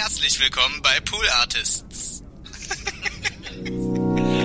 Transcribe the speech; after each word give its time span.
Herzlich 0.00 0.38
willkommen 0.38 0.80
bei 0.80 1.00
Pool 1.00 1.28
Artists. 1.40 2.22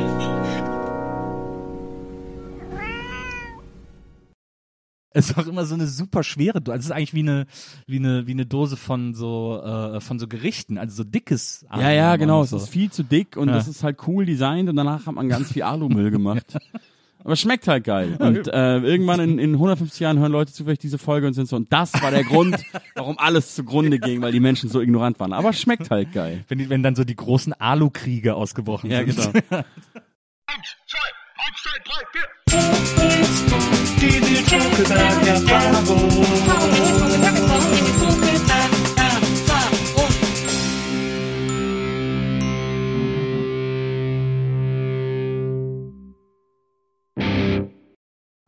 Es 5.15 5.29
ist 5.29 5.37
auch 5.37 5.45
immer 5.45 5.63
so 5.65 5.75
eine 5.75 5.85
super 5.85 6.23
schwere 6.23 6.59
Dose. 6.59 6.73
Also 6.73 6.79
es 6.79 6.85
ist 6.87 6.91
eigentlich 6.91 7.13
wie 7.13 7.19
eine, 7.19 7.45
wie 7.85 7.97
eine, 7.97 8.25
wie 8.25 8.31
eine 8.31 8.47
Dose 8.47 8.77
von 8.77 9.13
so, 9.13 9.61
äh, 9.63 10.01
von 10.01 10.17
so 10.17 10.27
Gerichten, 10.27 10.79
also 10.79 10.95
so 10.95 11.03
dickes. 11.03 11.65
Ja, 11.71 11.91
ja, 11.91 12.09
Alu 12.09 12.19
genau. 12.19 12.37
und 12.39 12.45
Es 12.45 12.49
so. 12.49 12.57
ist 12.57 12.69
viel 12.69 12.91
zu 12.91 13.03
dick 13.03 13.37
und 13.37 13.49
Ja. 13.49 13.53
das 13.53 13.67
ist 13.67 13.83
halt 13.83 13.99
cool 14.07 14.25
designt 14.25 14.69
und 14.69 14.75
danach 14.75 15.05
hat 15.05 15.13
man 15.13 15.29
ganz 15.29 15.51
viel 15.51 15.61
Alumüll 15.61 16.09
gemacht. 16.09 16.57
Aber 17.23 17.33
es 17.33 17.39
schmeckt 17.41 17.67
halt 17.67 17.83
geil. 17.85 18.17
Und 18.19 18.47
äh, 18.53 18.77
irgendwann 18.79 19.19
in, 19.19 19.39
in 19.39 19.53
150 19.53 19.99
Jahren 20.01 20.19
hören 20.19 20.31
Leute 20.31 20.51
zufällig 20.51 20.79
diese 20.79 20.97
Folge 20.97 21.27
und 21.27 21.33
sind 21.33 21.47
so, 21.47 21.55
und 21.55 21.71
das 21.71 21.93
war 22.01 22.11
der 22.11 22.23
Grund, 22.23 22.57
warum 22.95 23.17
alles 23.17 23.55
zugrunde 23.55 23.99
ging, 23.99 24.21
weil 24.21 24.31
die 24.31 24.39
Menschen 24.41 24.69
so 24.69 24.81
ignorant 24.81 25.19
waren. 25.19 25.33
Aber 25.33 25.49
es 25.49 25.59
schmeckt 25.61 25.89
halt 25.89 26.11
geil. 26.13 26.43
Wenn, 26.47 26.57
die, 26.57 26.69
wenn 26.69 26.83
dann 26.83 26.95
so 26.95 27.03
die 27.03 27.15
großen 27.15 27.53
Alu-Kriege 27.53 28.35
ausgebrochen 28.35 28.91
Ja, 28.91 29.05
sind. 29.09 29.33
genau. 29.49 29.63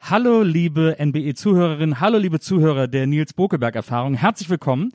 Hallo 0.08 0.44
liebe 0.44 0.98
NBE-Zuhörerinnen, 1.04 2.00
hallo 2.00 2.20
liebe 2.20 2.40
Zuhörer 2.40 2.88
der 2.88 3.08
Nils 3.08 3.34
Bokeberg-Erfahrung, 3.34 4.14
herzlich 4.14 4.52
willkommen 4.52 4.92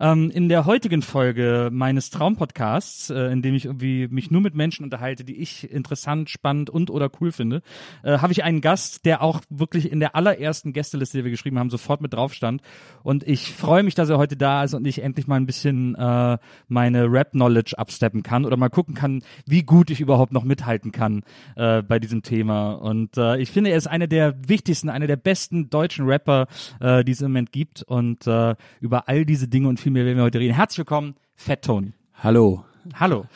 ähm, 0.00 0.30
in 0.30 0.48
der 0.48 0.64
heutigen 0.64 1.02
Folge 1.02 1.68
meines 1.70 2.08
Traumpodcasts, 2.08 3.10
äh, 3.10 3.26
in 3.26 3.42
dem 3.42 3.54
ich 3.54 3.66
irgendwie 3.66 4.08
mich 4.08 4.30
nur 4.30 4.40
mit 4.40 4.54
Menschen 4.54 4.82
unterhalte, 4.82 5.22
die 5.22 5.36
ich 5.36 5.70
interessant, 5.70 6.30
spannend 6.30 6.70
und 6.70 6.88
oder 6.88 7.10
cool 7.20 7.30
finde, 7.30 7.60
äh, 8.04 8.18
habe 8.20 8.32
ich 8.32 8.42
einen 8.42 8.62
Gast, 8.62 9.04
der 9.04 9.20
auch 9.20 9.42
wirklich 9.50 9.92
in 9.92 10.00
der 10.00 10.16
allerersten 10.16 10.72
Gästeliste, 10.72 11.18
die 11.18 11.24
wir 11.24 11.30
geschrieben 11.30 11.58
haben, 11.58 11.68
sofort 11.68 12.00
mit 12.00 12.14
drauf 12.14 12.32
stand. 12.32 12.62
Und 13.02 13.22
ich 13.28 13.52
freue 13.52 13.82
mich, 13.82 13.94
dass 13.94 14.08
er 14.08 14.16
heute 14.16 14.38
da 14.38 14.64
ist 14.64 14.72
und 14.72 14.86
ich 14.86 15.02
endlich 15.02 15.26
mal 15.26 15.36
ein 15.36 15.46
bisschen 15.46 15.94
äh, 15.94 16.38
meine 16.68 17.12
Rap-Knowledge 17.12 17.78
absteppen 17.78 18.22
kann 18.22 18.46
oder 18.46 18.56
mal 18.56 18.70
gucken 18.70 18.94
kann, 18.94 19.22
wie 19.44 19.62
gut 19.62 19.90
ich 19.90 20.00
überhaupt 20.00 20.32
noch 20.32 20.44
mithalten 20.44 20.90
kann 20.90 21.22
äh, 21.56 21.82
bei 21.82 21.98
diesem 21.98 22.22
Thema. 22.22 22.72
Und 22.72 23.18
äh, 23.18 23.36
ich 23.36 23.50
finde, 23.50 23.68
er 23.68 23.76
ist 23.76 23.88
einer 23.88 24.06
der 24.06 24.48
wichtigsten, 24.54 24.88
einer 24.88 25.08
der 25.08 25.16
besten 25.16 25.68
deutschen 25.68 26.06
Rapper, 26.06 26.46
äh, 26.80 27.04
die 27.04 27.12
es 27.12 27.20
im 27.20 27.32
Moment 27.32 27.50
gibt. 27.50 27.82
Und 27.82 28.26
äh, 28.26 28.54
über 28.80 29.08
all 29.08 29.24
diese 29.26 29.48
Dinge 29.48 29.68
und 29.68 29.80
viel 29.80 29.92
mehr 29.92 30.04
werden 30.04 30.18
wir 30.18 30.24
heute 30.24 30.38
reden. 30.38 30.54
Herzlich 30.54 30.78
willkommen, 30.78 31.16
Fat 31.34 31.62
Tony. 31.62 31.92
Hallo. 32.22 32.64
Hallo. 32.94 33.26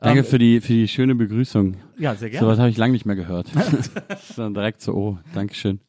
Danke 0.00 0.20
Ähm, 0.20 0.24
für 0.24 0.38
die 0.38 0.60
für 0.60 0.72
die 0.72 0.86
schöne 0.86 1.16
Begrüßung. 1.16 1.76
Ja, 1.98 2.14
sehr 2.14 2.30
gerne. 2.30 2.46
Sowas 2.46 2.60
habe 2.60 2.70
ich 2.70 2.76
lange 2.76 2.92
nicht 2.92 3.04
mehr 3.04 3.16
gehört. 3.16 3.48
Dann 4.36 4.54
direkt 4.54 4.80
so, 4.80 4.94
oh, 4.94 5.18
Dankeschön. 5.34 5.80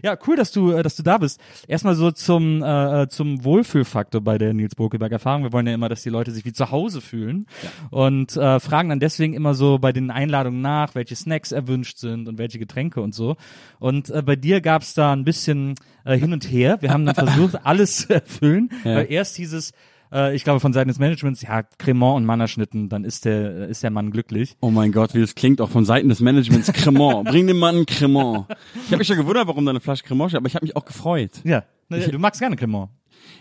Ja, 0.00 0.16
cool, 0.26 0.36
dass 0.36 0.52
du, 0.52 0.70
äh, 0.70 0.84
dass 0.84 0.94
du 0.94 1.02
da 1.02 1.18
bist. 1.18 1.40
Erstmal 1.66 1.96
so 1.96 2.12
zum 2.12 2.62
äh, 2.62 3.08
zum 3.08 3.42
Wohlfühlfaktor 3.42 4.20
bei 4.20 4.38
der 4.38 4.54
Nils 4.54 4.76
Bokelberg 4.76 5.10
Erfahrung. 5.10 5.42
Wir 5.42 5.52
wollen 5.52 5.66
ja 5.66 5.74
immer, 5.74 5.88
dass 5.88 6.02
die 6.02 6.10
Leute 6.10 6.30
sich 6.30 6.44
wie 6.44 6.52
zu 6.52 6.70
Hause 6.70 7.00
fühlen 7.00 7.46
und 7.90 8.36
äh, 8.36 8.60
fragen 8.60 8.90
dann 8.90 9.00
deswegen 9.00 9.34
immer 9.34 9.54
so 9.54 9.78
bei 9.78 9.92
den 9.92 10.12
Einladungen 10.12 10.60
nach, 10.60 10.94
welche 10.94 11.16
Snacks 11.16 11.50
erwünscht 11.50 11.98
sind 11.98 12.28
und 12.28 12.38
welche 12.38 12.60
Getränke 12.60 13.00
und 13.00 13.12
so. 13.12 13.36
Und 13.80 14.08
äh, 14.10 14.22
bei 14.22 14.36
dir 14.36 14.60
gab's 14.60 14.94
da 14.94 15.12
ein 15.12 15.24
bisschen 15.24 15.74
äh, 16.04 16.16
hin 16.16 16.32
und 16.32 16.44
her. 16.48 16.78
Wir 16.80 16.90
haben 16.90 17.04
dann 17.04 17.14
versucht, 17.26 17.66
alles 17.66 18.06
zu 18.06 18.14
erfüllen. 18.14 18.70
Ja. 18.84 18.96
Weil 18.96 19.10
erst 19.10 19.36
dieses 19.36 19.72
äh, 20.12 20.34
ich 20.34 20.44
glaube 20.44 20.60
von 20.60 20.72
Seiten 20.72 20.88
des 20.88 20.98
Managements, 20.98 21.42
ja, 21.42 21.62
Cremant 21.62 22.16
und 22.18 22.24
Mannerschnitten, 22.24 22.88
dann 22.88 23.04
ist 23.04 23.24
der, 23.24 23.68
ist 23.68 23.82
der 23.82 23.90
Mann 23.90 24.10
glücklich. 24.10 24.56
Oh 24.60 24.70
mein 24.70 24.92
Gott, 24.92 25.14
wie 25.14 25.20
das 25.20 25.34
klingt 25.34 25.60
auch 25.60 25.70
von 25.70 25.84
Seiten 25.84 26.08
des 26.08 26.20
Managements. 26.20 26.72
Cremant. 26.72 27.24
Bring 27.28 27.46
dem 27.46 27.58
Mann 27.58 27.86
Cremant. 27.86 28.46
Ich 28.74 28.86
habe 28.88 28.98
mich 28.98 29.06
schon 29.08 29.16
gewundert, 29.16 29.46
warum 29.46 29.64
da 29.64 29.70
eine 29.70 29.80
Flasche 29.80 30.04
Cremant 30.04 30.30
steht, 30.30 30.38
aber 30.38 30.46
ich 30.48 30.54
habe 30.54 30.64
mich 30.64 30.76
auch 30.76 30.84
gefreut. 30.84 31.40
Ja, 31.44 31.64
du 31.88 32.18
magst 32.18 32.40
gerne 32.40 32.56
Cremant. 32.56 32.90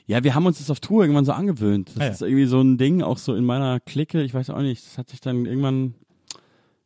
Ja, 0.06 0.24
wir 0.24 0.36
haben 0.36 0.46
uns 0.46 0.58
das 0.60 0.70
auf 0.70 0.80
Tour 0.80 1.04
irgendwann 1.04 1.26
so 1.26 1.32
angewöhnt. 1.32 1.90
Das 1.90 1.98
Ah, 2.02 2.06
ja. 2.06 2.12
ist 2.12 2.22
irgendwie 2.22 2.46
so 2.46 2.62
ein 2.62 2.78
Ding, 2.78 3.02
auch 3.02 3.18
so 3.18 3.34
in 3.36 3.46
meiner 3.46 3.80
Clique, 3.80 4.22
ich 4.22 4.34
weiß 4.34 4.50
auch 4.52 4.62
nicht, 4.62 4.86
das 4.86 4.98
hat 4.98 5.10
sich 5.10 5.22
dann 5.22 5.46
irgendwann, 5.46 5.96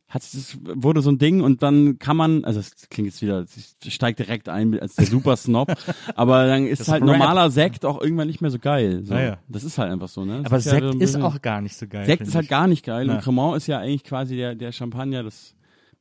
hat 0.08 0.22
es 0.22 0.56
wurde 0.62 1.02
so 1.02 1.10
ein 1.10 1.18
Ding 1.18 1.40
und 1.40 1.62
dann 1.64 1.98
kann 1.98 2.16
man, 2.16 2.44
also 2.44 2.60
es 2.60 2.88
klingt 2.90 3.08
jetzt 3.08 3.22
wieder, 3.22 3.44
ich 3.84 3.92
steigt 3.94 4.18
direkt 4.20 4.48
ein 4.48 4.78
als 4.78 4.94
der 4.94 5.06
Super 5.06 5.36
Snob, 5.36 5.68
aber 6.14 6.46
dann 6.46 6.66
ist 6.66 6.78
Das 6.80 6.88
halt 6.88 7.02
Rap. 7.02 7.08
normaler 7.10 7.50
Sekt 7.50 7.84
auch 7.84 8.00
irgendwann 8.00 8.28
nicht 8.28 8.40
mehr 8.40 8.50
so 8.52 8.58
geil. 8.60 9.02
So. 9.04 9.14
Ah, 9.14 9.20
ja. 9.20 9.38
Das 9.48 9.64
ist 9.64 9.78
halt 9.78 9.90
einfach 9.90 10.08
so, 10.08 10.24
ne? 10.24 10.38
Das 10.42 10.46
Aber 10.46 10.58
ist 10.58 10.66
ja 10.66 10.70
Sekt 10.72 10.84
so 10.84 10.90
ein 10.90 11.00
ist 11.00 11.16
auch 11.16 11.42
gar 11.42 11.60
nicht 11.60 11.76
so 11.76 11.86
geil. 11.88 12.06
Sekt 12.06 12.22
ist 12.22 12.34
halt 12.36 12.44
ich. 12.44 12.50
gar 12.50 12.68
nicht 12.68 12.84
geil 12.84 13.08
Ja. 13.08 13.14
und 13.14 13.20
Cremant 13.20 13.56
ist 13.56 13.66
ja 13.66 13.78
eigentlich 13.80 14.04
quasi 14.04 14.36
der, 14.36 14.54
der 14.54 14.70
Champagner 14.72 15.24
des 15.24 15.54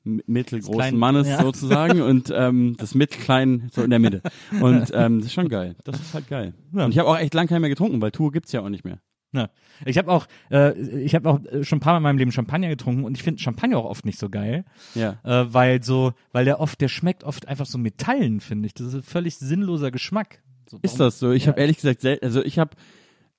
mittelgroßen 0.03 0.71
kleinen- 0.75 0.97
Mannes 0.99 1.27
ja. 1.27 1.41
sozusagen 1.41 2.01
und 2.03 2.31
ähm, 2.35 2.75
das 2.77 2.93
mittelklein 2.93 3.69
so 3.73 3.81
in 3.81 3.89
der 3.89 3.97
Mitte. 3.99 4.21
Und 4.61 4.91
ähm, 4.93 5.17
das 5.17 5.27
ist 5.27 5.33
schon 5.33 5.49
geil. 5.49 5.75
Das 5.83 5.99
ist 5.99 6.13
halt 6.13 6.27
geil. 6.27 6.53
Ja. 6.73 6.85
Und 6.85 6.91
ich 6.91 6.99
habe 6.99 7.09
auch 7.09 7.17
echt 7.17 7.33
lange 7.33 7.47
keinen 7.47 7.61
mehr 7.61 7.71
getrunken, 7.71 7.99
weil 8.01 8.11
Tour 8.11 8.31
gibt's 8.31 8.51
ja 8.51 8.61
auch 8.61 8.69
nicht 8.69 8.85
mehr. 8.85 8.99
Ja. 9.35 9.49
Ich 9.85 9.97
habe 9.97 10.11
auch, 10.11 10.27
äh, 10.51 10.73
ich 11.01 11.13
habe 11.15 11.29
auch 11.29 11.43
äh, 11.45 11.63
schon 11.63 11.77
ein 11.77 11.81
paar 11.81 11.93
Mal 11.93 11.97
in 11.97 12.03
meinem 12.03 12.17
Leben 12.17 12.31
Champagner 12.31 12.69
getrunken 12.69 13.03
und 13.03 13.17
ich 13.17 13.23
finde 13.23 13.41
Champagner 13.41 13.77
auch 13.77 13.85
oft 13.85 14.05
nicht 14.05 14.17
so 14.19 14.29
geil, 14.29 14.63
Ja. 14.93 15.17
äh, 15.23 15.53
weil 15.53 15.83
so, 15.83 16.13
weil 16.31 16.45
der 16.45 16.59
oft, 16.59 16.79
der 16.81 16.87
schmeckt 16.87 17.23
oft 17.23 17.47
einfach 17.47 17.65
so 17.65 17.77
Metallen, 17.77 18.39
finde 18.39 18.67
ich. 18.67 18.73
Das 18.73 18.87
ist 18.87 18.93
ein 18.95 19.03
völlig 19.03 19.37
sinnloser 19.37 19.91
Geschmack. 19.91 20.41
So, 20.69 20.79
Ist 20.81 20.99
das 20.99 21.19
so? 21.19 21.31
Ich 21.31 21.43
Ja. 21.45 21.51
habe 21.51 21.61
ehrlich 21.61 21.77
gesagt, 21.77 22.01
sel 22.01 22.19
also 22.21 22.43
ich 22.43 22.57
habe 22.57 22.71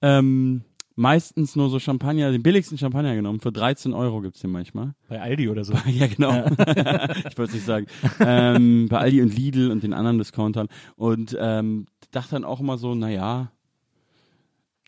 ähm, 0.02 0.62
meistens 0.94 1.56
nur 1.56 1.68
so 1.70 1.78
Champagner, 1.78 2.30
den 2.32 2.42
billigsten 2.42 2.78
Champagner 2.78 3.14
genommen. 3.14 3.40
Für 3.40 3.52
13 3.52 3.92
Euro 3.92 4.20
gibt's 4.20 4.40
den 4.40 4.50
manchmal. 4.50 4.94
bei 5.08 5.20
Aldi 5.20 5.48
oder 5.48 5.64
so? 5.64 5.74
ja, 5.86 6.06
genau. 6.06 6.44
ich 6.56 7.36
wollte 7.38 7.42
es 7.44 7.54
nicht 7.54 7.66
sagen. 7.66 7.86
Ähm, 8.20 8.86
bei 8.88 8.98
Aldi 8.98 9.22
und 9.22 9.36
Lidl 9.36 9.70
und 9.70 9.82
den 9.82 9.92
anderen 9.92 10.18
Discountern. 10.18 10.68
Und 10.96 11.36
ähm, 11.40 11.86
dachte 12.12 12.32
dann 12.32 12.44
auch 12.44 12.60
immer 12.60 12.78
so, 12.78 12.94
naja, 12.94 13.50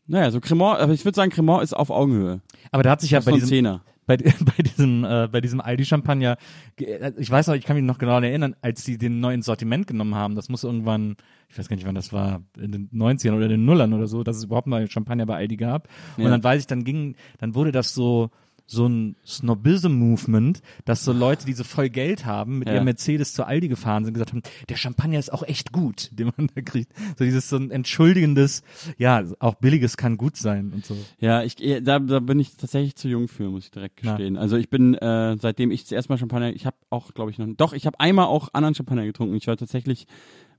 naja, 0.09 0.31
so 0.31 0.39
Cremant, 0.41 0.79
aber 0.79 0.91
ich 0.93 1.05
würde 1.05 1.15
sagen, 1.15 1.31
Cremant 1.31 1.63
ist 1.63 1.73
auf 1.73 1.89
Augenhöhe. 1.89 2.41
Aber 2.71 2.83
da 2.83 2.91
hat 2.91 3.01
sich 3.01 3.11
ja 3.11 3.19
bei 3.21 3.31
diesem, 3.31 3.47
Zehner. 3.47 3.81
bei, 4.05 4.17
bei 4.17 4.63
diesem, 4.63 5.03
äh, 5.05 5.27
bei 5.31 5.39
diesem 5.39 5.61
Aldi 5.61 5.85
Champagner, 5.85 6.37
ge- 6.75 6.87
äh, 6.87 7.13
ich 7.17 7.29
weiß 7.31 7.47
noch, 7.47 7.55
ich 7.55 7.63
kann 7.65 7.75
mich 7.75 7.85
noch 7.85 7.97
genau 7.99 8.19
erinnern, 8.19 8.55
als 8.61 8.83
sie 8.83 8.97
den 8.97 9.19
neuen 9.19 9.41
Sortiment 9.41 9.87
genommen 9.87 10.15
haben, 10.15 10.35
das 10.35 10.49
muss 10.49 10.63
irgendwann, 10.63 11.15
ich 11.49 11.57
weiß 11.57 11.69
gar 11.69 11.75
nicht, 11.75 11.85
wann 11.85 11.95
das 11.95 12.11
war, 12.11 12.41
in 12.59 12.71
den 12.71 12.89
90ern 12.91 13.33
oder 13.35 13.45
in 13.45 13.51
den 13.51 13.65
Nullern 13.65 13.93
oder 13.93 14.07
so, 14.07 14.23
dass 14.23 14.35
es 14.37 14.43
überhaupt 14.45 14.67
mal 14.67 14.89
Champagner 14.89 15.25
bei 15.25 15.35
Aldi 15.37 15.57
gab. 15.57 15.87
Und 16.17 16.23
Ja. 16.25 16.29
dann 16.31 16.43
weiß 16.43 16.61
ich, 16.61 16.67
dann 16.67 16.83
ging, 16.83 17.15
dann 17.37 17.55
wurde 17.55 17.71
das 17.71 17.93
so, 17.93 18.29
so 18.71 18.85
ein 18.87 19.15
Snobism-Movement, 19.25 20.61
dass 20.85 21.03
so 21.03 21.11
Leute, 21.11 21.45
die 21.45 21.53
so 21.53 21.63
voll 21.63 21.89
Geld 21.89 22.25
haben, 22.25 22.59
mit 22.59 22.67
Ja. 22.67 22.75
ihrem 22.75 22.85
Mercedes 22.85 23.33
zu 23.33 23.43
Aldi 23.45 23.67
gefahren 23.67 24.05
sind, 24.05 24.13
gesagt 24.13 24.31
haben, 24.31 24.43
der 24.69 24.75
Champagner 24.75 25.17
ist 25.17 25.33
auch 25.33 25.41
echt 25.43 25.71
gut, 25.71 26.09
den 26.17 26.31
man 26.37 26.49
da 26.53 26.61
kriegt. 26.61 26.91
So 27.17 27.25
dieses 27.25 27.49
so 27.49 27.55
ein 27.57 27.71
entschuldigendes, 27.71 28.61
ja, 28.97 29.23
auch 29.39 29.55
billiges 29.55 29.97
kann 29.97 30.17
gut 30.17 30.35
sein 30.37 30.71
und 30.73 30.85
so. 30.85 30.95
Ja, 31.19 31.41
ich 31.43 31.55
da, 31.55 31.99
da 31.99 32.19
bin 32.19 32.39
ich 32.39 32.55
tatsächlich 32.57 32.95
zu 32.95 33.07
jung 33.07 33.27
für, 33.27 33.49
muss 33.49 33.65
ich 33.65 33.71
direkt 33.71 33.97
gestehen. 33.97 34.37
Also 34.37 34.55
ich 34.57 34.69
bin, 34.69 34.93
äh, 34.95 35.35
seitdem 35.39 35.71
ich 35.71 35.85
zuerst 35.87 36.09
mal 36.09 36.17
Champagner, 36.17 36.53
ich 36.53 36.65
habe 36.65 36.77
auch, 36.89 37.13
glaube 37.13 37.31
ich, 37.31 37.37
noch, 37.39 37.47
doch, 37.57 37.73
ich 37.73 37.85
habe 37.87 37.99
einmal 37.99 38.25
auch 38.25 38.49
anderen 38.53 38.75
Champagner 38.75 39.05
getrunken. 39.05 39.35
Ich 39.35 39.47
war 39.47 39.57
tatsächlich 39.57 40.05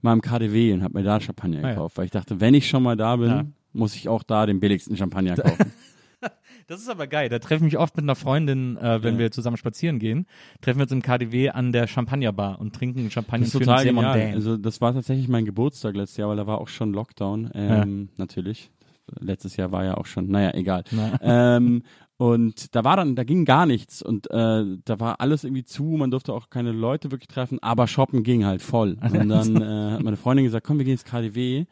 mal 0.02 0.12
im 0.14 0.20
KDW 0.20 0.72
und 0.72 0.82
habe 0.82 0.98
mir 0.98 1.04
da 1.04 1.20
Champagner 1.20 1.58
Ah, 1.58 1.62
ja. 1.62 1.68
gekauft, 1.70 1.96
weil 1.98 2.06
ich 2.06 2.10
dachte, 2.10 2.40
wenn 2.40 2.54
ich 2.54 2.68
schon 2.68 2.82
mal 2.82 2.96
da 2.96 3.16
bin, 3.16 3.28
Ja. 3.28 3.44
muss 3.72 3.94
ich 3.94 4.08
auch 4.08 4.22
da 4.24 4.46
den 4.46 4.58
billigsten 4.58 4.96
Champagner 4.96 5.36
kaufen. 5.36 5.72
Das 6.70 6.80
ist 6.80 6.88
aber 6.88 7.08
geil. 7.08 7.28
Da 7.28 7.40
treffe 7.40 7.56
ich 7.56 7.72
mich 7.72 7.78
oft 7.78 7.96
mit 7.96 8.04
einer 8.04 8.14
Freundin, 8.14 8.76
äh, 8.76 9.02
wenn 9.02 9.14
Ja. 9.14 9.18
wir 9.18 9.30
zusammen 9.32 9.56
spazieren 9.56 9.98
gehen. 9.98 10.26
Treffen 10.60 10.78
wir 10.78 10.84
uns 10.84 10.92
im 10.92 11.02
KDW 11.02 11.50
an 11.50 11.72
der 11.72 11.88
Champagnerbar 11.88 12.60
und 12.60 12.76
trinken 12.76 13.10
Champagner 13.10 13.44
Das 13.44 13.52
ist 13.52 13.58
total 13.58 13.84
genial. 13.84 14.32
Also 14.34 14.56
das 14.56 14.80
war 14.80 14.94
tatsächlich 14.94 15.26
mein 15.26 15.44
Geburtstag 15.44 15.96
letztes 15.96 16.18
Jahr, 16.18 16.28
weil 16.28 16.36
da 16.36 16.46
war 16.46 16.60
auch 16.60 16.68
schon 16.68 16.92
Lockdown. 16.92 17.50
Ähm, 17.54 18.08
Natürlich. 18.18 18.70
Letztes 19.18 19.56
Jahr 19.56 19.72
war 19.72 19.84
ja 19.84 19.96
auch 19.96 20.06
schon, 20.06 20.28
naja, 20.28 20.54
egal. 20.54 20.84
Na. 20.92 21.18
ähm, 21.56 21.82
und 22.16 22.72
da 22.76 22.84
war 22.84 22.96
dann, 22.96 23.16
da 23.16 23.24
ging 23.24 23.44
gar 23.44 23.66
nichts 23.66 24.00
und 24.00 24.30
äh, 24.30 24.64
da 24.84 25.00
war 25.00 25.20
alles 25.20 25.42
irgendwie 25.42 25.64
zu, 25.64 25.82
man 25.82 26.12
durfte 26.12 26.32
auch 26.32 26.50
keine 26.50 26.70
Leute 26.70 27.10
wirklich 27.10 27.26
treffen, 27.26 27.58
aber 27.62 27.88
shoppen 27.88 28.22
ging 28.22 28.44
halt 28.44 28.62
voll. 28.62 28.96
Und 29.02 29.28
dann 29.28 29.60
äh, 29.60 29.90
hat 29.94 30.02
meine 30.04 30.16
Freundin 30.16 30.44
gesagt, 30.44 30.64
komm, 30.64 30.78
wir 30.78 30.84
gehen 30.84 30.92
ins 30.92 31.04
KDW. 31.04 31.64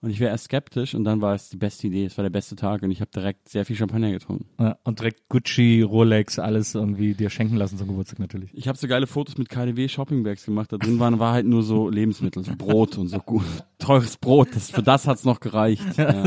Und 0.00 0.10
ich 0.10 0.20
wäre 0.20 0.30
erst 0.30 0.44
skeptisch 0.44 0.94
und 0.94 1.02
dann 1.04 1.20
war 1.20 1.34
es 1.34 1.48
die 1.48 1.56
beste 1.56 1.88
Idee, 1.88 2.04
es 2.04 2.16
war 2.16 2.22
der 2.22 2.30
beste 2.30 2.54
Tag 2.54 2.82
und 2.82 2.90
ich 2.92 3.00
habe 3.00 3.10
direkt 3.10 3.48
sehr 3.48 3.64
viel 3.64 3.74
Champagner 3.74 4.12
getrunken. 4.12 4.46
Ja, 4.60 4.78
und 4.84 5.00
direkt 5.00 5.28
Gucci, 5.28 5.82
Rolex, 5.82 6.38
alles 6.38 6.76
irgendwie 6.76 7.14
dir 7.14 7.30
schenken 7.30 7.56
lassen 7.56 7.78
zum 7.78 7.88
Geburtstag 7.88 8.20
natürlich. 8.20 8.50
Ich 8.54 8.68
habe 8.68 8.78
so 8.78 8.86
geile 8.86 9.08
Fotos 9.08 9.38
mit 9.38 9.48
KDW 9.48 9.88
Shoppingbags 9.88 10.44
gemacht. 10.44 10.72
Da 10.72 10.76
drin 10.76 11.00
waren 11.00 11.18
war 11.18 11.32
halt 11.32 11.46
nur 11.46 11.64
so 11.64 11.88
Lebensmittel, 11.88 12.44
so 12.44 12.52
Brot 12.56 12.96
und 12.96 13.08
so 13.08 13.18
gut 13.18 13.44
teures 13.78 14.16
Brot. 14.16 14.48
Das, 14.54 14.70
für 14.70 14.82
das 14.82 15.06
hat's 15.06 15.24
noch 15.24 15.40
gereicht. 15.40 15.84
Ja. 15.98 16.24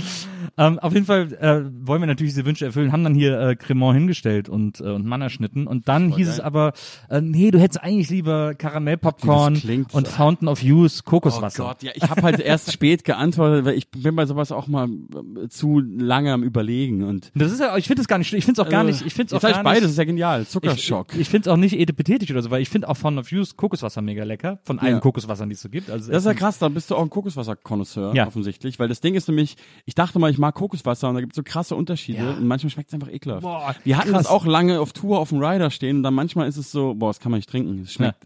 Ähm, 0.58 0.80
auf 0.80 0.94
jeden 0.94 1.06
Fall 1.06 1.32
äh, 1.40 1.62
wollen 1.88 2.02
wir 2.02 2.08
natürlich 2.08 2.34
diese 2.34 2.46
Wünsche 2.46 2.66
erfüllen, 2.66 2.92
haben 2.92 3.04
dann 3.04 3.14
hier 3.14 3.40
äh, 3.40 3.56
Cremant 3.56 3.96
hingestellt 3.98 4.50
und, 4.50 4.82
äh, 4.82 4.86
und 4.86 5.06
Mann 5.06 5.22
erschnitten 5.22 5.68
und 5.68 5.88
dann 5.88 6.12
hieß 6.12 6.28
es 6.28 6.40
aber, 6.40 6.74
äh, 7.10 7.22
nee, 7.22 7.52
du 7.52 7.60
hättest 7.60 7.82
eigentlich 7.82 8.10
lieber 8.10 8.56
Karamellpopcorn 8.56 9.62
und 9.94 10.08
Fountain 10.08 10.48
of 10.48 10.62
Youth 10.64 11.02
Oh 11.06 11.10
Kokoswasser. 11.12 11.64
Gott, 11.64 11.84
ja, 11.84 11.92
ich 11.94 12.04
habe 12.10 12.24
halt 12.24 12.40
erst 12.40 12.72
spät 12.74 13.04
geantwortet, 13.06 13.64
weil 13.66 13.76
ich 13.76 13.90
bin 13.90 14.16
bei 14.16 14.26
sowas 14.26 14.52
auch 14.52 14.68
mal 14.68 14.88
äh, 14.90 15.48
zu 15.50 15.80
lange 15.80 16.34
am 16.34 16.44
Überlegen 16.44 17.04
und 17.04 17.32
Das 17.36 17.52
ist 17.52 17.60
ja, 17.62 17.78
ich 17.78 17.88
finde 17.88 18.02
es 18.02 18.08
gar 18.08 18.18
nicht, 18.18 18.34
ich 18.34 18.44
finde 18.44 18.62
es 18.62 18.68
auch 18.68 18.72
gar 18.72 18.84
nicht, 18.84 19.06
ich 19.06 19.14
finde 19.14 19.34
es 19.36 19.38
auch 19.38 19.42
gar 19.42 19.52
ich 19.58 19.64
beides, 19.64 19.84
nicht. 19.84 19.92
ist 19.92 19.98
ja 19.98 20.04
genial. 20.04 20.42
Ich, 20.42 20.50
Zuckerschock. 20.50 21.16
ich 21.16 21.30
finde 21.30 21.48
es 21.50 21.54
auch 21.54 21.58
nicht 21.58 21.78
etepetetisch 21.80 22.32
oder 22.32 22.42
so, 22.42 22.50
weil 22.52 22.62
ich 22.62 22.70
finde 22.70 22.90
auch 22.90 22.98
Fountain 22.98 23.20
of 23.20 23.32
Youth 23.32 23.56
Kokoswasser 23.56 24.02
mega 24.02 24.24
lecker, 24.26 24.60
von 24.64 24.80
allen 24.80 24.96
Ja. 24.96 25.00
Kokoswassern, 25.00 25.48
die 25.48 25.54
es 25.56 25.62
so 25.62 25.70
gibt. 25.70 25.90
Also 25.90 26.12
das 26.12 26.24
ist 26.24 26.28
ja 26.28 26.34
krass, 26.34 26.60
da 26.60 26.68
bist 26.70 26.90
du 26.92 26.96
auch 26.96 27.04
ein 27.04 27.10
Kokoswasser-Konnoisseur 27.10 28.14
Ja. 28.16 28.28
offensichtlich, 28.28 28.80
weil 28.80 28.88
das 28.90 29.00
Ding 29.00 29.14
ist 29.16 29.28
nämlich, 29.28 29.56
ich 29.86 29.96
dachte 29.96 30.20
mal, 30.20 30.30
ich 30.32 30.38
mag 30.38 30.56
Kokoswasser 30.56 31.10
und 31.10 31.16
da 31.16 31.22
gibt 31.22 31.34
es 31.34 31.36
so 31.38 31.44
krasse 31.44 31.76
Unterschiede 31.76 32.24
Ja. 32.24 32.32
und 32.32 32.46
manchmal 32.48 32.70
schmeckt 32.70 32.90
es 32.90 32.94
einfach 32.94 33.12
ekelhaft. 33.12 33.42
Boah, 33.44 33.76
Wir 33.84 33.98
hatten 33.98 34.10
krass. 34.12 34.24
das 34.24 34.32
auch 34.32 34.46
lange 34.46 34.80
auf 34.80 34.94
Tour 34.94 35.20
auf 35.20 35.30
dem 35.30 35.40
Rider 35.44 35.70
stehen 35.72 35.98
und 35.98 36.04
dann 36.04 36.14
manchmal 36.14 36.48
ist 36.48 36.58
es 36.58 36.72
so, 36.72 36.94
boah, 36.96 37.10
das 37.10 37.20
kann 37.20 37.32
man 37.32 37.38
nicht 37.40 37.50
trinken. 37.50 37.82
Es 37.82 37.94
schmeckt. 37.94 38.26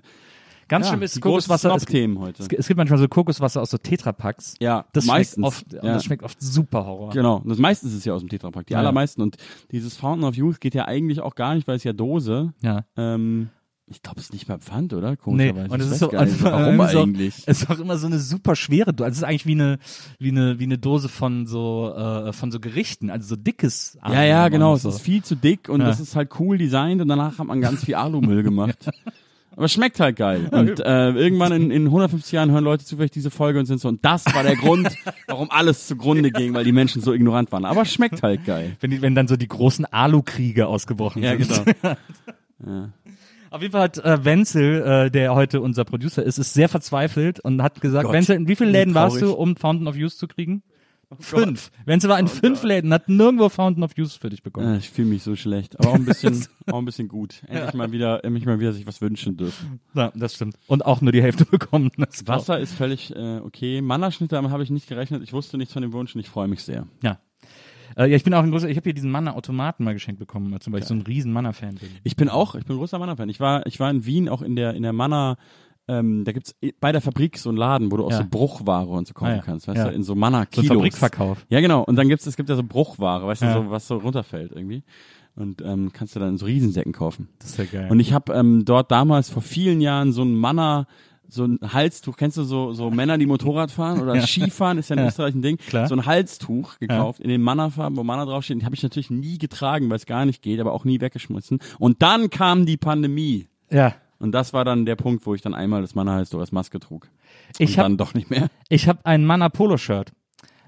Ganz 0.69 0.85
Ja, 0.85 0.91
schlimm 0.94 1.03
ist 1.03 1.19
Kokoswasser. 1.21 1.75
Es, 1.75 1.85
heute. 2.17 2.44
es, 2.57 2.67
gibt 2.67 2.77
manchmal 2.77 2.97
so 2.97 3.07
Kokoswasser 3.07 3.61
aus 3.61 3.69
so 3.69 3.77
Tetrapacks. 3.77 4.55
Ja, 4.59 4.85
das 4.94 5.05
meistens. 5.05 5.35
schmeckt 5.35 5.73
oft, 5.73 5.83
Ja. 5.85 5.94
das 5.94 6.03
schmeckt 6.05 6.23
oft 6.23 6.41
super 6.41 6.85
Horror. 6.85 7.09
Genau, 7.11 7.41
das 7.45 7.57
meiste 7.57 7.85
ist 7.85 7.94
es 7.94 8.06
ja 8.06 8.13
aus 8.13 8.21
dem 8.21 8.29
Tetrapack, 8.29 8.67
die 8.67 8.73
Ja. 8.73 8.79
allermeisten. 8.79 9.21
Und 9.21 9.35
dieses 9.71 9.97
Fountain 9.97 10.27
of 10.27 10.35
Youth 10.35 10.61
geht 10.61 10.73
ja 10.73 10.85
eigentlich 10.85 11.19
auch 11.19 11.35
gar 11.35 11.53
nicht, 11.56 11.67
weil 11.67 11.75
es 11.75 11.83
ja 11.83 11.91
Dose. 11.94 12.53
Ja. 12.63 12.85
Ähm, 12.97 13.49
ich 13.94 14.01
glaube, 14.01 14.19
es 14.19 14.25
ist 14.25 14.34
nicht 14.34 14.48
mehr 14.48 14.60
Pfand, 14.60 14.94
oder? 14.94 15.12
Nee, 15.12 15.16
Komischerweise. 15.18 15.74
und 15.74 15.80
es 15.81 15.92
ist 15.92 16.00
so, 16.00 16.10
und 16.12 16.44
warum 16.44 16.88
so, 16.88 17.01
eigentlich? 17.04 17.44
Es 17.45 17.62
ist 17.63 17.69
auch 17.69 17.80
immer 17.80 17.98
so 17.98 18.07
eine 18.07 18.19
super 18.19 18.56
schwere 18.56 18.94
Dose. 18.94 19.06
Also 19.06 19.13
es 19.13 19.18
ist 19.19 19.24
eigentlich 19.24 19.45
wie 19.45 19.54
eine, 19.54 19.80
wie 20.19 20.30
eine, 20.31 20.60
wie 20.60 20.63
eine 20.66 20.78
Dose 20.78 21.10
von 21.10 21.45
so, 21.48 21.94
äh, 21.95 22.34
von 22.34 22.51
so 22.51 22.60
Gerichten, 22.60 23.10
also 23.10 23.28
so 23.28 23.36
dickes. 23.36 23.98
Ja, 24.07 24.24
ja, 24.24 24.44
Alu- 24.45 24.50
genau. 24.51 24.69
und 24.72 24.78
Es 24.78 24.84
so. 24.84 24.90
ist 24.90 25.01
viel 25.01 25.24
zu 25.24 25.36
dick 25.36 25.69
und 25.69 25.81
Ja. 25.81 25.88
das 25.88 26.00
ist 26.00 26.16
halt 26.16 26.31
cool 26.40 26.57
designt 26.57 27.01
und 27.01 27.07
danach 27.07 27.38
hat 27.40 27.48
man 27.48 27.62
ganz 27.62 27.86
viel 27.86 27.95
Alumüll 27.95 28.44
gemacht. 28.44 28.90
Aber 29.56 29.66
es 29.66 29.72
schmeckt 29.74 30.00
halt 30.00 30.16
geil. 30.16 30.48
Und 30.51 30.80
äh, 30.80 31.12
irgendwann 31.12 31.51
in, 31.51 31.69
in 31.69 31.86
150 31.86 32.31
Jahren 32.31 32.50
hören 32.50 32.63
Leute 32.63 32.86
zufällig 32.86 33.12
diese 33.12 33.30
Folge 33.30 33.60
und 33.60 33.68
sind 33.68 33.80
so, 33.80 33.88
und 33.88 34.04
das 34.04 34.25
war 34.34 34.42
der 34.42 34.56
Grund, 34.56 34.90
warum 35.28 35.51
alles 35.51 35.86
zugrunde 35.86 36.31
ging, 36.31 36.56
weil 36.56 36.63
die 36.63 36.72
Menschen 36.72 37.04
so 37.04 37.13
ignorant 37.13 37.51
waren. 37.51 37.63
Aber 37.66 37.84
es 37.84 37.94
schmeckt 37.94 38.24
halt 38.24 38.45
geil. 38.45 38.78
Wenn, 38.80 38.90
die, 38.90 39.04
wenn 39.04 39.13
dann 39.13 39.28
so 39.28 39.38
die 39.38 39.48
großen 39.48 39.86
Alu-Kriege 39.86 40.66
ausgebrochen 40.66 41.22
Ja, 41.22 41.38
sind. 41.38 41.75
genau. 41.84 41.95
Auf 43.53 43.61
jeden 43.61 43.71
Fall 43.71 43.83
hat 43.83 44.00
äh, 44.00 44.25
Wenzel, 44.25 44.81
äh, 44.81 45.11
der 45.11 45.35
heute 45.35 45.61
unser 45.61 45.85
Producer 45.85 46.23
ist, 46.23 46.39
ist 46.39 46.55
sehr 46.55 46.69
verzweifelt 46.69 47.39
und 47.39 47.61
hat 47.61 47.81
gesagt, 47.81 48.05
Gott, 48.05 48.13
Wenzel, 48.13 48.35
in 48.35 48.47
wie 48.47 48.55
vielen 48.55 48.71
Läden 48.71 48.95
warst 48.95 49.21
du, 49.21 49.31
um 49.33 49.55
Fountain 49.55 49.88
of 49.88 49.95
Youth 49.95 50.13
zu 50.13 50.27
kriegen? 50.27 50.63
Fünf. 51.19 51.69
Wenzel 51.85 52.09
war 52.09 52.17
in 52.17 52.27
fünf 52.27 52.63
Läden, 52.63 52.91
hat 52.91 53.07
nirgendwo 53.09 53.47
Fountain 53.50 53.83
of 53.83 53.95
Youth 53.95 54.13
für 54.13 54.31
dich 54.31 54.41
bekommen. 54.41 54.73
Äh, 54.73 54.77
Ich 54.79 54.89
fühle 54.89 55.09
mich 55.09 55.21
so 55.21 55.35
schlecht, 55.35 55.79
aber 55.79 55.89
auch 55.89 55.95
ein 55.95 56.05
bisschen, 56.05 56.47
auch 56.71 56.79
ein 56.79 56.85
bisschen 56.85 57.07
gut. 57.07 57.44
Endlich 57.47 57.75
mal 57.75 57.91
wieder, 57.91 58.25
endlich 58.25 58.47
mal 58.47 58.59
wieder 58.59 58.73
sich 58.73 58.88
was 58.88 59.01
wünschen 59.01 59.38
dürfen. 59.38 59.79
Ja, 59.94 60.11
das 60.15 60.33
stimmt. 60.33 60.56
Und 60.65 60.83
auch 60.88 61.01
nur 61.01 61.11
die 61.11 61.21
Hälfte 61.21 61.45
bekommen. 61.51 61.91
Das 61.95 62.25
Wasser 62.25 62.59
ist 62.59 62.73
völlig 62.73 63.15
äh, 63.15 63.38
okay. 63.38 63.81
Mannerschnitte 63.81 64.33
damit 64.33 64.49
habe 64.49 64.63
ich 64.63 64.71
nicht 64.71 64.88
gerechnet. 64.88 65.21
Ich 65.21 65.31
wusste 65.31 65.59
nichts 65.59 65.73
von 65.73 65.83
dem 65.83 65.94
Wunsch 65.94 66.15
und 66.15 66.21
ich 66.21 66.29
freue 66.29 66.47
mich 66.47 66.63
sehr. 66.63 66.88
Ja. 67.03 67.19
Äh, 67.98 68.07
ja, 68.10 68.16
ich 68.16 68.24
bin 68.24 68.34
auch 68.34 68.44
ein 68.44 68.51
großer, 68.51 68.69
ich 68.69 68.78
habe 68.78 68.84
hier 68.86 68.94
diesen 68.94 69.12
Manna-Automaten 69.12 69.84
mal 69.84 69.94
geschenkt 69.94 70.19
bekommen, 70.19 70.56
zum 70.62 70.74
Beispiel 70.74 70.88
so 70.88 70.94
ein 70.94 71.01
riesen 71.01 71.31
Manna-Fan 71.34 71.75
bin. 71.75 71.90
Ich 72.04 72.16
bin 72.16 72.30
auch, 72.30 72.56
ich 72.56 72.66
bin 72.66 72.78
großer 72.78 73.00
Manner-Fan. 73.00 73.30
Ich 73.30 73.40
war, 73.40 73.66
ich 73.68 73.80
war 73.80 73.90
in 73.90 74.06
Wien 74.06 74.30
auch 74.30 74.42
in 74.42 74.56
der 74.56 74.74
in 74.74 74.84
der 74.84 74.94
Manner. 74.94 75.38
Ähm, 75.86 76.24
da 76.24 76.31
gibt's 76.31 76.56
bei 76.80 76.94
der 76.94 77.01
Fabrik 77.01 77.38
so 77.38 77.50
einen 77.50 77.57
Laden, 77.57 77.92
wo 77.92 77.98
du 77.98 78.06
auch 78.06 78.12
Ja. 78.12 78.18
so 78.19 78.24
Bruchware 78.30 78.88
und 78.88 79.06
so 79.06 79.13
kaufen 79.13 79.31
Ah, 79.31 79.36
ja. 79.36 79.42
kannst, 79.42 79.68
weißt 79.68 79.78
Ja. 79.78 79.90
du, 79.90 79.92
in 79.95 80.04
so 80.04 80.16
Manner 80.16 80.48
So 80.54 80.62
ein 80.62 80.63
Kilos. 80.68 80.78
Fabrikverkauf. 80.78 81.45
Ja, 81.50 81.60
genau. 81.60 81.84
Und 81.84 81.98
dann 81.98 82.07
gibt's, 82.07 82.25
es 82.25 82.38
gibt 82.38 82.48
ja 82.48 82.56
so 82.56 82.63
Bruchware, 82.63 83.28
weißt 83.28 83.42
du, 83.42 83.51
so, 83.54 83.69
was 83.69 83.86
so 83.88 83.98
runterfällt 83.98 84.54
irgendwie. 84.54 84.84
Und 85.36 85.62
ähm, 85.62 85.92
kannst 85.92 86.16
du 86.16 86.19
dann 86.22 86.30
in 86.30 86.38
so 86.38 86.45
Riesensäcken 86.45 86.94
kaufen. 86.94 87.28
Das 87.40 87.50
ist 87.50 87.57
ja 87.57 87.66
geil. 87.66 87.92
Und 87.92 88.00
ich 88.00 88.13
habe 88.13 88.31
ähm, 88.34 88.63
dort 88.63 88.92
damals 88.92 89.30
vor 89.30 89.42
vielen 89.42 89.81
Jahren 89.81 90.13
so 90.13 90.22
ein 90.24 90.36
Manner, 90.36 90.88
so 91.33 91.45
ein 91.45 91.59
Halstuch, 91.62 92.15
kennst 92.18 92.38
du 92.38 92.44
so, 92.44 92.74
so 92.74 92.91
Männer, 92.91 93.18
die 93.18 93.25
Motorrad 93.25 93.71
fahren 93.71 94.00
oder 94.01 94.19
Skifahren, 94.27 94.77
ist 94.77 94.89
ja 94.89 94.95
in 94.95 95.01
Ja. 95.03 95.07
Österreich 95.07 95.33
ein 95.35 95.41
Ding, 95.41 95.57
Klar. 95.57 95.88
so 95.88 95.95
ein 95.95 96.06
Halstuch 96.06 96.77
gekauft 96.80 97.19
in 97.19 97.30
den 97.30 97.41
Mannerfarben, 97.41 97.97
wo 97.97 98.03
Manner 98.03 98.25
draufsteht. 98.25 98.62
Die 98.62 98.65
habe 98.65 98.75
ich 98.75 98.83
natürlich 98.83 99.09
nie 99.09 99.38
getragen, 99.38 99.89
weil 99.89 99.97
es 99.97 100.06
gar 100.06 100.25
nicht 100.25 100.41
geht, 100.41 100.59
aber 100.59 100.71
auch 100.74 100.85
nie 100.85 101.01
weggeschmissen. 101.01 101.59
Und 101.80 102.01
dann 102.01 102.30
kam 102.30 102.65
die 102.65 102.77
Pandemie. 102.77 103.47
ja. 103.69 103.95
Und 104.19 104.31
das 104.31 104.53
war 104.53 104.63
dann 104.63 104.85
der 104.85 104.95
Punkt, 104.95 105.25
wo 105.25 105.35
ich 105.35 105.41
dann 105.41 105.53
einmal 105.53 105.81
das 105.81 105.95
Mannerhalstuch 105.95 106.39
als 106.39 106.53
Maske 106.53 106.80
trug. 106.80 107.09
Ich 107.57 107.71
Und 107.71 107.77
hab- 107.77 107.83
dann 107.83 107.97
doch 107.97 108.13
nicht 108.13 108.30
mehr. 108.30 108.47
Ich 108.69 108.88
habe 108.88 109.00
ein 109.06 109.25
Manna 109.25 109.50
Polo-Shirt. 109.50 110.13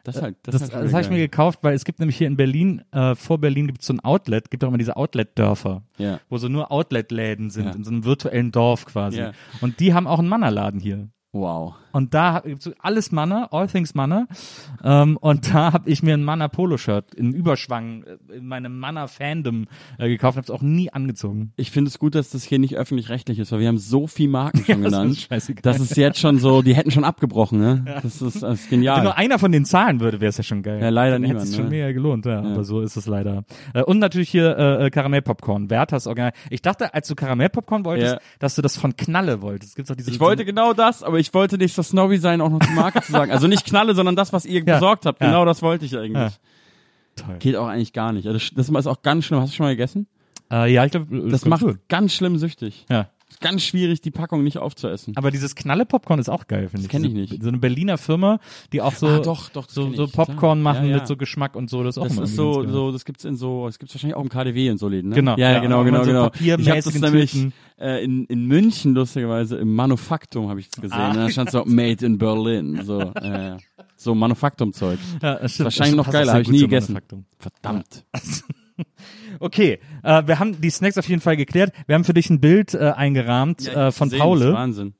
Das, 0.05 0.21
halt, 0.21 0.37
Das, 0.43 0.55
das, 0.59 0.73
halt 0.73 0.93
habe 0.93 1.01
ich 1.03 1.09
mir 1.09 1.17
gekauft, 1.17 1.59
weil 1.63 1.73
es 1.73 1.83
gibt 1.83 1.99
nämlich 1.99 2.17
hier 2.17 2.27
in 2.27 2.37
Berlin, 2.37 2.83
äh, 2.91 3.15
vor 3.15 3.39
Berlin 3.39 3.67
gibt 3.67 3.81
es 3.81 3.87
so 3.87 3.93
ein 3.93 3.99
Outlet, 4.01 4.49
gibt 4.51 4.63
auch 4.63 4.69
immer 4.69 4.77
diese 4.77 4.95
Outlet-Dörfer, 4.95 5.83
Ja. 5.97 6.19
wo 6.29 6.37
so 6.37 6.47
nur 6.47 6.71
Outlet-Läden 6.71 7.49
sind, 7.49 7.65
Ja. 7.65 7.71
in 7.73 7.83
so 7.83 7.91
einem 7.91 8.05
virtuellen 8.05 8.51
Dorf 8.51 8.85
quasi. 8.85 9.17
Ja. 9.19 9.31
Und 9.61 9.79
die 9.79 9.93
haben 9.93 10.07
auch 10.07 10.19
einen 10.19 10.29
Manna-Laden 10.29 10.79
hier. 10.79 11.09
Wow. 11.35 11.73
Und 11.91 12.13
da 12.13 12.41
gibt's 12.45 12.69
alles 12.79 13.11
Manna, 13.11 13.47
all 13.51 13.67
things 13.67 13.93
Manna. 13.93 14.27
Ähm, 14.83 15.17
und 15.17 15.53
da 15.53 15.71
habe 15.73 15.89
ich 15.89 16.01
mir 16.03 16.13
ein 16.13 16.23
Manna 16.23 16.47
Polo-Shirt 16.49 17.13
in 17.13 17.33
Überschwang 17.33 18.03
äh, 18.03 18.35
in 18.37 18.47
meinem 18.47 18.79
Manna-Fandom 18.79 19.67
äh, 19.97 20.07
gekauft 20.09 20.37
und 20.37 20.43
habe 20.43 20.53
es 20.53 20.59
auch 20.59 20.61
nie 20.61 20.91
angezogen. 20.91 21.51
Ich 21.57 21.71
finde 21.71 21.89
es 21.89 21.99
gut, 21.99 22.15
dass 22.15 22.29
das 22.29 22.43
hier 22.43 22.59
nicht 22.59 22.75
öffentlich-rechtlich 22.75 23.39
ist, 23.39 23.51
weil 23.51 23.59
wir 23.59 23.67
haben 23.67 23.77
so 23.77 24.07
viel 24.07 24.27
Marken 24.29 24.57
schon 24.65 24.81
das 24.83 24.91
ist 24.91 24.97
genannt. 24.97 25.17
scheißegal. 25.29 25.61
Das 25.61 25.79
ist 25.81 25.95
jetzt 25.97 26.19
schon 26.19 26.39
so, 26.39 26.61
die 26.61 26.75
hätten 26.75 26.91
schon 26.91 27.03
abgebrochen, 27.05 27.59
ne? 27.59 27.85
Das, 28.03 28.21
ist, 28.21 28.41
das 28.43 28.59
ist 28.61 28.71
Wenn 28.71 28.79
genial. 28.79 29.03
nur 29.03 29.17
einer 29.17 29.39
von 29.39 29.51
den 29.51 29.65
Zahlen 29.65 29.99
würde, 29.99 30.19
wäre 30.21 30.29
es 30.29 30.37
ja 30.37 30.43
schon 30.43 30.63
geil. 30.63 30.81
Ja, 30.81 30.89
leider 30.89 31.19
Dann 31.19 31.23
hätte 31.23 31.43
es 31.43 31.55
schon 31.55 31.65
ne? 31.65 31.69
mega 31.71 31.91
gelohnt, 31.91 32.25
ja, 32.25 32.39
Aber 32.39 32.63
so 32.63 32.81
ist 32.81 32.95
es 32.97 33.07
leider. 33.07 33.43
Äh, 33.73 33.83
und 33.83 33.99
natürlich 33.99 34.29
hier 34.29 34.57
äh, 34.57 34.85
äh, 34.85 34.89
Karamellpopcorn. 34.89 35.69
Werthers 35.69 36.07
Original. 36.07 36.31
Ich 36.49 36.61
dachte, 36.61 36.93
als 36.93 37.07
du 37.07 37.15
Karamellpopcorn 37.15 37.85
wolltest, 37.85 38.13
Ja. 38.15 38.19
dass 38.39 38.55
du 38.55 38.61
das 38.61 38.77
von 38.77 38.95
Knalle 38.95 39.41
wolltest. 39.41 39.75
Gibt's 39.75 39.89
auch 39.91 39.95
diese 39.95 40.11
Ich 40.11 40.19
wollte 40.19 40.45
genau 40.45 40.73
das, 40.73 41.01
aber 41.03 41.19
ich 41.19 41.24
wollte 41.33 41.57
nicht 41.57 41.73
so 41.73 41.81
snobby 41.83 42.17
sein, 42.17 42.41
auch 42.41 42.49
noch 42.49 42.59
die 42.59 42.73
Marke 42.73 43.01
zu 43.01 43.11
sagen. 43.11 43.31
Also 43.31 43.47
nicht 43.47 43.65
Knalle, 43.65 43.95
sondern 43.95 44.15
das, 44.15 44.33
was 44.33 44.45
ihr 44.45 44.63
Ja. 44.65 44.75
besorgt 44.75 45.05
habt. 45.05 45.21
Ja. 45.21 45.27
Genau 45.27 45.45
das 45.45 45.61
wollte 45.61 45.85
ich 45.85 45.97
eigentlich. 45.97 46.13
Ja. 46.13 46.31
Toll. 47.15 47.37
Geht 47.39 47.55
auch 47.55 47.67
eigentlich 47.67 47.93
gar 47.93 48.11
nicht. 48.11 48.27
Also 48.27 48.37
das 48.55 48.69
ist 48.69 48.87
auch 48.87 49.01
ganz 49.01 49.25
schlimm. 49.25 49.39
Hast 49.39 49.53
du 49.53 49.55
schon 49.57 49.65
mal 49.65 49.71
gegessen? 49.71 50.07
Äh, 50.51 50.71
ja, 50.73 50.85
ich 50.85 50.91
glaube, 50.91 51.29
Das 51.29 51.45
macht 51.45 51.65
ganz 51.87 52.13
schlimm 52.13 52.37
süchtig. 52.37 52.85
Ja. 52.89 53.09
Ganz 53.39 53.63
schwierig, 53.63 54.01
die 54.01 54.11
Packung 54.11 54.43
nicht 54.43 54.57
aufzuessen. 54.57 55.13
Aber 55.17 55.31
dieses 55.31 55.55
Knalle-Popcorn 55.55 56.19
ist 56.19 56.29
auch 56.29 56.47
geil, 56.47 56.69
finde 56.69 56.85
ich. 56.85 56.91
Das 56.91 56.91
kenn 56.91 57.03
ich 57.03 57.13
nicht. 57.13 57.41
So 57.43 57.49
eine 57.49 57.57
Berliner 57.57 57.97
Firma, 57.97 58.39
die 58.71 58.81
auch 58.81 58.93
so, 58.93 59.07
Ah, 59.07 59.19
doch, 59.19 59.49
doch, 59.49 59.65
das 59.65 59.75
so, 59.75 59.93
so 59.93 60.05
ich, 60.05 60.11
Popcorn 60.11 60.37
klar. 60.37 60.55
machen 60.55 60.85
Ja, 60.85 60.91
ja. 60.91 60.97
mit 60.97 61.07
so 61.07 61.17
Geschmack 61.17 61.55
und 61.55 61.69
so. 61.69 61.83
Das 61.83 61.95
Das 61.95 62.17
ist 62.17 62.35
so, 62.35 62.67
so, 62.67 62.91
das 62.91 63.05
gibt's 63.05 63.25
in 63.25 63.35
so, 63.35 63.65
das 63.67 63.79
gibt's 63.79 63.93
wahrscheinlich 63.95 64.15
auch 64.15 64.23
im 64.23 64.29
KDW 64.29 64.69
und 64.71 64.77
so 64.77 64.87
Läden, 64.87 65.09
ne? 65.09 65.15
Genau. 65.15 65.35
Ja, 65.37 65.51
ja 65.51 65.59
genau, 65.59 65.83
genau, 65.83 66.03
so 66.03 66.11
genau. 66.11 66.31
Ich 66.39 66.51
habe 66.69 66.81
das 66.81 66.93
nämlich 66.99 67.47
äh, 67.79 68.03
in, 68.03 68.25
in 68.25 68.45
München 68.45 68.93
lustigerweise 68.93 69.57
im 69.57 69.75
Manufaktum 69.75 70.49
habe 70.49 70.59
ich 70.59 70.67
es 70.67 70.81
gesehen. 70.81 70.97
Ah. 70.97 71.13
Da 71.13 71.29
stand 71.29 71.51
so 71.51 71.63
Made 71.65 72.05
in 72.05 72.17
Berlin, 72.17 72.81
so, 72.83 72.99
äh, 73.15 73.57
so 73.97 74.15
Manufaktum-Zeug. 74.15 74.99
Ja, 75.21 75.35
das. 75.35 75.59
Wahrscheinlich 75.59 75.97
Das 75.97 76.05
noch 76.07 76.11
geiler, 76.13 76.33
habe 76.33 76.41
ich 76.43 76.49
nie 76.49 76.59
gegessen. 76.61 76.97
Verdammt. 77.39 78.05
Okay, 79.39 79.79
äh, 80.03 80.23
wir 80.25 80.39
haben 80.39 80.59
die 80.61 80.69
Snacks 80.69 80.97
auf 80.97 81.07
jeden 81.07 81.21
Fall 81.21 81.37
geklärt. 81.37 81.73
Wir 81.87 81.95
haben 81.95 82.03
für 82.03 82.13
dich 82.13 82.29
ein 82.29 82.39
Bild 82.39 82.73
äh, 82.73 82.91
eingerahmt 82.95 83.67
äh, 83.67 83.91
von 83.91 84.09
Paule. 84.09 84.53
Wahnsinn. 84.53 84.93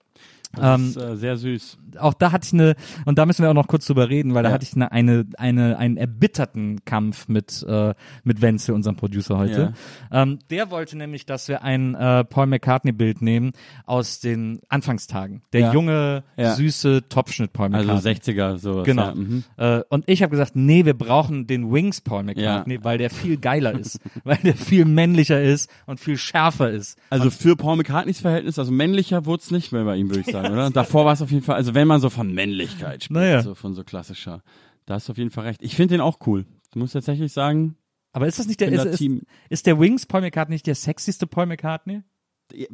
Das 0.54 0.80
Ähm, 0.80 0.88
ist 0.90 0.98
äh, 0.98 1.16
sehr 1.18 1.38
süß. 1.38 1.78
Auch 2.00 2.14
da 2.14 2.32
hatte 2.32 2.46
ich 2.48 2.54
eine, 2.54 2.76
und 3.06 3.18
da 3.18 3.26
müssen 3.26 3.44
wir 3.44 3.50
auch 3.50 3.54
noch 3.56 3.68
kurz 3.68 3.86
drüber 3.86 4.10
reden, 4.10 4.34
weil 4.34 4.44
da 4.44 4.50
Ja. 4.50 4.56
hatte 4.56 4.66
ich 4.66 4.76
eine, 4.76 4.92
eine, 4.92 5.26
eine, 5.38 5.78
einen 5.78 5.98
erbitterten 5.98 6.84
Kampf 6.86 7.28
mit, 7.28 7.66
äh, 7.68 7.94
mit 8.24 8.42
Wenzel, 8.42 8.74
unserem 8.76 8.96
Producer 8.96 9.38
heute. 9.38 9.74
Ähm, 10.12 10.40
der 10.50 10.72
wollte 10.72 10.98
nämlich, 10.98 11.26
dass 11.26 11.48
wir 11.48 11.64
ein 11.64 11.96
äh, 11.96 12.24
Paul 12.24 12.48
McCartney-Bild 12.48 13.22
nehmen 13.22 13.52
aus 13.86 14.20
den 14.20 14.60
Anfangstagen. 14.70 15.42
Der 15.54 15.62
Ja. 15.62 15.74
junge, 15.74 16.24
Ja. 16.38 16.54
süße 16.56 17.10
Topschnitt 17.10 17.54
Paul 17.54 17.70
McCartney. 17.70 17.92
Also 17.92 18.10
60er, 18.10 18.58
sowas. 18.58 18.86
Genau. 18.86 19.08
Ja, 19.10 19.16
mhm. 19.16 19.44
Äh, 19.58 19.82
und 19.90 20.04
ich 20.08 20.22
habe 20.24 20.32
gesagt, 20.32 20.56
nee, 20.56 20.86
wir 20.86 20.94
brauchen 20.94 21.48
den 21.48 21.72
Wings 21.72 22.02
Paul 22.02 22.24
McCartney, 22.24 22.84
weil 22.84 22.98
der 22.98 23.10
viel 23.10 23.38
geiler 23.38 23.74
ist, 23.78 24.00
weil 24.24 24.38
der 24.44 24.56
viel 24.56 24.86
männlicher 24.86 25.42
ist 25.42 25.70
und 25.86 26.00
viel 26.00 26.18
schärfer 26.18 26.70
ist. 26.70 26.98
Also 27.10 27.30
für 27.30 27.56
Paul 27.56 27.78
McCartneys 27.78 28.20
Verhältnis, 28.20 28.60
also 28.60 28.72
männlicher 28.72 29.26
wurde 29.26 29.42
es 29.44 29.52
nicht 29.52 29.72
mehr 29.72 29.84
bei 29.84 29.96
ihm, 29.98 30.10
würde 30.10 30.22
ich 30.22 30.26
sagen, 30.32 30.54
oder? 30.54 30.70
Davor 30.70 31.06
war 31.06 31.14
es 31.14 31.22
auf 31.22 31.32
jeden 31.32 31.44
Fall, 31.44 31.56
also 31.56 31.74
wenn 31.74 31.85
man 31.88 32.02
so 32.02 32.10
von 32.10 32.34
Männlichkeit 32.34 33.04
spricht, 33.04 33.12
Naja. 33.12 33.42
so 33.42 33.56
von 33.56 33.74
so 33.74 33.84
klassischer, 33.84 34.42
da 34.86 34.96
hast 34.96 35.08
du 35.08 35.12
auf 35.12 35.18
jeden 35.18 35.32
Fall 35.32 35.46
recht. 35.46 35.62
Ich 35.64 35.76
finde 35.76 35.96
den 35.96 36.02
auch 36.02 36.20
cool. 36.28 36.46
Ich 36.70 36.76
muss 36.76 36.92
tatsächlich 36.92 37.32
sagen, 37.34 37.76
Aber 38.12 38.28
ist 38.28 38.40
das 38.40 38.48
nicht 38.48 38.60
der, 38.62 38.72
ist, 38.72 38.86
ist, 38.86 38.98
Team- 38.98 39.22
ist 39.50 39.66
der 39.66 39.80
Wings 39.80 40.06
Paul 40.06 40.22
McCartney 40.22 40.56
nicht 40.56 40.68
der 40.68 40.76
sexyste 40.76 41.28
Paul 41.28 41.46
McCartney? 41.48 42.02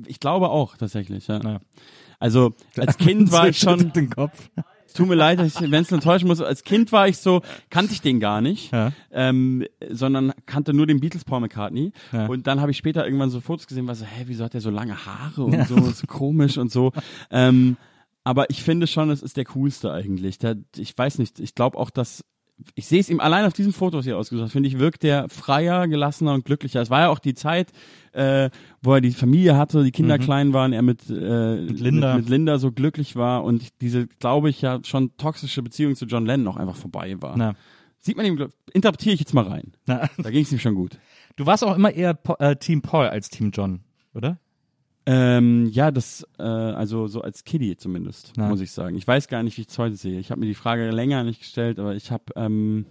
ich 0.05 0.19
glaube 0.19 0.49
auch 0.49 0.75
tatsächlich, 0.75 1.27
ja. 1.27 1.39
Naja. 1.39 1.59
Also 2.19 2.53
als 2.77 2.97
Kind 2.97 3.31
war 3.31 3.47
ich 3.47 3.57
schon, 3.57 3.93
den 3.93 4.09
Kopf. 4.09 4.49
tut 4.93 5.07
mir 5.07 5.15
leid, 5.15 5.39
ich 5.39 5.55
Wenzel 5.71 5.93
enttäuschen 5.95 6.27
muss, 6.27 6.41
als 6.41 6.63
Kind 6.65 6.91
war 6.91 7.07
ich 7.07 7.17
so, 7.19 7.41
kannte 7.69 7.93
ich 7.93 8.01
den 8.01 8.19
gar 8.19 8.41
nicht, 8.41 8.73
Ja. 8.73 8.91
ähm, 9.11 9.63
sondern 9.89 10.33
kannte 10.45 10.73
nur 10.73 10.87
den 10.87 10.99
Beatles 10.99 11.23
Paul 11.23 11.39
McCartney. 11.39 11.93
Ja. 12.11 12.25
Und 12.25 12.47
dann 12.47 12.59
habe 12.59 12.71
ich 12.71 12.77
später 12.77 13.05
irgendwann 13.05 13.29
so 13.29 13.39
Fotos 13.39 13.65
gesehen, 13.65 13.87
war 13.87 13.95
so, 13.95 14.03
hä, 14.03 14.23
wieso 14.25 14.43
hat 14.43 14.53
der 14.53 14.59
so 14.61 14.69
lange 14.69 15.05
Haare 15.05 15.43
und 15.45 15.65
so, 15.69 15.79
so 15.79 16.05
komisch 16.05 16.57
und 16.57 16.69
so. 16.69 16.91
Ähm, 17.29 17.77
aber 18.23 18.49
ich 18.49 18.61
finde 18.63 18.87
schon, 18.87 19.09
es 19.09 19.21
ist 19.21 19.37
der 19.37 19.45
coolste 19.45 19.91
eigentlich. 19.91 20.37
Der, 20.37 20.57
ich 20.77 20.97
weiß 20.97 21.17
nicht, 21.19 21.39
ich 21.39 21.55
glaube 21.55 21.77
auch, 21.77 21.89
dass 21.89 22.23
ich 22.75 22.85
sehe 22.85 22.99
es 22.99 23.09
ihm 23.09 23.19
allein 23.19 23.45
auf 23.45 23.53
diesem 23.53 23.73
Foto, 23.73 23.97
was 23.97 24.05
ihr 24.05 24.15
ausgesucht 24.15 24.51
finde 24.51 24.69
ich, 24.69 24.77
wirkt 24.77 25.01
der 25.01 25.27
freier, 25.29 25.87
gelassener 25.87 26.35
und 26.35 26.45
glücklicher. 26.45 26.79
Es 26.79 26.91
war 26.91 26.99
ja 27.01 27.09
auch 27.09 27.17
die 27.17 27.33
Zeit, 27.33 27.71
äh, 28.11 28.51
wo 28.83 28.93
er 28.93 29.01
die 29.01 29.09
Familie 29.13 29.57
hatte, 29.57 29.83
die 29.83 29.89
Kinder 29.91 30.19
klein 30.19 30.53
waren, 30.53 30.71
er 30.71 30.83
mit, 30.83 31.09
äh, 31.09 31.13
Mhm. 31.55 31.65
Mit 31.65 31.79
Linda. 31.79 32.13
Mit, 32.15 32.23
mit 32.25 32.29
Linda 32.29 32.59
so 32.59 32.71
glücklich 32.71 33.15
war 33.15 33.43
und 33.43 33.81
diese, 33.81 34.05
glaube 34.05 34.51
ich, 34.51 34.61
ja 34.61 34.79
schon 34.83 35.17
toxische 35.17 35.63
Beziehung 35.63 35.95
zu 35.95 36.05
John 36.05 36.27
Lennon 36.27 36.49
auch 36.49 36.57
einfach 36.57 36.75
vorbei 36.75 37.19
war. 37.19 37.35
Na. 37.35 37.55
Sieht 37.97 38.15
man 38.17 38.27
ihm, 38.27 38.47
interpretiere 38.73 39.13
ich 39.15 39.19
jetzt 39.21 39.33
mal 39.33 39.47
rein. 39.47 39.71
Na. 39.87 40.07
Da 40.19 40.29
ging 40.29 40.43
es 40.43 40.51
ihm 40.51 40.59
schon 40.59 40.75
gut. 40.75 40.99
Du 41.37 41.47
warst 41.47 41.63
auch 41.63 41.75
immer 41.75 41.91
eher 41.91 42.13
Po- 42.13 42.35
äh, 42.37 42.55
Team 42.57 42.83
Paul 42.83 43.07
als 43.07 43.31
Team 43.31 43.49
John, 43.51 43.79
oder? 44.13 44.37
Ähm, 45.05 45.67
ja, 45.71 45.89
das, 45.91 46.25
äh, 46.37 46.43
also 46.43 47.07
so 47.07 47.21
als 47.21 47.43
Kiddie 47.43 47.75
zumindest, 47.75 48.33
Ja. 48.37 48.47
muss 48.47 48.61
ich 48.61 48.71
sagen. 48.71 48.95
Ich 48.95 49.07
weiß 49.07 49.27
gar 49.27 49.41
nicht, 49.43 49.57
wie 49.57 49.61
ich 49.61 49.67
es 49.69 49.77
heute 49.79 49.95
sehe. 49.95 50.19
Ich 50.19 50.29
habe 50.31 50.39
mir 50.41 50.45
die 50.47 50.53
Frage 50.53 50.91
länger 50.91 51.23
nicht 51.23 51.39
gestellt, 51.39 51.79
aber 51.79 51.95
ich 51.95 52.11
habe, 52.11 52.25
ähm, 52.35 52.85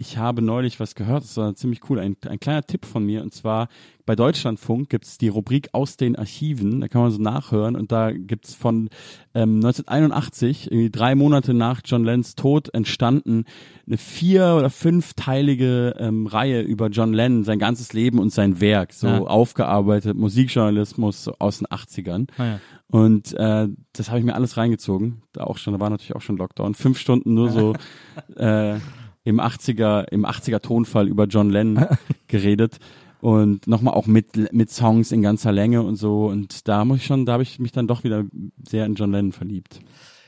ich 0.00 0.16
habe 0.16 0.42
neulich 0.42 0.78
was 0.78 0.94
gehört, 0.94 1.24
das 1.24 1.36
war 1.36 1.54
ziemlich 1.56 1.80
cool, 1.90 1.98
ein, 1.98 2.16
ein 2.28 2.38
kleiner 2.38 2.62
Tipp 2.62 2.86
von 2.86 3.04
mir, 3.04 3.20
und 3.22 3.34
zwar 3.34 3.68
bei 4.06 4.14
Deutschlandfunk 4.16 4.88
gibt's 4.88 5.18
die 5.18 5.26
Rubrik 5.28 5.68
aus 5.72 5.96
den 5.96 6.14
Archiven, 6.16 6.80
da 6.80 6.86
kann 6.88 7.02
man 7.02 7.10
so 7.10 7.20
nachhören, 7.20 7.74
und 7.76 7.90
da 7.90 8.12
gibt's 8.12 8.54
von 8.54 8.90
ähm, 9.34 9.56
1981, 9.56 10.70
irgendwie 10.70 10.90
drei 10.90 11.14
Monate 11.16 11.52
nach 11.52 11.80
John 11.84 12.04
Lennons 12.04 12.36
Tod, 12.36 12.72
entstanden 12.72 13.44
eine 13.88 13.96
vier- 13.98 14.54
oder 14.56 14.70
fünfteilige 14.70 15.94
ähm, 15.98 16.26
Reihe 16.28 16.62
über 16.62 16.88
John 16.88 17.12
Lennon, 17.12 17.42
sein 17.44 17.58
ganzes 17.58 17.92
Leben 17.92 18.18
und 18.20 18.32
sein 18.32 18.60
Werk, 18.60 18.92
so 18.92 19.08
Ja. 19.08 19.18
aufgearbeitet, 19.20 20.16
Musikjournalismus 20.16 21.28
aus 21.40 21.58
den 21.58 21.66
80ern. 21.66 22.28
Naja. 22.38 22.60
Und 22.86 23.34
äh, 23.34 23.68
das 23.92 24.08
habe 24.08 24.20
ich 24.20 24.24
mir 24.24 24.34
alles 24.34 24.56
reingezogen. 24.56 25.22
Da 25.32 25.44
auch 25.44 25.58
schon, 25.58 25.74
da 25.74 25.80
war 25.80 25.90
natürlich 25.90 26.14
auch 26.16 26.22
schon 26.22 26.36
Lockdown. 26.38 26.74
Fünf 26.74 26.98
Stunden 26.98 27.34
nur 27.34 27.50
so 27.50 27.74
äh, 28.36 28.76
im 29.24 29.40
80er, 29.40 30.08
im 30.10 30.24
80er 30.26 30.60
Tonfall 30.60 31.08
über 31.08 31.24
John 31.24 31.50
Lennon 31.50 31.86
geredet. 32.28 32.78
Und 33.20 33.66
nochmal 33.66 33.94
auch 33.94 34.06
mit, 34.06 34.52
mit 34.52 34.70
Songs 34.70 35.10
in 35.10 35.22
ganzer 35.22 35.50
Länge 35.50 35.82
und 35.82 35.96
so. 35.96 36.26
Und 36.26 36.68
da 36.68 36.84
muss 36.84 36.98
ich 36.98 37.06
schon, 37.06 37.26
da 37.26 37.32
habe 37.32 37.42
ich 37.42 37.58
mich 37.58 37.72
dann 37.72 37.88
doch 37.88 38.04
wieder 38.04 38.24
sehr 38.68 38.86
in 38.86 38.94
John 38.94 39.10
Lennon 39.10 39.32
verliebt. 39.32 39.80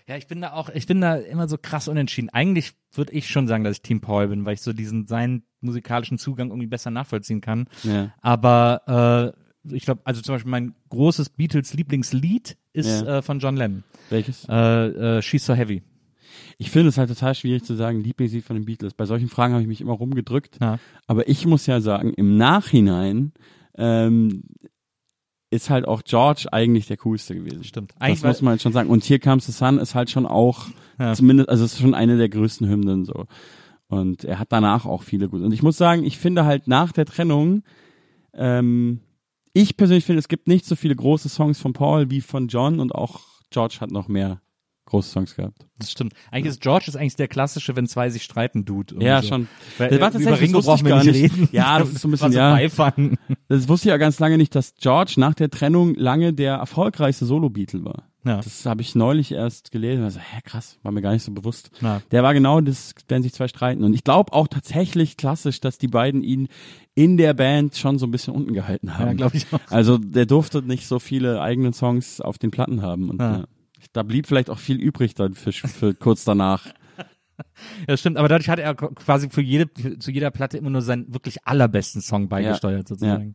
Ja, 0.09 0.17
ich 0.17 0.27
bin 0.27 0.41
da 0.41 0.55
auch, 0.55 0.71
ich 0.71 0.89
bin 0.89 1.01
da 1.01 1.15
immer 1.15 1.47
so 1.47 1.57
krass 1.57 1.87
unentschieden. 1.87 2.31
Eigentlich 2.31 2.73
würde 2.93 3.13
ich 3.13 3.29
schon 3.29 3.47
sagen, 3.47 3.63
dass 3.63 3.77
ich 3.77 3.83
Team 3.83 4.01
Paul 4.01 4.27
bin, 4.27 4.45
weil 4.45 4.55
ich 4.55 4.61
so 4.61 4.73
diesen, 4.73 5.07
seinen 5.07 5.45
musikalischen 5.61 6.19
Zugang 6.19 6.49
irgendwie 6.49 6.67
besser 6.67 6.91
nachvollziehen 6.91 7.41
kann. 7.41 7.69
Ja. 7.85 8.13
Aber 8.21 9.35
äh, 9.65 9.73
ich 9.77 9.85
glaube, 9.85 10.01
also 10.05 10.21
zum 10.21 10.35
Beispiel 10.35 10.51
mein 10.51 10.75
großes 10.89 11.29
Beatles-Lieblingslied 11.31 12.57
ist 12.73 13.03
Ja. 13.03 13.19
äh, 13.19 13.23
von 13.23 13.39
John 13.39 13.57
Lennon. 13.57 13.85
Welches? 14.09 14.47
Äh, 14.49 15.19
äh, 15.19 15.23
She's 15.23 15.47
So 15.47 15.55
Heavy. 15.55 15.83
Ich 16.61 16.71
finde 16.71 16.91
es 16.91 16.99
halt 16.99 17.09
total 17.09 17.35
schwierig 17.35 17.65
zu 17.65 17.75
sagen, 17.75 18.03
Lieblingslied 18.03 18.45
von 18.45 18.55
den 18.55 18.67
Beatles. 18.67 18.93
Bei 18.93 19.07
solchen 19.07 19.29
Fragen 19.29 19.55
habe 19.55 19.63
ich 19.63 19.69
mich 19.69 19.81
immer 19.81 19.95
rumgedrückt. 19.95 20.59
Ja. 20.61 20.79
Aber 21.07 21.27
ich 21.27 21.47
muss 21.47 21.65
ja 21.65 21.81
sagen, 21.81 22.13
im 22.13 22.37
Nachhinein 22.37 23.33
ähm, 23.79 24.43
ist 25.49 25.71
halt 25.71 25.89
auch 25.89 26.03
George 26.05 26.49
eigentlich 26.53 26.87
der 26.87 26.99
coolste 26.99 27.35
gewesen. 27.35 27.65
Stimmt. 27.65 27.93
Das 27.93 28.01
Eigentlich 28.03 28.23
muss 28.23 28.43
man 28.43 28.51
halt 28.53 28.61
schon 28.61 28.75
sagen. 28.75 28.91
Und 28.91 29.03
Here 29.05 29.19
Comes 29.19 29.47
the 29.47 29.53
Sun 29.53 29.79
ist 29.79 29.95
halt 29.95 30.11
schon 30.11 30.27
auch, 30.27 30.67
Ja. 30.99 31.15
zumindest, 31.15 31.49
also 31.49 31.65
es 31.65 31.73
ist 31.73 31.81
schon 31.81 31.95
eine 31.95 32.19
der 32.19 32.29
größten 32.29 32.69
Hymnen 32.69 33.07
so. 33.07 33.25
Und 33.89 34.25
er 34.25 34.39
hat 34.39 34.53
danach 34.53 34.85
auch 34.85 35.03
viele 35.03 35.31
gute. 35.31 35.45
Und 35.45 35.53
ich 35.53 35.63
muss 35.63 35.79
sagen, 35.79 36.05
ich 36.05 36.19
finde 36.19 36.45
halt 36.45 36.69
nach 36.69 36.93
der 36.93 37.07
Trennung, 37.07 37.63
ähm, 38.35 39.01
ich 39.55 39.79
persönlich 39.79 40.05
finde, 40.05 40.19
es 40.19 40.29
gibt 40.29 40.47
nicht 40.47 40.67
so 40.67 40.77
viele 40.77 40.95
große 40.95 41.31
Songs 41.31 41.59
von 41.59 41.73
Paul 41.73 42.11
wie 42.11 42.21
von 42.21 42.49
John 42.49 42.81
und 42.81 42.95
auch 42.95 43.21
George 43.49 43.79
hat 43.81 43.91
noch 43.91 44.09
mehr 44.09 44.43
große 44.91 45.11
Songs 45.11 45.35
gehabt. 45.35 45.67
Das 45.79 45.91
stimmt. 45.91 46.13
Eigentlich 46.31 46.51
ist 46.51 46.61
George 46.61 46.85
ist 46.89 46.97
eigentlich 46.97 47.17
der 47.17 47.29
klassische, 47.29 47.75
wenn 47.77 47.87
zwei 47.87 48.11
sich 48.11 48.23
streiten, 48.23 48.65
Dude. 48.65 48.97
Ja, 49.03 49.23
so. 49.23 49.29
schon. 49.29 49.49
Weil, 49.79 49.89
Das 49.89 50.01
war 50.01 50.09
äh, 50.09 50.11
tatsächlich- 50.13 50.23
über 50.27 50.31
das 50.31 50.41
Ringo 50.41 50.61
brauchen 50.63 50.85
wir 50.85 50.91
gar 50.95 51.05
nicht 51.05 51.15
reden. 51.15 51.49
Ja, 51.53 51.79
das 51.79 51.89
ist 51.91 52.01
so 52.03 52.09
ein 52.09 52.11
bisschen- 52.11 52.33
so 52.33 52.39
ja. 52.39 52.53
Beifang. 52.53 53.17
Das 53.49 53.69
wusste 53.69 53.89
ich 53.89 53.91
ja 53.91 53.97
ganz 53.97 54.19
lange 54.19 54.37
nicht, 54.37 54.55
dass 54.55 54.75
George 54.75 55.15
nach 55.17 55.35
der 55.35 55.49
Trennung 55.51 55.95
lange 55.95 56.33
der 56.35 56.55
erfolgreichste 56.57 57.25
Solo-Beatle 57.25 57.85
war. 57.85 58.05
Ja. 58.23 58.37
Das 58.37 58.67
habe 58.67 58.83
ich 58.83 58.95
neulich 58.95 59.33
erst 59.33 59.71
gelesen. 59.71 60.05
Also, 60.05 60.19
hä, 60.19 60.41
krass, 60.45 60.79
war 60.83 60.93
mir 60.93 61.01
gar 61.01 61.13
nicht 61.13 61.23
so 61.23 61.33
bewusst. 61.33 61.71
Ja. 61.81 62.03
Der 62.11 62.23
war 62.23 62.35
genau 62.35 62.61
das, 62.61 62.95
wenn 63.09 63.23
sich 63.23 63.33
zwei 63.33 63.49
streiten. 63.49 63.83
Und 63.83 63.95
ich 63.95 64.05
glaube 64.05 64.35
auch 64.35 64.47
tatsächlich 64.47 65.17
klassisch, 65.17 65.61
dass 65.61 65.79
die 65.79 65.89
beiden 65.89 66.23
ihn 66.23 66.49
in 66.95 67.17
der 67.17 67.33
Band 67.33 67.77
schon 67.79 67.99
so 67.99 68.07
ein 68.07 68.11
bisschen 68.11 68.35
unten 68.35 68.53
gehalten 68.53 68.99
haben. 68.99 69.07
Ja, 69.07 69.13
glaube 69.15 69.39
ich 69.39 69.47
auch. 69.53 69.61
Also 69.71 69.97
der 69.97 70.27
durfte 70.27 70.61
nicht 70.61 70.87
so 70.87 70.99
viele 70.99 71.41
eigene 71.41 71.73
Songs 71.73 72.21
auf 72.21 72.37
den 72.37 72.51
Platten 72.51 72.83
haben. 72.83 73.09
Und 73.09 73.21
Ja. 73.23 73.45
Ja. 73.81 73.87
da 73.93 74.03
blieb 74.03 74.27
vielleicht 74.27 74.51
auch 74.51 74.59
viel 74.59 74.77
übrig 74.77 75.15
dann 75.15 75.35
für, 75.35 75.53
für 75.53 75.95
kurz 75.95 76.25
danach. 76.25 76.67
Ja, 77.89 77.97
stimmt, 77.97 78.19
aber 78.19 78.29
dadurch 78.29 78.51
hat 78.51 78.59
er 78.59 78.75
quasi 78.75 79.31
für 79.31 79.41
jede, 79.41 79.73
zu 79.99 80.11
jeder 80.11 80.31
Platte 80.31 80.59
immer 80.59 80.69
nur 80.69 80.83
seinen 80.83 81.15
wirklich 81.15 81.47
allerbesten 81.47 82.03
Song 82.03 82.29
beigesteuert, 82.29 82.87
sozusagen. 82.87 83.35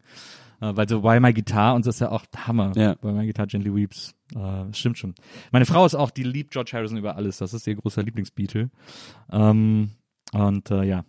Äh, 0.61 0.75
weil 0.75 0.87
so 0.87 1.03
Why 1.03 1.19
My 1.19 1.33
Guitar 1.33 1.75
und 1.75 1.85
das 1.85 1.95
ist 1.95 2.01
ja 2.01 2.11
auch 2.11 2.25
Hammer. 2.35 2.71
Ja. 2.75 2.95
Why 3.01 3.11
My 3.11 3.25
Guitar 3.25 3.47
Gently 3.47 3.73
Weeps. 3.73 4.13
Äh, 4.35 4.73
stimmt 4.73 4.97
schon. 4.97 5.15
Meine 5.51 5.65
Frau 5.65 5.85
ist 5.85 5.95
auch, 5.95 6.11
die 6.11 6.23
liebt 6.23 6.51
George 6.51 6.71
Harrison 6.73 6.97
über 6.97 7.15
alles. 7.15 7.37
Das 7.37 7.53
ist 7.53 7.67
ihr 7.67 7.75
großer 7.75 8.03
Lieblingsbeatle. 8.03 8.69
Ähm, 9.31 9.91
und 10.33 10.71
äh, 10.71 10.83
ja. 10.83 11.03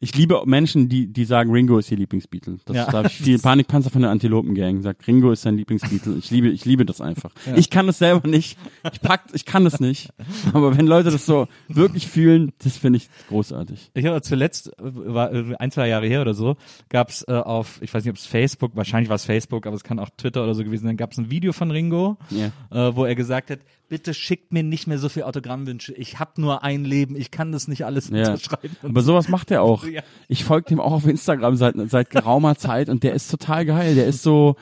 Ich 0.00 0.14
liebe 0.16 0.40
Menschen, 0.46 0.88
die, 0.88 1.06
die 1.08 1.24
sagen, 1.24 1.50
Ringo 1.50 1.78
ist 1.78 1.90
ihr 1.90 1.98
Lieblingsbeatle. 1.98 2.58
Das 2.64 2.76
Ja. 2.76 2.86
da 2.86 2.98
habe 2.98 3.08
ich 3.08 3.16
viel 3.18 3.38
Panikpanzer 3.42 3.90
von 3.90 4.02
der 4.02 4.10
Antilopengang 4.10 4.80
sagt, 4.82 5.06
Ringo 5.06 5.30
ist 5.30 5.42
sein 5.42 5.56
Lieblingsbeatle. 5.56 6.16
Ich 6.16 6.30
liebe, 6.30 6.48
ich 6.48 6.64
liebe 6.64 6.86
das 6.86 7.00
einfach. 7.00 7.30
Ich 7.54 7.68
kann 7.70 7.86
das 7.86 7.98
selber 7.98 8.26
nicht. 8.28 8.56
Ich 8.92 9.00
pack, 9.00 9.24
ich 9.32 9.44
kann 9.44 9.64
das 9.64 9.78
nicht. 9.80 10.10
Aber 10.52 10.76
wenn 10.76 10.86
Leute 10.86 11.10
das 11.10 11.26
so 11.26 11.48
wirklich 11.68 12.06
fühlen, 12.06 12.52
das 12.58 12.76
finde 12.78 12.96
ich 12.98 13.08
großartig. 13.28 13.90
Ich 13.94 14.06
habe 14.06 14.22
zuletzt, 14.22 14.70
war 14.78 15.32
äh, 15.32 15.54
ein, 15.58 15.70
zwei 15.70 15.88
Jahre 15.88 16.06
her 16.06 16.22
oder 16.22 16.34
so, 16.34 16.56
gab's 16.88 17.24
äh, 17.28 17.32
auf, 17.32 17.80
ich 17.82 17.92
weiß 17.92 18.04
nicht, 18.04 18.10
ob 18.12 18.16
es 18.16 18.26
Facebook, 18.26 18.74
wahrscheinlich 18.74 19.08
war 19.08 19.16
es 19.16 19.24
Facebook, 19.24 19.66
aber 19.66 19.76
es 19.76 19.84
kann 19.84 19.98
auch 19.98 20.08
Twitter 20.16 20.42
oder 20.44 20.54
so 20.54 20.64
gewesen 20.64 20.86
sein, 20.86 20.96
gab's 20.96 21.18
ein 21.18 21.30
Video 21.30 21.52
von 21.52 21.70
Ringo, 21.70 22.16
Ja. 22.30 22.46
äh, 22.70 22.96
wo 22.96 23.04
er 23.04 23.14
gesagt 23.14 23.50
hat, 23.50 23.58
bitte 23.88 24.14
schickt 24.14 24.52
mir 24.52 24.62
nicht 24.62 24.86
mehr 24.86 24.98
so 24.98 25.08
viel 25.08 25.22
Autogrammwünsche. 25.22 25.92
Ich 25.94 26.18
habe 26.18 26.40
nur 26.40 26.62
ein 26.62 26.84
Leben, 26.84 27.16
ich 27.16 27.30
kann 27.30 27.52
das 27.52 27.68
nicht 27.68 27.84
alles 27.84 28.08
Ja. 28.10 28.18
unterschreiben. 28.32 28.76
Aber 28.82 29.00
sowas 29.02 29.28
macht 29.28 29.50
er 29.50 29.62
auch. 29.62 29.84
Ich 30.28 30.44
folge 30.44 30.68
dem 30.70 30.80
auch 30.80 30.92
auf 30.92 31.06
Instagram 31.06 31.56
seit, 31.56 31.74
seit 31.90 32.10
geraumer 32.10 32.56
Zeit 32.56 32.88
und 32.88 33.02
der 33.02 33.14
ist 33.14 33.30
total 33.30 33.64
geil. 33.64 33.94
Der 33.94 34.06
ist 34.06 34.22
so, 34.22 34.56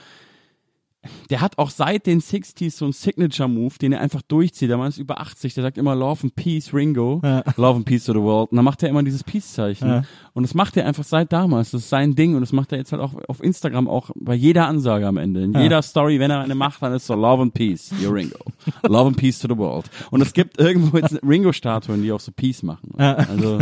der 1.31 1.41
hat 1.41 1.59
auch 1.59 1.71
seit 1.71 2.07
den 2.07 2.21
60s 2.21 2.77
so 2.77 2.85
einen 2.85 2.93
Signature-Move, 2.93 3.75
den 3.81 3.93
er 3.93 4.01
einfach 4.01 4.23
durchzieht. 4.23 4.71
Der 4.71 4.77
Mann 4.77 4.89
ist 4.89 4.99
über 4.99 5.21
80, 5.21 5.55
der 5.55 5.63
sagt 5.63 5.79
immer 5.79 5.95
Love 5.95 6.25
and 6.25 6.35
Peace, 6.35 6.73
Ringo. 6.73 7.21
Love 7.57 7.77
and 7.77 7.85
Peace 7.85 8.05
to 8.05 8.13
the 8.13 8.21
World. 8.21 8.51
Und 8.51 8.57
dann 8.57 8.65
macht 8.65 8.83
er 8.83 8.89
immer 8.89 9.03
dieses 9.03 9.25
Peace-Zeichen. 9.25 9.89
Ja. 9.89 10.03
Und 10.35 10.43
das 10.43 10.55
macht 10.55 10.77
er 10.77 10.87
einfach 10.87 11.05
seit 11.05 11.33
damals. 11.33 11.71
Das 11.71 11.83
ist 11.83 11.89
sein 11.89 12.15
Ding 12.15 12.35
und 12.35 12.41
das 12.41 12.53
macht 12.53 12.73
er 12.73 12.79
jetzt 12.79 12.93
halt 12.93 13.03
auch 13.03 13.15
auf 13.29 13.43
Instagram 13.43 13.89
auch 13.89 14.11
bei 14.15 14.35
jeder 14.35 14.67
Ansage 14.67 15.07
am 15.07 15.17
Ende. 15.17 15.43
In 15.43 15.55
jeder 15.55 15.83
Story, 15.83 16.21
wenn 16.21 16.31
er 16.31 16.41
eine 16.41 16.55
macht, 16.55 16.83
dann 16.83 16.93
ist 16.93 17.07
so 17.07 17.15
Love 17.15 17.43
and 17.43 17.55
Peace, 17.55 17.93
you're 18.03 18.13
Ringo. 18.13 18.39
Love 18.83 19.09
and 19.09 19.17
Peace 19.17 19.39
to 19.39 19.49
the 19.49 19.57
World. 19.57 19.91
Und 20.11 20.21
es 20.21 20.33
gibt 20.33 20.59
irgendwo 20.59 20.99
jetzt 20.99 21.19
Ringo-Statuen, 21.23 22.03
die 22.03 22.13
auch 22.13 22.21
so 22.21 22.33
Peace 22.33 22.63
machen. 22.63 22.95
Also, 22.97 23.59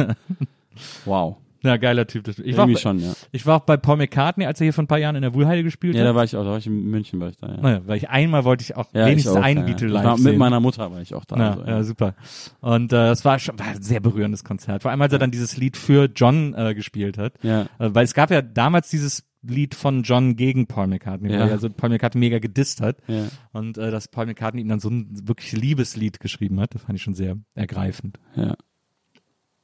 wow. 1.05 1.37
Ja, 1.65 1.77
geiler 1.79 2.07
Typ. 2.07 2.25
Das- 2.25 2.39
Ich 2.39 2.57
war, 2.57 2.65
auch 2.65 2.69
Irgendwie 2.69 2.75
bei, 2.75 2.81
schon, 2.81 2.99
ja. 3.01 3.13
ich 3.33 3.47
war 3.47 3.57
auch 3.57 3.65
bei 3.65 3.77
Paul 3.77 3.97
McCartney, 3.97 4.47
als 4.47 4.61
er 4.61 4.67
hier 4.67 4.73
vor 4.73 4.85
ein 4.85 4.87
paar 4.87 4.99
Jahren 4.99 5.17
in 5.17 5.23
der 5.23 5.35
Wuhlheide 5.35 5.63
gespielt 5.65 5.95
Ja, 5.97 6.03
hat. 6.03 6.09
da 6.11 6.15
war 6.15 6.25
ich 6.25 6.37
auch, 6.37 6.45
da 6.45 6.51
war 6.51 6.59
ich 6.59 6.67
in 6.67 6.85
München, 6.91 7.19
war 7.21 7.31
ich 7.31 7.37
da, 7.37 7.49
ja. 7.49 7.61
naja, 7.61 7.81
weil 7.87 7.97
ich 7.97 8.09
einmal 8.11 8.45
wollte 8.45 8.63
ich 8.63 8.77
auch 8.77 8.87
Ja, 8.95 9.07
wenigstens 9.07 9.33
ich 9.33 9.39
auch, 9.39 9.43
einen 9.43 9.61
ja. 9.61 9.67
Beatle 9.67 9.89
live 9.89 10.05
war, 10.05 10.17
sehen. 10.19 10.25
Mit 10.25 10.39
meiner 10.39 10.61
Mutter 10.61 10.93
war 10.93 11.01
ich 11.01 11.15
auch 11.15 11.25
da. 11.25 11.37
Ja, 11.37 11.51
also, 11.53 11.65
ja, 11.67 11.83
super. 11.83 12.15
Und 12.61 12.93
äh, 12.93 12.97
das 12.97 13.25
war 13.25 13.39
schon 13.39 13.59
war 13.59 13.67
ein 13.67 13.83
sehr 13.83 14.01
berührendes 14.01 14.45
Konzert. 14.45 14.83
Vor 14.83 14.91
allem, 14.91 15.03
als 15.03 15.13
er 15.13 15.19
dann 15.19 15.31
dieses 15.31 15.57
Lied 15.57 15.77
für 15.77 16.11
John 16.15 16.55
äh, 16.55 16.75
gespielt 16.75 17.19
hat. 17.19 17.35
Ja. 17.43 17.63
Äh, 17.63 17.67
weil 17.95 18.05
es 18.05 18.15
gab 18.15 18.31
ja 18.31 18.43
damals 18.43 18.91
dieses 18.91 19.25
Lied 19.47 19.75
von 19.75 20.05
John 20.05 20.37
gegen 20.37 20.67
Paul 20.67 20.87
McCartney, 20.87 21.31
Ja. 21.31 21.41
weil 21.41 21.49
er 21.49 21.53
also 21.53 21.69
Paul 21.69 21.91
McCartney 21.91 22.19
mega 22.19 22.39
gedisst 22.39 22.81
hat. 22.81 22.97
Ja. 23.09 23.25
Und 23.53 23.77
äh, 23.77 23.91
dass 23.91 24.09
Paul 24.09 24.25
McCartney 24.27 24.63
ihm 24.63 24.69
dann 24.69 24.81
so 24.81 24.89
ein 24.89 25.09
wirklich 25.29 25.53
Liebeslied 25.53 26.19
geschrieben 26.21 26.59
hat, 26.61 26.75
das 26.75 26.83
fand 26.83 26.97
ich 26.97 27.03
schon 27.03 27.13
sehr 27.15 27.37
ergreifend. 27.55 28.19
Ja. 28.37 28.57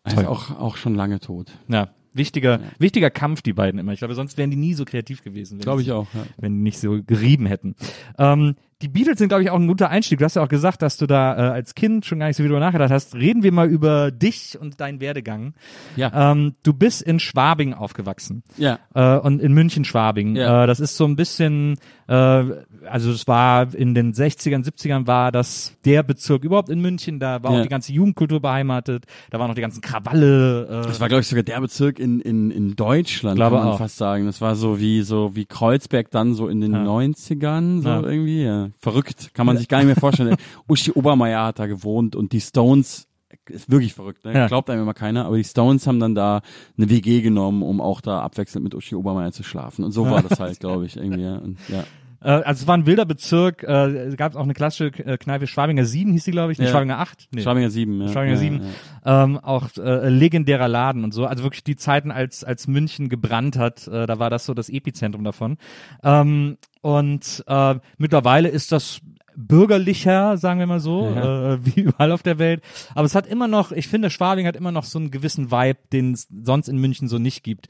Er 0.04 0.12
ist 0.12 0.26
auch, 0.26 0.50
auch 0.58 0.76
schon 0.76 0.94
lange 0.94 1.20
tot. 1.20 1.50
Ja, 1.68 1.90
wichtiger, 2.12 2.60
wichtiger 2.78 3.10
Kampf, 3.10 3.42
die 3.42 3.52
beiden 3.52 3.78
immer. 3.78 3.92
Ich 3.92 3.98
glaube, 3.98 4.14
sonst 4.14 4.38
wären 4.38 4.50
die 4.50 4.56
nie 4.56 4.74
so 4.74 4.84
kreativ 4.84 5.22
gewesen. 5.22 5.58
Glaube 5.58 5.82
ich 5.82 5.92
auch, 5.92 6.12
ja. 6.14 6.24
wenn 6.38 6.54
die 6.54 6.62
nicht 6.62 6.78
so 6.78 7.02
gerieben 7.02 7.46
hätten. 7.46 7.74
Ähm, 8.18 8.56
die 8.82 8.88
Beatles 8.88 9.18
sind, 9.18 9.28
glaube 9.28 9.42
ich, 9.42 9.50
auch 9.50 9.58
ein 9.58 9.66
guter 9.66 9.90
Einstieg. 9.90 10.18
Du 10.20 10.24
hast 10.24 10.36
ja 10.36 10.42
auch 10.42 10.48
gesagt, 10.48 10.80
dass 10.82 10.96
du 10.96 11.06
da 11.06 11.36
äh, 11.36 11.50
als 11.50 11.74
Kind 11.74 12.06
schon 12.06 12.18
gar 12.18 12.26
nicht 12.28 12.36
so 12.36 12.42
viel 12.42 12.48
drüber 12.48 12.60
nachgedacht 12.60 12.90
hast. 12.90 13.14
Reden 13.14 13.42
wir 13.42 13.52
mal 13.52 13.68
über 13.68 14.10
dich 14.10 14.58
und 14.60 14.80
deinen 14.80 15.00
Werdegang. 15.00 15.52
Ja. 15.96 16.32
Ähm, 16.32 16.54
du 16.62 16.72
bist 16.72 17.02
in 17.02 17.20
Schwabing 17.20 17.74
aufgewachsen. 17.74 18.42
Ja. 18.56 18.78
Äh, 18.94 19.18
und 19.18 19.40
in 19.42 19.52
München-Schwabing. 19.52 20.36
Ja. 20.36 20.64
Äh, 20.64 20.66
das 20.66 20.80
ist 20.80 20.96
so 20.96 21.04
ein 21.04 21.14
bisschen, 21.14 21.76
äh, 22.08 22.14
also 22.14 23.10
es 23.10 23.28
war 23.28 23.74
in 23.74 23.94
den 23.94 24.14
60ern, 24.14 24.64
70ern 24.64 25.06
war 25.06 25.30
das 25.30 25.76
der 25.84 26.02
Bezirk 26.02 26.42
überhaupt 26.44 26.70
in 26.70 26.80
München. 26.80 27.20
Da 27.20 27.42
war 27.42 27.52
Ja. 27.52 27.58
auch 27.58 27.62
die 27.62 27.68
ganze 27.68 27.92
Jugendkultur 27.92 28.40
beheimatet. 28.40 29.04
Da 29.30 29.38
waren 29.38 29.48
noch 29.48 29.54
die 29.54 29.60
ganzen 29.60 29.82
Krawalle. 29.82 30.64
Äh, 30.84 30.86
Das 30.86 31.00
war, 31.00 31.08
glaube 31.08 31.20
ich, 31.20 31.26
sogar 31.26 31.42
der 31.44 31.60
Bezirk 31.60 31.98
in, 31.98 32.20
in, 32.20 32.50
in 32.50 32.76
Deutschland, 32.76 33.36
Glaube 33.36 33.56
kann 33.56 33.64
man 33.66 33.74
auch. 33.74 33.78
fast 33.78 33.98
sagen. 33.98 34.24
Das 34.26 34.40
war 34.40 34.56
so 34.56 34.80
wie, 34.80 35.02
so 35.02 35.36
wie 35.36 35.44
Kreuzberg 35.44 36.10
dann 36.10 36.32
so 36.32 36.48
in 36.48 36.62
den 36.62 36.72
Ja. 36.72 36.82
90ern, 36.84 37.82
so 37.82 37.88
Ja. 37.90 38.02
irgendwie, 38.02 38.42
ja. 38.42 38.69
Verrückt, 38.78 39.34
kann 39.34 39.46
man 39.46 39.56
sich 39.56 39.68
gar 39.68 39.78
nicht 39.78 39.86
mehr 39.86 39.96
vorstellen. 39.96 40.36
Uschi 40.68 40.92
Obermeier 40.92 41.44
hat 41.44 41.58
da 41.58 41.66
gewohnt 41.66 42.16
und 42.16 42.32
die 42.32 42.40
Stones, 42.40 43.08
ist 43.46 43.70
wirklich 43.70 43.94
verrückt, 43.94 44.24
ne? 44.24 44.34
Ja. 44.34 44.46
Glaubt 44.46 44.70
einem 44.70 44.82
immer 44.82 44.94
keiner, 44.94 45.26
aber 45.26 45.36
die 45.36 45.44
Stones 45.44 45.86
haben 45.86 46.00
dann 46.00 46.14
da 46.14 46.42
eine 46.76 46.90
WG 46.90 47.20
genommen, 47.20 47.62
um 47.62 47.80
auch 47.80 48.00
da 48.00 48.20
abwechselnd 48.20 48.64
mit 48.64 48.74
Uschi 48.74 48.94
Obermeier 48.94 49.32
zu 49.32 49.42
schlafen. 49.42 49.84
Und 49.84 49.92
so 49.92 50.08
war 50.10 50.22
das 50.22 50.40
halt, 50.40 50.60
glaube 50.60 50.86
ich, 50.86 50.96
irgendwie, 50.96 51.22
ja. 51.22 51.36
Und, 51.36 51.58
ja. 51.68 51.84
Äh, 52.22 52.28
also 52.30 52.62
es 52.62 52.66
war 52.66 52.76
ein 52.76 52.86
wilder 52.86 53.04
Bezirk, 53.04 53.62
äh, 53.62 53.86
es 54.08 54.16
gab 54.16 54.36
auch 54.36 54.42
eine 54.42 54.54
klassische 54.54 54.86
äh, 55.04 55.16
Kneipe, 55.18 55.46
Schwabinger 55.46 55.84
7 55.84 56.12
hieß 56.12 56.24
die, 56.24 56.30
glaube 56.30 56.52
ich, 56.52 56.58
nicht 56.58 56.68
Ja. 56.68 56.72
Schwabinger 56.72 56.98
8. 56.98 57.28
Nee. 57.32 57.42
Schwabinger 57.42 57.70
7, 57.70 58.00
ja. 58.02 58.08
Schwabinger 58.08 58.34
ja, 58.34 58.38
7, 58.38 58.60
Ja. 59.04 59.24
ähm, 59.24 59.38
auch 59.38 59.68
äh, 59.78 60.08
legendärer 60.08 60.68
Laden 60.68 61.04
und 61.04 61.12
so. 61.14 61.26
Also 61.26 61.42
wirklich 61.44 61.64
die 61.64 61.76
Zeiten, 61.76 62.10
als 62.10 62.44
als 62.44 62.66
München 62.68 63.08
gebrannt 63.08 63.56
hat, 63.56 63.86
äh, 63.88 64.06
da 64.06 64.18
war 64.18 64.30
das 64.30 64.44
so 64.46 64.54
das 64.54 64.68
Epizentrum 64.68 65.24
davon. 65.24 65.56
Ähm, 66.02 66.56
und 66.82 67.44
äh, 67.46 67.74
mittlerweile 67.98 68.48
ist 68.48 68.72
das 68.72 69.00
bürgerlicher, 69.36 70.36
sagen 70.36 70.60
wir 70.60 70.66
mal 70.66 70.80
so, 70.80 71.10
Ja. 71.14 71.54
äh, 71.54 71.58
wie 71.64 71.80
überall 71.82 72.12
auf 72.12 72.22
der 72.22 72.38
Welt. 72.38 72.62
Aber 72.94 73.04
es 73.06 73.14
hat 73.14 73.26
immer 73.26 73.48
noch, 73.48 73.72
ich 73.72 73.88
finde, 73.88 74.10
Schwabing 74.10 74.46
hat 74.46 74.56
immer 74.56 74.72
noch 74.72 74.84
so 74.84 74.98
einen 74.98 75.10
gewissen 75.10 75.50
Vibe, 75.50 75.78
den 75.92 76.12
es 76.12 76.28
sonst 76.44 76.68
in 76.68 76.76
München 76.78 77.08
so 77.08 77.18
nicht 77.18 77.42
gibt. 77.42 77.68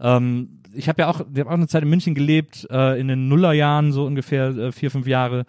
Ähm, 0.00 0.61
ich 0.74 0.88
habe 0.88 1.02
ja 1.02 1.08
auch, 1.08 1.20
ich 1.20 1.40
habe 1.40 1.50
auch 1.50 1.54
eine 1.54 1.68
Zeit 1.68 1.82
in 1.82 1.88
München 1.88 2.14
gelebt, 2.14 2.66
äh, 2.70 3.00
in 3.00 3.08
den 3.08 3.28
Nullerjahren, 3.28 3.92
so 3.92 4.04
ungefähr 4.04 4.48
äh, 4.48 4.72
vier, 4.72 4.90
fünf 4.90 5.06
Jahre. 5.06 5.44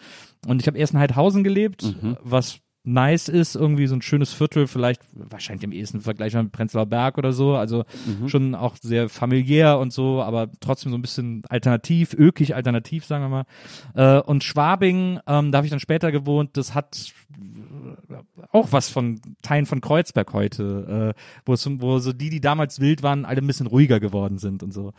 Und 0.46 0.62
ich 0.62 0.68
habe 0.68 0.78
erst 0.78 0.94
in 0.94 1.00
Heidhausen 1.00 1.44
gelebt, 1.44 1.84
was 2.22 2.60
nice 2.86 3.30
ist, 3.30 3.56
irgendwie 3.56 3.88
so 3.88 3.96
ein 3.96 4.02
schönes 4.02 4.34
Viertel, 4.34 4.68
vielleicht 4.68 5.02
wahrscheinlich 5.14 5.66
am 5.66 5.72
ehesten 5.72 6.02
vergleichbar 6.02 6.44
mit 6.44 6.52
Prenzlauer 6.52 6.86
Berg 6.86 7.18
oder 7.18 7.32
so, 7.32 7.56
also 7.56 7.86
schon 8.28 8.56
auch 8.56 8.76
sehr 8.82 9.08
familiär 9.08 9.80
und 9.80 9.94
so, 9.94 10.22
aber 10.22 10.50
trotzdem 10.60 10.92
so 10.92 10.98
ein 10.98 11.02
bisschen 11.02 11.44
alternativ, 11.48 12.14
ökig 12.14 12.56
alternativ, 12.56 13.06
sagen 13.06 13.24
wir 13.24 13.30
mal. 13.30 14.18
Äh, 14.18 14.22
und 14.22 14.44
Schwabing, 14.44 15.20
ähm, 15.28 15.52
da 15.52 15.58
habe 15.58 15.66
ich 15.66 15.72
dann 15.72 15.80
später 15.80 16.12
gewohnt, 16.12 16.58
das 16.58 16.76
hat 16.76 17.14
auch 18.52 18.72
was 18.72 18.90
von 18.90 19.20
Teilen 19.42 19.66
von 19.66 19.82
Kreuzberg 19.82 20.34
heute, 20.34 21.14
äh, 21.16 21.22
wo 21.46 21.54
es 21.54 21.68
wo 21.82 22.00
so 22.00 22.14
die, 22.14 22.30
die 22.30 22.42
damals 22.42 22.80
wild 22.80 23.04
waren, 23.04 23.26
alle 23.26 23.42
ein 23.42 23.48
bisschen 23.48 23.68
ruhiger 23.68 24.00
geworden 24.00 24.38
sind 24.38 24.64
und 24.64 24.72
so. 24.74 24.92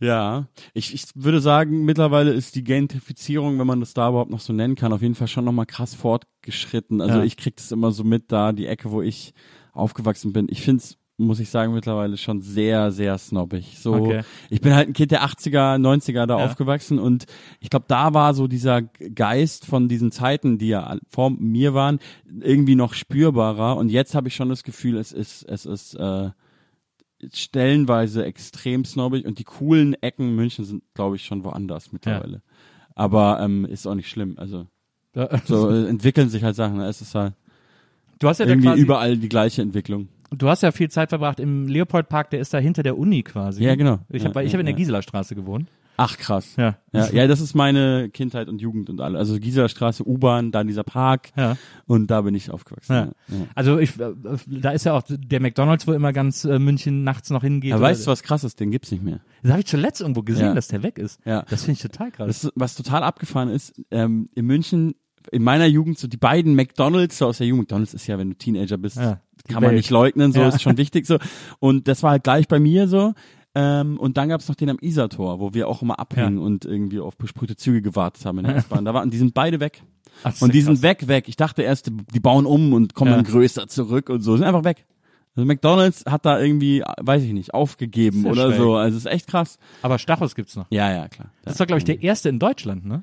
Ja, 0.00 0.46
ich, 0.72 0.94
ich 0.94 1.04
würde 1.14 1.40
sagen, 1.40 1.84
mittlerweile 1.84 2.32
ist 2.32 2.54
die 2.54 2.64
Gentrifizierung, 2.64 3.58
wenn 3.58 3.66
man 3.66 3.80
das 3.80 3.92
da 3.92 4.08
überhaupt 4.08 4.30
noch 4.30 4.40
so 4.40 4.52
nennen 4.52 4.74
kann, 4.74 4.92
auf 4.92 5.02
jeden 5.02 5.14
Fall 5.14 5.28
schon 5.28 5.44
nochmal 5.44 5.66
krass 5.66 5.94
fortgeschritten. 5.94 7.00
Also 7.00 7.18
Ja. 7.18 7.24
ich 7.24 7.36
krieg 7.36 7.56
das 7.56 7.70
immer 7.70 7.92
so 7.92 8.02
mit 8.04 8.32
da, 8.32 8.52
die 8.52 8.66
Ecke, 8.66 8.90
wo 8.90 9.02
ich 9.02 9.34
aufgewachsen 9.72 10.32
bin. 10.32 10.46
Ich 10.50 10.62
find's 10.62 10.96
muss 11.20 11.38
ich 11.40 11.50
sagen, 11.50 11.72
mittlerweile 11.74 12.16
schon 12.16 12.40
sehr, 12.42 12.90
sehr 12.90 13.16
snobbig. 13.18 13.78
So, 13.78 13.94
Okay. 13.94 14.22
ich 14.48 14.60
bin 14.60 14.74
halt 14.74 14.88
ein 14.88 14.92
Kind 14.94 15.10
der 15.12 15.22
80er, 15.24 15.76
90er 15.78 16.26
da 16.26 16.38
Ja. 16.38 16.44
aufgewachsen 16.44 16.98
und 16.98 17.26
ich 17.60 17.70
glaube, 17.70 17.84
da 17.88 18.14
war 18.14 18.34
so 18.34 18.46
dieser 18.48 18.82
Geist 18.82 19.66
von 19.66 19.88
diesen 19.88 20.10
Zeiten, 20.12 20.58
die 20.58 20.68
ja 20.68 20.96
vor 21.08 21.30
mir 21.30 21.74
waren, 21.74 21.98
irgendwie 22.40 22.74
noch 22.74 22.94
spürbarer 22.94 23.76
und 23.76 23.88
jetzt 23.90 24.14
habe 24.14 24.28
ich 24.28 24.34
schon 24.34 24.48
das 24.48 24.64
Gefühl, 24.64 24.96
es 24.98 25.12
ist, 25.12 25.42
es 25.44 25.66
ist, 25.66 25.94
äh, 25.94 26.30
stellenweise 27.32 28.24
extrem 28.24 28.84
snobbig 28.84 29.26
und 29.26 29.38
die 29.38 29.44
coolen 29.44 29.94
Ecken 30.02 30.34
München 30.34 30.64
sind, 30.64 30.82
glaube 30.94 31.16
ich, 31.16 31.24
schon 31.24 31.44
woanders 31.44 31.92
mittlerweile. 31.92 32.42
Aber 32.94 33.40
ähm, 33.40 33.64
ist 33.66 33.86
auch 33.86 33.94
nicht 33.94 34.08
schlimm. 34.08 34.34
Also 34.38 34.66
so 35.44 35.68
äh, 35.70 35.86
entwickeln 35.88 36.28
sich 36.28 36.42
halt 36.42 36.56
Sachen. 36.56 36.78
ne? 36.78 36.86
Es 36.86 37.00
ist 37.00 37.14
halt 37.14 37.34
Du 38.18 38.28
hast 38.28 38.38
ja 38.38 38.46
irgendwie 38.46 38.68
quasi, 38.68 38.80
überall 38.82 39.16
die 39.16 39.28
gleiche 39.28 39.62
Entwicklung. 39.62 40.08
Du 40.30 40.48
hast 40.48 40.62
ja 40.62 40.72
viel 40.72 40.90
Zeit 40.90 41.08
verbracht 41.10 41.40
im 41.40 41.66
Leopoldpark, 41.66 42.30
der 42.30 42.40
ist 42.40 42.52
da 42.54 42.58
hinter 42.58 42.82
der 42.82 42.96
Uni 42.98 43.22
quasi. 43.22 43.62
Ja, 43.64 43.74
genau. 43.74 43.98
Ich 44.08 44.22
Ja, 44.22 44.28
habe 44.30 44.44
ich 44.44 44.52
ja, 44.52 44.56
hab 44.56 44.60
in 44.60 44.66
der. 44.66 44.74
Gisela 44.74 45.02
Straße 45.02 45.34
gewohnt. 45.34 45.68
Ach 46.02 46.16
krass. 46.16 46.54
Ja. 46.56 46.78
Ja, 46.94 47.10
ja, 47.10 47.26
das 47.26 47.42
ist 47.42 47.54
meine 47.54 48.08
Kindheit 48.08 48.48
und 48.48 48.62
Jugend 48.62 48.88
und 48.88 49.02
alle. 49.02 49.18
Also 49.18 49.38
Gisela 49.38 49.68
Straße, 49.68 50.02
U-Bahn, 50.08 50.50
dann 50.50 50.66
dieser 50.66 50.82
Park 50.82 51.28
Ja. 51.36 51.58
und 51.84 52.10
da 52.10 52.22
bin 52.22 52.34
ich 52.34 52.50
aufgewachsen. 52.50 52.92
Ja. 52.94 53.04
Ja. 53.28 53.46
Also 53.54 53.78
ich, 53.78 54.00
äh, 54.00 54.14
da 54.46 54.70
ist 54.70 54.84
ja 54.84 54.94
auch 54.94 55.02
der 55.06 55.40
McDonalds, 55.40 55.86
wo 55.86 55.92
immer 55.92 56.14
ganz 56.14 56.46
äh, 56.46 56.58
München 56.58 57.04
nachts 57.04 57.28
noch 57.28 57.42
hingeht. 57.42 57.70
Ja, 57.70 57.76
oder- 57.76 57.84
weißt 57.84 58.06
du, 58.06 58.10
was 58.10 58.22
krass 58.22 58.44
ist? 58.44 58.60
Den 58.60 58.70
gibt's 58.70 58.90
nicht 58.90 59.02
mehr. 59.04 59.20
Das 59.42 59.50
habe 59.50 59.60
ich 59.60 59.66
zuletzt 59.66 60.00
irgendwo 60.00 60.22
gesehen, 60.22 60.54
dass 60.54 60.68
der 60.68 60.82
weg 60.82 60.96
ist. 60.96 61.20
Ja. 61.26 61.42
Das 61.50 61.64
finde 61.64 61.72
ich 61.72 61.82
total 61.82 62.10
krass. 62.12 62.28
Das, 62.28 62.52
was 62.54 62.74
total 62.76 63.02
abgefahren 63.02 63.50
ist, 63.50 63.74
ähm, 63.90 64.30
in 64.34 64.46
München, 64.46 64.94
in 65.32 65.42
meiner 65.42 65.66
Jugend, 65.66 65.98
so 65.98 66.08
die 66.08 66.16
beiden 66.16 66.54
McDonalds 66.54 67.18
so 67.18 67.26
aus 67.26 67.36
der 67.38 67.46
Jugend, 67.46 67.64
McDonalds 67.64 67.92
ist 67.92 68.06
ja, 68.06 68.16
wenn 68.18 68.30
du 68.30 68.36
Teenager 68.38 68.78
bist, 68.78 68.96
Ja, 68.96 69.20
kann 69.52 69.62
man 69.62 69.74
nicht 69.74 69.90
leugnen, 69.90 70.32
so 70.32 70.40
Ja. 70.40 70.48
ist 70.48 70.62
schon 70.62 70.76
wichtig 70.76 71.06
so. 71.06 71.18
Und 71.58 71.88
das 71.88 72.02
war 72.02 72.12
halt 72.12 72.24
gleich 72.24 72.48
bei 72.48 72.58
mir 72.60 72.88
so. 72.88 73.12
Ähm, 73.54 73.98
und 73.98 74.16
dann 74.16 74.28
gab's 74.28 74.48
noch 74.48 74.54
den 74.54 74.70
am 74.70 74.78
Isartor, 74.80 75.40
wo 75.40 75.54
wir 75.54 75.66
auch 75.66 75.82
immer 75.82 75.98
abhängen 75.98 76.38
Ja. 76.38 76.44
und 76.44 76.64
irgendwie 76.64 77.00
auf 77.00 77.16
besprühte 77.16 77.56
Züge 77.56 77.82
gewartet 77.82 78.24
haben 78.24 78.38
in 78.38 78.44
der 78.46 78.56
S-Bahn. 78.56 78.84
Da 78.84 78.94
waren, 78.94 79.10
die 79.10 79.18
sind 79.18 79.34
beide 79.34 79.58
weg. 79.58 79.82
Ach, 80.22 80.40
Und 80.40 80.54
die 80.54 80.60
sind 80.60 80.74
krass. 80.74 80.82
weg, 80.82 81.08
weg. 81.08 81.28
Ich 81.28 81.36
dachte 81.36 81.62
erst, 81.62 81.90
die- 82.12 82.20
bauen 82.20 82.46
um 82.46 82.72
und 82.72 82.94
kommen 82.94 83.10
Ja. 83.10 83.16
dann 83.16 83.24
größer 83.26 83.66
zurück 83.66 84.08
und 84.08 84.20
so. 84.22 84.36
Sind 84.36 84.46
einfach 84.46 84.62
weg. 84.64 84.86
Also 85.36 85.46
McDonalds 85.46 86.04
hat 86.06 86.26
da 86.26 86.40
irgendwie, 86.40 86.82
weiß 87.00 87.22
ich 87.22 87.32
nicht, 87.32 87.54
aufgegeben 87.54 88.26
oder 88.26 88.48
schräg. 88.48 88.56
so. 88.58 88.74
Also 88.76 88.96
es 88.98 89.04
ist 89.06 89.10
echt 89.10 89.26
krass. 89.28 89.58
Aber 89.82 89.98
Stachus 89.98 90.34
gibt's 90.34 90.54
noch. 90.56 90.66
Ja, 90.70 90.92
ja, 90.92 91.08
klar. 91.08 91.30
Das 91.44 91.54
ist 91.54 91.60
doch, 91.60 91.66
glaube 91.66 91.78
ich, 91.78 91.84
der 91.84 92.02
erste 92.02 92.28
in 92.28 92.38
Deutschland, 92.38 92.84
ne? 92.84 93.02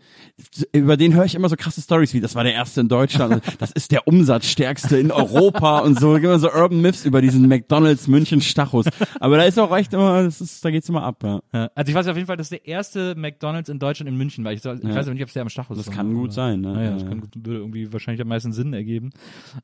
über 0.71 0.95
den 0.95 1.13
höre 1.15 1.25
ich 1.25 1.33
immer 1.35 1.49
so 1.49 1.55
krasse 1.55 1.81
Stories 1.81 2.13
wie, 2.13 2.21
das 2.21 2.35
war 2.35 2.43
der 2.43 2.53
erste 2.53 2.81
in 2.81 2.87
Deutschland, 2.87 3.41
das 3.59 3.71
ist 3.71 3.91
der 3.91 4.07
umsatzstärkste 4.07 4.97
in 4.97 5.11
Europa 5.11 5.79
und 5.79 5.99
so, 5.99 6.15
immer 6.15 6.37
so 6.37 6.51
Urban 6.51 6.79
Myths 6.81 7.05
über 7.05 7.21
diesen 7.21 7.47
McDonalds 7.47 8.07
München 8.07 8.41
Stachus. 8.41 8.85
Aber 9.19 9.37
da 9.37 9.43
ist 9.43 9.57
auch 9.59 9.75
echt 9.75 9.93
immer, 9.93 10.23
das 10.23 10.39
ist, 10.41 10.63
da 10.63 10.69
geht's 10.69 10.87
immer 10.89 11.03
ab, 11.03 11.23
ja. 11.23 11.39
Ja. 11.53 11.69
Also 11.73 11.89
ich 11.89 11.95
weiß 11.95 12.07
auf 12.07 12.15
jeden 12.15 12.27
Fall, 12.27 12.37
dass 12.37 12.49
der 12.49 12.65
erste 12.67 13.15
McDonalds 13.15 13.69
in 13.69 13.79
Deutschland 13.79 14.07
in 14.09 14.17
München 14.17 14.43
war. 14.45 14.53
Ich, 14.53 14.61
soll, 14.61 14.77
ich 14.77 14.83
Ja. 14.83 14.95
weiß 14.95 15.05
aber 15.07 15.13
nicht, 15.13 15.23
ob 15.23 15.29
es 15.29 15.33
der 15.33 15.41
am 15.41 15.49
Stachus 15.49 15.77
Das 15.77 15.87
war. 15.87 15.93
kann 15.95 16.13
gut 16.13 16.31
sein, 16.33 16.61
ne? 16.61 16.73
Naja, 16.73 16.91
das 16.91 17.01
Ja, 17.03 17.09
kann, 17.09 17.21
gut- 17.21 17.33
würde 17.35 17.59
irgendwie 17.59 17.91
wahrscheinlich 17.91 18.21
am 18.21 18.27
meisten 18.27 18.53
Sinn 18.53 18.71
ergeben. 18.73 19.09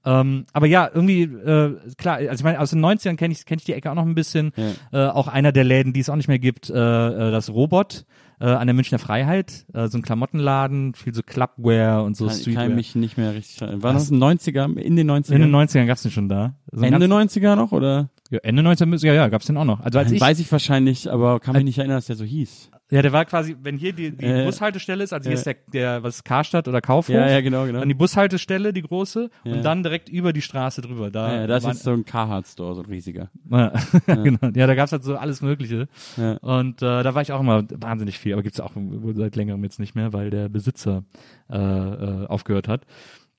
Ähm, 0.06 0.46
aber 0.54 0.66
ja, 0.66 0.90
irgendwie, 0.94 1.24
äh, 1.24 1.76
klar, 1.98 2.16
also 2.18 2.32
ich 2.34 2.44
meine, 2.44 2.60
aus 2.60 2.72
den 2.72 2.80
90ern 2.84 3.16
kenne 3.18 3.34
ich, 3.34 3.46
kenn 3.46 3.60
ich 3.60 3.66
die 3.66 3.74
Ecke 3.74 3.92
auch 3.92 3.96
noch 3.96 4.06
ein 4.06 4.16
bisschen. 4.16 4.52
Äh, 4.92 5.06
auch 5.08 5.28
einer 5.28 5.52
der 5.52 5.64
Läden, 5.64 5.94
die 5.94 6.00
es 6.00 6.10
auch 6.10 6.16
nicht 6.16 6.28
mehr 6.28 6.40
gibt, 6.40 6.70
äh, 6.70 6.74
äh, 6.74 7.32
das 7.32 7.50
Robot 7.52 8.06
äh, 8.40 8.46
an 8.46 8.68
der 8.68 8.74
Münchner 8.74 9.00
Freiheit. 9.00 9.66
Äh, 9.74 9.88
so 9.88 9.98
ein 9.98 10.02
Klamottenladen, 10.02 10.94
viel 10.96 11.14
so 11.14 11.22
Clubwear 11.24 12.04
und 12.04 12.16
so 12.18 12.28
Kann, 12.28 12.36
Streetwear. 12.36 12.66
kann 12.68 12.76
mich 12.76 12.96
nicht 12.96 13.18
mehr 13.18 13.34
richtig 13.34 13.62
erinnern. 13.62 13.84
War 13.84 13.94
das 13.94 14.10
in 14.10 14.20
den 14.20 14.38
90er, 14.38 14.78
in 14.78 14.96
den 14.96 15.10
90ern? 15.10 15.34
in 15.36 15.42
den 15.42 15.52
90ern 15.56 15.86
gab's 15.86 16.02
den 16.04 16.12
schon 16.12 16.30
da. 16.30 16.56
So 16.72 16.84
Ende 16.84 17.08
ganz- 17.08 17.36
90er 17.36 17.56
noch, 17.56 17.72
oder? 17.72 18.10
ja, 18.30 18.40
Ende 18.44 18.62
90er, 18.64 18.86
müssen- 18.86 19.06
ja, 19.06 19.14
ja, 19.14 19.28
gab's 19.28 19.46
den 19.46 19.58
auch 19.58 19.66
noch. 19.66 19.80
Also 19.82 20.00
als 20.00 20.12
ich, 20.12 20.20
Weiß 20.22 20.40
ich 20.40 20.52
wahrscheinlich, 20.52 21.12
aber 21.12 21.40
kann 21.40 21.56
mich 21.56 21.64
nicht 21.66 21.78
erinnern, 21.78 21.98
dass 21.98 22.08
der 22.08 22.16
so 22.16 22.24
hieß. 22.26 22.70
Ja, 22.94 23.02
der 23.02 23.12
war 23.12 23.26
quasi, 23.26 23.56
wenn 23.62 23.76
hier 23.78 23.92
die, 23.92 24.12
die 24.12 24.26
Äh, 24.26 24.46
Bushaltestelle 24.46 25.04
ist, 25.04 25.14
also 25.14 25.28
hier 25.30 25.36
äh. 25.36 25.40
ist 25.40 25.46
der, 25.46 25.56
der, 25.74 26.04
was 26.04 26.24
Karstadt 26.24 26.68
oder 26.68 26.80
Kaufhof. 26.80 27.14
Ja, 27.16 27.28
ja, 27.28 27.42
genau, 27.42 27.66
genau. 27.66 27.80
Dann 27.80 27.88
die 27.90 27.96
Bushaltestelle, 27.96 28.72
die 28.72 28.84
große, 28.84 29.30
Ja. 29.44 29.54
und 29.54 29.64
dann 29.64 29.82
direkt 29.82 30.10
über 30.10 30.32
die 30.32 30.42
Straße 30.44 30.82
drüber. 30.82 31.10
Da, 31.10 31.34
Ja, 31.34 31.42
ja, 31.42 31.48
da 31.48 31.58
ist 31.58 31.66
jetzt 31.66 31.84
so 31.84 31.92
ein 31.92 32.06
Carhartt-Store, 32.06 32.76
so 32.76 32.82
ein 32.82 32.86
riesiger. 32.88 33.30
Ja, 33.50 33.74
genau. 34.06 34.50
Ja, 34.54 34.68
da 34.68 34.76
gab's 34.76 34.92
halt 34.92 35.04
so 35.04 35.16
alles 35.16 35.42
Mögliche. 35.42 35.88
Ja. 36.18 36.34
Und 36.38 36.82
äh, 36.84 37.02
da 37.04 37.16
war 37.16 37.22
ich 37.24 37.32
auch 37.32 37.40
immer 37.40 37.64
wahnsinnig 37.70 38.20
viel, 38.20 38.34
aber 38.34 38.44
gibt's 38.44 38.60
auch 38.60 38.74
seit 39.16 39.36
längerem 39.36 39.64
jetzt 39.64 39.80
nicht 39.80 39.96
mehr, 39.96 40.14
weil 40.14 40.30
der 40.30 40.48
Besitzer 40.50 41.04
äh, 41.50 41.58
äh, 41.58 42.28
aufgehört 42.28 42.68
hat. 42.68 42.82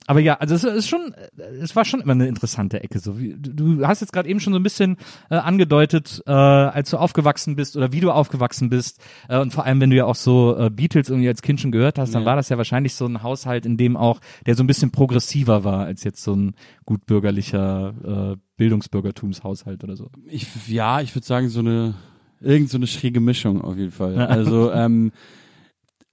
Aber 0.07 0.21
ja, 0.21 0.35
also 0.35 0.55
es 0.55 0.65
ist 0.65 0.89
schon, 0.89 1.15
es 1.61 1.75
war 1.75 1.85
schon 1.85 2.01
immer 2.01 2.13
eine 2.13 2.27
interessante 2.27 2.83
Ecke. 2.83 2.99
So 2.99 3.19
wie 3.19 3.35
du 3.39 3.87
hast 3.87 4.01
jetzt 4.01 4.13
gerade 4.13 4.29
eben 4.29 4.41
schon 4.41 4.53
so 4.53 4.59
ein 4.59 4.63
bisschen 4.63 4.97
äh, 5.31 5.37
angedeutet, 5.37 6.23
äh, 6.27 6.31
als 6.33 6.91
du 6.91 6.99
aufgewachsen 6.99 7.57
bist 7.57 7.77
oder 7.77 7.93
wie 7.93 8.01
du 8.01 8.11
aufgewachsen 8.11 8.69
bist 8.69 9.01
äh, 9.29 9.39
und 9.39 9.53
vor 9.53 9.65
allem, 9.65 9.81
wenn 9.81 9.91
du 9.91 9.97
ja 9.97 10.05
auch 10.05 10.15
so 10.15 10.57
äh, 10.59 10.69
Beatles 10.71 11.09
irgendwie 11.09 11.29
als 11.29 11.41
Kind 11.43 11.61
schon 11.61 11.73
gehört 11.73 11.99
hast, 11.99 12.15
dann 12.15 12.23
Ja. 12.23 12.27
war 12.27 12.37
das 12.37 12.49
ja 12.51 12.59
wahrscheinlich 12.59 12.95
so 12.95 13.07
ein 13.07 13.23
Haushalt, 13.23 13.65
in 13.67 13.77
dem 13.77 13.97
auch 13.97 14.21
der 14.47 14.55
so 14.55 14.63
ein 14.63 14.67
bisschen 14.67 14.91
progressiver 14.91 15.65
war 15.65 15.81
als 15.87 16.05
jetzt 16.05 16.23
so 16.23 16.35
ein 16.35 16.55
gutbürgerlicher 16.85 18.35
äh, 18.35 18.37
Bildungsbürgertumshaushalt 18.57 19.85
oder 19.85 19.97
so. 19.97 20.11
Ich, 20.27 20.47
ja, 20.69 21.01
ich 21.01 21.15
würde 21.15 21.27
sagen, 21.27 21.49
so 21.49 21.61
eine, 21.61 21.95
irgend 22.41 22.71
so 22.71 22.77
eine 22.79 22.87
schräge 22.87 23.21
Mischung 23.21 23.63
auf 23.63 23.77
jeden 23.77 23.91
Fall. 23.91 24.19
Also, 24.19 24.71
ähm, 24.73 25.13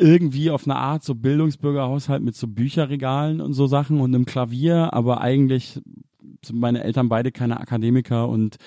irgendwie 0.02 0.50
auf 0.50 0.66
eine 0.66 0.76
Art 0.76 1.04
so 1.04 1.16
Bildungsbürgerhaushalt 1.16 2.24
mit 2.24 2.36
so 2.36 2.48
Bücherregalen 2.48 3.40
und 3.40 3.54
so 3.54 3.68
Sachen 3.68 4.02
und 4.02 4.14
einem 4.14 4.26
Klavier, 4.26 4.94
aber 4.94 5.22
eigentlich 5.22 5.80
sind 6.44 6.60
meine 6.60 6.84
Eltern 6.84 7.08
beide 7.08 7.32
keine 7.32 7.60
Akademiker 7.60 8.28
und 8.28 8.58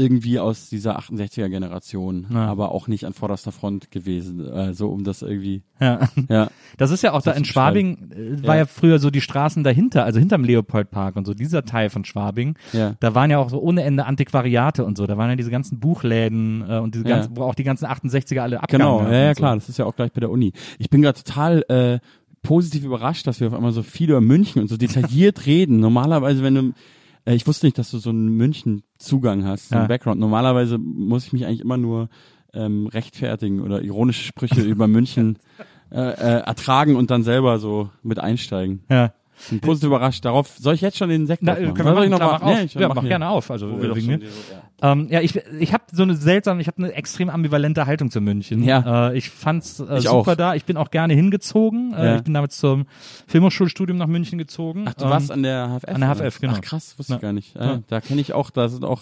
irgendwie 0.00 0.38
aus 0.38 0.68
dieser 0.70 0.98
68er 0.98 1.48
Generation, 1.48 2.26
Ja. 2.32 2.46
aber 2.46 2.72
auch 2.72 2.88
nicht 2.88 3.04
an 3.04 3.12
vorderster 3.12 3.52
Front 3.52 3.90
gewesen, 3.90 4.44
äh, 4.46 4.72
so 4.72 4.88
um 4.88 5.04
das 5.04 5.20
irgendwie, 5.22 5.62
Ja. 5.80 6.08
ja. 6.28 6.48
Das 6.78 6.90
ist 6.90 7.02
ja 7.02 7.12
auch 7.12 7.20
da 7.22 7.32
zu 7.32 7.38
in 7.38 7.44
Schwabing, 7.44 7.98
äh, 8.12 8.46
war 8.46 8.54
Ja. 8.54 8.62
ja 8.62 8.66
früher 8.66 8.98
so 8.98 9.10
die 9.10 9.20
Straßen 9.20 9.62
dahinter, 9.64 10.04
also 10.04 10.18
hinterm 10.18 10.44
Leopoldpark 10.44 11.16
und 11.16 11.26
so, 11.26 11.34
dieser 11.34 11.64
Teil 11.64 11.90
von 11.90 12.04
Schwabing. 12.04 12.56
Ja. 12.72 12.94
Da 13.00 13.14
waren 13.14 13.30
ja 13.30 13.38
auch 13.38 13.50
so 13.50 13.60
ohne 13.60 13.82
Ende 13.82 14.06
Antiquariate 14.06 14.84
und 14.84 14.96
so. 14.96 15.06
Da 15.06 15.18
waren 15.18 15.28
ja 15.30 15.36
diese 15.36 15.50
ganzen 15.50 15.78
Buchläden 15.80 16.64
äh, 16.68 16.78
und 16.78 16.94
diese 16.94 17.04
ganzen, 17.04 17.36
wo 17.36 17.42
auch 17.42 17.54
die 17.54 17.64
ganzen 17.64 17.86
68er 17.86 18.40
alle 18.40 18.62
abgegangen 18.62 18.98
Genau, 18.98 19.10
ja, 19.12 19.18
ja 19.26 19.34
so. 19.34 19.38
klar, 19.38 19.54
das 19.56 19.68
ist 19.68 19.78
ja 19.78 19.84
auch 19.84 19.94
gleich 19.96 20.12
bei 20.12 20.20
der 20.20 20.30
Uni. 20.30 20.52
Ich 20.78 20.88
bin 20.90 21.02
gerade 21.02 21.22
total 21.22 21.64
äh, 21.68 21.98
positiv 22.42 22.84
überrascht, 22.84 23.26
dass 23.26 23.38
wir 23.40 23.48
auf 23.48 23.54
einmal 23.54 23.72
so 23.72 23.82
viel 23.82 24.08
über 24.08 24.22
München 24.22 24.62
und 24.62 24.68
so 24.68 24.76
detailliert 24.78 25.44
reden. 25.46 25.78
Normalerweise, 25.80 26.42
wenn 26.42 26.54
du, 26.54 26.72
ich 27.34 27.46
wusste 27.46 27.66
nicht, 27.66 27.78
dass 27.78 27.90
du 27.90 27.98
so 27.98 28.10
einen 28.10 28.28
München-Zugang 28.36 29.44
hast, 29.44 29.68
so 29.68 29.74
einen 29.74 29.84
Ja. 29.84 29.88
Background. 29.88 30.20
Normalerweise 30.20 30.78
muss 30.78 31.26
ich 31.26 31.32
mich 31.32 31.46
eigentlich 31.46 31.60
immer 31.60 31.76
nur 31.76 32.08
ähm, 32.52 32.86
rechtfertigen 32.86 33.60
oder 33.60 33.82
ironische 33.82 34.24
Sprüche 34.24 34.60
über 34.62 34.88
München 34.88 35.38
äh, 35.92 35.96
äh, 36.00 36.40
ertragen 36.42 36.96
und 36.96 37.10
dann 37.10 37.22
selber 37.22 37.58
so 37.58 37.90
mit 38.02 38.18
einsteigen. 38.18 38.84
Ja. 38.88 39.12
Ich 39.44 39.48
bin 39.50 39.60
positiv 39.60 39.86
überrascht. 39.88 40.24
Darauf 40.24 40.48
soll 40.58 40.74
ich 40.74 40.80
jetzt 40.80 40.96
schon 40.98 41.08
den 41.08 41.26
Sekt 41.26 41.42
Na, 41.42 41.52
aufmachen? 41.52 41.74
können 41.74 41.88
wir 41.88 41.94
Soll 41.94 42.04
ich 42.04 42.10
machen, 42.10 42.18
klar, 42.18 42.30
mal- 42.32 42.38
mach 42.40 42.46
auf. 42.52 42.58
Nee, 42.58 42.64
ich 42.64 42.74
ja, 42.74 42.88
mach 42.88 43.02
gerne 43.02 43.28
auf. 43.28 43.50
Also 43.50 43.70
doch 43.70 43.96
wegen 43.96 44.06
mir. 44.06 44.18
hier 44.18 44.28
so- 44.28 44.34
ja. 44.82 44.92
Ähm, 44.92 45.08
ja, 45.10 45.20
ich, 45.20 45.36
ich 45.58 45.72
habe 45.72 45.84
so 45.92 46.02
eine 46.02 46.14
seltsame, 46.16 46.60
ich 46.60 46.66
habe 46.66 46.78
eine 46.82 46.92
extrem 46.92 47.28
ambivalente 47.30 47.86
Haltung 47.86 48.10
zu 48.10 48.20
München. 48.20 48.62
Ja. 48.62 49.10
Äh, 49.10 49.18
ich 49.18 49.30
fand's 49.30 49.80
äh, 49.80 49.98
Ich 49.98 50.04
super 50.08 50.32
auch. 50.32 50.36
da. 50.36 50.54
Ich 50.54 50.64
bin 50.64 50.76
auch 50.76 50.90
gerne 50.90 51.14
hingezogen. 51.14 51.92
Äh, 51.94 52.04
Ja. 52.06 52.16
Ich 52.16 52.22
bin 52.22 52.34
damals 52.34 52.56
zum 52.58 52.86
Filmhochschulstudium 53.26 53.98
nach 53.98 54.06
München 54.06 54.38
gezogen. 54.38 54.84
Ach, 54.88 54.94
du 54.94 55.04
Ähm, 55.04 55.10
warst 55.10 55.30
an 55.30 55.42
der 55.42 55.68
HFF? 55.80 55.88
an 55.94 56.00
der? 56.00 56.14
HFF, 56.14 56.40
genau. 56.40 56.52
Ach 56.56 56.60
krass, 56.60 56.94
wusste 56.98 57.14
ich 57.14 57.20
gar 57.20 57.32
nicht. 57.32 57.56
Äh. 57.56 57.78
Da 57.88 58.00
kenne 58.00 58.20
ich 58.20 58.32
auch, 58.32 58.50
da 58.50 58.68
sind 58.68 58.84
auch 58.84 59.00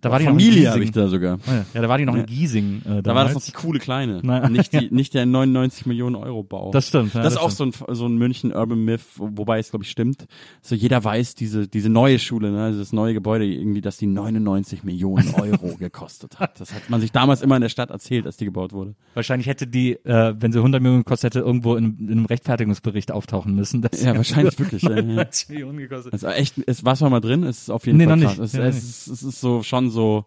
da 0.00 0.10
war 0.10 0.18
die 0.18 0.24
noch 0.26 0.32
in 0.32 0.38
Familie 0.40 0.70
habe 0.70 0.84
ich 0.84 0.90
da 0.92 1.08
sogar. 1.08 1.38
Ja, 1.74 1.82
da 1.82 1.88
war 1.88 1.98
die 1.98 2.04
noch 2.04 2.14
Ja. 2.14 2.20
in 2.20 2.26
Giesing. 2.26 2.82
Äh, 2.84 3.02
Da 3.02 3.14
war 3.14 3.24
das 3.24 3.34
noch 3.34 3.42
die 3.42 3.52
coole 3.52 3.78
kleine, 3.78 4.20
nicht 4.50 4.72
die, 4.72 4.88
nicht 4.92 5.14
der 5.14 5.26
99 5.26 5.86
Millionen 5.86 6.16
Euro 6.16 6.42
Bau. 6.42 6.70
Das 6.72 6.88
stimmt. 6.88 7.14
Ja, 7.14 7.22
das 7.22 7.34
ist 7.34 7.38
auch 7.38 7.50
so 7.50 7.64
ein, 7.64 7.72
so 7.88 8.06
ein 8.06 8.16
München 8.16 8.52
Urban 8.52 8.84
Myth, 8.84 9.00
wo- 9.16 9.30
wobei 9.32 9.58
es 9.58 9.70
glaube 9.70 9.84
ich 9.84 9.90
stimmt. 9.90 10.26
So 10.62 10.74
jeder 10.74 11.02
weiß 11.02 11.34
diese 11.34 11.68
diese 11.68 11.88
neue 11.88 12.18
Schule, 12.18 12.50
ne, 12.50 12.62
also 12.64 12.78
das 12.78 12.92
neue 12.92 13.14
Gebäude 13.14 13.44
irgendwie, 13.46 13.80
dass 13.80 13.96
die 13.98 14.06
99 14.06 14.84
Millionen 14.84 15.34
Euro 15.34 15.76
gekostet 15.76 16.38
hat. 16.40 16.60
Das 16.60 16.74
hat 16.74 16.88
man 16.90 17.00
sich 17.00 17.12
damals 17.12 17.42
immer 17.42 17.56
in 17.56 17.62
der 17.62 17.68
Stadt 17.68 17.90
erzählt, 17.90 18.26
als 18.26 18.36
die 18.36 18.44
gebaut 18.46 18.72
wurde. 18.72 18.94
Wahrscheinlich 19.14 19.46
hätte 19.48 19.66
die, 19.66 19.92
äh, 20.04 20.34
wenn 20.38 20.52
sie 20.52 20.58
100 20.58 20.80
Millionen 20.82 21.04
gekostet 21.04 21.34
hätte, 21.34 21.44
irgendwo 21.44 21.76
in, 21.76 21.96
in 21.98 22.10
einem 22.10 22.24
Rechtfertigungsbericht 22.26 23.12
auftauchen 23.12 23.54
müssen. 23.54 23.86
Ja, 24.02 24.16
wahrscheinlich 24.16 24.58
wirklich, 24.58 24.82
ja, 24.82 24.90
ja. 24.90 25.02
99 25.02 25.48
Millionen 25.50 25.78
gekostet. 25.78 26.12
Also 26.12 26.28
echt, 26.28 26.54
es 26.66 26.84
war 26.84 26.96
mal 27.10 27.20
drin, 27.20 27.44
es 27.44 27.62
ist 27.62 27.70
auf 27.70 27.86
jeden 27.86 27.98
Nee, 27.98 28.06
Fall 28.06 28.16
noch 28.16 28.36
krass. 28.36 28.38
nicht. 28.38 28.44
Es, 28.46 28.52
Ja, 28.54 28.64
es, 28.66 28.74
nicht. 28.74 28.84
ist, 28.84 29.06
es 29.08 29.22
ist 29.22 29.40
so 29.40 29.62
schon 29.62 29.89
so 29.90 30.26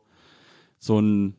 so 0.79 0.99
ein 0.99 1.35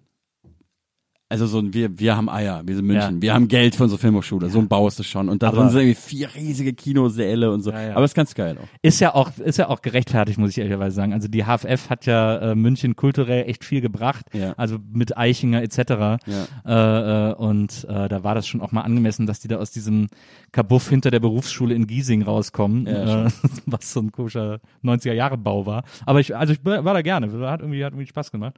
also 1.34 1.46
so 1.48 1.58
ein, 1.58 1.74
wir, 1.74 1.98
wir 1.98 2.16
haben 2.16 2.28
Eier, 2.28 2.62
wir 2.64 2.76
sind 2.76 2.86
München, 2.86 3.16
Ja. 3.16 3.22
wir 3.22 3.34
haben 3.34 3.48
Geld 3.48 3.74
für 3.74 3.82
unsere 3.82 4.00
Filmhochschule, 4.00 4.48
so 4.50 4.60
ein 4.60 4.68
Bau 4.68 4.86
ist 4.86 5.00
es 5.00 5.06
schon. 5.06 5.28
Und 5.28 5.42
da 5.42 5.50
drin 5.50 5.68
sind 5.70 5.80
irgendwie 5.80 5.94
vier 6.00 6.32
riesige 6.34 6.72
Kinosäle 6.72 7.50
und 7.50 7.62
so. 7.62 7.72
Ja, 7.72 7.88
ja. 7.88 7.96
Aber 7.96 8.04
ist 8.04 8.14
ganz 8.14 8.34
geil 8.34 8.56
auch. 8.56 8.68
Ist 8.82 9.00
ja 9.00 9.14
auch, 9.14 9.36
ist 9.38 9.58
ja 9.58 9.68
auch 9.68 9.82
gerechtfertigt, 9.82 10.38
muss 10.38 10.50
ich 10.50 10.58
ehrlicherweise 10.58 10.94
sagen. 10.94 11.12
Also 11.12 11.26
die 11.26 11.42
HFF 11.44 11.90
hat 11.90 12.06
ja 12.06 12.36
äh, 12.38 12.54
München 12.54 12.94
kulturell 12.94 13.48
echt 13.50 13.64
viel 13.64 13.80
gebracht. 13.80 14.26
Ja. 14.32 14.52
Also 14.56 14.78
mit 14.92 15.16
Eichinger 15.18 15.62
etc. 15.62 15.76
Ja. 15.78 16.18
Äh, 16.64 17.30
äh, 17.30 17.34
und 17.34 17.84
äh, 17.88 18.08
da 18.08 18.22
war 18.22 18.34
das 18.36 18.46
schon 18.46 18.60
auch 18.60 18.70
mal 18.70 18.82
angemessen, 18.82 19.26
dass 19.26 19.40
die 19.40 19.48
da 19.48 19.56
aus 19.56 19.72
diesem 19.72 20.06
Kabuff 20.52 20.88
hinter 20.88 21.10
der 21.10 21.20
Berufsschule 21.20 21.74
in 21.74 21.86
Giesing 21.88 22.22
rauskommen, 22.22 22.86
Ja, 22.86 23.26
äh, 23.26 23.30
was 23.66 23.92
so 23.92 24.00
ein 24.00 24.12
koscher 24.12 24.60
90er 24.84 25.12
Jahre 25.12 25.36
Bau 25.36 25.66
war. 25.66 25.82
Aber 26.06 26.20
ich, 26.20 26.36
also 26.36 26.52
ich 26.52 26.64
war 26.64 26.82
da 26.82 27.02
gerne, 27.02 27.26
hat 27.50 27.60
irgendwie, 27.60 27.84
hat 27.84 27.92
irgendwie 27.92 28.06
Spaß 28.06 28.30
gemacht. 28.30 28.54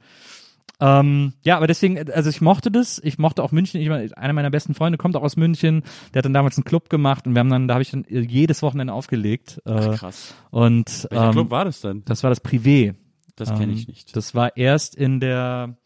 Ähm, 0.79 1.33
ja, 1.41 1.57
aber 1.57 1.65
deswegen, 1.65 2.11
also 2.11 2.29
ich 2.29 2.39
mochte 2.39 2.69
das, 2.69 2.99
ich 3.03 3.17
mochte 3.17 3.41
auch 3.43 3.51
München, 3.51 3.81
ich, 3.81 3.89
meine, 3.89 4.15
einer 4.15 4.33
meiner 4.33 4.51
besten 4.51 4.75
Freunde 4.75 4.97
kommt 4.99 5.15
auch 5.15 5.23
aus 5.23 5.35
München, 5.35 5.81
der 6.13 6.19
hat 6.19 6.25
dann 6.25 6.33
damals 6.33 6.55
einen 6.57 6.65
Club 6.65 6.89
gemacht 6.89 7.25
und 7.25 7.33
wir 7.33 7.39
haben 7.39 7.49
dann, 7.49 7.67
da 7.67 7.73
habe 7.75 7.81
ich 7.81 7.91
dann 7.91 8.05
jedes 8.07 8.61
Wochenende 8.61 8.93
aufgelegt. 8.93 9.59
Äh, 9.65 9.95
Krass. 9.95 10.35
und 10.51 11.07
Welcher 11.09 11.25
ähm, 11.25 11.31
Club 11.31 11.49
war 11.49 11.65
das 11.65 11.81
denn? 11.81 12.03
das 12.05 12.21
war 12.23 12.29
das 12.29 12.43
Privé. 12.43 12.93
Das 13.35 13.49
kenne 13.49 13.71
Ähm, 13.71 13.77
ich 13.77 13.87
nicht. 13.87 14.15
Das 14.15 14.35
war 14.35 14.55
erst 14.55 14.95
in 14.95 15.19
der, 15.19 15.77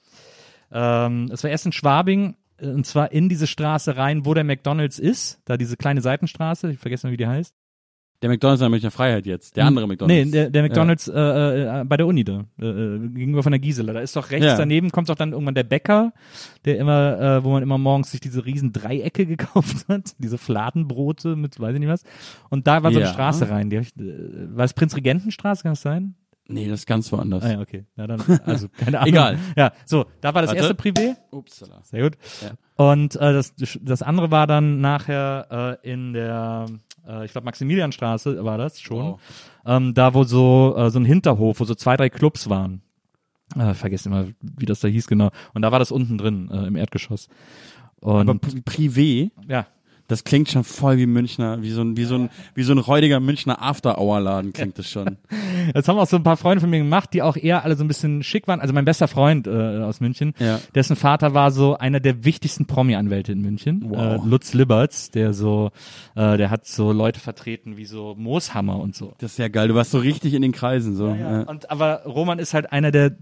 ähm, 0.72 1.28
das 1.30 1.44
war 1.44 1.52
erst 1.52 1.65
in 1.65 1.72
Schwabing, 1.72 2.36
äh, 2.58 2.67
und 2.67 2.86
zwar 2.86 3.12
in 3.13 3.30
diese 3.30 3.48
Straße 3.48 3.96
rein, 3.96 4.26
wo 4.26 4.34
der 4.34 4.44
McDonalds 4.44 5.00
ist, 5.00 5.39
da 5.46 5.56
diese 5.56 5.78
kleine 5.78 6.02
Seitenstraße, 6.02 6.70
ich 6.72 6.80
vergesse 6.80 7.08
mal, 7.08 7.13
wie 7.13 7.17
die 7.17 7.28
heißt. 7.28 7.56
Der 8.21 8.29
McDonalds 8.29 8.62
in 8.62 8.65
der 8.65 8.69
Münchner 8.69 8.91
Freiheit 8.91 9.25
jetzt. 9.25 9.57
Der 9.57 9.65
andere 9.65 9.86
Nee, 9.88 9.93
McDonalds. 9.93 10.31
der, 10.31 10.49
der 10.51 10.62
McDonalds 10.63 11.07
äh, 11.07 11.81
äh, 11.81 11.84
bei 11.86 11.97
der 11.97 12.05
Uni 12.05 12.23
da, 12.23 12.45
äh, 12.62 12.65
äh, 12.67 12.99
gegenüber 13.10 13.41
von 13.41 13.51
der 13.51 13.60
Gisela. 13.60 13.93
Da 13.93 13.99
ist 14.01 14.15
doch 14.15 14.29
rechts 14.29 14.45
Ja. 14.45 14.57
daneben, 14.57 14.91
kommt 14.91 15.10
doch 15.10 15.15
dann 15.15 15.31
irgendwann 15.31 15.55
der 15.55 15.63
Bäcker, 15.63 16.13
der 16.65 16.77
immer, 16.77 17.19
äh, 17.19 17.43
wo 17.43 17.51
man 17.51 17.63
immer 17.63 17.77
morgens 17.79 18.12
sich 18.12 18.19
diese 18.19 18.45
riesen 18.45 18.73
Dreiecke 18.73 19.25
gekauft 19.27 19.88
hat, 19.88 20.13
diese 20.19 20.38
Fladenbrote 20.38 21.36
mit 21.36 21.60
weiß 21.60 21.73
ich 21.73 21.79
nicht 21.79 21.89
was. 21.89 22.03
Und 22.49 22.67
da 22.67 22.84
war 22.84 22.91
so 22.91 22.99
eine 22.99 23.07
Ja. 23.07 23.13
Straße 23.13 23.49
rein. 23.49 23.69
Die 23.71 23.77
hab 23.77 23.84
ich, 23.86 23.95
äh, 23.97 24.55
war 24.55 24.65
es 24.65 24.73
Prinzregentenstraße, 24.73 25.63
kann 25.63 25.71
das 25.71 25.81
sein? 25.81 26.15
Nee, 26.47 26.67
das 26.67 26.81
ist 26.81 26.86
ganz 26.86 27.10
woanders. 27.13 27.43
Ah 27.43 27.51
ja, 27.53 27.60
okay. 27.62 27.86
Ja, 27.95 28.07
dann, 28.07 28.21
also 28.45 28.67
keine 28.77 28.99
Ahnung. 28.99 29.10
Egal. 29.13 29.38
Ja, 29.55 29.71
so, 29.86 30.05
da 30.19 30.34
war 30.34 30.41
das 30.41 30.49
Warte. 30.51 30.60
erste 30.62 30.73
Privé. 30.75 31.15
Upsala. 31.31 31.79
Sehr 31.84 32.01
gut. 32.03 32.17
Ja. 32.41 32.51
Und 32.75 33.15
äh, 33.15 33.34
das, 33.34 33.53
das 33.81 34.01
andere 34.01 34.31
war 34.31 34.47
dann 34.47 34.81
nachher 34.81 35.79
äh, 35.84 35.89
in 35.89 36.12
der, 36.13 36.65
äh, 37.07 37.25
ich 37.25 37.31
glaube 37.31 37.45
Maximilianstraße 37.45 38.43
war 38.43 38.57
das 38.57 38.79
schon, 38.81 39.13
Wow. 39.13 39.19
ähm, 39.65 39.93
da 39.93 40.13
wo 40.13 40.23
so 40.23 40.75
äh, 40.77 40.89
so 40.89 40.99
ein 40.99 41.05
Hinterhof, 41.05 41.59
wo 41.59 41.65
so 41.65 41.75
zwei, 41.75 41.97
drei 41.97 42.09
Clubs 42.09 42.49
waren. 42.49 42.81
Äh, 43.57 43.73
vergesse 43.73 44.07
immer, 44.09 44.27
wie 44.41 44.65
das 44.65 44.79
da 44.79 44.87
hieß 44.87 45.07
genau. 45.07 45.29
Und 45.53 45.61
da 45.61 45.71
war 45.71 45.79
das 45.79 45.91
unten 45.91 46.17
drin 46.17 46.49
äh, 46.51 46.67
im 46.67 46.75
Erdgeschoss. 46.77 47.27
Und 47.99 48.29
Aber 48.29 48.39
Pri- 48.39 48.63
Privé, 48.63 49.31
ja, 49.47 49.67
das 50.12 50.26
klingt 50.26 50.50
schon 50.50 50.65
voll 50.65 50.97
wie 50.97 51.06
Münchner, 51.06 51.62
wie 51.62 51.71
so 51.71 51.82
ein, 51.82 51.95
wie 51.95 52.04
so 52.04 52.15
ein, 52.15 52.30
wie 52.54 52.63
so 52.63 52.74
ein 52.74 52.78
räudiger 52.80 53.21
Münchner 53.21 53.62
After-Hour-Laden 53.62 54.52
klingt 54.52 54.78
das 54.78 54.89
schon. 54.89 55.17
das 55.74 55.88
haben 55.88 55.97
auch 55.97 56.08
so 56.08 56.17
ein 56.17 56.24
paar 56.24 56.36
Freunde 56.36 56.60
von 56.60 56.69
mir 56.69 56.80
gemacht, 56.80 57.13
die 57.13 57.21
auch 57.21 57.38
eher 57.38 57.63
alle 57.63 57.76
so 57.78 57.84
ein 57.86 57.88
bisschen 57.88 58.21
schick 58.21 58.47
waren. 58.47 58.60
Also 58.60 58.74
mein 58.74 58.84
bester 58.84 59.08
Freund 59.08 59.47
äh, 59.47 59.80
aus 59.80 60.02
München, 60.02 60.34
Ja. 60.39 60.60
dessen 60.76 60.97
Vater 60.97 61.34
war 61.34 61.52
so 61.52 61.78
einer 61.78 62.02
der 62.02 62.26
wichtigsten 62.26 62.65
Promi-Anwälte 62.65 63.32
in 63.32 63.41
München, 63.41 63.84
Wow. 63.86 64.24
äh, 64.26 64.28
Lutz 64.30 64.54
Liberts, 64.54 65.12
der 65.12 65.34
so, 65.34 65.71
äh, 66.15 66.36
der 66.38 66.50
hat 66.50 66.65
so 66.67 66.91
Leute 66.91 67.19
vertreten 67.21 67.78
wie 67.78 67.86
so 67.86 68.13
Mooshammer 68.17 68.80
und 68.80 68.95
so. 68.95 69.13
Das 69.19 69.32
ist 69.32 69.38
ja 69.39 69.47
geil. 69.47 69.69
Du 69.69 69.76
warst 69.76 69.91
so 69.91 70.00
richtig 70.00 70.34
in 70.34 70.41
den 70.41 70.52
Kreisen, 70.52 70.95
so. 70.95 71.08
Ja. 71.08 71.43
Und 71.43 71.71
aber 71.71 72.04
Roman 72.06 72.38
ist 72.39 72.54
halt 72.54 72.71
einer 72.74 72.91
der 72.91 73.15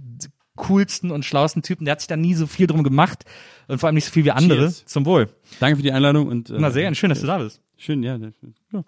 coolsten 0.67 1.11
und 1.11 1.25
schlauesten 1.25 1.61
Typen. 1.61 1.85
Der 1.85 1.93
hat 1.93 2.01
sich 2.01 2.07
da 2.07 2.17
nie 2.17 2.35
so 2.35 2.47
viel 2.47 2.67
drum 2.67 2.83
gemacht 2.83 3.25
und 3.67 3.79
vor 3.79 3.87
allem 3.87 3.95
nicht 3.95 4.05
so 4.05 4.11
viel 4.11 4.25
wie 4.25 4.31
andere. 4.31 4.59
Cheers. 4.59 4.85
Zum 4.85 5.05
Wohl. 5.05 5.29
Danke 5.59 5.77
für 5.77 5.83
die 5.83 5.91
Einladung 5.91 6.27
und, 6.27 6.49
äh, 6.49 6.57
Na 6.59 6.71
sehr, 6.71 6.83
gerne. 6.83 6.95
schön, 6.95 7.09
dass 7.09 7.21
du 7.21 7.27
da 7.27 7.37
bist. 7.39 7.61
Schön, 7.77 8.03
ja. 8.03 8.17
ja. 8.17 8.83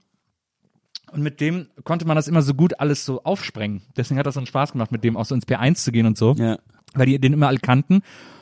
Und 1.11 1.23
mit 1.23 1.41
dem 1.41 1.67
konnte 1.83 2.05
man 2.05 2.15
das 2.15 2.27
immer 2.27 2.41
so 2.41 2.53
gut 2.53 2.79
alles 2.79 3.05
so 3.05 3.23
aufsprengen. 3.23 3.81
Deswegen 3.97 4.17
hat 4.17 4.25
das 4.25 4.35
so 4.35 4.39
einen 4.39 4.47
Spaß 4.47 4.71
gemacht, 4.71 4.91
mit 4.91 5.03
dem 5.03 5.17
auch 5.17 5.25
so 5.25 5.35
ins 5.35 5.47
P1 5.47 5.75
zu 5.75 5.91
gehen 5.91 6.05
und 6.05 6.17
so. 6.17 6.35
Ja. 6.37 6.59
Weil 6.93 7.05
die 7.05 7.19
den 7.19 7.33
immer 7.33 7.47
alle 7.47 7.59
kannten 7.59 8.01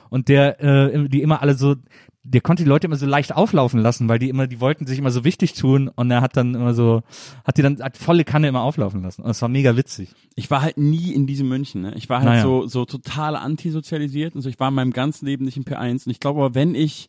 und 0.09 0.27
der, 0.27 0.61
äh, 0.61 1.09
die 1.09 1.21
immer 1.21 1.41
alle 1.41 1.55
so, 1.55 1.75
der 2.23 2.41
konnte 2.41 2.63
die 2.63 2.69
Leute 2.69 2.85
immer 2.87 2.97
so 2.97 3.05
leicht 3.05 3.33
auflaufen 3.33 3.79
lassen, 3.79 4.09
weil 4.09 4.19
die 4.19 4.29
immer, 4.29 4.45
die 4.45 4.59
wollten 4.59 4.85
sich 4.85 4.99
immer 4.99 5.09
so 5.11 5.23
wichtig 5.23 5.53
tun 5.53 5.89
und 5.95 6.11
er 6.11 6.21
hat 6.21 6.35
dann 6.35 6.53
immer 6.53 6.73
so, 6.73 7.01
hat 7.45 7.57
die 7.57 7.61
dann, 7.61 7.81
hat 7.81 7.97
volle 7.97 8.25
Kanne 8.25 8.49
immer 8.49 8.61
auflaufen 8.61 9.01
lassen. 9.01 9.21
Und 9.21 9.29
das 9.29 9.41
war 9.41 9.49
mega 9.49 9.77
witzig. 9.77 10.13
Ich 10.35 10.51
war 10.51 10.61
halt 10.61 10.77
nie 10.77 11.13
in 11.13 11.27
diesem 11.27 11.47
München, 11.47 11.81
ne? 11.81 11.93
Ich 11.95 12.09
war 12.09 12.19
halt 12.19 12.27
Naja. 12.29 12.43
so, 12.43 12.67
so 12.67 12.85
total 12.85 13.35
antisozialisiert 13.35 14.35
und 14.35 14.41
so. 14.41 14.49
Ich 14.49 14.59
war 14.59 14.67
in 14.67 14.73
meinem 14.75 14.91
ganzen 14.93 15.25
Leben 15.25 15.45
nicht 15.45 15.57
im 15.57 15.63
P1 15.63 16.05
und 16.05 16.11
ich 16.11 16.19
glaube 16.19 16.41
aber, 16.41 16.55
wenn 16.55 16.75
ich, 16.75 17.07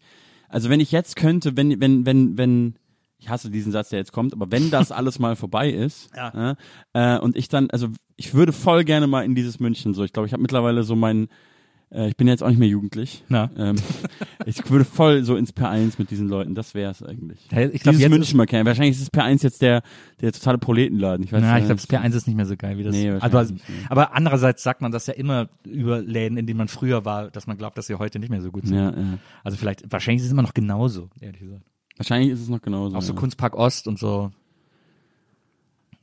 also 0.49 0.71
wenn 0.71 0.81
ich 0.81 0.93
jetzt 0.93 1.17
könnte, 1.17 1.57
wenn, 1.57 1.81
wenn, 1.81 2.07
wenn, 2.07 2.39
wenn, 2.39 2.75
ich 3.19 3.29
hasse 3.29 3.51
diesen 3.51 3.73
Satz, 3.73 3.91
der 3.91 3.99
jetzt 3.99 4.13
kommt, 4.13 4.33
aber 4.33 4.51
wenn 4.51 4.71
das 4.71 4.93
alles 4.93 5.19
mal 5.19 5.35
vorbei 5.37 5.71
ist, 5.71 6.09
Ja. 6.17 6.53
äh, 6.95 7.17
äh, 7.17 7.19
und 7.19 7.37
ich 7.37 7.49
dann, 7.49 7.69
also 7.71 7.89
ich 8.17 8.33
würde 8.33 8.53
voll 8.53 8.85
gerne 8.85 9.07
mal 9.09 9.25
in 9.25 9.35
dieses 9.35 9.61
München 9.61 9.93
so. 9.93 10.05
Ich 10.05 10.13
glaube, 10.13 10.27
ich 10.27 10.33
habe 10.33 10.41
mittlerweile 10.43 10.83
so 10.85 10.95
mein, 10.97 11.29
Äh, 11.93 12.09
ich 12.09 12.17
bin 12.17 12.29
jetzt 12.29 12.43
auch 12.43 12.49
nicht 12.49 12.59
mehr 12.59 12.69
jugendlich. 12.69 13.25
Na. 13.29 13.51
Ähm, 13.57 13.77
ich 14.47 14.69
würde 14.71 14.85
voll 14.85 15.25
so 15.25 15.37
ins 15.37 15.55
P1 15.55 15.95
mit 15.99 16.11
diesen 16.11 16.29
Leuten. 16.29 16.55
Das 16.55 16.75
wäre 16.75 16.91
es 16.93 17.03
eigentlich. 17.03 17.41
Ich 17.73 17.83
glaub, 17.83 17.95
Dieses 17.95 18.09
München 18.09 18.37
mal 18.37 18.47
kennen. 18.47 18.65
Wahrscheinlich 18.67 18.97
ist 18.99 19.13
das 19.13 19.21
P1 19.21 19.43
jetzt 19.43 19.61
der, 19.63 19.83
der 20.21 20.33
totale 20.33 20.59
Proletenladen. 20.59 21.25
Ich 21.25 21.33
weiß 21.33 21.41
Na, 21.43 21.55
nicht. 21.55 21.63
ich 21.63 21.67
glaube, 21.67 21.81
das 21.81 22.13
P1 22.13 22.17
ist 22.17 22.27
nicht 22.27 22.37
mehr 22.37 22.47
so 22.47 22.57
geil 22.57 22.79
wie 22.79 22.85
das. 22.85 22.95
Nee, 22.95 23.11
aber, 23.11 23.33
wahrscheinlich 23.33 23.69
nicht. 23.69 23.91
aber 23.91 24.15
andererseits 24.15 24.63
sagt 24.63 24.83
man 24.83 24.93
das 24.93 25.07
ja 25.07 25.15
immer 25.15 25.49
über 25.65 26.01
Läden, 26.01 26.39
in 26.39 26.47
denen 26.47 26.59
man 26.59 26.69
früher 26.69 27.05
war, 27.05 27.31
dass 27.31 27.47
man 27.47 27.57
glaubt, 27.59 27.77
dass 27.77 27.87
sie 27.89 27.97
heute 27.97 28.19
nicht 28.21 28.31
mehr 28.31 28.41
so 28.43 28.53
gut 28.53 28.67
sind. 28.67 28.77
Ja, 28.77 28.91
ja. 28.91 29.19
Also 29.43 29.57
vielleicht, 29.57 29.91
wahrscheinlich 29.91 30.21
ist 30.21 30.27
es 30.27 30.33
immer 30.33 30.43
noch 30.43 30.55
genauso, 30.55 31.09
ehrlich 31.21 31.41
gesagt. 31.41 31.63
Wahrscheinlich 31.97 32.31
ist 32.31 32.41
es 32.41 32.49
noch 32.49 32.63
genauso. 32.63 32.97
Auch 32.97 33.03
so 33.03 33.13
ja. 33.15 33.19
Kunstpark 33.19 33.55
Ost 33.55 33.89
und 33.89 33.99
so, 33.99 34.31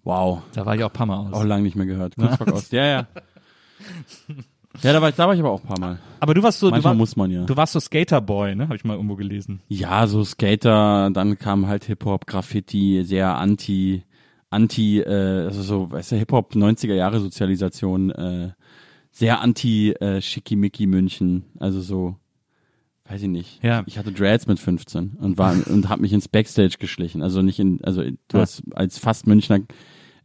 Wow. 0.04 0.42
da 0.54 0.66
war 0.66 0.76
ich 0.76 0.84
auch 0.84 0.90
ein 0.90 0.94
paar 0.94 1.06
Mal 1.06 1.18
aus. 1.18 1.34
Auch 1.34 1.44
lange 1.44 1.64
nicht 1.64 1.76
mehr 1.76 1.86
gehört. 1.86 2.16
Kunstpark 2.16 2.52
Ost. 2.54 2.72
Ja, 2.72 2.86
ja. 2.86 3.08
Ja, 4.82 4.94
da 4.94 5.02
war, 5.02 5.10
ich, 5.10 5.16
da 5.16 5.28
war 5.28 5.34
ich 5.34 5.40
aber 5.40 5.52
auch 5.52 5.62
ein 5.62 5.68
paar 5.68 5.80
Mal. 5.80 6.00
aber 6.20 6.34
du 6.34 6.44
warst 6.44 6.60
so, 6.60 6.70
du, 6.70 6.84
war, 6.84 6.94
muss 6.94 7.16
man 7.16 7.32
ja. 7.32 7.44
du 7.46 7.56
warst 7.58 7.74
so 7.74 7.80
Skaterboy, 7.80 8.56
ne? 8.56 8.64
Habe 8.66 8.76
ich 8.76 8.84
mal 8.84 8.94
irgendwo 8.96 9.16
gelesen. 9.16 9.62
Ja, 9.68 10.08
so 10.08 10.24
Skater, 10.24 11.10
dann 11.12 11.38
kam 11.40 11.68
halt 11.68 11.86
Hip-Hop, 11.86 12.28
Graffiti, 12.28 13.04
sehr 13.04 13.36
anti, 13.38 14.04
anti, 14.50 15.00
äh, 15.00 15.46
also 15.46 15.62
so, 15.64 15.92
weißt 15.92 16.12
du, 16.12 16.16
Hip-Hop 16.18 16.54
90er 16.54 16.94
Jahre 16.94 17.20
Sozialisation, 17.20 18.12
äh, 18.12 18.52
sehr 19.12 19.42
anti 19.42 19.92
äh, 19.94 20.22
Schickimicki 20.22 20.86
München, 20.86 21.46
also 21.60 21.82
so, 21.82 22.16
weiß 23.10 23.24
ich 23.24 23.30
nicht. 23.30 23.64
Ja. 23.64 23.84
Ich 23.88 23.98
hatte 23.98 24.12
Dreads 24.12 24.46
mit 24.48 24.60
15 24.60 25.18
und 25.20 25.38
war 25.38 25.56
und 25.68 25.90
hab 25.90 26.00
mich 26.00 26.14
ins 26.14 26.28
Backstage 26.28 26.76
geschlichen, 26.80 27.24
also 27.24 27.42
nicht 27.42 27.58
in, 27.60 27.84
also 27.84 28.04
du 28.04 28.12
Ja. 28.38 28.42
hast 28.42 28.62
als 28.76 29.00
fast 29.00 29.26
Münchner 29.28 29.60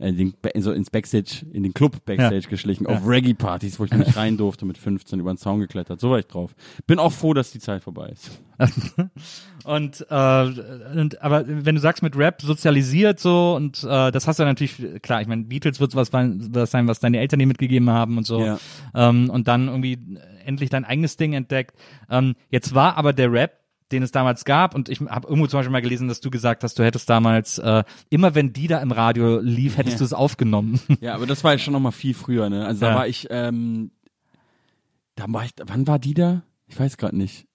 äh, 0.02 0.12
den, 0.12 0.34
so 0.56 0.72
ins 0.72 0.90
Backstage, 0.90 1.46
in 1.52 1.62
den 1.62 1.72
Club 1.74 2.04
Backstage 2.04 2.48
geschlichen, 2.48 2.86
auf 2.86 3.06
Reggae-Partys, 3.06 3.78
wo 3.80 3.84
ich 3.84 3.92
nicht 3.92 4.16
rein 4.16 4.36
durfte, 4.36 4.64
mit 4.66 4.76
15 4.78 5.20
über 5.20 5.32
den 5.32 5.38
Zaun 5.38 5.60
geklettert. 5.60 6.00
So 6.00 6.10
war 6.10 6.18
ich 6.18 6.26
drauf. 6.26 6.54
Bin 6.86 6.98
auch 6.98 7.12
froh, 7.12 7.34
dass 7.34 7.52
die 7.52 7.60
Zeit 7.60 7.82
vorbei 7.82 8.08
ist. 8.12 8.40
Und, 9.64 10.04
äh, 10.10 10.44
und 10.96 11.22
aber 11.22 11.44
wenn 11.46 11.76
du 11.76 11.80
sagst 11.80 12.02
mit 12.02 12.16
Rap 12.16 12.42
sozialisiert 12.42 13.20
so 13.20 13.54
und 13.54 13.84
äh, 13.84 14.10
das 14.10 14.26
hast 14.26 14.40
du 14.40 14.44
natürlich 14.44 15.00
klar, 15.02 15.20
ich 15.22 15.28
meine 15.28 15.44
Beatles 15.44 15.78
wird 15.78 15.94
was, 15.94 16.12
was 16.12 16.70
sein, 16.72 16.88
was 16.88 16.98
deine 16.98 17.20
Eltern 17.20 17.38
dir 17.38 17.46
mitgegeben 17.46 17.88
haben 17.88 18.18
und 18.18 18.26
so 18.26 18.44
Ja. 18.44 18.58
ähm, 18.94 19.30
und 19.30 19.46
dann 19.46 19.68
irgendwie 19.68 19.98
endlich 20.44 20.68
dein 20.68 20.84
eigenes 20.84 21.16
Ding 21.16 21.32
entdeckt. 21.32 21.76
Ähm, 22.10 22.34
jetzt 22.50 22.74
war 22.74 22.96
aber 22.96 23.12
der 23.12 23.30
Rap 23.30 23.61
den 23.92 24.02
es 24.02 24.10
damals 24.10 24.44
gab 24.44 24.74
und 24.74 24.88
ich 24.88 25.00
habe 25.00 25.28
irgendwo 25.28 25.46
zum 25.46 25.58
Beispiel 25.58 25.70
mal 25.72 25.82
gelesen, 25.82 26.08
dass 26.08 26.20
du 26.20 26.30
gesagt 26.30 26.64
hast, 26.64 26.78
du 26.78 26.84
hättest 26.84 27.08
damals 27.08 27.58
äh, 27.58 27.84
immer 28.10 28.34
wenn 28.34 28.52
die 28.52 28.66
da 28.66 28.80
im 28.80 28.90
Radio 28.90 29.38
lief, 29.38 29.76
hättest 29.76 29.96
Ja. 29.96 29.98
du 29.98 30.04
es 30.04 30.12
aufgenommen. 30.12 30.80
Ja, 31.00 31.14
aber 31.14 31.26
das 31.26 31.44
war 31.44 31.52
ja 31.52 31.58
schon 31.58 31.72
noch 31.72 31.80
mal 31.80 31.90
viel 31.92 32.14
früher, 32.14 32.48
ne? 32.50 32.66
Also 32.66 32.84
Ja. 32.84 32.92
da 32.92 32.96
war 32.98 33.06
ich, 33.06 33.26
ähm, 33.30 33.90
da 35.14 35.24
war 35.28 35.44
ich, 35.44 35.50
wann 35.66 35.86
war 35.86 35.98
die 35.98 36.14
da? 36.14 36.42
Ich 36.66 36.78
weiß 36.80 36.96
gerade 36.96 37.16
nicht. 37.16 37.46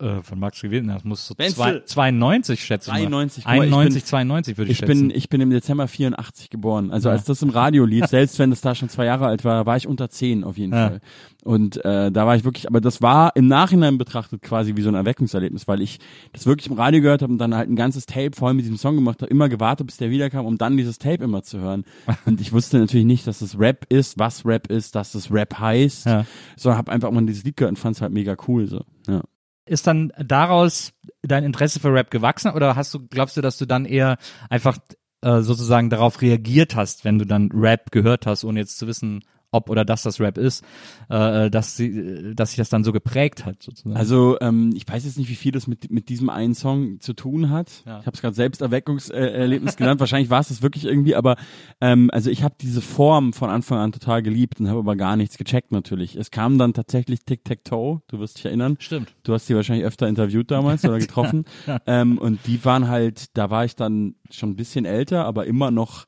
äh, 0.00 0.22
von 0.22 0.38
Max 0.40 0.60
gewesen, 0.60 0.88
das 0.88 1.04
muss 1.04 1.24
so 1.26 1.34
zwei, 1.34 1.80
92 1.84 2.64
schätze 2.64 2.90
ich 2.90 2.94
mal. 2.94 3.00
93, 3.02 3.44
guck 3.44 3.52
mal, 3.54 3.56
ich 3.58 3.72
91, 3.72 4.02
bin- 4.02 4.08
92 4.08 4.58
würde 4.58 4.70
ich, 4.72 4.72
Ich 4.72 4.78
schätzen. 4.86 5.08
bin, 5.08 5.16
ich 5.16 5.28
bin 5.28 5.40
im 5.40 5.50
Dezember 5.50 5.86
84 5.86 6.50
geboren. 6.50 6.90
Also 6.90 7.08
Ja. 7.08 7.14
als 7.14 7.24
das 7.24 7.40
im 7.42 7.50
Radio 7.50 7.84
lief, 7.84 8.06
selbst 8.08 8.38
wenn 8.40 8.50
das 8.50 8.60
da 8.60 8.74
schon 8.74 8.88
zwei 8.88 9.04
Jahre 9.04 9.26
alt 9.26 9.44
war, 9.44 9.66
war 9.66 9.76
ich 9.76 9.86
unter 9.86 10.10
zehn 10.10 10.42
auf 10.42 10.58
jeden. 10.58 10.72
Fall. 10.72 11.00
Und 11.48 11.82
äh, 11.82 12.12
da 12.12 12.26
war 12.26 12.36
ich 12.36 12.44
wirklich, 12.44 12.68
aber 12.68 12.82
das 12.82 13.00
war 13.00 13.34
im 13.34 13.48
Nachhinein 13.48 13.96
betrachtet 13.96 14.42
quasi 14.42 14.76
wie 14.76 14.82
so 14.82 14.90
ein 14.90 14.94
Erweckungserlebnis, 14.94 15.66
weil 15.66 15.80
ich 15.80 15.98
das 16.34 16.44
wirklich 16.44 16.66
im 16.66 16.74
Radio 16.74 17.00
gehört 17.00 17.22
habe 17.22 17.32
und 17.32 17.38
dann 17.38 17.54
halt 17.54 17.70
ein 17.70 17.74
ganzes 17.74 18.04
Tape 18.04 18.32
voll 18.34 18.52
mit 18.52 18.66
diesem 18.66 18.76
Song 18.76 18.96
gemacht 18.96 19.22
habe, 19.22 19.30
immer 19.30 19.48
gewartet, 19.48 19.86
bis 19.86 19.96
der 19.96 20.10
wiederkam, 20.10 20.44
um 20.44 20.58
dann 20.58 20.76
dieses 20.76 20.98
Tape 20.98 21.24
immer 21.24 21.42
zu 21.42 21.58
hören. 21.58 21.84
Und 22.26 22.42
ich 22.42 22.52
wusste 22.52 22.78
natürlich 22.78 23.06
nicht, 23.06 23.26
dass 23.26 23.40
es 23.40 23.58
Rap 23.58 23.86
ist, 23.88 24.18
was 24.18 24.44
Rap 24.44 24.66
ist, 24.70 24.94
dass 24.94 25.14
es 25.14 25.32
Rap 25.32 25.58
heißt, 25.58 26.04
Ja. 26.04 26.26
sondern 26.58 26.76
habe 26.76 26.92
einfach 26.92 27.10
mal 27.10 27.24
dieses 27.24 27.44
Lied 27.44 27.56
gehört 27.56 27.70
und 27.72 27.76
fand 27.78 27.96
es 27.96 28.02
halt 28.02 28.12
mega 28.12 28.36
cool 28.46 28.66
so. 28.66 28.84
Ja. 29.06 29.22
ist 29.64 29.86
dann 29.86 30.12
daraus 30.22 30.92
dein 31.22 31.44
Interesse 31.44 31.80
für 31.80 31.94
Rap 31.94 32.10
gewachsen 32.10 32.52
oder 32.52 32.76
hast 32.76 32.92
du, 32.92 33.00
glaubst 33.08 33.38
du, 33.38 33.40
dass 33.40 33.56
du 33.56 33.64
dann 33.64 33.86
eher 33.86 34.18
einfach 34.50 34.76
äh, 35.22 35.40
sozusagen 35.40 35.88
darauf 35.88 36.20
reagiert 36.20 36.76
hast, 36.76 37.06
wenn 37.06 37.18
du 37.18 37.24
dann 37.24 37.50
Rap 37.54 37.90
gehört 37.90 38.26
hast, 38.26 38.44
ohne 38.44 38.60
jetzt 38.60 38.76
zu 38.76 38.86
wissen, 38.86 39.22
ob 39.50 39.70
oder 39.70 39.84
dass 39.84 40.02
das 40.02 40.20
Rap 40.20 40.36
ist, 40.36 40.64
äh, 41.08 41.50
dass 41.50 41.76
sie, 41.76 42.34
dass 42.34 42.50
sich 42.50 42.58
das 42.58 42.68
dann 42.68 42.84
so 42.84 42.92
geprägt 42.92 43.46
hat, 43.46 43.62
sozusagen. 43.62 43.96
Also 43.96 44.36
ähm, 44.40 44.72
ich 44.74 44.86
weiß 44.86 45.04
jetzt 45.04 45.18
nicht, 45.18 45.30
wie 45.30 45.34
viel 45.34 45.52
das 45.52 45.66
mit, 45.66 45.90
mit 45.90 46.08
diesem 46.08 46.28
einen 46.28 46.54
Song 46.54 47.00
zu 47.00 47.14
tun 47.14 47.50
hat. 47.50 47.82
Ja. 47.86 48.00
Ich 48.00 48.06
habe 48.06 48.14
es 48.14 48.20
gerade 48.20 48.34
selbst 48.34 48.60
Erweckungserlebnis 48.60 49.76
genannt. 49.76 50.00
Wahrscheinlich 50.00 50.30
war 50.30 50.40
es 50.40 50.48
das 50.48 50.62
wirklich 50.62 50.84
irgendwie, 50.84 51.14
aber 51.14 51.36
ähm, 51.80 52.10
also 52.12 52.30
ich 52.30 52.42
habe 52.42 52.54
diese 52.60 52.82
Form 52.82 53.32
von 53.32 53.48
Anfang 53.50 53.78
an 53.78 53.92
total 53.92 54.22
geliebt 54.22 54.60
und 54.60 54.68
habe 54.68 54.80
aber 54.80 54.96
gar 54.96 55.16
nichts 55.16 55.38
gecheckt 55.38 55.72
natürlich. 55.72 56.16
Es 56.16 56.30
kam 56.30 56.58
dann 56.58 56.74
tatsächlich 56.74 57.20
Tic 57.24 57.44
Tac 57.44 57.64
Toe. 57.64 58.02
Du 58.08 58.18
wirst 58.18 58.36
dich 58.38 58.44
erinnern. 58.44 58.76
Stimmt. 58.78 59.14
Du 59.22 59.32
hast 59.32 59.48
die 59.48 59.54
wahrscheinlich 59.54 59.86
öfter 59.86 60.08
interviewt 60.08 60.50
damals 60.50 60.84
oder 60.84 60.98
getroffen. 60.98 61.44
ähm, 61.86 62.18
und 62.18 62.40
die 62.46 62.62
waren 62.64 62.88
halt, 62.88 63.36
da 63.36 63.50
war 63.50 63.64
ich 63.64 63.76
dann 63.76 64.14
schon 64.30 64.50
ein 64.50 64.56
bisschen 64.56 64.84
älter, 64.84 65.24
aber 65.24 65.46
immer 65.46 65.70
noch 65.70 66.06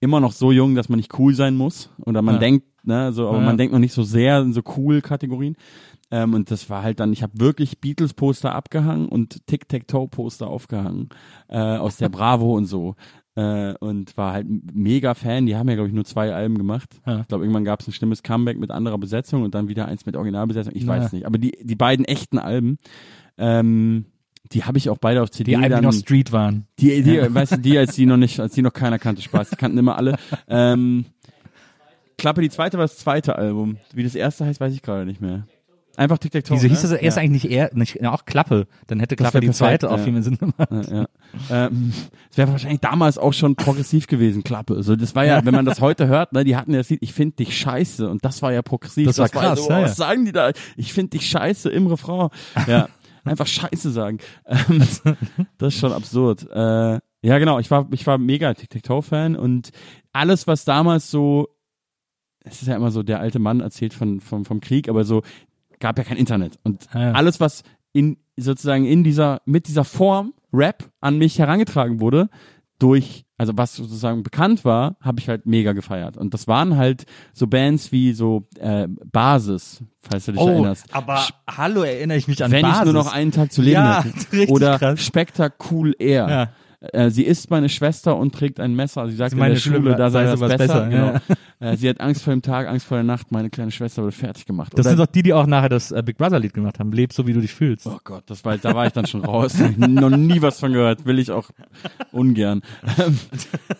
immer 0.00 0.20
noch 0.20 0.32
so 0.32 0.52
jung, 0.52 0.74
dass 0.74 0.88
man 0.88 0.98
nicht 0.98 1.18
cool 1.18 1.34
sein 1.34 1.56
muss. 1.56 1.90
Oder 2.06 2.22
man 2.22 2.36
Ja. 2.36 2.40
denkt, 2.40 2.66
ne, 2.84 3.12
so, 3.12 3.28
aber 3.28 3.38
Ja. 3.38 3.44
man 3.44 3.58
denkt 3.58 3.72
noch 3.72 3.80
nicht 3.80 3.92
so 3.94 4.02
sehr 4.02 4.40
in 4.40 4.52
so 4.52 4.62
cool 4.76 5.00
Kategorien. 5.00 5.56
Ähm, 6.10 6.32
und 6.34 6.50
das 6.50 6.70
war 6.70 6.82
halt 6.82 7.00
dann, 7.00 7.12
ich 7.12 7.22
habe 7.22 7.32
wirklich 7.38 7.80
Beatles-Poster 7.80 8.54
abgehangen 8.54 9.08
und 9.08 9.46
Tic-Tac-Toe-Poster 9.46 10.46
aufgehangen 10.46 11.10
äh, 11.48 11.58
aus 11.58 11.96
der 11.98 12.08
Bravo 12.08 12.56
und 12.56 12.64
so. 12.66 12.94
Äh, 13.34 13.74
und 13.78 14.16
war 14.16 14.32
halt 14.32 14.46
mega 14.72 15.14
Fan. 15.14 15.46
Die 15.46 15.54
haben 15.54 15.68
ja, 15.68 15.74
glaube 15.74 15.88
ich, 15.88 15.94
nur 15.94 16.04
zwei 16.04 16.34
Alben 16.34 16.56
gemacht. 16.58 17.00
Ja. 17.06 17.20
Ich 17.20 17.28
glaube, 17.28 17.44
irgendwann 17.44 17.64
gab 17.64 17.80
es 17.80 17.86
ein 17.88 17.92
schlimmes 17.92 18.22
Comeback 18.22 18.58
mit 18.58 18.70
anderer 18.70 18.98
Besetzung 18.98 19.42
und 19.42 19.54
dann 19.54 19.68
wieder 19.68 19.86
eins 19.86 20.06
mit 20.06 20.16
Originalbesetzung. 20.16 20.72
Ich 20.74 20.82
Ja. 20.84 20.88
weiß 20.88 21.12
nicht. 21.12 21.26
Aber 21.26 21.38
die, 21.38 21.52
die 21.62 21.76
beiden 21.76 22.04
echten 22.04 22.38
Alben, 22.38 22.78
ähm, 23.36 24.06
die 24.52 24.64
habe 24.64 24.78
ich 24.78 24.90
auch 24.90 24.98
beide 24.98 25.22
auf 25.22 25.30
CD. 25.30 25.52
Die 25.52 25.56
Alben, 25.56 25.76
die 25.76 25.86
noch 25.86 25.92
Street 25.92 26.32
waren. 26.32 26.66
die, 26.78 27.02
die, 27.02 27.34
weißt 27.34 27.52
du, 27.52 27.56
die, 27.58 27.78
als 27.78 27.94
die 27.94 28.06
noch 28.06 28.16
nicht, 28.16 28.40
als 28.40 28.54
die 28.54 28.62
noch 28.62 28.72
keiner 28.72 28.98
kannte, 28.98 29.22
Spaß, 29.22 29.50
die 29.50 29.56
kannten 29.56 29.78
immer 29.78 29.96
alle. 29.96 30.16
Ähm, 30.48 31.04
Klappe, 32.16 32.40
die 32.40 32.50
zweite 32.50 32.78
war 32.78 32.84
das 32.84 32.98
zweite 32.98 33.36
Album. 33.36 33.78
Wie 33.92 34.02
das 34.02 34.14
erste 34.14 34.44
heißt, 34.44 34.60
weiß 34.60 34.74
ich 34.74 34.82
gerade 34.82 35.06
nicht 35.06 35.20
mehr. 35.20 35.46
Einfach 35.98 36.18
Tic 36.18 36.30
Tac 36.30 36.44
Toe. 36.44 36.56
Wieso 36.56 36.68
hieß 36.68 36.82
das 36.82 36.90
ne? 36.92 36.98
erst 36.98 37.18
eigentlich 37.18 37.42
nicht 37.42 37.52
eher, 37.52 37.70
nicht, 37.74 38.00
ja, 38.00 38.12
auch 38.12 38.24
Klappe? 38.24 38.68
Dann 38.86 39.00
hätte 39.00 39.16
Das 39.16 39.24
Klappe 39.24 39.40
die 39.40 39.50
zweite 39.50 39.90
auch 39.90 39.96
ja. 39.96 40.04
viel 40.04 40.12
mehr 40.12 40.22
Sinn 40.22 40.38
gemacht. 40.38 40.68
Ja, 40.70 40.82
ja. 40.92 41.06
Ähm, 41.50 41.92
es 42.30 42.38
wäre 42.38 42.52
wahrscheinlich 42.52 42.78
damals 42.78 43.18
auch 43.18 43.32
schon 43.32 43.56
progressiv 43.56 44.06
gewesen, 44.06 44.44
Klappe. 44.44 44.76
Also 44.76 44.94
das 44.94 45.16
war 45.16 45.24
ja, 45.24 45.44
wenn 45.44 45.54
man 45.54 45.64
das 45.64 45.80
heute 45.80 46.06
hört, 46.06 46.32
ne, 46.32 46.44
die 46.44 46.54
hatten 46.54 46.70
ja 46.70 46.78
das 46.78 46.88
Lied, 46.88 47.02
ich 47.02 47.12
finde 47.12 47.34
dich 47.36 47.58
scheiße 47.58 48.08
und 48.08 48.24
das 48.24 48.42
war 48.42 48.52
ja 48.52 48.62
progressiv. 48.62 49.08
Das 49.08 49.18
war 49.18 49.28
krass, 49.28 49.64
so, 49.64 49.70
ja, 49.70 49.82
was 49.82 49.98
ja. 49.98 50.06
sagen 50.06 50.24
die 50.24 50.30
da? 50.30 50.52
Ich 50.76 50.92
finde 50.92 51.18
dich 51.18 51.28
scheiße 51.28 51.68
im 51.68 51.88
Refrain. 51.88 52.28
Ja, 52.68 52.88
einfach 53.24 53.46
scheiße 53.46 53.90
sagen. 53.90 54.18
Ähm, 54.46 54.78
das 55.58 55.74
ist 55.74 55.80
schon 55.80 55.92
absurd. 55.92 56.46
Äh, 56.50 57.00
ja, 57.22 57.38
genau, 57.38 57.58
ich 57.58 57.70
war, 57.70 57.88
ich 57.92 58.06
war 58.06 58.18
mega 58.18 58.54
Tic-Tac-Toe-Fan 58.54 59.36
und 59.36 59.70
alles, 60.12 60.46
was 60.46 60.64
damals 60.64 61.10
so, 61.10 61.48
es 62.44 62.62
ist 62.62 62.68
ja 62.68 62.76
immer 62.76 62.90
so, 62.90 63.02
der 63.02 63.20
alte 63.20 63.38
Mann 63.38 63.60
erzählt 63.60 63.92
von, 63.94 64.20
vom, 64.20 64.44
vom 64.44 64.60
Krieg, 64.60 64.88
aber 64.88 65.04
so, 65.04 65.22
gab 65.80 65.98
ja 65.98 66.04
kein 66.04 66.16
Internet. 66.16 66.58
Und 66.62 66.88
Ja. 66.94 67.12
alles, 67.12 67.40
was 67.40 67.62
in, 67.92 68.18
sozusagen 68.36 68.84
in 68.84 69.04
dieser, 69.04 69.42
mit 69.44 69.68
dieser 69.68 69.84
Form 69.84 70.32
Rap 70.52 70.90
an 71.00 71.18
mich 71.18 71.38
herangetragen 71.38 72.00
wurde, 72.00 72.28
durch, 72.78 73.24
also 73.38 73.56
was 73.56 73.74
sozusagen 73.76 74.22
bekannt 74.22 74.64
war, 74.64 74.96
habe 75.00 75.20
ich 75.20 75.28
halt 75.28 75.46
mega 75.46 75.72
gefeiert. 75.72 76.16
Und 76.16 76.34
das 76.34 76.46
waren 76.48 76.76
halt 76.76 77.06
so 77.32 77.46
Bands 77.46 77.92
wie 77.92 78.12
so 78.12 78.46
äh, 78.58 78.88
Basis, 79.12 79.82
falls 80.02 80.26
du 80.26 80.32
dich 80.32 80.40
Oh, 80.40 80.48
erinnerst. 80.48 80.86
aber 80.92 81.22
hallo, 81.48 81.82
erinnere 81.82 82.18
ich 82.18 82.28
mich 82.28 82.42
an 82.44 82.50
Wenn 82.50 82.62
Basis. 82.62 82.78
ich 82.80 82.84
nur 82.92 82.94
noch 82.94 83.12
einen 83.12 83.30
Tag 83.32 83.52
zu 83.52 83.62
leben 83.62 83.74
Ja, 83.74 84.04
hätte. 84.04 84.48
Oder 84.52 84.78
krass. 84.78 85.02
Spektacool 85.04 85.94
Air. 85.98 86.28
Ja. 86.28 86.48
Äh, 86.92 87.10
sie 87.10 87.24
ist 87.24 87.50
meine 87.50 87.68
Schwester 87.68 88.16
und 88.16 88.32
trägt 88.34 88.60
ein 88.60 88.74
Messer. 88.76 89.08
Sie 89.08 89.16
sagt 89.16 89.30
Sie 89.30 89.36
in 89.36 89.40
meine 89.40 89.54
der 89.54 89.60
Schule, 89.60 89.76
Schule, 89.78 89.96
da 89.96 90.10
sei 90.10 90.24
das 90.24 90.38
besser. 90.38 90.56
besser, 90.56 90.88
genau. 90.88 91.12
Ja. 91.60 91.72
Äh, 91.72 91.76
sie 91.76 91.88
hat 91.88 92.00
Angst 92.00 92.22
vor 92.22 92.32
dem 92.32 92.42
Tag, 92.42 92.68
Angst 92.68 92.86
vor 92.86 92.96
der 92.96 93.04
Nacht. 93.04 93.32
Meine 93.32 93.50
kleine 93.50 93.70
Schwester 93.70 94.02
wurde 94.02 94.12
fertig 94.12 94.46
gemacht. 94.46 94.72
Das 94.74 94.86
Oder- 94.86 94.90
sind 94.90 94.98
doch 95.00 95.06
die, 95.12 95.22
die 95.22 95.32
auch 95.32 95.46
nachher 95.46 95.68
das 95.68 95.90
äh, 95.90 96.02
Big 96.04 96.16
Brother 96.16 96.38
Lied 96.38 96.54
gemacht 96.54 96.78
haben. 96.78 96.92
Leb 96.92 97.12
so, 97.12 97.26
wie 97.26 97.32
du 97.32 97.40
dich 97.40 97.52
fühlst. 97.52 97.86
Oh 97.86 97.98
Gott, 98.04 98.24
das 98.26 98.44
war, 98.44 98.56
da 98.58 98.74
war 98.74 98.86
ich 98.86 98.92
dann 98.92 99.06
schon 99.06 99.24
raus. 99.24 99.56
Noch 99.76 100.10
nie 100.10 100.40
was 100.42 100.60
von 100.60 100.72
gehört. 100.72 101.04
Will 101.04 101.18
ich 101.18 101.30
auch 101.30 101.50
ungern. 102.12 102.62
Ähm, 102.98 103.18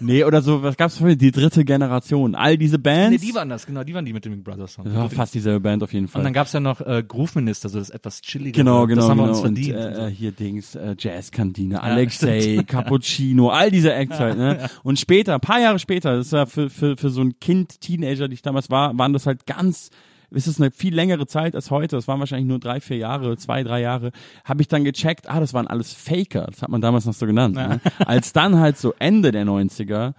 nee, 0.00 0.24
oder 0.24 0.42
so, 0.42 0.62
was 0.62 0.76
gab's 0.76 0.98
für 0.98 1.16
die 1.16 1.30
dritte 1.30 1.64
Generation? 1.64 2.34
All 2.34 2.56
diese 2.58 2.78
Bands. 2.78 3.20
Nee, 3.22 3.28
die 3.28 3.34
waren 3.34 3.48
das, 3.48 3.66
genau, 3.66 3.84
die 3.84 3.94
waren 3.94 4.04
die 4.04 4.12
mit 4.12 4.24
dem 4.24 4.32
Big 4.32 4.44
Brother 4.44 4.66
Song. 4.66 4.84
war 4.94 5.08
fast 5.10 5.34
dieselbe 5.34 5.60
Band 5.60 5.82
auf 5.82 5.92
jeden 5.92 6.08
Fall. 6.08 6.20
Und 6.20 6.24
dann 6.24 6.32
gab's 6.32 6.52
ja 6.52 6.60
noch 6.60 6.80
äh, 6.80 7.02
Groove 7.06 7.36
Minister, 7.36 7.68
so 7.68 7.78
das 7.78 7.90
etwas 7.90 8.20
chillige. 8.22 8.52
Genau, 8.58 8.86
genau, 8.86 9.02
Das 9.02 9.10
haben 9.10 9.18
wir 9.18 9.24
genau. 9.24 9.34
uns 9.34 9.40
verdient. 9.40 9.76
Und, 9.76 9.84
und 9.84 10.08
äh, 10.08 10.10
hier 10.10 10.32
Dings, 10.32 10.74
äh, 10.74 10.94
Jazzkantine, 10.98 11.82
Alexei, 11.82 12.62
Cappuccino, 12.66 13.50
all 13.50 13.70
diese 13.70 13.92
Acts 13.92 14.18
halt, 14.18 14.36
ne? 14.38 14.68
Und 14.82 14.98
später, 14.98 15.34
ein 15.34 15.40
paar 15.40 15.60
Jahre 15.60 15.78
später, 15.78 16.16
das 16.16 16.32
war 16.32 16.46
für, 16.46 16.70
für, 16.70 16.96
für 16.96 17.10
so 17.10 17.22
ein 17.22 17.38
Kind, 17.40 17.67
Teenager, 17.68 18.28
die 18.28 18.34
ich 18.34 18.42
damals 18.42 18.70
war, 18.70 18.96
waren 18.98 19.12
das 19.12 19.26
halt 19.26 19.46
ganz, 19.46 19.90
ist 20.30 20.46
es 20.46 20.60
eine 20.60 20.70
viel 20.70 20.94
längere 20.94 21.26
Zeit 21.26 21.54
als 21.54 21.70
heute, 21.70 21.96
das 21.96 22.08
waren 22.08 22.20
wahrscheinlich 22.20 22.48
nur 22.48 22.58
drei, 22.58 22.80
vier 22.80 22.98
Jahre, 22.98 23.36
zwei, 23.36 23.62
drei 23.62 23.80
Jahre, 23.80 24.12
habe 24.44 24.60
ich 24.62 24.68
dann 24.68 24.84
gecheckt, 24.84 25.28
ah, 25.28 25.40
das 25.40 25.54
waren 25.54 25.66
alles 25.66 25.92
Faker, 25.92 26.46
das 26.50 26.62
hat 26.62 26.68
man 26.68 26.80
damals 26.80 27.06
noch 27.06 27.14
so 27.14 27.26
genannt. 27.26 27.54
Ne? 27.54 27.80
Als 27.98 28.32
dann 28.32 28.58
halt 28.58 28.76
so 28.78 28.94
Ende 28.98 29.32
der 29.32 29.44
90er 29.46 30.14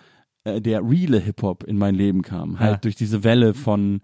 äh, 0.45 0.61
der 0.61 0.81
reale 0.81 1.19
Hip-Hop 1.19 1.63
in 1.63 1.77
mein 1.77 1.95
Leben 1.95 2.21
kam, 2.21 2.59
halt 2.59 2.71
Ja. 2.71 2.77
durch 2.77 2.95
diese 2.95 3.23
Welle 3.23 3.53
von 3.53 4.01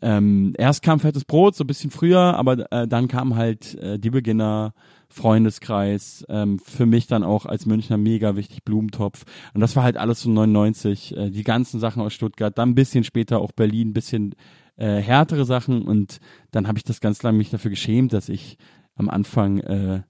ähm, 0.00 0.52
erst 0.56 0.82
kam 0.82 1.00
Fettes 1.00 1.24
Brot, 1.24 1.56
so 1.56 1.64
ein 1.64 1.66
bisschen 1.66 1.90
früher, 1.90 2.20
aber 2.20 2.70
äh, 2.70 2.86
dann 2.86 3.08
kam 3.08 3.34
halt 3.34 3.74
äh, 3.76 3.98
die 3.98 4.10
Beginner, 4.10 4.72
Freundeskreis, 5.08 6.24
ähm, 6.28 6.58
für 6.58 6.86
mich 6.86 7.06
dann 7.06 7.24
auch 7.24 7.46
als 7.46 7.66
Münchner 7.66 7.96
mega 7.96 8.36
wichtig 8.36 8.64
Blumentopf. 8.64 9.24
Und 9.54 9.60
das 9.60 9.74
war 9.74 9.82
halt 9.82 9.96
alles 9.96 10.20
so 10.22 10.30
99, 10.30 11.16
äh, 11.16 11.30
die 11.30 11.44
ganzen 11.44 11.80
Sachen 11.80 12.02
aus 12.02 12.12
Stuttgart, 12.12 12.56
dann 12.56 12.70
ein 12.70 12.74
bisschen 12.74 13.04
später 13.04 13.40
auch 13.40 13.52
Berlin, 13.52 13.90
ein 13.90 13.94
bisschen 13.94 14.34
äh, 14.76 15.00
härtere 15.00 15.44
Sachen 15.44 15.82
und 15.82 16.20
dann 16.50 16.68
habe 16.68 16.78
ich 16.78 16.84
das 16.84 17.00
ganz 17.00 17.22
lange 17.22 17.38
mich 17.38 17.50
dafür 17.50 17.70
geschämt, 17.70 18.12
dass 18.12 18.28
ich 18.28 18.58
am 18.94 19.08
Anfang 19.08 19.58
äh, 19.58 20.02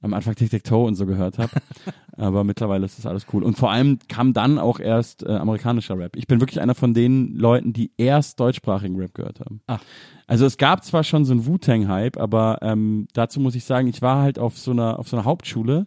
am 0.00 0.14
Anfang 0.14 0.34
Tic-Tac-Toe 0.34 0.86
und 0.86 0.94
so 0.94 1.06
gehört 1.06 1.38
habe. 1.38 1.50
Aber 2.16 2.44
mittlerweile 2.44 2.84
ist 2.84 2.98
das 2.98 3.06
alles 3.06 3.26
cool. 3.32 3.44
Und 3.44 3.56
vor 3.56 3.70
allem 3.70 3.98
kam 4.08 4.32
dann 4.32 4.58
auch 4.58 4.80
erst 4.80 5.22
äh, 5.22 5.30
amerikanischer 5.36 5.98
Rap. 5.98 6.16
Ich 6.16 6.26
bin 6.26 6.40
wirklich 6.40 6.60
einer 6.60 6.74
von 6.74 6.94
den 6.94 7.34
Leuten, 7.34 7.72
die 7.72 7.92
erst 7.96 8.40
deutschsprachigen 8.40 8.96
Rap 8.96 9.14
gehört 9.14 9.40
haben. 9.40 9.60
Ach. 9.66 9.80
Also 10.26 10.44
es 10.44 10.58
gab 10.58 10.84
zwar 10.84 11.04
schon 11.04 11.24
so 11.24 11.32
einen 11.32 11.46
Wu-Tang-Hype, 11.46 12.18
aber 12.18 12.58
ähm, 12.62 13.06
dazu 13.14 13.40
muss 13.40 13.54
ich 13.54 13.64
sagen, 13.64 13.86
ich 13.86 14.02
war 14.02 14.20
halt 14.20 14.38
auf 14.38 14.58
so 14.58 14.72
einer, 14.72 14.98
auf 14.98 15.08
so 15.08 15.16
einer 15.16 15.24
Hauptschule 15.24 15.86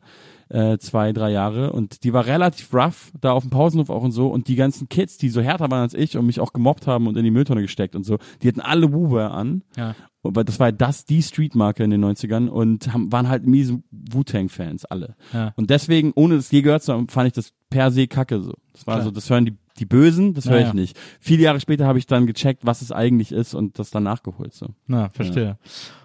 äh, 0.51 0.77
zwei, 0.79 1.13
drei 1.13 1.31
Jahre 1.31 1.71
und 1.71 2.03
die 2.03 2.13
war 2.13 2.25
relativ 2.25 2.73
rough, 2.73 3.11
da 3.19 3.31
auf 3.31 3.43
dem 3.43 3.49
Pausenhof 3.51 3.89
auch 3.89 4.03
und 4.03 4.11
so 4.11 4.27
und 4.27 4.47
die 4.47 4.55
ganzen 4.55 4.89
Kids, 4.89 5.17
die 5.17 5.29
so 5.29 5.41
härter 5.41 5.71
waren 5.71 5.81
als 5.81 5.93
ich 5.93 6.17
und 6.17 6.25
mich 6.25 6.39
auch 6.39 6.53
gemobbt 6.53 6.87
haben 6.87 7.07
und 7.07 7.17
in 7.17 7.23
die 7.23 7.31
Mülltonne 7.31 7.61
gesteckt 7.61 7.95
und 7.95 8.03
so, 8.03 8.17
die 8.41 8.47
hatten 8.47 8.61
alle 8.61 8.91
Wu-Wear 8.93 9.31
an. 9.31 9.63
Ja. 9.77 9.95
Aber 10.23 10.43
das 10.43 10.59
war 10.59 10.71
das, 10.71 11.05
die 11.05 11.23
Streetmarke 11.23 11.83
in 11.83 11.89
den 11.89 12.05
90ern 12.05 12.47
und 12.47 12.93
haben, 12.93 13.11
waren 13.11 13.27
halt 13.27 13.47
miese 13.47 13.81
Wu-Tang-Fans, 13.91 14.85
alle. 14.85 15.15
Ja. 15.33 15.51
Und 15.55 15.69
deswegen, 15.71 16.11
ohne 16.13 16.35
es 16.35 16.51
je 16.51 16.61
gehört 16.61 16.83
zu 16.83 16.93
haben, 16.93 17.07
fand 17.07 17.27
ich 17.27 17.33
das 17.33 17.53
per 17.71 17.89
se 17.89 18.07
kacke 18.07 18.39
so. 18.41 18.53
Das 18.73 18.85
war 18.85 18.95
Klar. 18.95 19.05
so, 19.05 19.11
das 19.11 19.29
hören 19.29 19.45
die, 19.45 19.57
die 19.79 19.85
Bösen, 19.85 20.35
das 20.35 20.45
höre 20.47 20.57
Ja, 20.59 20.61
ich 20.61 20.67
ja. 20.67 20.73
nicht. 20.73 20.99
Viele 21.19 21.41
Jahre 21.43 21.59
später 21.59 21.87
habe 21.87 21.97
ich 21.97 22.05
dann 22.05 22.27
gecheckt, 22.27 22.65
was 22.65 22.81
es 22.83 22.91
eigentlich 22.91 23.31
ist 23.31 23.55
und 23.55 23.79
das 23.79 23.89
dann 23.89 24.03
nachgeholt 24.03 24.53
so. 24.53 24.67
Na, 24.85 25.09
verstehe. 25.09 25.57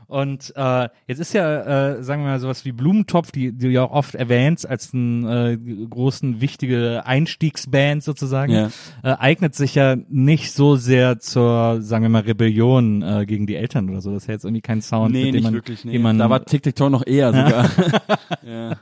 Und 0.08 0.52
äh, 0.56 0.88
jetzt 1.06 1.18
ist 1.18 1.32
ja, 1.32 1.96
äh, 1.96 2.02
sagen 2.02 2.22
wir 2.22 2.28
mal, 2.30 2.40
sowas 2.40 2.64
wie 2.64 2.72
Blumentopf, 2.72 3.32
die, 3.32 3.52
die 3.52 3.66
du 3.66 3.70
ja 3.70 3.82
auch 3.84 3.90
oft 3.90 4.14
erwähnst, 4.14 4.68
als 4.68 4.92
ein 4.92 5.26
äh, 5.26 5.56
großen, 5.88 6.40
wichtige 6.40 7.04
Einstiegsband 7.06 8.02
sozusagen, 8.02 8.52
Ja. 8.52 8.70
äh, 9.02 9.14
eignet 9.18 9.54
sich 9.54 9.74
ja 9.74 9.96
nicht 10.08 10.52
so 10.52 10.76
sehr 10.76 11.18
zur, 11.18 11.82
sagen 11.82 12.04
wir 12.04 12.08
mal, 12.08 12.22
Rebellion 12.22 13.02
äh, 13.02 13.26
gegen 13.26 13.46
die 13.46 13.56
Eltern 13.56 13.90
oder 13.90 14.00
so. 14.00 14.12
Das 14.12 14.22
ist 14.24 14.28
ja 14.28 14.34
jetzt 14.34 14.44
irgendwie 14.44 14.62
kein 14.62 14.80
Sound, 14.82 15.12
Nee, 15.12 15.24
mit 15.26 15.26
dem 15.26 15.34
nicht 15.34 15.44
man, 15.44 15.54
wirklich, 15.54 15.84
nee. 15.84 15.98
man 15.98 16.18
da 16.18 16.30
war 16.30 16.44
Tic-Tac-Toe 16.44 16.90
noch 16.90 17.06
eher 17.06 17.32
sogar. 17.32 17.70
ja. 18.46 18.76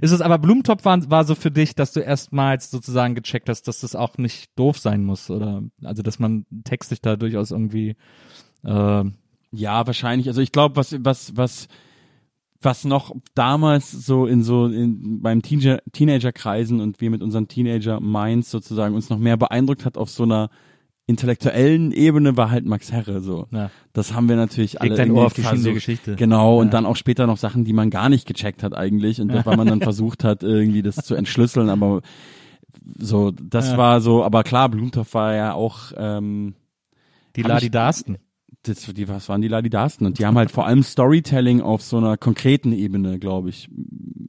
Ist 0.00 0.12
es 0.12 0.20
aber 0.20 0.38
Blumentopf 0.38 0.84
war, 0.84 1.10
war 1.10 1.24
so 1.24 1.34
für 1.34 1.50
dich, 1.50 1.74
dass 1.74 1.92
du 1.92 2.00
erstmals 2.00 2.70
sozusagen 2.70 3.14
gecheckt 3.14 3.48
hast, 3.48 3.68
dass 3.68 3.80
das 3.80 3.96
auch 3.96 4.16
nicht 4.18 4.50
doof 4.58 4.78
sein 4.78 5.04
muss 5.04 5.30
oder 5.30 5.62
also 5.82 6.02
dass 6.02 6.18
man 6.18 6.46
textlich 6.64 7.00
da 7.00 7.16
durchaus 7.16 7.50
irgendwie 7.50 7.96
äh, 8.64 9.04
Ja, 9.54 9.86
wahrscheinlich. 9.86 10.28
Also 10.28 10.40
ich 10.40 10.52
glaube, 10.52 10.76
was, 10.76 10.96
was, 11.00 11.36
was, 11.36 11.68
was 12.60 12.84
noch 12.84 13.14
damals 13.34 13.90
so 13.90 14.26
in 14.26 14.42
so 14.42 14.66
in, 14.66 15.20
beim 15.22 15.42
Teenager, 15.42 15.80
Teenagerkreisen 15.92 16.80
und 16.80 17.00
wir 17.00 17.10
mit 17.10 17.22
unseren 17.22 17.48
Teenager-Minds 17.48 18.50
sozusagen 18.50 18.94
uns 18.94 19.10
noch 19.10 19.18
mehr 19.18 19.36
beeindruckt 19.36 19.84
hat 19.84 19.96
auf 19.98 20.10
so 20.10 20.22
einer 20.22 20.50
intellektuellen 21.06 21.92
Ebene 21.92 22.38
war 22.38 22.50
halt 22.50 22.64
Max 22.64 22.90
Herre 22.90 23.20
so. 23.20 23.46
Ja. 23.50 23.70
Das 23.92 24.14
haben 24.14 24.26
wir 24.28 24.36
natürlich 24.36 24.80
alle 24.80 24.94
dein 24.94 25.10
Ohr 25.10 25.26
auf 25.26 25.34
die 25.34 25.42
Schiene 25.42 25.50
der 25.52 25.58
versucht. 25.58 25.74
Geschichte. 25.74 26.16
Genau, 26.16 26.60
und 26.60 26.68
Ja. 26.68 26.70
dann 26.72 26.86
auch 26.86 26.96
später 26.96 27.26
noch 27.26 27.36
Sachen, 27.36 27.64
die 27.66 27.74
man 27.74 27.90
gar 27.90 28.08
nicht 28.08 28.26
gecheckt 28.26 28.62
hat 28.62 28.74
eigentlich 28.74 29.20
und 29.20 29.30
weil 29.44 29.56
man 29.56 29.66
dann 29.66 29.80
versucht 29.82 30.24
hat, 30.24 30.42
irgendwie 30.42 30.80
das 30.80 30.96
zu 30.96 31.14
entschlüsseln, 31.14 31.68
aber 31.68 32.00
so, 32.98 33.32
das 33.32 33.72
Ja. 33.72 33.76
war 33.76 34.00
so, 34.00 34.24
aber 34.24 34.44
klar, 34.44 34.70
Blumentopf 34.70 35.12
war 35.12 35.34
ja 35.34 35.52
auch 35.52 35.92
ähm, 35.98 36.54
die 37.36 37.42
Ladidasten. 37.42 38.16
Das, 38.68 38.82
die, 38.82 39.08
was 39.08 39.28
waren 39.28 39.40
die 39.40 39.48
Ladidasten? 39.48 40.06
Und 40.06 40.18
die 40.18 40.26
haben 40.26 40.36
halt 40.36 40.50
vor 40.50 40.66
allem 40.66 40.82
Storytelling 40.82 41.60
auf 41.60 41.82
so 41.82 41.98
einer 41.98 42.16
konkreten 42.16 42.72
Ebene, 42.72 43.18
glaube 43.18 43.48
ich, 43.50 43.68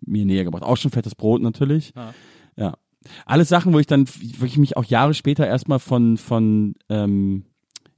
mir 0.06 0.26
näher 0.26 0.43
gebracht. 0.43 0.63
Auch 0.63 0.78
schon 0.78 0.91
fettes 0.91 1.15
Brot 1.15 1.41
natürlich. 1.41 1.93
Ja. 1.95 2.13
Ja. 2.58 2.74
Alles 3.26 3.50
Sachen, 3.50 3.74
wo 3.74 3.80
ich 3.80 3.88
dann 3.88 4.08
wirklich 4.08 4.58
mich 4.58 4.78
auch 4.78 4.86
Jahre 4.86 5.13
später 5.13 5.45
erstmal 5.45 5.80
von, 5.80 6.17
von 6.17 6.76
ähm, 6.89 7.45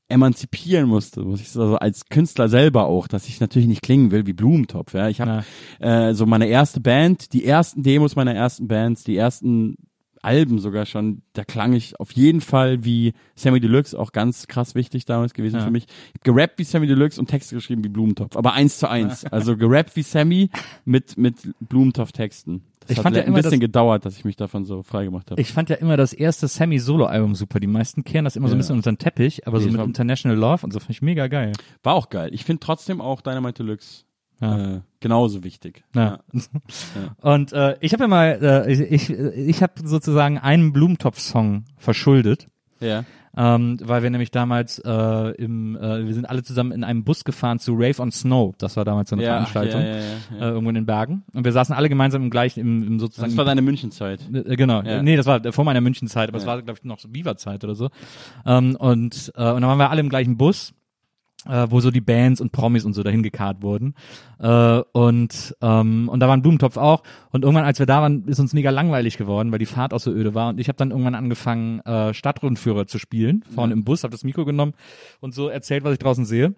emanzipieren 0.09 0.87
musste, 0.87 1.21
muss 1.21 1.41
ich 1.41 1.49
so 1.49 1.75
als 1.75 2.05
Künstler 2.05 2.49
selber 2.49 2.85
auch, 2.85 3.07
dass 3.07 3.27
ich 3.27 3.39
natürlich 3.39 3.67
nicht 3.67 3.81
klingen 3.81 4.11
will 4.11 4.25
wie 4.25 4.33
Blumentopf. 4.33 4.93
Ja, 4.93 5.09
ich 5.09 5.21
habe 5.21 5.43
äh, 5.79 6.13
so 6.13 6.25
meine 6.25 6.47
erste 6.47 6.79
Band, 6.79 7.33
die 7.33 7.45
ersten 7.45 7.83
Demos 7.83 8.15
meiner 8.15 8.33
ersten 8.33 8.67
Bands, 8.67 9.03
die 9.03 9.17
ersten 9.17 9.75
Alben 10.23 10.59
sogar 10.59 10.85
schon, 10.85 11.21
da 11.33 11.43
klang 11.43 11.73
ich 11.73 11.99
auf 11.99 12.11
jeden 12.11 12.41
Fall 12.41 12.83
wie 12.83 13.13
Sammy 13.35 13.59
Deluxe, 13.59 13.97
auch 13.97 14.11
ganz 14.11 14.47
krass 14.47 14.75
wichtig 14.75 15.05
damals 15.05 15.33
gewesen 15.33 15.57
Ja. 15.57 15.65
für 15.65 15.71
mich. 15.71 15.85
Ich 15.85 16.15
hab 16.15 16.23
gerappt 16.23 16.59
wie 16.59 16.63
Sammy 16.63 16.87
Deluxe 16.87 17.19
und 17.19 17.27
Texte 17.27 17.55
geschrieben 17.55 17.83
wie 17.83 17.89
Blumentopf, 17.89 18.35
aber 18.35 18.53
eins 18.53 18.79
zu 18.79 18.89
eins. 18.89 19.25
Also 19.25 19.57
gerappt 19.57 19.95
wie 19.95 20.03
Sammy 20.03 20.49
mit, 20.85 21.17
mit 21.17 21.35
Blumentopf-Texten. 21.59 22.63
Das 22.81 22.91
Ich 22.91 22.97
hat 22.97 23.03
fand 23.03 23.15
ja 23.17 23.21
ein 23.23 23.27
immer, 23.29 23.37
bisschen 23.37 23.51
dass- 23.51 23.59
gedauert, 23.59 24.05
dass 24.05 24.17
ich 24.17 24.23
mich 24.25 24.35
davon 24.37 24.63
so 24.65 24.81
frei 24.83 25.05
gemacht 25.05 25.29
habe. 25.31 25.41
Ich 25.41 25.51
fand 25.51 25.69
ja 25.69 25.75
immer 25.75 25.97
das 25.97 26.13
erste 26.13 26.47
Sammy-Solo-Album 26.47 27.35
super. 27.35 27.59
Die 27.59 27.67
meisten 27.67 28.03
kehren 28.03 28.23
das 28.25 28.35
immer 28.35 28.47
so 28.47 28.55
ein 28.55 28.59
bisschen 28.59 28.75
unter 28.77 28.91
den 28.91 28.97
Teppich, 28.97 29.45
aber 29.47 29.57
Nee, 29.59 29.65
so 29.65 29.71
mit 29.71 29.81
International 29.81 30.37
Love 30.37 30.65
und 30.65 30.71
so 30.71 30.79
finde 30.79 30.91
ich 30.93 31.01
mega 31.01 31.27
geil. 31.27 31.51
War 31.83 31.95
auch 31.95 32.09
geil. 32.09 32.29
Ich 32.33 32.45
finde 32.45 32.61
trotzdem 32.61 33.01
auch 33.01 33.21
Dynamite 33.21 33.63
Deluxe 33.63 34.03
Ja. 34.39 34.75
äh, 34.75 34.81
genauso 34.99 35.43
wichtig. 35.43 35.83
Ja. 35.95 36.19
Und 37.21 37.53
äh, 37.53 37.75
ich 37.81 37.93
habe 37.93 38.03
ja 38.03 38.07
mal, 38.07 38.39
äh, 38.41 38.71
ich, 38.71 39.09
ich, 39.09 39.09
ich 39.09 39.63
habe 39.63 39.73
sozusagen 39.83 40.37
einen 40.37 40.73
Blumentopf-Song 40.73 41.65
verschuldet. 41.77 42.47
Ja. 42.79 43.03
Ähm, 43.39 43.77
weil 43.83 44.01
wir 44.01 44.09
nämlich 44.09 44.31
damals 44.31 44.79
äh, 44.79 44.89
im, 45.35 45.75
äh, 45.75 46.05
wir 46.07 46.13
sind 46.15 46.25
alle 46.27 46.41
zusammen 46.41 46.71
in 46.71 46.83
einem 46.83 47.03
Bus 47.03 47.23
gefahren 47.23 47.59
zu 47.59 47.73
Rave 47.73 48.01
on 48.01 48.11
Snow. 48.11 48.55
Das 48.57 48.77
war 48.77 48.85
damals 48.85 49.11
so 49.11 49.15
eine 49.15 49.23
Ja, 49.23 49.29
Veranstaltung 49.45 49.81
ja, 49.81 49.87
ja, 49.87 49.95
ja, 49.95 50.01
ja. 50.39 50.45
Äh, 50.47 50.49
irgendwo 50.49 50.69
in 50.69 50.75
den 50.75 50.85
Bergen. 50.87 51.23
Und 51.33 51.45
wir 51.45 51.51
saßen 51.51 51.75
alle 51.75 51.87
gemeinsam 51.87 52.23
im 52.23 52.29
gleichen, 52.31 52.59
im, 52.61 52.83
im 52.83 52.99
sozusagen. 52.99 53.29
Das 53.29 53.37
war 53.37 53.45
deine 53.45 53.61
Münchenzeit. 53.61 54.21
Äh, 54.33 54.55
Genau, 54.55 54.81
Ja. 54.81 55.03
nee, 55.03 55.15
das 55.15 55.27
war 55.27 55.39
vor 55.53 55.65
meiner 55.65 55.81
Münchenzeit, 55.81 56.29
aber 56.29 56.37
es 56.39 56.45
Ja. 56.45 56.49
war, 56.49 56.61
glaube 56.63 56.79
ich, 56.79 56.83
noch 56.85 56.97
so 56.99 57.09
Viva-Zeit 57.13 57.63
oder 57.63 57.75
so. 57.75 57.89
Ähm, 58.43 58.75
und, 58.75 59.31
äh, 59.35 59.51
und 59.51 59.61
dann 59.61 59.69
waren 59.69 59.77
wir 59.77 59.91
alle 59.91 60.01
im 60.01 60.09
gleichen 60.09 60.37
Bus, 60.37 60.73
äh, 61.47 61.67
wo 61.69 61.79
so 61.79 61.91
die 61.91 62.01
Bands 62.01 62.41
und 62.41 62.51
Promis 62.51 62.85
und 62.85 62.93
so 62.93 63.03
dahin 63.03 63.23
gekarrt 63.23 63.61
wurden. 63.61 63.95
Äh, 64.39 64.81
und, 64.91 65.55
ähm, 65.61 66.09
und 66.09 66.19
da 66.19 66.27
war 66.27 66.35
ein 66.35 66.41
Blumentopf 66.41 66.77
auch. 66.77 67.03
Und 67.31 67.43
irgendwann, 67.43 67.65
als 67.65 67.79
wir 67.79 67.85
da 67.85 68.01
waren, 68.01 68.27
ist 68.27 68.39
uns 68.39 68.53
mega 68.53 68.69
langweilig 68.69 69.17
geworden, 69.17 69.51
weil 69.51 69.59
die 69.59 69.65
Fahrt 69.65 69.93
auch 69.93 69.99
so 69.99 70.11
öde 70.11 70.33
war. 70.33 70.49
Und 70.49 70.59
ich 70.59 70.67
habe 70.67 70.77
dann 70.77 70.91
irgendwann 70.91 71.15
angefangen, 71.15 71.79
äh, 71.81 72.13
Stadtrundführer 72.13 72.87
zu 72.87 72.99
spielen, 72.99 73.43
vorne 73.53 73.73
im 73.73 73.83
Bus, 73.83 74.03
habe 74.03 74.11
das 74.11 74.23
Mikro 74.23 74.45
genommen 74.45 74.73
und 75.19 75.33
so 75.33 75.47
erzählt, 75.47 75.83
was 75.83 75.93
ich 75.93 75.99
draußen 75.99 76.25
sehe. 76.25 76.53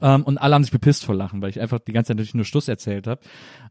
Ähm, 0.00 0.22
und 0.24 0.38
alle 0.38 0.54
haben 0.54 0.62
sich 0.64 0.72
bepisst 0.72 1.04
vor 1.04 1.14
Lachen, 1.14 1.42
weil 1.42 1.50
ich 1.50 1.60
einfach 1.60 1.78
die 1.78 1.92
ganze 1.92 2.08
Zeit 2.08 2.16
natürlich 2.16 2.34
nur 2.34 2.44
Stuss 2.44 2.68
erzählt 2.68 3.06
habe. 3.06 3.20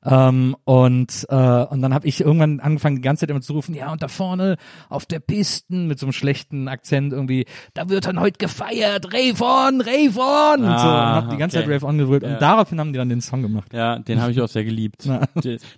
Ähm, 0.03 0.55
und, 0.65 1.25
äh, 1.29 1.35
und 1.35 1.81
dann 1.81 1.93
habe 1.93 2.07
ich 2.07 2.21
irgendwann 2.21 2.59
angefangen, 2.59 2.97
die 2.97 3.01
ganze 3.01 3.21
Zeit 3.21 3.29
immer 3.31 3.41
zu 3.41 3.53
rufen, 3.53 3.73
ja, 3.75 3.91
und 3.91 4.01
da 4.03 4.07
vorne 4.07 4.57
auf 4.89 5.05
der 5.05 5.19
Pisten 5.19 5.87
mit 5.87 5.99
so 5.99 6.05
einem 6.05 6.13
schlechten 6.13 6.67
Akzent 6.67 7.13
irgendwie, 7.13 7.45
da 7.73 7.89
wird 7.89 8.05
dann 8.05 8.19
heute 8.19 8.37
gefeiert, 8.37 9.13
Rave 9.13 9.43
on, 9.43 9.81
Rave 9.81 10.19
on! 10.19 10.59
und 10.59 10.79
so. 10.79 10.87
Und 10.87 10.93
Ah, 10.93 11.15
hab 11.15 11.29
die 11.29 11.37
ganze 11.37 11.57
okay. 11.57 11.67
Zeit 11.67 11.75
Rave 11.75 11.85
on 11.85 11.97
gebrüllt. 11.97 12.23
Ja. 12.23 12.33
Und 12.33 12.41
daraufhin 12.41 12.79
haben 12.79 12.93
die 12.93 12.97
dann 12.97 13.09
den 13.09 13.21
Song 13.21 13.41
gemacht. 13.41 13.73
Ja, 13.73 13.99
den 13.99 14.21
habe 14.21 14.31
ich 14.31 14.41
auch 14.41 14.49
sehr 14.49 14.63
geliebt. 14.63 15.09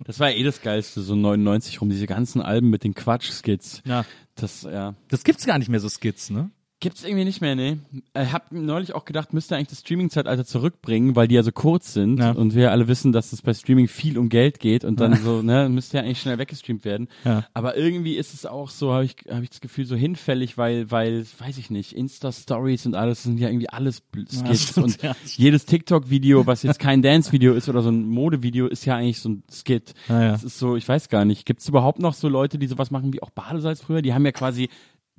Das 0.06 0.20
war 0.20 0.30
ja 0.30 0.36
eh 0.36 0.42
das 0.42 0.60
Geilste, 0.62 1.00
so 1.00 1.14
99 1.14 1.80
rum, 1.80 1.88
diese 1.88 2.06
ganzen 2.06 2.40
Alben 2.42 2.70
mit 2.70 2.84
den 2.84 2.94
Quatsch-Skits. 2.94 3.82
Ja. 3.86 4.04
Das, 4.34 4.62
ja. 4.62 4.94
Das 5.08 5.24
gibt's 5.24 5.46
gar 5.46 5.58
nicht 5.58 5.68
mehr 5.68 5.80
so 5.80 5.88
Skits, 5.88 6.30
ne? 6.30 6.50
Gibt's 6.84 7.02
irgendwie 7.02 7.24
nicht 7.24 7.40
mehr, 7.40 7.56
ne? 7.56 7.78
Ich 8.14 8.32
hab 8.32 8.52
neulich 8.52 8.94
auch 8.94 9.06
gedacht, 9.06 9.32
müsste 9.32 9.56
eigentlich 9.56 9.68
das 9.68 9.80
Streaming-Zeitalter 9.80 10.44
zurückbringen, 10.44 11.16
weil 11.16 11.28
die 11.28 11.34
ja 11.34 11.42
so 11.42 11.50
kurz 11.50 11.94
sind 11.94 12.18
Ja. 12.18 12.32
und 12.32 12.54
wir 12.54 12.72
alle 12.72 12.88
wissen, 12.88 13.10
dass 13.10 13.32
es 13.32 13.40
bei 13.40 13.54
Streaming 13.54 13.88
viel 13.88 14.18
um 14.18 14.28
Geld 14.28 14.60
geht 14.60 14.84
und 14.84 15.00
dann 15.00 15.16
so, 15.16 15.40
ne, 15.40 15.70
müsste 15.70 15.96
ja 15.96 16.02
eigentlich 16.02 16.20
schnell 16.20 16.36
weggestreamt 16.36 16.84
werden. 16.84 17.08
Ja. 17.24 17.46
Aber 17.54 17.74
irgendwie 17.78 18.16
ist 18.16 18.34
es 18.34 18.44
auch 18.44 18.68
so, 18.68 18.92
habe 18.92 19.06
ich, 19.06 19.16
hab 19.30 19.42
ich 19.42 19.48
das 19.48 19.62
Gefühl, 19.62 19.86
so 19.86 19.96
hinfällig, 19.96 20.58
weil, 20.58 20.90
weil, 20.90 21.24
weiß 21.38 21.56
ich 21.56 21.70
nicht, 21.70 21.92
Insta-Stories 21.94 22.84
und 22.84 22.94
alles 22.94 23.22
sind 23.22 23.40
ja 23.40 23.48
irgendwie 23.48 23.70
alles 23.70 24.02
Ja, 24.14 24.54
Skits 24.54 24.76
und 24.76 25.02
ja. 25.02 25.16
jedes 25.36 25.64
TikTok-Video, 25.64 26.46
was 26.46 26.62
jetzt 26.64 26.78
kein 26.78 27.00
Dance-Video 27.00 27.54
ist 27.54 27.70
oder 27.70 27.80
so 27.80 27.88
ein 27.88 28.06
Mode-Video, 28.06 28.66
ist 28.66 28.84
ja 28.84 28.96
eigentlich 28.96 29.20
so 29.20 29.30
ein 29.30 29.42
Skit. 29.50 29.94
Ja, 30.08 30.22
ja. 30.22 30.32
Das 30.32 30.44
ist 30.44 30.58
so, 30.58 30.76
ich 30.76 30.86
weiß 30.86 31.08
gar 31.08 31.24
nicht, 31.24 31.46
gibt's 31.46 31.66
überhaupt 31.66 31.98
noch 31.98 32.12
so 32.12 32.28
Leute, 32.28 32.58
die 32.58 32.66
sowas 32.66 32.90
machen 32.90 33.14
wie 33.14 33.22
auch 33.22 33.30
Badesalz 33.30 33.80
früher? 33.80 34.02
Die 34.02 34.12
haben 34.12 34.26
ja 34.26 34.32
quasi 34.32 34.68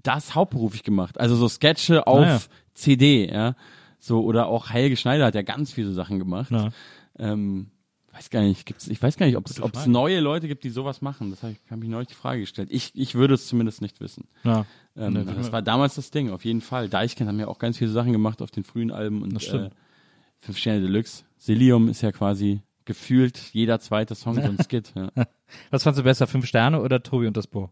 das 0.08 0.36
hauptberuflich 0.36 0.84
gemacht. 0.84 1.20
Also 1.20 1.36
so 1.36 1.48
Sketche 1.48 2.08
auf 2.08 2.20
Naja. 2.22 2.42
CD, 2.74 3.30
ja. 3.32 3.56
So, 4.00 4.24
oder 4.24 4.48
auch 4.48 4.70
Helge 4.70 4.98
Schneider 4.98 5.26
hat 5.26 5.36
ja 5.36 5.42
ganz 5.42 5.72
viele 5.74 5.92
Sachen 5.92 6.20
gemacht. 6.20 6.52
Ja. 6.52 6.70
Ähm, 7.18 7.72
weiß 8.14 8.30
gar 8.30 8.42
nicht, 8.42 8.66
gibt's, 8.66 8.88
ich 8.88 9.02
weiß 9.02 9.18
gar 9.18 9.26
nicht, 9.26 9.36
ob 9.36 9.48
es 9.48 9.88
neue 9.88 10.20
Leute 10.20 10.48
gibt, 10.48 10.64
die 10.64 10.70
sowas 10.70 11.02
machen. 11.02 11.32
Das 11.32 11.44
habe 11.44 11.54
ich, 11.54 11.72
hab 11.72 11.82
ich 11.82 11.90
neulich 11.90 12.08
die 12.10 12.14
Frage 12.14 12.42
gestellt. 12.42 12.70
Ich, 12.72 12.92
ich 12.94 13.16
würde 13.16 13.34
es 13.34 13.48
zumindest 13.48 13.82
nicht 13.82 14.00
wissen. 14.00 14.28
Ja. 14.44 14.66
Ähm, 14.96 15.14
Nee, 15.14 15.26
das 15.36 15.52
war 15.52 15.62
damals 15.62 15.96
das 15.96 16.12
Ding, 16.12 16.30
auf 16.30 16.46
jeden 16.46 16.62
Fall. 16.62 16.88
Deichkind 16.88 17.28
haben 17.28 17.40
ja 17.40 17.48
auch 17.48 17.60
ganz 17.60 17.78
viele 17.78 17.92
Sachen 17.92 18.12
gemacht 18.14 18.42
auf 18.42 18.52
den 18.52 18.64
frühen 18.64 18.92
Alben 18.92 19.22
und 19.22 19.36
äh, 19.52 19.70
Fünf 20.40 20.58
Sterne 20.58 20.82
Deluxe. 20.82 21.24
Silium 21.38 21.90
ist 21.90 22.02
ja 22.02 22.12
quasi 22.12 22.62
gefühlt 22.86 23.38
jeder 23.52 23.80
zweite 23.80 24.14
Song 24.16 24.36
so 24.36 24.42
ein 24.42 24.58
Skit. 24.64 24.94
Ja. 24.96 25.10
Was 25.72 25.84
fandst 25.84 26.00
du 26.00 26.04
besser, 26.04 26.28
fünf 26.28 26.46
Sterne 26.46 26.82
oder 26.82 27.02
Tobi 27.02 27.28
und 27.28 27.36
das 27.36 27.48
Bo? 27.48 27.70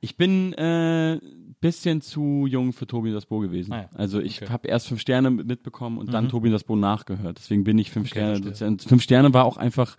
Ich 0.00 0.16
bin 0.16 0.52
äh, 0.54 1.20
bisschen 1.60 2.00
zu 2.00 2.46
jung 2.48 2.72
für 2.72 2.86
Tobi 2.86 3.12
das 3.12 3.26
Bo 3.26 3.40
gewesen. 3.40 3.72
Ah 3.72 3.82
ja. 3.82 3.90
Also 3.94 4.18
ich 4.20 4.40
Okay. 4.42 4.50
habe 4.50 4.68
erst 4.68 4.88
fünf 4.88 5.00
Sterne 5.00 5.30
mit- 5.30 5.46
mitbekommen 5.46 5.98
und 5.98 6.12
dann 6.12 6.24
Mhm. 6.24 6.28
Tobi 6.30 6.50
das 6.50 6.64
Bo 6.64 6.74
nachgehört. 6.76 7.36
Deswegen 7.38 7.64
bin 7.64 7.78
ich 7.78 7.90
fünf 7.90 8.10
Okay, 8.10 8.36
Sterne. 8.36 8.70
Und 8.72 8.82
fünf 8.82 9.02
Sterne 9.02 9.34
war 9.34 9.44
auch 9.44 9.58
einfach, 9.58 9.96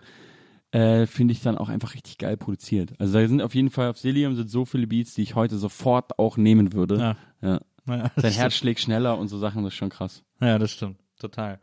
äh, 0.72 1.06
finde 1.06 1.32
ich 1.32 1.40
dann 1.42 1.56
auch 1.56 1.68
einfach 1.68 1.94
richtig 1.94 2.18
geil 2.18 2.36
produziert. 2.36 2.94
Also 2.98 3.12
da 3.18 3.28
sind 3.28 3.40
auf 3.42 3.54
jeden 3.54 3.70
Fall 3.70 3.90
auf 3.90 3.98
Cilium 3.98 4.34
sind 4.34 4.50
so 4.50 4.64
viele 4.64 4.88
Beats, 4.88 5.14
die 5.14 5.22
ich 5.22 5.36
heute 5.36 5.56
sofort 5.56 6.18
auch 6.18 6.36
nehmen 6.36 6.72
würde. 6.72 6.98
Ja. 6.98 7.16
Ja. 7.40 7.60
Ja, 7.88 8.10
Sein. 8.16 8.32
Herz 8.32 8.54
schlägt 8.54 8.80
schneller 8.80 9.18
und 9.18 9.28
so 9.28 9.38
Sachen, 9.38 9.62
das 9.64 9.72
ist 9.72 9.78
schon 9.78 9.90
krass. 9.90 10.22
Ja, 10.40 10.58
das 10.58 10.70
stimmt. 10.72 10.98
Total. 11.18 11.60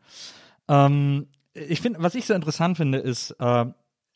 Ähm, 0.70 1.28
ich 1.54 1.82
finde, 1.82 2.02
was 2.02 2.16
ich 2.16 2.26
so 2.26 2.34
interessant 2.34 2.78
finde, 2.78 3.00
ist, 3.00 3.32
äh, 3.40 3.66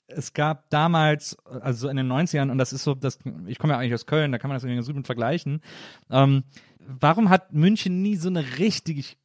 es 0.07 0.33
gab 0.33 0.69
damals, 0.69 1.37
also 1.45 1.81
so 1.81 1.89
in 1.89 1.97
den 1.97 2.11
90ern, 2.11 2.51
und 2.51 2.57
das 2.57 2.73
ist 2.73 2.83
so, 2.83 2.93
das, 2.93 3.19
ich 3.47 3.57
komme 3.57 3.73
ja 3.73 3.79
eigentlich 3.79 3.93
aus 3.93 4.05
Köln, 4.05 4.31
da 4.31 4.37
kann 4.37 4.49
man 4.49 4.55
das 4.55 4.63
irgendwie 4.63 4.77
ganz 4.77 4.87
gut 4.87 4.95
mit 4.95 5.05
vergleichen. 5.05 5.61
Ähm, 6.09 6.43
warum 6.79 7.29
hat 7.29 7.53
München 7.53 8.01
nie 8.01 8.15
so 8.15 8.29
eine 8.29 8.57
richtig 8.59 9.17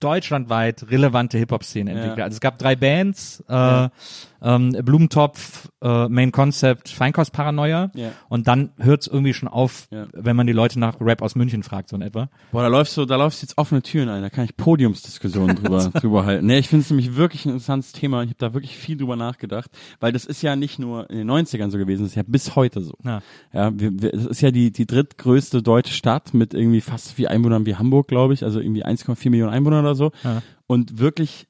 deutschlandweit 0.00 0.90
relevante 0.90 1.38
Hip-Hop-Szene 1.38 1.90
entwickelt? 1.90 2.18
Ja. 2.18 2.24
Also 2.24 2.36
es 2.36 2.40
gab 2.40 2.58
drei 2.58 2.76
Bands, 2.76 3.44
äh, 3.48 3.88
ähm, 4.42 4.72
Blumentopf, 4.82 5.68
äh, 5.82 6.08
Main 6.08 6.32
Concept, 6.32 6.88
Feinkost 6.88 7.32
Paranoia. 7.32 7.90
Ja. 7.94 8.12
Und 8.30 8.48
dann 8.48 8.70
hört 8.78 9.02
es 9.02 9.06
irgendwie 9.06 9.34
schon 9.34 9.48
auf, 9.48 9.88
Ja. 9.90 10.06
wenn 10.14 10.34
man 10.36 10.46
die 10.46 10.54
Leute 10.54 10.78
nach 10.80 10.98
Rap 11.00 11.20
aus 11.20 11.34
München 11.34 11.62
fragt, 11.62 11.90
so 11.90 11.96
in 11.96 12.02
etwa. 12.02 12.30
Boah, 12.50 12.62
da 12.62 12.68
läufst 12.68 12.96
du, 12.96 13.04
da 13.04 13.16
läufst 13.16 13.42
du 13.42 13.46
jetzt 13.46 13.58
offene 13.58 13.82
Türen 13.82 14.08
ein. 14.08 14.22
Da 14.22 14.30
kann 14.30 14.44
ich 14.44 14.56
Podiumsdiskussionen 14.56 15.56
drüber, 15.56 15.90
drüber 15.94 16.24
halten. 16.24 16.46
Nee, 16.46 16.58
ich 16.58 16.68
finde 16.68 16.84
es 16.84 16.90
nämlich 16.90 17.16
wirklich 17.16 17.44
ein 17.44 17.50
interessantes 17.50 17.92
Thema. 17.92 18.22
Ich 18.22 18.30
habe 18.30 18.38
da 18.38 18.54
wirklich 18.54 18.76
viel 18.78 18.96
drüber 18.96 19.16
nachgedacht, 19.16 19.70
weil 20.00 20.12
das 20.12 20.24
ist 20.24 20.40
ja 20.42 20.56
nicht 20.56 20.78
nur 20.78 21.10
in 21.10 21.18
den 21.18 21.30
90ern 21.30 21.70
so 21.70 21.76
gewesen, 21.76 22.02
das 22.02 22.12
ist 22.12 22.16
ja 22.16 22.22
bis 22.26 22.56
heute 22.56 22.80
so. 22.80 22.94
Ja. 23.04 23.20
Ja, 23.52 23.78
wir, 23.78 23.90
wir, 24.00 24.12
das 24.12 24.24
ist 24.24 24.40
ja 24.40 24.50
die, 24.50 24.70
die 24.72 24.86
drittgrößte 24.86 25.62
deutsche 25.62 25.92
Stadt 25.92 26.32
mit 26.32 26.54
irgendwie 26.54 26.80
fast 26.80 27.12
viel 27.12 27.28
Einwohnern 27.28 27.66
wie 27.66 27.76
Hamburg, 27.76 28.08
glaube 28.08 28.32
ich. 28.32 28.42
Also 28.44 28.58
irgendwie 28.60 28.86
1,4 28.86 29.28
Millionen 29.28 29.49
Einwohner 29.50 29.80
oder 29.80 29.94
so. 29.94 30.12
Ja. 30.24 30.42
Und 30.66 30.98
wirklich, 30.98 31.46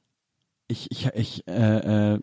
ich, 0.67 0.89
ich, 0.91 1.07
ich 1.13 1.47
äh, 1.47 2.13
äh, 2.13 2.19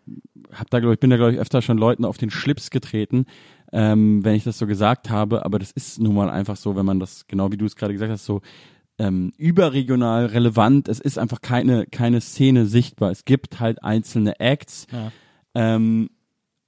hab 0.52 0.70
da, 0.70 0.80
glaube 0.80 0.94
ich, 0.94 1.00
bin 1.00 1.10
da, 1.10 1.16
glaube 1.16 1.32
ich, 1.32 1.38
öfter 1.38 1.62
schon 1.62 1.78
Leuten 1.78 2.04
auf 2.04 2.18
den 2.18 2.30
Schlips 2.30 2.70
getreten, 2.70 3.26
ähm, 3.72 4.24
wenn 4.24 4.34
ich 4.34 4.44
das 4.44 4.58
so 4.58 4.66
gesagt 4.66 5.10
habe. 5.10 5.44
Aber 5.44 5.58
das 5.58 5.70
ist 5.70 6.00
nun 6.00 6.14
mal 6.14 6.30
einfach 6.30 6.56
so, 6.56 6.76
wenn 6.76 6.86
man 6.86 7.00
das, 7.00 7.26
genau 7.26 7.52
wie 7.52 7.56
du 7.56 7.66
es 7.66 7.76
gerade 7.76 7.92
gesagt 7.92 8.12
hast, 8.12 8.24
so 8.24 8.40
ähm, 8.98 9.32
überregional 9.36 10.26
relevant. 10.26 10.88
Es 10.88 11.00
ist 11.00 11.18
einfach 11.18 11.40
keine, 11.40 11.86
keine 11.86 12.20
Szene 12.20 12.66
sichtbar. 12.66 13.10
Es 13.10 13.24
gibt 13.24 13.60
halt 13.60 13.82
einzelne 13.84 14.40
Acts. 14.40 14.86
Ja. 14.92 15.12
Ähm, 15.54 16.10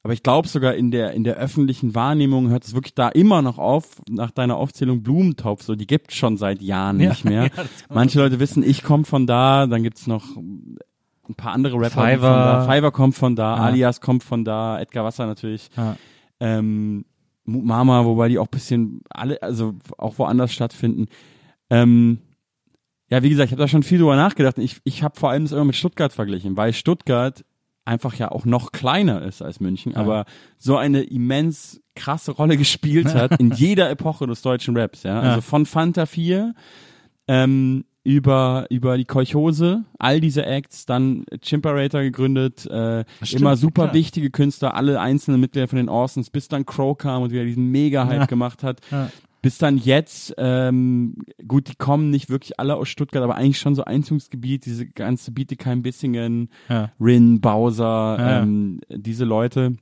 aber 0.03 0.13
ich 0.13 0.23
glaube 0.23 0.49
sogar 0.49 0.75
in 0.75 0.91
der 0.91 1.13
in 1.13 1.25
der 1.25 1.37
öffentlichen 1.37 1.95
Wahrnehmung 1.95 2.49
hört 2.49 2.65
es 2.65 2.75
wirklich 2.75 2.95
da 2.95 3.09
immer 3.09 3.43
noch 3.43 3.59
auf, 3.59 4.01
nach 4.09 4.31
deiner 4.31 4.57
Aufzählung 4.57 5.03
Blumentopf, 5.03 5.63
so 5.63 5.75
die 5.75 5.87
gibt 5.87 6.13
schon 6.13 6.37
seit 6.37 6.63
Jahren 6.63 7.01
Ja, 7.01 7.11
nicht 7.11 7.25
mehr. 7.25 7.45
ja, 7.57 7.65
Manche 7.89 8.19
Leute 8.19 8.41
wissen, 8.41 8.63
ich 8.63 8.83
komme 8.83 9.05
von 9.05 9.27
da, 9.27 9.67
dann 9.67 9.83
gibt's 9.83 10.07
noch 10.07 10.25
ein 10.37 11.35
paar 11.37 11.53
andere 11.53 11.77
Rapper 11.77 11.91
Fiverr. 11.91 12.19
von 12.19 12.21
da. 12.23 12.61
Fiverr 12.75 12.91
kommt 12.93 13.15
von 13.15 13.37
da, 13.37 13.57
Ja. 13.57 13.63
Alias 13.65 14.01
kommt 14.01 14.23
von 14.25 14.45
da, 14.45 14.81
Edgar 14.81 15.05
Wasser 15.05 15.27
natürlich. 15.27 15.69
Ähm, 16.41 17.05
Mama, 17.45 18.05
wobei 18.05 18.29
die 18.29 18.39
auch 18.39 18.47
bisschen 18.47 19.01
alle, 19.11 19.43
also 19.43 19.75
auch 19.99 20.19
woanders 20.19 20.53
stattfinden. 20.53 21.07
Ähm, 21.69 22.19
ja, 23.09 23.23
wie 23.23 23.29
gesagt, 23.29 23.47
ich 23.49 23.53
habe 23.53 23.63
da 23.63 23.69
schon 23.69 23.83
viel 23.83 23.99
drüber 23.99 24.15
nachgedacht. 24.17 24.57
Ich, 24.59 24.79
ich 24.85 25.03
habe 25.03 25.19
vor 25.19 25.31
allem 25.31 25.43
das 25.45 25.53
immer 25.53 25.65
mit 25.65 25.75
Stuttgart 25.77 26.13
verglichen, 26.13 26.57
weil 26.57 26.73
Stuttgart 26.73 27.45
einfach 27.85 28.15
ja 28.15 28.31
auch 28.31 28.45
noch 28.45 28.73
kleiner 28.73 29.23
ist 29.23 29.43
als 29.43 29.59
München, 29.61 29.97
aber 29.97 30.25
so 30.59 30.77
eine 30.77 31.03
immens 31.03 31.81
krasse 31.97 32.33
Rolle 32.33 32.57
gespielt 32.57 33.07
hat 33.15 33.41
in 33.41 33.51
jeder 33.53 33.91
Epoche 33.91 34.27
des 34.27 34.43
deutschen 34.43 34.77
Raps, 34.77 35.03
ja. 35.03 35.19
Also 35.21 35.37
Ja. 35.37 35.41
von 35.41 35.67
Fanta 35.67 36.07
4 36.07 36.55
ähm, 37.29 37.85
über, 38.03 38.67
über 38.71 38.97
die 38.97 39.05
Kolchose, 39.05 39.85
all 39.99 40.21
diese 40.21 40.47
Acts, 40.47 40.87
dann 40.87 41.25
Chimperator 41.43 42.01
gegründet, 42.01 42.65
äh, 42.67 43.05
Stimmt, 43.23 43.41
immer 43.43 43.57
super 43.57 43.83
klar. 43.85 43.95
wichtige 43.95 44.31
Künstler, 44.31 44.75
alle 44.75 44.99
einzelnen 45.01 45.41
Mitglieder 45.41 45.69
von 45.69 45.77
den 45.77 45.89
Orsons, 45.91 46.31
bis 46.31 46.49
dann 46.49 46.65
Crow 46.65 46.97
kam 46.97 47.23
und 47.23 47.31
wieder 47.31 47.45
diesen 47.45 47.67
Mega-Hype 47.71 48.21
Ja. 48.21 48.27
gemacht 48.27 48.63
hat. 48.63 48.81
Ja. 48.91 49.11
Bis 49.43 49.57
dann 49.59 49.79
jetzt, 49.79 50.35
ähm, 50.37 51.17
gut, 51.49 51.69
die 51.69 51.75
kommen 51.75 52.11
nicht 52.11 52.29
wirklich 52.29 52.61
alle 52.61 52.77
aus 52.77 52.89
Stuttgart, 52.89 53.23
aber 53.23 53.37
eigentlich 53.37 53.59
schon 53.59 53.75
so 53.75 53.85
Einzugsgebiet, 53.85 54.67
diese 54.67 54.87
ganze 54.87 55.31
Bietigheim, 55.33 55.83
Bissingen, 55.83 56.51
Ja. 56.69 56.93
Rin, 57.01 57.41
Bowser, 57.41 58.17
Ja. 58.19 58.43
ähm, 58.43 58.81
diese 58.91 59.25
Leute, 59.25 59.77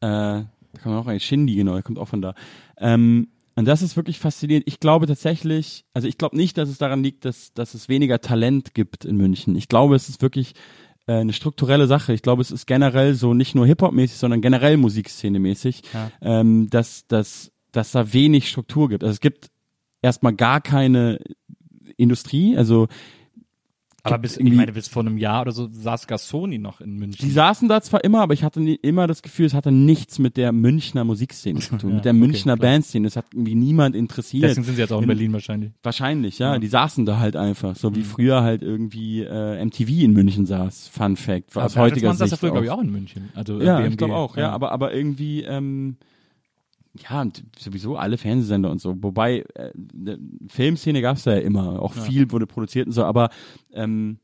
äh, 0.00 0.06
da 0.06 0.46
kann 0.80 0.92
man 0.92 1.02
auch 1.02 1.06
ein 1.08 1.20
Shindy, 1.20 1.54
genau, 1.56 1.74
der 1.74 1.82
kommt 1.82 1.98
auch 1.98 2.08
von 2.08 2.22
da. 2.22 2.34
Ähm, 2.78 3.28
und 3.54 3.66
das 3.66 3.82
ist 3.82 3.96
wirklich 3.96 4.18
faszinierend. 4.18 4.66
Ich 4.66 4.80
glaube 4.80 5.06
tatsächlich, 5.06 5.84
also 5.92 6.08
ich 6.08 6.16
glaube 6.16 6.36
nicht, 6.36 6.56
dass 6.56 6.68
es 6.70 6.78
daran 6.78 7.02
liegt, 7.02 7.24
dass, 7.26 7.52
dass 7.52 7.74
es 7.74 7.88
weniger 7.88 8.20
Talent 8.20 8.72
gibt 8.72 9.04
in 9.04 9.16
München. 9.16 9.56
Ich 9.56 9.68
glaube, 9.68 9.94
es 9.94 10.08
ist 10.08 10.22
wirklich 10.22 10.54
äh, 11.06 11.14
eine 11.14 11.32
strukturelle 11.34 11.86
Sache. 11.86 12.12
Ich 12.14 12.22
glaube, 12.22 12.40
es 12.40 12.50
ist 12.50 12.66
generell 12.66 13.14
so 13.14 13.34
nicht 13.34 13.54
nur 13.54 13.66
Hip-Hop-mäßig, 13.66 14.16
sondern 14.16 14.40
generell 14.40 14.76
Musikszene-mäßig, 14.78 15.82
Ja. 15.92 16.10
ähm, 16.22 16.70
dass, 16.70 17.06
dass, 17.08 17.52
dass 17.72 17.92
da 17.92 18.12
wenig 18.12 18.48
Struktur 18.48 18.88
gibt. 18.88 19.02
Also 19.02 19.12
es 19.14 19.20
gibt 19.20 19.50
erstmal 20.02 20.34
gar 20.34 20.60
keine 20.60 21.18
Industrie, 21.96 22.56
also 22.56 22.88
Aber 24.04 24.18
bis, 24.18 24.36
ich 24.36 24.52
meine, 24.52 24.72
bis 24.72 24.88
vor 24.88 25.02
einem 25.02 25.16
Jahr 25.16 25.42
oder 25.42 25.52
so 25.52 25.68
saß 25.70 26.08
Gassoni 26.08 26.58
noch 26.58 26.80
in 26.80 26.96
München. 26.98 27.24
Die 27.24 27.30
saßen 27.32 27.68
da 27.68 27.80
zwar 27.82 28.02
immer, 28.02 28.20
aber 28.20 28.34
ich 28.34 28.42
hatte 28.42 28.60
nie, 28.60 28.74
immer 28.74 29.06
das 29.06 29.22
Gefühl, 29.22 29.46
es 29.46 29.54
hatte 29.54 29.70
nichts 29.70 30.18
mit 30.18 30.36
der 30.36 30.50
Münchner 30.50 31.04
Musikszene 31.04 31.60
zu 31.60 31.76
tun, 31.78 31.90
Ja, 31.90 31.96
mit 31.96 32.04
der 32.04 32.10
okay, 32.12 32.18
Münchner 32.20 32.56
klar. 32.56 32.70
Bandszene. 32.72 33.06
Es 33.06 33.14
hat 33.14 33.26
irgendwie 33.32 33.54
niemand 33.54 33.94
interessiert. 33.94 34.42
Deswegen 34.42 34.64
sind 34.64 34.74
sie 34.74 34.80
jetzt 34.80 34.92
auch 34.92 35.00
in 35.02 35.06
Berlin 35.06 35.32
wahrscheinlich. 35.32 35.70
Wahrscheinlich, 35.84 36.40
ja. 36.40 36.54
Ja. 36.54 36.58
Die 36.58 36.66
saßen 36.66 37.06
da 37.06 37.20
halt 37.20 37.36
einfach, 37.36 37.76
so 37.76 37.94
wie 37.94 38.00
Mhm. 38.00 38.04
früher 38.04 38.42
halt 38.42 38.62
irgendwie 38.62 39.20
äh, 39.22 39.64
MTV 39.64 39.88
in 40.02 40.12
München 40.14 40.46
saß. 40.46 40.88
Fun 40.88 41.14
Fact. 41.16 41.56
Aus 41.56 41.76
Aber 41.76 41.82
heutiger 41.84 42.08
Bertelsmann 42.08 42.16
saß 42.16 42.30
Sicht. 42.30 42.32
ja 42.32 42.36
früher, 42.38 42.50
glaube 42.50 42.64
ich, 42.66 42.70
auch. 42.72 42.82
in 42.82 42.90
München. 42.90 43.28
Also 43.34 43.60
Ja, 43.60 43.76
BMG. 43.78 43.90
ich 43.92 43.96
glaube 43.98 44.16
auch, 44.16 44.36
ja. 44.36 44.50
Aber, 44.50 44.72
aber 44.72 44.92
irgendwie, 44.92 45.42
ähm, 45.42 45.96
ja, 47.08 47.22
und 47.22 47.42
sowieso 47.58 47.96
alle 47.96 48.18
Fernsehsender 48.18 48.70
und 48.70 48.80
so. 48.80 48.94
Wobei, 49.02 49.44
äh, 49.54 49.70
ne, 49.94 50.18
Filmszene 50.48 51.00
gab's 51.00 51.22
da 51.24 51.32
ja 51.34 51.40
immer. 51.40 51.80
Auch 51.80 51.94
Ja. 51.96 52.02
viel 52.02 52.30
wurde 52.30 52.46
produziert 52.46 52.86
und 52.86 52.92
so, 52.92 53.04
aber 53.04 53.30
ähm, 53.72 54.18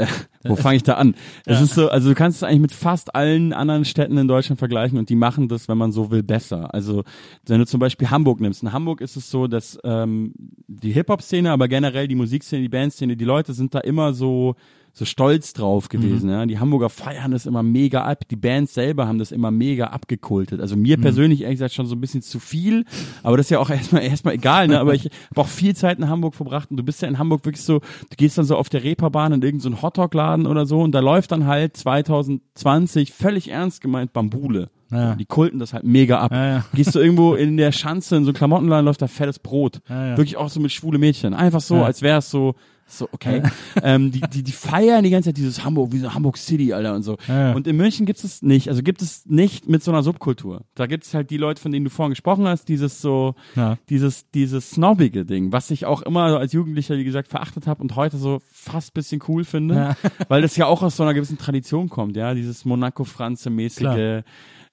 wo 0.44 0.56
fange 0.56 0.76
ich 0.76 0.82
da 0.82 0.94
an? 0.94 1.14
Es 1.46 1.58
Ja. 1.58 1.64
ist 1.64 1.74
so, 1.74 1.88
also 1.88 2.08
du 2.08 2.14
kannst 2.16 2.38
es 2.38 2.42
eigentlich 2.42 2.60
mit 2.62 2.72
fast 2.72 3.14
allen 3.14 3.52
anderen 3.52 3.84
Städten 3.84 4.16
in 4.18 4.26
Deutschland 4.26 4.58
vergleichen 4.58 4.98
und 4.98 5.08
die 5.08 5.14
machen 5.14 5.46
das, 5.48 5.68
wenn 5.68 5.78
man 5.78 5.92
so 5.92 6.10
will, 6.10 6.24
besser. 6.24 6.74
Also 6.74 7.04
wenn 7.46 7.60
du 7.60 7.66
zum 7.66 7.78
Beispiel 7.78 8.10
Hamburg 8.10 8.40
nimmst, 8.40 8.62
in 8.64 8.72
Hamburg 8.72 9.00
ist 9.00 9.14
es 9.16 9.30
so, 9.30 9.46
dass 9.46 9.78
ähm, 9.84 10.34
die 10.66 10.90
Hip-Hop-Szene, 10.92 11.52
aber 11.52 11.68
generell 11.68 12.08
die 12.08 12.16
Musikszene, 12.16 12.62
die 12.62 12.68
Bandszene, 12.68 13.16
die 13.16 13.24
Leute 13.24 13.52
sind 13.52 13.72
da 13.74 13.80
immer 13.80 14.14
so 14.14 14.56
so 14.96 15.04
stolz 15.04 15.52
drauf 15.52 15.88
gewesen. 15.88 16.30
Ja? 16.30 16.46
Die 16.46 16.60
Hamburger 16.60 16.88
feiern 16.88 17.32
das 17.32 17.46
immer 17.46 17.64
mega 17.64 18.04
ab. 18.04 18.28
Die 18.30 18.36
Bands 18.36 18.74
selber 18.74 19.08
haben 19.08 19.18
das 19.18 19.32
immer 19.32 19.50
mega 19.50 19.88
abgekultet. 19.88 20.60
Also 20.60 20.76
mir 20.76 20.98
persönlich 21.00 21.42
ehrlich 21.42 21.56
gesagt 21.56 21.74
schon 21.74 21.86
so 21.86 21.96
ein 21.96 22.00
bisschen 22.00 22.22
zu 22.22 22.38
viel, 22.38 22.84
aber 23.24 23.36
das 23.36 23.46
ist 23.46 23.50
ja 23.50 23.58
auch 23.58 23.70
erstmal 23.70 24.04
erstmal 24.04 24.34
egal. 24.34 24.68
Ne? 24.68 24.78
Aber 24.78 24.94
ich 24.94 25.06
habe 25.30 25.40
auch 25.40 25.48
viel 25.48 25.74
Zeit 25.74 25.98
in 25.98 26.08
Hamburg 26.08 26.36
verbracht 26.36 26.70
und 26.70 26.76
du 26.76 26.84
bist 26.84 27.02
ja 27.02 27.08
in 27.08 27.18
Hamburg 27.18 27.44
wirklich 27.44 27.64
so, 27.64 27.80
du 27.80 28.16
gehst 28.16 28.38
dann 28.38 28.44
so 28.44 28.56
auf 28.56 28.68
der 28.68 28.84
Reeperbahn 28.84 29.32
in 29.32 29.42
irgendeinen 29.42 29.74
so 29.74 29.82
Hotdog-Laden 29.82 30.46
oder 30.46 30.64
so 30.64 30.80
und 30.80 30.92
da 30.92 31.00
läuft 31.00 31.32
dann 31.32 31.46
halt 31.46 31.76
2020 31.76 33.12
völlig 33.12 33.50
ernst 33.50 33.80
gemeint 33.80 34.12
Bambule. 34.12 34.70
Ja. 34.92 35.16
Die 35.16 35.24
kulten 35.24 35.58
das 35.58 35.72
halt 35.72 35.82
mega 35.82 36.20
ab. 36.20 36.30
Ja, 36.30 36.46
ja. 36.46 36.64
Gehst 36.72 36.94
du 36.94 37.00
irgendwo 37.00 37.34
in 37.34 37.56
der 37.56 37.72
Schanze 37.72 38.14
in 38.14 38.24
so 38.24 38.28
einen 38.28 38.36
Klamottenladen, 38.36 38.84
läuft 38.84 39.02
da 39.02 39.08
fettes 39.08 39.40
Brot. 39.40 39.80
Wirklich 39.88 40.36
auch 40.36 40.50
so 40.50 40.60
mit 40.60 40.70
schwule 40.70 40.98
Mädchen. 40.98 41.34
Einfach 41.34 41.60
so, 41.60 41.82
als 41.82 42.00
wäre 42.00 42.18
es 42.18 42.30
so, 42.30 42.54
so, 42.86 43.08
okay. 43.12 43.42
ähm, 43.82 44.12
die, 44.12 44.20
die, 44.20 44.42
die 44.42 44.52
feiern 44.52 45.02
die 45.04 45.10
ganze 45.10 45.30
Zeit 45.30 45.36
dieses 45.36 45.64
Hamburg, 45.64 45.92
wie 45.92 45.98
so 45.98 46.12
Hamburg 46.14 46.36
City, 46.36 46.72
Alter, 46.72 46.94
und 46.94 47.02
so. 47.02 47.16
Ja, 47.26 47.48
ja. 47.48 47.52
Und 47.54 47.66
in 47.66 47.76
München 47.76 48.06
gibt 48.06 48.22
es 48.22 48.42
nicht. 48.42 48.68
Also 48.68 48.82
gibt 48.82 49.02
es 49.02 49.26
nicht 49.26 49.68
mit 49.68 49.82
so 49.82 49.90
einer 49.90 50.02
Subkultur. 50.02 50.62
Da 50.74 50.86
gibt 50.86 51.04
es 51.04 51.14
halt 51.14 51.30
die 51.30 51.36
Leute, 51.36 51.60
von 51.60 51.72
denen 51.72 51.84
du 51.84 51.90
vorhin 51.90 52.10
gesprochen 52.10 52.46
hast, 52.46 52.68
dieses 52.68 53.00
so, 53.00 53.34
Ja. 53.56 53.78
dieses, 53.88 54.30
dieses 54.30 54.70
snobbige 54.70 55.24
Ding, 55.24 55.50
was 55.52 55.70
ich 55.70 55.86
auch 55.86 56.02
immer 56.02 56.38
als 56.38 56.52
Jugendlicher, 56.52 56.96
wie 56.96 57.04
gesagt, 57.04 57.28
verachtet 57.28 57.66
habe 57.66 57.82
und 57.82 57.96
heute 57.96 58.16
so 58.18 58.40
fast 58.52 58.94
bisschen 58.94 59.20
cool 59.28 59.44
finde, 59.44 59.96
weil 60.28 60.42
das 60.42 60.56
ja 60.56 60.66
auch 60.66 60.82
aus 60.82 60.96
so 60.96 61.02
einer 61.02 61.14
gewissen 61.14 61.38
Tradition 61.38 61.88
kommt, 61.88 62.16
ja, 62.16 62.34
dieses 62.34 62.64
Monaco-Franze-mäßige, 62.64 64.22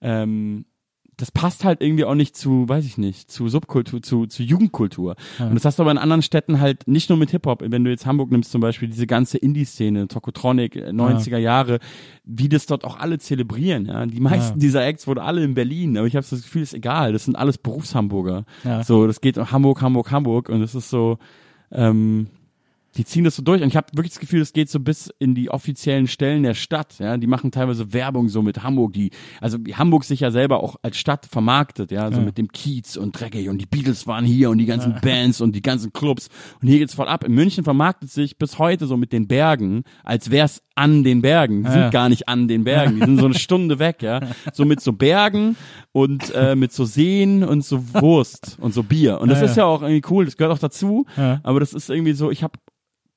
ähm, 0.01 0.65
das 1.21 1.31
passt 1.31 1.63
halt 1.63 1.81
irgendwie 1.81 2.03
auch 2.03 2.15
nicht 2.15 2.35
zu, 2.35 2.67
weiß 2.67 2.83
ich 2.85 2.97
nicht, 2.97 3.29
zu 3.29 3.47
Subkultur, 3.47 4.01
zu, 4.01 4.25
zu 4.25 4.41
Jugendkultur. 4.43 5.15
Und 5.39 5.53
das 5.55 5.65
hast 5.65 5.77
du 5.77 5.83
aber 5.83 5.91
in 5.91 5.97
anderen 5.99 6.21
Städten 6.23 6.59
halt 6.59 6.87
nicht 6.87 7.09
nur 7.09 7.17
mit 7.17 7.29
Hip-Hop. 7.31 7.63
Wenn 7.65 7.83
du 7.83 7.91
jetzt 7.91 8.05
Hamburg 8.05 8.31
nimmst 8.31 8.51
zum 8.51 8.59
Beispiel, 8.59 8.89
diese 8.89 9.05
ganze 9.07 9.37
Indie-Szene, 9.37 10.07
Tokotronic, 10.07 10.75
äh, 10.75 10.89
90er 10.89 11.37
Jahre, 11.37 11.79
wie 12.25 12.49
das 12.49 12.65
dort 12.65 12.83
auch 12.83 12.97
alle 12.99 13.19
zelebrieren. 13.19 13.85
Ja? 13.85 14.05
Die 14.05 14.19
meisten 14.19 14.57
Ja. 14.57 14.61
dieser 14.61 14.85
Acts 14.85 15.05
wurden 15.07 15.19
alle 15.19 15.43
in 15.43 15.53
Berlin, 15.53 15.97
aber 15.97 16.07
ich 16.07 16.15
habe 16.15 16.25
das 16.27 16.41
Gefühl, 16.41 16.63
ist 16.63 16.73
egal. 16.73 17.13
Das 17.13 17.25
sind 17.25 17.35
alles 17.35 17.57
Berufshamburger. 17.59 18.45
Ja. 18.63 18.83
So, 18.83 19.05
das 19.05 19.21
geht 19.21 19.37
um 19.37 19.51
Hamburg, 19.51 19.81
Hamburg, 19.81 20.11
Hamburg 20.11 20.49
und 20.49 20.61
es 20.61 20.73
ist 20.73 20.89
so, 20.89 21.19
ähm, 21.71 22.27
die 22.97 23.05
ziehen 23.05 23.23
das 23.23 23.35
so 23.37 23.41
durch 23.43 23.61
und 23.61 23.69
ich 23.69 23.77
habe 23.77 23.87
wirklich 23.93 24.11
das 24.11 24.19
Gefühl, 24.19 24.41
es 24.41 24.51
geht 24.53 24.69
so 24.69 24.79
bis 24.79 25.09
in 25.19 25.33
die 25.33 25.49
offiziellen 25.49 26.07
Stellen 26.07 26.43
der 26.43 26.53
Stadt. 26.55 26.99
Ja, 26.99 27.15
die 27.17 27.27
machen 27.27 27.51
teilweise 27.51 27.93
Werbung 27.93 28.27
so 28.27 28.41
mit 28.41 28.63
Hamburg, 28.63 28.93
die 28.93 29.11
also 29.39 29.57
Hamburg 29.73 30.03
sich 30.03 30.19
ja 30.19 30.31
selber 30.31 30.61
auch 30.61 30.75
als 30.81 30.97
Stadt 30.97 31.25
vermarktet, 31.25 31.91
ja, 31.91 32.11
so 32.11 32.19
Ja. 32.19 32.25
mit 32.25 32.37
dem 32.37 32.49
Kiez 32.51 32.97
und 32.97 33.19
Reggae 33.21 33.47
und 33.49 33.59
die 33.59 33.65
Beatles 33.65 34.07
waren 34.07 34.25
hier 34.25 34.49
und 34.49 34.57
die 34.57 34.65
ganzen 34.65 34.95
Bands 35.01 35.39
und 35.39 35.55
die 35.55 35.61
ganzen 35.61 35.93
Clubs 35.93 36.27
und 36.61 36.67
hier 36.67 36.79
geht's 36.79 36.93
voll 36.93 37.07
ab. 37.07 37.23
In 37.23 37.33
München 37.33 37.63
vermarktet 37.63 38.11
sich 38.11 38.37
bis 38.37 38.59
heute 38.59 38.87
so 38.87 38.97
mit 38.97 39.13
den 39.13 39.27
Bergen, 39.27 39.83
als 40.03 40.29
wär's 40.31 40.61
an 40.75 41.03
den 41.03 41.21
Bergen. 41.21 41.63
Die 41.63 41.69
Ja. 41.69 41.83
sind 41.83 41.91
gar 41.91 42.09
nicht 42.09 42.27
an 42.27 42.47
den 42.47 42.63
Bergen, 42.65 42.95
die 42.95 43.05
sind 43.05 43.17
so 43.19 43.25
eine 43.25 43.35
Stunde 43.35 43.79
weg, 43.79 44.01
ja, 44.01 44.19
so 44.53 44.65
mit 44.65 44.81
so 44.81 44.91
Bergen 44.93 45.55
und 45.93 46.29
äh, 46.35 46.55
mit 46.55 46.73
so 46.73 46.83
Seen 46.85 47.43
und 47.43 47.63
so 47.63 47.93
Wurst 47.93 48.57
und 48.59 48.73
so 48.73 48.83
Bier 48.83 49.21
und 49.21 49.29
das 49.29 49.39
Ja, 49.39 49.45
ist 49.45 49.55
ja 49.57 49.65
auch 49.65 49.81
irgendwie 49.81 50.01
cool, 50.09 50.25
das 50.25 50.35
gehört 50.35 50.53
auch 50.53 50.59
dazu, 50.59 51.05
Ja. 51.15 51.39
aber 51.43 51.59
das 51.61 51.73
ist 51.73 51.89
irgendwie 51.89 52.13
so, 52.13 52.31
ich 52.31 52.43
habe 52.43 52.59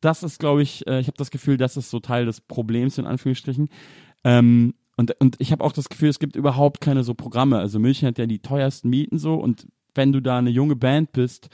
das 0.05 0.22
ist, 0.22 0.38
glaube 0.38 0.62
ich, 0.62 0.86
äh, 0.86 1.00
ich 1.00 1.07
habe 1.07 1.16
das 1.16 1.30
Gefühl, 1.30 1.57
das 1.57 1.76
ist 1.76 1.90
so 1.90 2.00
Teil 2.00 2.26
des 2.26 2.40
Problems 2.40 2.98
in 2.98 3.07
Anführungsstrichen. 3.07 3.68
Ähm, 4.24 4.74
und, 4.96 5.12
und 5.20 5.36
ich 5.38 5.52
habe 5.52 5.64
auch 5.64 5.72
das 5.72 5.88
Gefühl, 5.88 6.09
es 6.09 6.18
gibt 6.18 6.36
überhaupt 6.36 6.80
keine 6.80 7.02
so 7.05 7.14
Programme. 7.14 7.59
Also 7.59 7.78
München 7.78 8.09
hat 8.09 8.18
ja 8.18 8.26
die 8.26 8.38
teuersten 8.40 8.88
Mieten 8.90 9.18
so 9.18 9.34
und 9.34 9.66
wenn 9.94 10.12
du 10.12 10.20
da 10.20 10.38
eine 10.38 10.50
junge 10.50 10.76
Band 10.76 11.12
bist, 11.12 11.48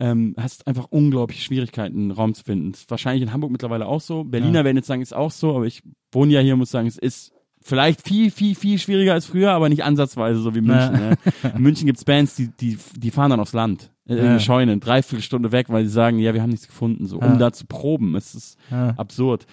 ähm, 0.00 0.34
hast 0.38 0.66
einfach 0.66 0.86
unglaublich 0.90 1.44
Schwierigkeiten, 1.44 1.98
einen 1.98 2.10
Raum 2.10 2.34
zu 2.34 2.44
finden. 2.44 2.72
Ist 2.72 2.90
wahrscheinlich 2.90 3.22
in 3.22 3.32
Hamburg 3.32 3.52
mittlerweile 3.52 3.86
auch 3.86 4.00
so. 4.00 4.24
Berliner 4.24 4.64
werden 4.64 4.76
jetzt 4.76 4.86
sagen, 4.86 5.02
ist 5.02 5.14
auch 5.14 5.30
so, 5.30 5.54
aber 5.56 5.66
ich 5.66 5.82
wohne 6.10 6.32
ja 6.32 6.40
hier, 6.40 6.56
muss 6.56 6.70
sagen, 6.70 6.88
es 6.88 6.98
ist 6.98 7.32
vielleicht 7.60 8.06
viel, 8.06 8.30
viel, 8.30 8.54
viel 8.54 8.78
schwieriger 8.78 9.14
als 9.14 9.26
früher, 9.26 9.52
aber 9.52 9.68
nicht 9.68 9.84
ansatzweise 9.84 10.40
so 10.40 10.54
wie 10.54 10.60
München. 10.60 11.16
Ja. 11.42 11.50
In 11.50 11.62
München 11.62 11.86
gibt's 11.86 12.04
Bands, 12.04 12.34
die, 12.34 12.48
die, 12.48 12.78
die 12.96 13.10
fahren 13.10 13.30
dann 13.30 13.40
aufs 13.40 13.52
Land. 13.52 13.90
In 14.06 14.18
Ja. 14.18 14.24
eine 14.24 14.40
Scheune, 14.40 14.72
eine 14.72 14.80
Dreiviertelstunde 14.80 15.50
weg, 15.52 15.70
weil 15.70 15.84
sie 15.84 15.90
sagen, 15.90 16.18
ja, 16.18 16.34
wir 16.34 16.42
haben 16.42 16.50
nichts 16.50 16.66
gefunden, 16.66 17.06
so, 17.06 17.18
um 17.18 17.24
Ja. 17.24 17.36
da 17.36 17.52
zu 17.52 17.66
proben. 17.66 18.14
Es 18.16 18.34
ist 18.34 18.58
Ja. 18.70 18.90
absurd. 18.96 19.46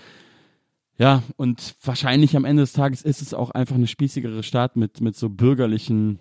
Ja, 0.97 1.23
und 1.37 1.75
wahrscheinlich 1.83 2.35
am 2.35 2.45
Ende 2.45 2.63
des 2.63 2.73
Tages 2.73 3.01
ist 3.01 3.21
es 3.21 3.33
auch 3.33 3.49
einfach 3.51 3.75
eine 3.75 3.87
spießigere 3.87 4.43
Stadt 4.43 4.75
mit, 4.75 5.01
mit 5.01 5.15
so 5.15 5.29
bürgerlichen, 5.29 6.19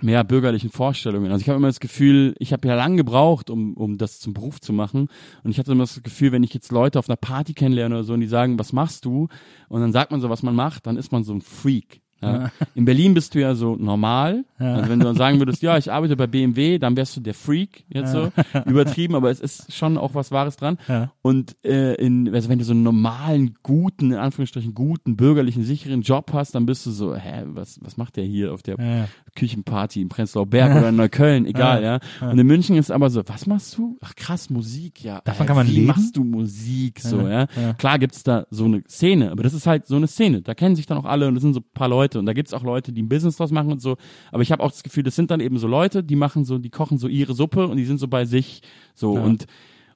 mehr 0.00 0.22
bürgerlichen 0.24 0.70
Vorstellungen. 0.70 1.32
Also 1.32 1.42
ich 1.42 1.48
habe 1.48 1.56
immer 1.56 1.66
das 1.68 1.80
Gefühl, 1.80 2.34
ich 2.38 2.52
habe 2.52 2.68
ja 2.68 2.74
lange 2.74 2.96
gebraucht, 2.96 3.50
um, 3.50 3.74
um 3.74 3.98
das 3.98 4.20
zum 4.20 4.32
Beruf 4.34 4.60
zu 4.60 4.72
machen. 4.72 5.08
Und 5.42 5.50
ich 5.50 5.58
hatte 5.58 5.72
immer 5.72 5.82
das 5.84 6.02
Gefühl, 6.02 6.32
wenn 6.32 6.42
ich 6.44 6.54
jetzt 6.54 6.70
Leute 6.70 6.98
auf 6.98 7.08
einer 7.08 7.16
Party 7.16 7.54
kennenlerne 7.54 7.94
oder 7.96 8.04
so 8.04 8.12
und 8.14 8.20
die 8.20 8.26
sagen, 8.28 8.58
was 8.58 8.72
machst 8.72 9.04
du? 9.04 9.28
Und 9.68 9.80
dann 9.80 9.92
sagt 9.92 10.10
man 10.12 10.20
so, 10.20 10.28
was 10.30 10.42
man 10.42 10.54
macht, 10.54 10.86
dann 10.86 10.96
ist 10.96 11.12
man 11.12 11.24
so 11.24 11.32
ein 11.32 11.40
Freak. 11.40 12.00
Ja. 12.22 12.50
In 12.74 12.84
Berlin 12.84 13.14
bist 13.14 13.34
du 13.34 13.40
ja 13.40 13.54
so 13.54 13.76
normal. 13.76 14.44
Also 14.58 14.90
wenn 14.90 14.98
du 14.98 15.06
dann 15.06 15.16
sagen 15.16 15.38
würdest, 15.38 15.62
ja, 15.62 15.78
ich 15.78 15.90
arbeite 15.90 16.16
bei 16.16 16.26
BMW, 16.26 16.78
dann 16.78 16.96
wärst 16.96 17.16
du 17.16 17.20
der 17.20 17.32
Freak, 17.34 17.84
jetzt 17.88 18.12
so 18.12 18.30
übertrieben, 18.66 19.14
aber 19.14 19.30
es 19.30 19.40
ist 19.40 19.72
schon 19.72 19.96
auch 19.96 20.14
was 20.14 20.30
Wahres 20.30 20.56
dran. 20.56 20.76
Ja. 20.86 21.12
Und 21.22 21.56
äh, 21.64 21.94
in, 21.94 22.32
also 22.34 22.48
wenn 22.50 22.58
du 22.58 22.64
so 22.64 22.72
einen 22.72 22.82
normalen, 22.82 23.54
guten, 23.62 24.12
in 24.12 24.18
Anführungsstrichen 24.18 24.74
guten, 24.74 25.16
bürgerlichen, 25.16 25.62
sicheren 25.64 26.02
Job 26.02 26.30
hast, 26.34 26.54
dann 26.54 26.66
bist 26.66 26.84
du 26.84 26.90
so, 26.90 27.14
hä, 27.14 27.44
was, 27.46 27.78
was 27.82 27.96
macht 27.96 28.16
der 28.16 28.24
hier 28.24 28.52
auf 28.52 28.62
der 28.62 28.76
Ja. 28.78 29.08
Küchenparty 29.36 30.02
in 30.02 30.08
Prenzlauer 30.08 30.46
Berg 30.46 30.76
oder 30.76 30.88
in 30.90 30.96
Neukölln, 30.96 31.46
egal, 31.46 31.82
ja. 31.82 32.00
Und 32.20 32.38
in 32.38 32.46
München 32.46 32.76
ist 32.76 32.90
aber 32.90 33.08
so, 33.10 33.22
was 33.26 33.46
machst 33.46 33.78
du? 33.78 33.96
Ach 34.02 34.14
krass, 34.14 34.50
Musik, 34.50 35.02
ja. 35.02 35.20
Davon 35.24 35.44
Äh, 35.44 35.46
kann 35.46 35.56
man 35.56 35.66
wie 35.68 35.72
leben? 35.72 35.86
machst 35.86 36.16
du 36.16 36.24
Musik, 36.24 37.00
so, 37.00 37.20
ja. 37.26 37.46
ja. 37.60 37.72
Klar 37.74 37.98
gibt's 37.98 38.22
da 38.24 38.46
so 38.50 38.64
eine 38.64 38.82
Szene, 38.88 39.30
aber 39.30 39.42
das 39.42 39.54
ist 39.54 39.66
halt 39.66 39.86
so 39.86 39.96
eine 39.96 40.06
Szene. 40.06 40.42
Da 40.42 40.54
kennen 40.54 40.76
sich 40.76 40.86
dann 40.86 40.98
auch 40.98 41.04
alle 41.04 41.28
und 41.28 41.34
das 41.34 41.42
sind 41.42 41.54
so 41.54 41.60
ein 41.60 41.64
paar 41.72 41.88
Leute 41.88 42.09
und 42.18 42.26
da 42.26 42.32
gibt's 42.32 42.52
auch 42.52 42.62
Leute, 42.62 42.92
die 42.92 43.02
ein 43.02 43.08
Business 43.08 43.36
draus 43.36 43.50
machen 43.50 43.72
und 43.72 43.80
so. 43.80 43.96
Aber 44.32 44.42
ich 44.42 44.52
habe 44.52 44.62
auch 44.62 44.70
das 44.70 44.82
Gefühl, 44.82 45.02
das 45.02 45.16
sind 45.16 45.30
dann 45.30 45.40
eben 45.40 45.58
so 45.58 45.68
Leute, 45.68 46.02
die 46.02 46.16
machen 46.16 46.44
so, 46.44 46.58
die 46.58 46.70
kochen 46.70 46.98
so 46.98 47.08
ihre 47.08 47.34
Suppe 47.34 47.68
und 47.68 47.76
die 47.76 47.84
sind 47.84 47.98
so 47.98 48.08
bei 48.08 48.24
sich, 48.24 48.62
so. 48.94 49.12
Und 49.12 49.46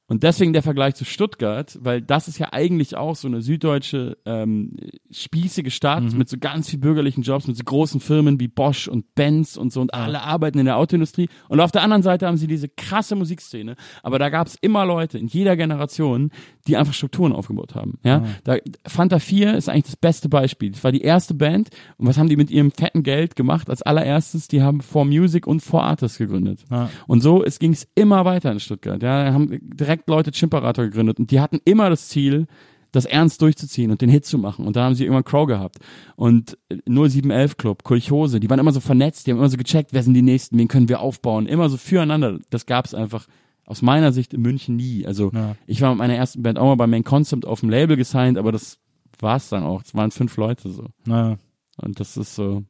und 0.06 0.22
deswegen 0.22 0.52
der 0.52 0.62
Vergleich 0.62 0.94
zu 0.96 1.04
Stuttgart, 1.06 1.78
weil 1.80 2.02
das 2.02 2.28
ist 2.28 2.38
ja 2.38 2.52
eigentlich 2.52 2.94
auch 2.96 3.16
so 3.16 3.26
eine 3.26 3.40
süddeutsche 3.40 4.18
ähm, 4.26 4.76
spießige 5.10 5.70
Stadt 5.70 6.12
mit 6.12 6.28
so 6.28 6.36
ganz 6.38 6.68
viel 6.68 6.78
bürgerlichen 6.78 7.22
Jobs, 7.22 7.46
mit 7.46 7.56
so 7.56 7.64
großen 7.64 8.00
Firmen 8.00 8.38
wie 8.38 8.48
Bosch 8.48 8.86
und 8.86 9.14
Benz 9.14 9.56
und 9.56 9.72
so 9.72 9.80
und 9.80 9.94
alle 9.94 10.22
arbeiten 10.22 10.58
in 10.58 10.66
der 10.66 10.76
Autoindustrie. 10.76 11.28
Und 11.48 11.60
auf 11.60 11.72
der 11.72 11.82
anderen 11.82 12.02
Seite 12.02 12.26
haben 12.26 12.36
sie 12.36 12.46
diese 12.46 12.68
krasse 12.68 13.16
Musikszene. 13.16 13.76
Aber 14.02 14.18
da 14.18 14.28
gab 14.28 14.46
es 14.46 14.56
immer 14.60 14.84
Leute 14.84 15.18
in 15.18 15.26
jeder 15.26 15.56
Generation, 15.56 16.30
die 16.66 16.76
einfach 16.76 16.92
Strukturen 16.92 17.32
aufgebaut 17.32 17.74
haben. 17.74 17.98
Ja, 18.04 18.24
da, 18.44 18.56
Fanta 18.86 19.18
4 19.18 19.54
ist 19.54 19.70
eigentlich 19.70 19.84
das 19.84 19.96
beste 19.96 20.28
Beispiel. 20.28 20.72
Das 20.72 20.84
war 20.84 20.92
die 20.92 21.02
erste 21.02 21.32
Band. 21.32 21.70
Und 21.96 22.06
was 22.06 22.18
haben 22.18 22.28
die 22.28 22.36
mit 22.36 22.50
ihrem 22.50 22.72
fetten 22.72 23.04
Geld 23.04 23.36
gemacht? 23.36 23.70
Als 23.70 23.80
allererstes, 23.80 24.48
die 24.48 24.60
haben 24.60 24.82
For 24.82 25.06
Music 25.06 25.46
und 25.46 25.60
For 25.60 25.82
Artists 25.82 26.18
gegründet. 26.18 26.64
Ja. 26.70 26.90
Und 27.06 27.22
so 27.22 27.42
es 27.42 27.58
ging 27.58 27.72
es 27.72 27.88
immer 27.94 28.26
weiter 28.26 28.52
in 28.52 28.60
Stuttgart. 28.60 29.02
Ja, 29.02 29.32
haben 29.32 29.58
direkt 29.62 29.93
Leute 30.06 30.30
Chimperator 30.32 30.84
gegründet 30.84 31.18
und 31.18 31.30
die 31.30 31.40
hatten 31.40 31.60
immer 31.64 31.90
das 31.90 32.08
Ziel, 32.08 32.46
das 32.92 33.04
ernst 33.06 33.42
durchzuziehen 33.42 33.90
und 33.90 34.00
den 34.00 34.08
Hit 34.08 34.24
zu 34.24 34.38
machen. 34.38 34.66
Und 34.66 34.76
da 34.76 34.84
haben 34.84 34.94
sie 34.94 35.02
irgendwann 35.04 35.24
Crow 35.24 35.46
gehabt. 35.48 35.78
Und 36.16 36.56
äh, 36.68 36.76
0711 36.86 37.56
Club, 37.56 37.82
Kolchose, 37.82 38.38
die 38.38 38.48
waren 38.48 38.60
immer 38.60 38.72
so 38.72 38.80
vernetzt, 38.80 39.26
die 39.26 39.32
haben 39.32 39.38
immer 39.38 39.48
so 39.48 39.56
gecheckt, 39.56 39.92
wer 39.92 40.02
sind 40.04 40.14
die 40.14 40.22
Nächsten, 40.22 40.56
wen 40.58 40.68
können 40.68 40.88
wir 40.88 41.00
aufbauen. 41.00 41.46
Immer 41.46 41.68
so 41.68 41.76
füreinander. 41.76 42.38
Das 42.50 42.66
gab 42.66 42.84
es 42.86 42.94
einfach 42.94 43.26
aus 43.66 43.82
meiner 43.82 44.12
Sicht 44.12 44.32
in 44.34 44.42
München 44.42 44.76
nie. 44.76 45.06
Also 45.06 45.32
Ja. 45.34 45.56
ich 45.66 45.80
war 45.80 45.90
mit 45.90 45.98
meiner 45.98 46.14
ersten 46.14 46.42
Band 46.42 46.58
auch 46.58 46.66
mal 46.66 46.74
bei 46.76 46.86
Main 46.86 47.02
Concept 47.02 47.46
auf 47.46 47.60
dem 47.60 47.70
Label 47.70 47.96
gesigned, 47.96 48.38
aber 48.38 48.52
das 48.52 48.78
war's 49.18 49.48
dann 49.48 49.64
auch. 49.64 49.82
Es 49.82 49.94
waren 49.94 50.10
fünf 50.10 50.36
Leute 50.36 50.68
so. 50.70 50.86
Ja. 51.08 51.36
Und 51.82 51.98
das 51.98 52.16
ist 52.16 52.36
so, 52.36 52.62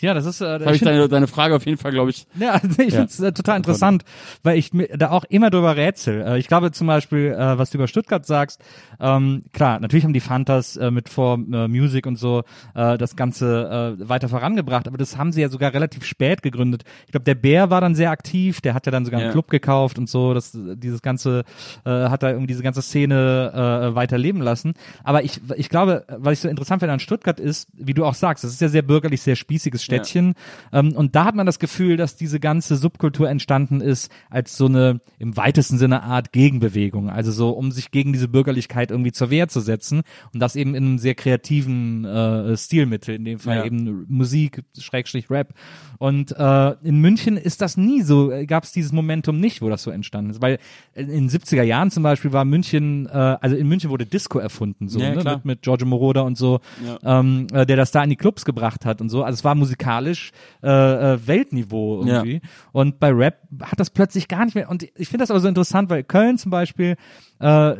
ja. 0.00 0.14
Das 0.14 0.26
ist. 0.26 0.40
Äh, 0.40 0.44
Habe 0.60 0.74
ich 0.76 0.82
deine, 0.82 1.08
deine 1.08 1.26
Frage 1.26 1.54
auf 1.56 1.66
jeden 1.66 1.78
Fall, 1.78 1.92
glaube 1.92 2.10
ich, 2.10 2.26
Ja, 2.38 2.52
also 2.52 2.68
ich 2.82 2.92
Ja. 2.92 3.00
find's 3.00 3.20
äh, 3.20 3.32
total 3.32 3.56
interessant, 3.58 4.04
weil 4.42 4.58
ich 4.58 4.72
mir 4.72 4.88
da 4.96 5.10
auch 5.10 5.24
immer 5.24 5.50
drüber 5.50 5.76
rätsel. 5.76 6.22
Äh, 6.22 6.38
ich 6.38 6.48
glaube 6.48 6.70
zum 6.72 6.86
Beispiel, 6.86 7.32
äh, 7.38 7.58
was 7.58 7.70
du 7.70 7.78
über 7.78 7.88
Stuttgart 7.88 8.24
sagst, 8.26 8.60
ähm, 9.00 9.44
klar, 9.52 9.80
natürlich 9.80 10.04
haben 10.04 10.12
die 10.12 10.20
Fantas 10.20 10.76
äh, 10.76 10.90
mit 10.90 11.08
For 11.08 11.34
äh, 11.38 11.68
Music 11.68 12.06
und 12.06 12.16
so 12.16 12.44
äh, 12.74 12.98
das 12.98 13.16
Ganze 13.16 13.96
äh, 14.00 14.08
weiter 14.08 14.28
vorangebracht, 14.28 14.86
aber 14.88 14.98
das 14.98 15.16
haben 15.18 15.32
sie 15.32 15.40
ja 15.40 15.48
sogar 15.48 15.72
relativ 15.74 16.04
spät 16.04 16.42
gegründet. 16.42 16.84
Ich 17.06 17.12
glaube, 17.12 17.24
der 17.24 17.34
Bär 17.34 17.70
war 17.70 17.80
dann 17.80 17.94
sehr 17.94 18.10
aktiv, 18.10 18.60
der 18.60 18.74
hat 18.74 18.86
ja 18.86 18.92
dann 18.92 19.04
sogar 19.04 19.20
einen 19.20 19.28
Ja. 19.28 19.32
Club 19.32 19.48
gekauft 19.50 19.98
und 19.98 20.08
so, 20.08 20.34
das 20.34 20.52
dieses 20.54 21.02
ganze 21.02 21.44
äh, 21.84 21.90
hat 21.90 22.22
da 22.22 22.28
irgendwie 22.28 22.46
diese 22.48 22.62
ganze 22.62 22.82
Szene 22.82 23.88
äh, 23.90 23.94
weiterleben 23.94 24.40
lassen. 24.42 24.74
Aber 25.04 25.22
ich 25.24 25.40
ich 25.56 25.68
glaube, 25.68 26.04
was 26.08 26.34
ich 26.34 26.40
so 26.40 26.48
interessant 26.48 26.80
finde 26.80 26.92
an 26.92 27.00
Stuttgart 27.00 27.38
ist, 27.40 27.68
wie 27.74 27.94
du 27.94 28.04
auch 28.04 28.14
sagst, 28.14 28.44
das 28.44 28.52
ist 28.52 28.60
ja 28.60 28.68
sehr 28.68 28.82
bürgerlich, 28.82 29.22
sehr 29.22 29.36
spießiges 29.36 29.82
Städtchen. 29.88 30.34
Ähm, 30.72 30.92
und 30.92 31.14
da 31.16 31.24
hat 31.24 31.34
man 31.34 31.46
das 31.46 31.58
Gefühl, 31.58 31.96
dass 31.96 32.16
diese 32.16 32.40
ganze 32.40 32.76
Subkultur 32.76 33.28
entstanden 33.28 33.80
ist 33.80 34.10
als 34.30 34.56
so 34.56 34.66
eine 34.66 35.00
im 35.18 35.36
weitesten 35.36 35.78
Sinne 35.78 36.02
Art 36.02 36.32
Gegenbewegung. 36.32 37.10
Also 37.10 37.32
so, 37.32 37.50
um 37.50 37.70
sich 37.72 37.90
gegen 37.90 38.12
diese 38.12 38.28
Bürgerlichkeit 38.28 38.90
irgendwie 38.90 39.12
zur 39.12 39.30
Wehr 39.30 39.48
zu 39.48 39.60
setzen. 39.60 40.02
Und 40.32 40.40
das 40.40 40.56
eben 40.56 40.74
in 40.74 40.84
einem 40.84 40.98
sehr 40.98 41.14
kreativen 41.14 42.04
äh, 42.04 42.56
Stilmittel, 42.56 43.14
in 43.16 43.24
dem 43.24 43.38
Fall 43.38 43.58
Ja. 43.58 43.64
eben 43.64 44.04
Musik, 44.08 44.62
Schrägstrich 44.78 45.30
Rap. 45.30 45.54
Und 45.98 46.32
äh, 46.36 46.70
in 46.82 47.00
München 47.00 47.36
ist 47.36 47.60
das 47.60 47.76
nie 47.76 48.02
so, 48.02 48.32
gab 48.46 48.64
es 48.64 48.72
dieses 48.72 48.92
Momentum 48.92 49.40
nicht, 49.40 49.62
wo 49.62 49.68
das 49.68 49.82
so 49.82 49.90
entstanden 49.90 50.30
ist. 50.30 50.40
Weil 50.42 50.58
in 50.94 51.08
den 51.08 51.28
70er 51.30 51.62
Jahren 51.62 51.90
zum 51.90 52.02
Beispiel 52.02 52.32
war 52.32 52.44
München, 52.44 53.06
äh, 53.06 53.10
also 53.40 53.56
in 53.56 53.66
München 53.68 53.90
wurde 53.90 54.06
Disco 54.06 54.38
erfunden, 54.38 54.88
so 54.88 55.00
Ja, 55.00 55.14
ne? 55.14 55.24
mit, 55.24 55.44
mit 55.44 55.62
Giorgio 55.62 55.86
Moroder 55.86 56.24
und 56.24 56.36
so, 56.38 56.60
ähm, 57.02 57.46
äh, 57.52 57.66
der 57.66 57.76
das 57.76 57.90
da 57.90 58.02
in 58.04 58.10
die 58.10 58.16
Clubs 58.16 58.44
gebracht 58.44 58.84
hat 58.84 59.00
und 59.00 59.08
so. 59.08 59.24
Also 59.24 59.34
es 59.34 59.44
war 59.44 59.54
musikalisch 59.78 60.32
äh, 60.62 60.68
äh, 60.68 61.26
Weltniveau 61.26 62.04
irgendwie. 62.04 62.40
Und 62.72 62.98
bei 62.98 63.10
Rap 63.10 63.42
hat 63.62 63.80
das 63.80 63.90
plötzlich 63.90 64.28
gar 64.28 64.44
nicht 64.44 64.54
mehr. 64.54 64.68
Und 64.68 64.82
ich 64.82 65.08
finde 65.08 65.18
das 65.22 65.30
aber 65.30 65.40
so 65.40 65.48
interessant, 65.48 65.90
weil 65.90 66.04
Köln 66.04 66.38
zum 66.38 66.50
Beispiel, 66.50 66.96
äh, 67.40 67.74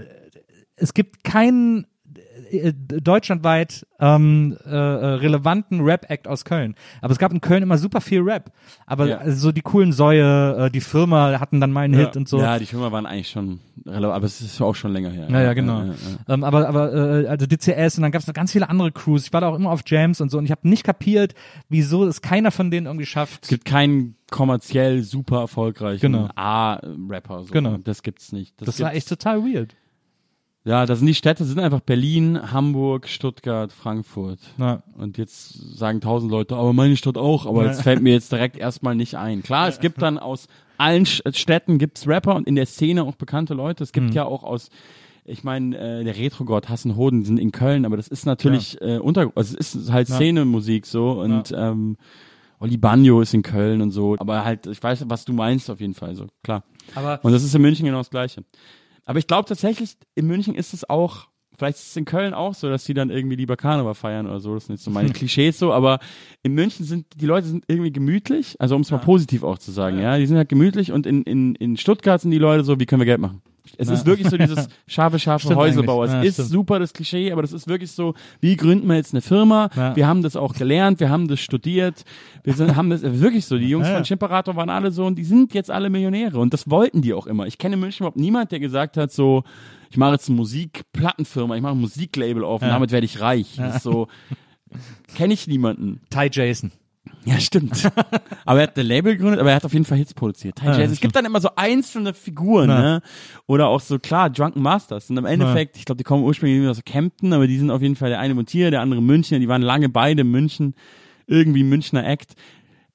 es 0.76 0.94
gibt 0.94 1.24
keinen 1.24 1.86
äh, 2.51 2.72
deutschlandweit 2.72 3.86
ähm, 4.01 4.57
äh, 4.64 4.70
äh, 4.70 4.74
relevanten 4.74 5.80
Rap-Act 5.80 6.28
aus 6.28 6.44
Köln. 6.44 6.74
Aber 7.01 7.12
es 7.12 7.18
gab 7.18 7.32
in 7.32 7.40
Köln 7.40 7.62
immer 7.62 7.78
super 7.78 8.01
viel 8.01 8.20
Rap. 8.22 8.53
Aber 8.86 9.07
Ja. 9.07 9.18
also 9.18 9.38
so 9.38 9.53
die 9.53 9.61
coolen 9.62 9.92
Säue, 9.92 10.66
äh, 10.66 10.70
die 10.70 10.80
Firma 10.80 11.40
hatten 11.40 11.61
dann 11.61 11.72
mal 11.72 11.82
einen 11.82 11.94
Hit 11.94 12.16
und 12.16 12.28
so. 12.28 12.40
Ja, 12.40 12.59
die 12.59 12.66
Firma 12.66 12.92
waren 12.92 13.07
eigentlich 13.07 13.30
schon 13.30 13.61
relevant, 13.86 14.14
aber 14.16 14.26
es 14.26 14.40
ist 14.40 14.61
auch 14.61 14.74
schon 14.74 14.92
länger 14.92 15.11
her. 15.11 15.28
Ja, 15.30 15.40
ja, 15.42 15.53
genau. 15.55 15.80
Ja, 15.80 15.86
ja, 15.86 15.92
ja. 16.28 16.34
Ähm, 16.34 16.44
aber 16.44 16.68
aber 16.68 16.92
äh, 17.24 17.26
also 17.28 17.46
DCS 17.46 17.96
und 17.99 18.03
dann 18.03 18.12
gab 18.12 18.20
es 18.20 18.26
noch 18.26 18.34
ganz 18.34 18.53
viele 18.53 18.68
andere 18.68 18.92
Crews. 18.92 19.24
Ich 19.26 19.32
war 19.32 19.40
da 19.40 19.49
auch 19.49 19.55
immer 19.57 19.70
auf 19.70 19.82
Jams 19.86 20.20
und 20.20 20.30
so 20.30 20.38
und 20.38 20.44
ich 20.44 20.51
habe 20.51 20.68
nicht 20.68 20.84
kapiert, 20.84 21.34
wieso 21.68 22.05
es 22.05 22.22
keiner 22.22 22.51
von 22.51 22.70
denen 22.70 22.86
irgendwie 22.86 23.07
schafft. 23.07 23.44
Es 23.44 23.49
gibt 23.49 23.64
keinen 23.64 24.14
kommerziell 24.30 25.03
super 25.03 25.40
erfolgreichen 25.40 26.01
Genau. 26.03 26.28
A-Rapper. 26.34 27.44
So. 27.44 27.53
Genau. 27.53 27.78
Das 27.82 28.03
gibt's 28.03 28.32
nicht. 28.32 28.55
das 28.61 28.78
war 28.80 28.90
gibt's- 28.90 28.96
echt 28.99 29.09
total 29.09 29.42
weird. 29.42 29.74
Ja, 30.69 30.85
das 30.87 30.99
sind 30.99 31.07
die 31.07 31.14
Städte, 31.14 31.45
sind 31.45 31.59
einfach 31.61 31.81
Berlin, 31.81 32.53
Hamburg, 32.53 33.09
Stuttgart, 33.09 33.73
Frankfurt. 33.73 34.39
Ja. 34.59 34.83
Und 34.99 35.16
jetzt 35.16 35.77
sagen 35.79 36.01
tausend 36.01 36.31
Leute, 36.31 36.57
aber 36.57 36.73
meine 36.75 36.97
Stadt 36.97 37.16
auch, 37.16 37.47
aber 37.47 37.62
Ja. 37.64 37.71
jetzt 37.71 37.83
fällt 37.83 38.03
mir 38.03 38.12
jetzt 38.12 38.31
direkt 38.31 38.57
erstmal 38.57 38.95
nicht 38.95 39.14
ein. 39.16 39.43
Klar, 39.43 39.69
es 39.69 39.81
gibt 39.81 40.03
dann 40.03 40.19
aus 40.19 40.47
allen 40.77 41.05
Sch- 41.07 41.35
Städten 41.37 41.79
gibt's 41.79 42.07
Rapper 42.07 42.35
und 42.37 42.47
in 42.47 42.55
der 42.55 42.66
Szene 42.66 43.03
auch 43.05 43.14
bekannte 43.16 43.55
Leute. 43.55 43.83
Es 43.83 43.91
Mhm. 43.91 44.01
gibt 44.01 44.14
ja 44.14 44.25
auch 44.27 44.43
aus 44.45 44.69
ich 45.31 45.45
meine, 45.45 45.77
äh, 45.77 46.05
der 46.05 46.16
Retro-Gott 46.16 46.71
Hassen 46.71 46.97
Hoden 46.97 47.23
sind 47.23 47.39
in 47.39 47.53
Köln, 47.53 47.85
aber 47.85 47.99
das 47.99 48.09
ist 48.09 48.25
natürlich 48.25 48.81
äh, 48.81 48.97
unter, 48.99 49.31
also 49.35 49.57
es 49.59 49.75
ist 49.75 49.93
halt. 49.93 50.09
Szene-Musik 50.09 50.87
so 50.87 51.21
und 51.21 51.53
ähm, 51.55 51.99
Oli 52.61 52.79
Banjo 52.79 53.21
ist 53.21 53.35
in 53.35 53.43
Köln 53.43 53.83
und 53.83 53.91
so, 53.91 54.16
aber 54.19 54.45
halt, 54.47 54.66
ich 54.66 54.83
weiß, 54.83 55.05
was 55.09 55.27
du 55.27 55.35
meinst 55.35 55.69
auf 55.71 55.81
jeden 55.81 55.93
Fall, 55.93 56.14
so 56.16 56.27
klar. 56.43 56.64
Aber 56.95 57.21
Und 57.23 57.33
das 57.33 57.43
ist 57.45 57.55
in 57.55 57.61
München 57.61 57.85
genau 57.85 57.99
das 57.99 58.09
Gleiche. 58.09 58.43
Aber 59.09 59.18
ich 59.18 59.26
glaube 59.26 59.48
tatsächlich, 59.48 59.96
in 60.16 60.26
München 60.26 60.54
ist 60.54 60.74
es 60.74 60.88
auch, 60.88 61.28
vielleicht 61.56 61.78
ist 61.78 61.88
es 61.88 61.96
in 61.96 62.04
Köln 62.04 62.34
auch 62.34 62.52
so, 62.52 62.68
dass 62.68 62.84
die 62.84 62.92
dann 62.92 63.09
irgendwie 63.09 63.36
lieber 63.36 63.56
Karneval 63.56 63.94
feiern 63.94 64.26
oder 64.26 64.38
so. 64.38 64.52
Das 64.52 64.66
sind 64.66 64.74
jetzt 64.74 64.84
so 64.84 64.90
meine 64.90 65.09
Klischees 65.14 65.59
so, 65.59 65.72
aber 65.72 65.98
in 66.42 66.52
München 66.52 66.84
sind 66.84 67.06
die 67.16 67.24
Leute 67.24 67.46
sind 67.46 67.64
irgendwie 67.68 67.90
gemütlich, 67.90 68.56
also 68.59 68.76
um 68.76 68.82
es 68.82 68.90
mal 68.90 68.98
positiv 68.98 69.44
auch 69.44 69.56
zu 69.56 69.72
sagen, 69.72 69.98
ja. 69.98 70.18
Die 70.18 70.26
sind 70.26 70.36
halt 70.36 70.50
gemütlich 70.50 70.92
und 70.92 71.06
in, 71.06 71.22
in, 71.22 71.54
in 71.54 71.78
Stuttgart 71.78 72.20
sind 72.20 72.32
die 72.32 72.38
Leute 72.38 72.64
so, 72.64 72.78
wie 72.78 72.84
können 72.84 73.00
wir 73.00 73.06
Geld 73.06 73.20
machen? 73.20 73.40
Es 73.77 73.89
ist 73.89 74.07
wirklich 74.07 74.29
so 74.29 74.37
dieses 74.37 74.69
scharfe, 74.87 75.19
scharfe 75.19 75.45
Stimmt 75.47 75.59
Häuselbauer. 75.61 76.05
Es. 76.07 76.12
Ja, 76.12 76.23
ist 76.23 76.35
stimmt. 76.35 76.49
super 76.49 76.79
das 76.79 76.93
Klischee, 76.93 77.31
aber 77.33 77.43
das 77.43 77.53
ist 77.53 77.69
wirklich 77.69 77.93
so, 77.93 78.14
wie 78.41 78.57
gründen 78.57 78.87
wir 78.89 78.97
jetzt 78.97 79.12
eine 79.12 79.21
Firma? 79.21 79.69
Ja. 79.77 79.95
Wir 79.97 80.07
haben 80.07 80.23
das 80.23 80.37
auch 80.37 80.55
gelernt, 80.55 81.01
wir 81.01 81.11
haben 81.11 81.29
das 81.29 81.41
studiert, 81.41 82.05
wir 82.45 82.55
sind, 82.55 82.77
haben 82.77 82.91
das 82.91 83.03
wirklich 83.03 83.47
so. 83.47 83.59
Die 83.59 83.69
Jungs 83.69 83.87
Ja, 83.87 83.93
ja. 83.93 83.99
von 83.99 84.05
Chimperator 84.05 84.57
waren 84.57 84.71
alle 84.71 84.91
so 84.91 85.05
und 85.05 85.16
die 85.16 85.25
sind 85.25 85.53
jetzt 85.55 85.71
alle 85.71 85.91
Millionäre 85.91 86.39
und 86.39 86.53
das 86.55 86.71
wollten 86.71 87.03
die 87.03 87.12
auch 87.14 87.27
immer. 87.27 87.47
Ich 87.47 87.59
kenne 87.59 87.75
in 87.75 87.81
München 87.81 88.05
überhaupt 88.05 88.16
niemand, 88.19 88.53
der 88.53 88.61
gesagt 88.61 88.97
hat 88.97 89.12
so, 89.12 89.45
ich 89.91 89.97
mache 89.97 90.12
jetzt 90.12 90.29
eine 90.29 90.37
Musikplattenfirma, 90.37 91.57
ich 91.57 91.62
mache 91.62 91.73
ein 91.75 91.81
Musiklabel 91.81 92.45
auf 92.45 92.62
und 92.62 92.69
Ja. 92.69 92.75
damit 92.75 92.93
werde 92.93 93.05
ich 93.07 93.21
reich. 93.21 93.55
Das 93.57 93.77
ist 93.77 93.83
so, 93.83 94.09
kenne 95.16 95.35
ich 95.35 95.47
niemanden. 95.47 96.01
Ty 96.11 96.29
Jason. 96.31 96.73
Ja, 97.24 97.38
stimmt. 97.40 97.90
aber 98.44 98.61
er 98.61 98.66
hat 98.68 98.78
ein 98.78 98.86
Label 98.86 99.16
gegründet, 99.16 99.40
aber 99.40 99.50
er 99.50 99.56
hat 99.56 99.64
auf 99.64 99.72
jeden 99.72 99.84
Fall 99.84 99.98
Hits 99.98 100.14
produziert. 100.14 100.61
Ja. 100.62 100.78
Es 100.78 101.00
gibt 101.00 101.14
dann 101.16 101.24
immer 101.24 101.40
so 101.40 101.50
einzelne 101.56 102.14
Figuren, 102.14 102.68
Ja. 102.70 102.80
ne? 102.80 103.02
Oder 103.46 103.68
auch 103.68 103.80
so, 103.80 103.98
klar, 103.98 104.30
Drunken 104.30 104.62
Masters. 104.62 105.11
Und 105.11 105.16
im 105.16 105.26
Endeffekt, 105.26 105.76
ich 105.76 105.84
glaube, 105.84 105.98
die 105.98 106.04
kommen 106.04 106.24
ursprünglich 106.24 106.66
aus 106.68 106.82
Kempten, 106.84 107.32
aber 107.32 107.46
die 107.46 107.59
sind 107.59 107.70
auf 107.70 107.82
jeden 107.82 107.96
Fall 107.96 108.11
der 108.11 108.20
eine 108.20 108.34
Montier, 108.34 108.70
der 108.70 108.80
andere 108.80 109.02
Münchner. 109.02 109.38
Die 109.38 109.48
waren 109.48 109.62
lange 109.62 109.88
beide 109.88 110.22
in 110.22 110.30
München. 110.30 110.74
Irgendwie 111.26 111.62
Münchner 111.64 112.06
Act. 112.06 112.34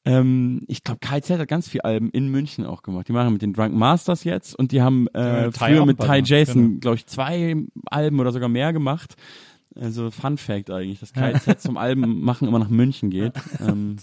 Ähm, 0.06 0.62
ich 0.68 0.84
glaube, 0.84 1.00
KZ 1.00 1.40
hat 1.40 1.48
ganz 1.48 1.70
viel 1.70 1.82
Alben 1.82 2.10
in 2.10 2.28
München 2.30 2.66
auch 2.66 2.82
gemacht. 2.84 3.08
Die 3.08 3.14
machen 3.14 3.32
mit 3.32 3.42
den 3.42 3.54
Drunken 3.54 3.78
Masters 3.78 4.24
jetzt 4.26 4.54
und 4.54 4.72
die 4.72 4.82
haben 4.82 5.08
äh, 5.14 5.46
Ja, 5.46 5.52
früher 5.52 5.86
mit 5.86 6.00
Ty 6.00 6.22
Jason, 6.26 6.64
genau. 6.64 6.80
glaube 6.80 6.98
ich, 6.98 7.06
zwei 7.06 7.56
Alben 7.86 8.20
oder 8.20 8.32
sogar 8.34 8.50
mehr 8.50 8.74
gemacht. 8.74 9.16
Also 9.76 10.12
Fun 10.12 10.38
Fact 10.38 10.70
eigentlich, 10.70 11.00
dass 11.00 11.14
KZ 11.14 11.60
zum 11.62 11.78
Alben 11.78 12.22
machen 12.22 12.48
immer 12.48 12.60
nach 12.60 12.70
München 12.70 13.10
geht. 13.10 13.34
Ähm, 13.60 13.98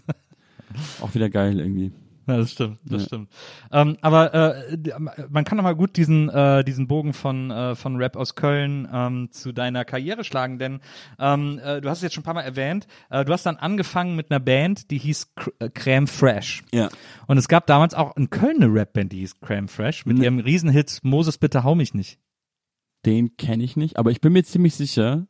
auch 1.00 1.14
wieder 1.14 1.28
geil 1.30 1.58
irgendwie. 1.58 1.92
Ja, 2.28 2.36
das 2.36 2.52
stimmt, 2.52 2.78
das 2.84 3.02
Ja. 3.02 3.06
stimmt. 3.08 3.28
Ähm, 3.72 3.96
aber 4.02 4.32
äh, 4.34 4.88
man 5.30 5.42
kann 5.44 5.58
doch 5.58 5.64
mal 5.64 5.74
gut 5.74 5.96
diesen 5.96 6.28
äh, 6.28 6.62
diesen 6.62 6.86
Bogen 6.86 7.12
von 7.12 7.50
äh, 7.50 7.74
von 7.74 7.96
Rap 7.96 8.14
aus 8.16 8.36
Köln 8.36 8.86
ähm, 8.92 9.28
zu 9.32 9.50
deiner 9.52 9.84
Karriere 9.84 10.22
schlagen, 10.22 10.58
denn 10.60 10.78
ähm, 11.18 11.58
äh, 11.62 11.80
du 11.80 11.88
hast 11.88 11.98
es 11.98 12.02
jetzt 12.04 12.14
schon 12.14 12.22
ein 12.22 12.24
paar 12.24 12.34
Mal 12.34 12.42
erwähnt. 12.42 12.86
Äh, 13.10 13.24
du 13.24 13.32
hast 13.32 13.44
dann 13.46 13.56
angefangen 13.56 14.14
mit 14.14 14.30
einer 14.30 14.38
Band, 14.38 14.92
die 14.92 14.98
hieß 14.98 15.32
äh, 15.58 15.64
Crème 15.66 16.06
Fresh. 16.06 16.62
Ja. 16.72 16.88
Und 17.26 17.36
es 17.38 17.48
gab 17.48 17.66
damals 17.66 17.94
auch 17.94 18.16
in 18.16 18.30
Köln 18.30 18.62
eine 18.62 18.72
Rapband, 18.72 19.10
die 19.10 19.18
hieß 19.20 19.36
Crème 19.42 19.68
Fresh 19.68 20.06
mit 20.06 20.18
Ne. 20.18 20.24
ihrem 20.24 20.38
Riesenhit 20.38 21.00
Moses 21.02 21.36
bitte 21.38 21.64
hau 21.64 21.74
mich 21.74 21.94
nicht. 21.94 22.20
Den 23.06 23.36
kenne 23.38 23.64
ich 23.64 23.76
nicht, 23.76 23.96
aber 23.98 24.12
ich 24.12 24.20
bin 24.20 24.32
mir 24.34 24.44
ziemlich 24.44 24.76
sicher, 24.76 25.26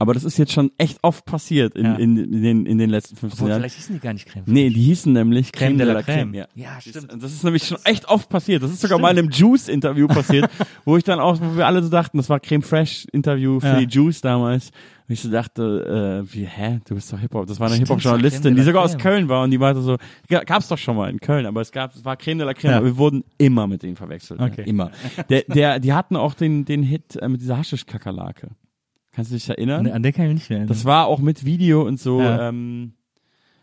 aber 0.00 0.14
das 0.14 0.24
ist 0.24 0.36
jetzt 0.38 0.52
schon 0.52 0.72
echt 0.78 0.98
oft 1.02 1.24
passiert 1.24 1.76
in, 1.76 1.84
Ja. 1.84 1.94
in, 1.94 2.16
in, 2.16 2.42
den, 2.42 2.66
in 2.66 2.78
den 2.78 2.90
letzten 2.90 3.14
15 3.16 3.36
Obwohl, 3.38 3.50
Jahren. 3.50 3.60
vielleicht 3.60 3.76
hießen 3.76 3.94
die 3.94 4.00
gar 4.00 4.12
nicht 4.12 4.28
Fresh. 4.28 4.42
Nee, 4.46 4.70
die 4.70 4.80
hießen 4.82 5.12
nämlich 5.12 5.50
Crème 5.50 5.76
de 5.76 5.86
la 5.86 6.00
Crème. 6.00 6.34
Ja. 6.34 6.46
Ja, 6.54 6.80
stimmt. 6.80 7.12
Das 7.22 7.32
ist 7.32 7.44
nämlich 7.44 7.64
schon 7.68 7.78
echt 7.84 8.08
oft 8.08 8.28
passiert. 8.28 8.62
Das 8.64 8.72
ist 8.72 8.80
sogar 8.80 8.98
mal 8.98 9.10
in 9.12 9.18
einem 9.18 9.30
Juice-Interview 9.30 10.08
passiert, 10.08 10.50
wo 10.84 10.96
ich 10.96 11.04
dann 11.04 11.20
auch, 11.20 11.38
wo 11.40 11.56
wir 11.56 11.66
alle 11.66 11.82
so 11.82 11.88
dachten, 11.90 12.16
das 12.16 12.28
war 12.28 12.40
Creme 12.40 12.62
Fresh-Interview 12.62 13.60
für 13.60 13.66
Ja. 13.66 13.78
die 13.78 13.84
Juice 13.84 14.20
damals. 14.22 14.70
Und 15.08 15.14
ich 15.14 15.20
so 15.22 15.30
dachte, 15.30 16.22
äh, 16.24 16.32
wie, 16.34 16.46
hä, 16.46 16.80
du 16.88 16.94
bist 16.94 17.12
doch 17.12 17.18
Hip-Hop. 17.18 17.46
Das 17.46 17.58
war 17.58 17.66
eine 17.66 17.74
Stimmt, 17.76 17.88
Hip-Hop-Journalistin, 17.88 18.54
die 18.54 18.60
la 18.60 18.64
sogar 18.64 18.84
aus. 18.84 18.96
Köln 18.96 19.28
war 19.28 19.42
und 19.42 19.50
die 19.50 19.58
meinte 19.58 19.82
so, 19.82 19.96
ja, 20.28 20.42
gab's 20.44 20.68
doch 20.68 20.78
schon 20.78 20.96
mal 20.96 21.10
in 21.10 21.18
Köln, 21.20 21.46
aber 21.46 21.60
es 21.60 21.72
gab, 21.72 21.94
es 21.94 22.04
war 22.04 22.16
Creme 22.16 22.38
de 22.38 22.46
la 22.46 22.54
Creme, 22.54 22.70
Ja. 22.70 22.76
aber 22.78 22.86
wir 22.86 22.96
wurden 22.96 23.24
immer 23.36 23.66
mit 23.66 23.82
denen 23.82 23.96
verwechselt. 23.96 24.40
Okay. 24.40 24.62
Ne? 24.62 24.66
Immer. 24.68 24.90
Der, 25.28 25.42
der, 25.48 25.78
die 25.80 25.92
hatten 25.92 26.14
auch 26.16 26.34
den, 26.34 26.64
den 26.64 26.82
Hit 26.84 27.16
äh, 27.16 27.28
mit 27.28 27.40
dieser 27.40 27.58
Haschisch-Kakerlake. 27.58 28.50
Kannst 29.20 29.32
du 29.32 29.34
dich 29.36 29.48
erinnern? 29.50 29.86
An 29.86 30.02
den 30.02 30.12
kann 30.14 30.24
ich 30.24 30.28
mich 30.30 30.34
nicht 30.40 30.48
mehr 30.50 30.58
erinnern. 30.60 30.68
Das 30.74 30.84
war 30.86 31.06
auch 31.06 31.18
mit 31.20 31.44
Video 31.44 31.82
und 31.86 32.00
so, 32.00 32.20
Ja. 32.22 32.48
ähm, 32.48 32.94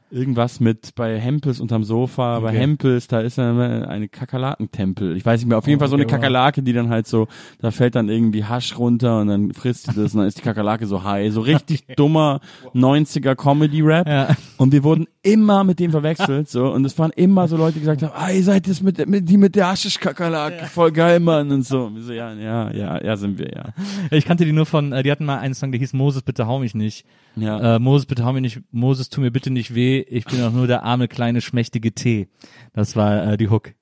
irgendwas 0.10 0.60
mit 0.60 0.96
bei 0.96 1.20
Hempels 1.20 1.60
unterm 1.60 1.84
Sofa, 1.84 2.40
bei 2.40 2.50
Okay. 2.50 2.58
Hempels, 2.60 3.08
da 3.08 3.20
ist 3.20 3.38
dann 3.38 3.60
eine 3.60 4.08
Kakerlakentempel. 4.08 5.18
Ich 5.18 5.26
weiß 5.26 5.42
nicht 5.42 5.50
mehr, 5.50 5.58
auf 5.58 5.68
jeden 5.68 5.78
Oh, 5.78 5.82
Fall 5.82 5.90
so 5.90 5.96
eine 5.96 6.06
okay, 6.06 6.14
wow. 6.14 6.20
Kakerlake, 6.22 6.64
die 6.64 6.74
dann 6.74 6.90
halt 6.90 7.08
so, 7.08 7.28
da 7.60 7.72
fällt 7.72 7.96
dann 7.96 8.08
irgendwie 8.10 8.46
Hasch 8.46 8.78
runter 8.78 9.20
und 9.20 9.28
dann 9.28 9.54
frisst 9.54 9.88
sie 9.88 9.94
das 10.02 10.14
und 10.14 10.20
dann 10.20 10.28
ist 10.28 10.38
die 10.38 10.42
Kakerlake 10.44 10.86
so 10.86 11.04
high. 11.04 11.32
So 11.34 11.42
richtig 11.42 11.86
dummer 11.98 12.40
90er 12.74 13.36
Comedy-Rap. 13.36 14.08
Ja. 14.08 14.36
Und 14.58 14.72
wir 14.72 14.84
wurden 14.84 15.08
immer 15.24 15.64
mit 15.64 15.80
dem 15.80 15.92
verwechselt, 15.92 16.50
so. 16.50 16.72
Und 16.72 16.86
es 16.86 16.98
waren 16.98 17.12
immer 17.12 17.48
so 17.48 17.58
Leute, 17.58 17.74
die 17.74 17.80
gesagt 17.82 18.02
haben, 18.04 18.14
ah, 18.16 18.32
ihr 18.32 18.44
seid 18.44 18.68
das 18.70 18.82
mit, 18.82 19.06
mit 19.08 19.28
die 19.28 19.38
mit 19.38 19.56
der 19.56 19.68
Haschisch-Kakerlake, 19.70 20.66
voll 20.68 20.92
geil, 20.92 21.20
Mann, 21.20 21.52
und 21.52 21.64
so. 21.66 21.86
Und 21.86 21.96
wir 21.96 22.04
so, 22.04 22.14
ja, 22.14 22.34
ja, 22.34 22.72
ja, 22.72 23.04
ja, 23.04 23.18
sind 23.18 23.38
wir, 23.38 23.52
ja. 23.54 23.66
Ich 24.12 24.26
kannte 24.26 24.46
die 24.46 24.54
nur 24.54 24.66
von, 24.66 24.94
äh, 24.94 25.04
die 25.04 25.12
hatten 25.12 25.26
mal 25.26 25.40
einen 25.40 25.54
Song, 25.54 25.72
der 25.72 25.80
hieß 25.80 25.94
Moses, 25.94 26.22
bitte 26.22 26.48
hau 26.48 26.60
mich 26.60 26.76
nicht. 26.76 27.06
Ja. 27.36 27.76
Äh, 27.76 27.80
Moses, 27.80 28.06
bitte 28.06 28.24
hau 28.24 28.32
mich 28.34 28.42
nicht, 28.42 28.62
Moses, 28.72 29.10
tu 29.10 29.22
mir 29.22 29.32
bitte 29.32 29.50
nicht 29.52 29.76
weh, 29.76 29.97
ich 30.02 30.26
bin 30.26 30.42
auch 30.44 30.52
nur 30.52 30.68
der 30.68 30.84
arme, 30.84 31.08
kleine, 31.08 31.42
schmächtige 31.42 31.94
T. 31.94 32.28
Das 32.74 32.96
war 32.96 33.34
äh, 33.34 33.38
die 33.38 33.50
Hook. 33.50 33.74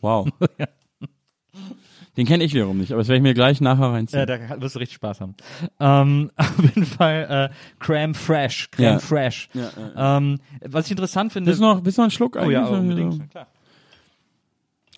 Wow. 0.00 0.28
Den 2.16 2.24
kenne 2.26 2.44
ich 2.44 2.54
wiederum 2.54 2.78
nicht, 2.78 2.92
aber 2.92 3.02
das 3.02 3.08
werde 3.08 3.18
ich 3.18 3.22
mir 3.22 3.34
gleich 3.34 3.60
nachher 3.60 3.92
reinziehen. 3.92 4.22
Äh, 4.22 4.26
da 4.26 4.60
wirst 4.60 4.74
du 4.74 4.78
richtig 4.78 4.96
Spaß 4.96 5.20
haben. 5.20 5.34
Ähm, 5.78 6.30
auf 6.36 6.62
jeden 6.62 6.86
Fall 6.86 7.50
äh, 7.52 7.82
Crème 7.84 8.14
Fresh, 8.14 8.70
Crème 8.72 8.82
Ja. 8.82 8.98
Fresh. 8.98 9.50
Ja, 9.52 9.70
ja, 9.94 10.16
Ähm, 10.16 10.38
was 10.64 10.86
ich 10.86 10.92
interessant 10.92 11.32
finde. 11.32 11.50
Bist 11.50 11.60
du 11.60 11.64
noch, 11.66 11.80
bist 11.82 11.98
du 11.98 12.02
noch 12.02 12.08
ein 12.08 12.10
Schluck 12.10 12.36
oh 12.40 12.48
ja, 12.50 12.66
eigentlich? 12.66 12.80
unbedingt. 12.80 13.18
na 13.18 13.26
Klar. 13.26 13.46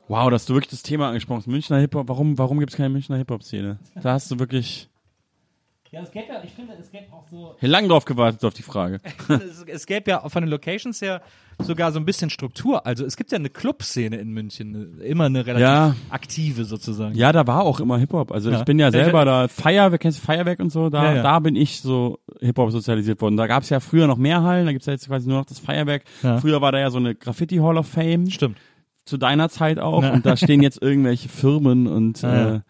Wow, 0.06 0.30
dass 0.30 0.46
du 0.46 0.54
wirklich 0.54 0.70
das 0.70 0.82
Thema 0.82 1.08
angesprochen 1.08 1.38
hast. 1.38 1.48
Münchner 1.48 1.78
Hip-Hop. 1.80 2.08
Warum, 2.08 2.38
warum 2.38 2.60
gibt 2.60 2.70
es 2.70 2.76
keine 2.76 2.88
Münchner 2.88 3.16
Hip-Hop-Szene? 3.16 3.78
Da 4.00 4.12
hast 4.12 4.30
du 4.30 4.38
wirklich 4.38 4.88
Ja, 5.90 6.02
es 6.02 6.10
gäbe 6.10 6.26
ja, 6.28 6.42
ich 6.44 6.50
finde, 6.52 6.74
es 6.78 6.90
gäbe 6.90 7.04
auch 7.12 7.24
so, 7.30 7.56
hier 7.60 7.68
lang 7.68 7.88
drauf 7.88 8.04
gewartet 8.04 8.44
auf 8.44 8.52
die 8.52 8.62
Frage. 8.62 9.00
es, 9.28 9.64
es 9.66 9.86
gäbe 9.86 10.10
ja 10.10 10.28
von 10.28 10.42
den 10.42 10.50
Locations 10.50 11.00
her 11.00 11.22
sogar 11.60 11.92
so 11.92 11.98
ein 11.98 12.04
bisschen 12.04 12.28
Struktur. 12.30 12.86
Also 12.86 13.04
es 13.06 13.16
gibt 13.16 13.32
ja 13.32 13.36
eine 13.38 13.48
Clubszene 13.48 14.16
in 14.16 14.30
München, 14.30 15.00
immer 15.00 15.24
eine 15.24 15.46
relativ 15.46 15.62
Ja. 15.62 15.96
aktive 16.10 16.64
sozusagen. 16.64 17.14
Ja, 17.14 17.32
da 17.32 17.46
war 17.46 17.62
auch 17.62 17.80
immer 17.80 17.98
Hip-Hop. 17.98 18.30
Also 18.32 18.50
Ja. 18.50 18.58
ich 18.58 18.64
bin 18.64 18.78
ja 18.78 18.90
selber 18.90 19.20
ich- 19.20 19.24
da, 19.24 19.48
Feuerwerk, 19.48 20.00
kennst 20.02 20.20
du 20.22 20.26
Feuerwerk 20.26 20.60
und 20.60 20.70
so? 20.70 20.90
Da, 20.90 21.04
Ja, 21.04 21.14
ja. 21.16 21.22
da 21.22 21.38
bin 21.38 21.56
ich 21.56 21.80
so 21.80 22.18
Hip-Hop 22.40 22.70
sozialisiert 22.70 23.20
worden. 23.22 23.36
Da 23.38 23.46
gab 23.46 23.62
es 23.62 23.70
ja 23.70 23.80
früher 23.80 24.06
noch 24.06 24.18
mehr 24.18 24.42
Hallen, 24.42 24.66
da 24.66 24.72
gibt's 24.72 24.86
ja 24.86 24.92
jetzt 24.92 25.06
quasi 25.08 25.28
nur 25.28 25.38
noch 25.38 25.46
das 25.46 25.58
Feuerwerk. 25.58 26.04
Ja. 26.22 26.38
Früher 26.38 26.60
war 26.60 26.70
da 26.70 26.78
ja 26.78 26.90
so 26.90 26.98
eine 26.98 27.14
Graffiti 27.14 27.56
Hall 27.56 27.78
of 27.78 27.86
Fame. 27.88 28.30
Stimmt. 28.30 28.58
zu 29.04 29.16
deiner 29.16 29.48
Zeit 29.48 29.78
auch 29.78 30.02
Ja. 30.02 30.12
und 30.12 30.26
da 30.26 30.36
stehen 30.36 30.62
jetzt 30.62 30.82
irgendwelche 30.82 31.30
Firmen 31.30 31.86
und 31.86 32.20
Ja, 32.22 32.34
ja. 32.36 32.54
äh, 32.56 32.60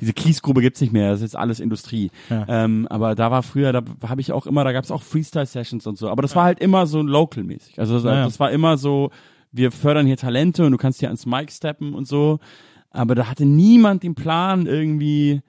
diese 0.00 0.12
Kiesgrube 0.12 0.60
gibt's 0.60 0.80
nicht 0.80 0.92
mehr, 0.92 1.10
das 1.10 1.20
ist 1.20 1.32
jetzt 1.32 1.36
alles 1.36 1.60
Industrie. 1.60 2.10
Ja. 2.30 2.44
Ähm, 2.48 2.86
aber 2.88 3.14
da 3.14 3.30
war 3.30 3.42
früher, 3.42 3.72
da 3.72 3.82
habe 4.06 4.20
ich 4.20 4.32
auch 4.32 4.46
immer, 4.46 4.64
da 4.64 4.72
gab's 4.72 4.90
auch 4.90 5.02
Freestyle-Sessions 5.02 5.86
und 5.86 5.98
so. 5.98 6.10
Aber 6.10 6.22
das 6.22 6.36
war 6.36 6.44
halt 6.44 6.60
immer 6.60 6.86
so 6.86 7.02
local-mäßig. 7.02 7.78
Also 7.78 7.94
das, 7.94 8.04
Ja, 8.04 8.14
ja. 8.14 8.24
das 8.24 8.38
war 8.40 8.50
immer 8.50 8.76
so, 8.76 9.10
wir 9.52 9.72
fördern 9.72 10.06
hier 10.06 10.16
Talente 10.16 10.64
und 10.64 10.72
du 10.72 10.78
kannst 10.78 11.00
hier 11.00 11.08
ans 11.08 11.26
Mic 11.26 11.50
steppen 11.50 11.94
und 11.94 12.06
so. 12.06 12.38
Aber 12.90 13.14
da 13.14 13.28
hatte 13.28 13.44
niemand 13.44 14.02
den 14.02 14.14
Plan 14.14 14.66
irgendwie, 14.66 15.42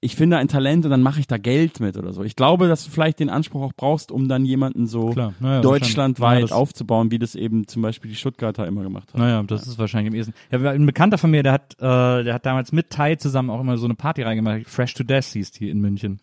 ich 0.00 0.16
finde 0.16 0.38
ein 0.38 0.48
Talent 0.48 0.84
und 0.84 0.90
dann 0.90 1.02
mache 1.02 1.20
ich 1.20 1.26
da 1.26 1.38
Geld 1.38 1.80
mit 1.80 1.96
oder 1.96 2.12
so. 2.12 2.22
Ich 2.22 2.36
glaube, 2.36 2.68
dass 2.68 2.84
du 2.84 2.90
vielleicht 2.90 3.20
den 3.20 3.28
Anspruch 3.28 3.62
auch 3.62 3.72
brauchst, 3.76 4.10
um 4.12 4.28
dann 4.28 4.44
jemanden 4.44 4.86
so. 4.86 5.14
Naja, 5.40 5.60
deutschlandweit. 5.60 6.50
Ja, 6.50 6.56
aufzubauen, 6.56 7.10
wie 7.10 7.18
das 7.18 7.34
eben 7.34 7.66
zum 7.66 7.82
Beispiel 7.82 8.10
die 8.10 8.16
Stuttgarter 8.16 8.66
immer 8.66 8.82
gemacht 8.82 9.12
haben. 9.12 9.20
Naja, 9.20 9.42
das 9.42 9.66
ist 9.66 9.78
wahrscheinlich 9.78 10.12
am 10.12 10.16
ehesten. 10.16 10.34
Ja, 10.50 10.70
ein 10.70 10.86
Bekannter 10.86 11.18
von 11.18 11.30
mir, 11.30 11.42
der 11.42 11.52
hat, 11.52 11.74
äh, 11.78 12.24
der 12.24 12.34
hat 12.34 12.46
damals 12.46 12.72
mit 12.72 12.90
Tai 12.90 13.16
zusammen 13.16 13.50
auch 13.50 13.60
immer 13.60 13.76
so 13.78 13.86
eine 13.86 13.94
Partyreihe 13.94 14.36
gemacht, 14.36 14.62
Fresh 14.66 14.94
to 14.94 15.04
Death 15.04 15.24
hieß 15.24 15.52
die 15.52 15.70
in 15.70 15.80
München, 15.80 16.20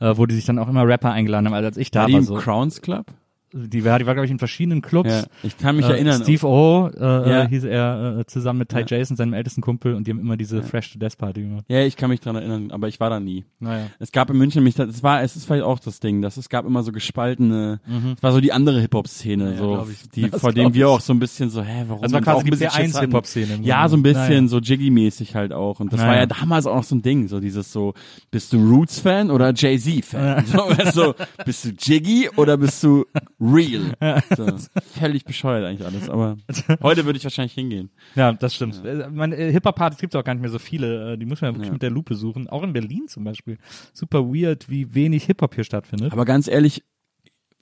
äh, 0.00 0.16
wo 0.16 0.26
die 0.26 0.34
sich 0.34 0.44
dann 0.44 0.58
auch 0.58 0.68
immer 0.68 0.86
Rapper 0.86 1.12
eingeladen 1.12 1.46
haben, 1.46 1.54
also 1.54 1.66
als 1.66 1.76
ich 1.76 1.90
da 1.90 2.00
War 2.00 2.04
war. 2.04 2.08
die 2.08 2.16
im 2.16 2.24
so. 2.24 2.34
Crowns 2.34 2.80
Club? 2.82 3.06
Die 3.52 3.84
war, 3.84 3.98
die 3.98 4.06
war 4.06 4.14
glaube 4.14 4.26
ich 4.26 4.30
in 4.32 4.38
verschiedenen 4.38 4.82
Clubs. 4.82 5.08
Ja, 5.10 5.24
ich 5.44 5.56
kann 5.56 5.76
mich 5.76 5.86
Äh, 5.86 5.92
erinnern. 5.92 6.20
Steve 6.22 6.46
O 6.46 6.88
äh, 6.94 7.00
Ja. 7.00 7.42
äh, 7.44 7.48
hieß 7.48 7.64
er 7.64 8.18
äh, 8.18 8.26
zusammen 8.26 8.58
mit 8.58 8.68
Ty 8.70 8.80
Ja. 8.80 8.84
Jason, 8.98 9.16
seinem 9.16 9.32
ältesten 9.34 9.60
Kumpel, 9.60 9.94
und 9.94 10.06
die 10.06 10.10
haben 10.10 10.18
immer 10.18 10.36
diese 10.36 10.62
Fresh 10.62 10.92
to 10.92 10.98
Death 10.98 11.16
Party 11.16 11.42
gemacht. 11.42 11.64
Ja, 11.68 11.80
ich 11.82 11.96
kann 11.96 12.10
mich 12.10 12.20
dran 12.20 12.34
erinnern, 12.36 12.70
aber 12.72 12.88
ich 12.88 12.98
war 13.00 13.08
da 13.08 13.20
nie. 13.20 13.44
Naja. 13.60 13.86
Es 14.00 14.10
gab 14.12 14.30
in 14.30 14.36
München 14.36 14.58
nämlich, 14.60 14.74
das 14.74 15.02
war, 15.02 15.22
es 15.22 15.36
ist 15.36 15.46
vielleicht 15.46 15.62
auch 15.64 15.78
das 15.78 16.00
Ding, 16.00 16.22
dass 16.22 16.36
es 16.36 16.48
gab 16.48 16.66
immer 16.66 16.82
so 16.82 16.90
gespaltene, 16.92 17.80
es 18.16 18.22
war 18.22 18.32
so 18.32 18.40
die 18.40 18.52
andere 18.52 18.80
Hip-Hop-Szene, 18.80 19.44
Mhm. 19.44 19.50
Ja, 19.52 19.56
so, 19.58 19.72
glaub 19.74 19.90
ich. 19.90 20.08
die, 20.10 20.28
vor 20.28 20.52
dem 20.52 20.74
wir 20.74 20.88
auch 20.88 21.00
so 21.00 21.12
ein 21.12 21.18
bisschen 21.20 21.48
so, 21.48 21.62
hä, 21.62 21.84
warum? 21.86 22.02
Das 22.02 22.12
war 22.12 22.20
quasi 22.20 22.36
auch 22.40 22.44
ein 22.44 22.50
bisschen 22.50 22.70
Schiss 22.70 22.94
hatten. 22.96 23.06
P1-Hip-Hop-Szene. 23.06 23.54
im 23.54 23.62
Ja, 23.62 23.88
so 23.88 23.96
ein 23.96 24.02
bisschen, 24.02 24.28
Naja. 24.46 24.48
so 24.48 24.58
Jiggy-mäßig 24.58 25.34
halt 25.34 25.52
auch. 25.52 25.78
Und 25.80 25.92
das 25.92 26.00
Naja. 26.00 26.10
war 26.12 26.18
ja 26.18 26.26
damals 26.26 26.66
auch 26.66 26.82
so 26.82 26.94
ein 26.96 27.02
Ding, 27.02 27.28
so 27.28 27.38
dieses 27.40 27.72
so, 27.72 27.94
bist 28.30 28.52
du 28.52 28.58
Roots-Fan 28.58 29.30
oder 29.30 29.52
Jay-Z-Fan? 29.54 30.44
So, 30.46 30.58
weißt 30.58 30.96
du, 30.96 31.14
bist 31.44 31.64
du 31.64 31.68
Jiggy 31.78 32.28
oder 32.36 32.56
bist 32.56 32.82
du 32.82 33.04
real? 33.40 33.92
So, 34.36 34.46
völlig 35.00 35.24
bescheuert 35.24 35.64
eigentlich 35.64 35.86
alles, 35.86 36.08
aber 36.08 36.36
heute 36.82 37.04
würde 37.04 37.16
ich 37.18 37.24
wahrscheinlich 37.24 37.52
hingehen. 37.54 37.90
Ja, 38.14 38.32
das 38.32 38.54
stimmt. 38.54 38.80
Ja. 38.84 39.08
Meine 39.10 39.36
äh, 39.36 39.52
Hip-Hop-Partys 39.52 39.98
gibt 39.98 40.14
es 40.14 40.18
auch 40.20 40.24
gar 40.24 40.34
nicht 40.34 40.42
mehr 40.42 40.50
so 40.50 40.58
viele. 40.58 41.12
Äh, 41.12 41.18
Die 41.18 41.26
muss 41.26 41.40
man 41.40 41.50
ja 41.50 41.54
wirklich 41.54 41.68
Ja. 41.68 41.72
mit 41.74 41.82
der 41.82 41.90
Lupe 41.90 42.14
suchen. 42.14 42.48
Auch 42.48 42.62
in 42.62 42.72
Berlin 42.72 43.08
zum 43.08 43.24
Beispiel. 43.24 43.58
Super 43.92 44.24
weird, 44.26 44.68
wie 44.70 44.94
wenig 44.94 45.24
Hip-Hop 45.24 45.54
hier 45.54 45.64
stattfindet. 45.64 46.12
Aber 46.12 46.24
ganz 46.24 46.48
ehrlich, 46.48 46.82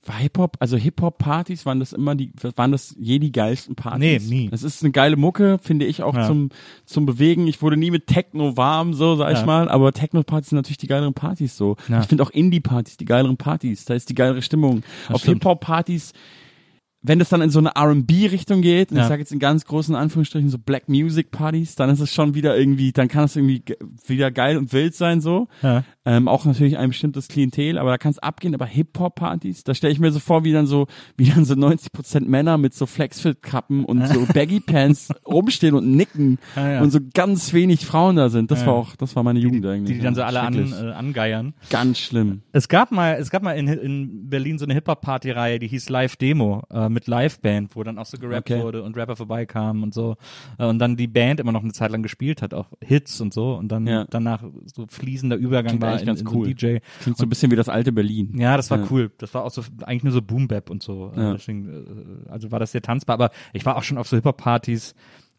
war 0.07 0.17
Hip-Hop, 0.17 0.57
also 0.61 0.77
Hip-Hop-Partys 0.77 1.65
waren 1.67 1.81
das 1.81 1.93
immer 1.93 2.15
die, 2.15 2.31
waren 2.57 2.73
das 2.73 2.95
je 2.99 3.19
die 3.19 3.33
geilsten 3.33 3.75
Partys? 3.75 4.29
Nee, 4.29 4.37
nie. 4.43 4.49
Das 4.51 4.63
ist 4.63 4.83
eine 4.83 4.93
geile 4.93 5.17
Mucke, 5.17 5.59
finde 5.63 5.87
ich 5.87 6.03
auch 6.03 6.15
Ja. 6.17 6.27
zum, 6.27 6.51
zum 6.85 7.07
Bewegen. 7.07 7.47
Ich 7.47 7.63
wurde 7.63 7.77
nie 7.77 7.91
mit 7.91 8.07
Techno 8.07 8.57
warm, 8.57 8.95
so 8.95 9.17
sag 9.17 9.33
ich 9.33 9.39
Ja. 9.41 9.47
mal, 9.47 9.69
aber 9.69 9.93
Techno-Partys 9.93 10.51
sind 10.51 10.57
natürlich 10.57 10.79
die 10.79 10.87
geileren 10.89 11.15
Partys 11.15 11.57
so. 11.57 11.77
Ja. 11.89 12.01
Ich 12.01 12.07
finde 12.07 12.23
auch 12.23 12.31
Indie-Partys 12.31 12.97
die 12.97 13.05
geileren 13.05 13.37
Partys, 13.37 13.85
da 13.85 13.95
ist 13.95 14.09
die 14.11 14.15
geilere 14.15 14.43
Stimmung. 14.43 14.83
Auf 15.11 15.21
stimmt. 15.23 15.43
Hip-Hop-Partys 15.43 16.13
wenn 17.07 17.19
das 17.21 17.29
dann 17.29 17.43
in 17.43 17.51
so 17.51 17.59
eine 17.61 17.73
R&B-Richtung 17.77 18.63
geht, 18.63 18.91
und 18.91 18.97
Ja. 18.97 19.03
ich 19.05 19.09
sage 19.09 19.21
jetzt 19.21 19.31
in 19.31 19.39
ganz 19.39 19.65
großen 19.67 19.95
Anführungsstrichen 19.95 20.49
so 20.49 20.59
Black 20.59 20.89
Music 20.89 21.31
Partys, 21.31 21.77
dann 21.77 21.91
ist 21.91 22.01
es 22.01 22.13
schon 22.13 22.35
wieder 22.35 22.57
irgendwie, 22.59 22.91
dann 22.93 23.09
kann 23.09 23.25
es 23.25 23.37
irgendwie 23.37 23.61
ge- 23.61 23.77
wieder 24.07 24.31
geil 24.31 24.57
und 24.57 24.73
wild 24.73 24.95
sein 24.95 25.21
so. 25.21 25.47
Ja. 25.63 25.85
Ähm, 26.07 26.29
auch 26.29 26.45
natürlich 26.45 26.77
ein 26.79 26.89
bestimmtes 26.91 27.29
Klientel, 27.29 27.79
aber 27.79 27.91
da 27.91 27.99
kann 27.99 28.11
es 28.11 28.19
abgehen. 28.19 28.55
Aber 28.55 28.67
Hip-Hop-Partys, 28.67 29.65
da 29.65 29.75
stelle 29.75 29.93
ich 29.93 30.01
mir 30.01 30.11
so 30.13 30.19
vor, 30.19 30.45
wie 30.45 30.53
dann 30.53 30.67
so, 30.67 30.87
wie 31.17 31.25
dann 31.31 31.45
so 31.45 31.55
90% 31.55 32.27
Männer 32.27 32.59
mit 32.59 32.75
so 32.75 32.85
Flexfit-Kappen 32.87 33.85
und 33.85 34.07
so 34.09 34.27
Baggy-Pants 34.35 35.11
rumstehen 35.27 35.75
und 35.75 35.95
nicken 35.95 36.39
Ja, 36.57 36.81
und 36.83 36.91
so 36.91 36.99
ganz 37.15 37.53
wenig 37.53 37.87
Frauen 37.87 38.17
da 38.17 38.29
sind. 38.29 38.51
Das 38.51 38.67
war 38.67 38.75
auch, 38.75 38.97
das 38.97 39.15
war 39.17 39.23
meine 39.23 39.39
Jugend 39.41 39.65
eigentlich. 39.67 39.89
Die, 39.89 39.95
die 39.95 40.01
dann 40.05 40.15
so 40.15 40.23
alle 40.23 40.41
an, 40.41 40.55
äh, 40.73 40.93
angeiern. 40.93 41.55
Ganz 41.71 41.99
schlimm. 41.99 42.43
Es 42.53 42.69
gab 42.69 42.93
mal, 42.93 43.17
es 43.19 43.31
gab 43.31 43.43
mal 43.43 43.53
in, 43.53 43.69
in 43.69 44.29
Berlin 44.29 44.59
so 44.59 44.65
eine 44.65 44.75
Hip-Hop-Party-Reihe, 44.75 45.59
die 45.59 45.69
hieß 45.69 45.89
Live 45.89 46.17
Demo, 46.17 46.63
äh, 46.71 46.89
mit 46.95 47.07
Live-Band, 47.07 47.77
wo 47.77 47.83
dann 47.83 47.99
auch 47.99 48.07
so 48.07 48.17
gerappt 48.17 48.51
Okay. 48.51 48.63
wurde 48.63 48.83
und 48.83 48.97
Rapper 48.97 49.17
vorbeikamen 49.17 49.83
und 49.83 49.93
so. 49.93 50.17
Äh, 50.59 50.65
und 50.67 50.79
dann 50.79 50.97
die 50.97 51.07
Band 51.09 51.41
immer 51.41 51.53
noch 51.53 51.63
eine 51.63 51.73
Zeit 51.73 51.91
lang 51.91 52.03
gespielt 52.03 52.41
hat, 52.41 52.55
auch 52.55 52.69
Hits 52.83 53.21
und 53.21 53.35
so. 53.35 53.55
Und 53.55 53.69
dann 53.69 53.87
Ja. 53.87 54.07
danach 54.09 54.43
so 54.75 54.87
fließender 54.89 55.37
Übergang 55.37 55.79
Klingt 55.79 55.83
war 55.83 56.01
in, 56.01 56.07
ganz 56.07 56.21
in 56.23 56.29
cool. 56.29 56.47
so 56.47 56.53
DJ. 56.53 56.79
Klingt 57.03 57.19
so 57.19 57.27
ein 57.27 57.29
bisschen 57.29 57.51
wie 57.51 57.57
das 57.57 57.69
alte 57.69 57.93
Berlin. 57.93 58.31
Ja, 58.39 58.57
das 58.57 58.71
war 58.71 58.79
Ja. 58.79 58.87
cool. 58.91 59.11
Das 59.19 59.35
war 59.35 59.45
auch 59.45 59.51
so 59.51 59.63
eigentlich 59.83 60.05
nur 60.05 60.13
so 60.13 60.23
Boom 60.23 60.49
Bap 60.49 60.71
und 60.71 60.83
so. 60.83 61.13
Äh, 61.15 61.21
Ja. 61.21 61.33
Deswegen, 61.35 61.69
äh, 62.27 62.31
also 62.31 62.51
war 62.53 62.61
das 62.61 62.73
sehr 62.73 62.83
tanzbar. 62.83 63.15
Aber 63.15 63.31
ich 63.53 63.67
war 63.67 63.77
auch 63.77 63.83
schon 63.83 63.99
auf 63.99 64.09
so 64.09 64.17
Hip-Hop-Partys, 64.17 64.95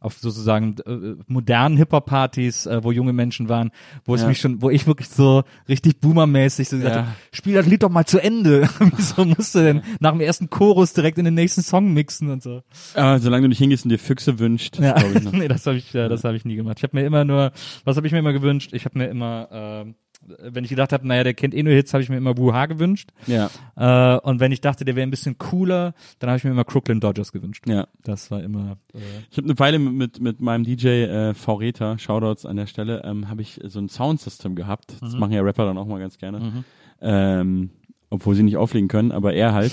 auf 0.06 0.18
sozusagen 0.20 0.76
äh, 0.86 1.16
modernen 1.28 1.78
Hip-Hop-Partys, 1.78 2.68
äh, 2.68 2.84
wo 2.84 2.91
junge 2.91 3.12
Menschen 3.12 3.49
waren, 3.49 3.72
wo 4.06 4.16
es 4.16 4.22
Ja. 4.22 4.28
mich 4.28 4.39
schon, 4.39 4.62
wo 4.62 4.70
ich 4.70 4.86
wirklich 4.88 5.10
so 5.10 5.43
richtig 5.68 5.99
boomermäßig 5.99 6.70
so 6.70 6.78
gesagt 6.78 6.95
Ja. 6.95 7.01
habe, 7.08 7.16
spiel 7.34 7.56
das 7.56 7.66
Lied 7.66 7.82
doch 7.84 7.89
mal 7.89 8.06
zu 8.06 8.20
Ende. 8.20 8.70
Wieso 8.95 9.26
musst 9.26 9.56
du 9.56 9.60
denn 9.60 9.82
nach 9.99 10.12
dem 10.12 10.22
ersten 10.22 10.49
Chorus 10.49 10.93
direkt 10.93 11.18
in 11.18 11.26
den 11.26 11.34
nächsten 11.34 11.64
Song 11.64 11.93
mixen 11.93 12.30
und 12.30 12.43
so? 12.43 12.62
Aber 12.93 13.20
solange 13.20 13.43
du 13.43 13.49
nicht 13.49 13.58
hingehst 13.58 13.84
und 13.86 13.89
dir 13.89 13.99
Füchse 13.99 14.38
wünscht, 14.39 14.78
Ja. 14.80 14.93
glaub 14.93 15.16
ich 15.16 15.24
noch. 15.24 15.32
nee, 15.34 15.47
das 15.47 15.66
habe 15.66 15.78
ich, 15.78 15.93
äh, 15.95 16.08
das 16.08 16.24
habe 16.24 16.38
ich 16.38 16.45
nie 16.45 16.56
gemacht. 16.56 16.78
Ich 16.78 16.84
habe 16.84 16.95
mir 16.95 17.06
immer 17.06 17.26
nur, 17.26 17.51
was 17.84 17.97
habe 17.97 18.06
ich 18.06 18.14
mir 18.14 18.20
immer 18.20 18.34
gewünscht? 18.34 18.72
Ich 18.74 18.86
habe 18.86 18.97
mir 18.99 19.08
immer, 19.08 19.86
äh, 19.88 19.93
wenn 20.40 20.64
ich 20.64 20.70
gedacht 20.70 20.92
habe, 20.94 21.08
naja, 21.08 21.24
der 21.24 21.34
kennt 21.34 21.54
eh 21.54 21.62
nur 21.64 21.74
Hits, 21.74 21.94
habe 21.94 22.02
ich 22.04 22.10
mir 22.10 22.18
immer 22.18 22.38
Wuha 22.38 22.66
gewünscht. 22.66 23.12
Ja, 23.28 23.50
Äh, 23.76 24.20
und 24.20 24.40
wenn 24.40 24.52
ich 24.52 24.62
dachte, 24.62 24.86
der 24.86 24.96
wäre 24.96 25.06
ein 25.06 25.12
bisschen 25.12 25.38
cooler, 25.38 25.94
dann 26.20 26.30
habe 26.30 26.38
ich 26.38 26.44
mir 26.44 26.52
immer 26.52 26.64
Crooklyn 26.64 27.00
Dodgers 27.00 27.32
gewünscht. 27.32 27.68
ja. 27.68 27.88
Das 28.04 28.32
war 28.32 28.42
immer. 28.44 28.78
Äh, 28.94 29.00
Ich 29.32 29.38
habe 29.38 29.48
eine 29.48 29.60
Weile 29.60 29.80
mit, 29.80 29.94
mit, 29.94 30.20
mit 30.22 30.42
meinem 30.42 30.64
DJ 30.64 30.88
äh, 31.04 31.34
V 31.34 31.54
Reta, 31.56 31.98
Shoutouts 31.98 32.46
an 32.46 32.56
der 32.58 32.68
Stelle, 32.68 33.02
ähm, 33.06 33.30
habe 33.30 33.42
ich 33.42 33.60
so 33.66 33.80
ein 33.80 33.90
Soundsystem 33.90 34.56
gehabt. 34.56 34.96
Das 35.02 35.14
machen 35.14 35.32
ja 35.34 35.42
Rapper 35.42 35.66
dann 35.66 35.78
auch 35.78 35.86
mal 35.88 36.00
ganz 36.00 36.18
gerne. 36.18 36.64
Ähm, 37.02 37.70
obwohl 38.16 38.36
sie 38.36 38.43
nicht 38.43 38.57
auflegen 38.57 38.88
können, 38.88 39.11
aber 39.11 39.34
er 39.34 39.53
halt. 39.53 39.72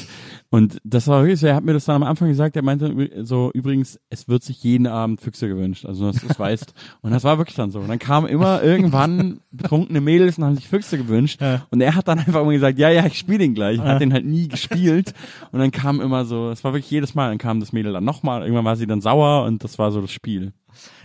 Und 0.51 0.79
das 0.85 1.09
war 1.09 1.23
wirklich 1.23 1.41
so, 1.41 1.47
er 1.47 1.55
hat 1.55 1.65
mir 1.65 1.73
das 1.73 1.87
dann 1.87 1.97
am 1.97 2.03
Anfang 2.03 2.29
gesagt, 2.29 2.57
er 2.57 2.63
meinte 2.63 3.11
so, 3.25 3.51
übrigens, 3.55 3.99
es 4.11 4.29
wird 4.29 4.43
sich 4.43 4.63
jeden 4.63 4.87
Abend 4.87 5.23
Füchse 5.23 5.49
gewünscht, 5.49 5.87
also 5.87 6.13
dass 6.13 6.21
du 6.21 6.27
es 6.29 6.39
weißt. 6.39 6.75
Und 7.01 7.11
das 7.13 7.25
war 7.25 7.39
wirklich 7.39 7.57
dann 7.57 7.71
so. 7.71 7.79
Und 7.79 7.89
dann 7.89 7.99
kamen 7.99 8.29
immer 8.29 8.63
irgendwann 8.63 9.41
betrunkene 9.51 10.03
Mädels 10.03 10.37
und 10.37 10.45
haben 10.45 10.57
sich 10.57 10.69
Füchse 10.69 10.99
gewünscht. 10.99 11.41
Ja. 11.41 11.67
Und 11.71 11.81
er 11.81 11.95
hat 11.95 12.07
dann 12.07 12.19
einfach 12.19 12.43
immer 12.43 12.53
gesagt, 12.53 12.79
ja, 12.79 12.91
ja, 12.91 13.07
ich 13.07 13.19
spiele 13.19 13.39
den 13.39 13.55
gleich. 13.55 13.79
Hat 13.79 14.03
den 14.03 14.13
halt 14.13 14.27
nie 14.27 14.49
gespielt. 14.49 15.15
Und 15.53 15.61
dann 15.61 15.71
kam 15.71 16.03
immer 16.03 16.27
so, 16.27 16.51
es 16.51 16.63
war 16.65 16.75
wirklich 16.75 16.91
jedes 16.91 17.15
Mal, 17.15 17.31
dann 17.31 17.39
kam 17.39 17.61
das 17.61 17.73
Mädel 17.73 17.95
dann 17.95 18.05
nochmal, 18.05 18.43
irgendwann 18.43 18.67
war 18.67 18.77
sie 18.77 18.87
dann 18.87 19.01
sauer 19.01 19.45
und 19.47 19.65
das 19.65 19.79
war 19.79 19.91
so 19.91 20.03
das 20.03 20.11
Spiel. 20.11 20.53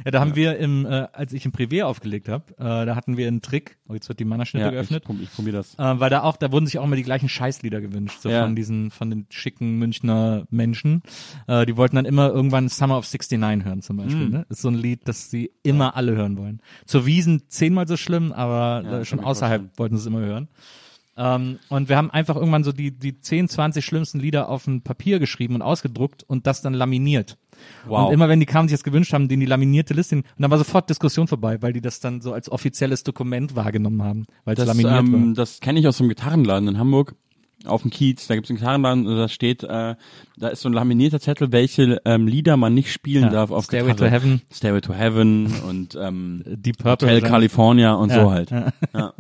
Ja, 0.05 0.11
da 0.11 0.19
haben 0.19 0.35
wir 0.35 0.57
im, 0.57 0.85
äh, 0.85 1.07
als 1.13 1.33
ich 1.33 1.45
im 1.45 1.51
Privé 1.51 1.83
aufgelegt 1.83 2.29
habe, 2.29 2.53
äh, 2.57 2.85
da 2.85 2.95
hatten 2.95 3.17
wir 3.17 3.27
einen 3.27 3.41
Trick. 3.41 3.77
Oh, 3.87 3.93
jetzt 3.93 4.07
wird 4.09 4.19
die 4.19 4.25
Mannerschnitte 4.25 4.65
Ja, 4.65 4.71
geöffnet. 4.71 5.03
ich, 5.09 5.21
ich 5.23 5.33
probiere 5.33 5.57
das. 5.57 5.73
Äh, 5.75 5.99
weil 5.99 6.09
da 6.09 6.23
auch, 6.23 6.37
da 6.37 6.51
wurden 6.51 6.65
sich 6.65 6.77
auch 6.79 6.83
immer 6.83 6.95
die 6.95 7.03
gleichen 7.03 7.29
Scheißlieder 7.29 7.81
gewünscht, 7.81 8.19
so 8.21 8.29
Ja. 8.29 8.43
von 8.43 8.55
diesen, 8.55 8.91
von 8.91 9.09
den 9.09 9.25
schicken 9.29 9.77
Münchner 9.77 10.45
Menschen. 10.49 11.01
Äh, 11.47 11.65
die 11.65 11.77
wollten 11.77 11.95
dann 11.95 12.05
immer 12.05 12.29
irgendwann 12.29 12.69
Summer 12.69 12.97
of 12.97 13.05
69 13.11 13.65
hören 13.65 13.81
zum 13.81 13.97
Beispiel. 13.97 14.25
Mhm. 14.27 14.31
Ne? 14.31 14.45
Ist 14.49 14.61
so 14.61 14.69
ein 14.69 14.75
Lied, 14.75 15.07
das 15.07 15.29
sie 15.29 15.51
immer 15.63 15.95
alle 15.95 16.15
hören 16.15 16.37
wollen. 16.37 16.61
Zur 16.85 17.05
Wiesen 17.05 17.43
zehnmal 17.49 17.87
so 17.87 17.97
schlimm, 17.97 18.31
aber 18.31 18.83
Ja, 18.83 18.99
äh, 18.99 19.05
schon 19.05 19.19
außerhalb 19.19 19.77
wollten 19.77 19.95
sie 19.97 20.01
es 20.01 20.05
immer 20.07 20.19
hören. 20.19 20.47
Ähm, 21.17 21.57
und 21.69 21.89
wir 21.89 21.97
haben 21.97 22.11
einfach 22.11 22.35
irgendwann 22.35 22.63
so 22.63 22.71
die, 22.71 22.91
die 22.91 23.19
10, 23.19 23.49
20 23.49 23.83
schlimmsten 23.83 24.19
Lieder 24.19 24.49
auf 24.49 24.67
ein 24.67 24.81
Papier 24.83 25.17
geschrieben 25.19 25.55
und 25.55 25.61
ausgedruckt 25.63 26.23
und 26.23 26.45
das 26.45 26.61
dann 26.61 26.73
laminiert. 26.75 27.37
Und 27.87 28.11
immer 28.13 28.29
wenn 28.29 28.39
die 28.39 28.45
kamen, 28.45 28.67
sich 28.69 28.77
das 28.77 28.83
gewünscht 28.83 29.13
haben, 29.13 29.27
denen 29.27 29.39
die 29.39 29.45
laminierte 29.47 29.95
Liste, 29.95 30.17
und 30.17 30.25
dann 30.37 30.51
war 30.51 30.59
sofort 30.59 30.89
Diskussion 30.89 31.27
vorbei, 31.27 31.61
weil 31.61 31.73
die 31.73 31.81
das 31.81 31.99
dann 31.99 32.21
so 32.21 32.33
als 32.33 32.51
offizielles 32.51 33.03
Dokument 33.03 33.55
wahrgenommen 33.55 34.03
haben, 34.03 34.25
weil 34.45 34.53
es 34.53 34.59
Das, 34.59 34.67
laminiert 34.67 35.11
war. 35.11 35.19
ähm, 35.19 35.33
das 35.33 35.59
kenne 35.59 35.79
ich 35.79 35.87
aus 35.87 35.97
so 35.97 36.03
einem 36.03 36.09
Gitarrenladen 36.09 36.67
in 36.69 36.77
Hamburg. 36.77 37.15
Auf 37.65 37.81
dem 37.81 37.89
Kiez, 37.89 38.27
da 38.27 38.35
gibt's 38.35 38.51
einen 38.51 38.59
Gitarrenladen, 38.59 39.05
da 39.05 39.27
steht, 39.27 39.63
äh, 39.63 39.95
da 40.37 40.47
ist 40.49 40.61
so 40.61 40.69
ein 40.69 40.73
laminierter 40.73 41.19
Zettel, 41.19 41.51
welche 41.51 41.99
ähm, 42.05 42.27
Lieder 42.27 42.55
man 42.55 42.75
nicht 42.75 42.93
spielen 42.93 43.23
Ja, 43.23 43.29
darf 43.31 43.49
auf 43.49 43.65
Stairway 43.65 43.93
Gitarre. 43.93 44.09
to 44.11 44.15
Heaven. 44.15 44.41
Stairway 44.53 44.81
to 44.81 44.93
Heaven 44.93 45.47
und 45.67 45.97
ähm, 45.99 46.43
Deep 46.45 46.77
Purple. 46.77 47.07
Hotel 47.09 47.21
California 47.27 47.93
und 47.95 48.11
Ja, 48.11 48.21
so 48.23 48.31
halt. 48.31 48.51
ja. 48.51 49.13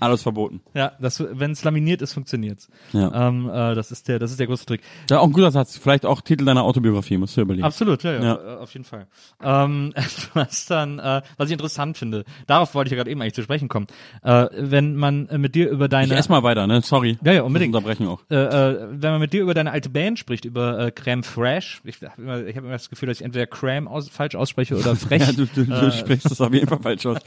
Alles 0.00 0.22
verboten. 0.22 0.60
Ja, 0.74 0.92
das, 1.00 1.22
wenn 1.32 1.52
es 1.52 1.62
laminiert 1.64 2.02
ist, 2.02 2.12
funktioniert's. 2.12 2.68
Ja. 2.92 3.28
Ähm, 3.28 3.48
äh, 3.48 3.74
das 3.74 3.90
ist 3.92 4.08
der, 4.08 4.18
das 4.18 4.30
ist 4.30 4.40
der 4.40 4.46
große 4.46 4.66
Trick. 4.66 4.80
ja, 5.10 5.18
auch 5.20 5.24
ein 5.26 5.32
guter 5.32 5.50
Satz. 5.50 5.76
Vielleicht 5.76 6.06
auch 6.06 6.20
Titel 6.20 6.44
deiner 6.44 6.62
Autobiografie, 6.64 7.16
musst 7.18 7.36
du 7.36 7.42
überlegen. 7.42 7.64
Absolut, 7.64 8.02
ja, 8.02 8.12
ja, 8.14 8.22
Ja. 8.22 8.34
Äh, 8.34 8.56
auf 8.58 8.72
jeden 8.72 8.84
Fall. 8.84 9.06
Ähm, 9.42 9.92
was 10.34 10.66
dann, 10.66 10.98
äh, 10.98 11.22
was 11.36 11.48
ich 11.48 11.52
interessant 11.52 11.98
finde, 11.98 12.24
darauf 12.46 12.74
wollte 12.74 12.88
ich 12.88 12.92
ja 12.92 12.96
gerade 12.96 13.10
eben 13.10 13.20
eigentlich 13.22 13.34
zu 13.34 13.42
sprechen 13.42 13.68
kommen. 13.68 13.86
Äh, 14.22 14.46
wenn 14.52 14.96
man 14.96 15.28
äh, 15.28 15.38
mit 15.38 15.54
dir 15.54 15.68
über 15.70 15.84
ich 15.86 15.90
deine, 15.90 16.14
ess 16.14 16.28
mal 16.28 16.42
weiter, 16.42 16.66
ne? 16.66 16.80
Sorry. 16.82 17.18
Ja, 17.24 17.32
ja, 17.32 17.42
unbedingt. 17.42 17.74
Unterbrechen 17.74 18.06
auch. 18.06 18.20
äh, 18.30 18.34
äh, 18.36 18.86
wenn 18.90 19.10
man 19.12 19.20
mit 19.20 19.32
dir 19.32 19.42
über 19.42 19.54
deine 19.54 19.70
alte 19.70 19.88
Band 19.90 20.18
spricht, 20.18 20.44
über 20.44 20.78
äh, 20.78 20.86
Crème 20.90 21.24
Fresh, 21.24 21.80
ich 21.84 21.96
habe 22.02 22.20
immer, 22.22 22.44
ich 22.46 22.56
hab 22.56 22.62
immer 22.64 22.72
das 22.72 22.90
Gefühl, 22.90 23.08
dass 23.08 23.18
ich 23.20 23.24
entweder 23.24 23.44
Crème 23.44 23.86
aus, 23.86 24.08
falsch 24.08 24.34
ausspreche 24.34 24.76
oder 24.76 24.96
frech. 24.96 25.20
Ja, 25.22 25.32
du, 25.32 25.46
du, 25.46 25.64
du 25.64 25.72
Äh, 25.72 25.92
sprichst 25.92 26.30
das 26.30 26.40
auf 26.40 26.52
jeden 26.52 26.66
Fall 26.68 26.78
falsch 26.80 27.06
aus. 27.06 27.18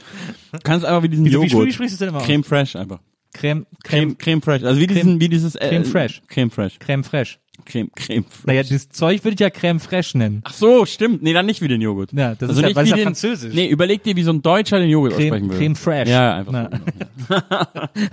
Du 0.52 0.58
kannst 0.64 0.84
einfach 0.84 1.02
wie 1.02 1.08
diesen 1.08 1.24
wie, 1.24 1.30
wie, 1.30 1.32
Joghurt. 1.46 1.66
wie 1.66 1.72
sprichst 1.72 1.92
du 1.92 1.94
es 1.94 1.98
denn 1.98 2.08
immer 2.10 2.18
aus? 2.18 2.24
Creme 2.26 2.44
Fraiche 2.66 2.78
einfach. 2.80 3.00
Crème, 3.34 3.64
Creme, 3.82 4.10
Crème, 4.12 4.16
Creme 4.18 4.42
Fraiche. 4.42 4.66
Also 4.66 4.80
wie 4.80 4.86
diesen, 4.86 5.20
wie 5.20 5.28
dieses, 5.28 5.56
äh, 5.56 5.68
Creme 5.68 5.84
Fraiche. 5.84 6.22
Creme 6.28 6.50
Fraiche. 6.50 6.78
Crème 6.78 7.02
Fresh. 7.04 7.38
Creme, 7.64 7.88
Creme 7.94 8.24
Fraiche. 8.24 8.46
Naja, 8.46 8.62
dieses 8.62 8.88
Zeug 8.90 9.24
würde 9.24 9.34
ich 9.34 9.40
ja 9.40 9.46
Crème 9.48 9.78
Fresh 9.80 10.14
nennen. 10.14 10.40
Ach 10.44 10.52
so, 10.52 10.84
stimmt. 10.86 11.22
Nee, 11.22 11.32
dann 11.32 11.46
nicht 11.46 11.60
wie 11.62 11.68
den 11.68 11.80
Joghurt. 11.80 12.10
Also 12.10 12.20
Ja, 12.20 12.34
das 12.34 12.50
ist 12.50 12.60
ja- 12.60 12.74
weil 12.76 12.84
wie 12.86 12.90
ja 12.90 12.96
den, 12.96 13.04
französisch. 13.04 13.54
Nee, 13.54 13.68
überleg 13.68 14.02
dir, 14.02 14.14
wie 14.16 14.22
so 14.22 14.32
ein 14.32 14.42
Deutscher 14.42 14.78
den 14.80 14.90
Joghurt 14.90 15.14
Creme, 15.14 15.22
aussprechen 15.32 15.48
würde. 15.50 15.58
Creme 15.58 15.76
Fresh. 15.76 16.08
Ja, 16.08 16.36
einfach 16.36 16.68
so. 17.28 17.36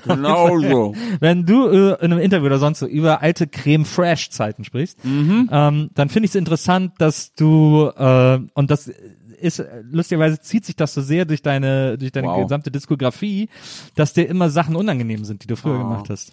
genau 0.14 0.60
so. 0.60 0.96
Wenn 1.20 1.46
du 1.46 1.68
äh, 1.68 1.90
in 2.06 2.12
einem 2.14 2.20
Interview 2.20 2.46
oder 2.48 2.60
sonst 2.60 2.80
so 2.80 2.88
über 2.88 3.22
alte 3.22 3.48
Creme 3.48 3.86
Fresh 3.86 4.30
Zeiten 4.30 4.64
sprichst, 4.64 5.04
Mhm. 5.04 5.50
ähm, 5.52 5.90
dann 5.96 6.10
finde 6.10 6.26
ich 6.26 6.32
es 6.32 6.36
interessant, 6.36 6.94
dass 7.00 7.34
du 7.36 7.92
äh, 7.96 8.40
und 8.54 8.72
das 8.72 8.92
ist 9.42 9.60
äh, 9.60 9.82
lustigerweise 9.90 10.40
zieht 10.40 10.66
sich 10.66 10.76
das 10.76 10.94
so 10.94 11.02
sehr 11.02 11.26
durch 11.26 11.42
deine 11.42 11.98
durch 11.98 12.12
deine 12.12 12.28
Wow. 12.28 12.44
gesamte 12.44 12.72
Diskografie, 12.72 13.50
dass 13.96 14.14
dir 14.14 14.28
immer 14.28 14.50
Sachen 14.50 14.76
unangenehm 14.76 15.26
sind, 15.26 15.44
die 15.44 15.48
du 15.48 15.56
früher 15.56 15.76
Oh. 15.76 15.84
gemacht 15.84 16.10
hast. 16.10 16.32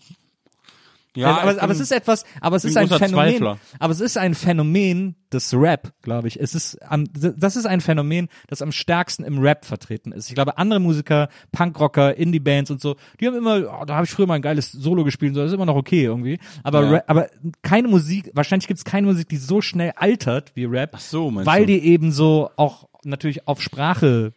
Ja, 1.16 1.38
aber, 1.38 1.54
ich 1.56 1.62
aber 1.62 1.72
es 1.72 1.78
bin- 1.78 1.82
ist 1.84 1.90
etwas, 1.92 2.24
aber 2.40 2.56
es 2.56 2.62
bin 2.62 2.70
ist 2.70 2.76
ein 2.76 2.88
Phänomen. 2.88 3.30
Zweifler. 3.30 3.58
Aber 3.80 3.92
es 3.92 4.00
ist 4.00 4.16
ein 4.18 4.34
Phänomen 4.34 5.16
des 5.32 5.52
Rap, 5.52 5.92
glaube 6.02 6.28
ich. 6.28 6.38
Es 6.38 6.54
ist 6.54 6.80
am, 6.82 7.06
das 7.12 7.56
ist 7.56 7.66
ein 7.66 7.80
Phänomen, 7.80 8.28
das 8.46 8.62
am 8.62 8.70
stärksten 8.70 9.24
im 9.24 9.38
Rap 9.38 9.64
vertreten 9.64 10.12
ist. 10.12 10.28
Ich 10.28 10.34
glaube, 10.36 10.58
andere 10.58 10.78
Musiker, 10.78 11.28
Punkrocker, 11.50 12.16
Indie-Bands 12.16 12.70
und 12.70 12.80
so, 12.80 12.94
die 13.18 13.26
haben 13.26 13.34
immer, 13.34 13.80
oh, 13.80 13.84
da 13.84 13.96
habe 13.96 14.04
ich 14.04 14.10
früher 14.12 14.26
mal 14.26 14.34
ein 14.34 14.42
geiles 14.42 14.70
Solo 14.70 15.02
gespielt, 15.02 15.30
und 15.30 15.34
so, 15.36 15.40
das 15.40 15.48
ist 15.50 15.54
immer 15.54 15.66
noch 15.66 15.76
okay 15.76 16.04
irgendwie. 16.04 16.38
Aber, 16.62 16.84
Ja. 16.84 16.90
Rap, 16.90 17.04
aber 17.08 17.26
keine 17.62 17.88
Musik, 17.88 18.30
wahrscheinlich 18.34 18.68
gibt 18.68 18.78
es 18.78 18.84
keine 18.84 19.06
Musik, 19.08 19.28
die 19.28 19.38
so 19.38 19.60
schnell 19.60 19.94
altert 19.96 20.52
wie 20.54 20.66
Rap, 20.66 20.90
Ach 20.94 21.00
so, 21.00 21.30
meinst 21.32 21.46
weil 21.46 21.62
du? 21.66 21.72
die 21.72 21.84
eben 21.84 22.12
so 22.12 22.50
auch 22.56 22.86
natürlich 23.04 23.46
auf 23.48 23.60
Sprache 23.62 24.32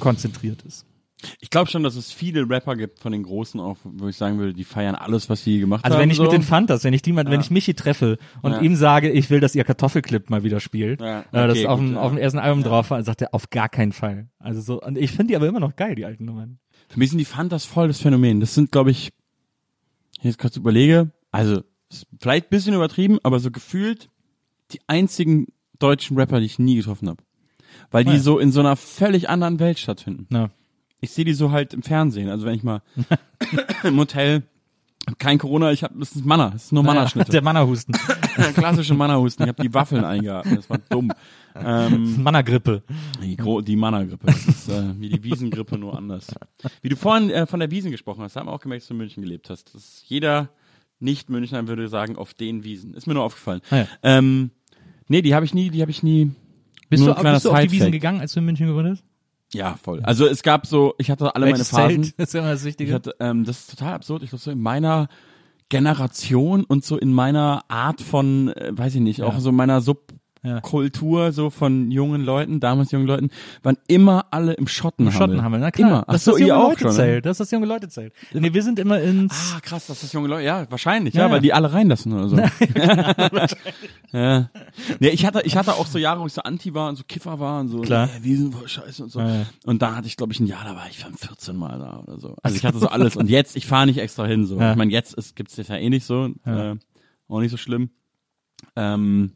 konzentriert 0.00 0.62
ist. 0.62 0.86
Ich 1.40 1.48
glaube 1.48 1.70
schon, 1.70 1.82
dass 1.82 1.96
es 1.96 2.12
viele 2.12 2.46
Rapper 2.50 2.76
gibt 2.76 2.98
von 2.98 3.10
den 3.10 3.22
Großen 3.22 3.58
auch, 3.58 3.78
wo 3.82 4.08
ich 4.08 4.16
sagen 4.16 4.38
würde, 4.38 4.52
die 4.52 4.64
feiern 4.64 4.94
alles, 4.94 5.30
was 5.30 5.42
sie 5.42 5.58
gemacht 5.58 5.82
Also 5.82 5.94
haben. 5.96 6.02
wenn 6.02 6.10
ich 6.10 6.18
so. 6.18 6.24
mit 6.24 6.32
den 6.32 6.42
Fantas, 6.42 6.84
wenn 6.84 6.92
ich 6.92 7.00
die 7.00 7.12
mal, 7.12 7.24
wenn 7.24 7.32
Ja. 7.32 7.40
ich 7.40 7.50
Michi 7.50 7.72
treffe 7.72 8.18
und 8.42 8.52
Ja. 8.52 8.60
ihm 8.60 8.76
sage, 8.76 9.10
ich 9.10 9.30
will, 9.30 9.40
dass 9.40 9.54
ihr 9.54 9.64
Kartoffelclip 9.64 10.28
mal 10.28 10.42
wieder 10.44 10.60
spielt, 10.60 11.00
Ja, 11.00 11.20
äh, 11.20 11.24
das 11.32 11.52
okay, 11.58 11.66
auf, 11.66 11.78
dem, 11.80 11.96
auf 11.96 12.10
dem 12.12 12.18
ersten 12.18 12.38
Album 12.38 12.62
drauf 12.62 12.90
war, 12.90 13.02
sagt 13.02 13.22
er 13.22 13.32
auf 13.32 13.48
gar 13.48 13.70
keinen 13.70 13.92
Fall. 13.92 14.28
Also 14.38 14.60
so, 14.60 14.82
und 14.82 14.98
ich 14.98 15.12
finde 15.12 15.28
die 15.28 15.36
aber 15.36 15.46
immer 15.48 15.60
noch 15.60 15.76
geil, 15.76 15.94
die 15.94 16.04
alten 16.04 16.26
Nummern. 16.26 16.58
Für 16.88 16.98
mich 16.98 17.08
sind 17.08 17.18
die 17.18 17.24
Fantas 17.24 17.64
voll 17.64 17.88
das 17.88 18.00
Phänomen. 18.00 18.40
Das 18.40 18.54
sind, 18.54 18.70
glaube 18.70 18.90
ich, 18.90 19.10
ich 20.18 20.24
jetzt 20.24 20.38
kurz 20.38 20.56
überlege, 20.58 21.10
also 21.30 21.62
ist 21.90 22.06
vielleicht 22.20 22.46
ein 22.46 22.50
bisschen 22.50 22.74
übertrieben, 22.74 23.18
aber 23.22 23.40
so 23.40 23.50
gefühlt 23.50 24.10
die 24.72 24.80
einzigen 24.88 25.46
deutschen 25.78 26.18
Rapper, 26.18 26.40
die 26.40 26.46
ich 26.46 26.58
nie 26.58 26.76
getroffen 26.76 27.08
habe. 27.08 27.22
Weil 27.90 28.04
die 28.04 28.12
Ja. 28.12 28.18
so 28.18 28.38
in 28.38 28.52
so 28.52 28.60
einer 28.60 28.76
völlig 28.76 29.28
anderen 29.28 29.58
Welt 29.60 29.78
stattfinden. 29.78 30.26
Ja. 30.34 30.50
Ich 31.00 31.10
sehe 31.12 31.24
die 31.24 31.34
so 31.34 31.50
halt 31.50 31.74
im 31.74 31.82
Fernsehen. 31.82 32.28
Also 32.30 32.46
wenn 32.46 32.54
ich 32.54 32.62
mal 32.62 32.82
im 33.84 33.98
Hotel 33.98 34.42
Kein 35.18 35.36
Corona, 35.38 35.70
ich 35.70 35.82
habe 35.84 35.98
das 35.98 36.12
ist 36.16 36.24
Manna, 36.24 36.48
das 36.50 36.64
ist 36.64 36.72
nur 36.72 36.82
Mannerschnitte. 36.82 37.30
Der 37.32 37.42
Mannerhusten. 37.42 37.94
Klassische 38.54 38.94
Mannerhusten. 38.94 39.44
Ich 39.44 39.48
habe 39.50 39.62
die 39.62 39.74
Waffeln 39.74 40.02
eingeatmet, 40.04 40.58
das 40.58 40.70
war 40.70 40.78
dumm. 40.88 41.12
Ähm, 41.54 42.22
Mannergrippe. 42.22 42.82
die 43.22 43.36
Gro 43.36 43.60
die 43.60 43.76
Mannergrippe, 43.76 44.26
das 44.26 44.46
ist 44.48 44.68
äh, 44.70 44.98
wie 44.98 45.10
die 45.10 45.22
Wiesengrippe, 45.22 45.76
nur 45.78 45.96
anders. 45.96 46.28
Wie 46.82 46.88
du 46.88 46.96
vorhin 46.96 47.28
äh, 47.30 47.46
von 47.46 47.60
der 47.60 47.70
Wiesen 47.70 47.90
gesprochen 47.92 48.22
hast, 48.22 48.34
haben 48.36 48.46
wir 48.48 48.52
auch 48.52 48.60
gemerkt, 48.60 48.82
dass 48.82 48.88
du 48.88 48.94
in 48.94 48.98
München 48.98 49.22
gelebt 49.22 49.50
hast. 49.50 49.74
Das 49.74 50.02
jeder 50.06 50.48
Nicht-Münchner 51.00 51.68
würde 51.68 51.86
sagen, 51.88 52.16
auf 52.16 52.32
den 52.34 52.64
Wiesen. 52.64 52.94
Ist 52.94 53.06
mir 53.06 53.12
nur 53.14 53.22
aufgefallen. 53.24 53.60
Ah, 53.70 53.76
ja. 53.76 53.86
ähm, 54.02 54.50
nee, 55.08 55.20
die 55.22 55.34
habe 55.34 55.44
ich 55.44 55.52
nie, 55.54 55.68
die 55.70 55.82
habe 55.82 55.90
ich 55.90 56.02
nie. 56.02 56.32
Bist 56.88 57.02
nur 57.04 57.14
du, 57.14 57.22
bist 57.22 57.44
du 57.44 57.50
auf 57.52 57.60
die. 57.60 57.70
Wiesen 57.72 57.92
gegangen, 57.92 58.20
als 58.20 58.32
du 58.32 58.40
in 58.40 58.46
München 58.46 58.66
gewohnt 58.66 58.88
hast? 58.88 59.04
Ja, 59.52 59.76
voll. 59.76 60.00
Also 60.02 60.26
es 60.26 60.42
gab 60.42 60.66
so, 60.66 60.94
ich 60.98 61.10
hatte 61.10 61.34
alle 61.34 61.44
meine 61.46 61.52
Welches 61.58 61.70
Phasen. 61.70 62.02
Zelt? 62.04 62.18
Das 62.18 62.28
ist 62.28 62.34
immer 62.34 62.50
das 62.50 62.60
Ich 62.60 62.66
Wichtige. 62.66 62.92
hatte, 62.92 63.14
ähm, 63.20 63.44
das 63.44 63.60
ist 63.60 63.70
total 63.70 63.94
absurd. 63.94 64.22
Ich 64.22 64.30
glaube, 64.30 64.42
so 64.42 64.50
in 64.50 64.60
meiner 64.60 65.08
Generation 65.68 66.64
und 66.64 66.84
so 66.84 66.98
in 66.98 67.12
meiner 67.12 67.64
Art 67.68 68.00
von, 68.00 68.48
äh, 68.48 68.72
weiß 68.76 68.96
ich 68.96 69.00
nicht, 69.00 69.22
auch 69.22 69.38
so 69.38 69.50
in 69.50 69.56
meiner 69.56 69.80
Subkultur 70.44 71.32
so 71.32 71.50
von 71.50 71.90
jungen 71.90 72.22
Leuten, 72.24 72.60
damals 72.60 72.90
jungen 72.92 73.06
Leuten, 73.06 73.30
waren 73.62 73.76
immer 73.88 74.26
alle 74.30 74.52
im 74.52 74.66
Schottenhammel. 74.68 75.18
Schottenhammel, 75.18 75.60
na 75.60 75.70
klar. 75.70 75.88
Immer. 75.88 76.04
Ach 76.06 76.12
Das 76.12 76.16
ist 76.16 76.24
so, 76.26 76.30
das 76.32 76.40
ihr 76.40 76.46
junge 76.48 76.60
auch 76.60 76.68
Leute 76.70 76.80
schon. 76.84 76.92
Zelt. 76.92 77.26
Das 77.26 77.30
ist 77.32 77.38
das 77.40 77.50
junge 77.50 77.66
Leute 77.66 77.88
Zelt. 77.88 78.12
Nee, 78.32 78.52
wir 78.52 78.62
sind 78.62 78.78
immer 78.78 79.00
ins 79.00 79.54
Ah, 79.56 79.60
krass, 79.60 79.86
dass 79.86 80.00
das 80.02 80.12
junge 80.12 80.28
Leute, 80.28 80.44
ja, 80.44 80.70
wahrscheinlich, 80.70 81.14
Ja, 81.14 81.22
ja, 81.22 81.26
ja. 81.28 81.32
weil 81.32 81.40
die 81.40 81.52
alle 81.52 81.72
reinlassen 81.72 82.12
oder 82.12 82.28
so. 82.28 82.36
ja. 84.12 84.50
Nee, 85.00 85.08
ich 85.08 85.24
hatte, 85.26 85.42
ich 85.44 85.56
hatte 85.56 85.74
auch 85.74 85.86
so 85.86 85.98
Jahre, 85.98 86.20
wo 86.20 86.26
ich 86.26 86.32
so 86.32 86.42
Anti 86.42 86.74
war 86.74 86.88
und 86.88 86.96
so 86.96 87.04
Kiffer 87.06 87.40
war 87.40 87.60
und 87.60 87.68
so, 87.68 87.80
Klar. 87.80 88.08
nee, 88.18 88.24
Wiesen 88.24 88.52
voll 88.52 88.68
scheiße 88.68 89.02
und 89.04 89.10
so. 89.10 89.20
Ja, 89.20 89.28
ja. 89.34 89.46
Und 89.66 89.82
da 89.82 89.96
hatte 89.96 90.06
ich, 90.06 90.16
glaube 90.16 90.32
ich, 90.32 90.40
ein 90.40 90.46
Jahr, 90.46 90.64
da 90.64 90.76
war 90.76 90.86
ich 90.88 90.98
14 90.98 91.56
Mal 91.56 91.78
da 91.78 92.00
oder 92.06 92.18
so. 92.20 92.36
Also 92.42 92.56
ich 92.56 92.64
hatte 92.64 92.78
so 92.78 92.88
alles 92.88 93.16
und 93.16 93.28
jetzt, 93.30 93.56
ich 93.56 93.66
fahre 93.66 93.86
nicht 93.86 93.98
extra 93.98 94.24
hin, 94.26 94.46
so. 94.46 94.58
Ja. 94.58 94.72
Ich 94.72 94.76
meine, 94.76 94.92
jetzt 94.92 95.14
ist, 95.14 95.36
gibt's 95.36 95.56
das 95.56 95.68
ja 95.68 95.76
eh 95.76 95.88
nicht 95.90 96.04
so, 96.06 96.30
Ja. 96.46 96.72
äh, 96.72 96.76
auch 97.28 97.40
nicht 97.40 97.50
so 97.50 97.56
schlimm. 97.56 97.90
Ähm, 98.76 99.32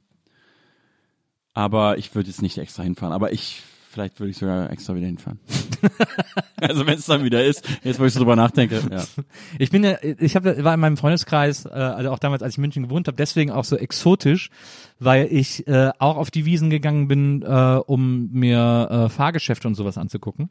aber 1.58 1.98
ich 1.98 2.14
würde 2.14 2.28
jetzt 2.28 2.40
nicht 2.40 2.56
extra 2.56 2.84
hinfahren, 2.84 3.12
aber 3.12 3.32
ich, 3.32 3.62
vielleicht 3.90 4.20
würde 4.20 4.30
ich 4.30 4.36
sogar 4.36 4.70
extra 4.70 4.94
wieder 4.94 5.06
hinfahren. 5.06 5.38
also 6.60 6.86
wenn 6.86 6.98
es 6.98 7.06
dann 7.06 7.24
wieder 7.24 7.44
ist, 7.44 7.66
jetzt 7.82 7.98
wo 7.98 8.04
ich 8.04 8.12
so 8.12 8.20
drüber 8.20 8.36
nachdenke, 8.36 8.80
ja. 8.90 9.04
Ich 9.58 9.70
bin 9.70 9.84
ja, 9.84 9.96
ich 10.02 10.36
hab, 10.36 10.44
war 10.44 10.74
in 10.74 10.80
meinem 10.80 10.96
Freundeskreis, 10.96 11.64
äh, 11.64 11.70
also 11.70 12.10
auch 12.10 12.18
damals, 12.18 12.42
als 12.42 12.54
ich 12.54 12.58
in 12.58 12.62
München 12.62 12.82
gewohnt 12.84 13.08
habe, 13.08 13.16
deswegen 13.16 13.50
auch 13.50 13.64
so 13.64 13.76
exotisch, 13.76 14.50
weil 14.98 15.28
ich 15.30 15.66
äh, 15.66 15.90
auch 15.98 16.16
auf 16.16 16.30
die 16.30 16.44
Wiesen 16.44 16.70
gegangen 16.70 17.08
bin, 17.08 17.42
äh, 17.42 17.80
um 17.86 18.30
mir 18.32 18.88
äh, 18.90 19.08
Fahrgeschäfte 19.08 19.68
und 19.68 19.74
sowas 19.74 19.98
anzugucken. 19.98 20.50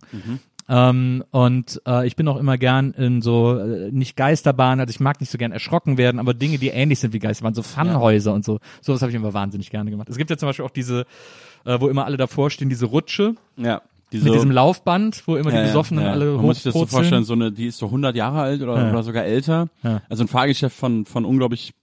Ähm, 0.69 1.23
und 1.31 1.81
äh, 1.87 2.05
ich 2.05 2.15
bin 2.15 2.27
auch 2.27 2.37
immer 2.37 2.57
gern 2.57 2.91
in 2.91 3.21
so, 3.21 3.57
äh, 3.57 3.89
nicht 3.91 4.17
Geisterbahnen, 4.17 4.81
also 4.81 4.91
ich 4.91 4.99
mag 4.99 5.21
nicht 5.21 5.31
so 5.31 5.37
gern 5.37 5.51
erschrocken 5.53 5.97
werden, 5.97 6.19
aber 6.19 6.33
Dinge, 6.33 6.57
die 6.57 6.69
ähnlich 6.69 6.99
sind 6.99 7.13
wie 7.13 7.19
Geisterbahnen, 7.19 7.55
so 7.55 7.63
Funhäuser 7.63 8.33
und 8.33 8.43
so. 8.43 8.59
Sowas 8.81 9.01
habe 9.01 9.11
ich 9.11 9.15
immer 9.15 9.33
wahnsinnig 9.33 9.69
gerne 9.69 9.89
gemacht. 9.91 10.09
Es 10.09 10.17
gibt 10.17 10.29
ja 10.29 10.37
zum 10.37 10.49
Beispiel 10.49 10.65
auch 10.65 10.71
diese, 10.71 11.05
äh, 11.67 11.79
wo 11.81 11.87
immer 11.87 12.05
alle 12.05 12.17
davor 12.17 12.49
stehen, 12.49 12.69
diese 12.69 12.85
Rutsche 12.87 13.35
Ja. 13.57 13.81
Die 14.13 14.19
mit 14.19 14.33
diesem 14.33 14.51
Laufband, 14.51 15.27
wo 15.27 15.35
immer 15.35 15.49
die 15.49 15.57
Ja, 15.57 15.61
ja, 15.63 15.67
Besoffenen 15.67 16.05
ja. 16.05 16.11
alle 16.11 16.31
Man 16.37 16.45
muss 16.45 16.55
sich 16.57 16.63
das 16.63 16.73
so 16.73 16.85
vorstellen, 16.85 17.25
so 17.25 17.33
eine, 17.33 17.51
die 17.51 17.65
ist 17.67 17.77
so 17.77 17.87
100 17.87 18.15
Jahre 18.15 18.39
alt 18.39 18.61
oder, 18.61 18.77
Ja. 18.77 18.89
oder 18.89 19.03
sogar 19.03 19.25
älter. 19.25 19.67
Ja. 19.83 20.01
Also 20.07 20.23
ein 20.23 20.29
Fahrgeschäft 20.29 20.77
von, 20.77 21.05
von 21.05 21.25
unglaublich, 21.25 21.73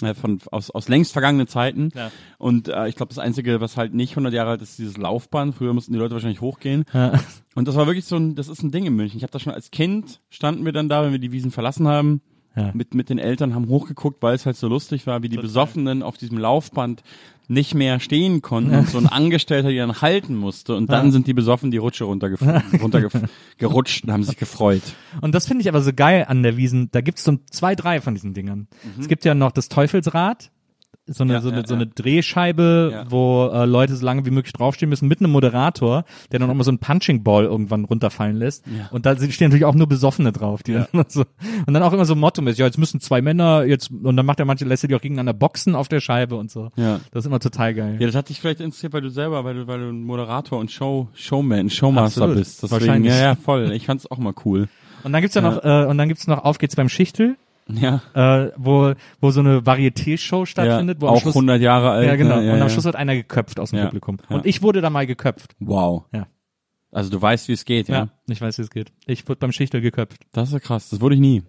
äh, 0.00 0.14
von, 0.14 0.38
aus, 0.52 0.70
aus 0.70 0.88
längst 0.88 1.12
vergangenen 1.12 1.48
Zeiten. 1.48 1.88
Ja. 1.96 2.12
Und 2.38 2.68
äh, 2.68 2.86
ich 2.86 2.94
glaube, 2.94 3.08
das 3.08 3.18
Einzige, 3.18 3.60
was 3.60 3.76
halt 3.76 3.94
nicht 3.94 4.12
100 4.12 4.32
Jahre 4.32 4.50
alt 4.50 4.62
ist, 4.62 4.70
ist 4.70 4.78
dieses 4.78 4.96
Laufband. 4.96 5.56
Früher 5.56 5.72
mussten 5.74 5.92
die 5.92 5.98
Leute 5.98 6.14
wahrscheinlich 6.14 6.40
hochgehen. 6.40 6.84
Ja. 6.94 7.18
Und 7.56 7.66
das 7.66 7.74
war 7.74 7.86
wirklich 7.86 8.04
so 8.04 8.14
ein, 8.14 8.36
das 8.36 8.46
ist 8.48 8.62
ein 8.62 8.70
Ding 8.70 8.86
in 8.86 8.94
München. 8.94 9.16
Ich 9.16 9.24
habe 9.24 9.32
da 9.32 9.40
schon 9.40 9.52
als 9.52 9.72
Kind, 9.72 10.20
standen 10.30 10.64
wir 10.64 10.72
dann 10.72 10.88
da, 10.88 11.02
wenn 11.02 11.10
wir 11.10 11.18
die 11.18 11.32
Wiesen 11.32 11.50
verlassen 11.50 11.88
haben, 11.88 12.20
Ja. 12.54 12.70
mit, 12.74 12.94
mit 12.94 13.08
den 13.08 13.18
Eltern, 13.18 13.54
haben 13.54 13.68
hochgeguckt, 13.68 14.22
weil 14.22 14.34
es 14.34 14.44
halt 14.44 14.56
so 14.56 14.68
lustig 14.68 15.06
war, 15.06 15.22
wie 15.22 15.30
die 15.30 15.38
Besoffenen 15.38 16.02
auf 16.02 16.18
diesem 16.18 16.36
Laufband 16.36 17.02
nicht 17.48 17.74
mehr 17.74 17.98
stehen 18.00 18.42
konnten 18.42 18.74
und 18.74 18.88
so 18.88 18.98
ein 18.98 19.06
Angestellter 19.08 19.70
die 19.70 19.76
dann 19.76 20.00
halten 20.00 20.36
musste 20.36 20.76
und 20.76 20.90
dann 20.90 21.12
sind 21.12 21.26
die 21.26 21.34
besoffen 21.34 21.70
die 21.70 21.78
Rutsche 21.78 22.04
runtergerutscht 22.04 22.44
und 24.04 24.12
haben 24.12 24.24
sich 24.24 24.36
gefreut. 24.36 24.82
Und 25.20 25.34
das 25.34 25.46
finde 25.46 25.62
ich 25.62 25.68
aber 25.68 25.82
so 25.82 25.92
geil 25.94 26.26
an 26.28 26.42
der 26.42 26.56
Wiesen. 26.56 26.88
Da 26.92 27.00
gibt's 27.00 27.24
so 27.24 27.38
zwei, 27.50 27.74
drei 27.74 28.00
von 28.00 28.14
diesen 28.14 28.34
Dingern. 28.34 28.68
Es 28.98 29.08
gibt 29.08 29.24
ja 29.24 29.34
noch 29.34 29.52
das 29.52 29.68
Teufelsrad. 29.68 30.50
So 31.06 31.24
eine, 31.24 31.32
Ja, 31.32 31.40
so, 31.40 31.48
eine, 31.48 31.62
ja, 31.62 31.66
so 31.66 31.74
eine 31.74 31.86
Drehscheibe, 31.88 32.90
Ja. 32.92 33.10
wo 33.10 33.48
äh, 33.52 33.64
Leute 33.64 33.96
so 33.96 34.04
lange 34.06 34.24
wie 34.24 34.30
möglich 34.30 34.52
draufstehen 34.52 34.88
müssen, 34.88 35.08
mit 35.08 35.20
einem 35.20 35.32
Moderator, 35.32 36.04
der 36.30 36.38
dann 36.38 36.48
auch 36.48 36.54
mal 36.54 36.62
so 36.62 36.70
einen 36.70 36.78
Punching 36.78 37.24
Ball 37.24 37.44
irgendwann 37.44 37.84
runterfallen 37.84 38.36
lässt. 38.36 38.64
Ja. 38.68 38.88
Und 38.92 39.04
da 39.04 39.16
stehen 39.16 39.48
natürlich 39.48 39.64
auch 39.64 39.74
nur 39.74 39.88
Besoffene 39.88 40.30
drauf. 40.30 40.62
Die 40.62 40.72
Ja. 40.72 40.86
dann 40.92 41.06
so, 41.08 41.24
und 41.66 41.74
dann 41.74 41.82
auch 41.82 41.92
immer 41.92 42.04
so 42.04 42.14
Motto 42.14 42.40
mit, 42.40 42.56
ja, 42.56 42.66
jetzt 42.66 42.78
müssen 42.78 43.00
zwei 43.00 43.20
Männer, 43.20 43.64
jetzt, 43.64 43.90
und 43.90 44.16
dann 44.16 44.24
macht 44.24 44.38
er 44.38 44.44
manche, 44.46 44.64
lässt 44.64 44.84
er 44.84 44.88
die 44.88 44.94
auch 44.94 45.00
gegeneinander 45.00 45.32
boxen 45.32 45.74
auf 45.74 45.88
der 45.88 46.00
Scheibe 46.00 46.36
und 46.36 46.50
so. 46.52 46.68
Ja. 46.76 47.00
Das 47.10 47.24
ist 47.24 47.26
immer 47.26 47.40
total 47.40 47.74
geil. 47.74 47.96
Ja, 47.98 48.06
das 48.06 48.14
hat 48.14 48.28
dich 48.28 48.40
vielleicht 48.40 48.60
interessiert, 48.60 48.92
weil 48.92 49.00
du 49.02 49.10
selber, 49.10 49.44
weil 49.44 49.54
du, 49.54 49.66
weil 49.66 49.80
du 49.80 49.88
ein 49.88 50.04
Moderator 50.04 50.58
und 50.60 50.70
Show, 50.70 51.08
Showman, 51.14 51.68
Showmaster 51.68 52.22
Absolut. 52.22 52.36
bist. 52.38 52.62
Deswegen, 52.62 52.80
Wahrscheinlich. 52.80 53.12
Ja, 53.12 53.20
ja, 53.20 53.34
voll. 53.34 53.72
Ich 53.72 53.86
fand's 53.86 54.08
auch 54.08 54.18
mal 54.18 54.34
cool. 54.44 54.68
Und 55.02 55.12
dann 55.12 55.20
gibt's 55.20 55.34
ja 55.34 55.42
noch, 55.42 55.64
äh, 55.64 55.84
und 55.86 55.98
dann 55.98 56.06
gibt's 56.08 56.28
noch 56.28 56.44
Auf 56.44 56.58
geht's 56.58 56.76
beim 56.76 56.88
Schichtel, 56.88 57.36
Ja. 57.68 58.02
äh, 58.14 58.50
wo, 58.56 58.92
wo 59.20 59.30
so 59.30 59.40
eine 59.40 59.60
Varieté-Show 59.60 60.46
stattfindet, 60.46 61.00
wo 61.00 61.08
am 61.08 61.14
auch 61.14 61.20
Schluss 61.20 61.36
100 61.36 61.60
Jahre 61.60 61.90
alt. 61.90 62.06
Ja, 62.06 62.16
genau. 62.16 62.36
Ne? 62.36 62.46
Ja, 62.46 62.52
und 62.54 62.60
am 62.60 62.68
ja. 62.68 62.70
Schluss 62.70 62.84
wird 62.84 62.96
einer 62.96 63.14
geköpft 63.14 63.60
aus 63.60 63.70
dem 63.70 63.78
Ja. 63.78 63.84
Publikum. 63.86 64.18
Ja. 64.28 64.36
Und 64.36 64.46
ich 64.46 64.62
wurde 64.62 64.80
da 64.80 64.90
mal 64.90 65.06
geköpft. 65.06 65.54
Wow. 65.60 66.04
Ja. 66.12 66.26
Also 66.90 67.10
du 67.10 67.20
weißt, 67.22 67.48
wie 67.48 67.52
es 67.52 67.64
geht, 67.64 67.88
ja. 67.88 67.96
Ja. 67.96 68.08
Ich 68.28 68.40
weiß, 68.40 68.58
wie 68.58 68.62
es 68.62 68.70
geht. 68.70 68.92
Ich 69.06 69.26
wurde 69.28 69.38
beim 69.38 69.52
Schichtel 69.52 69.80
geköpft. 69.80 70.22
Das 70.32 70.48
ist 70.48 70.52
ja 70.54 70.60
krass. 70.60 70.90
Das 70.90 71.00
wurde 71.00 71.14
ich 71.14 71.20
nie. 71.20 71.42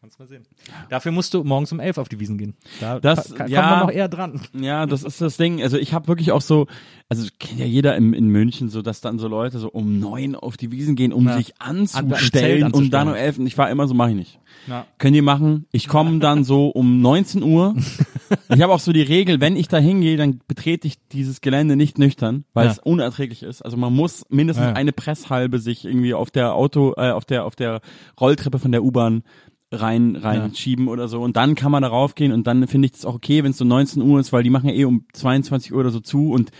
Kannst 0.00 0.20
mal 0.20 0.28
sehen. 0.28 0.44
Dafür 0.90 1.10
musst 1.10 1.34
du 1.34 1.42
morgens 1.42 1.72
um 1.72 1.80
elf 1.80 1.98
auf 1.98 2.08
die 2.08 2.20
Wiesen 2.20 2.38
gehen. 2.38 2.54
Da 2.80 3.00
Das- 3.00 3.30
ka- 3.30 3.38
kommt 3.38 3.50
ja. 3.50 3.62
man 3.70 3.80
noch 3.80 3.90
eher 3.90 4.08
dran. 4.08 4.40
Ja, 4.52 4.86
das 4.86 5.02
ist 5.02 5.20
das 5.20 5.36
Ding. 5.36 5.60
Also 5.60 5.76
ich 5.76 5.92
habe 5.92 6.06
wirklich 6.06 6.30
auch 6.30 6.40
so, 6.40 6.68
also 7.08 7.26
kennt 7.40 7.58
ja 7.58 7.66
jeder 7.66 7.96
in, 7.96 8.12
in 8.12 8.28
München 8.28 8.68
so, 8.68 8.80
dass 8.80 9.00
dann 9.00 9.18
so 9.18 9.26
Leute 9.26 9.58
so 9.58 9.68
um 9.68 9.98
neun 9.98 10.36
auf 10.36 10.56
die 10.56 10.70
Wiesen 10.70 10.94
gehen, 10.94 11.12
um 11.12 11.26
Ja. 11.26 11.36
sich 11.36 11.60
An- 11.60 11.88
anzustellen 11.92 12.70
und 12.72 12.90
dann 12.90 13.08
um 13.08 13.14
elf. 13.14 13.38
Und 13.38 13.46
ich 13.48 13.58
war 13.58 13.68
immer 13.70 13.88
so, 13.88 13.94
mache 13.94 14.10
ich 14.10 14.16
nicht. 14.16 14.40
Ja. 14.68 14.86
Könnt 14.98 15.16
ihr 15.16 15.22
machen. 15.24 15.66
Ich 15.72 15.88
komme 15.88 16.20
dann 16.20 16.44
so 16.44 16.68
um 16.68 17.00
19 17.00 17.42
Uhr. 17.42 17.74
ich 18.54 18.62
habe 18.62 18.72
auch 18.72 18.78
so 18.80 18.92
die 18.92 19.02
Regel, 19.02 19.40
wenn 19.40 19.56
ich 19.56 19.66
da 19.66 19.78
hingehe, 19.78 20.16
dann 20.16 20.40
betrete 20.46 20.86
ich 20.86 20.94
dieses 21.08 21.40
Gelände 21.40 21.74
nicht 21.74 21.98
nüchtern, 21.98 22.44
weil 22.54 22.66
Ja. 22.66 22.70
es 22.72 22.78
unerträglich 22.78 23.42
ist. 23.42 23.62
Also 23.62 23.76
man 23.76 23.92
muss 23.92 24.24
mindestens 24.28 24.76
eine 24.76 24.92
Presshalbe 24.92 25.58
sich 25.58 25.84
irgendwie 25.84 26.14
auf 26.14 26.30
der 26.30 26.54
Auto, 26.54 26.94
äh, 26.96 27.10
auf 27.10 27.24
der 27.24 27.44
auf 27.46 27.56
der 27.56 27.80
Rolltreppe 28.20 28.60
von 28.60 28.70
der 28.70 28.84
U-Bahn 28.84 29.24
rein 29.70 30.16
rein 30.16 30.40
Ja. 30.50 30.54
schieben 30.54 30.88
oder 30.88 31.08
so 31.08 31.20
und 31.20 31.36
dann 31.36 31.54
kann 31.54 31.70
man 31.70 31.82
darauf 31.82 32.14
gehen 32.14 32.32
und 32.32 32.46
dann 32.46 32.66
finde 32.68 32.86
ich 32.86 32.94
es 32.94 33.04
auch 33.04 33.14
okay, 33.14 33.44
wenn 33.44 33.50
es 33.50 33.58
so 33.58 33.64
19 33.64 34.00
Uhr 34.02 34.18
ist, 34.20 34.32
weil 34.32 34.42
die 34.42 34.50
machen 34.50 34.68
ja 34.70 34.74
eh 34.74 34.84
um 34.84 35.04
22 35.12 35.72
Uhr 35.74 35.80
oder 35.80 35.90
so 35.90 36.00
zu 36.00 36.30
und 36.30 36.50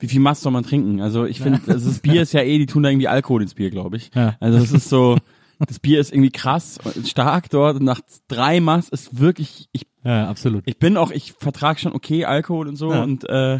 wie 0.00 0.06
viel 0.08 0.20
Mast 0.20 0.42
soll 0.42 0.52
man 0.52 0.64
trinken? 0.64 1.00
Also 1.00 1.24
ich 1.24 1.40
finde, 1.40 1.60
also 1.66 1.88
das 1.88 1.98
Bier 2.00 2.22
ist 2.22 2.32
ja 2.32 2.42
eh, 2.42 2.58
die 2.58 2.66
tun 2.66 2.82
da 2.84 2.90
irgendwie 2.90 3.08
Alkohol 3.08 3.42
ins 3.42 3.54
Bier, 3.54 3.70
glaube 3.70 3.96
ich. 3.96 4.10
Ja. 4.14 4.36
Also 4.38 4.58
das 4.60 4.70
ist 4.70 4.88
so, 4.88 5.16
das 5.66 5.80
Bier 5.80 5.98
ist 5.98 6.12
irgendwie 6.12 6.30
krass, 6.30 6.78
stark 7.04 7.50
dort 7.50 7.76
und 7.78 7.84
nach 7.84 8.00
drei 8.28 8.60
Mast 8.60 8.90
ist 8.92 9.18
wirklich, 9.18 9.68
ich, 9.72 9.86
Ja, 10.04 10.28
absolut. 10.28 10.62
ich 10.66 10.78
bin 10.78 10.96
auch, 10.96 11.10
ich 11.10 11.32
vertrag 11.32 11.80
schon 11.80 11.92
okay 11.94 12.26
Alkohol 12.26 12.68
und 12.68 12.76
so 12.76 12.92
Ja. 12.92 13.02
und 13.02 13.28
äh, 13.28 13.58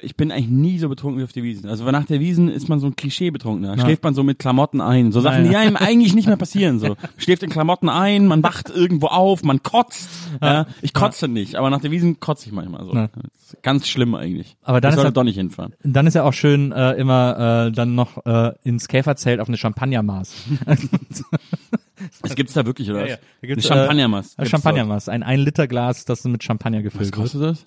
ich 0.00 0.16
bin 0.16 0.32
eigentlich 0.32 0.48
nie 0.48 0.78
so 0.78 0.88
betrunken 0.88 1.20
wie 1.20 1.24
auf 1.24 1.32
der 1.32 1.42
Wiesen. 1.42 1.68
Also 1.68 1.84
nach 1.90 2.06
der 2.06 2.18
Wiesen 2.18 2.48
ist 2.48 2.68
man 2.70 2.80
so 2.80 2.86
ein 2.86 2.96
Klischee 2.96 3.30
betrunkener. 3.30 3.76
Ja. 3.76 3.82
Schläft 3.84 4.02
man 4.02 4.14
so 4.14 4.22
mit 4.22 4.38
Klamotten 4.38 4.80
ein. 4.80 5.12
So 5.12 5.20
Sachen, 5.20 5.44
Ja, 5.44 5.44
ja. 5.44 5.48
die 5.50 5.56
einem 5.56 5.76
eigentlich 5.76 6.14
nicht 6.14 6.26
mehr 6.26 6.38
passieren. 6.38 6.78
So 6.78 6.96
schläft 7.18 7.42
in 7.42 7.50
Klamotten 7.50 7.90
ein, 7.90 8.26
man 8.26 8.42
wacht 8.42 8.70
irgendwo 8.70 9.08
auf, 9.08 9.42
man 9.42 9.62
kotzt. 9.62 10.08
Ja. 10.40 10.66
Ich 10.80 10.94
kotze 10.94 11.28
nicht, 11.28 11.56
aber 11.56 11.68
nach 11.68 11.80
der 11.80 11.90
Wiesen 11.90 12.18
kotze 12.18 12.46
ich 12.46 12.52
manchmal 12.52 12.84
so. 12.86 12.94
Ja. 12.94 13.10
Ganz 13.62 13.86
schlimm 13.86 14.14
eigentlich. 14.14 14.56
Aber 14.62 14.80
dann 14.80 14.88
ich 14.90 14.92
ist 14.94 14.96
sollte 14.96 15.06
halt- 15.08 15.16
doch 15.18 15.24
nicht 15.24 15.36
hinfahren. 15.36 15.74
Dann 15.84 16.06
ist 16.06 16.14
ja 16.14 16.22
auch 16.24 16.32
schön, 16.32 16.72
äh, 16.72 16.92
immer 16.94 17.66
äh, 17.68 17.72
dann 17.72 17.94
noch 17.94 18.24
äh, 18.24 18.52
ins 18.64 18.88
Käferzelt 18.88 19.38
auf 19.40 19.48
eine 19.48 19.56
Champagnermaß. 19.58 20.34
Das 22.22 22.34
gibt's 22.34 22.54
da 22.54 22.66
wirklich, 22.66 22.90
oder? 22.90 23.00
Ja, 23.00 23.04
was? 23.04 23.10
ja. 23.10 23.16
Da 23.16 23.22
Eine 23.42 23.48
gibt's, 23.48 23.66
Champagnermast. 23.68 24.32
Äh, 24.34 24.36
gibt's 24.42 24.50
Champagnermaß, 24.50 25.08
ein 25.08 25.22
1 25.22 25.44
Liter 25.44 25.68
Glas, 25.68 26.04
das 26.04 26.24
mit 26.24 26.42
Champagner. 26.42 26.78
Was 26.78 26.84
gefüllt 26.84 27.04
wird. 27.06 27.14
kostet 27.14 27.42
das? 27.42 27.64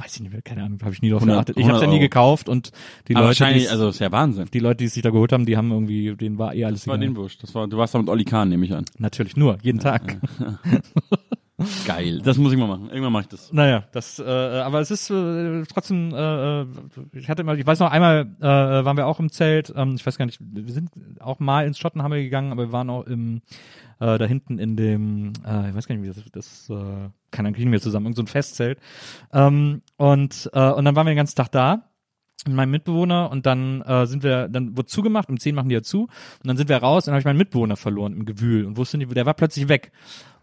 Weiß 0.00 0.14
ich 0.14 0.20
nicht 0.20 0.32
mehr, 0.32 0.42
keine 0.42 0.62
Ahnung, 0.62 0.78
habe 0.82 0.92
ich 0.92 1.02
nie 1.02 1.10
drauf 1.10 1.22
100 1.22 1.36
geachtet. 1.46 1.56
Ich 1.56 1.64
habe 1.64 1.72
ja 1.72 1.80
100 1.80 1.92
nie 1.92 2.00
gekauft 2.00 2.48
und 2.48 2.70
die 3.08 3.16
Aber 3.16 3.22
Leute, 3.24 3.40
wahrscheinlich, 3.40 3.68
also 3.70 3.88
ist 3.88 3.98
ja 3.98 4.12
Wahnsinn. 4.12 4.46
die 4.52 4.60
Leute, 4.60 4.76
die 4.76 4.84
es 4.84 4.94
sich 4.94 5.02
da 5.02 5.10
geholt 5.10 5.32
haben, 5.32 5.44
die 5.44 5.56
haben 5.56 5.72
irgendwie, 5.72 6.14
denen 6.14 6.38
war 6.38 6.54
eh 6.54 6.64
alles 6.64 6.82
Das 6.82 6.88
war 6.88 6.98
den 6.98 7.16
Wurscht. 7.16 7.42
Das 7.42 7.52
war, 7.54 7.66
du 7.66 7.76
warst 7.76 7.94
da 7.94 7.98
mit 7.98 8.08
Olli 8.08 8.24
Kahn, 8.24 8.48
nehme 8.48 8.64
ich 8.64 8.72
an. 8.72 8.84
Natürlich 8.98 9.36
nur, 9.36 9.58
jeden 9.62 9.80
Tag. 9.80 10.18
Geil. 11.86 12.20
Das 12.22 12.38
muss 12.38 12.52
ich 12.52 12.58
mal 12.58 12.68
machen. 12.68 12.88
Irgendwann 12.88 13.12
mache 13.12 13.22
ich 13.22 13.28
das. 13.28 13.52
Naja, 13.52 13.82
das, 13.90 14.20
äh, 14.20 14.22
aber 14.22 14.78
es 14.80 14.92
ist 14.92 15.10
äh, 15.10 15.64
trotzdem, 15.64 16.14
äh, 16.14 16.60
äh, 16.60 16.66
ich 17.14 17.28
hatte 17.28 17.42
mal, 17.42 17.58
ich 17.58 17.66
weiß 17.66 17.80
noch, 17.80 17.90
einmal 17.90 18.28
äh, 18.38 18.44
waren 18.44 18.96
wir 18.96 19.06
auch 19.08 19.18
im 19.18 19.30
Zelt, 19.32 19.72
ähm, 19.74 19.96
ich 19.96 20.06
weiß 20.06 20.18
gar 20.18 20.26
nicht, 20.26 20.38
wir 20.40 20.72
sind 20.72 20.90
auch 21.18 21.40
mal 21.40 21.66
ins 21.66 21.78
Schottenhammer 21.78 22.16
gegangen, 22.16 22.52
aber 22.52 22.66
wir 22.68 22.72
waren 22.72 22.90
auch 22.90 23.04
im, 23.06 23.42
äh, 24.00 24.18
da 24.18 24.24
hinten 24.24 24.58
in 24.58 24.76
dem, 24.76 25.32
äh, 25.46 25.70
ich 25.70 25.74
weiß 25.74 25.86
gar 25.88 25.96
nicht, 25.96 26.04
wie 26.04 26.30
das, 26.30 26.30
das 26.32 26.70
äh, 26.70 27.10
dann 27.30 27.52
kriegen 27.52 27.72
wir 27.72 27.80
zusammen, 27.80 28.06
irgend 28.06 28.16
so 28.16 28.22
ein 28.22 28.26
Festzelt. 28.26 28.78
Ähm, 29.32 29.82
und, 29.96 30.50
äh, 30.52 30.70
und 30.70 30.84
dann 30.84 30.96
waren 30.96 31.06
wir 31.06 31.12
den 31.12 31.16
ganzen 31.16 31.36
Tag 31.36 31.50
da. 31.52 31.88
mit 32.46 32.54
meinem 32.54 32.70
Mitbewohner 32.70 33.30
und 33.30 33.46
dann 33.46 33.82
äh, 33.82 34.06
sind 34.06 34.22
wir, 34.22 34.48
dann 34.48 34.76
wurde 34.76 34.86
zugemacht, 34.86 35.28
um 35.28 35.38
zehn 35.38 35.54
machen 35.54 35.68
die 35.68 35.74
ja 35.74 35.82
zu 35.82 36.02
und 36.02 36.10
dann 36.44 36.56
sind 36.56 36.68
wir 36.68 36.76
raus 36.76 37.04
und 37.04 37.08
dann 37.08 37.14
habe 37.14 37.20
ich 37.20 37.24
meinen 37.24 37.38
Mitbewohner 37.38 37.76
verloren 37.76 38.12
im 38.12 38.24
Gewühl 38.24 38.64
und 38.64 38.76
wusste 38.76 38.96
nicht, 38.96 39.14
der 39.14 39.26
war 39.26 39.34
plötzlich 39.34 39.68
weg. 39.68 39.92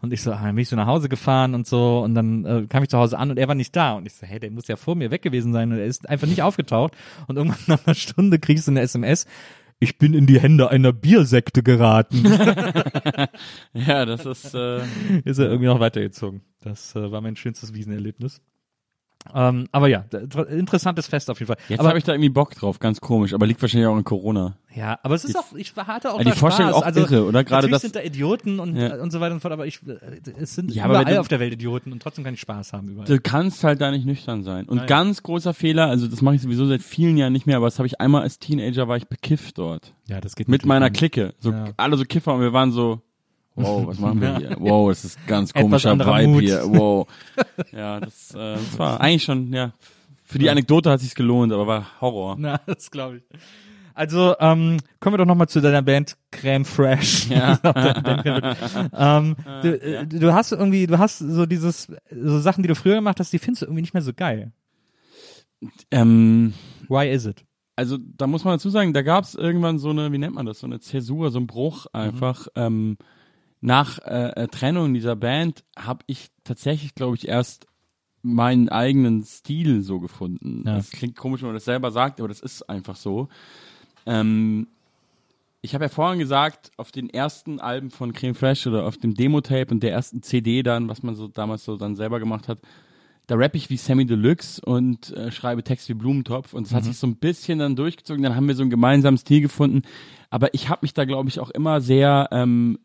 Und 0.02 0.12
ich 0.12 0.22
so, 0.22 0.30
ah, 0.30 0.42
dann 0.42 0.54
bin 0.54 0.62
ich 0.62 0.68
so 0.68 0.76
nach 0.76 0.86
Hause 0.86 1.08
gefahren 1.08 1.54
und 1.54 1.66
so 1.66 2.00
und 2.00 2.14
dann 2.14 2.44
äh, 2.44 2.66
kam 2.68 2.82
ich 2.82 2.90
zu 2.90 2.98
Hause 2.98 3.18
an 3.18 3.30
und 3.30 3.38
er 3.38 3.48
war 3.48 3.54
nicht 3.54 3.74
da 3.74 3.94
und 3.94 4.06
ich 4.06 4.14
so, 4.14 4.26
hey, 4.26 4.38
der 4.38 4.50
muss 4.50 4.68
ja 4.68 4.76
vor 4.76 4.94
mir 4.94 5.10
weg 5.10 5.22
gewesen 5.22 5.54
sein 5.54 5.72
und 5.72 5.78
er 5.78 5.86
ist 5.86 6.08
einfach 6.08 6.26
nicht 6.26 6.42
aufgetaucht 6.42 6.92
und 7.28 7.36
irgendwann 7.36 7.58
nach 7.66 7.86
einer 7.86 7.94
Stunde 7.94 8.38
kriegst 8.38 8.66
du 8.68 8.72
eine 8.72 8.82
SMS, 8.82 9.26
ich 9.78 9.98
bin 9.98 10.14
in 10.14 10.26
die 10.26 10.40
Hände 10.40 10.70
einer 10.70 10.92
Biersekte 10.92 11.62
geraten. 11.62 12.24
Ja, 13.74 14.06
das 14.06 14.24
ist, 14.24 14.54
äh, 14.54 14.80
ist 15.24 15.38
er 15.38 15.46
irgendwie 15.46 15.66
noch 15.66 15.80
weitergezogen. 15.80 16.42
Das 16.60 16.96
äh, 16.96 17.10
war 17.10 17.20
mein 17.20 17.36
schönstes 17.36 17.74
Wiesenerlebnis. 17.74 18.40
Ähm, 19.34 19.66
aber 19.72 19.88
ja, 19.88 20.04
interessantes 20.50 21.06
Fest 21.06 21.30
auf 21.30 21.38
jeden 21.40 21.48
Fall. 21.48 21.56
jetzt 21.68 21.80
aber, 21.80 21.88
habe 21.90 21.98
ich 21.98 22.04
da 22.04 22.12
irgendwie 22.12 22.28
Bock 22.30 22.54
drauf, 22.54 22.78
ganz 22.78 23.00
komisch, 23.00 23.34
aber 23.34 23.46
liegt 23.46 23.60
wahrscheinlich 23.62 23.86
auch 23.88 23.96
an 23.96 24.04
Corona. 24.04 24.56
ja, 24.74 24.98
aber 25.02 25.14
es 25.14 25.24
ist 25.24 25.36
auch, 25.36 25.54
ich 25.56 25.74
hatte 25.76 26.12
auch 26.12 26.18
Ja, 26.18 26.24
die 26.24 26.32
Vorstellung 26.38 26.72
Spaß. 26.72 26.82
auch 26.82 26.86
also, 26.86 27.00
irre, 27.00 27.24
oder? 27.26 27.44
Gerade 27.44 27.66
natürlich 27.68 27.72
das- 27.72 27.82
sind 27.82 27.96
da 27.96 28.00
Idioten 28.02 28.60
und, 28.60 28.76
Ja. 28.76 28.96
und 28.96 29.10
so 29.10 29.20
weiter 29.20 29.32
und 29.34 29.38
so 29.38 29.42
fort, 29.48 29.52
aber 29.52 29.66
ich, 29.66 29.80
äh, 29.86 29.94
es 30.38 30.54
sind 30.54 30.70
Ja, 30.72 30.86
überall 30.86 31.04
du- 31.04 31.20
auf 31.20 31.28
der 31.28 31.40
Welt 31.40 31.52
Idioten 31.52 31.92
und 31.92 32.02
trotzdem 32.02 32.24
kann 32.24 32.34
ich 32.34 32.40
Spaß 32.40 32.72
haben 32.72 32.88
überall. 32.88 33.06
Du 33.06 33.18
kannst 33.20 33.64
halt 33.64 33.80
da 33.80 33.90
nicht 33.90 34.06
nüchtern 34.06 34.42
sein. 34.44 34.66
Und 34.66 34.76
Nein. 34.78 34.86
ganz 34.86 35.22
großer 35.22 35.54
Fehler, 35.54 35.86
also 35.88 36.06
das 36.06 36.22
mache 36.22 36.34
ich 36.36 36.42
sowieso 36.42 36.66
seit 36.66 36.82
vielen 36.82 37.16
Jahren 37.16 37.32
nicht 37.32 37.46
mehr, 37.46 37.56
aber 37.56 37.66
das 37.66 37.78
habe 37.78 37.86
ich 37.86 38.00
einmal 38.00 38.22
als 38.22 38.38
Teenager, 38.38 38.88
war 38.88 38.96
ich 38.96 39.08
bekifft 39.08 39.58
dort. 39.58 39.94
ja, 40.08 40.20
das 40.20 40.36
geht 40.36 40.48
Mit 40.48 40.64
meiner 40.66 40.88
nicht. 40.90 40.98
Clique. 40.98 41.34
So, 41.40 41.50
Ja. 41.52 41.64
alle 41.76 41.96
so 41.96 42.04
Kiffer 42.04 42.34
und 42.34 42.40
wir 42.40 42.52
waren 42.52 42.70
so, 42.72 43.00
wow, 43.56 43.86
was 43.86 43.98
machen 43.98 44.20
wir 44.20 44.36
hier? 44.38 44.56
Wow, 44.58 44.88
das 44.90 45.04
ist 45.04 45.26
ganz 45.26 45.52
komischer 45.52 45.98
Vibe 45.98 46.28
Mut. 46.28 46.42
hier. 46.42 46.62
Wow. 46.64 47.08
Ja, 47.72 48.00
das, 48.00 48.34
äh, 48.34 48.54
das 48.54 48.78
war 48.78 49.00
eigentlich 49.00 49.24
schon, 49.24 49.52
ja. 49.52 49.72
Für 50.24 50.38
die 50.38 50.50
Anekdote 50.50 50.90
hat 50.90 51.00
sich's 51.00 51.14
gelohnt, 51.14 51.52
aber 51.52 51.66
war 51.66 52.00
Horror. 52.00 52.36
Na, 52.38 52.60
das 52.66 52.90
glaube 52.90 53.18
ich. 53.18 53.22
Also, 53.94 54.34
ähm, 54.40 54.78
kommen 55.00 55.14
wir 55.14 55.18
doch 55.18 55.26
nochmal 55.26 55.48
zu 55.48 55.60
deiner 55.60 55.80
Band 55.80 56.16
Crème 56.30 56.66
Fresh. 56.66 57.30
Ja. 57.30 57.58
ähm, 58.92 59.36
du, 59.62 59.80
äh, 59.80 60.06
du 60.06 60.32
hast 60.34 60.52
irgendwie, 60.52 60.86
du 60.86 60.98
hast 60.98 61.18
so 61.18 61.46
dieses, 61.46 61.90
so 62.10 62.38
Sachen, 62.40 62.62
die 62.62 62.68
du 62.68 62.74
früher 62.74 62.96
gemacht 62.96 63.18
hast, 63.20 63.32
die 63.32 63.38
findest 63.38 63.62
du 63.62 63.66
irgendwie 63.66 63.82
nicht 63.82 63.94
mehr 63.94 64.02
so 64.02 64.12
geil. 64.12 64.52
Ähm, 65.90 66.52
Why 66.88 67.08
is 67.08 67.24
it? 67.24 67.46
also 67.76 67.98
da 68.00 68.26
muss 68.26 68.42
man 68.44 68.54
dazu 68.54 68.70
sagen, 68.70 68.94
da 68.94 69.02
gab's 69.02 69.34
irgendwann 69.34 69.78
so 69.78 69.90
eine, 69.90 70.10
wie 70.10 70.18
nennt 70.18 70.34
man 70.34 70.46
das, 70.46 70.60
so 70.60 70.66
eine 70.66 70.80
Zäsur, 70.80 71.30
so 71.30 71.38
ein 71.38 71.46
Bruch 71.46 71.86
einfach. 71.92 72.48
Ähm, 72.56 72.96
nach 73.60 73.98
äh, 73.98 74.44
äh, 74.44 74.48
Trennung 74.48 74.94
dieser 74.94 75.16
Band 75.16 75.64
habe 75.76 76.04
ich 76.06 76.28
tatsächlich, 76.44 76.94
glaube 76.94 77.16
ich, 77.16 77.28
erst 77.28 77.66
meinen 78.22 78.68
eigenen 78.68 79.22
Stil 79.22 79.82
so 79.82 80.00
gefunden. 80.00 80.64
Ja. 80.66 80.76
Das 80.76 80.90
klingt 80.90 81.16
komisch, 81.16 81.42
wenn 81.42 81.48
man 81.48 81.56
das 81.56 81.64
selber 81.64 81.90
sagt, 81.90 82.20
aber 82.20 82.28
das 82.28 82.40
ist 82.40 82.68
einfach 82.68 82.96
so. 82.96 83.28
Ähm, 84.04 84.68
ich 85.62 85.74
habe 85.74 85.84
ja 85.84 85.88
vorhin 85.88 86.18
gesagt, 86.18 86.70
auf 86.76 86.92
den 86.92 87.10
ersten 87.10 87.60
Alben 87.60 87.90
von 87.90 88.12
Creme 88.12 88.34
Fresh 88.34 88.66
oder 88.66 88.84
auf 88.84 88.98
dem 88.98 89.14
Demo-Tape 89.14 89.72
und 89.72 89.82
der 89.82 89.92
ersten 89.92 90.22
CD 90.22 90.62
dann, 90.62 90.88
was 90.88 91.02
man 91.02 91.14
so 91.14 91.28
damals 91.28 91.64
so 91.64 91.76
dann 91.76 91.96
selber 91.96 92.20
gemacht 92.20 92.48
hat, 92.48 92.58
da 93.26 93.34
rappe 93.36 93.56
ich 93.56 93.70
wie 93.70 93.76
Sammy 93.76 94.06
Deluxe 94.06 94.60
und 94.60 95.12
äh, 95.12 95.30
schreibe 95.32 95.64
Text 95.64 95.88
wie 95.88 95.94
Blumentopf. 95.94 96.52
Und 96.52 96.66
das 96.66 96.74
hat 96.74 96.84
sich 96.84 96.96
so 96.96 97.06
ein 97.06 97.16
bisschen 97.16 97.58
dann 97.58 97.76
durchgezogen, 97.76 98.22
dann 98.22 98.36
haben 98.36 98.48
wir 98.48 98.54
so 98.54 98.62
einen 98.62 98.70
gemeinsamen 98.70 99.18
Stil 99.18 99.40
gefunden, 99.40 99.82
aber 100.30 100.54
ich 100.54 100.68
habe 100.68 100.80
mich 100.82 100.94
da 100.94 101.04
glaube 101.04 101.28
ich 101.28 101.40
auch 101.40 101.50
immer 101.50 101.80
sehr 101.80 102.28
ähm, 102.30 102.78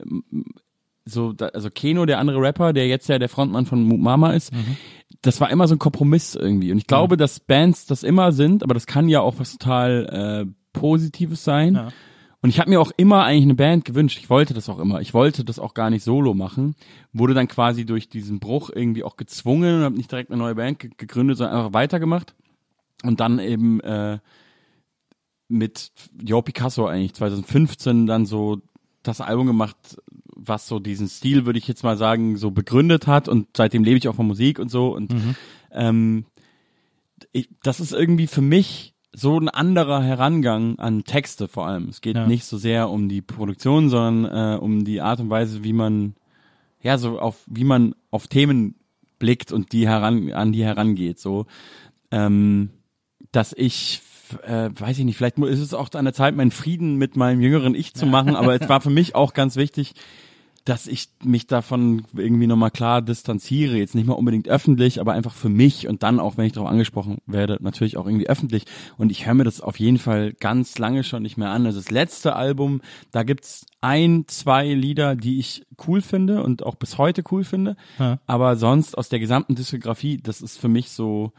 so, 1.05 1.33
da, 1.33 1.47
also 1.47 1.69
Keno, 1.69 2.05
der 2.05 2.19
andere 2.19 2.39
Rapper, 2.39 2.73
der 2.73 2.87
jetzt 2.87 3.09
ja 3.09 3.19
der 3.19 3.29
Frontmann 3.29 3.65
von 3.65 3.83
Moot 3.83 3.99
Mama 3.99 4.33
ist, 4.33 4.51
das 5.21 5.41
war 5.41 5.49
immer 5.49 5.67
so 5.67 5.75
ein 5.75 5.79
Kompromiss 5.79 6.35
irgendwie. 6.35 6.71
Und 6.71 6.77
ich 6.77 6.87
glaube, 6.87 7.17
dass 7.17 7.39
Bands 7.39 7.85
das 7.85 8.03
immer 8.03 8.31
sind, 8.31 8.63
aber 8.63 8.73
das 8.73 8.87
kann 8.87 9.09
ja 9.09 9.21
auch 9.21 9.35
was 9.37 9.53
total 9.53 10.45
äh, 10.47 10.51
Positives 10.73 11.43
sein. 11.43 11.75
Ja. 11.75 11.89
Und 12.41 12.49
ich 12.49 12.59
habe 12.59 12.71
mir 12.71 12.81
auch 12.81 12.91
immer 12.97 13.23
eigentlich 13.23 13.43
eine 13.43 13.55
Band 13.55 13.85
gewünscht. 13.85 14.17
Ich 14.19 14.29
wollte 14.29 14.55
das 14.55 14.67
auch 14.67 14.79
immer. 14.79 14.99
Ich 14.99 15.13
wollte 15.13 15.45
das 15.45 15.59
auch 15.59 15.75
gar 15.75 15.91
nicht 15.91 16.03
solo 16.03 16.33
machen. 16.33 16.75
Wurde 17.13 17.35
dann 17.35 17.47
quasi 17.47 17.85
durch 17.85 18.09
diesen 18.09 18.39
Bruch 18.39 18.71
irgendwie 18.73 19.03
auch 19.03 19.15
gezwungen 19.15 19.77
und 19.77 19.83
habe 19.83 19.95
nicht 19.95 20.11
direkt 20.11 20.31
eine 20.31 20.39
neue 20.39 20.55
Band 20.55 20.79
ge 20.79 20.89
gegründet, 20.97 21.37
sondern 21.37 21.57
einfach 21.57 21.73
weitergemacht. 21.73 22.33
Und 23.03 23.19
dann 23.19 23.37
eben 23.37 23.79
äh, 23.81 24.17
mit 25.49 25.91
Jo 26.19 26.41
Picasso 26.41 26.87
eigentlich 26.87 27.13
2015 27.13 28.07
dann 28.07 28.25
so 28.25 28.59
das 29.03 29.21
Album 29.21 29.45
gemacht, 29.47 29.97
was 30.35 30.67
so 30.67 30.79
diesen 30.79 31.07
Stil, 31.07 31.45
würde 31.45 31.59
ich 31.59 31.67
jetzt 31.67 31.83
mal 31.83 31.97
sagen, 31.97 32.37
so 32.37 32.49
begründet 32.49 33.05
hat. 33.05 33.27
Und 33.27 33.49
seitdem 33.55 33.83
lebe 33.83 33.97
ich 33.99 34.07
auch 34.07 34.15
von 34.15 34.27
Musik 34.27 34.57
und 34.57 34.69
so. 34.69 34.95
Und 34.95 35.13
ähm, 35.71 36.25
ich, 37.31 37.49
das 37.61 37.79
ist 37.79 37.93
irgendwie 37.93 38.27
für 38.27 38.41
mich 38.41 38.95
so 39.13 39.37
ein 39.37 39.49
anderer 39.49 40.01
Herangang 40.01 40.79
an 40.79 41.03
Texte 41.03 41.47
vor 41.47 41.67
allem. 41.67 41.89
Es 41.89 42.01
geht 42.01 42.15
Ja. 42.15 42.27
nicht 42.27 42.45
so 42.45 42.57
sehr 42.57 42.89
um 42.89 43.09
die 43.09 43.21
Produktion, 43.21 43.89
sondern 43.89 44.55
äh, 44.55 44.57
um 44.57 44.83
die 44.83 45.01
Art 45.01 45.19
und 45.19 45.29
Weise, 45.29 45.63
wie 45.63 45.73
man 45.73 46.15
ja 46.81 46.97
so 46.97 47.19
auf 47.19 47.37
wie 47.47 47.63
man 47.65 47.93
auf 48.09 48.27
Themen 48.27 48.75
blickt 49.19 49.51
und 49.51 49.71
die 49.73 49.87
heran 49.87 50.31
an 50.31 50.51
die 50.51 50.63
herangeht. 50.63 51.19
So, 51.19 51.45
ähm, 52.09 52.69
dass 53.31 53.53
ich 53.53 54.01
äh, 54.43 54.69
weiß 54.73 54.97
ich 54.99 55.05
nicht, 55.05 55.17
vielleicht 55.17 55.37
ist 55.39 55.59
es 55.59 55.73
auch 55.73 55.91
an 55.93 56.05
der 56.05 56.13
Zeit, 56.13 56.35
meinen 56.35 56.51
Frieden 56.51 56.95
mit 56.95 57.17
meinem 57.17 57.41
jüngeren 57.41 57.75
Ich 57.75 57.93
zu 57.93 58.05
machen, 58.05 58.35
aber 58.35 58.59
es 58.59 58.69
war 58.69 58.81
für 58.81 58.89
mich 58.89 59.13
auch 59.13 59.33
ganz 59.33 59.57
wichtig, 59.57 59.93
dass 60.65 60.87
ich 60.87 61.09
mich 61.23 61.47
davon 61.47 62.03
irgendwie 62.15 62.47
nochmal 62.47 62.71
klar 62.71 63.01
distanziere. 63.01 63.77
Jetzt 63.77 63.95
nicht 63.95 64.07
mal 64.07 64.13
unbedingt 64.13 64.47
öffentlich, 64.47 64.99
aber 64.99 65.13
einfach 65.13 65.33
für 65.33 65.49
mich 65.49 65.87
und 65.87 66.03
dann 66.03 66.19
auch, 66.19 66.37
wenn 66.37 66.45
ich 66.45 66.53
darauf 66.53 66.69
angesprochen 66.69 67.17
werde, 67.25 67.57
natürlich 67.61 67.97
auch 67.97 68.05
irgendwie 68.05 68.29
öffentlich. 68.29 68.65
Und 68.97 69.11
ich 69.11 69.25
höre 69.25 69.33
mir 69.33 69.43
das 69.43 69.61
auf 69.61 69.79
jeden 69.79 69.97
Fall 69.97 70.33
ganz 70.33 70.77
lange 70.77 71.03
schon 71.03 71.23
nicht 71.23 71.37
mehr 71.37 71.49
an. 71.49 71.65
Also 71.65 71.79
das 71.79 71.89
letzte 71.89 72.35
Album, 72.35 72.81
da 73.11 73.23
gibt's 73.23 73.65
ein, 73.81 74.25
zwei 74.27 74.67
Lieder, 74.73 75.15
die 75.15 75.39
ich 75.39 75.63
cool 75.87 76.01
finde 76.01 76.43
und 76.43 76.63
auch 76.63 76.75
bis 76.75 76.97
heute 76.97 77.23
cool 77.31 77.43
finde. 77.43 77.75
Ja. 77.97 78.19
Aber 78.27 78.55
sonst 78.55 78.97
aus 78.97 79.09
der 79.09 79.19
gesamten 79.19 79.55
Diskografie, 79.55 80.17
das 80.17 80.41
ist 80.41 80.59
für 80.59 80.69
mich 80.69 80.91
so, 80.91 81.33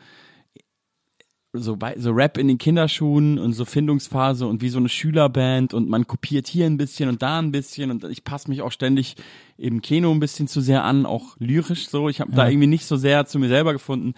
so, 1.53 1.77
bei, 1.77 1.95
so 1.99 2.11
Rap 2.13 2.39
in 2.39 2.49
den 2.49 2.59
Kinderschuhen 2.59 3.39
und 3.39 3.53
so 3.53 3.65
Findungsphase 3.65 4.47
und 4.47 4.63
wie 4.63 4.71
so 4.71 4.79
eine 4.79 4.89
Schülerband 4.89 5.75
und 5.75 5.89
man 5.89 6.07
kopiert 6.07 6.47
hier 6.47 6.67
ein 6.67 6.79
bisschen 6.79 7.09
und 7.09 7.23
da 7.23 7.39
ein 7.39 7.53
bisschen 7.53 7.91
und 7.91 8.05
ich 8.05 8.25
passe 8.25 8.49
mich 8.49 8.63
auch 8.63 8.73
ständig 8.73 9.17
im 9.59 9.83
Kino 9.83 10.11
ein 10.11 10.21
bisschen 10.21 10.49
zu 10.49 10.61
sehr 10.61 10.85
an, 10.85 11.07
auch 11.07 11.37
lyrisch 11.39 11.89
so. 11.89 12.09
Ich 12.09 12.21
habe 12.21 12.33
da 12.33 12.49
irgendwie 12.49 12.67
nicht 12.67 12.87
so 12.87 12.97
sehr 12.97 13.27
zu 13.27 13.39
mir 13.39 13.49
selber 13.49 13.73
gefunden 13.73 14.15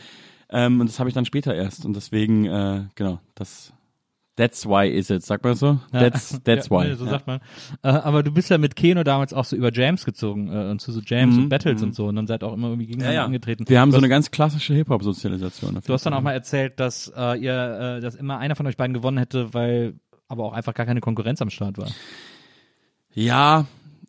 ähm, 0.51 0.81
und 0.81 0.89
das 0.89 1.01
habe 1.01 1.09
ich 1.09 1.15
dann 1.15 1.27
später 1.27 1.55
erst 1.55 1.85
und 1.85 1.95
deswegen 1.95 2.47
äh, 2.47 2.85
genau 2.95 3.21
das. 3.35 3.74
That's 4.37 4.67
why 4.67 4.89
is 4.89 5.11
it, 5.11 5.25
sagt 5.25 5.45
man 5.45 5.55
so? 5.55 5.79
That's 5.93 6.41
that's 6.45 6.69
ja, 6.69 6.77
why. 6.77 6.89
nee, 6.89 6.95
so 6.95 7.05
ja. 7.05 7.11
sagt 7.13 7.27
man. 7.27 7.41
Äh, 7.83 7.89
aber 7.89 8.23
du 8.23 8.33
bist 8.33 8.51
ja 8.51 8.59
mit 8.59 8.77
Keno 8.77 9.05
damals 9.05 9.33
auch 9.33 9.45
so 9.45 9.55
über 9.57 9.73
Jams 9.73 10.05
gezogen 10.05 10.49
äh, 10.49 10.71
und 10.71 10.81
zu 10.81 10.93
so 10.93 11.01
Jams 11.05 11.37
und 11.37 11.49
Battles 11.49 11.83
und 11.83 11.95
so 11.95 12.07
und 12.07 12.17
dann 12.17 12.27
seid 12.27 12.43
auch 12.45 12.53
immer 12.53 12.69
irgendwie 12.69 12.85
Mhm, 12.85 12.89
gegeneinander 12.89 13.15
ja. 13.21 13.25
angetreten. 13.25 13.65
Wir 13.69 13.81
haben 13.81 13.91
du 13.91 13.93
so 13.93 13.97
hast, 13.99 14.03
eine 14.03 14.09
ganz 14.11 14.31
klassische 14.31 14.75
Hip-Hop-Sozialisation. 14.75 15.81
Du 15.87 15.93
hast 15.93 16.05
dann 16.05 16.15
auch 16.15 16.21
mal 16.21 16.33
erzählt, 16.33 16.79
dass 16.81 17.13
äh, 17.17 17.39
ihr, 17.39 17.97
äh, 17.97 18.01
dass 18.01 18.15
immer 18.15 18.39
einer 18.39 18.57
von 18.57 18.67
euch 18.67 18.77
beiden 18.77 18.95
gewonnen 18.95 19.19
hätte, 19.19 19.55
weil 19.55 19.95
aber 20.29 20.45
auch 20.45 20.53
einfach 20.53 20.75
gar 20.75 20.87
keine 20.87 21.01
Konkurrenz 21.01 21.41
am 21.43 21.51
Start 21.51 21.79
war. 21.79 21.89
Ja, 23.13 23.67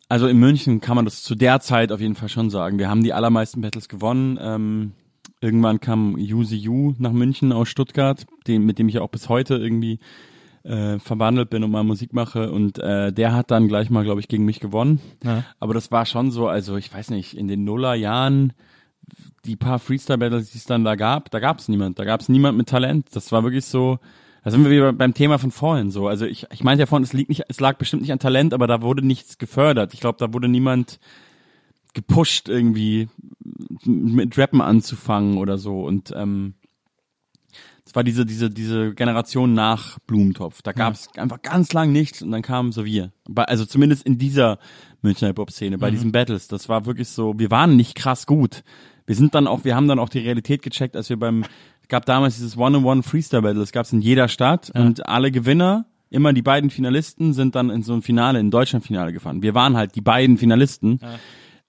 also 0.08 0.26
in 0.28 0.38
München 0.38 0.80
kann 0.80 0.96
man 0.96 1.04
das 1.04 1.22
zu 1.22 1.34
der 1.34 1.60
Zeit 1.60 1.92
auf 1.92 2.00
jeden 2.00 2.14
Fall 2.16 2.28
schon 2.28 2.50
sagen. 2.50 2.78
Wir 2.78 2.88
haben 2.88 3.02
die 3.02 3.12
allermeisten 3.12 3.60
Battles 3.60 3.88
gewonnen. 3.88 4.38
Ähm, 4.40 4.92
irgendwann 5.40 5.80
kam 5.80 6.16
Yu 6.18 6.94
nach 6.98 7.12
München 7.12 7.52
aus 7.52 7.68
Stuttgart, 7.68 8.26
den, 8.46 8.64
mit 8.64 8.78
dem 8.78 8.88
ich 8.88 8.98
auch 8.98 9.08
bis 9.08 9.28
heute 9.28 9.56
irgendwie 9.56 9.98
äh, 10.62 10.98
verwandelt 10.98 11.50
bin 11.50 11.62
und 11.64 11.70
mal 11.70 11.84
Musik 11.84 12.12
mache. 12.12 12.50
Und 12.50 12.78
äh, 12.78 13.12
der 13.12 13.32
hat 13.32 13.50
dann 13.50 13.68
gleich 13.68 13.90
mal, 13.90 14.04
glaube 14.04 14.20
ich, 14.20 14.28
gegen 14.28 14.44
mich 14.44 14.60
gewonnen. 14.60 15.00
Ja. 15.24 15.44
Aber 15.60 15.74
das 15.74 15.90
war 15.90 16.06
schon 16.06 16.30
so, 16.30 16.48
also 16.48 16.76
ich 16.76 16.92
weiß 16.92 17.10
nicht, 17.10 17.36
in 17.36 17.48
den 17.48 17.64
Nullerjahren, 17.64 18.52
die 19.44 19.56
paar 19.56 19.78
Freestyle-Battles, 19.78 20.50
die 20.50 20.58
es 20.58 20.64
dann 20.64 20.84
da 20.84 20.96
gab, 20.96 21.30
da 21.30 21.38
gab 21.38 21.58
es 21.58 21.68
niemand. 21.68 21.98
Da 21.98 22.04
gab 22.04 22.20
es 22.20 22.28
niemand 22.28 22.58
mit 22.58 22.68
Talent. 22.68 23.08
Das 23.14 23.30
war 23.30 23.44
wirklich 23.44 23.64
so, 23.64 23.98
da 24.42 24.50
sind 24.50 24.64
wir 24.64 24.70
wieder 24.70 24.92
beim 24.92 25.14
Thema 25.14 25.38
von 25.38 25.50
vorhin 25.50 25.90
so. 25.90 26.08
Also 26.08 26.26
ich, 26.26 26.46
ich 26.52 26.64
meinte 26.64 26.82
ja 26.82 26.86
vorhin, 26.86 27.04
es 27.04 27.12
liegt 27.12 27.28
nicht, 27.28 27.44
es 27.48 27.60
lag 27.60 27.78
bestimmt 27.78 28.02
nicht 28.02 28.12
an 28.12 28.18
Talent, 28.18 28.52
aber 28.52 28.66
da 28.66 28.82
wurde 28.82 29.06
nichts 29.06 29.38
gefördert. 29.38 29.94
Ich 29.94 30.00
glaube, 30.00 30.18
da 30.18 30.32
wurde 30.32 30.48
niemand 30.48 30.98
gepusht, 31.94 32.48
irgendwie 32.48 33.08
mit 33.84 34.36
Rappen 34.38 34.60
anzufangen 34.60 35.38
oder 35.38 35.58
so. 35.58 35.84
Und 35.84 36.12
ähm, 36.16 36.54
es 37.86 37.94
war 37.94 38.02
diese, 38.02 38.26
diese, 38.26 38.50
diese 38.50 38.94
Generation 38.94 39.54
nach 39.54 39.98
Blumentopf. 40.00 40.60
Da 40.62 40.72
gab 40.72 40.94
es 40.94 41.08
einfach 41.16 41.40
ganz 41.40 41.72
lang 41.72 41.92
nichts 41.92 42.20
und 42.20 42.32
dann 42.32 42.42
kamen 42.42 42.72
so 42.72 42.84
wir. 42.84 43.12
Also 43.34 43.64
zumindest 43.64 44.04
in 44.04 44.18
dieser 44.18 44.58
Münchner 45.02 45.28
Hip-Hop-Szene, 45.28 45.78
bei 45.78 45.90
diesen 45.92 46.10
Battles. 46.10 46.48
Das 46.48 46.68
war 46.68 46.84
wirklich 46.84 47.08
so, 47.08 47.38
wir 47.38 47.50
waren 47.50 47.76
nicht 47.76 47.94
krass 47.94 48.26
gut. 48.26 48.64
Wir 49.06 49.14
sind 49.14 49.36
dann 49.36 49.46
auch, 49.46 49.64
wir 49.64 49.76
haben 49.76 49.86
dann 49.86 50.00
auch 50.00 50.08
die 50.08 50.18
Realität 50.18 50.62
gecheckt, 50.62 50.96
als 50.96 51.08
wir 51.08 51.16
beim, 51.16 51.44
es 51.82 51.88
gab 51.88 52.04
damals 52.06 52.34
dieses 52.34 52.56
One-on-One 52.56 53.04
Freestyle 53.04 53.42
Battle, 53.42 53.60
das 53.60 53.70
gab 53.70 53.84
es 53.84 53.92
in 53.92 54.00
jeder 54.00 54.26
Stadt 54.26 54.72
und 54.74 55.08
alle 55.08 55.30
Gewinner, 55.30 55.86
immer 56.10 56.32
die 56.32 56.42
beiden 56.42 56.70
Finalisten, 56.70 57.32
sind 57.32 57.54
dann 57.54 57.70
in 57.70 57.84
so 57.84 57.94
ein 57.94 58.02
Finale, 58.02 58.40
in 58.40 58.50
Deutschland 58.50 58.84
Finale 58.84 59.12
gefahren. 59.12 59.42
Wir 59.42 59.54
waren 59.54 59.76
halt 59.76 59.94
die 59.94 60.00
beiden 60.00 60.38
Finalisten. 60.38 60.98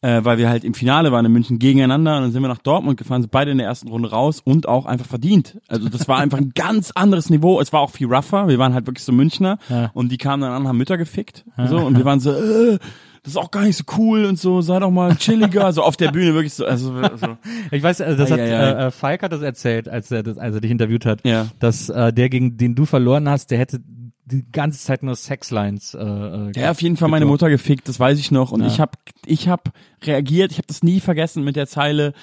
Äh, 0.01 0.23
weil 0.23 0.37
wir 0.37 0.49
halt 0.49 0.63
im 0.63 0.73
Finale 0.73 1.11
waren 1.11 1.25
in 1.25 1.31
München 1.31 1.57
gegeneinander 1.59 2.17
und 2.17 2.23
dann 2.23 2.31
sind 2.31 2.41
wir 2.41 2.47
nach 2.49 2.59
Dortmund 2.59 2.97
gefahren, 2.97 3.21
sind 3.21 3.31
beide 3.31 3.51
in 3.51 3.57
der 3.57 3.67
ersten 3.67 3.87
Runde 3.87 4.09
raus 4.11 4.41
und 4.43 4.67
auch 4.67 4.85
einfach 4.85 5.05
verdient. 5.07 5.59
Also 5.67 5.89
das 5.89 6.07
war 6.07 6.17
einfach 6.19 6.37
ein 6.37 6.51
ganz 6.55 6.91
anderes 6.91 7.29
Niveau. 7.29 7.59
Es 7.59 7.73
war 7.73 7.81
auch 7.81 7.89
viel 7.91 8.07
rougher. 8.07 8.47
Wir 8.47 8.59
waren 8.59 8.73
halt 8.73 8.85
wirklich 8.87 9.03
so 9.03 9.11
Münchner 9.11 9.57
Ja. 9.69 9.89
und 9.93 10.11
die 10.11 10.17
kamen 10.17 10.41
dann 10.41 10.51
an, 10.53 10.67
haben 10.67 10.77
Mütter 10.77 10.97
gefickt 10.97 11.45
so 11.67 11.77
und 11.77 11.97
wir 11.97 12.05
waren 12.09 12.19
so, 12.19 12.31
äh, 12.31 12.77
das 13.23 13.33
ist 13.33 13.37
auch 13.37 13.51
gar 13.51 13.63
nicht 13.63 13.75
so 13.75 13.83
cool 13.97 14.23
und 14.25 14.39
so, 14.39 14.61
sei 14.61 14.79
doch 14.79 14.91
mal 14.91 15.13
chilliger. 15.17 15.73
so 15.73 15.81
auf 15.83 15.97
der 15.97 16.11
Bühne 16.11 16.33
wirklich 16.33 16.53
so, 16.53 16.65
also, 16.65 16.93
also 16.93 17.37
Ich 17.71 17.83
weiß, 17.83 17.99
also 18.01 18.17
das 18.17 18.31
Ei, 18.31 18.33
hat 18.33 18.39
ei, 18.39 18.43
ei. 18.43 18.69
äh, 18.83 18.87
äh, 18.87 18.91
Falk 18.91 19.23
hat 19.23 19.31
das 19.33 19.41
erzählt, 19.41 19.89
als 19.89 20.09
er 20.11 20.23
das, 20.23 20.37
als 20.37 20.55
er 20.55 20.61
dich 20.61 20.71
interviewt 20.71 21.05
hat, 21.05 21.25
Ja. 21.25 21.47
dass 21.59 21.89
äh, 21.89 22.13
der 22.13 22.29
gegen 22.29 22.55
den 22.57 22.75
du 22.75 22.85
verloren 22.85 23.27
hast, 23.27 23.51
der 23.51 23.57
hätte 23.57 23.81
die 24.30 24.45
ganze 24.51 24.80
Zeit 24.80 25.03
nur 25.03 25.15
Sexlines. 25.15 25.93
Äh, 25.93 25.99
äh, 25.99 26.51
Der 26.51 26.65
hat 26.65 26.71
auf 26.71 26.82
jeden 26.82 26.97
Fall 26.97 27.09
meine. 27.09 27.25
Mutter 27.25 27.49
gefickt, 27.49 27.88
das 27.88 27.99
weiß 27.99 28.19
ich 28.19 28.32
noch. 28.32 28.51
Und 28.51 28.61
Ja. 28.61 28.67
ich 28.67 28.80
habe 28.80 28.91
ich 29.25 29.47
hab 29.47 29.71
reagiert, 30.03 30.51
ich 30.51 30.57
habe 30.57 30.67
das 30.67 30.84
nie 30.84 30.99
vergessen 30.99 31.43
mit 31.43 31.55
der 31.55 31.67
Zeile, 31.67 32.13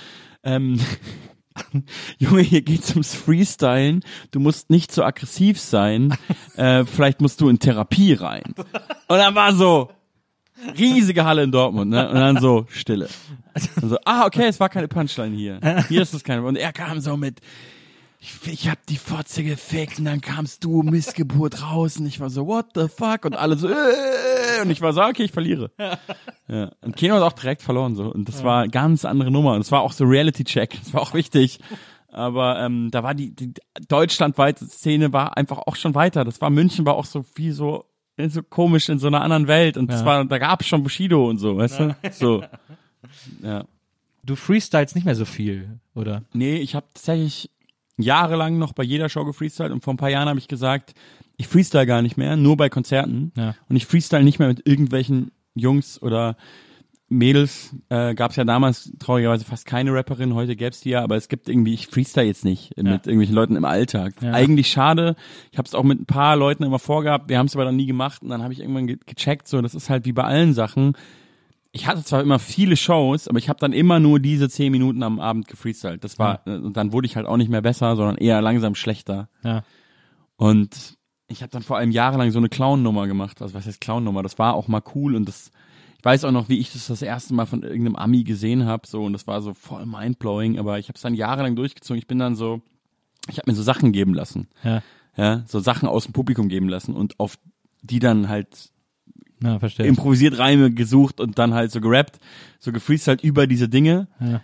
ähm, 0.43 0.79
Junge, 2.19 2.43
hier 2.43 2.63
geht's 2.63 2.91
ums 2.91 3.15
Freestylen. 3.15 4.05
Du 4.33 4.41
musst 4.41 4.71
nicht 4.71 4.93
so 4.93 5.05
aggressiv 5.05 5.61
sein. 5.61 6.17
äh, 6.57 6.85
vielleicht 6.85 7.21
musst 7.21 7.41
du 7.41 7.49
in 7.49 7.59
Therapie 7.59 8.13
rein. 8.15 8.55
Und 8.57 9.19
dann 9.19 9.35
war 9.35 9.55
so, 9.55 9.91
riesige 10.77 11.25
Halle 11.25 11.43
in 11.45 11.53
Dortmund, 11.53 11.91
ne? 11.91 12.09
Und 12.09 12.17
dann 12.17 12.41
so, 12.41 12.67
Stille. 12.71 13.09
Und 13.81 13.89
so, 13.91 13.99
ah, 14.05 14.27
okay, 14.27 14.47
es 14.49 14.59
war 14.61 14.69
keine 14.69 14.89
Punchline 14.89 15.37
hier. 15.37 15.61
Hier 15.89 16.03
ist 16.03 16.13
es 16.13 16.25
keine. 16.25 16.43
Und 16.43 16.57
er 16.57 16.73
kam 16.73 17.01
so 17.01 17.17
mit, 17.17 17.41
ich, 18.25 18.53
ich 18.53 18.69
hab 18.71 18.85
die 18.87 18.97
Fotze 18.97 19.45
gefickt 19.45 19.99
und 19.99 20.07
dann 20.07 20.21
kamst 20.23 20.65
du 20.65 20.83
Missgeburt 20.83 21.63
raus 21.63 21.99
und 21.99 22.07
ich 22.07 22.21
war 22.21 22.31
so, 22.31 22.47
what 22.47 22.67
the 22.75 22.89
fuck? 22.89 23.27
Und 23.27 23.37
alle 23.37 23.57
so, 23.57 23.69
äh, 23.69 24.63
und 24.63 24.71
ich 24.71 24.81
war 24.81 24.93
so, 24.95 25.03
okay, 25.03 25.25
ich 25.25 25.33
verliere. 25.33 25.71
Ja. 26.47 26.71
Und 26.83 26.95
Keno 26.95 27.15
hat 27.15 27.23
auch 27.23 27.33
direkt 27.33 27.63
verloren 27.63 27.97
so. 27.97 28.05
Und 28.13 28.29
das 28.29 28.45
war 28.45 28.61
eine 28.65 28.71
ganz 28.71 29.07
andere 29.07 29.31
Nummer. 29.31 29.55
Und 29.55 29.63
es 29.63 29.73
war 29.73 29.81
auch 29.81 29.93
so 29.93 30.05
Reality-Check. 30.05 30.79
Das 30.79 30.93
war 30.93 31.01
auch 31.01 31.15
wichtig. 31.15 31.59
Aber 32.09 32.61
ähm, 32.61 32.91
da 32.91 33.03
war 33.03 33.15
die, 33.15 33.35
die 33.35 33.55
deutschlandweite 33.89 34.67
Szene 34.67 35.11
war 35.15 35.39
einfach 35.39 35.57
auch 35.57 35.75
schon 35.75 35.95
weiter. 35.95 36.23
Das 36.23 36.43
war 36.43 36.51
München 36.51 36.85
war 36.85 36.97
auch 36.97 37.07
so 37.07 37.25
wie 37.35 37.51
so 37.51 37.87
so 38.29 38.43
komisch 38.43 38.91
in 38.91 38.99
so 38.99 39.07
einer 39.07 39.23
anderen 39.23 39.49
Welt 39.49 39.79
und 39.79 39.91
das 39.91 40.01
Ja. 40.01 40.07
war 40.07 40.25
da 40.27 40.37
gab's 40.39 40.67
schon 40.67 40.83
Bushido 40.83 41.27
und 41.31 41.39
so, 41.39 41.57
weißt 41.57 41.81
du? 41.81 41.97
So. 42.13 42.45
Ja. 43.43 43.65
Du 44.23 44.37
freestylst 44.37 44.95
nicht 44.95 45.05
mehr 45.05 45.15
so 45.15 45.25
viel, 45.25 45.79
oder? 45.95 46.23
Nee, 46.35 46.57
ich 46.57 46.75
habe 46.75 46.87
tatsächlich 46.93 47.51
jahrelang 47.97 48.59
noch 48.59 48.73
bei 48.73 48.83
jeder 48.83 49.09
Show 49.09 49.25
gefreestylt 49.25 49.73
und 49.73 49.85
vor 49.85 49.95
ein 49.95 49.99
paar 49.99 50.11
Jahren 50.11 50.29
habe 50.29 50.39
ich 50.39 50.49
gesagt, 50.49 50.95
ich 51.37 51.49
freestyle 51.49 51.87
gar 51.87 52.03
nicht 52.03 52.17
mehr, 52.17 52.37
nur 52.37 52.57
bei 52.57 52.69
Konzerten. 52.69 53.33
Ja. 53.37 53.55
Und 53.69 53.77
ich 53.77 53.87
freestyle 53.87 54.25
nicht 54.25 54.39
mehr 54.39 54.49
mit 54.49 54.67
irgendwelchen 54.67 55.33
Jungs 55.55 56.01
oder 56.01 56.37
Mädels. 57.09 57.75
Äh, 57.89 58.15
Gab 58.15 58.31
es 58.31 58.37
ja 58.37 58.45
damals 58.45 58.93
traurigerweise 58.99 59.45
fast 59.45 59.67
keine 59.67 59.93
Rapperin, 59.93 60.35
heute 60.35 60.57
gäb's 60.57 60.81
die 60.81 60.91
ja, 60.91 61.03
aber 61.03 61.17
es 61.17 61.29
gibt 61.29 61.49
irgendwie, 61.49 61.75
ich 61.75 61.87
freestyle 61.87 62.27
jetzt 62.27 62.45
nicht 62.45 62.77
mit 62.77 63.07
irgendwelchen 63.07 63.35
Leuten 63.35 63.57
im 63.57 63.65
Alltag. 63.65 64.15
Ja. 64.21 64.33
Eigentlich 64.33 64.69
schade. 64.69 65.17
Ich 65.53 65.59
habe 65.59 65.67
es 65.67 65.75
auch 65.75 65.83
mit 65.83 66.01
ein 66.01 66.07
paar 66.07 66.37
Leuten 66.37 66.63
immer 66.63 66.79
vorgehabt, 66.79 67.29
wir 67.29 67.39
haben 67.39 67.47
es 67.47 67.55
aber 67.55 67.65
dann 67.65 67.77
nie 67.77 67.87
gemacht 67.87 68.23
und 68.23 68.31
dann 68.31 68.43
habe 68.43 68.53
ich 68.53 68.61
irgendwann 68.61 68.87
ge 68.87 68.99
gecheckt, 69.07 69.49
so 69.49 69.61
das 69.61 69.75
ist 69.75 69.91
halt 69.91 70.05
wie 70.07 70.13
bei 70.13 70.25
allen 70.25 70.55
Sachen. 70.55 70.95
Ich 71.77 71.89
hatte 71.89 72.05
zwar 72.05 72.21
immer 72.23 72.39
viele 72.39 72.77
Shows, 72.77 73.27
aber 73.27 73.39
ich 73.39 73.49
habe 73.49 73.59
dann 73.59 73.73
immer 73.73 73.99
nur 73.99 74.21
diese 74.21 74.49
zehn 74.49 74.71
Minuten 74.71 75.03
am 75.03 75.19
Abend 75.19 75.49
gefreestylt. 75.49 76.05
Das 76.05 76.21
war, 76.21 76.47
äh, 76.47 76.57
und 76.57 76.77
dann 76.77 76.93
wurde 76.93 77.07
ich 77.07 77.17
halt 77.17 77.27
auch 77.27 77.37
nicht 77.37 77.51
mehr 77.51 77.63
besser, 77.63 77.97
sondern 77.97 78.17
eher 78.17 78.41
langsam 78.41 78.77
schlechter. 78.77 79.29
Ja. 79.43 79.65
Und 80.37 80.97
ich 81.27 81.43
habe 81.43 81.51
dann 81.51 81.63
vor 81.63 81.77
allem 81.77 81.91
jahrelang 81.91 82.31
so 82.31 82.39
eine 82.39 82.49
Clown-Nummer 82.49 83.09
gemacht. 83.09 83.43
Also 83.43 83.55
was 83.55 83.67
heißt 83.67 83.81
Clown-Nummer? 83.81 84.23
Das 84.23 84.39
war 84.39 84.55
auch 84.55 84.69
mal 84.69 84.83
cool 84.95 85.17
und 85.17 85.27
das, 85.27 85.51
ich 85.99 86.05
weiß 86.05 86.25
auch 86.25 86.31
noch, 86.31 86.49
wie 86.49 86.59
ich 86.59 86.73
das 86.73 86.87
das 86.87 87.03
erste 87.03 87.35
Mal 87.35 87.47
von 87.47 87.65
irgendeinem 87.65 87.97
Ami 87.97 88.23
gesehen 88.23 88.67
habe. 88.67 88.87
So 88.87 89.03
und 89.03 89.13
das 89.13 89.27
war 89.27 89.43
so 89.43 89.53
voll 89.53 89.85
mindblowing. 89.85 90.61
Aber 90.61 90.79
ich 90.79 90.87
habe 90.89 90.95
es 90.97 91.03
dann 91.03 91.15
jahrelang 91.15 91.57
durchgezogen. 91.57 91.99
Ich 91.99 92.07
bin 92.07 92.21
dann 92.21 92.37
so, 92.37 92.63
ich 93.29 93.39
habe 93.39 93.51
mir 93.51 93.57
so 93.57 93.65
Sachen 93.65 93.91
geben 93.91 94.15
lassen, 94.15 94.47
Ja. 94.63 94.81
ja, 95.17 95.43
so 95.49 95.59
Sachen 95.59 95.89
aus 95.89 96.05
dem 96.05 96.13
Publikum 96.13 96.49
geben 96.49 96.69
lassen 96.69 96.95
und 96.95 97.19
auf 97.19 97.37
die 97.83 97.99
dann 97.99 98.29
halt 98.29 98.71
Ja, 99.43 99.59
verstehe. 99.59 99.87
improvisiert 99.87 100.39
Reime 100.39 100.71
gesucht 100.71 101.21
und 101.21 101.39
dann 101.39 101.55
halt 101.55 101.71
so 101.71 101.81
gerappt, 101.81 102.19
so 102.59 102.73
gefreestylt 102.73 103.23
über 103.23 103.47
diese 103.47 103.69
Dinge. 103.69 104.09
Ja. 104.21 104.41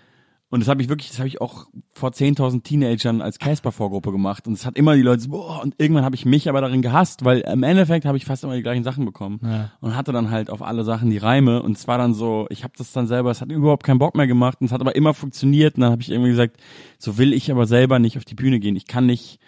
Und 0.53 0.59
das 0.59 0.68
habe 0.68 0.82
ich 0.82 0.88
wirklich, 0.88 1.11
das 1.11 1.18
habe 1.18 1.28
ich 1.28 1.41
auch 1.41 1.66
vor 1.93 2.11
10.000 2.11 2.64
Teenagern 2.64 3.22
als 3.22 3.38
Casper-Vorgruppe 3.38 4.11
gemacht. 4.11 4.49
Und 4.49 4.55
es 4.55 4.66
hat 4.66 4.76
immer 4.76 4.97
die 4.97 5.03
Leute 5.03 5.22
so, 5.22 5.28
boah, 5.30 5.62
und 5.62 5.76
irgendwann 5.78 6.05
habe 6.05 6.16
ich 6.16 6.24
mich 6.24 6.49
aber 6.49 6.61
darin 6.61 6.82
gehasst, 6.82 7.24
weil 7.24 7.43
im 7.43 7.62
Endeffekt 7.62 8.05
habe 8.05 8.18
ich 8.18 8.24
fast 8.24 8.43
immer 8.43 8.57
die 8.57 8.62
gleichen 8.62 8.82
Sachen 8.82 9.05
bekommen. 9.05 9.38
Ja. 9.45 9.70
Und 9.80 9.95
hatte 9.95 10.11
dann 10.11 10.30
halt 10.30 10.51
auf 10.51 10.61
alle 10.61 10.82
Sachen 10.82 11.09
die 11.09 11.18
Reime. 11.18 11.62
Und 11.62 11.76
es 11.76 11.86
war 11.86 11.99
dann 11.99 12.14
so, 12.14 12.49
ich 12.51 12.64
habe 12.64 12.72
das 12.76 12.91
dann 12.91 13.07
selber, 13.07 13.30
es 13.30 13.41
hat 13.41 13.53
überhaupt 13.53 13.84
keinen 13.84 14.01
Bock 14.01 14.16
mehr 14.16 14.26
gemacht. 14.26 14.61
Und 14.61 14.66
es 14.66 14.72
hat 14.72 14.80
aber 14.80 14.97
immer 14.97 15.14
funktioniert. 15.14 15.76
Und 15.76 15.82
dann 15.82 15.93
habe 15.93 16.03
ich 16.03 16.11
irgendwie 16.11 16.30
gesagt, 16.30 16.57
so 16.99 17.16
will 17.16 17.32
ich 17.32 17.53
aber 17.53 17.66
selber 17.66 18.01
nicht 18.01 18.18
auf 18.18 18.24
die 18.24 18.34
Bühne 18.34 18.59
gehen. 18.59 18.74
Ich 18.74 18.86
kann 18.86 19.07
nicht, 19.07 19.38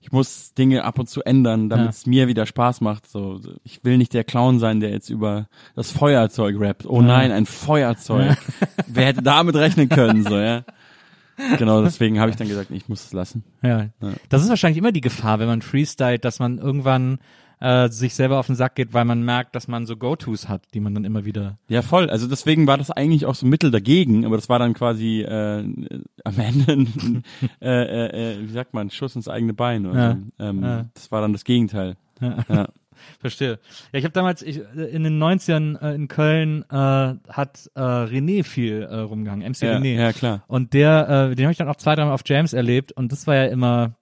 ich 0.00 0.12
muss 0.12 0.54
Dinge 0.54 0.84
ab 0.84 0.98
und 0.98 1.08
zu 1.08 1.22
ändern, 1.22 1.68
damit 1.68 1.84
Ja. 1.86 1.90
es 1.90 2.06
mir 2.06 2.26
wieder 2.26 2.46
Spaß 2.46 2.80
macht. 2.80 3.06
So, 3.06 3.40
ich 3.64 3.84
will 3.84 3.98
nicht 3.98 4.14
der 4.14 4.24
Clown 4.24 4.58
sein, 4.58 4.80
der 4.80 4.90
jetzt 4.90 5.10
über 5.10 5.46
das 5.76 5.90
Feuerzeug 5.92 6.56
rappt. 6.58 6.86
Oh 6.86 7.00
Ja. 7.00 7.06
nein, 7.06 7.32
ein 7.32 7.46
Feuerzeug. 7.46 8.36
Wer 8.86 9.06
hätte 9.06 9.22
damit 9.22 9.56
rechnen 9.56 9.88
können, 9.88 10.24
so, 10.24 10.38
ja. 10.38 10.64
Genau, 11.58 11.82
deswegen 11.82 12.20
habe 12.20 12.30
ich 12.30 12.36
dann 12.36 12.48
gesagt, 12.48 12.70
ich 12.70 12.88
muss 12.88 13.04
es 13.06 13.12
lassen. 13.12 13.44
Ja. 13.62 13.86
Das 14.28 14.42
ist 14.42 14.48
wahrscheinlich 14.50 14.78
immer 14.78 14.92
die 14.92 15.00
Gefahr, 15.00 15.38
wenn 15.38 15.46
man 15.48 15.62
freestylt, 15.62 16.24
dass 16.24 16.38
man 16.38 16.58
irgendwann 16.58 17.18
äh, 17.60 17.88
sich 17.90 18.14
selber 18.14 18.38
auf 18.38 18.46
den 18.46 18.56
Sack 18.56 18.74
geht, 18.74 18.92
weil 18.94 19.04
man 19.04 19.22
merkt, 19.22 19.54
dass 19.54 19.68
man 19.68 19.86
so 19.86 19.96
Go-Tos 19.96 20.48
hat, 20.48 20.62
die 20.74 20.80
man 20.80 20.94
dann 20.94 21.04
immer 21.04 21.24
wieder. 21.24 21.58
Ja, 21.68 21.82
voll. 21.82 22.08
Also 22.10 22.26
deswegen 22.26 22.66
war 22.66 22.78
das 22.78 22.90
eigentlich 22.90 23.26
auch 23.26 23.34
so 23.34 23.46
ein 23.46 23.50
Mittel 23.50 23.70
dagegen, 23.70 24.24
aber 24.24 24.36
das 24.36 24.48
war 24.48 24.58
dann 24.58 24.74
quasi 24.74 25.20
äh, 25.22 25.58
am 26.24 26.38
Ende 26.38 26.72
ein, 26.72 27.22
äh, 27.60 27.68
äh, 27.68 28.32
äh, 28.34 28.48
wie 28.48 28.52
sagt 28.52 28.74
man, 28.74 28.90
Schuss 28.90 29.14
ins 29.16 29.28
eigene 29.28 29.52
Bein. 29.54 29.86
Oder 29.86 30.00
Ja. 30.00 30.18
so. 30.38 30.44
ähm, 30.44 30.62
Ja. 30.62 30.86
Das 30.94 31.12
war 31.12 31.20
dann 31.20 31.32
das 31.32 31.44
Gegenteil. 31.44 31.96
Ja. 32.20 32.38
Ja. 32.48 32.68
Verstehe. 33.18 33.58
Ja, 33.92 33.98
ich 33.98 34.04
habe 34.04 34.12
damals 34.12 34.42
ich, 34.42 34.58
äh, 34.76 34.82
in 34.90 35.04
den 35.04 35.18
90ern 35.22 35.80
äh, 35.80 35.94
in 35.94 36.06
Köln 36.08 36.64
äh, 36.70 36.74
hat 36.76 37.70
äh, 37.74 37.80
René 37.80 38.44
viel 38.44 38.82
äh, 38.82 38.94
rumgehangen, 38.94 39.48
MC 39.50 39.62
Ja, 39.62 39.76
René. 39.78 39.94
ja, 39.98 40.12
klar. 40.12 40.44
Und 40.48 40.74
der, 40.74 41.30
äh, 41.30 41.34
den 41.34 41.46
habe 41.46 41.52
ich 41.52 41.58
dann 41.58 41.68
auch 41.68 41.76
zwei, 41.76 41.94
dreimal 41.94 42.12
auf 42.12 42.20
Jams 42.26 42.52
erlebt 42.52 42.92
und 42.92 43.10
das 43.10 43.26
war 43.26 43.36
ja 43.36 43.44
immer, 43.46 43.94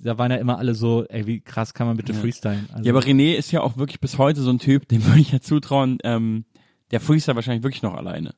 da 0.00 0.18
waren 0.18 0.30
ja 0.30 0.36
immer 0.36 0.58
alle 0.58 0.74
so, 0.74 1.04
ey, 1.06 1.26
wie 1.26 1.40
krass 1.40 1.72
kann 1.74 1.86
man 1.86 1.96
bitte 1.96 2.12
freestylen? 2.14 2.68
Also, 2.72 2.84
Ja, 2.84 2.92
aber 2.92 3.00
René 3.02 3.34
ist 3.34 3.50
ja 3.52 3.62
auch 3.62 3.76
wirklich 3.76 4.00
bis 4.00 4.18
heute 4.18 4.40
so 4.42 4.50
ein 4.50 4.58
Typ, 4.58 4.88
dem 4.88 5.04
würde 5.06 5.20
ich 5.20 5.32
ja 5.32 5.40
zutrauen, 5.40 5.98
ähm, 6.04 6.44
der 6.90 7.00
freestylt 7.00 7.34
wahrscheinlich 7.36 7.64
wirklich 7.64 7.82
noch 7.82 7.94
alleine. 7.94 8.34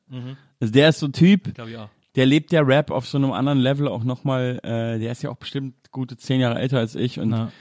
Also 0.59 0.73
der 0.73 0.89
ist 0.89 0.99
so 0.99 1.07
ein 1.07 1.13
Typ, 1.13 1.53
der 2.15 2.25
lebt 2.25 2.51
der 2.51 2.65
Rap 2.65 2.91
auf 2.91 3.07
so 3.07 3.17
einem 3.17 3.31
anderen 3.31 3.59
Level 3.59 3.87
auch 3.87 4.03
nochmal, 4.03 4.59
äh, 4.63 4.99
der 4.99 5.11
ist 5.11 5.21
ja 5.21 5.29
auch 5.29 5.35
bestimmt 5.37 5.75
gute 5.91 6.17
zehn 6.17 6.39
Jahre 6.41 6.59
älter 6.59 6.77
als 6.79 6.95
ich 6.95 7.19
und 7.19 7.31
Ja. 7.31 7.51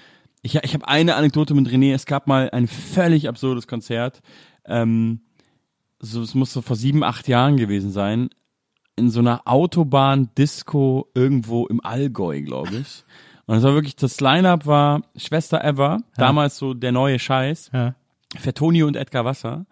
ich, 0.42 0.54
ich 0.54 0.74
habe 0.74 0.86
eine 0.88 1.14
Anekdote 1.16 1.54
mit 1.54 1.68
René, 1.68 1.92
es 1.92 2.06
gab 2.06 2.26
mal 2.26 2.48
ein 2.50 2.66
völlig 2.68 3.28
absurdes 3.28 3.66
Konzert, 3.66 4.20
ähm, 4.64 5.20
so, 6.00 6.22
es 6.22 6.34
muss 6.34 6.52
so 6.52 6.62
vor 6.62 6.76
sieben, 6.76 7.02
acht 7.02 7.26
Jahren 7.28 7.56
gewesen 7.56 7.90
sein, 7.90 8.30
in 8.96 9.10
so 9.10 9.20
einer 9.20 9.42
Autobahn-Disco 9.46 11.08
irgendwo 11.14 11.66
im 11.66 11.84
Allgäu, 11.84 12.42
glaube 12.42 12.76
ich. 12.78 13.04
Und 13.48 13.56
es 13.56 13.62
war 13.64 13.74
wirklich, 13.74 13.96
das 13.96 14.20
Line-Up 14.20 14.66
war 14.66 15.02
Schwester 15.16 15.64
Ever, 15.64 15.98
damals 16.16 16.56
so 16.58 16.74
der 16.74 16.92
neue 16.92 17.18
Scheiß, 17.18 17.70
Ja. 17.72 17.94
Fertonio 18.36 18.86
und 18.86 18.94
Edgar 18.94 19.24
Wasser. 19.24 19.66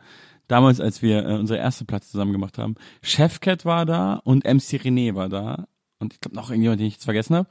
Damals, 0.48 0.80
als 0.80 1.02
wir 1.02 1.26
äh, 1.26 1.34
unsere 1.34 1.58
erste 1.58 1.84
Platz 1.84 2.10
zusammen 2.10 2.32
gemacht 2.32 2.56
haben. 2.58 2.74
Chefcat 3.02 3.64
war 3.64 3.84
da 3.84 4.14
und 4.24 4.44
MC 4.44 4.80
René 4.82 5.14
war 5.14 5.28
da. 5.28 5.66
Und 5.98 6.14
ich 6.14 6.20
glaube 6.20 6.36
noch 6.36 6.50
irgendjemand, 6.50 6.80
den 6.80 6.86
ich 6.86 6.94
jetzt 6.94 7.04
vergessen 7.04 7.36
habe. 7.36 7.48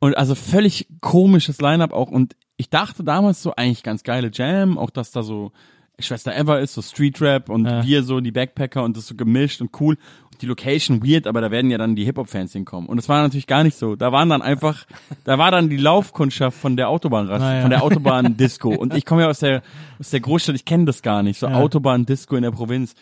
Und 0.00 0.16
also 0.16 0.34
völlig 0.34 0.88
komisches 1.00 1.60
Line-Up 1.60 1.92
auch. 1.92 2.10
Und 2.10 2.36
ich 2.56 2.70
dachte 2.70 3.04
damals 3.04 3.42
so 3.42 3.54
eigentlich 3.56 3.82
ganz 3.82 4.02
geile 4.04 4.30
Jam, 4.32 4.78
auch 4.78 4.90
dass 4.90 5.10
da 5.10 5.22
so 5.22 5.52
Schwester 5.98 6.34
Ever 6.34 6.58
ist, 6.60 6.74
so 6.74 6.82
Street 6.82 7.20
Rap 7.20 7.48
und 7.50 7.66
Ja. 7.66 7.84
wir 7.84 8.02
so 8.02 8.20
die 8.20 8.32
Backpacker 8.32 8.82
und 8.82 8.96
das 8.96 9.06
so 9.08 9.14
gemischt 9.14 9.60
und 9.60 9.78
cool. 9.80 9.96
Die 10.40 10.46
Location 10.46 11.02
weird, 11.06 11.26
aber 11.26 11.40
da 11.40 11.50
werden 11.50 11.70
ja 11.70 11.78
dann 11.78 11.96
die 11.96 12.04
Hip-Hop-Fans 12.04 12.52
hinkommen. 12.52 12.88
Und 12.88 12.98
es 12.98 13.08
war 13.08 13.22
natürlich 13.22 13.46
gar 13.46 13.62
nicht 13.64 13.76
so. 13.78 13.96
Da 13.96 14.12
waren 14.12 14.28
dann 14.28 14.42
einfach, 14.42 14.84
da 15.24 15.38
war 15.38 15.50
dann 15.50 15.68
die 15.70 15.76
Laufkundschaft 15.76 16.58
von 16.58 16.76
der 16.76 16.88
Autobahn, 16.88 17.30
Ah, 17.30 17.54
ja. 17.56 17.60
von 17.62 17.70
der 17.70 17.82
Autobahn-Disco. 17.82 18.70
Und 18.70 18.94
ich 18.94 19.04
komme 19.04 19.22
ja 19.22 19.28
aus 19.28 19.40
der, 19.40 19.62
aus 20.00 20.10
der 20.10 20.20
Großstadt, 20.20 20.54
ich 20.56 20.64
kenne 20.64 20.84
das 20.84 21.02
gar 21.02 21.22
nicht. 21.22 21.38
So 21.38 21.46
Ja. 21.46 21.54
Autobahn-Disco 21.54 22.36
in 22.36 22.42
der 22.42 22.50
Provinz. 22.50 22.94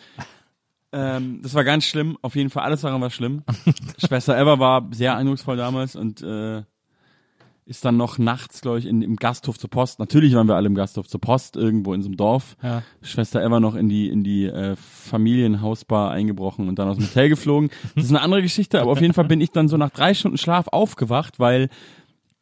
Ähm, 0.91 1.39
das 1.41 1.53
war 1.55 1.63
ganz 1.63 1.85
schlimm. 1.85 2.17
Auf 2.21 2.35
jeden 2.35 2.49
Fall, 2.49 2.63
alles 2.63 2.81
daran 2.81 3.01
war 3.01 3.09
schlimm. 3.09 3.43
Schwester 3.97 4.37
Ever 4.37 4.59
war 4.59 4.87
sehr 4.91 5.17
eindrucksvoll 5.17 5.57
damals 5.57 5.95
und 5.95 6.21
äh, 6.21 6.61
ist 7.65 7.85
dann 7.85 7.95
noch 7.95 8.17
nachts, 8.17 8.59
glaube 8.61 8.79
ich, 8.79 8.85
in, 8.85 9.01
im 9.01 9.15
Gasthof 9.15 9.57
zur 9.57 9.69
Post. 9.69 9.99
Natürlich 9.99 10.33
waren 10.35 10.47
wir 10.47 10.55
alle 10.55 10.67
im 10.67 10.75
Gasthof 10.75 11.07
zur 11.07 11.21
Post, 11.21 11.55
irgendwo 11.55 11.93
in 11.93 12.01
so 12.01 12.07
einem 12.09 12.17
Dorf. 12.17 12.57
Ja. 12.61 12.83
Schwester 13.01 13.41
Ever 13.41 13.59
noch 13.61 13.75
in 13.75 13.87
die, 13.87 14.09
in 14.09 14.23
die 14.23 14.45
äh, 14.45 14.75
Familienhausbar 14.75 16.11
eingebrochen 16.11 16.67
und 16.67 16.77
dann 16.79 16.89
aus 16.89 16.97
dem 16.97 17.05
Hotel 17.05 17.29
geflogen. 17.29 17.69
Das 17.95 18.05
ist 18.05 18.09
eine 18.11 18.21
andere 18.21 18.41
Geschichte, 18.41 18.81
aber 18.81 18.91
auf 18.91 19.01
jeden 19.01 19.13
Fall 19.13 19.25
bin 19.25 19.39
ich 19.41 19.51
dann 19.51 19.67
so 19.69 19.77
nach 19.77 19.91
drei 19.91 20.13
Stunden 20.13 20.37
Schlaf 20.37 20.67
aufgewacht, 20.67 21.39
weil 21.39 21.69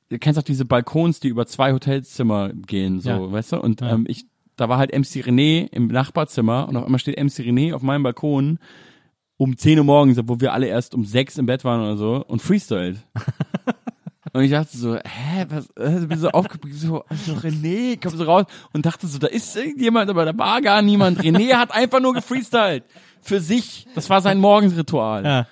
du 0.10 0.18
kennst 0.18 0.40
auch 0.40 0.44
diese 0.44 0.66
Balkons, 0.66 1.20
die 1.20 1.28
über 1.28 1.46
zwei 1.46 1.72
Hotelzimmer 1.74 2.50
gehen, 2.54 3.00
so, 3.00 3.10
Ja. 3.10 3.32
weißt 3.32 3.54
du? 3.54 3.62
Und 3.62 3.82
Ja. 3.82 3.92
ähm, 3.94 4.06
ich, 4.08 4.26
da 4.58 4.70
war 4.70 4.78
halt 4.80 4.92
MC 4.92 5.22
René 5.24 5.68
im 5.72 5.88
Nachbarzimmer 5.88 6.68
und 6.68 6.76
auf 6.78 6.86
einmal 6.86 7.00
steht 7.00 7.18
MC 7.18 7.40
René 7.46 7.74
auf 7.74 7.82
meinem 7.84 8.04
Balkon 8.04 8.58
um 9.38 9.58
10 9.58 9.80
Uhr 9.80 9.86
morgens, 9.86 10.20
wo 10.26 10.40
wir 10.40 10.54
alle 10.54 10.68
erst 10.68 10.94
um 10.94 11.04
6 11.06 11.38
im 11.40 11.46
Bett 11.48 11.64
waren 11.64 11.82
oder 11.82 11.98
so 11.98 12.24
und 12.28 12.42
freestylt. 12.42 12.98
Und 14.34 14.44
ich 14.44 14.52
dachte 14.52 14.78
so, 14.78 14.96
hä, 14.96 15.46
was, 15.50 15.70
äh, 15.76 16.06
bin 16.06 16.18
so 16.18 16.30
aufgeblieben, 16.30 16.78
so, 16.78 17.04
so 17.26 17.34
René, 17.34 18.00
komm 18.02 18.16
so 18.16 18.24
raus 18.24 18.46
und 18.72 18.86
dachte 18.86 19.08
so, 19.08 19.20
da 19.20 19.28
ist 19.28 19.56
irgendjemand, 19.56 20.10
aber 20.10 20.26
da 20.26 20.38
war 20.38 20.62
gar 20.62 20.82
niemand. 20.82 21.20
René 21.20 21.54
hat 21.54 21.72
einfach 21.72 22.00
nur 22.00 22.14
gefreestylt. 22.14 22.84
Für 23.22 23.40
sich. 23.40 23.88
Das 23.94 24.10
war 24.10 24.22
sein 24.22 24.40
Morgensritual. 24.40 25.26
Ja. 25.26 25.48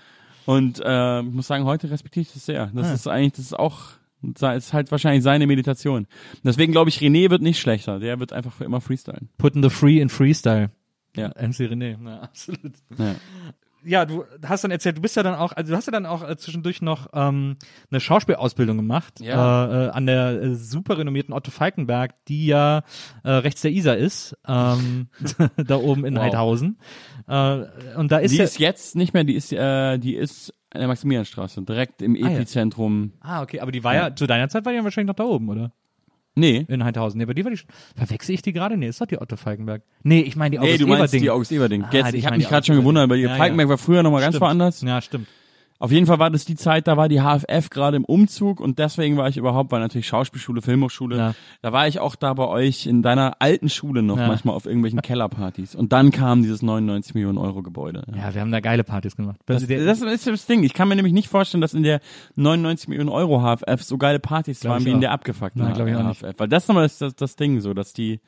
Und 0.45 0.81
äh, 0.83 1.19
ich 1.21 1.31
muss 1.31 1.47
sagen, 1.47 1.65
heute 1.65 1.91
respektiere 1.91 2.23
ich 2.23 2.33
das 2.33 2.45
sehr. 2.45 2.71
Das 2.73 2.91
ist 2.91 3.07
eigentlich, 3.07 3.33
das 3.33 3.45
ist 3.45 3.59
auch, 3.59 3.81
das 4.21 4.65
ist 4.65 4.73
halt 4.73 4.89
wahrscheinlich 4.91 5.23
seine 5.23 5.45
Meditation. 5.45 6.07
Deswegen 6.43 6.71
glaube 6.71 6.89
ich, 6.89 6.99
René 6.99 7.29
wird 7.29 7.41
nicht 7.41 7.59
schlechter. 7.59 7.99
Der 7.99 8.19
wird 8.19 8.33
einfach 8.33 8.53
für 8.53 8.63
immer 8.63 8.81
freestylen. 8.81 9.29
Putting 9.37 9.61
the 9.61 9.69
free 9.69 9.99
in 9.99 10.09
Freestyle. 10.09 10.71
Ja. 11.15 11.27
MC 11.29 11.69
René, 11.69 12.03
ja, 12.03 12.21
absolut. 12.21 12.73
Ja. 12.97 13.15
Ja, 13.83 14.05
du 14.05 14.25
hast 14.45 14.63
dann 14.63 14.71
erzählt, 14.71 14.97
du 14.97 15.01
bist 15.01 15.15
ja 15.15 15.23
dann 15.23 15.35
auch, 15.35 15.53
also 15.53 15.71
du 15.71 15.77
hast 15.77 15.85
ja 15.85 15.91
dann 15.91 16.05
auch 16.05 16.27
äh, 16.27 16.35
zwischendurch 16.37 16.81
noch 16.81 17.07
ähm, 17.13 17.57
eine 17.91 17.99
Schauspielausbildung 17.99 18.77
gemacht 18.77 19.19
Ja. 19.21 19.65
äh, 19.65 19.85
äh, 19.87 19.89
an 19.91 20.05
der 20.05 20.41
äh, 20.41 20.55
super 20.55 20.97
renommierten 20.97 21.33
Otto 21.33 21.51
Falkenberg, 21.51 22.13
die 22.25 22.47
ja 22.47 22.83
äh, 23.23 23.29
rechts 23.31 23.61
der 23.61 23.71
Isar 23.71 23.97
ist, 23.97 24.37
ähm, 24.47 25.07
da 25.57 25.77
oben 25.77 26.05
in 26.05 26.15
Wow. 26.15 26.21
Heidhausen. 26.23 26.79
Äh, 27.27 27.63
und 27.95 28.11
da 28.11 28.17
ist 28.17 28.31
Die 28.31 28.37
ja, 28.37 28.43
ist 28.43 28.59
jetzt 28.59 28.95
nicht 28.95 29.13
mehr, 29.13 29.23
die 29.23 29.35
ist, 29.35 29.51
äh, 29.53 29.97
die 29.97 30.15
ist 30.15 30.53
an 30.71 30.79
der 30.81 30.87
Maximilianstraße, 30.87 31.61
direkt 31.63 32.01
im 32.01 32.15
ja. 32.15 32.29
Epizentrum. 32.29 33.13
ah 33.21 33.41
okay, 33.41 33.59
aber 33.59 33.71
die 33.71 33.83
war 33.83 33.95
ja, 33.95 34.15
zu 34.15 34.27
deiner 34.27 34.49
Zeit 34.49 34.65
war 34.65 34.71
die 34.71 34.77
ja 34.77 34.83
wahrscheinlich 34.83 35.07
noch 35.07 35.15
da 35.15 35.23
oben, 35.23 35.49
oder? 35.49 35.71
Nee. 36.35 36.65
In 36.69 36.83
Heidhausen. 36.83 37.17
Nee, 37.17 37.23
aber 37.25 37.33
die 37.33 37.43
war 37.43 37.51
die, 37.51 37.57
schon- 37.57 37.67
verwechsel 37.95 38.33
ich 38.35 38.41
die 38.41 38.53
gerade? 38.53 38.77
Nee, 38.77 38.87
ist 38.87 39.01
doch 39.01 39.07
die 39.07 39.19
Otto 39.19 39.35
Falkenberg. 39.35 39.81
Nee, 40.03 40.21
ich 40.21 40.35
meine 40.35 40.51
die 40.51 40.57
Nee, 40.59 40.67
August 40.69 40.81
du 40.81 40.87
meinst 40.87 41.13
die 41.13 41.29
August 41.29 41.51
Everding. 41.51 41.83
Ah, 41.83 41.89
Jetzt, 41.91 42.11
die- 42.13 42.17
ich 42.17 42.19
ich 42.19 42.25
habe 42.25 42.31
meine 42.31 42.37
mich 42.37 42.45
die 42.47 42.49
gerade 42.49 42.65
schon 42.65 42.75
August 42.75 42.81
gewundert, 42.83 43.09
weil 43.09 43.17
die 43.17 43.23
Everding. 43.23 43.35
Ja, 43.35 43.37
Falkenberg 43.43 43.65
ja. 43.65 43.69
war 43.71 43.77
früher 43.77 44.03
nochmal 44.03 44.21
ganz 44.21 44.35
Stimmt. 44.35 44.41
woanders. 44.41 44.81
Ja, 44.81 45.01
stimmt. 45.01 45.27
Auf 45.81 45.93
jeden 45.93 46.05
Fall 46.07 46.19
war 46.19 46.29
das 46.29 46.43
die 46.43 46.55
Zeit, 46.55 46.87
da 46.87 46.97
war 46.97 47.07
die 47.07 47.21
HFF 47.21 47.69
gerade 47.69 47.95
im 47.95 48.03
Umzug 48.03 48.59
und 48.59 48.79
deswegen 48.79 49.15
war 49.15 49.29
ich 49.29 49.37
überhaupt, 49.37 49.71
weil 49.71 49.79
natürlich 49.79 50.07
Schauspielschule, 50.07 50.61
Filmhochschule, 50.61 51.17
Ja. 51.17 51.35
da 51.61 51.71
war 51.71 51.87
ich 51.87 51.99
auch 51.99 52.15
da 52.17 52.33
bei 52.33 52.45
euch 52.47 52.85
in 52.85 53.01
deiner 53.01 53.37
alten 53.39 53.69
Schule 53.69 54.01
noch 54.03 54.17
Ja. 54.17 54.27
manchmal 54.27 54.55
auf 54.55 54.65
irgendwelchen 54.65 55.01
Kellerpartys. 55.01 55.75
Und 55.75 55.93
dann 55.93 56.11
kam 56.11 56.41
dieses 56.41 56.61
99 56.61 57.13
Millionen 57.15 57.37
Euro 57.37 57.63
Gebäude. 57.63 58.03
Ja, 58.13 58.33
wir 58.33 58.41
haben 58.41 58.51
da 58.51 58.59
geile 58.59 58.83
Partys 58.83 59.15
gemacht. 59.15 59.39
Das, 59.45 59.65
das 59.65 60.01
ist 60.01 60.27
das 60.27 60.45
Ding. 60.45 60.63
Ich 60.63 60.73
kann 60.73 60.89
mir 60.89 60.95
nämlich 60.97 61.13
nicht 61.13 61.29
vorstellen, 61.29 61.61
dass 61.61 61.73
in 61.73 61.83
der 61.83 62.01
99 62.35 62.89
Millionen 62.89 63.09
Euro 63.09 63.39
HFF 63.41 63.81
so 63.81 63.97
geile 63.97 64.19
Partys 64.19 64.59
Glaub 64.59 64.73
waren 64.73 64.85
wie 64.85 64.89
in 64.89 64.95
auch. 64.97 64.99
der 64.99 65.11
abgefuckten 65.13 65.61
Nein. 65.63 66.13
HFF. 66.13 66.33
Weil 66.37 66.49
das 66.49 66.67
nochmal 66.67 66.85
ist 66.87 67.01
das, 67.01 67.15
das 67.15 67.37
Ding 67.37 67.61
so, 67.61 67.73
dass 67.73 67.93
die, 67.93 68.19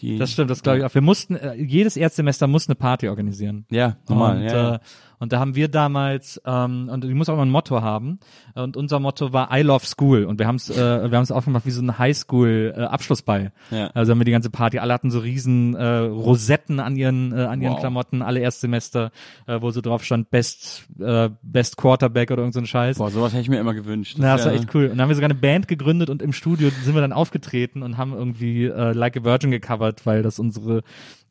die 0.00 0.18
Das 0.18 0.32
stimmt, 0.32 0.50
das 0.50 0.62
glaube 0.62 0.78
ich 0.78 0.84
auch. 0.84 0.94
Wir 0.94 1.02
mussten, 1.02 1.36
äh, 1.36 1.54
jedes 1.54 1.96
Erstsemester 1.96 2.46
muss 2.46 2.68
eine 2.68 2.74
Party 2.74 3.08
organisieren. 3.08 3.66
ja, 3.70 3.96
normal, 4.08 4.38
und, 4.38 4.42
ja. 4.44 4.74
Äh, 4.76 4.78
und 5.20 5.32
da 5.32 5.40
haben 5.40 5.56
wir 5.56 5.66
damals, 5.68 6.40
ähm, 6.46 6.88
und 6.92 7.02
die 7.02 7.12
muss 7.12 7.28
auch 7.28 7.34
immer 7.34 7.44
ein 7.44 7.50
Motto 7.50 7.82
haben. 7.82 8.20
Und 8.54 8.76
unser 8.76 9.00
Motto 9.00 9.32
war 9.32 9.48
I 9.56 9.62
love 9.62 9.84
school. 9.84 10.24
Und 10.24 10.38
wir 10.38 10.46
haben 10.46 10.54
es, 10.56 10.70
äh, 10.70 10.76
wir 10.76 11.16
haben 11.16 11.24
es 11.24 11.32
aufgemacht 11.32 11.66
wie 11.66 11.72
so 11.72 11.82
ein 11.82 11.98
Highschool 11.98 12.74
äh, 12.76 12.82
Abschlussball. 12.82 13.52
Ja. 13.72 13.88
Also 13.94 14.12
haben 14.12 14.20
wir 14.20 14.24
die 14.24 14.30
ganze 14.32 14.50
Party. 14.50 14.78
Alle 14.78 14.94
hatten 14.94 15.10
so 15.10 15.18
riesen 15.18 15.74
äh, 15.74 15.84
Rosetten 15.84 16.78
an 16.78 16.94
ihren 16.94 17.32
äh, 17.32 17.46
an 17.46 17.60
ihren 17.60 17.72
Wow. 17.72 17.80
Klamotten, 17.80 18.22
alle 18.22 18.38
Erstsemester, 18.40 19.10
äh, 19.46 19.60
wo 19.60 19.70
so 19.72 19.80
drauf 19.80 20.04
stand 20.04 20.30
Best 20.30 20.86
äh, 21.00 21.30
Best 21.42 21.76
Quarterback 21.76 22.30
oder 22.30 22.42
irgend 22.42 22.54
so 22.54 22.60
ein 22.60 22.66
Scheiß. 22.66 22.98
Boah, 22.98 23.10
sowas 23.10 23.32
hätte 23.32 23.42
ich 23.42 23.48
mir 23.48 23.58
immer 23.58 23.74
gewünscht. 23.74 24.16
Na, 24.20 24.36
das 24.36 24.46
war 24.46 24.52
echt 24.52 24.72
cool. 24.74 24.84
Und 24.84 24.90
dann 24.90 25.02
haben 25.02 25.08
wir 25.08 25.16
sogar 25.16 25.30
eine 25.30 25.38
Band 25.38 25.66
gegründet 25.66 26.10
und 26.10 26.22
im 26.22 26.32
Studio 26.32 26.70
sind 26.84 26.94
wir 26.94 27.00
dann 27.00 27.12
aufgetreten 27.12 27.82
und 27.82 27.96
haben 27.96 28.12
irgendwie 28.12 28.66
äh, 28.66 28.92
Like 28.92 29.16
a 29.16 29.24
Virgin 29.24 29.50
gecovert, 29.50 29.87
weil 30.04 30.22
das 30.22 30.38
unsere 30.38 30.82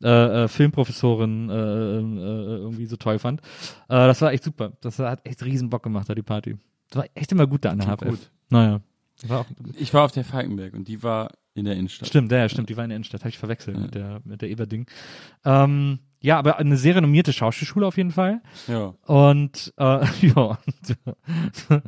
äh, 0.02 0.44
äh, 0.44 0.48
Filmprofessorin 0.48 1.50
äh, 1.50 1.54
äh, 1.54 2.58
irgendwie 2.58 2.86
so 2.86 2.96
toll 2.96 3.18
fand. 3.18 3.40
Äh, 3.88 4.06
das 4.06 4.20
war 4.20 4.32
echt 4.32 4.44
super. 4.44 4.72
Das 4.80 4.98
hat 4.98 5.26
echt 5.26 5.44
riesen 5.44 5.70
Bock 5.70 5.82
gemacht, 5.82 6.08
da 6.08 6.14
die 6.14 6.22
Party. 6.22 6.56
Das 6.90 7.02
war 7.02 7.06
echt 7.14 7.32
immer 7.32 7.46
gut 7.46 7.64
da 7.64 7.70
an 7.70 7.78
der 7.78 7.96
HFF. 7.96 8.08
gut. 8.08 8.30
Naja. 8.50 8.80
War 9.26 9.40
auch, 9.40 9.46
Ich 9.78 9.92
war 9.92 10.04
auf 10.04 10.12
der 10.12 10.24
Falkenberg 10.24 10.74
und 10.74 10.86
die 10.86 11.02
war 11.02 11.32
in 11.54 11.64
der 11.64 11.74
Innenstadt. 11.74 12.08
stimmt, 12.08 12.30
ja, 12.30 12.38
ja, 12.38 12.48
stimmt, 12.48 12.68
die 12.68 12.76
war 12.76 12.84
in 12.84 12.90
der 12.90 12.96
Innenstadt, 12.96 13.22
habe 13.22 13.30
ich 13.30 13.38
verwechselt 13.38 13.76
mit 13.78 13.94
der 13.94 14.20
mit 14.24 14.42
der 14.42 14.48
Eberding. 14.48 14.86
Ähm, 15.44 15.98
ja, 16.20 16.38
aber 16.38 16.58
eine 16.58 16.76
sehr 16.76 16.96
renommierte 16.96 17.32
Schauspielschule 17.32 17.86
auf 17.86 17.96
jeden 17.96 18.10
Fall. 18.10 18.40
Ja. 18.66 18.94
Und 19.06 19.72
äh, 19.76 19.82
ja, 20.26 20.58
Ja, 21.68 21.78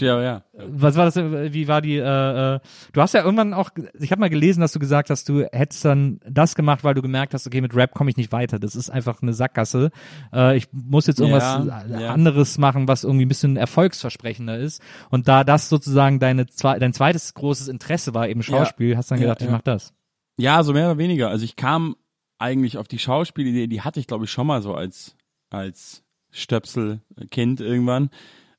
ja, 0.00 0.22
ja. 0.22 0.42
Was 0.68 0.96
war 0.96 1.04
das? 1.04 1.16
äh, 1.16 1.52
Wie 1.52 1.68
war 1.68 1.80
die? 1.82 1.96
Äh, 1.96 2.54
äh, 2.56 2.60
du 2.92 3.00
hast 3.00 3.14
ja 3.14 3.22
irgendwann 3.22 3.54
auch. 3.54 3.70
Ich 3.98 4.10
habe 4.10 4.20
mal 4.20 4.30
gelesen, 4.30 4.60
dass 4.60 4.72
du 4.72 4.78
gesagt 4.78 5.10
hast, 5.10 5.28
du 5.28 5.44
hättest 5.52 5.84
dann 5.84 6.20
das 6.28 6.54
gemacht, 6.54 6.84
weil 6.84 6.94
du 6.94 7.02
gemerkt 7.02 7.34
hast, 7.34 7.46
okay, 7.46 7.60
mit 7.60 7.74
Rap 7.74 7.92
komme 7.94 8.10
ich 8.10 8.16
nicht 8.16 8.32
weiter. 8.32 8.58
Das 8.58 8.74
ist 8.74 8.90
einfach 8.90 9.22
eine 9.22 9.32
Sackgasse. 9.32 9.90
Äh, 10.32 10.56
ich 10.56 10.68
muss 10.72 11.06
jetzt 11.06 11.20
irgendwas 11.20 11.42
Ja, 11.44 11.82
äh, 11.82 12.02
ja. 12.02 12.12
anderes 12.12 12.58
machen, 12.58 12.88
was 12.88 13.04
irgendwie 13.04 13.24
ein 13.26 13.28
bisschen 13.28 13.56
erfolgsversprechender 13.56 14.58
ist. 14.58 14.82
Und 15.10 15.28
da 15.28 15.44
das 15.44 15.68
sozusagen 15.68 16.18
deine 16.18 16.46
zwei, 16.46 16.78
dein 16.78 16.92
zweites 16.92 17.34
großes 17.34 17.68
Interesse 17.68 18.14
war, 18.14 18.28
eben 18.28 18.42
Schauspiel, 18.42 18.96
hast 18.96 19.10
du 19.10 19.14
dann 19.14 19.22
Ja, 19.22 19.28
gedacht, 19.28 19.42
ich 19.42 19.46
ja. 19.48 19.52
mach 19.52 19.62
das. 19.62 19.92
Ja, 20.38 20.62
so 20.62 20.72
mehr 20.72 20.86
oder 20.90 20.98
weniger. 20.98 21.28
Also 21.30 21.44
ich 21.44 21.56
kam 21.56 21.96
eigentlich 22.38 22.78
auf 22.78 22.88
die 22.88 22.98
Schauspielidee, 22.98 23.66
die 23.66 23.82
hatte 23.82 24.00
ich 24.00 24.06
glaube 24.06 24.24
ich 24.24 24.30
schon 24.30 24.46
mal 24.46 24.62
so 24.62 24.74
als 24.74 25.16
als 25.50 26.02
Stöpselkind 26.30 27.60
irgendwann. 27.60 28.10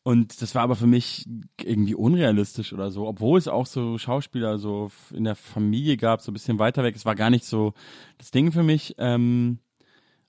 Und 0.03 0.41
das 0.41 0.55
war 0.55 0.61
aber 0.61 0.77
für 0.77 0.87
mich 0.87 1.27
irgendwie 1.61 1.93
unrealistisch 1.93 2.71
oder 2.71 2.91
so, 2.91 3.07
obwohl 3.07 3.37
es 3.37 3.49
auch 3.49 3.65
so 3.65 3.97
Schauspieler 3.97 4.57
so 4.57 4.89
in 5.13 5.25
der 5.25 5.35
Familie 5.35 5.97
gab, 5.97 6.21
so 6.21 6.31
ein 6.31 6.33
bisschen 6.33 6.59
weiter 6.59 6.81
weg. 6.83 6.95
Es 6.95 7.05
war 7.05 7.15
gar 7.15 7.29
nicht 7.29 7.43
so 7.43 7.73
das 8.17 8.31
Ding 8.31 8.53
für 8.53 8.63
mich. 8.63 8.95
Ähm, 8.99 9.59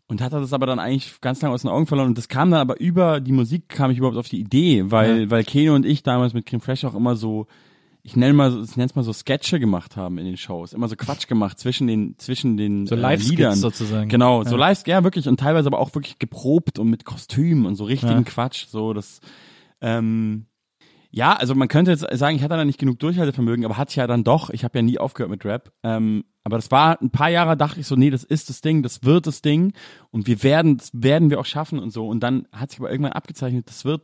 und 0.08 0.22
hatte 0.22 0.40
das 0.40 0.52
aber 0.52 0.66
dann 0.66 0.78
eigentlich 0.78 1.20
ganz 1.20 1.40
lange 1.42 1.54
aus 1.54 1.62
den 1.62 1.70
Augen 1.70 1.86
verloren. 1.86 2.08
Und 2.08 2.18
das 2.18 2.28
kam 2.28 2.50
dann 2.50 2.60
aber 2.60 2.80
über 2.80 3.20
die 3.20 3.30
Musik 3.30 3.68
kam 3.68 3.90
ich 3.90 3.98
überhaupt 3.98 4.16
auf 4.16 4.28
die 4.28 4.40
Idee, 4.40 4.90
weil, 4.90 5.30
weil 5.30 5.44
Keno 5.44 5.74
und 5.74 5.86
ich 5.86 6.02
damals 6.02 6.32
mit 6.32 6.46
Cream 6.46 6.60
Fresh 6.60 6.84
auch 6.84 6.94
immer 6.94 7.14
so, 7.14 7.46
ich 8.08 8.16
nenne 8.16 8.32
mal, 8.32 8.50
so- 8.50 8.62
ich 8.62 8.76
nenne 8.76 8.86
es 8.88 8.94
mal 8.94 9.02
so 9.02 9.12
Sketche 9.12 9.60
gemacht 9.60 9.96
haben 9.96 10.18
in 10.18 10.24
den 10.24 10.36
Shows. 10.36 10.72
Immer 10.72 10.88
so 10.88 10.96
Quatsch 10.96 11.28
gemacht 11.28 11.58
zwischen 11.58 11.86
den, 11.86 12.18
zwischen 12.18 12.56
den 12.56 12.86
So 12.86 12.96
äh, 12.96 13.16
Liedern. 13.16 13.54
sozusagen. 13.54 14.08
Genau, 14.08 14.42
so 14.44 14.52
Ja. 14.52 14.56
live, 14.68 14.86
ja 14.86 15.04
wirklich 15.04 15.28
und 15.28 15.38
teilweise 15.38 15.66
aber 15.68 15.78
auch 15.78 15.94
wirklich 15.94 16.18
geprobt 16.18 16.78
und 16.78 16.88
mit 16.88 17.04
Kostümen 17.04 17.66
und 17.66 17.74
so 17.76 17.84
richtigen 17.84 18.12
Ja. 18.12 18.22
Quatsch. 18.22 18.66
So 18.68 18.92
das, 18.94 19.20
ähm, 19.80 20.46
ja, 21.10 21.34
also 21.34 21.54
man 21.54 21.68
könnte 21.68 21.90
jetzt 21.90 22.06
sagen, 22.18 22.36
ich 22.36 22.42
hatte 22.42 22.56
da 22.56 22.64
nicht 22.64 22.78
genug 22.78 22.98
Durchhaltevermögen, 22.98 23.64
aber 23.64 23.76
hatte 23.76 23.90
ich 23.90 23.96
ja 23.96 24.06
dann 24.06 24.24
doch. 24.24 24.50
Ich 24.50 24.64
habe 24.64 24.78
ja 24.78 24.82
nie 24.82 24.98
aufgehört 24.98 25.30
mit 25.30 25.44
Rap. 25.44 25.72
Ähm, 25.82 26.24
aber 26.44 26.56
das 26.56 26.70
war 26.70 27.00
ein 27.00 27.10
paar 27.10 27.30
Jahre, 27.30 27.56
dachte 27.56 27.80
ich 27.80 27.86
so, 27.86 27.94
nee, 27.96 28.10
das 28.10 28.24
ist 28.24 28.48
das 28.48 28.60
Ding, 28.62 28.82
das 28.82 29.04
wird 29.04 29.26
das 29.26 29.42
Ding 29.42 29.72
und 30.10 30.26
wir 30.26 30.42
werden, 30.42 30.76
das 30.78 30.90
werden 30.94 31.30
wir 31.30 31.40
auch 31.40 31.46
schaffen 31.46 31.78
und 31.78 31.90
so. 31.90 32.06
Und 32.08 32.20
dann 32.20 32.46
hat 32.52 32.70
sich 32.70 32.80
aber 32.80 32.90
irgendwann 32.90 33.12
abgezeichnet, 33.12 33.68
das 33.68 33.84
wird, 33.84 34.02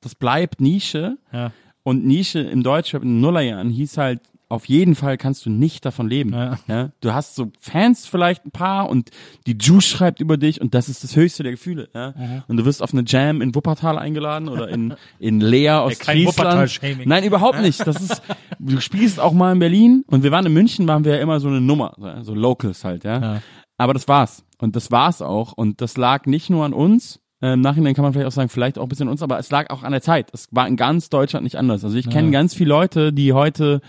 das 0.00 0.14
bleibt 0.14 0.60
Nische. 0.60 1.18
Ja. 1.32 1.52
Und 1.82 2.04
Nische 2.06 2.40
im 2.40 2.62
Deutschrap 2.62 3.02
in 3.02 3.08
den 3.08 3.20
Nullerjahren 3.20 3.70
hieß 3.70 3.96
halt, 3.98 4.20
auf 4.48 4.64
jeden 4.68 4.96
Fall 4.96 5.16
kannst 5.16 5.46
du 5.46 5.50
nicht 5.50 5.84
davon 5.86 6.08
leben. 6.08 6.32
Ja. 6.66 6.90
Du 7.00 7.14
hast 7.14 7.36
so 7.36 7.52
Fans 7.60 8.06
vielleicht 8.08 8.44
ein 8.44 8.50
paar 8.50 8.88
und 8.88 9.10
die 9.46 9.56
Juice 9.58 9.84
schreibt 9.86 10.20
über 10.20 10.36
dich 10.36 10.60
und 10.60 10.74
das 10.74 10.88
ist 10.88 11.04
das 11.04 11.14
höchste 11.14 11.44
der 11.44 11.52
Gefühle. 11.52 11.88
Ja? 11.94 12.12
Mhm. 12.18 12.42
Und 12.48 12.56
du 12.56 12.64
wirst 12.64 12.82
auf 12.82 12.92
eine 12.92 13.04
Jam 13.06 13.42
in 13.42 13.54
Wuppertal 13.54 13.96
eingeladen 13.96 14.48
oder 14.48 14.68
in, 14.68 14.94
in 15.20 15.40
Leer 15.40 15.82
aus 15.82 15.98
Ja, 16.00 16.04
kein 16.04 16.16
Friesland. 16.26 17.06
Nein, 17.06 17.22
überhaupt 17.24 17.60
nicht. 17.60 17.86
Das 17.86 18.00
ist, 18.02 18.22
du 18.58 18.80
spielst 18.80 19.20
auch 19.20 19.32
mal 19.32 19.52
in 19.52 19.60
Berlin 19.60 20.04
und 20.08 20.24
wir 20.24 20.32
waren 20.32 20.44
in 20.46 20.52
München, 20.52 20.88
waren 20.88 21.04
wir 21.04 21.14
ja 21.14 21.20
immer 21.22 21.38
so 21.38 21.46
eine 21.46 21.60
Nummer, 21.60 21.94
so- 21.96 22.22
so 22.24 22.34
Locals 22.34 22.84
halt, 22.84 23.04
ja. 23.04 23.20
Ja. 23.20 23.42
Aber 23.78 23.94
das 23.94 24.08
war's. 24.08 24.44
Und 24.58 24.74
das 24.74 24.90
war's 24.90 25.22
auch. 25.22 25.52
Und 25.52 25.80
das 25.80 25.96
lag 25.96 26.26
nicht 26.26 26.50
nur 26.50 26.64
an 26.64 26.72
uns. 26.74 27.20
Äh, 27.42 27.54
Im 27.54 27.60
Nachhinein 27.60 27.94
kann 27.94 28.02
man 28.02 28.12
vielleicht 28.12 28.28
auch 28.28 28.32
sagen, 28.32 28.48
vielleicht 28.48 28.78
auch 28.78 28.82
ein 28.84 28.88
bisschen 28.88 29.08
uns, 29.08 29.22
aber 29.22 29.38
es 29.38 29.50
lag 29.50 29.70
auch 29.70 29.82
an 29.82 29.92
der 29.92 30.02
Zeit. 30.02 30.28
Es 30.32 30.48
war 30.50 30.68
in 30.68 30.76
ganz 30.76 31.08
Deutschland 31.08 31.44
nicht 31.44 31.56
anders. 31.56 31.84
Also 31.84 31.96
ich 31.96 32.08
kenne 32.10 32.30
ganz 32.30 32.54
viele 32.54 32.68
Leute, 32.70 33.12
die 33.12 33.32
heute 33.32 33.80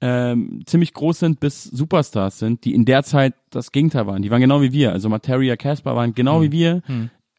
ähm, 0.00 0.62
ziemlich 0.64 0.94
groß 0.94 1.18
sind 1.18 1.40
bis 1.40 1.64
Superstars 1.64 2.38
sind, 2.38 2.64
die 2.64 2.74
in 2.74 2.86
der 2.86 3.02
Zeit 3.02 3.34
das 3.50 3.70
Gegenteil 3.70 4.06
waren. 4.06 4.22
Die 4.22 4.30
waren 4.30 4.40
genau 4.40 4.62
wie 4.62 4.72
wir. 4.72 4.92
Also 4.92 5.10
Materia 5.10 5.56
Casper 5.56 5.94
waren 5.94 6.14
genau 6.14 6.36
Hm. 6.36 6.42
wie 6.44 6.52
wir. 6.52 6.82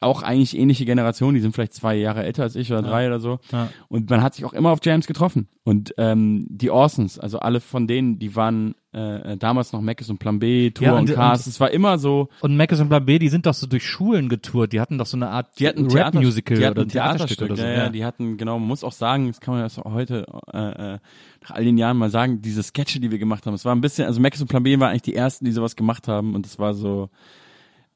Auch 0.02 0.22
eigentlich 0.22 0.56
ähnliche 0.58 0.84
Generationen, 0.84 1.34
die 1.34 1.40
sind 1.40 1.52
vielleicht 1.54 1.74
zwei 1.74 1.94
Jahre 1.96 2.22
älter 2.24 2.42
als 2.42 2.56
ich 2.56 2.70
oder 2.72 2.82
drei 2.82 3.06
oder 3.06 3.20
so. 3.20 3.38
Ja. 3.52 3.68
Und 3.88 4.10
man 4.10 4.22
hat 4.22 4.34
sich 4.34 4.44
auch 4.44 4.52
immer 4.52 4.70
auf 4.70 4.80
Jams 4.82 5.06
getroffen. 5.06 5.48
Und 5.64 5.94
ähm, 5.96 6.44
die 6.48 6.70
Orsons, 6.70 7.18
also 7.18 7.38
alle 7.38 7.60
von 7.60 7.86
denen, 7.86 8.18
die 8.18 8.34
waren 8.34 8.74
äh, 8.92 9.36
damals 9.38 9.72
noch 9.72 9.80
Meckes 9.80 10.10
und 10.10 10.18
Plan 10.18 10.38
B, 10.40 10.70
Tour 10.70 10.86
Ja, 10.88 10.92
und, 10.94 11.08
und- 11.08 11.14
Cast. 11.14 11.46
und- 11.46 11.52
Es 11.52 11.60
war 11.60 11.70
immer 11.70 11.98
so, 11.98 12.28
Und 12.40 12.56
Mackes 12.56 12.80
und 12.80 12.88
Plan 12.88 13.04
B, 13.06 13.18
die 13.18 13.28
sind 13.28 13.46
doch 13.46 13.54
so 13.54 13.66
durch 13.66 13.86
Schulen 13.86 14.28
getourt. 14.28 14.72
Die 14.72 14.80
hatten 14.80 14.98
doch 14.98 15.06
so 15.06 15.16
eine 15.16 15.28
Art 15.28 15.58
die 15.58 15.68
hatten 15.68 15.84
ein 15.84 15.88
Theater- 15.88 16.18
Rap-Musical 16.18 16.56
die 16.58 16.66
hatten 16.66 16.72
oder 16.72 16.82
ein 16.82 16.86
ein 16.86 16.90
Theaterstück 16.90 17.42
oder 17.42 17.56
so. 17.56 17.62
Ja, 17.62 17.70
ja, 17.72 17.88
die 17.90 18.04
hatten, 18.04 18.36
genau, 18.36 18.58
man 18.58 18.68
muss 18.68 18.84
auch 18.84 18.92
sagen, 18.92 19.28
das 19.28 19.40
kann 19.40 19.54
man 19.54 19.64
auch 19.64 19.84
heute 19.92 20.26
äh, 20.52 20.58
äh, 20.94 20.98
nach 21.42 21.50
all 21.52 21.64
den 21.64 21.78
Jahren 21.78 21.96
mal 21.96 22.10
sagen, 22.10 22.42
diese 22.42 22.62
Sketche, 22.62 22.98
die 23.00 23.10
wir 23.10 23.18
gemacht 23.18 23.46
haben, 23.46 23.54
es 23.54 23.64
war 23.64 23.74
ein 23.74 23.80
bisschen, 23.80 24.06
also 24.06 24.20
Max 24.20 24.40
und 24.42 24.48
Plan 24.48 24.62
B 24.64 24.78
waren 24.78 24.90
eigentlich 24.90 25.02
die 25.02 25.14
ersten, 25.14 25.44
die 25.44 25.52
sowas 25.52 25.74
gemacht 25.76 26.06
haben 26.08 26.34
und 26.34 26.44
es 26.44 26.58
war 26.58 26.74
so, 26.74 27.08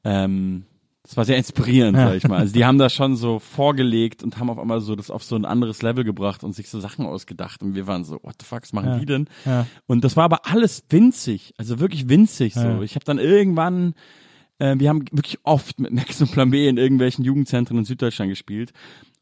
ähm, 0.03 0.63
das 1.07 1.15
war 1.15 1.23
sehr 1.25 1.37
inspirierend, 1.37 1.97
Ja. 1.97 2.07
sag 2.09 2.15
ich 2.17 2.27
mal. 2.27 2.37
Also 2.39 2.53
die 2.53 2.65
haben 2.65 2.77
das 2.77 2.93
schon 2.93 3.15
so 3.15 3.39
vorgelegt 3.39 4.23
und 4.23 4.37
haben 4.39 4.49
auf 4.49 4.59
einmal 4.59 4.81
so 4.81 4.95
das 4.95 5.09
auf 5.09 5.23
so 5.23 5.35
ein 5.35 5.45
anderes 5.45 5.81
Level 5.81 6.03
gebracht 6.03 6.43
und 6.43 6.53
sich 6.53 6.69
so 6.69 6.79
Sachen 6.81 7.05
ausgedacht 7.05 7.61
und 7.63 7.75
wir 7.75 7.87
waren 7.87 8.03
so, 8.03 8.19
what 8.23 8.35
the 8.39 8.45
fuck, 8.45 8.63
was 8.63 8.73
machen 8.73 8.89
Ja. 8.89 8.99
die 8.99 9.05
denn? 9.05 9.29
Ja. 9.45 9.65
Und 9.87 10.03
das 10.03 10.17
war 10.17 10.25
aber 10.25 10.45
alles 10.45 10.83
winzig, 10.89 11.53
also 11.57 11.79
wirklich 11.79 12.09
winzig 12.09 12.53
so. 12.53 12.81
Ich 12.81 12.95
habe 12.95 13.05
dann 13.05 13.19
irgendwann 13.19 13.93
äh, 14.59 14.75
wir 14.79 14.89
haben 14.89 15.05
wirklich 15.11 15.37
oft 15.43 15.79
mit 15.79 15.91
Max 15.93 16.19
und 16.19 16.31
Plan 16.31 16.49
B 16.49 16.67
in 16.67 16.77
irgendwelchen 16.77 17.23
Jugendzentren 17.23 17.77
in 17.77 17.85
Süddeutschland 17.85 18.29
gespielt 18.31 18.73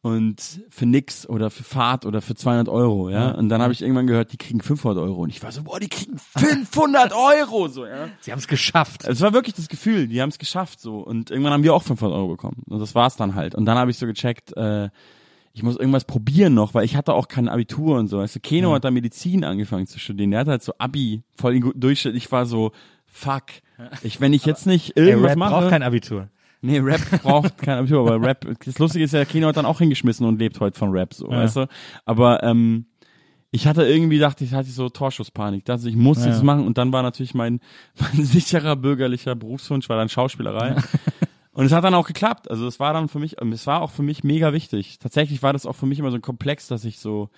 und 0.06 0.62
für 0.70 0.86
nix 0.86 1.28
oder 1.28 1.50
für 1.50 1.64
Fahrt 1.64 2.06
oder 2.06 2.22
für 2.22 2.36
200 2.36 2.70
Euro, 2.70 3.10
ja. 3.10 3.32
Und 3.32 3.50
dann 3.50 3.60
habe 3.64 3.74
ich 3.74 3.82
irgendwann 3.82 4.06
gehört, 4.06 4.32
die 4.34 4.38
kriegen 4.38 4.62
500 4.62 5.04
Euro 5.04 5.24
und 5.24 5.30
ich 5.30 5.42
war 5.42 5.52
so, 5.52 5.64
boah, 5.64 5.80
die 5.80 5.88
kriegen 5.90 6.20
500 6.38 7.12
Euro, 7.16 7.68
so, 7.70 7.88
ja. 7.88 8.10
Sie 8.22 8.32
haben 8.32 8.38
es 8.38 8.48
geschafft. 8.48 9.04
Es 9.06 9.22
war 9.22 9.34
wirklich 9.34 9.56
das 9.56 9.68
Gefühl, 9.68 10.08
die 10.08 10.22
haben 10.22 10.30
es 10.30 10.38
geschafft, 10.38 10.80
so. 10.80 11.00
Und 11.00 11.32
irgendwann 11.32 11.54
haben 11.54 11.64
wir 11.64 11.74
auch 11.74 11.82
500 11.82 12.16
Euro 12.16 12.28
bekommen 12.28 12.62
und 12.70 12.80
das 12.80 12.94
war's 12.94 13.16
dann 13.16 13.34
halt. 13.34 13.56
Und 13.56 13.66
dann 13.66 13.80
habe 13.80 13.90
ich 13.90 13.98
so 13.98 14.06
gecheckt, 14.06 14.56
äh, 14.56 14.90
ich 15.54 15.64
muss 15.64 15.76
irgendwas 15.76 16.06
probieren 16.06 16.54
noch, 16.54 16.76
weil 16.76 16.86
ich 16.86 16.96
hatte 16.96 17.14
auch 17.14 17.28
kein 17.28 17.50
Abitur 17.50 17.98
und 17.98 18.08
so. 18.08 18.20
Weißt 18.20 18.36
du, 18.36 18.40
Keno 18.42 18.70
Ja. 18.70 18.76
hat 18.76 18.84
da 18.84 18.92
Medizin 18.92 19.44
angefangen 19.44 19.88
zu 19.88 19.98
studieren. 19.98 20.30
Der 20.30 20.42
hatte 20.42 20.52
halt 20.52 20.62
so 20.64 20.74
Abi, 20.78 21.24
voll 21.36 21.54
den 21.54 21.62
guten 21.64 21.80
Durchschnitt. 21.80 22.14
Ich 22.16 22.32
war 22.32 22.46
so, 22.46 22.74
fuck. 23.08 23.46
Ich, 24.04 24.22
wenn 24.22 24.34
ich 24.34 24.46
jetzt 24.46 24.68
nicht 24.68 24.98
irgendwas 24.98 25.36
mache. 25.36 25.52
braucht 25.52 25.70
kein 25.70 25.82
Abitur. 25.82 26.28
Nee, 26.66 26.80
Rap 26.80 27.02
braucht 27.24 27.58
kein 27.58 27.78
Abitur, 27.80 28.00
aber 28.12 28.26
Rap, 28.26 28.46
das 28.66 28.80
Lustige 28.80 29.06
ist 29.06 29.14
ja, 29.14 29.24
Kino 29.26 29.48
hat 29.48 29.58
dann 29.58 29.66
auch 29.66 29.80
hingeschmissen 29.80 30.26
und 30.26 30.40
lebt 30.40 30.60
heute 30.60 30.78
von 30.78 30.90
Rap, 30.92 31.14
so, 31.14 31.30
Ja. 31.32 31.38
weißt 31.44 31.56
du? 31.58 31.68
Aber, 32.06 32.44
ähm, 32.44 32.86
ich 33.52 33.68
hatte 33.68 33.84
irgendwie, 33.86 34.20
dachte 34.20 34.44
ich, 34.44 34.54
hatte 34.54 34.68
ich 34.68 34.76
so 34.76 34.90
Torschusspanik, 34.90 35.64
dachte 35.64 35.84
ich, 35.88 35.96
ich 35.96 35.96
muss 35.96 36.20
Ja. 36.20 36.32
das 36.32 36.44
machen 36.44 36.66
und 36.68 36.78
dann 36.78 36.92
war 36.92 37.04
natürlich 37.04 37.34
mein, 37.34 37.62
mein 38.00 38.24
sicherer 38.26 38.76
bürgerlicher 38.76 39.36
Berufswunsch 39.36 39.88
war 39.90 39.98
dann 39.98 40.10
Schauspielerei. 40.10 40.76
Und 41.54 41.64
es 41.64 41.72
hat 41.72 41.86
dann 41.86 41.94
auch 41.94 42.06
geklappt. 42.06 42.52
Also 42.52 42.68
es 42.68 42.82
war 42.82 42.92
dann 42.92 43.08
für 43.08 43.18
mich, 43.20 43.42
ähm, 43.42 43.54
es 43.54 43.66
war 43.66 43.82
auch 43.82 43.92
für 43.92 44.04
mich 44.04 44.26
mega 44.26 44.52
wichtig. 44.52 45.00
Tatsächlich 45.00 45.42
war 45.42 45.54
das 45.54 45.66
auch 45.66 45.72
für 45.78 45.86
mich 45.86 46.00
immer 46.00 46.12
so 46.12 46.18
ein 46.18 46.22
Komplex, 46.22 46.68
dass 46.68 46.84
ich 46.84 47.00
so 47.00 47.30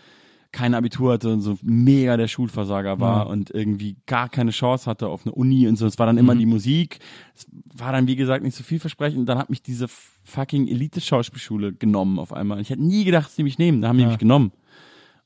kein 0.52 0.74
Abitur 0.74 1.14
hatte 1.14 1.32
und 1.34 1.42
so 1.42 1.58
mega 1.62 2.18
der 2.18 2.28
Schulversager 2.28 3.00
war 3.00 3.26
Ja. 3.26 3.32
und 3.32 3.52
irgendwie 3.52 3.98
gar 4.06 4.30
keine 4.30 4.52
Chance 4.52 4.90
hatte 4.90 5.08
auf 5.08 5.26
eine 5.26 5.34
Uni 5.34 5.68
und 5.68 5.76
so. 5.78 5.86
Es 5.86 6.00
war 6.00 6.06
dann 6.06 6.18
immer 6.18 6.36
Mhm. 6.36 6.40
die 6.40 6.46
Musik. 6.46 7.00
Es 7.36 7.48
war 7.76 7.92
dann, 7.92 8.08
wie 8.08 8.16
gesagt, 8.16 8.44
nicht 8.44 8.56
so 8.56 8.64
vielversprechend. 8.64 9.20
Und 9.20 9.26
dann 9.28 9.38
hat 9.38 9.50
mich 9.50 9.62
diese 9.62 9.88
fucking 10.24 10.68
Elite-Schauspielschule 10.68 11.74
genommen 11.74 12.20
auf 12.20 12.34
einmal. 12.34 12.60
Ich 12.62 12.70
hätte 12.70 12.84
nie 12.84 13.04
gedacht, 13.04 13.26
dass 13.28 13.36
sie 13.36 13.44
mich 13.44 13.58
nehmen. 13.58 13.82
Da 13.82 13.90
haben 13.90 13.98
die 13.98 14.04
Ja. 14.04 14.10
mich 14.10 14.18
genommen. 14.18 14.52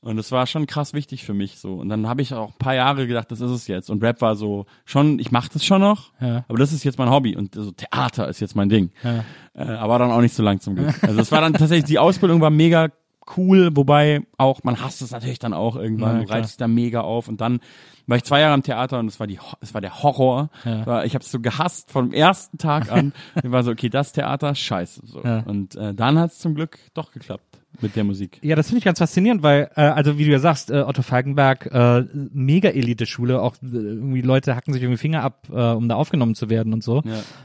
Und 0.04 0.16
das 0.16 0.32
war 0.32 0.48
schon 0.48 0.66
krass 0.66 0.94
wichtig 0.94 1.24
für 1.24 1.32
mich 1.32 1.60
so. 1.60 1.74
Und 1.74 1.88
dann 1.88 2.08
habe 2.08 2.22
ich 2.22 2.34
auch 2.34 2.48
ein 2.48 2.58
paar 2.58 2.74
Jahre 2.74 3.06
gedacht, 3.06 3.30
das 3.30 3.40
ist 3.40 3.52
es 3.52 3.68
jetzt. 3.68 3.88
Und 3.88 4.02
Rap 4.02 4.20
war 4.20 4.34
so 4.34 4.66
schon, 4.84 5.20
ich 5.20 5.30
mache 5.30 5.48
das 5.52 5.64
schon 5.64 5.80
noch, 5.80 6.10
Ja. 6.20 6.44
aber 6.48 6.58
das 6.58 6.72
ist 6.72 6.82
jetzt 6.82 6.98
mein 6.98 7.08
Hobby 7.08 7.36
und 7.36 7.54
so 7.54 7.70
Theater 7.70 8.28
ist 8.28 8.40
jetzt 8.40 8.56
mein 8.56 8.68
Ding. 8.68 8.90
Ja. 9.04 9.24
Äh, 9.54 9.62
aber 9.76 10.00
dann 10.00 10.10
auch 10.10 10.20
nicht 10.20 10.34
so 10.34 10.42
lang 10.42 10.58
zum 10.58 10.74
Glück. 10.74 10.92
Also 11.04 11.20
es 11.20 11.30
war 11.30 11.40
dann 11.40 11.52
tatsächlich, 11.54 11.84
die 11.84 12.00
Ausbildung 12.00 12.40
war 12.40 12.50
mega 12.50 12.88
cool, 13.36 13.70
wobei 13.74 14.22
auch, 14.38 14.62
man 14.64 14.80
hasst 14.80 15.02
es 15.02 15.10
natürlich 15.10 15.38
dann 15.38 15.54
auch 15.54 15.76
irgendwann, 15.76 16.22
Ja, 16.22 16.28
reizt 16.28 16.50
dich 16.50 16.56
da 16.56 16.68
mega 16.68 17.00
auf 17.00 17.28
und 17.28 17.40
dann 17.40 17.60
war 18.06 18.16
ich 18.16 18.24
zwei 18.24 18.40
Jahre 18.40 18.54
am 18.54 18.62
Theater 18.62 18.98
und 18.98 19.06
es 19.06 19.20
war 19.20 19.26
die, 19.26 19.38
es 19.60 19.74
war 19.74 19.80
der 19.80 20.02
Horror. 20.02 20.50
Ja. 20.64 21.04
Ich 21.04 21.14
habe 21.14 21.22
es 21.22 21.30
so 21.30 21.40
gehasst 21.40 21.90
vom 21.90 22.12
ersten 22.12 22.58
Tag 22.58 22.90
an. 22.90 23.12
ich 23.42 23.50
war 23.50 23.62
so, 23.62 23.70
okay, 23.70 23.88
das 23.88 24.12
Theater, 24.12 24.54
scheiße. 24.54 25.02
So. 25.06 25.22
Ja. 25.22 25.40
Und 25.40 25.76
äh, 25.76 25.94
dann 25.94 26.18
hat 26.18 26.32
es 26.32 26.38
zum 26.38 26.54
Glück 26.54 26.78
doch 26.94 27.12
geklappt 27.12 27.51
mit 27.80 27.96
der 27.96 28.04
Musik. 28.04 28.38
Ja, 28.42 28.56
das 28.56 28.66
finde 28.68 28.78
ich 28.78 28.84
ganz 28.84 28.98
faszinierend, 28.98 29.42
weil, 29.42 29.70
äh, 29.76 29.82
also 29.82 30.18
wie 30.18 30.24
du 30.24 30.30
ja 30.30 30.38
sagst, 30.38 30.70
äh, 30.70 30.80
Otto 30.80 31.02
Falkenberg, 31.02 31.66
äh, 31.66 32.04
mega 32.32 32.68
Elite-Schule, 32.68 33.40
auch 33.40 33.56
äh, 33.56 33.66
irgendwie 33.72 34.20
Leute 34.20 34.54
hacken 34.54 34.72
sich 34.72 34.82
irgendwie 34.82 34.98
Finger 34.98 35.22
ab, 35.22 35.48
äh, 35.50 35.54
um 35.54 35.88
da 35.88 35.96
aufgenommen 35.96 36.34
zu 36.34 36.50
werden 36.50 36.72
und 36.72 36.82
so. 36.84 37.02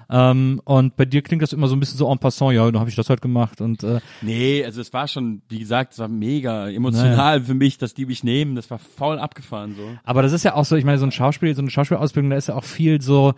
Ja. 0.10 0.32
Ähm, 0.32 0.62
und 0.66 0.96
bei 0.96 1.06
dir 1.06 1.22
klingt 1.22 1.42
das 1.42 1.54
immer 1.54 1.68
so 1.68 1.76
ein 1.76 1.80
bisschen 1.80 1.98
so 1.98 2.12
en 2.12 2.20
passant, 2.20 2.54
ja, 2.54 2.66
dann 2.66 2.80
habe 2.80 2.90
ich 2.90 2.96
das 2.96 3.10
heute 3.10 3.22
gemacht 3.22 3.62
und 3.62 3.84
äh, 3.84 4.00
Nee, 4.22 4.64
also 4.66 4.82
es 4.82 4.94
war 4.94 5.08
schon, 5.08 5.42
wie 5.50 5.60
gesagt, 5.60 5.94
es 5.94 6.00
war 6.00 6.08
mega 6.08 6.70
emotional 6.70 7.42
für 7.42 7.54
mich, 7.54 7.78
dass 7.78 7.94
die 7.94 8.06
mich 8.06 8.24
nehmen. 8.24 8.56
Das 8.56 8.70
war 8.70 8.80
voll 8.80 9.20
abgefahren 9.20 9.76
so. 9.76 9.84
aber 10.04 10.22
das 10.22 10.34
ist 10.34 10.44
ja 10.44 10.56
auch 10.56 10.66
so, 10.66 10.76
ich 10.76 10.86
meine, 10.86 10.98
so 10.98 11.06
ein 11.06 11.12
Schauspiel, 11.12 11.56
so 11.56 11.62
eine 11.62 11.72
Schauspielausbildung, 11.72 12.30
da 12.30 12.38
ist 12.38 12.48
ja 12.48 12.56
auch 12.56 12.64
viel 12.64 13.02
so 13.02 13.34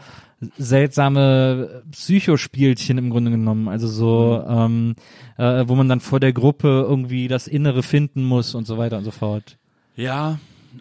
seltsame 0.58 1.84
Psychospielchen 1.92 2.98
im 2.98 3.10
Grunde 3.10 3.32
genommen. 3.32 3.68
Also 3.68 3.88
so, 3.88 4.44
ähm, 4.48 4.96
äh, 5.40 5.68
wo 5.68 5.76
man 5.76 5.88
dann 5.88 6.02
vor 6.02 6.20
der 6.20 6.34
Gruppe 6.34 6.86
irgendwie 6.88 7.28
das 7.28 7.48
Innere 7.48 7.82
finden 7.82 8.24
muss 8.26 8.54
und 8.56 8.68
so 8.68 8.78
weiter 8.78 8.98
und 8.98 9.06
so 9.06 9.12
fort. 9.12 9.58
Ja, 9.96 10.38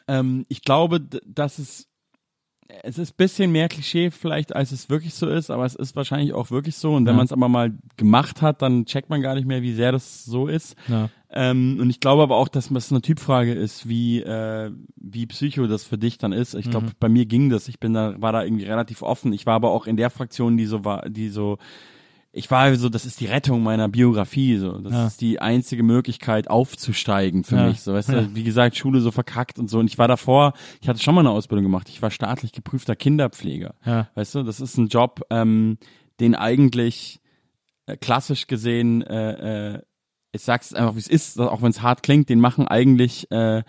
ähm, 0.09 0.45
ich 0.49 0.63
glaube, 0.63 1.01
dass 1.01 1.59
es 1.59 1.87
es 2.83 2.99
ist 2.99 3.17
bisschen 3.17 3.51
mehr 3.51 3.67
Klischee 3.69 4.11
vielleicht, 4.11 4.55
als 4.55 4.73
es 4.73 4.91
wirklich 4.91 5.15
so 5.15 5.27
ist, 5.27 5.51
aber 5.51 5.65
es 5.65 5.75
ist 5.75 5.97
wahrscheinlich 5.97 6.35
auch 6.35 6.51
wirklich 6.51 6.77
so. 6.77 6.93
Und 6.95 7.07
wenn 7.07 7.15
Ja. 7.15 7.17
man 7.17 7.25
es 7.25 7.33
aber 7.33 7.49
mal 7.49 7.73
gemacht 7.97 8.43
hat, 8.43 8.61
dann 8.61 8.85
checkt 8.85 9.09
man 9.09 9.23
gar 9.23 9.35
nicht 9.37 9.47
mehr, 9.47 9.63
wie 9.63 9.73
sehr 9.73 9.91
das 9.91 10.27
so 10.27 10.49
ist. 10.49 10.77
Ja. 10.87 11.09
Ähm, 11.31 11.79
und 11.81 11.89
ich 11.89 11.99
glaube 12.01 12.23
aber 12.23 12.37
auch, 12.37 12.49
dass 12.49 12.69
das 12.69 12.91
eine 12.93 13.01
Typfrage 13.01 13.55
ist, 13.55 13.89
wie 13.89 14.21
äh, 14.21 14.71
wie 14.97 15.27
Psycho 15.27 15.67
das 15.67 15.85
für 15.85 15.97
dich 15.97 16.19
dann 16.19 16.33
ist. 16.33 16.55
Ich 16.55 16.69
glaube, 16.69 16.89
bei 17.01 17.09
mir 17.09 17.25
ging 17.25 17.49
das. 17.49 17.69
Ich 17.69 17.81
bin 17.81 17.95
da 17.95 18.21
war 18.21 18.33
da 18.33 18.45
irgendwie 18.45 18.65
relativ 18.67 19.01
offen. 19.01 19.33
Ich 19.33 19.47
war 19.47 19.55
aber 19.55 19.71
auch 19.71 19.87
in 19.87 19.97
der 19.97 20.11
Fraktion, 20.11 20.59
die 20.59 20.67
so 20.67 20.85
war, 20.85 21.09
die 21.09 21.31
so 21.31 21.57
ich 22.39 22.51
war 22.51 22.75
so, 22.77 22.89
das 22.89 23.05
ist 23.05 23.21
die 23.21 23.27
Rettung 23.27 23.63
meiner 23.63 23.89
Biografie, 23.89 24.57
so. 24.57 24.79
Das 24.79 24.93
Ja. 24.93 25.07
ist 25.09 25.21
die 25.21 25.41
einzige 25.41 25.83
Möglichkeit 25.83 26.49
aufzusteigen 26.49 27.45
für 27.45 27.57
Ja. 27.57 27.67
mich, 27.69 27.81
so. 27.83 27.93
Weißt 27.93 28.09
Ja. 28.09 28.23
du, 28.23 28.35
wie 28.35 28.45
gesagt, 28.45 28.77
Schule 28.77 29.01
so 29.01 29.11
verkackt 29.11 29.59
und 29.59 29.69
so. 29.69 29.79
Und 29.79 29.87
ich 29.87 29.99
war 29.99 30.09
davor, 30.09 30.53
ich 30.81 30.89
hatte 30.89 31.01
schon 31.03 31.15
mal 31.15 31.21
eine 31.23 31.31
Ausbildung 31.31 31.65
gemacht. 31.65 31.89
Ich 31.89 32.01
war 32.01 32.11
staatlich 32.11 32.53
geprüfter 32.53 32.97
Kinderpfleger. 32.97 33.75
Ja. 33.85 34.09
Weißt 34.15 34.35
du, 34.37 34.43
das 34.43 34.61
ist 34.61 34.77
ein 34.79 34.89
Job, 34.89 35.21
ähm, 35.31 35.79
den 36.21 36.35
eigentlich 36.35 37.21
äh, 37.87 37.97
klassisch 37.97 38.47
gesehen, 38.47 39.03
äh, 39.03 39.75
äh, 39.77 39.83
ich 40.33 40.43
sag's 40.43 40.75
einfach, 40.75 40.95
wie 40.95 40.99
es 41.01 41.09
ist, 41.09 41.41
auch 41.41 41.63
wenn 41.63 41.71
es 41.71 41.81
hart 41.83 42.03
klingt, 42.03 42.29
den 42.29 42.39
machen 42.41 42.69
eigentlich 42.69 43.31
äh, 43.31 43.63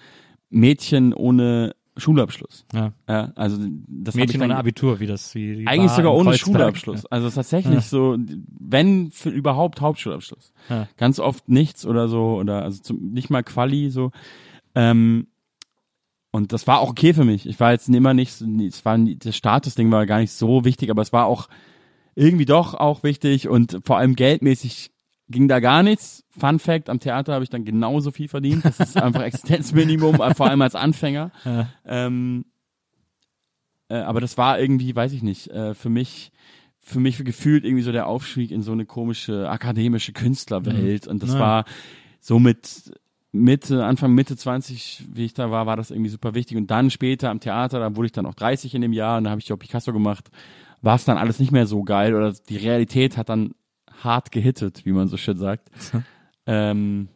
Mädchen 0.49 1.13
ohne 1.13 1.73
Schulabschluss. 1.97 2.65
Ja. 2.73 2.93
Ja, 3.07 3.31
also 3.35 3.57
das 3.87 4.15
Mädchen 4.15 4.41
ohne 4.41 4.55
Abitur, 4.55 4.99
wie 4.99 5.07
das 5.07 5.35
wie 5.35 5.65
eigentlich 5.67 5.91
sogar 5.91 6.13
ohne 6.13 6.29
Kreuzberg. 6.31 6.39
Schulabschluss. 6.55 7.05
Also 7.07 7.29
tatsächlich 7.29 7.73
Ja. 7.75 7.81
so, 7.81 8.17
wenn 8.59 9.11
für 9.11 9.29
überhaupt 9.29 9.81
Hauptschulabschluss. 9.81 10.53
Ja. 10.69 10.87
Ganz 10.97 11.19
oft 11.19 11.49
nichts 11.49 11.85
oder 11.85 12.07
so 12.07 12.37
oder 12.39 12.63
also 12.63 12.81
zum, 12.81 13.11
nicht 13.11 13.29
mal 13.29 13.43
Quali 13.43 13.89
so. 13.89 14.11
Ähm, 14.75 15.27
und 16.31 16.53
das 16.53 16.67
war 16.67 16.79
auch 16.79 16.91
okay 16.91 17.13
für 17.13 17.25
mich. 17.25 17.47
Ich 17.47 17.59
war 17.59 17.71
jetzt 17.71 17.89
immer 17.89 18.13
nicht, 18.13 18.39
es 18.39 18.85
war 18.85 18.97
das 18.97 19.35
Statusding 19.35 19.91
war 19.91 20.05
gar 20.05 20.19
nicht 20.19 20.31
so 20.31 20.63
wichtig, 20.63 20.91
aber 20.91 21.01
es 21.01 21.11
war 21.11 21.25
auch 21.25 21.49
irgendwie 22.15 22.45
doch 22.45 22.75
auch 22.75 23.03
wichtig 23.03 23.47
und 23.47 23.79
vor 23.83 23.97
allem 23.97 24.15
geldmäßig 24.15 24.91
ging 25.29 25.47
da 25.47 25.59
gar 25.59 25.83
nichts. 25.83 26.23
Fun 26.37 26.59
Fact, 26.59 26.89
am 26.89 26.99
Theater 26.99 27.33
habe 27.33 27.43
ich 27.43 27.49
dann 27.49 27.65
genauso 27.65 28.11
viel 28.11 28.27
verdient. 28.27 28.65
Das 28.65 28.79
ist 28.79 28.97
einfach 28.97 29.21
Existenzminimum, 29.23 30.15
vor 30.35 30.47
allem 30.47 30.61
als 30.61 30.75
Anfänger. 30.75 31.31
Ja. 31.45 31.67
Ähm, 31.85 32.45
äh, 33.89 33.95
aber 33.95 34.21
das 34.21 34.37
war 34.37 34.59
irgendwie, 34.59 34.95
weiß 34.95 35.13
ich 35.13 35.23
nicht, 35.23 35.47
äh, 35.49 35.73
für 35.73 35.89
mich, 35.89 36.31
für 36.79 36.99
mich 36.99 37.23
gefühlt 37.23 37.65
irgendwie 37.65 37.83
so 37.83 37.91
der 37.91 38.07
Aufstieg 38.07 38.51
in 38.51 38.61
so 38.61 38.71
eine 38.71 38.85
komische 38.85 39.49
akademische 39.49 40.13
Künstlerwelt. 40.13 41.07
Und 41.07 41.23
das 41.23 41.33
Ja. 41.33 41.39
war 41.39 41.65
so 42.19 42.39
mit 42.39 42.91
Mitte, 43.31 43.83
Anfang 43.85 44.13
Mitte 44.13 44.35
20, 44.35 45.05
wie 45.13 45.25
ich 45.25 45.33
da 45.33 45.51
war, 45.51 45.65
war 45.65 45.75
das 45.77 45.91
irgendwie 45.91 46.09
super 46.09 46.33
wichtig. 46.35 46.57
Und 46.57 46.69
dann 46.71 46.89
später 46.89 47.29
am 47.29 47.39
Theater, 47.39 47.79
da 47.79 47.95
wurde 47.95 48.07
ich 48.07 48.11
dann 48.11 48.25
auch 48.25 48.33
30 48.35 48.75
in 48.75 48.81
dem 48.81 48.93
Jahr 48.93 49.17
und 49.17 49.23
da 49.25 49.29
habe 49.31 49.41
ich 49.41 49.51
auch 49.53 49.57
Picasso 49.57 49.91
gemacht, 49.93 50.29
war 50.81 50.95
es 50.95 51.05
dann 51.05 51.17
alles 51.17 51.39
nicht 51.39 51.51
mehr 51.51 51.65
so 51.67 51.83
geil 51.83 52.15
oder 52.15 52.33
die 52.33 52.57
Realität 52.57 53.17
hat 53.17 53.29
dann 53.29 53.51
hart 54.03 54.31
gehittet, 54.31 54.85
wie 54.85 54.91
man 54.91 55.07
so 55.07 55.17
schön 55.17 55.37
sagt. 55.37 55.69
ähm, 56.45 57.07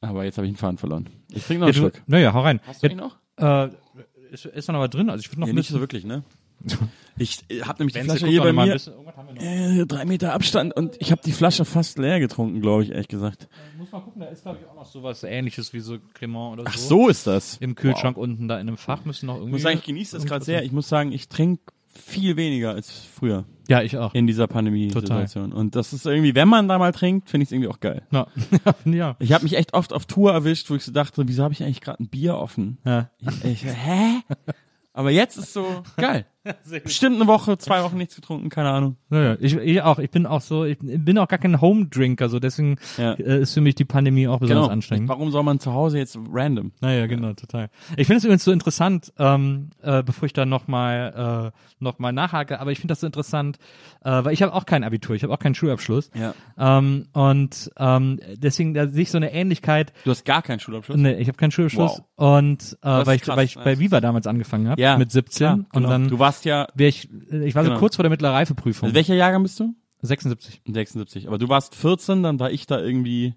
aber 0.00 0.24
jetzt 0.24 0.36
habe 0.38 0.46
ich 0.46 0.52
den 0.52 0.58
Faden 0.58 0.78
verloren. 0.78 1.08
Ich 1.32 1.44
trinke 1.44 1.60
noch 1.60 1.68
Ja, 1.68 1.74
einen 1.74 1.82
du, 1.84 1.90
Schluck. 1.96 2.02
naja, 2.08 2.32
hau 2.32 2.40
rein. 2.42 2.60
Hast 2.66 2.82
du 2.82 2.86
Ja, 2.86 2.92
ihn 2.92 2.98
noch? 2.98 3.16
Äh, 3.36 3.68
ist, 4.30 4.46
ist 4.46 4.68
noch 4.68 4.80
was 4.80 4.90
drin? 4.90 5.08
Also 5.10 5.22
ich 5.22 5.30
würde 5.30 5.40
noch 5.40 5.46
Ja, 5.48 5.52
ein 5.52 5.56
nicht 5.56 5.68
so 5.70 5.80
wirklich, 5.80 6.04
ne? 6.04 6.22
Ich 7.16 7.44
äh, 7.48 7.60
habe 7.62 7.78
nämlich 7.78 7.92
die 7.94 8.00
Wenzel, 8.00 8.18
Flasche 8.18 8.26
hier 8.26 8.40
bei 8.42 8.48
ein 8.48 8.54
mir. 8.56 8.72
bisschen. 8.72 8.94
Äh, 9.36 9.86
drei 9.86 10.04
Meter 10.04 10.32
Abstand 10.32 10.74
und 10.74 10.96
ich 11.00 11.12
habe 11.12 11.20
die 11.24 11.30
Flasche 11.30 11.64
fast 11.64 11.96
leer 11.98 12.18
getrunken, 12.18 12.60
glaube 12.60 12.82
ich, 12.82 12.90
ehrlich 12.90 13.06
gesagt. 13.06 13.48
Muss 13.78 13.92
mal 13.92 14.00
gucken, 14.00 14.20
da 14.20 14.26
ist 14.26 14.42
glaube 14.42 14.58
ich 14.60 14.68
auch 14.68 14.74
noch 14.74 14.84
sowas 14.84 15.22
ähnliches 15.22 15.72
wie 15.72 15.78
so 15.80 15.98
Cremant 16.14 16.54
oder 16.60 16.64
Ach 16.68 16.76
so. 16.76 16.88
so 17.04 17.08
ist 17.08 17.26
das. 17.28 17.56
Im 17.58 17.76
Kühlschrank 17.76 18.16
unten 18.16 18.48
da 18.48 18.56
in 18.58 18.66
einem 18.66 18.76
Fach 18.76 19.04
müssen 19.04 19.26
noch 19.26 19.34
Ich 19.34 19.40
irgendwie. 19.42 19.52
muss 19.52 19.62
sagen, 19.62 19.78
ich 19.78 19.84
genieße 19.84 20.16
das 20.16 20.26
gerade 20.26 20.44
sehr. 20.44 20.64
Ich 20.64 20.72
muss 20.72 20.88
sagen, 20.88 21.12
ich 21.12 21.28
trinke 21.28 21.62
viel 21.88 22.36
weniger 22.36 22.70
als 22.72 22.90
früher 22.90 23.44
Ja, 23.68 23.82
ich 23.82 23.96
auch. 23.96 24.14
in 24.14 24.26
dieser 24.26 24.46
Pandemie-Situation. 24.46 25.52
Und 25.52 25.76
das 25.76 25.92
ist 25.92 26.06
irgendwie, 26.06 26.34
wenn 26.34 26.48
man 26.48 26.68
da 26.68 26.78
mal 26.78 26.92
trinkt, 26.92 27.30
finde 27.30 27.44
ich 27.44 27.48
es 27.48 27.52
irgendwie 27.52 27.68
auch 27.68 27.80
geil. 27.80 28.02
Ja. 28.10 28.26
ja. 28.84 29.16
Ich 29.18 29.32
habe 29.32 29.44
mich 29.44 29.56
echt 29.56 29.74
oft 29.74 29.92
auf 29.92 30.06
Tour 30.06 30.32
erwischt, 30.32 30.70
wo 30.70 30.74
ich 30.74 30.84
so 30.84 30.92
dachte, 30.92 31.26
wieso 31.26 31.42
habe 31.42 31.54
ich 31.54 31.62
eigentlich 31.62 31.80
gerade 31.80 32.02
ein 32.02 32.08
Bier 32.08 32.36
offen? 32.36 32.78
ja. 32.84 33.10
Ich, 33.42 33.44
ich, 33.44 33.64
hä? 33.64 34.20
Aber 34.92 35.10
jetzt 35.10 35.36
ist 35.36 35.52
so 35.52 35.82
geil. 35.96 36.26
Bestimmt 36.84 37.16
eine 37.16 37.26
Woche, 37.26 37.56
zwei 37.58 37.82
Wochen 37.82 37.96
nichts 37.96 38.16
getrunken, 38.16 38.48
keine 38.50 38.70
Ahnung. 38.70 38.96
Naja, 39.08 39.36
ich, 39.40 39.56
ich 39.56 39.80
auch. 39.82 39.98
Ich 39.98 40.10
bin 40.10 40.26
auch 40.26 40.40
so, 40.40 40.64
ich 40.64 40.78
bin 40.80 41.16
auch 41.18 41.28
gar 41.28 41.38
kein 41.38 41.60
Home-Drinker, 41.60 42.28
so 42.28 42.38
deswegen 42.38 42.76
Ja. 42.98 43.12
äh, 43.14 43.40
ist 43.40 43.54
für 43.54 43.60
mich 43.60 43.74
die 43.74 43.84
Pandemie 43.84 44.28
auch 44.28 44.38
besonders 44.38 44.64
Genau. 44.64 44.72
anstrengend. 44.72 45.08
Warum 45.08 45.30
soll 45.30 45.42
man 45.42 45.60
zu 45.60 45.72
Hause 45.72 45.98
jetzt 45.98 46.18
random? 46.32 46.72
Naja, 46.80 47.06
genau, 47.06 47.32
total. 47.32 47.70
Ich 47.96 48.06
finde 48.06 48.18
es 48.18 48.24
übrigens 48.24 48.44
so 48.44 48.52
interessant, 48.52 49.12
ähm, 49.18 49.70
äh, 49.82 50.02
bevor 50.02 50.26
ich 50.26 50.32
da 50.32 50.44
nochmal 50.46 51.52
äh, 51.54 51.58
noch 51.82 51.98
mal 51.98 52.12
nachhake, 52.12 52.60
aber 52.60 52.72
ich 52.72 52.78
finde 52.78 52.92
das 52.92 53.00
so 53.00 53.06
interessant, 53.06 53.58
äh, 54.04 54.10
weil 54.24 54.32
ich 54.32 54.42
habe 54.42 54.52
auch 54.54 54.66
kein 54.66 54.84
Abitur, 54.84 55.16
ich 55.16 55.22
habe 55.22 55.32
auch 55.32 55.38
keinen 55.38 55.54
Schulabschluss. 55.54 56.10
Ja. 56.14 56.34
Ähm, 56.58 57.06
und 57.12 57.70
ähm, 57.78 58.20
deswegen 58.36 58.74
da 58.74 58.86
sehe 58.88 59.02
ich 59.02 59.10
so 59.10 59.18
eine 59.18 59.32
Ähnlichkeit. 59.32 59.92
Du 60.04 60.10
hast 60.10 60.24
gar 60.24 60.42
keinen 60.42 60.60
Schulabschluss? 60.60 60.96
Nee, 60.96 61.14
ich 61.14 61.28
habe 61.28 61.36
keinen 61.38 61.50
Schulabschluss 61.50 62.02
Wow. 62.16 62.38
und 62.38 62.78
äh, 62.82 63.06
weil 63.06 63.16
ich, 63.16 63.22
krass, 63.22 63.36
weil 63.36 63.44
ich 63.44 63.54
bei. 63.56 63.78
Viva 63.78 64.00
damals 64.00 64.26
angefangen 64.26 64.68
habe 64.68 64.80
Ja, 64.80 64.96
mit 64.96 65.10
17 65.10 65.36
klar, 65.36 65.54
und 65.54 65.66
genau. 65.72 65.88
dann 65.88 66.08
du 66.08 66.18
warst 66.34 66.44
ja, 66.44 66.66
ich, 66.78 67.08
ich 67.30 67.54
war 67.54 67.64
so 67.64 67.70
Genau. 67.70 67.80
kurz 67.80 67.96
vor 67.96 68.02
der 68.02 68.10
mittleren 68.10 68.34
Reifeprüfung. 68.34 68.86
also 68.88 68.94
welcher 68.94 69.14
Jahrgang 69.14 69.42
bist 69.42 69.58
du? 69.60 69.74
76. 70.02 70.62
76. 70.66 71.28
Aber 71.28 71.38
du 71.38 71.48
warst 71.48 71.74
14, 71.74 72.22
dann 72.22 72.38
war 72.38 72.50
ich 72.50 72.66
da 72.66 72.80
irgendwie, 72.80 73.34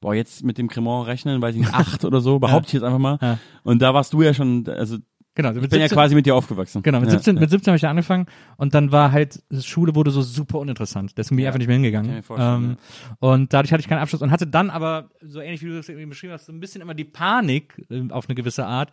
boah, 0.00 0.14
jetzt 0.14 0.42
mit 0.42 0.58
dem 0.58 0.68
Cremant 0.68 1.06
rechnen, 1.06 1.40
weiß 1.40 1.54
ich 1.54 1.60
nicht, 1.60 1.74
acht 1.74 2.04
oder 2.04 2.20
so, 2.20 2.38
behaupte 2.38 2.68
ich 2.68 2.72
jetzt 2.74 2.82
einfach 2.82 2.98
mal. 2.98 3.18
Ja. 3.20 3.38
Und 3.62 3.82
da 3.82 3.94
warst 3.94 4.12
du 4.12 4.22
ja 4.22 4.34
schon, 4.34 4.66
also 4.68 4.98
Genau, 5.34 5.50
ich 5.52 5.66
bin 5.66 5.80
ja 5.80 5.88
quasi 5.88 6.14
mit 6.14 6.26
dir 6.26 6.34
aufgewachsen. 6.36 6.82
Genau, 6.82 7.00
mit 7.00 7.08
ja. 7.08 7.14
17, 7.14 7.36
mit 7.36 7.48
17 7.48 7.70
habe 7.70 7.76
ich 7.76 7.80
da 7.80 7.88
angefangen 7.88 8.26
und 8.58 8.74
dann 8.74 8.92
war 8.92 9.12
halt, 9.12 9.42
Schule 9.62 9.94
wurde 9.94 10.10
so 10.10 10.20
super 10.20 10.58
uninteressant. 10.58 11.16
Deswegen 11.16 11.36
bin 11.36 11.38
ich 11.38 11.44
Ja, 11.44 11.48
einfach 11.48 11.58
nicht 11.58 11.68
mehr 11.68 11.76
hingegangen. 11.76 12.22
ähm, 12.36 12.76
Und 13.18 13.50
dadurch 13.54 13.72
hatte 13.72 13.80
ich 13.80 13.88
keinen 13.88 14.00
Abschluss 14.00 14.20
und 14.20 14.30
hatte 14.30 14.46
dann 14.46 14.68
aber, 14.68 15.08
so 15.22 15.40
ähnlich 15.40 15.62
wie 15.62 15.68
du 15.68 15.76
das 15.76 15.88
eben 15.88 16.06
beschrieben 16.10 16.34
hast, 16.34 16.44
so 16.44 16.52
ein 16.52 16.60
bisschen 16.60 16.82
immer 16.82 16.92
die 16.92 17.04
Panik 17.06 17.82
äh, 17.88 18.10
auf 18.10 18.28
eine 18.28 18.34
gewisse 18.34 18.66
Art 18.66 18.90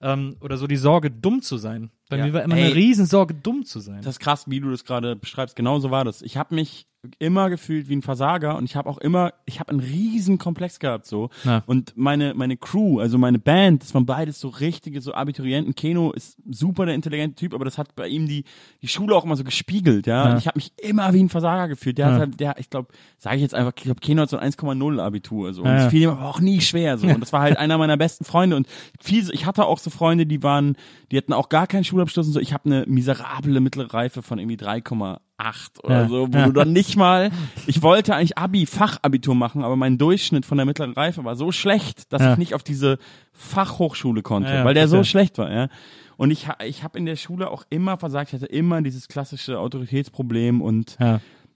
ähm, 0.00 0.36
oder 0.40 0.56
so 0.56 0.66
die 0.66 0.76
Sorge, 0.76 1.10
dumm 1.10 1.42
zu 1.42 1.58
sein. 1.58 1.90
Bei 2.12 2.18
Ja. 2.18 2.26
mir 2.26 2.32
war 2.34 2.42
immer 2.42 2.56
Ey. 2.56 2.66
eine 2.66 2.74
Riesensorge, 2.74 3.34
dumm 3.34 3.64
zu 3.64 3.80
sein. 3.80 3.98
Das 4.02 4.14
ist 4.16 4.20
krass, 4.20 4.44
wie 4.48 4.60
du 4.60 4.70
das 4.70 4.84
gerade 4.84 5.16
beschreibst. 5.16 5.56
Genauso 5.56 5.90
war 5.90 6.04
das. 6.04 6.22
Ich 6.22 6.36
habe 6.36 6.54
mich 6.54 6.86
immer 7.18 7.50
gefühlt 7.50 7.88
wie 7.88 7.96
ein 7.96 8.02
Versager 8.02 8.56
und 8.56 8.64
ich 8.64 8.76
habe 8.76 8.88
auch 8.88 8.98
immer, 8.98 9.32
ich 9.44 9.58
habe 9.58 9.70
einen 9.70 9.80
riesen 9.80 10.38
Komplex 10.38 10.78
gehabt 10.78 11.04
so. 11.04 11.30
Ja. 11.42 11.64
Und 11.66 11.94
meine 11.96 12.32
meine 12.34 12.56
Crew, 12.56 13.00
also 13.00 13.18
meine 13.18 13.40
Band, 13.40 13.82
das 13.82 13.92
waren 13.92 14.06
beides 14.06 14.38
so 14.38 14.46
richtige 14.50 15.00
so 15.00 15.12
Abiturienten. 15.12 15.74
Keno 15.74 16.12
ist 16.12 16.38
super 16.48 16.86
der 16.86 16.94
intelligente 16.94 17.34
Typ, 17.34 17.54
aber 17.54 17.64
das 17.64 17.76
hat 17.76 17.96
bei 17.96 18.06
ihm 18.06 18.28
die 18.28 18.44
die 18.82 18.86
Schule 18.86 19.16
auch 19.16 19.24
immer 19.24 19.34
so 19.34 19.42
gespiegelt, 19.42 20.06
ja. 20.06 20.26
Ja. 20.26 20.30
Und 20.32 20.38
ich 20.38 20.46
habe 20.46 20.56
mich 20.58 20.72
immer 20.80 21.12
wie 21.12 21.24
ein 21.24 21.28
Versager 21.28 21.66
gefühlt. 21.66 21.98
Der 21.98 22.06
Ja. 22.06 22.12
hat 22.12 22.20
halt, 22.20 22.38
der, 22.38 22.54
ich 22.60 22.70
glaube, 22.70 22.92
sage 23.18 23.34
ich 23.34 23.42
jetzt 23.42 23.54
einfach, 23.56 23.72
ich 23.76 23.82
glaube, 23.82 23.98
Keno 24.00 24.22
hat 24.22 24.30
so 24.30 24.36
ein 24.36 24.52
1,0 24.52 25.00
Abitur 25.00 25.54
so. 25.54 25.62
Und 25.62 25.70
es 25.70 25.86
fiel 25.90 26.02
ihm 26.02 26.10
aber 26.10 26.28
auch 26.28 26.38
nie 26.38 26.60
schwer 26.60 26.98
so. 26.98 27.06
Und 27.08 27.18
das 27.20 27.32
war 27.32 27.40
halt 27.40 27.56
einer 27.58 27.78
meiner 27.78 27.96
besten 27.96 28.24
Freunde 28.24 28.54
und 28.54 28.68
viel, 29.00 29.28
ich 29.32 29.44
hatte 29.44 29.64
auch 29.66 29.78
so 29.80 29.90
Freunde, 29.90 30.24
die 30.24 30.44
waren, 30.44 30.76
die 31.10 31.16
hatten 31.16 31.32
auch 31.32 31.48
gar 31.48 31.66
keinen 31.66 31.82
Schulabschluss 31.82 32.01
und 32.04 32.34
so. 32.34 32.40
Ich 32.40 32.52
habe 32.52 32.64
eine 32.66 32.84
miserable 32.86 33.60
mittlere 33.60 33.92
Reife 33.94 34.22
von 34.22 34.38
irgendwie 34.38 34.56
3,8 34.56 35.80
oder 35.82 36.02
Ja. 36.02 36.08
so, 36.08 36.28
wo 36.32 36.38
Ja. 36.38 36.46
du 36.46 36.52
dann 36.52 36.72
nicht 36.72 36.96
mal, 36.96 37.30
ich 37.66 37.82
wollte 37.82 38.14
eigentlich 38.14 38.38
Abi, 38.38 38.66
Fachabitur 38.66 39.34
machen, 39.34 39.62
aber 39.64 39.76
mein 39.76 39.98
Durchschnitt 39.98 40.44
von 40.46 40.58
der 40.58 40.66
mittleren 40.66 40.92
Reife 40.92 41.24
war 41.24 41.36
so 41.36 41.52
schlecht, 41.52 42.12
dass 42.12 42.22
Ja. 42.22 42.32
ich 42.32 42.38
nicht 42.38 42.54
auf 42.54 42.62
diese 42.62 42.98
Fachhochschule 43.32 44.22
konnte, 44.22 44.64
weil 44.64 44.74
der 44.74 44.88
so 44.88 45.02
schlecht 45.04 45.38
war, 45.38 45.52
ja. 45.52 45.68
Und 46.16 46.30
ich, 46.30 46.46
ich 46.66 46.84
habe 46.84 46.98
in 46.98 47.06
der 47.06 47.16
Schule 47.16 47.50
auch 47.50 47.64
immer 47.70 47.96
versagt, 47.98 48.28
ich 48.28 48.34
hatte 48.34 48.46
immer 48.46 48.82
dieses 48.82 49.08
klassische 49.08 49.58
Autoritätsproblem 49.58 50.60
und 50.60 50.96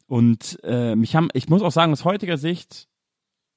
und 0.09 0.59
äh, 0.63 0.95
mich 0.95 1.17
haben, 1.17 1.29
ich 1.35 1.49
muss 1.49 1.63
auch 1.63 1.73
sagen, 1.73 1.91
aus 1.93 2.05
heutiger 2.05 2.39
Sicht, 2.39 2.87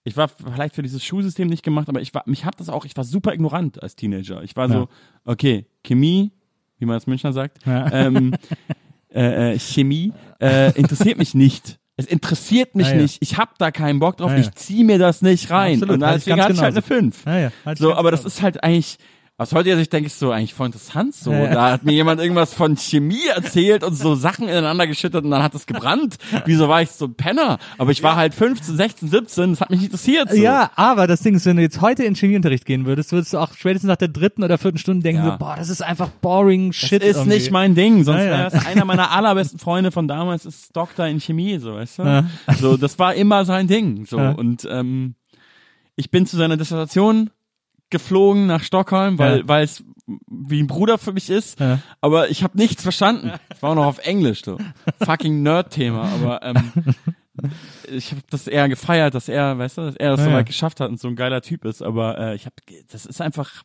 ich 0.03 0.17
war 0.17 0.27
vielleicht 0.29 0.73
für 0.75 0.81
dieses 0.81 1.03
Schulsystem 1.03 1.47
nicht 1.47 1.61
gemacht, 1.63 1.89
aber 1.89 2.01
ich 2.01 2.13
war, 2.15 2.23
mich 2.25 2.43
hat 2.45 2.59
das 2.59 2.69
auch, 2.69 2.85
ich 2.85 2.97
war 2.97 3.03
super 3.03 3.33
ignorant 3.33 3.83
als 3.83 3.95
Teenager. 3.95 4.41
Ich 4.43 4.55
war 4.55 4.67
Ja. 4.67 4.73
so, 4.73 4.87
okay, 5.25 5.67
Chemie, 5.83 6.31
wie 6.79 6.85
man 6.85 6.95
als 6.95 7.07
Münchner 7.07 7.33
sagt, 7.33 7.65
Ja. 7.65 7.91
ähm, 7.91 8.33
äh, 9.13 9.53
äh, 9.53 9.59
Chemie 9.59 10.13
äh, 10.41 10.71
interessiert 10.77 11.17
mich 11.17 11.33
nicht. 11.35 11.79
Es 11.97 12.05
interessiert 12.05 12.75
mich 12.75 12.87
Ja, 12.87 12.95
ja. 12.95 13.01
nicht. 13.01 13.17
Ich 13.21 13.37
hab 13.37 13.57
da 13.57 13.71
keinen 13.71 13.99
Bock 13.99 14.17
drauf. 14.17 14.31
Ja. 14.31 14.37
Ich 14.37 14.51
zieh 14.53 14.83
mir 14.85 14.97
das 14.99 15.21
nicht 15.21 15.51
rein. 15.51 15.73
Absolut, 15.75 15.95
Und 15.95 16.01
deswegen 16.01 16.41
hatte 16.41 16.53
ich 16.53 16.59
halt 16.61 16.75
eine 16.75 16.81
genauso. 16.81 17.11
5. 17.11 17.25
Ja, 17.25 17.37
ja, 17.39 17.51
hatte 17.65 17.73
ich 17.73 17.79
So, 17.79 17.93
aber 17.93 18.11
das 18.11 18.23
ist 18.25 18.41
halt 18.41 18.63
eigentlich, 18.63 18.97
aus 19.39 19.53
heutiger 19.53 19.77
Sicht 19.77 19.93
denke 19.93 20.07
ich 20.07 20.13
so, 20.15 20.31
eigentlich 20.31 20.53
voll 20.53 20.65
interessant 20.67 21.15
so. 21.15 21.31
Da 21.31 21.71
hat 21.71 21.83
mir 21.85 21.93
jemand 21.93 22.19
irgendwas 22.19 22.53
von 22.53 22.75
Chemie 22.75 23.25
erzählt 23.33 23.85
und 23.85 23.95
so 23.95 24.13
Sachen 24.15 24.49
ineinander 24.49 24.85
geschüttet 24.85 25.23
und 25.23 25.31
dann 25.31 25.41
hat 25.41 25.55
es 25.55 25.65
gebrannt. 25.65 26.17
Wieso 26.45 26.67
war 26.67 26.81
ich 26.81 26.91
so 26.91 27.05
ein 27.05 27.15
Penner? 27.15 27.57
Aber 27.77 27.91
ich 27.91 28.03
war 28.03 28.17
halt 28.17 28.33
15, 28.33 28.75
16, 28.75 29.07
17, 29.09 29.49
das 29.51 29.61
hat 29.61 29.69
mich 29.69 29.79
nicht 29.79 29.87
interessiert. 29.87 30.29
So. 30.29 30.35
Ja, 30.35 30.71
aber 30.75 31.07
das 31.07 31.21
Ding 31.21 31.35
ist, 31.35 31.45
wenn 31.45 31.55
du 31.55 31.61
jetzt 31.63 31.79
heute 31.79 32.03
in 32.03 32.15
Chemieunterricht 32.15 32.65
gehen 32.65 32.85
würdest, 32.85 33.13
würdest 33.13 33.31
du 33.31 33.37
auch 33.37 33.53
spätestens 33.53 33.87
nach 33.87 33.95
der 33.95 34.09
dritten 34.09 34.43
oder 34.43 34.57
vierten 34.57 34.77
Stunde 34.77 35.03
denken 35.03 35.23
Ja. 35.23 35.31
so, 35.31 35.37
boah, 35.37 35.55
das 35.57 35.69
ist 35.69 35.81
einfach 35.81 36.09
boring 36.09 36.73
Shit. 36.73 37.01
Das 37.01 37.09
ist 37.11 37.15
irgendwie. 37.15 37.35
nicht 37.37 37.51
mein 37.51 37.75
Ding, 37.75 38.03
sonst 38.03 38.19
Ja, 38.19 38.49
ja. 38.49 38.59
einer 38.67 38.83
meiner 38.83 39.09
allerbesten 39.15 39.57
Freunde 39.57 39.91
von 39.91 40.09
damals 40.09 40.45
ist 40.45 40.75
Doktor 40.75 41.07
in 41.07 41.21
Chemie, 41.21 41.59
so 41.59 41.75
weißt 41.75 41.99
du. 41.99 42.03
Ja. 42.03 42.25
So, 42.59 42.75
das 42.75 42.99
war 42.99 43.13
immer 43.15 43.45
sein 43.45 43.67
Ding, 43.67 44.05
so 44.05 44.17
und 44.17 44.67
ähm, 44.69 45.15
ich 45.95 46.11
bin 46.11 46.25
zu 46.25 46.35
seiner 46.35 46.57
Dissertation 46.57 47.29
geflogen 47.89 48.45
nach 48.47 48.63
Stockholm, 48.63 49.17
weil 49.19 49.39
Ja. 49.39 49.47
weil 49.47 49.63
es 49.63 49.83
wie 50.27 50.59
ein 50.61 50.67
Bruder 50.67 50.97
für 50.97 51.13
mich 51.13 51.29
ist, 51.29 51.59
Ja. 51.59 51.79
aber 52.01 52.29
ich 52.31 52.43
habe 52.43 52.57
nichts 52.57 52.81
verstanden. 52.81 53.31
Ich 53.55 53.61
war 53.61 53.71
auch 53.71 53.75
noch 53.75 53.85
auf 53.85 53.99
Englisch, 53.99 54.43
so 54.43 54.57
fucking 55.03 55.43
Nerd-Thema, 55.43 56.03
aber 56.03 56.41
ähm, 56.43 56.71
ich 57.91 58.11
habe 58.11 58.21
das 58.29 58.47
eher 58.47 58.67
gefeiert, 58.69 59.13
dass 59.15 59.29
er, 59.29 59.57
weißt 59.57 59.77
du, 59.77 59.81
dass 59.81 59.95
er 59.95 60.11
das 60.11 60.19
Ja, 60.21 60.25
so 60.25 60.31
weit 60.33 60.45
geschafft 60.47 60.79
hat 60.79 60.89
und 60.89 60.99
so 60.99 61.07
ein 61.07 61.15
geiler 61.15 61.41
Typ 61.41 61.63
ist, 61.65 61.81
aber 61.81 62.17
äh, 62.17 62.35
ich 62.35 62.45
habe, 62.45 62.55
das 62.91 63.05
ist 63.05 63.21
einfach 63.21 63.63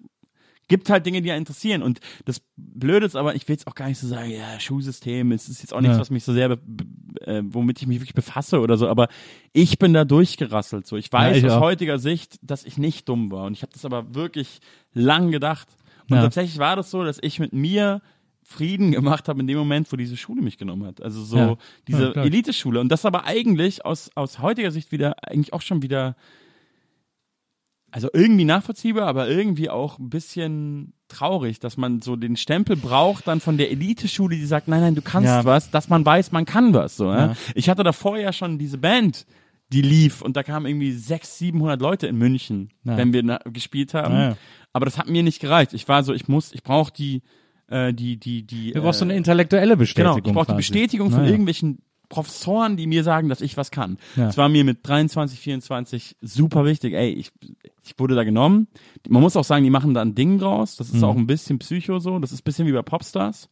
gibt 0.68 0.90
halt 0.90 1.04
Dinge, 1.06 1.22
die 1.22 1.30
einen 1.30 1.40
interessieren. 1.42 1.82
Und 1.82 2.00
das 2.24 2.40
Blöde 2.56 3.06
ist 3.06 3.16
aber, 3.16 3.34
ich 3.34 3.46
will 3.48 3.54
jetzt 3.54 3.66
auch 3.66 3.74
gar 3.74 3.88
nicht 3.88 3.98
so 3.98 4.06
sagen, 4.06 4.30
ja, 4.30 4.58
Schulsystem, 4.60 5.32
es 5.32 5.48
ist 5.48 5.60
jetzt 5.62 5.72
auch 5.72 5.80
nichts, 5.80 5.96
Ja. 5.96 6.00
was 6.00 6.10
mich 6.10 6.24
so 6.24 6.32
sehr, 6.32 6.50
äh, 7.22 7.42
womit 7.44 7.80
ich 7.80 7.86
mich 7.86 7.98
wirklich 8.00 8.14
befasse 8.14 8.60
oder 8.60 8.76
so, 8.76 8.88
aber 8.88 9.08
ich 9.52 9.78
bin 9.78 9.92
da 9.92 10.04
durchgerasselt. 10.04 10.86
So, 10.86 10.96
ich 10.96 11.12
weiß 11.12 11.36
ich 11.38 11.44
aus 11.46 11.52
auch. 11.52 11.60
heutiger 11.60 11.98
Sicht, 11.98 12.38
dass 12.42 12.64
ich 12.64 12.78
nicht 12.78 13.08
dumm 13.08 13.30
war. 13.30 13.46
Und 13.46 13.52
ich 13.54 13.62
habe 13.62 13.72
das 13.72 13.84
aber 13.84 14.14
wirklich 14.14 14.60
lang 14.92 15.30
gedacht. 15.30 15.68
Und 16.08 16.16
Ja. 16.16 16.22
tatsächlich 16.22 16.58
war 16.58 16.76
das 16.76 16.90
so, 16.90 17.02
dass 17.04 17.18
ich 17.22 17.38
mit 17.38 17.52
mir 17.52 18.02
Frieden 18.46 18.92
gemacht 18.92 19.28
habe 19.28 19.40
in 19.40 19.46
dem 19.46 19.56
Moment, 19.56 19.90
wo 19.90 19.96
diese 19.96 20.18
Schule 20.18 20.42
mich 20.42 20.58
genommen 20.58 20.84
hat. 20.86 21.00
Also 21.02 21.22
so 21.24 21.36
Ja. 21.38 21.56
diese 21.88 22.12
Ja. 22.14 22.22
Eliteschule. 22.24 22.78
Und 22.78 22.90
das 22.90 23.06
aber 23.06 23.24
eigentlich 23.24 23.86
aus, 23.86 24.10
aus 24.14 24.38
heutiger 24.40 24.70
Sicht 24.70 24.92
wieder, 24.92 25.16
eigentlich 25.26 25.54
auch 25.54 25.62
schon 25.62 25.80
wieder 25.82 26.14
also 27.94 28.08
irgendwie 28.12 28.44
nachvollziehbar, 28.44 29.06
aber 29.06 29.28
irgendwie 29.28 29.70
auch 29.70 30.00
ein 30.00 30.10
bisschen 30.10 30.94
traurig, 31.06 31.60
dass 31.60 31.76
man 31.76 32.02
so 32.02 32.16
den 32.16 32.36
Stempel 32.36 32.74
braucht 32.74 33.28
dann 33.28 33.38
von 33.38 33.56
der 33.56 33.70
Eliteschule, 33.70 34.34
die 34.34 34.46
sagt, 34.46 34.66
nein, 34.66 34.80
nein, 34.80 34.94
du 34.96 35.00
kannst 35.02 35.28
Ja. 35.28 35.44
was, 35.44 35.70
dass 35.70 35.88
man 35.88 36.04
weiß, 36.04 36.32
man 36.32 36.44
kann 36.44 36.74
was. 36.74 36.96
So, 36.96 37.04
ja? 37.06 37.26
Ja. 37.26 37.36
Ich 37.54 37.68
hatte 37.68 37.84
davor 37.84 38.18
ja 38.18 38.32
schon 38.32 38.58
diese 38.58 38.78
Band, 38.78 39.26
die 39.72 39.80
lief 39.80 40.22
und 40.22 40.36
da 40.36 40.42
kamen 40.42 40.66
irgendwie 40.66 40.90
600, 40.90 41.24
700 41.24 41.80
Leute 41.80 42.06
in 42.08 42.16
München, 42.16 42.70
Ja. 42.82 42.96
wenn 42.96 43.12
wir 43.12 43.22
gespielt 43.52 43.94
haben. 43.94 44.34
Aber 44.72 44.86
das 44.86 44.98
hat 44.98 45.08
mir 45.08 45.22
nicht 45.22 45.38
gereicht. 45.38 45.72
Ich 45.72 45.86
war 45.86 46.02
so, 46.02 46.12
ich 46.12 46.26
muss, 46.26 46.52
ich 46.52 46.64
brauche 46.64 46.92
die, 46.92 47.22
äh, 47.68 47.94
die, 47.94 48.16
die, 48.16 48.42
die. 48.42 48.72
Du 48.72 48.82
brauchst 48.82 48.98
so 48.98 49.04
äh, 49.04 49.08
eine 49.10 49.16
intellektuelle 49.16 49.76
Bestätigung. 49.76 50.16
Genau, 50.16 50.26
ich 50.28 50.34
brauche 50.34 50.46
die. 50.52 50.56
Bestätigung 50.56 51.12
von 51.12 51.24
irgendwelchen 51.26 51.78
Professoren, 52.08 52.76
die 52.76 52.86
mir 52.86 53.02
sagen, 53.04 53.28
dass 53.28 53.40
ich 53.40 53.56
was 53.56 53.70
kann. 53.70 53.98
Ja. 54.16 54.26
Das 54.26 54.36
war 54.36 54.48
mir 54.48 54.64
mit 54.64 54.86
23, 54.86 55.38
24 55.40 56.16
super 56.20 56.64
wichtig. 56.64 56.94
Ey, 56.94 57.10
ich, 57.10 57.30
ich 57.82 57.94
wurde 57.98 58.14
da 58.14 58.24
genommen. 58.24 58.68
Man 59.08 59.22
muss 59.22 59.36
auch 59.36 59.44
sagen, 59.44 59.64
die 59.64 59.70
machen 59.70 59.94
da 59.94 60.02
ein 60.02 60.14
Ding 60.14 60.38
draus. 60.38 60.76
Das 60.76 60.88
ist 60.88 60.96
Mhm. 60.96 61.04
auch 61.04 61.16
ein 61.16 61.26
bisschen 61.26 61.58
Psycho 61.58 61.98
so. 61.98 62.18
Das 62.18 62.32
ist 62.32 62.40
ein 62.40 62.44
bisschen 62.44 62.66
wie 62.66 62.72
bei 62.72 62.82
Popstars. 62.82 63.48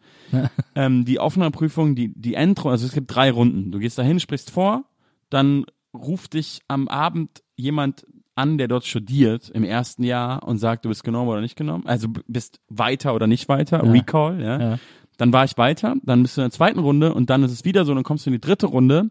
ähm, 0.75 1.05
die 1.05 1.19
Aufnahmeprüfung, 1.19 1.95
die, 1.95 2.13
die 2.15 2.35
Endrunde, 2.35 2.73
also 2.73 2.87
es 2.87 2.93
gibt 2.93 3.15
drei 3.15 3.31
Runden. 3.31 3.71
Du 3.73 3.79
gehst 3.79 3.99
dahin, 3.99 4.21
sprichst 4.21 4.51
vor, 4.51 4.85
dann 5.31 5.65
ruft 5.95 6.35
dich 6.35 6.61
am 6.69 6.89
Abend 6.89 7.43
jemand 7.57 8.07
an, 8.35 8.57
der 8.57 8.67
dort 8.67 8.87
studiert 8.87 9.51
im 9.51 9.63
ersten 9.63 10.05
Jahr 10.05 10.43
und 10.49 10.57
sagt, 10.57 10.87
du 10.87 10.89
bist 10.89 11.05
genommen 11.05 11.29
oder 11.29 11.43
nicht 11.43 11.57
genommen. 11.57 11.85
Also 11.87 12.09
bist 12.27 12.61
weiter 12.69 13.15
oder 13.15 13.27
nicht 13.27 13.47
weiter. 13.51 13.85
Ja. 13.85 13.91
Recall, 13.91 14.41
ja. 14.43 14.79
Dann 15.23 15.33
war 15.33 15.45
ich 15.45 15.57
weiter, 15.57 15.95
dann 16.03 16.23
bist 16.23 16.37
du 16.37 16.41
in 16.41 16.47
der 16.47 16.51
zweiten 16.51 16.81
Runde 16.81 17.15
und 17.15 17.31
dann 17.31 17.45
ist 17.45 17.53
es 17.53 17.65
wieder 17.65 17.85
so, 17.85 17.95
dann 17.95 18.03
kommst 18.03 18.27
du 18.27 18.31
in 18.31 18.35
die 18.35 18.41
dritte 18.41 18.67
Runde 18.67 19.09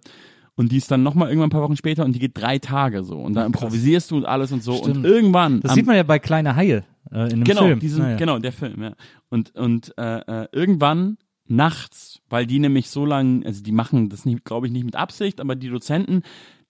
und 0.55 0.69
die 0.73 0.75
ist 0.75 0.91
dann 0.91 1.03
nochmal 1.03 1.29
irgendwann 1.29 1.47
ein 1.47 1.51
paar 1.51 1.61
Wochen 1.61 1.77
später 1.77 2.03
und 2.03 2.11
die 2.13 2.19
geht 2.19 2.33
drei 2.35 2.59
Tage 2.59 3.05
so 3.05 3.17
und 3.17 3.33
dann 3.33 3.45
improvisierst 3.45 4.11
du 4.11 4.17
und 4.17 4.25
alles 4.25 4.51
und 4.51 4.61
so 4.61 4.73
und 4.73 4.89
Stimmt. 4.89 5.05
irgendwann 5.05 5.61
Das 5.61 5.73
sieht 5.73 5.85
man 5.85 5.95
ja 5.95 6.03
bei 6.03 6.19
Kleine 6.19 6.57
Haie 6.57 6.83
äh, 7.11 7.15
in 7.15 7.31
einem 7.31 7.43
genau 7.45 7.61
Film. 7.61 7.79
diesen 7.79 8.03
Naja. 8.03 8.17
genau 8.17 8.39
der 8.39 8.51
Film 8.51 8.83
ja 8.83 8.91
und 9.29 9.55
und 9.55 9.93
äh, 9.97 10.17
äh, 10.43 10.47
irgendwann 10.51 11.17
nachts 11.47 12.19
weil 12.29 12.45
die 12.45 12.59
nämlich 12.59 12.89
so 12.89 13.05
lang 13.05 13.45
also 13.45 13.63
die 13.63 13.71
machen 13.71 14.09
das 14.09 14.25
nicht 14.25 14.43
glaube 14.43 14.67
ich 14.67 14.73
nicht 14.73 14.83
mit 14.83 14.97
Absicht 14.97 15.39
aber 15.39 15.55
die 15.55 15.69
Dozenten 15.69 16.23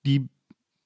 die 0.06 0.30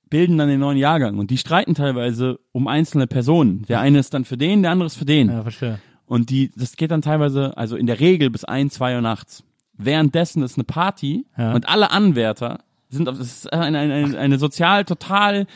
bilden 0.09 0.37
dann 0.37 0.47
den 0.47 0.61
neuen 0.61 0.77
Jahrgang 0.77 1.17
und 1.19 1.29
die 1.29 1.37
streiten 1.37 1.75
teilweise 1.75 2.39
um 2.53 2.67
einzelne 2.69 3.05
Personen 3.07 3.63
der 3.67 3.81
eine 3.81 3.99
ist 3.99 4.13
dann 4.13 4.23
für 4.23 4.37
den 4.37 4.61
der 4.61 4.71
andere 4.71 4.87
ist 4.87 4.95
für 4.95 5.03
den 5.05 5.27
Ja, 5.27 5.41
verstehe. 5.43 5.79
Und 6.07 6.29
die, 6.29 6.51
das 6.55 6.75
geht 6.75 6.91
dann 6.91 7.01
teilweise, 7.01 7.57
also 7.57 7.75
in 7.75 7.87
der 7.87 7.99
Regel 7.99 8.29
bis 8.29 8.43
ein, 8.45 8.69
zwei 8.69 8.95
Uhr 8.95 9.01
nachts. 9.01 9.43
Währenddessen 9.77 10.41
ist 10.43 10.57
eine 10.57 10.63
Party 10.63 11.25
Ja. 11.37 11.53
und 11.53 11.67
alle 11.67 11.91
Anwärter 11.91 12.59
sind, 12.89 13.09
auf- 13.09 13.17
das 13.17 13.27
ist 13.27 13.51
eine, 13.51 13.77
eine, 13.79 14.17
eine, 14.17 14.37
sozial 14.39 14.85
total, 14.85 15.47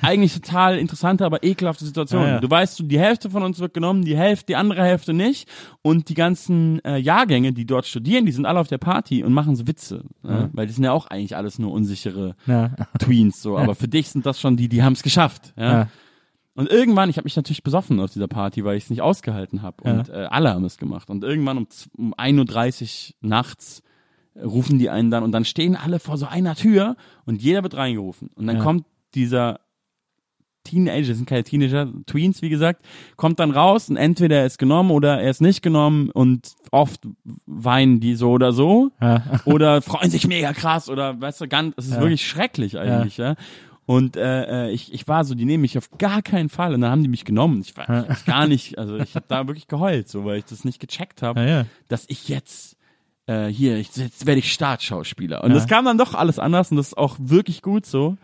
eigentlich 0.00 0.32
total 0.32 0.78
interessante, 0.78 1.26
aber 1.26 1.42
ekelhafte 1.44 1.84
Situation. 1.84 2.22
Ja, 2.22 2.28
ja. 2.34 2.40
Du 2.40 2.48
weißt, 2.48 2.82
die 2.86 2.98
Hälfte 2.98 3.28
von 3.28 3.42
uns 3.42 3.58
wird 3.58 3.74
genommen, 3.74 4.04
die 4.04 4.16
Hälfte, 4.16 4.46
die 4.46 4.56
andere 4.56 4.82
Hälfte 4.84 5.12
nicht. 5.12 5.48
Und 5.82 6.08
die 6.08 6.14
ganzen 6.14 6.82
äh, 6.84 6.96
Jahrgänge, 6.96 7.52
die 7.52 7.66
dort 7.66 7.84
studieren, 7.86 8.24
die 8.24 8.32
sind 8.32 8.46
alle 8.46 8.60
auf 8.60 8.68
der 8.68 8.78
Party 8.78 9.22
und 9.22 9.34
machen 9.34 9.54
so 9.56 9.66
Witze. 9.66 10.04
Ja. 10.22 10.48
Weil 10.52 10.66
die 10.66 10.72
sind 10.72 10.84
ja 10.84 10.92
auch 10.92 11.08
eigentlich 11.08 11.36
alles 11.36 11.58
nur 11.58 11.72
unsichere 11.72 12.36
Ja. 12.46 12.70
Tweens 12.98 13.42
so. 13.42 13.58
Aber 13.58 13.74
für 13.74 13.88
dich 13.88 14.08
sind 14.08 14.24
das 14.24 14.40
schon 14.40 14.56
die, 14.56 14.68
die 14.68 14.82
haben 14.82 14.94
es 14.94 15.02
geschafft. 15.02 15.52
Ja. 15.58 15.88
Ja. 16.58 16.62
Und 16.62 16.70
irgendwann, 16.70 17.08
ich 17.08 17.16
habe 17.16 17.24
mich 17.26 17.36
natürlich 17.36 17.62
besoffen 17.62 18.00
auf 18.00 18.12
dieser 18.12 18.28
Party, 18.28 18.64
weil 18.64 18.76
ich 18.76 18.84
es 18.84 18.90
nicht 18.90 19.02
ausgehalten 19.02 19.62
habe. 19.62 19.76
Ja. 19.84 19.92
Und 19.92 20.08
äh, 20.08 20.26
alle 20.30 20.50
haben 20.54 20.64
es 20.64 20.76
gemacht. 20.76 21.08
Und 21.10 21.24
irgendwann 21.24 21.58
um, 21.58 21.66
um 21.96 22.14
1.30 22.14 23.10
Uhr 23.22 23.28
nachts 23.28 23.82
äh, 24.34 24.42
rufen 24.44 24.78
die 24.78 24.90
einen 24.90 25.10
dann 25.10 25.22
und 25.22 25.32
dann 25.32 25.44
stehen 25.44 25.76
alle 25.76 25.98
vor 26.00 26.16
so 26.18 26.26
einer 26.26 26.54
Tür 26.54 26.96
und 27.26 27.40
jeder 27.42 27.62
wird 27.62 27.76
reingerufen. 27.76 28.30
Und 28.34 28.46
dann 28.46 28.56
Ja. 28.56 28.62
kommt 28.62 28.84
dieser 29.14 29.60
Teenager, 30.64 31.14
sind 31.14 31.26
keine 31.26 31.44
Teenager, 31.44 31.88
Tweens, 32.04 32.42
wie 32.42 32.50
gesagt, 32.50 32.84
kommt 33.16 33.38
dann 33.40 33.52
raus 33.52 33.88
und 33.88 33.96
entweder 33.96 34.40
er 34.40 34.46
ist 34.46 34.58
genommen 34.58 34.90
oder 34.90 35.18
er 35.18 35.30
ist 35.30 35.40
nicht 35.40 35.62
genommen 35.62 36.10
und 36.10 36.52
oft 36.72 37.08
weinen 37.46 38.00
die 38.00 38.14
so 38.16 38.32
oder 38.32 38.52
so 38.52 38.90
Ja. 39.00 39.22
oder 39.46 39.80
freuen 39.80 40.10
sich 40.10 40.26
mega 40.26 40.52
krass 40.52 40.90
oder 40.90 41.18
weißt 41.18 41.40
du, 41.40 41.48
ganz, 41.48 41.72
es 41.78 41.86
ist 41.86 41.94
Ja. 41.94 42.00
wirklich 42.00 42.26
schrecklich 42.26 42.76
eigentlich, 42.78 43.16
ja. 43.16 43.36
Und 43.88 44.18
äh, 44.18 44.66
äh, 44.66 44.70
ich, 44.70 44.92
ich 44.92 45.08
war 45.08 45.24
so, 45.24 45.34
die 45.34 45.46
nehmen 45.46 45.62
mich 45.62 45.78
auf 45.78 45.90
gar 45.96 46.20
keinen 46.20 46.50
Fall. 46.50 46.74
Und 46.74 46.82
dann 46.82 46.90
haben 46.90 47.02
die 47.02 47.08
mich 47.08 47.24
genommen. 47.24 47.62
Ich 47.62 47.74
war 47.74 48.06
gar 48.26 48.46
nicht, 48.46 48.76
also 48.76 48.98
ich 48.98 49.14
habe 49.14 49.24
da 49.28 49.46
wirklich 49.46 49.66
geheult, 49.66 50.10
so 50.10 50.26
weil 50.26 50.36
ich 50.40 50.44
das 50.44 50.62
nicht 50.62 50.78
gecheckt 50.78 51.22
habe, 51.22 51.40
Ja, 51.40 51.46
ja. 51.46 51.64
dass 51.88 52.04
ich 52.08 52.28
jetzt 52.28 52.76
äh, 53.26 53.46
hier, 53.46 53.78
ich, 53.78 53.96
jetzt 53.96 54.26
werde 54.26 54.40
ich 54.40 54.52
Startschauspieler. 54.52 55.42
Und 55.42 55.52
Ja. 55.52 55.54
das 55.56 55.66
kam 55.68 55.86
dann 55.86 55.96
doch 55.96 56.12
alles 56.14 56.38
anders 56.38 56.70
und 56.70 56.76
das 56.76 56.88
ist 56.88 56.98
auch 56.98 57.16
wirklich 57.18 57.62
gut 57.62 57.86
so. 57.86 58.18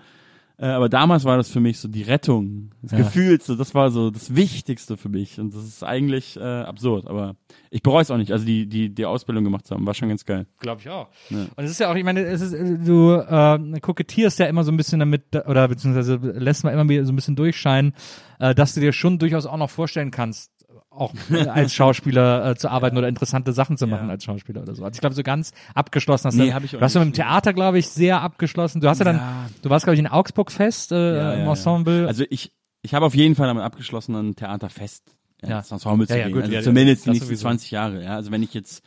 Äh, 0.57 0.67
aber 0.67 0.89
damals 0.89 1.25
war 1.25 1.37
das 1.37 1.49
für 1.51 1.59
mich 1.59 1.81
so 1.81 1.89
die 1.89 2.03
Rettung, 2.03 2.71
das 2.81 2.93
Ja. 2.93 2.99
Gefühl, 2.99 3.41
so, 3.41 3.57
das 3.57 3.75
war 3.75 3.91
so 3.91 4.11
das 4.11 4.37
Wichtigste 4.37 4.97
für 4.97 5.09
mich. 5.09 5.41
Und 5.41 5.53
das 5.53 5.65
ist 5.65 5.83
eigentlich 5.83 6.37
äh, 6.37 6.41
absurd, 6.43 7.09
aber 7.09 7.35
ich 7.71 7.83
bereue 7.83 8.03
es 8.03 8.11
auch 8.13 8.17
nicht. 8.17 8.31
Also 8.31 8.45
die, 8.47 8.67
die, 8.69 8.89
die 8.95 9.05
Ausbildung 9.05 9.43
gemacht 9.43 9.67
zu 9.67 9.75
haben, 9.75 9.85
war 9.85 9.95
schon 9.95 10.09
ganz 10.09 10.25
geil. 10.25 10.47
Glaube 10.61 10.81
ich 10.81 10.89
auch. 10.89 11.09
Und 11.31 11.65
es 11.65 11.73
ist 11.73 11.81
ja 11.81 11.91
auch, 11.91 11.97
ich 11.97 12.05
meine, 12.05 12.21
es 12.23 12.41
ist, 12.41 12.53
äh, 12.53 12.79
du 12.79 13.15
äh, 13.15 13.81
kokettierst 13.81 14.39
ja 14.39 14.47
immer 14.47 14.63
so 14.63 14.71
ein 14.71 14.77
bisschen 14.77 15.01
damit, 15.01 15.25
oder 15.35 15.67
beziehungsweise 15.67 16.15
lässt 16.23 16.63
mal 16.63 16.71
immer 16.71 16.89
wieder 16.89 17.05
so 17.05 17.13
ein 17.13 17.17
bisschen 17.17 17.35
durchscheinen, 17.35 17.93
äh, 18.39 18.55
dass 18.55 18.75
du 18.75 18.81
dir 18.81 18.93
schon 18.93 19.19
durchaus 19.19 19.47
auch 19.47 19.57
noch 19.57 19.71
vorstellen 19.71 20.13
kannst, 20.13 20.53
auch 20.97 21.13
äh, 21.31 21.47
als 21.49 21.73
Schauspieler 21.73 22.51
äh, 22.51 22.57
zu 22.57 22.69
arbeiten 22.71 22.97
oder 22.97 23.09
interessante 23.09 23.53
Sachen 23.53 23.77
zu 23.77 23.87
machen 23.87 24.07
Ja. 24.07 24.13
als 24.13 24.25
Schauspieler 24.25 24.63
oder 24.63 24.75
so. 24.75 24.85
Also 24.85 24.95
ich 24.97 25.01
glaube, 25.01 25.15
so 25.15 25.23
ganz 25.23 25.53
abgeschlossen 25.75 26.29
hast 26.29 26.35
Nee, 26.37 26.47
du, 26.49 26.55
hab 26.55 26.65
ich 26.65 26.71
du 26.73 26.81
hast 26.81 26.95
ja 26.95 27.05
mit 27.05 27.15
dem. 27.15 27.17
Theater, 27.17 27.53
glaube 27.53 27.79
ich, 27.79 27.89
sehr 27.89 28.21
abgeschlossen. 28.21 28.81
Du 28.81 28.89
hast 28.89 28.99
ja 28.99 29.05
dann, 29.05 29.17
Ja. 29.17 29.47
du 29.63 29.71
warst, 29.71 29.85
glaube 29.85 29.95
ich, 29.95 30.01
in 30.01 30.07
Augsburg 30.07 30.51
fest 30.53 30.93
äh, 30.93 31.43
im 31.43 31.49
Ensemble. 31.49 32.07
Also 32.07 32.25
ich, 32.31 32.53
ich 32.83 32.95
habe 32.95 33.07
auf 33.07 33.15
jeden 33.15 33.35
Fall 33.35 33.47
damit 33.49 33.63
abgeschlossen, 33.65 34.15
ein 34.15 34.37
Theaterfest 34.37 35.05
Ja. 35.43 35.59
ins 35.59 35.71
Ensemble 35.73 36.07
zu 36.07 36.13
Ja, 36.15 36.19
ja, 36.21 36.25
gehen. 36.27 36.35
gut, 36.35 36.43
also 36.45 36.55
ja, 36.55 36.63
zumindest 36.63 37.07
die 37.07 37.11
nächsten 37.11 37.27
sowieso. 37.27 37.43
20 37.43 37.71
Jahre. 37.71 38.03
Ja? 38.05 38.15
Also 38.17 38.31
wenn 38.31 38.43
ich 38.43 38.55
jetzt, 38.55 38.83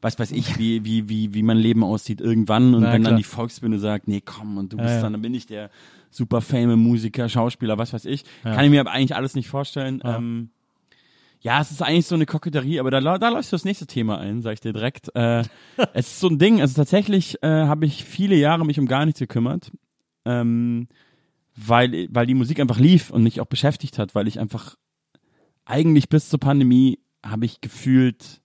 was 0.00 0.18
weiß 0.18 0.30
ich, 0.32 0.58
wie, 0.58 0.84
wie, 0.84 1.08
wie, 1.08 1.34
wie 1.34 1.42
mein 1.42 1.56
Leben 1.58 1.82
aussieht 1.82 2.20
irgendwann 2.20 2.74
und 2.74 2.82
Na, 2.82 2.92
wenn 2.92 3.00
klar. 3.02 3.10
dann 3.12 3.18
die 3.18 3.24
Volksbühne 3.24 3.78
sagt, 3.78 4.06
nee, 4.06 4.20
komm, 4.24 4.58
und 4.58 4.72
du 4.72 4.76
bist 4.76 4.90
ja. 4.90 5.02
dann, 5.02 5.12
dann 5.12 5.22
bin 5.22 5.34
ich 5.34 5.46
der 5.46 5.70
super 6.10 6.40
fame 6.40 6.76
Musiker, 6.76 7.28
Schauspieler, 7.28 7.78
was 7.78 7.92
weiß 7.92 8.04
ich. 8.04 8.24
Kann 8.44 8.64
ich 8.64 8.70
mir 8.70 8.80
aber 8.80 8.92
eigentlich 8.92 9.16
alles 9.16 9.34
nicht 9.34 9.48
vorstellen. 9.48 10.00
Ja. 10.04 10.16
Ähm, 10.16 10.50
ja, 11.40 11.60
es 11.60 11.70
ist 11.70 11.82
eigentlich 11.82 12.06
so 12.06 12.14
eine 12.14 12.26
Koketterie, 12.26 12.80
aber 12.80 12.90
da, 12.90 13.00
da 13.00 13.28
läufst 13.28 13.52
du 13.52 13.54
das 13.54 13.64
nächste 13.64 13.86
Thema 13.86 14.18
ein, 14.18 14.42
sag 14.42 14.54
ich 14.54 14.60
dir 14.60 14.72
direkt. 14.72 15.14
Äh, 15.14 15.44
es 15.94 16.08
ist 16.08 16.20
so 16.20 16.28
ein 16.28 16.38
Ding, 16.38 16.60
also 16.60 16.74
tatsächlich 16.74 17.42
äh, 17.42 17.48
habe 17.48 17.86
ich 17.86 18.04
viele 18.04 18.36
Jahre 18.36 18.66
mich 18.66 18.78
um 18.78 18.86
gar 18.86 19.06
nichts 19.06 19.20
gekümmert. 19.20 19.70
Ähm, 20.24 20.88
weil, 21.54 22.08
weil 22.10 22.26
die 22.26 22.34
Musik 22.34 22.60
einfach 22.60 22.78
lief 22.78 23.10
und 23.10 23.22
mich 23.22 23.40
auch 23.40 23.46
beschäftigt 23.46 23.98
hat, 23.98 24.14
weil 24.14 24.28
ich 24.28 24.38
einfach 24.38 24.76
eigentlich 25.64 26.08
bis 26.08 26.28
zur 26.28 26.38
Pandemie 26.38 27.00
habe 27.24 27.44
ich 27.44 27.60
gefühlt, 27.60 28.40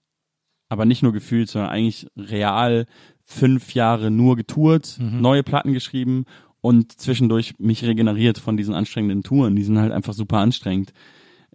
aber 0.68 0.84
nicht 0.84 1.02
nur 1.02 1.12
gefühlt, 1.12 1.48
sondern 1.48 1.70
eigentlich 1.70 2.08
real 2.16 2.86
fünf 3.24 3.74
Jahre 3.74 4.10
nur 4.10 4.36
getourt, 4.36 4.98
neue 4.98 5.42
Platten 5.42 5.72
geschrieben 5.72 6.24
und 6.60 6.92
zwischendurch 7.00 7.54
mich 7.58 7.84
regeneriert 7.84 8.38
von 8.38 8.56
diesen 8.56 8.74
anstrengenden 8.74 9.22
Touren. 9.22 9.54
Die 9.54 9.64
sind 9.64 9.78
halt 9.78 9.92
einfach 9.92 10.12
super 10.12 10.38
anstrengend. 10.38 10.92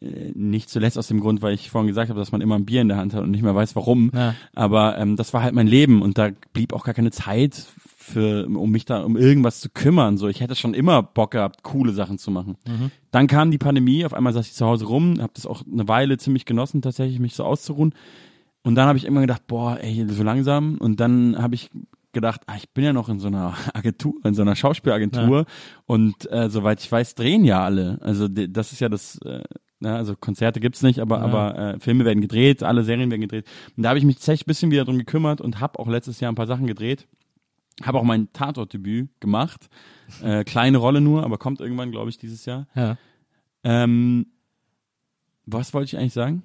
Äh, 0.02 0.32
Nicht 0.34 0.70
zuletzt 0.70 0.98
aus 0.98 1.08
dem 1.08 1.20
Grund, 1.20 1.42
weil 1.42 1.54
ich 1.54 1.70
vorhin 1.70 1.88
gesagt 1.88 2.10
habe, 2.10 2.20
dass 2.20 2.32
man 2.32 2.42
immer 2.42 2.56
ein 2.56 2.66
Bier 2.66 2.82
in 2.82 2.88
der 2.88 2.98
Hand 2.98 3.14
hat 3.14 3.24
und 3.24 3.32
nicht 3.32 3.44
mehr 3.44 3.56
weiß, 3.56 3.76
warum. 3.76 4.12
Ja. 4.14 4.36
Aber 4.54 4.98
ähm, 4.98 5.16
das 5.16 5.34
war 5.34 5.44
halt 5.44 5.54
mein 5.54 5.68
Leben 5.68 6.02
und 6.02 6.18
da 6.18 6.30
blieb 6.54 6.74
auch 6.74 6.84
gar 6.84 6.94
keine 6.94 7.12
Zeit 7.12 7.56
für, 8.10 8.48
um 8.48 8.72
mich 8.72 8.86
da 8.86 9.04
um 9.04 9.16
irgendwas 9.18 9.60
zu 9.60 9.70
kümmern. 9.70 10.18
So, 10.18 10.28
ich 10.28 10.42
hätte 10.42 10.56
schon 10.56 10.74
immer 10.74 11.04
Bock 11.04 11.32
gehabt, 11.32 11.64
coole 11.64 11.94
Sachen 11.94 12.18
zu 12.18 12.32
machen. 12.32 12.56
Dann 13.12 13.28
kam 13.28 13.52
die 13.52 13.58
Pandemie, 13.58 14.04
auf 14.06 14.14
einmal 14.14 14.34
saß 14.34 14.48
ich 14.48 14.54
zu 14.54 14.66
Hause 14.66 14.86
rum, 14.86 15.22
habe 15.22 15.32
das 15.36 15.46
auch 15.46 15.64
eine 15.72 15.88
Weile 15.88 16.18
ziemlich 16.18 16.46
genossen, 16.46 16.82
tatsächlich 16.82 17.20
mich 17.20 17.36
so 17.36 17.44
auszuruhen. 17.44 17.94
Und 18.64 18.76
dann 18.76 18.88
habe 18.88 18.98
ich 18.98 19.06
immer 19.06 19.22
gedacht, 19.22 19.48
boah, 19.48 19.78
ey, 19.80 20.06
so 20.10 20.24
langsam. 20.24 20.78
Und 20.80 21.00
dann 21.00 21.38
habe 21.38 21.56
ich 21.56 21.70
gedacht, 22.12 22.42
ah, 22.48 22.56
ich 22.58 22.70
bin 22.72 22.84
ja 22.84 22.94
noch 22.94 23.10
in 23.10 23.20
so 23.20 23.28
einer 23.28 23.54
Agentur, 23.74 24.16
in 24.24 24.34
so 24.34 24.42
einer 24.42 24.56
Schauspielagentur. 24.56 25.46
Und 25.86 26.30
äh, 26.32 26.50
soweit 26.50 26.82
ich 26.82 26.92
weiß, 26.92 27.16
drehen 27.16 27.46
ja 27.46 27.64
alle. 27.64 28.00
Also 28.02 28.28
das 28.28 28.72
ist 28.72 28.80
ja 28.80 28.90
das, 28.90 29.20
äh, 29.24 29.44
na, 29.80 29.96
also 29.96 30.16
Konzerte 30.16 30.60
gibt's 30.60 30.82
nicht, 30.82 31.00
aber, 31.00 31.22
aber 31.22 31.58
äh, 31.58 31.80
Filme 31.80 32.04
werden 32.06 32.22
gedreht, 32.22 32.64
alle 32.64 32.84
Serien 32.84 33.10
werden 33.12 33.22
gedreht. 33.22 33.46
Und 33.78 33.84
da 33.84 33.90
habe 33.90 34.00
ich 34.00 34.06
mich 34.06 34.16
tatsächlich 34.16 34.46
ein 34.46 34.50
bisschen 34.50 34.72
wieder 34.72 34.86
drum 34.86 34.98
gekümmert 34.98 35.40
und 35.40 35.60
habe 35.60 35.80
auch 35.80 35.88
letztes 35.88 36.20
Jahr 36.20 36.32
ein 36.32 36.36
paar 36.36 36.48
Sachen 36.48 36.68
gedreht. 36.68 37.08
Habe 37.84 37.98
auch 37.98 38.04
mein 38.04 38.32
Tatortdebüt 38.34 39.10
gemacht. 39.22 39.70
Äh, 40.22 40.44
kleine 40.44 40.80
Rolle 40.80 41.00
nur, 41.00 41.24
aber 41.24 41.38
kommt 41.38 41.62
irgendwann, 41.62 41.92
glaube 41.92 42.10
ich, 42.10 42.18
dieses 42.18 42.46
Jahr. 42.46 42.68
ja. 42.76 42.98
Ähm, 43.64 44.28
was 45.46 45.74
wollte 45.74 45.86
ich 45.88 45.98
eigentlich 45.98 46.14
sagen? 46.14 46.44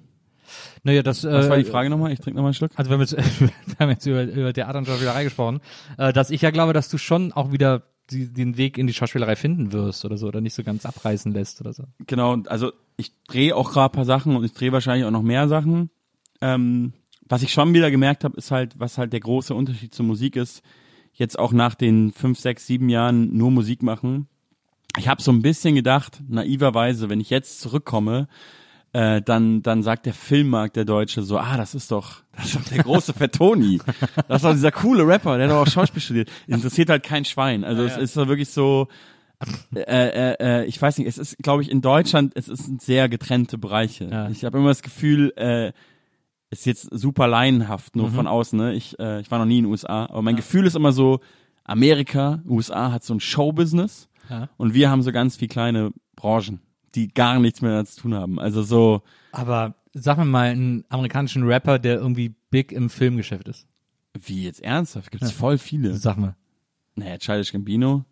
Naja, 0.83 1.03
das, 1.03 1.23
Was 1.23 1.45
äh, 1.45 1.49
war 1.49 1.57
die 1.57 1.63
Frage 1.63 1.89
nochmal? 1.89 2.11
Ich 2.11 2.19
trinke 2.19 2.35
nochmal 2.37 2.49
einen 2.49 2.53
Schluck. 2.55 2.71
Also 2.75 2.89
wir 2.89 2.95
haben 2.95 3.01
jetzt, 3.01 3.17
wir 3.39 3.79
haben 3.79 3.89
jetzt 3.89 4.05
über, 4.05 4.23
über 4.23 4.53
Theater 4.53 4.79
und 4.79 4.85
Schauspielerei 4.85 5.23
gesprochen, 5.23 5.59
äh, 5.97 6.13
dass 6.13 6.29
ich 6.29 6.41
ja 6.41 6.51
glaube, 6.51 6.73
dass 6.73 6.89
du 6.89 6.97
schon 6.97 7.31
auch 7.31 7.51
wieder 7.51 7.83
die, 8.11 8.31
den 8.31 8.57
Weg 8.57 8.77
in 8.77 8.87
die 8.87 8.93
Schauspielerei 8.93 9.35
finden 9.35 9.71
wirst 9.71 10.05
oder 10.05 10.17
so, 10.17 10.27
oder 10.27 10.41
nicht 10.41 10.53
so 10.53 10.63
ganz 10.63 10.85
abreißen 10.85 11.31
lässt 11.31 11.61
oder 11.61 11.73
so. 11.73 11.83
Genau, 12.05 12.37
also 12.47 12.71
ich 12.97 13.11
drehe 13.27 13.55
auch 13.55 13.71
gerade 13.71 13.93
paar 13.93 14.05
Sachen 14.05 14.35
und 14.35 14.43
ich 14.43 14.53
drehe 14.53 14.71
wahrscheinlich 14.71 15.05
auch 15.05 15.11
noch 15.11 15.23
mehr 15.23 15.47
Sachen. 15.47 15.89
Ähm, 16.41 16.93
was 17.27 17.41
ich 17.41 17.51
schon 17.51 17.73
wieder 17.73 17.89
gemerkt 17.91 18.23
habe, 18.23 18.37
ist 18.37 18.51
halt, 18.51 18.79
was 18.79 18.97
halt 18.97 19.13
der 19.13 19.19
große 19.19 19.53
Unterschied 19.53 19.93
zur 19.93 20.05
Musik 20.05 20.35
ist, 20.35 20.61
jetzt 21.13 21.39
auch 21.39 21.53
nach 21.53 21.75
den 21.75 22.11
fünf, 22.11 22.39
sechs, 22.39 22.67
sieben 22.67 22.89
Jahren 22.89 23.35
nur 23.35 23.51
Musik 23.51 23.81
machen. 23.81 24.27
Ich 24.97 25.07
habe 25.07 25.21
so 25.21 25.31
ein 25.31 25.41
bisschen 25.41 25.75
gedacht, 25.75 26.21
naiverweise, 26.27 27.09
wenn 27.09 27.19
ich 27.19 27.29
jetzt 27.29 27.59
zurückkomme, 27.61 28.27
äh, 28.95 29.21
dann, 29.21 29.61
dann 29.61 29.83
sagt 29.83 30.05
der 30.05 30.13
Filmmarkt, 30.13 30.77
der 30.77 30.85
Deutsche, 30.85 31.21
so, 31.21 31.37
ah, 31.37 31.57
das 31.57 31.75
ist 31.75 31.91
doch, 31.91 32.21
das 32.37 32.45
ist 32.45 32.55
doch 32.55 32.63
der 32.63 32.83
große 32.83 33.13
Fettoni. 33.13 33.79
Das 34.29 34.37
ist 34.37 34.45
doch 34.45 34.53
dieser 34.53 34.71
coole 34.71 35.05
Rapper, 35.05 35.37
der 35.37 35.47
hat 35.47 35.53
doch 35.53 35.61
auch 35.63 35.71
Schauspiel 35.71 36.01
studiert. 36.01 36.31
Interessiert 36.47 36.89
halt 36.89 37.03
kein 37.03 37.25
Schwein. 37.25 37.65
Also 37.65 37.83
es 37.83 37.97
ist 37.97 38.15
doch 38.15 38.27
wirklich 38.27 38.49
so, 38.49 38.87
äh, 39.75 39.81
äh, 39.81 40.35
äh, 40.39 40.65
ich 40.65 40.81
weiß 40.81 40.97
nicht, 40.97 41.07
es 41.07 41.17
ist, 41.17 41.37
glaube 41.39 41.61
ich, 41.61 41.69
in 41.69 41.81
Deutschland, 41.81 42.31
es 42.35 42.47
ist 42.47 42.81
sehr 42.81 43.09
getrennte 43.09 43.57
Bereiche. 43.57 44.05
Ja. 44.05 44.29
Ich 44.29 44.45
habe 44.45 44.57
immer 44.59 44.69
das 44.69 44.81
Gefühl, 44.81 45.33
äh, 45.35 45.73
ist 46.51 46.65
jetzt 46.65 46.87
super 46.91 47.27
laienhaft, 47.27 47.97
nur 47.97 48.11
von 48.11 48.27
außen. 48.27 48.57
Ne? 48.57 48.73
Ich, 48.75 48.97
äh, 48.97 49.19
ich 49.19 49.29
war 49.29 49.39
noch 49.39 49.45
nie 49.45 49.57
in 49.57 49.65
den 49.65 49.71
USA, 49.71 50.05
aber 50.05 50.21
mein 50.21 50.37
Gefühl 50.37 50.65
ist 50.65 50.75
immer 50.77 50.93
so, 50.93 51.19
Amerika, 51.65 52.41
USA 52.47 52.91
hat 52.93 53.03
so 53.03 53.13
ein 53.13 53.19
Showbusiness 53.19 54.07
Ja. 54.29 54.47
und 54.55 54.73
wir 54.73 54.89
haben 54.89 55.01
so 55.01 55.11
ganz 55.11 55.35
viel 55.35 55.49
kleine 55.49 55.91
Branchen, 56.15 56.61
die 56.95 57.13
gar 57.13 57.39
nichts 57.39 57.61
mehr 57.61 57.83
zu 57.85 58.01
tun 58.01 58.13
haben. 58.15 58.39
Also 58.39 58.63
so, 58.63 59.01
Aber 59.31 59.75
sag 59.93 60.17
mir 60.17 60.25
mal 60.25 60.49
einen 60.49 60.83
amerikanischen 60.89 61.43
Rapper, 61.43 61.79
der 61.79 61.95
irgendwie 61.97 62.33
big 62.49 62.71
im 62.71 62.89
Filmgeschäft 62.89 63.47
ist. 63.47 63.67
wie 64.13 64.43
jetzt 64.45 64.61
ernsthaft, 64.61 65.11
gibt's 65.11 65.31
voll 65.31 65.57
viele. 65.57 65.95
Sag 65.95 66.17
mal. 66.17 66.35
Naja, 66.95 67.17
Childish 67.17 67.51
Gambino. 67.51 68.05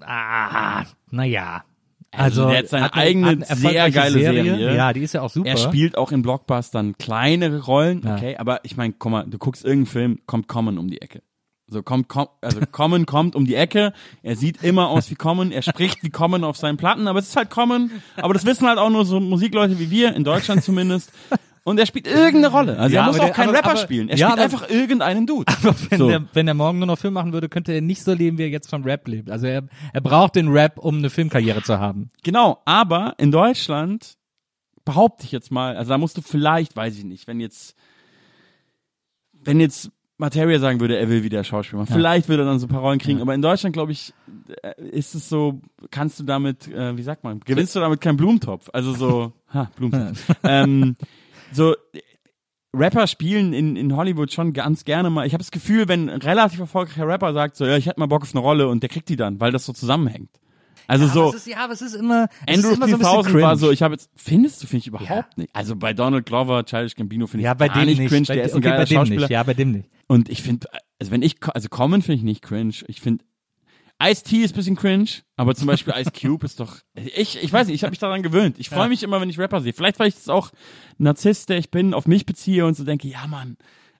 Ah, 0.00 0.84
naja. 1.10 1.64
Also, 2.14 2.48
der 2.50 2.58
hat 2.58 2.68
seine 2.68 2.92
eigene, 2.92 3.28
eine 3.28 3.44
sehr 3.46 3.90
geile 3.90 4.18
Serie. 4.18 4.74
Ja, 4.74 4.92
die 4.92 5.00
ist 5.00 5.14
ja 5.14 5.22
auch 5.22 5.30
super. 5.30 5.48
Er 5.48 5.56
spielt 5.56 5.96
auch 5.96 6.12
in 6.12 6.20
Blockbustern 6.20 6.98
kleinere 6.98 7.60
Rollen, 7.64 8.02
Ja. 8.04 8.16
okay, 8.16 8.36
aber 8.36 8.60
ich 8.64 8.76
meine, 8.76 8.92
guck 8.98 9.12
mal, 9.12 9.24
du 9.24 9.38
guckst 9.38 9.64
irgendeinen 9.64 9.86
Film, 9.86 10.18
kommt 10.26 10.46
Common 10.46 10.76
um 10.76 10.88
die 10.88 11.00
Ecke. 11.00 11.22
So 11.72 11.82
kommt, 11.82 12.08
kommt 12.08 12.30
also 12.40 12.60
Common 12.70 13.06
kommt 13.06 13.34
um 13.34 13.44
die 13.46 13.54
Ecke, 13.56 13.92
er 14.22 14.36
sieht 14.36 14.62
immer 14.62 14.88
aus 14.88 15.10
wie 15.10 15.14
Common, 15.16 15.50
er 15.50 15.62
spricht 15.62 16.02
wie 16.04 16.10
Common 16.10 16.44
auf 16.44 16.56
seinen 16.56 16.76
Platten, 16.76 17.08
aber 17.08 17.18
es 17.18 17.28
ist 17.28 17.36
halt 17.36 17.50
Common, 17.50 17.90
aber 18.16 18.34
das 18.34 18.44
wissen 18.46 18.68
halt 18.68 18.78
auch 18.78 18.90
nur 18.90 19.04
so 19.04 19.18
Musikleute 19.18 19.78
wie 19.78 19.90
wir, 19.90 20.14
in 20.14 20.22
Deutschland 20.24 20.62
zumindest. 20.62 21.10
Und 21.64 21.78
er 21.78 21.86
spielt 21.86 22.08
irgendeine 22.08 22.48
Rolle. 22.48 22.76
Also 22.78 22.94
Ja, 22.94 23.02
er 23.02 23.06
muss 23.06 23.14
aber 23.16 23.22
auch 23.22 23.26
der- 23.28 23.34
keinen 23.34 23.48
aber- 23.50 23.58
Rapper 23.58 23.70
aber- 23.70 23.78
spielen. 23.78 24.08
Er 24.08 24.16
ja, 24.16 24.26
spielt 24.30 24.40
aber- 24.40 24.42
einfach 24.42 24.68
irgendeinen 24.68 25.26
Dude. 25.28 25.44
wenn, 25.90 25.98
so. 25.98 26.08
der, 26.08 26.24
wenn 26.32 26.48
er 26.48 26.54
morgen 26.54 26.78
nur 26.78 26.88
noch 26.88 26.98
Film 26.98 27.14
machen 27.14 27.32
würde, 27.32 27.48
könnte 27.48 27.72
er 27.72 27.80
nicht 27.80 28.02
so 28.02 28.12
leben, 28.12 28.36
wie 28.36 28.42
er 28.42 28.48
jetzt 28.48 28.68
vom 28.68 28.82
Rap 28.82 29.06
lebt. 29.06 29.30
Also 29.30 29.46
er, 29.46 29.62
er 29.92 30.00
braucht 30.00 30.34
den 30.34 30.48
Rap, 30.48 30.78
um 30.78 30.98
eine 30.98 31.08
Filmkarriere 31.08 31.62
zu 31.62 31.78
haben. 31.78 32.10
Genau, 32.24 32.60
aber 32.64 33.14
in 33.18 33.30
Deutschland 33.30 34.16
behaupte 34.84 35.24
ich 35.24 35.30
jetzt 35.30 35.52
mal, 35.52 35.76
also 35.76 35.90
da 35.90 35.98
musst 35.98 36.16
du 36.16 36.20
vielleicht, 36.22 36.74
weiß 36.74 36.98
ich 36.98 37.04
nicht, 37.04 37.28
wenn 37.28 37.38
jetzt, 37.38 37.76
wenn 39.32 39.60
jetzt 39.60 39.90
Materia 40.22 40.58
sagen 40.60 40.80
würde, 40.80 40.96
er 40.96 41.08
will 41.08 41.24
wieder 41.24 41.42
Schauspieler 41.42 41.82
machen, 41.82 41.92
vielleicht 41.92 42.28
würde 42.28 42.44
er 42.44 42.46
dann 42.46 42.58
so 42.60 42.66
ein 42.66 42.70
paar 42.70 42.80
Rollen 42.80 43.00
kriegen, 43.00 43.20
aber 43.20 43.34
in 43.34 43.42
Deutschland, 43.42 43.72
glaube 43.74 43.92
ich, 43.92 44.14
äh, 44.62 44.80
ist 44.90 45.14
es 45.14 45.28
so, 45.28 45.60
kannst 45.90 46.20
du 46.20 46.24
damit, 46.24 46.68
äh, 46.68 46.96
wie 46.96 47.02
sagt 47.02 47.24
man, 47.24 47.40
gewinnst 47.40 47.74
du 47.74 47.80
damit 47.80 48.00
keinen 48.00 48.16
Blumentopf, 48.16 48.70
also 48.72 48.94
so, 48.94 49.32
ha, 49.52 49.70
Blumentopf, 49.76 50.24
ähm, 50.44 50.96
so, 51.52 51.74
Rapper 52.74 53.06
spielen 53.06 53.52
in, 53.52 53.76
in 53.76 53.94
Hollywood 53.94 54.32
schon 54.32 54.54
ganz 54.54 54.86
gerne 54.86 55.10
mal. 55.10 55.26
Ich 55.26 55.34
habe 55.34 55.42
das 55.42 55.50
Gefühl, 55.50 55.88
wenn 55.88 56.08
ein 56.08 56.22
relativ 56.22 56.58
erfolgreicher 56.58 57.06
Rapper 57.06 57.34
sagt, 57.34 57.56
so, 57.56 57.66
ja, 57.66 57.76
ich 57.76 57.84
hätte 57.84 58.00
mal 58.00 58.06
Bock 58.06 58.22
auf 58.22 58.34
eine 58.34 58.40
Rolle 58.40 58.66
und 58.68 58.82
der 58.82 58.88
kriegt 58.88 59.10
die 59.10 59.16
dann, 59.16 59.40
weil 59.40 59.52
das 59.52 59.66
so 59.66 59.74
zusammenhängt. 59.74 60.30
Also 60.88 61.06
so. 61.06 61.28
Aber 61.28 61.36
ist, 61.36 61.46
ja, 61.46 61.56
aber 61.58 61.72
es 61.72 61.82
ist 61.82 61.94
immer, 61.94 62.28
es 62.46 62.56
Andrew 62.56 62.70
ist 62.70 62.76
immer 62.76 62.88
so 62.88 62.94
ein 62.94 62.98
bisschen 62.98 63.12
3000 63.14 63.42
war 63.42 63.56
so, 63.56 63.70
ich 63.70 63.82
habe 63.82 63.94
jetzt, 63.94 64.10
findest 64.16 64.62
du, 64.62 64.66
finde 64.66 64.78
ich 64.80 64.86
überhaupt 64.88 65.10
Ja. 65.10 65.26
nicht. 65.36 65.54
Also 65.54 65.76
bei 65.76 65.92
Donald 65.92 66.26
Glover, 66.26 66.64
Childish 66.64 66.94
Gambino 66.94 67.26
finde 67.26 67.42
ich 67.42 67.44
ja, 67.44 67.54
bei 67.54 67.68
gar 67.68 67.84
dem 67.84 67.86
nicht 67.96 68.08
cringe, 68.08 68.26
bei, 68.26 68.34
der 68.34 68.44
ist 68.44 68.52
ein 68.52 68.58
okay, 68.58 68.68
geiler 68.68 68.78
bei 68.78 68.84
dem 68.84 68.96
Schauspieler. 68.96 69.20
nicht. 69.22 69.30
Ja, 69.30 69.42
bei 69.42 69.54
dem 69.54 69.70
nicht. 69.72 69.88
Und 70.08 70.28
ich 70.28 70.42
finde, 70.42 70.66
also 70.98 71.12
wenn 71.12 71.22
ich, 71.22 71.36
also 71.54 71.68
Common 71.68 72.02
finde 72.02 72.16
ich 72.18 72.22
nicht 72.22 72.42
cringe, 72.42 72.74
ich 72.86 73.00
finde, 73.00 73.24
Ice-T 74.02 74.36
ist 74.38 74.54
bisschen 74.56 74.74
cringe, 74.74 75.06
aber 75.36 75.54
zum 75.54 75.68
Beispiel 75.68 75.94
Ice 75.96 76.10
Cube 76.10 76.44
ist 76.44 76.58
doch, 76.58 76.78
ich, 76.94 77.40
ich 77.40 77.52
weiß 77.52 77.68
nicht, 77.68 77.76
ich 77.76 77.84
habe 77.84 77.92
mich 77.92 78.00
daran 78.00 78.22
gewöhnt. 78.22 78.56
Ich 78.58 78.68
freue 78.68 78.88
mich 78.88 79.04
immer, 79.04 79.20
wenn 79.20 79.30
ich 79.30 79.38
Rapper 79.38 79.60
sehe. 79.60 79.72
Vielleicht, 79.72 80.00
weil 80.00 80.08
ich 80.08 80.14
das 80.16 80.28
auch 80.28 80.50
Narzisst, 80.98 81.48
der 81.50 81.58
ich 81.58 81.70
bin, 81.70 81.94
auf 81.94 82.08
mich 82.08 82.26
beziehe 82.26 82.66
und 82.66 82.74
so 82.76 82.82
denke, 82.84 83.06
ja 83.06 83.26
Mann. 83.28 83.56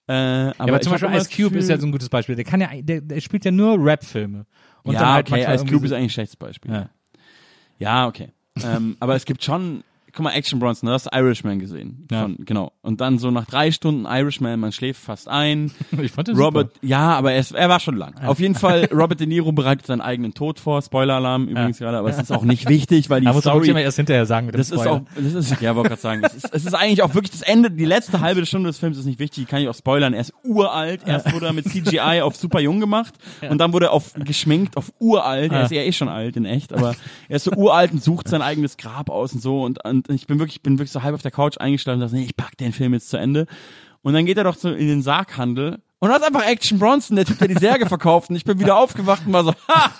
Äh, 0.09 0.13
aber, 0.15 0.55
aber 0.59 0.77
ich 0.77 0.83
zum 0.83 0.93
Beispiel 0.93 1.11
Ice 1.15 1.29
Cube 1.31 1.57
ist 1.57 1.69
ja 1.69 1.77
Gefühl- 1.77 1.81
so 1.81 1.87
ein 1.87 1.93
gutes 1.93 2.09
Beispiel. 2.09 2.35
Der 2.35 2.45
kann 2.45 2.61
ja, 2.61 2.71
der, 2.81 3.01
der 3.01 3.21
spielt 3.21 3.45
ja 3.45 3.53
nur 3.53 3.77
Rap-Filme. 3.79 4.47
Und 4.85 4.95
ja, 4.95 5.01
dann 5.01 5.13
halt 5.13 5.31
okay, 5.31 5.55
Ice 5.55 5.65
Cube 5.65 5.85
ist 5.85 5.91
so- 5.91 5.95
eigentlich 5.97 6.07
ein 6.07 6.11
schlechtes 6.11 6.37
Beispiel. 6.37 6.73
Ja. 6.73 6.89
Ja, 7.79 8.07
okay. 8.07 8.29
ähm, 8.63 8.97
aber 9.01 9.15
es 9.17 9.25
gibt 9.25 9.43
schon, 9.43 9.83
guck 10.13 10.25
mal, 10.25 10.33
Action 10.33 10.59
Bronson, 10.59 10.89
du 10.89 10.93
hast 10.93 11.09
Irishman 11.13 11.59
gesehen. 11.59 12.07
Ja. 12.11 12.23
Von, 12.23 12.37
genau. 12.45 12.73
Und 12.83 13.01
dann 13.01 13.19
so 13.19 13.31
nach 13.31 13.47
drei 13.47 13.71
Stunden 13.71 14.05
Irishman, 14.05 14.61
man 14.61 14.73
schläft 14.73 15.01
fast 15.01 15.29
ein. 15.29 15.71
Ich 16.03 16.11
fand 16.11 16.27
den 16.27 16.37
Robert, 16.37 16.73
ja, 16.83 17.17
aber 17.17 17.33
er, 17.33 17.39
ist, 17.39 17.53
er 17.53 17.69
war 17.69 17.79
schon 17.79 17.97
lang. 17.97 18.15
Auf 18.25 18.41
jeden 18.41 18.55
Fall, 18.57 18.89
Robert 18.93 19.21
De 19.21 19.27
Niro 19.27 19.53
bereitet 19.53 19.87
seinen 19.87 20.01
eigenen 20.01 20.35
Tod 20.35 20.59
vor. 20.59 20.83
Spoiler-Alarm 20.83 21.47
übrigens 21.47 21.79
gerade, 21.79 21.99
aber 21.99 22.11
es 22.11 22.19
ist 22.19 22.33
auch 22.33 22.43
nicht 22.43 22.69
wichtig, 22.69 23.09
weil 23.09 23.21
die 23.21 23.27
man 23.27 23.39
Story... 23.41 23.57
wirklich 23.57 23.71
immer 23.71 23.83
erst 23.83 23.99
hinterher 23.99 24.27
sagen 24.27 24.47
mit 24.47 24.55
dem 24.55 24.59
Das 24.59 24.71
ist 24.71 24.81
Spoiler. 24.81 24.93
auch, 24.93 25.03
das 25.15 25.35
ist, 25.35 25.61
ja, 25.61 25.77
wollte 25.77 25.91
gerade 25.91 26.03
sagen, 26.03 26.23
das 26.23 26.35
ist, 26.35 26.53
es 26.53 26.65
ist 26.65 26.75
eigentlich 26.75 27.03
auch 27.03 27.15
wirklich 27.15 27.31
das 27.31 27.43
Ende, 27.43 27.71
die 27.71 27.85
letzte 27.85 28.21
halbe 28.21 28.45
Stunde 28.47 28.69
des 28.71 28.79
Films 28.79 28.99
ist 28.99 29.05
nicht 29.05 29.21
wichtig, 29.21 29.45
die 29.45 29.51
kann 29.51 29.63
ich 29.63 29.69
auch 29.69 29.75
spoilern. 29.75 30.13
Er 30.13 30.23
ist 30.23 30.33
uralt, 30.45 31.03
erst 31.07 31.33
wurde 31.33 31.47
er 31.47 31.53
mit 31.53 31.69
CGI 31.69 32.23
auf 32.23 32.35
super 32.37 32.61
jung 32.61 32.81
gemacht 32.81 33.15
und 33.49 33.59
dann 33.59 33.73
wurde 33.73 33.87
er 33.87 33.93
auf 33.93 34.13
geschminkt 34.15 34.77
auf 34.77 34.93
uralt. 34.99 35.53
Er 35.53 35.65
ist 35.65 35.73
ja 35.73 35.83
eh 35.83 35.93
schon 35.93 36.09
alt 36.09 36.37
in 36.37 36.45
echt, 36.45 36.73
aber 36.73 36.95
er 37.29 37.37
ist 37.37 37.45
so 37.45 37.53
uralt 37.53 37.93
und 37.93 38.03
sucht 38.03 38.29
sein 38.29 38.43
eigenes 38.43 38.77
Grab 38.77 39.09
aus 39.09 39.33
und 39.35 39.41
so 39.41 39.63
und, 39.63 39.85
und 39.85 40.02
ich 40.09 40.27
bin 40.27 40.39
wirklich, 40.39 40.63
bin 40.63 40.79
wirklich 40.79 40.93
so 40.93 41.03
halb 41.03 41.15
auf 41.15 41.23
der 41.23 41.31
Couch 41.31 41.59
eingeschlafen 41.59 42.01
und 42.01 42.07
dachte, 42.07 42.17
nee, 42.17 42.25
ich 42.25 42.37
pack 42.37 42.57
den 42.57 42.73
Film 42.73 42.95
jetzt 42.95 43.11
zu 43.11 43.17
Ende. 43.17 43.47
Und 44.03 44.15
dann 44.15 44.27
geht 44.27 44.37
er 44.37 44.45
doch 44.45 44.57
so 44.57 44.71
in 44.71 44.89
den 44.89 45.03
Sarghandel 45.03 45.79
und 46.01 46.11
hat 46.11 46.25
einfach 46.25 46.45
Action 46.45 46.81
Bronson, 46.81 47.15
der 47.15 47.25
Typ, 47.25 47.39
der 47.39 47.49
die 47.49 47.55
Särge 47.55 47.87
verkauft. 47.89 48.31
Und 48.31 48.37
ich 48.37 48.45
bin 48.45 48.59
wieder 48.59 48.77
aufgewacht 48.77 49.23
und 49.25 49.33
war 49.33 49.45
so, 49.45 49.55
ha, 49.69 49.93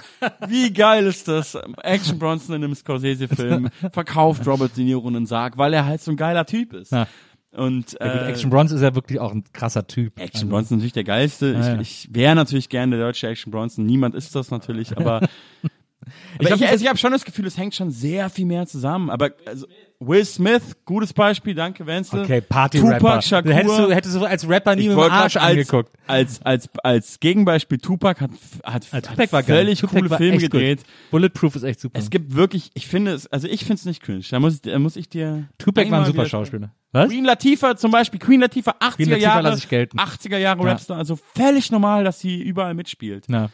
wie 0.49 0.73
geil 0.73 1.07
ist 1.07 1.29
das? 1.29 1.57
Action 1.83 2.19
Bronson 2.19 2.57
in 2.57 2.65
einem 2.65 2.75
Scorsese-Film 2.75 3.69
verkauft 3.93 4.45
Robert 4.47 4.77
De 4.77 4.85
Niro 4.85 5.07
einen 5.07 5.27
Sarg, 5.27 5.59
weil 5.59 5.73
er 5.73 5.87
halt 5.87 6.01
so 6.01 6.11
ein 6.11 6.17
geiler 6.17 6.45
Typ 6.45 6.73
ist. 6.73 6.91
Ja. 6.91 7.07
Und 7.53 8.01
äh, 8.01 8.07
Ja, 8.07 8.13
gut, 8.15 8.23
Action 8.23 8.51
Bronson 8.51 8.79
ist 8.79 8.83
ja 8.83 8.95
wirklich 8.95 9.21
auch 9.21 9.31
ein 9.31 9.45
krasser 9.53 9.87
Typ. 9.87 10.19
Action 10.19 10.49
Bronson 10.49 10.65
ist 10.65 10.71
natürlich 10.81 10.93
der 10.95 11.05
geilste. 11.05 11.53
Ja, 11.53 11.61
ja. 11.61 11.81
Ich, 11.81 12.07
ich 12.07 12.15
wäre 12.15 12.35
natürlich 12.35 12.69
gerne 12.69 12.97
der 12.97 13.07
deutsche 13.07 13.29
Action 13.29 13.53
Bronson. 13.53 13.85
Niemand 13.85 14.15
ist 14.15 14.35
das 14.35 14.51
natürlich, 14.51 14.97
aber 14.97 15.29
Ich 16.41 16.51
ich, 16.51 16.69
also 16.69 16.83
ich 16.85 16.89
habe 16.89 16.99
schon 16.99 17.13
das 17.13 17.25
Gefühl, 17.25 17.47
es 17.47 17.57
hängt 17.57 17.75
schon 17.75 17.91
sehr 17.91 18.29
viel 18.31 18.47
mehr 18.47 18.67
zusammen. 18.67 19.11
Aber 19.11 19.31
also, 19.47 19.67
Will 20.01 20.25
Smith, 20.25 20.63
gutes 20.85 21.13
Beispiel, 21.13 21.55
danke 21.55 21.87
Wenzel. 21.87 22.23
Okay, 22.25 22.41
Party-Rapper. 22.41 22.99
Tupac 22.99 23.23
Shakur. 23.23 23.53
Hättest 23.55 23.79
du, 23.79 23.91
hättest 23.95 24.17
du 24.17 24.25
als 24.25 24.49
Rapper 24.49 24.75
nie 24.75 24.89
mit 24.89 24.97
dem 24.97 25.01
Arsch 25.01 25.37
als, 25.37 25.45
angeguckt. 25.51 25.93
als, 26.09 26.43
als, 26.43 26.69
als 26.83 27.21
Gegenbeispiel 27.21 27.79
Tupac 27.79 28.21
hat, 28.21 28.31
hat, 28.65 28.65
Als 28.65 28.93
hat 28.93 29.05
Tupac 29.05 29.33
war 29.33 29.43
geil. 29.45 29.59
völlig 29.59 29.79
Tupac 29.81 29.97
coole 29.99 30.11
war 30.11 30.19
Filme 30.19 30.33
echt 30.37 30.43
gut. 30.47 30.51
gedreht. 30.53 30.83
Bulletproof 31.13 31.55
ist 31.55 31.63
echt 31.63 31.79
super. 31.81 31.99
Es 31.99 32.11
gibt 32.11 32.35
wirklich, 32.35 32.71
ich 32.75 32.89
finde 32.89 33.13
es, 33.13 33.29
also 33.29 33.47
ich 33.47 33.61
finde 33.61 33.75
es 33.75 33.85
nicht 33.85 34.03
cringe. 34.03 34.25
Da 34.29 34.41
muss, 34.41 34.55
ich- 34.57 34.61
da 34.63 34.79
muss 34.81 34.97
ich 34.97 35.09
dir. 35.09 35.49
Tupac 35.59 35.89
war 35.91 36.01
ein 36.01 36.07
super 36.07 36.27
Schauspieler. 36.27 36.73
Was? 36.91 37.09
Queen 37.09 37.25
Latifah 37.25 37.77
zum 37.77 37.91
Beispiel, 37.93 38.19
Queen 38.19 38.41
Latifah, 38.41 38.73
80er 38.81 38.97
Queen 38.97 39.09
Latifah 39.11 39.29
Jahre, 39.29 39.43
lasse 39.43 39.59
ich 39.59 39.69
gelten. 39.69 39.99
80er 39.99 40.37
Jahre 40.37 40.63
Ja. 40.65 40.71
Rapstar, 40.71 40.99
also 40.99 41.17
völlig 41.37 41.71
normal, 41.71 42.03
dass 42.05 42.19
sie 42.21 42.43
überall 42.43 42.75
mitspielt. 42.75 43.27
Ja. 43.29 43.51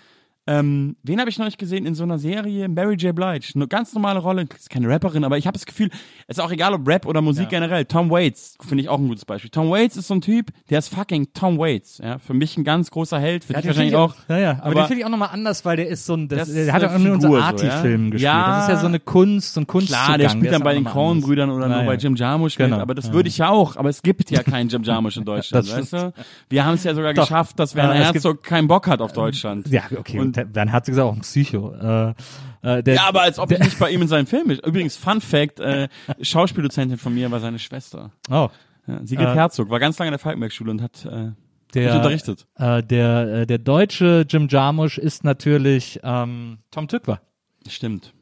Ähm, 0.50 0.96
wen 1.02 1.20
habe 1.20 1.28
ich 1.28 1.38
noch 1.38 1.44
nicht 1.44 1.58
gesehen 1.58 1.84
in 1.84 1.94
so 1.94 2.04
einer 2.04 2.18
Serie? 2.18 2.68
Mary 2.68 2.94
J. 2.94 3.14
Blige. 3.14 3.46
Eine 3.54 3.68
ganz 3.68 3.92
normale 3.92 4.18
Rolle, 4.18 4.46
ist 4.56 4.70
keine 4.70 4.88
Rapperin, 4.88 5.22
aber 5.24 5.36
ich 5.36 5.46
habe 5.46 5.52
das 5.58 5.66
Gefühl, 5.66 5.90
es 6.26 6.38
ist 6.38 6.42
auch 6.42 6.50
egal, 6.50 6.72
ob 6.72 6.88
Rap 6.88 7.04
oder 7.04 7.20
Musik 7.20 7.50
generell. 7.50 7.84
Tom 7.84 8.10
Waits 8.10 8.56
finde 8.66 8.82
ich 8.82 8.88
auch 8.88 8.98
ein 8.98 9.08
gutes 9.08 9.26
Beispiel. 9.26 9.50
Tom 9.50 9.70
Waits 9.70 9.96
ist 9.98 10.08
so 10.08 10.14
ein 10.14 10.22
Typ, 10.22 10.46
der 10.70 10.78
ist 10.78 10.88
fucking 10.88 11.28
Tom 11.34 11.58
Waits. 11.58 11.98
Ja, 12.02 12.18
für 12.18 12.32
mich 12.32 12.56
ein 12.56 12.64
ganz 12.64 12.90
großer 12.90 13.20
Held, 13.20 13.44
für 13.44 13.52
dich 13.52 13.62
den 13.62 13.68
wahrscheinlich 13.68 13.94
auch. 13.94 14.14
Ja, 14.28 14.38
ja. 14.38 14.50
Aber, 14.52 14.62
Aber- 14.66 14.74
den 14.74 14.86
finde 14.86 15.00
ich 15.00 15.04
auch 15.04 15.10
nochmal 15.10 15.28
anders, 15.32 15.64
weil 15.66 15.76
der 15.76 15.88
ist 15.88 16.06
so 16.06 16.14
ein, 16.14 16.28
das, 16.28 16.48
Das 16.48 16.52
der 16.54 16.72
hat 16.72 16.82
auch 16.84 16.96
nur 16.98 17.14
in 17.14 17.20
so 17.20 17.36
Arty-Filmen 17.36 18.06
ja? 18.06 18.10
gespielt. 18.12 18.22
Ja. 18.22 18.56
Das 18.56 18.62
ist 18.64 18.74
ja 18.74 18.76
so 18.80 18.86
eine 18.86 19.00
Kunst, 19.00 19.52
so 19.52 19.60
ein 19.60 19.66
Kunstzugang. 19.66 20.04
Klar, 20.06 20.18
der 20.18 20.28
spielt 20.30 20.44
ist 20.46 20.52
dann 20.54 20.62
bei 20.62 20.72
den. 20.74 20.84
Coen-Brüdern 20.84 21.50
oder 21.50 21.68
Ja, 21.68 21.76
nur 21.76 21.84
bei 21.84 21.92
ja. 21.92 21.98
Jim 21.98 22.16
Jarmusch 22.16 22.58
mit, 22.58 22.68
Genau. 22.70 22.80
aber 22.80 22.94
das 22.94 23.08
Ja. 23.08 23.12
würde 23.12 23.28
ich 23.28 23.36
ja 23.36 23.50
auch. 23.50 23.76
Aber 23.76 23.90
es 23.90 24.02
gibt 24.02 24.30
ja 24.30 24.42
keinen 24.44 24.70
Jim 24.70 24.82
Jarmusch 24.82 25.18
in 25.18 25.26
Deutschland, 25.26 25.70
weißt 25.70 25.92
du? 25.92 26.12
Wir 26.48 26.64
haben 26.64 26.74
es 26.76 26.84
ja 26.84 26.94
sogar 26.94 27.12
Doch. 27.12 27.24
geschafft, 27.24 27.58
dass 27.58 27.74
Werner 27.74 27.94
Herzog 27.94 28.42
keinen 28.42 28.66
Bock 28.68 28.86
hat 28.86 29.02
auf 29.02 29.12
Deutschland. 29.12 29.68
Ja, 29.68 29.82
okay. 29.94 30.18
Und 30.18 30.37
dann 30.44 30.72
hat 30.72 30.86
sie 30.86 30.92
gesagt, 30.92 31.08
auch 31.08 31.14
ein 31.14 31.20
Psycho. 31.20 31.72
Äh, 31.74 32.14
äh, 32.62 32.82
der, 32.82 32.94
Ja, 32.94 33.08
aber 33.08 33.22
als 33.22 33.38
ob 33.38 33.50
ich 33.50 33.58
nicht 33.58 33.78
bei 33.78 33.90
ihm 33.90 34.02
in 34.02 34.08
seinem 34.08 34.26
Film 34.26 34.50
ist. 34.50 34.66
Übrigens, 34.66 34.96
Fun 34.96 35.20
Fact, 35.20 35.60
äh, 35.60 35.88
Schauspieldozentin 36.20 36.98
von 36.98 37.14
mir 37.14 37.30
war 37.30 37.40
seine 37.40 37.58
Schwester. 37.58 38.12
Oh, 38.30 38.48
Ja, 38.86 39.00
Sigrid 39.04 39.28
Äh, 39.28 39.34
Herzog, 39.34 39.70
war 39.70 39.78
ganz 39.80 39.98
lange 39.98 40.08
in 40.08 40.12
der 40.12 40.18
Falkenberg-Schule 40.18 40.70
und 40.70 40.82
hat 40.82 41.04
äh, 41.04 41.32
der, 41.74 41.96
unterrichtet. 41.96 42.46
Äh, 42.56 42.82
der, 42.82 43.28
äh, 43.28 43.46
der 43.46 43.58
deutsche 43.58 44.24
Jim 44.28 44.48
Jarmusch 44.48 44.98
ist 44.98 45.24
natürlich 45.24 46.00
ähm, 46.02 46.58
Tom 46.70 46.88
Tykwer. 46.88 47.20
Stimmt. 47.68 48.12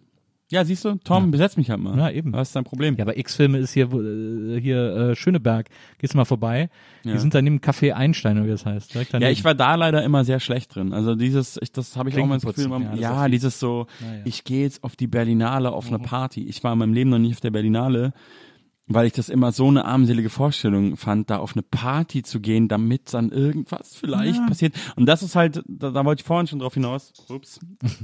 Ja, 0.53 0.65
siehst 0.65 0.85
du, 0.85 0.95
Tom, 1.03 1.33
besetz 1.33 1.57
mich 1.57 1.71
halt 1.71 1.81
mal. 1.81 1.99
Ja, 1.99 2.09
eben. 2.09 2.33
Was 2.33 2.49
ist 2.51 2.57
dein 2.57 2.63
Problem? 2.63 2.95
Ja, 2.97 3.03
aber 3.05 3.19
X-Filme 3.19 3.59
ist 3.59 3.73
hier, 3.73 3.93
äh, 3.93 4.61
hier 4.61 4.97
äh, 5.11 5.17
Schöneberg. 5.17 5.69
Gehst 5.99 6.15
du 6.15 6.19
mal 6.19 6.25
vorbei. 6.25 6.71
Ja. 7.03 7.13
Die 7.15 7.19
sind 7.19 7.35
da 7.35 7.43
neben 7.43 7.59
Café 7.59 7.93
Einstein, 7.95 8.37
oder 8.39 8.47
wie 8.47 8.51
das 8.51 8.65
heißt. 8.65 8.95
Direkt 8.95 9.13
Ja, 9.15 9.29
ich 9.29 9.43
war 9.43 9.57
da 9.57 9.75
leider 9.75 10.05
immer 10.05 10.25
sehr 10.25 10.39
schlecht 10.39 10.75
drin. 10.77 10.93
Also 10.93 11.17
dieses, 11.17 11.59
ich, 11.61 11.73
das 11.73 11.97
habe 11.97 12.11
ich 12.11 12.19
auch 12.19 12.27
mal 12.27 12.39
das 12.39 12.45
Gefühl, 12.55 12.71
ja, 12.81 12.95
ja, 12.95 13.29
dieses 13.29 13.59
so, 13.59 13.89
Ja, 14.01 14.07
ja. 14.19 14.21
ich 14.25 14.45
gehe 14.45 14.63
jetzt 14.63 14.85
auf 14.85 14.95
die 14.95 15.09
Berlinale 15.09 15.73
auf 15.73 15.89
Mhm. 15.91 15.97
eine 15.97 16.05
Party. 16.05 16.45
Ich 16.45 16.63
war 16.63 16.73
in 16.75 16.79
meinem 16.79 16.95
Leben 16.95 17.11
noch 17.11 17.19
nie 17.19 17.33
auf 17.33 17.41
der 17.41 17.51
Berlinale, 17.51 18.13
weil 18.89 19.07
ich 19.07 19.13
das 19.13 19.29
immer 19.29 19.51
so 19.53 19.67
eine 19.69 19.85
armselige 19.85 20.31
Vorstellung 20.31 20.97
fand, 20.97 21.29
da 21.31 21.39
auf 21.39 21.55
eine 21.55 21.63
Party 21.63 22.23
zu 22.23 22.41
gehen, 22.41 22.69
damit 22.69 23.13
dann 23.13 23.31
irgendwas 23.31 23.97
vielleicht 23.97 24.47
passiert. 24.47 24.75
Und 24.95 25.07
das 25.07 25.23
ist 25.25 25.35
halt, 25.35 25.63
da, 25.67 25.91
da 25.91 26.05
wollte 26.05 26.21
ich 26.21 26.27
vorhin 26.27 26.47
schon 26.47 26.61
drauf 26.61 26.75
hinaus. 26.75 27.13
Ups. 27.29 27.59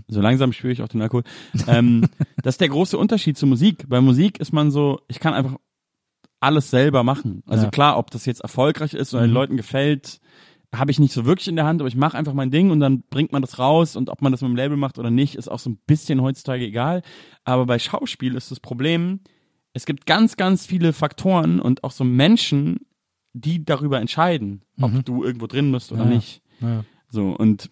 So 0.09 0.21
langsam 0.21 0.53
spüre 0.53 0.73
ich 0.73 0.83
auch 0.83 0.89
den 0.89 1.01
Alkohol. 1.03 1.23
ähm, 1.69 2.05
das 2.43 2.55
ist 2.55 2.61
der 2.61 2.69
große 2.69 2.99
Unterschied 2.99 3.39
zur 3.39 3.49
Musik. 3.49 3.89
Bei 3.89 4.01
Musik 4.01 4.41
ist 4.41 4.53
man 4.53 4.71
so, 4.73 5.01
ich 5.09 5.21
kann 5.21 5.35
einfach 5.35 5.57
alles 6.41 6.71
selber 6.71 7.05
machen. 7.05 7.43
Also 7.47 7.65
Ja. 7.67 7.71
klar, 7.71 7.97
ob 7.99 8.11
das 8.11 8.27
jetzt 8.27 8.41
erfolgreich 8.41 8.95
ist 8.95 9.15
oder 9.15 9.23
den 9.23 9.31
Mhm. 9.31 9.35
Leuten 9.35 9.57
gefällt, 9.57 10.19
habe 10.75 10.91
ich 10.91 10.99
nicht 10.99 11.13
so 11.13 11.25
wirklich 11.27 11.49
in 11.49 11.55
der 11.57 11.67
Hand, 11.67 11.81
aber 11.81 11.89
ich 11.89 11.97
mache 11.97 12.17
einfach 12.17 12.33
mein 12.33 12.51
Ding 12.51 12.71
und 12.71 12.81
dann 12.81 13.03
bringt 13.03 13.31
man 13.31 13.43
das 13.43 13.59
raus 13.59 13.95
und 13.95 14.09
ob 14.09 14.23
man 14.23 14.33
das 14.33 14.41
mit 14.41 14.49
dem 14.51 14.57
Label 14.57 14.77
macht 14.77 14.99
oder 14.99 15.11
nicht, 15.11 15.35
ist 15.37 15.49
auch 15.49 15.59
so 15.61 15.71
ein 15.71 15.79
bisschen 15.87 16.21
heutzutage 16.23 16.65
egal. 16.65 17.03
Aber 17.45 17.67
bei 17.67 17.79
Schauspiel 17.79 18.35
ist 18.35 18.51
das 18.51 18.59
Problem, 18.59 19.21
es 19.75 19.87
gibt 19.87 20.07
ganz, 20.07 20.37
ganz 20.37 20.67
viele 20.67 20.93
Faktoren 20.93 21.61
und 21.61 21.85
auch 21.85 21.93
so 21.93 22.05
Menschen, 22.05 22.81
die 23.33 23.65
darüber 23.65 24.01
entscheiden, 24.01 24.63
ob 24.81 25.05
du 25.05 25.25
irgendwo 25.25 25.47
drin 25.47 25.73
bist 25.73 25.93
oder 25.93 26.05
Mhm. 26.05 26.11
Ja, 26.11 26.13
ja. 26.13 26.17
nicht. 26.17 26.43
Ja. 26.61 26.85
So, 27.11 27.31
und 27.31 27.71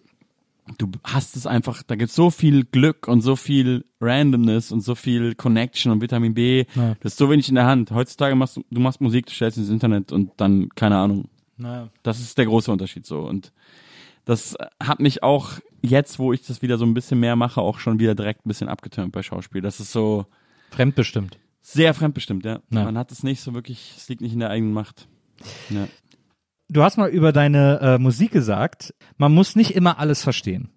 du 0.77 0.89
hast 1.03 1.35
es 1.35 1.45
einfach, 1.45 1.83
da 1.83 1.95
gibt's 1.95 2.15
so 2.15 2.29
viel 2.29 2.63
Glück 2.65 3.07
und 3.07 3.21
so 3.21 3.35
viel 3.35 3.85
Randomness 3.99 4.71
und 4.71 4.81
so 4.81 4.95
viel 4.95 5.35
Connection 5.35 5.91
und 5.91 6.01
Vitamin 6.01 6.33
B. 6.33 6.65
Ja. 6.75 6.95
Das 7.01 7.13
ist 7.13 7.17
so 7.17 7.29
wenig 7.29 7.49
in 7.49 7.55
der 7.55 7.65
Hand. 7.65 7.91
Heutzutage 7.91 8.35
machst 8.35 8.57
du, 8.57 8.63
du 8.71 8.79
machst 8.79 9.01
Musik, 9.01 9.25
du 9.27 9.33
stellst 9.33 9.57
ins 9.57 9.69
Internet 9.69 10.11
und 10.11 10.31
dann, 10.37 10.69
keine 10.69 10.97
Ahnung. 10.97 11.29
Naja. 11.57 11.89
Das 12.03 12.19
ist 12.19 12.37
der 12.37 12.45
große 12.45 12.71
Unterschied 12.71 13.05
so. 13.05 13.19
Und 13.21 13.51
das 14.25 14.55
hat 14.81 14.99
mich 14.99 15.23
auch 15.23 15.59
jetzt, 15.81 16.19
wo 16.19 16.33
ich 16.33 16.41
das 16.45 16.61
wieder 16.61 16.77
so 16.77 16.85
ein 16.85 16.93
bisschen 16.93 17.19
mehr 17.19 17.35
mache, 17.35 17.61
auch 17.61 17.79
schon 17.79 17.99
wieder 17.99 18.15
direkt 18.15 18.45
ein 18.45 18.49
bisschen 18.49 18.69
abgetürmt 18.69 19.11
bei 19.11 19.21
Schauspiel. 19.23 19.61
Das 19.61 19.79
ist 19.79 19.91
so 19.91 20.25
Fremdbestimmt. 20.71 21.37
Sehr 21.71 21.93
fremdbestimmt, 21.93 22.45
ja. 22.45 22.61
Ja. 22.71 22.83
Man 22.83 22.97
hat 22.97 23.11
es 23.11 23.23
nicht 23.23 23.41
so 23.41 23.53
wirklich, 23.53 23.93
es 23.97 24.09
liegt 24.09 24.21
nicht 24.21 24.33
in 24.33 24.39
der 24.39 24.49
eigenen 24.49 24.73
Macht. 24.73 25.07
Ja. 25.69 25.87
Du 26.69 26.83
hast 26.83 26.97
mal 26.97 27.09
über 27.09 27.31
deine 27.31 27.79
äh, 27.81 27.97
Musik 27.97 28.31
gesagt, 28.31 28.93
man 29.17 29.33
muss 29.33 29.55
nicht 29.55 29.75
immer 29.75 29.99
alles 29.99 30.23
verstehen. 30.23 30.69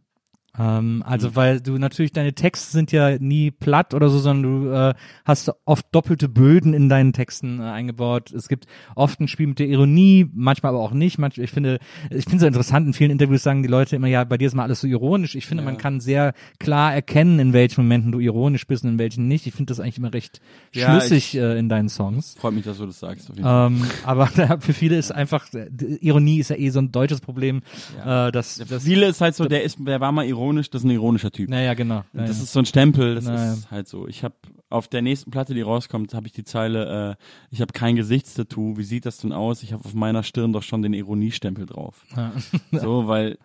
Ähm, 0.58 1.02
also 1.06 1.28
Mhm. 1.30 1.36
weil 1.36 1.60
du 1.60 1.78
natürlich 1.78 2.12
deine 2.12 2.32
Texte 2.34 2.70
sind 2.70 2.92
ja 2.92 3.18
nie 3.18 3.50
platt 3.50 3.92
oder 3.94 4.08
so, 4.08 4.18
sondern 4.18 4.62
du 4.62 4.70
äh, 4.70 4.94
hast 5.24 5.50
oft 5.64 5.86
doppelte 5.92 6.28
Böden 6.28 6.74
in 6.74 6.88
deinen 6.88 7.12
Texten 7.12 7.60
äh, 7.60 7.64
eingebaut. 7.64 8.32
Es 8.32 8.48
gibt 8.48 8.66
oft 8.94 9.20
ein 9.20 9.26
Spiel 9.28 9.48
mit 9.48 9.58
der 9.58 9.66
Ironie, 9.66 10.30
manchmal 10.32 10.70
aber 10.70 10.80
auch 10.80 10.92
nicht. 10.92 11.18
Manch, 11.18 11.38
ich 11.38 11.50
finde, 11.50 11.78
ich 12.10 12.24
finde 12.24 12.36
es 12.36 12.40
so 12.42 12.46
interessant. 12.46 12.86
In 12.86 12.92
vielen 12.92 13.10
Interviews 13.10 13.42
sagen 13.42 13.62
die 13.62 13.68
Leute 13.68 13.96
immer, 13.96 14.06
ja, 14.06 14.22
bei 14.24 14.38
dir 14.38 14.46
ist 14.46 14.54
mal 14.54 14.62
alles 14.62 14.80
so 14.80 14.86
ironisch. 14.86 15.34
Ich 15.34 15.46
finde, 15.46 15.64
man 15.64 15.76
kann 15.76 16.00
sehr 16.00 16.34
klar 16.60 16.94
erkennen, 16.94 17.38
in 17.40 17.52
welchen 17.52 17.82
Momenten 17.82 18.12
du 18.12 18.20
ironisch 18.20 18.66
bist 18.66 18.84
und 18.84 18.90
in 18.90 18.98
welchen 18.98 19.26
nicht. 19.26 19.46
Ich 19.46 19.54
finde 19.54 19.70
das 19.72 19.80
eigentlich 19.80 19.98
immer 19.98 20.12
recht 20.14 20.40
Ja, 20.72 21.00
schlüssig 21.00 21.34
äh, 21.36 21.58
in 21.58 21.68
deinen 21.68 21.88
Songs. 21.88 22.36
Freut 22.38 22.54
mich, 22.54 22.64
dass 22.64 22.78
du 22.78 22.86
das 22.86 23.00
sagst. 23.00 23.28
Auf 23.30 23.36
jeden 23.36 23.42
Fall. 23.48 23.66
Ähm, 23.72 23.82
aber 24.04 24.26
für 24.60 24.72
viele 24.72 24.96
ist 24.96 25.10
einfach, 25.10 25.46
die 25.52 25.98
Ironie 26.06 26.38
ist 26.38 26.50
ja 26.50 26.56
eh 26.56 26.70
so 26.70 26.78
ein 26.78 26.92
deutsches 26.92 27.20
Problem. 27.20 27.62
Äh, 28.04 28.30
das, 28.30 28.62
das, 28.68 28.84
Viele 28.84 29.06
ist 29.06 29.20
halt 29.20 29.34
so, 29.34 29.46
der 29.46 29.64
ist, 29.64 29.78
der 29.80 30.00
war 30.00 30.12
mal 30.12 30.24
ironisch, 30.24 30.43
das 30.52 30.68
ist 30.68 30.84
ein 30.84 30.90
ironischer 30.90 31.30
Typ. 31.30 31.48
naja, 31.48 31.74
genau. 31.74 32.04
Das 32.12 32.14
Naja. 32.14 32.30
ist 32.30 32.52
so 32.52 32.58
ein 32.60 32.66
Stempel, 32.66 33.14
das 33.16 33.24
Naja. 33.24 33.52
ist 33.52 33.70
halt 33.70 33.88
so. 33.88 34.06
Ich 34.08 34.22
habe 34.24 34.34
auf 34.70 34.88
der 34.88 35.02
nächsten 35.02 35.30
Platte, 35.30 35.54
die 35.54 35.60
rauskommt, 35.60 36.14
habe 36.14 36.26
ich 36.26 36.32
die 36.32 36.42
Zeile, 36.42 37.16
äh, 37.18 37.24
ich 37.50 37.60
habe 37.60 37.72
kein 37.72 37.94
Gesichtstattoo, 37.94 38.76
wie 38.76 38.82
sieht 38.82 39.06
das 39.06 39.18
denn 39.18 39.32
aus? 39.32 39.62
Ich 39.62 39.72
habe 39.72 39.84
auf 39.84 39.94
meiner 39.94 40.22
Stirn 40.24 40.52
doch 40.52 40.62
schon 40.64 40.82
den 40.82 40.94
Ironiestempel 40.94 41.66
drauf. 41.66 42.04
Ja. 42.16 42.32
So, 42.72 43.06
weil 43.06 43.38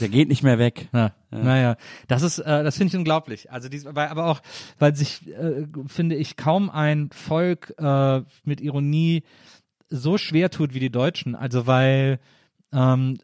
der 0.00 0.08
geht 0.08 0.28
nicht 0.28 0.42
mehr 0.42 0.58
weg. 0.58 0.88
Ja, 0.94 1.12
Naja, 1.30 1.76
das 2.08 2.22
ist, 2.22 2.38
äh, 2.38 2.64
das 2.64 2.76
finde 2.78 2.92
ich 2.92 2.96
unglaublich. 2.98 3.50
Also 3.52 3.68
dies, 3.68 3.84
weil, 3.84 4.08
aber 4.08 4.26
auch, 4.26 4.40
weil 4.78 4.94
sich, 4.96 5.28
äh, 5.28 5.66
finde 5.86 6.16
ich, 6.16 6.36
kaum 6.36 6.70
ein 6.70 7.10
Volk 7.12 7.74
äh, 7.78 8.22
mit 8.44 8.60
Ironie 8.62 9.22
so 9.90 10.16
schwer 10.18 10.50
tut 10.50 10.72
wie 10.72 10.80
die 10.80 10.90
Deutschen. 10.90 11.34
Also 11.34 11.66
weil 11.66 12.20
ähm, 12.72 13.18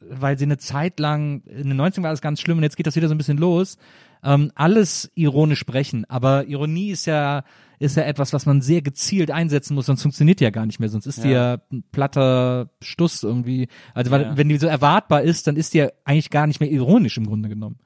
weil 0.00 0.38
sie 0.38 0.44
eine 0.44 0.58
Zeit 0.58 1.00
lang, 1.00 1.42
in 1.46 1.68
den 1.68 1.80
90ern 1.80 2.02
war 2.02 2.10
das 2.10 2.20
ganz 2.20 2.40
schlimm 2.40 2.58
und 2.58 2.62
jetzt 2.62 2.76
geht 2.76 2.86
das 2.86 2.96
wieder 2.96 3.08
so 3.08 3.14
ein 3.14 3.18
bisschen 3.18 3.38
los, 3.38 3.76
ähm, 4.24 4.52
alles 4.54 5.10
ironisch 5.14 5.58
sprechen. 5.58 6.04
Aber 6.08 6.46
Ironie 6.46 6.90
ist 6.90 7.06
ja, 7.06 7.42
ist 7.80 7.96
ja 7.96 8.04
etwas, 8.04 8.32
was 8.32 8.46
man 8.46 8.60
sehr 8.60 8.80
gezielt 8.80 9.32
einsetzen 9.32 9.74
muss, 9.74 9.86
sonst 9.86 10.02
funktioniert 10.02 10.38
die 10.38 10.44
ja 10.44 10.50
gar 10.50 10.66
nicht 10.66 10.78
mehr, 10.78 10.88
sonst 10.88 11.06
ist 11.06 11.24
die 11.24 11.30
ja 11.30 11.58
ein 11.72 11.82
platter 11.90 12.70
Stuss 12.80 13.24
irgendwie. 13.24 13.66
Also 13.94 14.12
weil, 14.12 14.22
Ja. 14.22 14.36
wenn 14.36 14.48
die 14.48 14.58
so 14.58 14.68
erwartbar 14.68 15.22
ist, 15.22 15.48
dann 15.48 15.56
ist 15.56 15.74
die 15.74 15.78
ja 15.78 15.88
eigentlich 16.04 16.30
gar 16.30 16.46
nicht 16.46 16.60
mehr 16.60 16.70
ironisch 16.70 17.16
im 17.16 17.26
Grunde 17.26 17.48
genommen. 17.48 17.78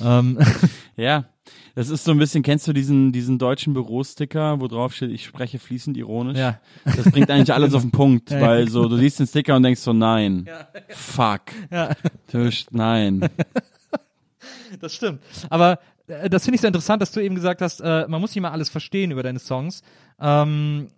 Ähm, 0.00 0.38
Ja, 0.96 1.24
das 1.74 1.90
ist 1.90 2.04
so 2.04 2.12
ein 2.12 2.18
bisschen, 2.18 2.42
kennst 2.42 2.66
du 2.68 2.72
diesen, 2.72 3.12
diesen 3.12 3.38
deutschen 3.38 3.74
Bürosticker, 3.74 4.60
wo 4.60 4.68
drauf 4.68 4.94
steht, 4.94 5.10
ich 5.10 5.24
spreche 5.24 5.58
fließend 5.58 5.96
ironisch? 5.96 6.38
Ja. 6.38 6.60
Das 6.84 7.10
bringt 7.10 7.30
eigentlich 7.30 7.52
alles 7.52 7.74
auf 7.74 7.82
den 7.82 7.90
Punkt, 7.90 8.30
Ja. 8.30 8.40
weil 8.40 8.68
so, 8.68 8.88
du 8.88 8.96
siehst 8.96 9.18
den 9.18 9.26
Sticker 9.26 9.56
und 9.56 9.62
denkst 9.62 9.80
so, 9.80 9.92
nein, 9.92 10.48
fuck, 10.90 11.42
Tisch, 12.28 12.66
nein. 12.70 13.28
Das 14.80 14.92
stimmt. 14.92 15.20
Aber 15.50 15.78
äh, 16.08 16.28
das 16.28 16.44
finde 16.44 16.56
ich 16.56 16.60
so 16.60 16.66
interessant, 16.66 17.00
dass 17.00 17.12
du 17.12 17.20
eben 17.20 17.34
gesagt 17.34 17.62
hast, 17.62 17.80
äh, 17.80 18.06
man 18.08 18.20
muss 18.20 18.34
nicht 18.34 18.42
mal 18.42 18.50
alles 18.50 18.68
verstehen 18.68 19.10
über 19.12 19.22
deine 19.22 19.38
Songs. 19.38 19.82
Ähm, 20.20 20.88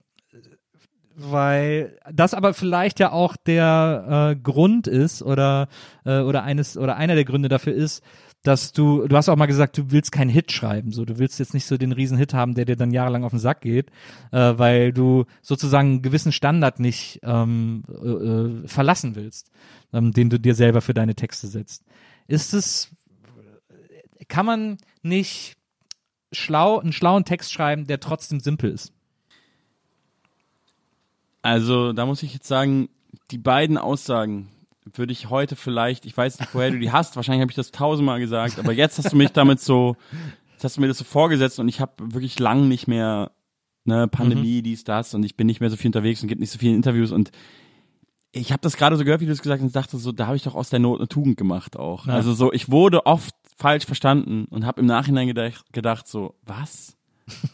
weil 1.15 1.99
das 2.13 2.35
aber 2.35 2.53
vielleicht 2.53 3.01
ja 3.01 3.11
auch 3.13 3.37
der 3.37 4.33
äh, 4.33 4.37
Grund 4.37 4.87
ist 4.87 5.23
oder 5.23 5.69
äh, 6.05 6.21
oder 6.21 6.43
eines 6.43 6.77
oder 6.77 6.97
einer 6.97 7.15
der 7.15 7.25
Gründe 7.25 7.49
dafür 7.49 7.73
ist, 7.73 8.03
dass 8.47 8.73
du 8.73 9.07
du 9.09 9.17
hast 9.17 9.29
auch 9.29 9.37
mal 9.37 9.47
gesagt, 9.47 9.79
du 9.79 9.91
willst 9.91 10.13
keinen 10.13 10.31
Hit 10.31 10.53
schreiben, 10.53 10.93
so 10.93 11.05
du 11.05 11.19
willst 11.19 11.39
jetzt 11.39 11.55
nicht 11.55 11.67
so 11.67 11.77
den 11.77 11.93
riesen 11.93 12.19
Hit 12.19 12.35
haben, 12.35 12.55
der 12.55 12.65
dir 12.65 12.77
dann 12.77 12.93
jahrelang 12.93 13.25
auf 13.25 13.33
den 13.33 13.39
Sack 13.39 13.61
geht, 13.61 13.91
äh, 14.33 14.55
weil 14.57 14.93
du 14.93 15.25
sozusagen 15.43 15.89
einen 15.89 16.03
gewissen 16.03 16.33
Standard 16.33 16.81
nicht 16.81 17.21
ähm, 17.23 17.85
äh, 17.89 18.09
äh, 18.09 18.69
verlassen 18.69 19.17
willst, 19.17 19.51
ähm, 19.93 20.13
den 20.13 20.31
du 20.31 20.39
dir 20.39 20.55
selber 20.55 20.81
für 20.81 20.95
deine 20.95 21.15
Texte 21.15 21.49
setzt. 21.49 21.85
Ist 22.27 22.55
es 22.55 22.91
kann 24.29 24.47
man 24.47 24.79
nicht 25.03 25.57
schlau 26.33 26.79
einen 26.79 26.93
schlauen 26.93 27.25
Text 27.25 27.53
schreiben, 27.53 27.87
der 27.87 28.01
trotzdem 28.01 28.41
simpel 28.41 28.71
ist? 28.71 28.93
Also, 31.43 31.93
da 31.93 32.07
muss 32.07 32.25
ich 32.25 32.35
jetzt 32.35 32.49
sagen, 32.49 32.89
die 33.31 33.39
beiden 33.39 33.79
Aussagen 33.79 34.49
würde 34.95 35.13
ich 35.13 35.31
heute 35.31 35.57
vielleicht, 35.57 36.07
ich 36.07 36.17
weiß 36.17 36.41
nicht, 36.41 36.55
woher 36.55 36.71
du 36.71 36.79
die 36.79 36.93
hast, 36.93 37.17
wahrscheinlich 37.17 37.43
habe 37.43 37.51
ich 37.51 37.57
das 37.57 37.71
tausendmal 37.71 38.21
gesagt, 38.21 38.59
aber 38.59 38.73
jetzt 38.73 38.99
hast 38.99 39.13
du 39.13 39.17
mich 39.17 39.31
damit 39.33 39.61
so, 39.61 39.97
jetzt 40.53 40.65
hast 40.65 40.77
du 40.77 40.81
mir 40.81 40.89
das 40.89 40.99
so 40.99 41.05
vorgesetzt 41.05 41.59
und 41.59 41.69
ich 41.69 41.81
habe 41.81 41.93
wirklich 41.99 42.39
lang 42.39 42.69
nicht 42.69 42.87
mehr, 42.87 43.33
ne, 43.85 44.09
Pandemie, 44.09 44.63
dies, 44.63 44.85
das 44.85 45.15
und 45.15 45.25
ich 45.25 45.37
bin 45.37 45.47
nicht 45.47 45.61
mehr 45.61 45.71
so 45.71 45.77
viel 45.77 45.89
unterwegs 45.89 46.23
und 46.23 46.29
gibt 46.29 46.41
nicht 46.41 46.51
so 46.51 46.59
viele 46.59 46.75
Interviews 46.75 47.11
und 47.11 47.31
ich 48.33 48.53
habe 48.53 48.61
das 48.61 48.77
gerade 48.77 48.97
so 48.97 49.05
gehört, 49.05 49.21
wie 49.21 49.27
du 49.27 49.33
es 49.33 49.43
gesagt 49.43 49.61
hast, 49.61 49.67
und 49.67 49.77
dachte 49.77 49.97
so, 49.97 50.13
da 50.13 50.27
habe 50.27 50.37
ich 50.37 50.43
doch 50.43 50.55
aus 50.55 50.69
der 50.69 50.79
Not 50.79 51.01
eine 51.01 51.09
Tugend 51.09 51.37
gemacht 51.37 51.77
auch. 51.77 52.07
Ja. 52.07 52.15
Also 52.15 52.35
so, 52.35 52.53
ich 52.53 52.71
wurde 52.71 53.07
oft 53.07 53.35
falsch 53.57 53.87
verstanden 53.87 54.45
und 54.51 54.67
habe 54.67 54.81
im 54.81 54.87
Nachhinein 54.87 55.27
gedacht, 55.27 55.73
gedacht 55.73 56.07
so, 56.07 56.35
was? 56.43 56.96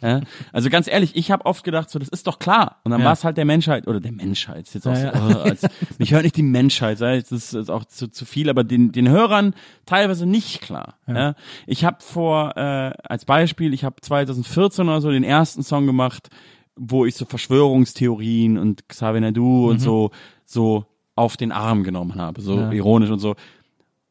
Ja? 0.03 0.21
Also 0.53 0.69
ganz 0.71 0.87
ehrlich, 0.89 1.17
ich 1.17 1.31
habe 1.31 1.47
oft 1.47 1.65
gedacht 1.65 1.89
so, 1.91 1.99
das 1.99 2.09
ist 2.09 2.27
doch 2.27 2.39
klar. 2.39 2.77
Und 2.85 2.91
dann 2.91 3.01
Ja. 3.01 3.07
war 3.07 3.13
es 3.15 3.25
halt 3.25 3.37
der 3.37 3.45
Menschheit 3.45 3.87
oder 3.89 4.01
der 4.01 4.13
Menschheit. 4.13 4.67
Ist 4.67 4.75
jetzt 4.75 4.87
auch 4.87 4.93
Ja, 4.95 5.17
so, 5.17 5.39
äh, 5.39 5.43
als, 5.43 5.67
mich 5.99 6.13
hört 6.13 6.25
nicht 6.25 6.37
die 6.37 6.43
Menschheit, 6.43 7.01
das 7.01 7.31
ist 7.31 7.71
auch 7.71 7.85
zu, 7.85 8.09
zu 8.09 8.25
viel, 8.25 8.51
aber 8.51 8.65
den, 8.65 8.93
den 8.93 9.09
Hörern 9.09 9.55
teilweise 9.87 10.27
nicht 10.27 10.61
klar. 10.61 10.95
Ja. 11.07 11.35
Ich 11.67 11.85
habe 11.85 11.99
vor, 12.01 12.57
äh, 12.57 12.93
als 13.05 13.25
Beispiel, 13.25 13.73
ich 13.75 13.85
habe 13.85 13.97
2014 14.01 14.89
oder 14.89 15.01
so 15.01 15.11
den 15.11 15.25
ersten 15.25 15.63
Song 15.63 15.87
gemacht, 15.87 16.29
wo 16.77 17.05
ich 17.07 17.15
so 17.17 17.25
Verschwörungstheorien 17.25 18.59
und 18.59 18.89
Xavier 18.89 19.21
Naidu 19.21 19.71
und 19.71 19.79
so 19.81 20.11
so 20.45 20.87
auf 21.15 21.37
den 21.37 21.53
Arm 21.53 21.83
genommen 21.85 22.15
habe, 22.17 22.41
so 22.41 22.71
ironisch 22.71 23.11
und 23.11 23.19
so. 23.19 23.35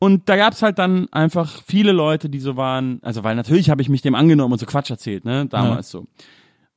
Und 0.03 0.29
da 0.29 0.35
gab's 0.35 0.63
halt 0.63 0.79
dann 0.79 1.07
einfach 1.13 1.61
viele 1.67 1.91
Leute, 1.91 2.27
die 2.27 2.39
so 2.39 2.57
waren, 2.57 2.97
also 3.03 3.23
weil 3.23 3.35
natürlich 3.35 3.69
habe 3.69 3.83
ich 3.83 3.89
mich 3.89 4.01
dem 4.01 4.15
angenommen 4.15 4.51
und 4.51 4.57
so 4.57 4.65
Quatsch 4.65 4.89
erzählt, 4.89 5.25
ne, 5.25 5.45
damals 5.45 5.91
so. 5.91 6.07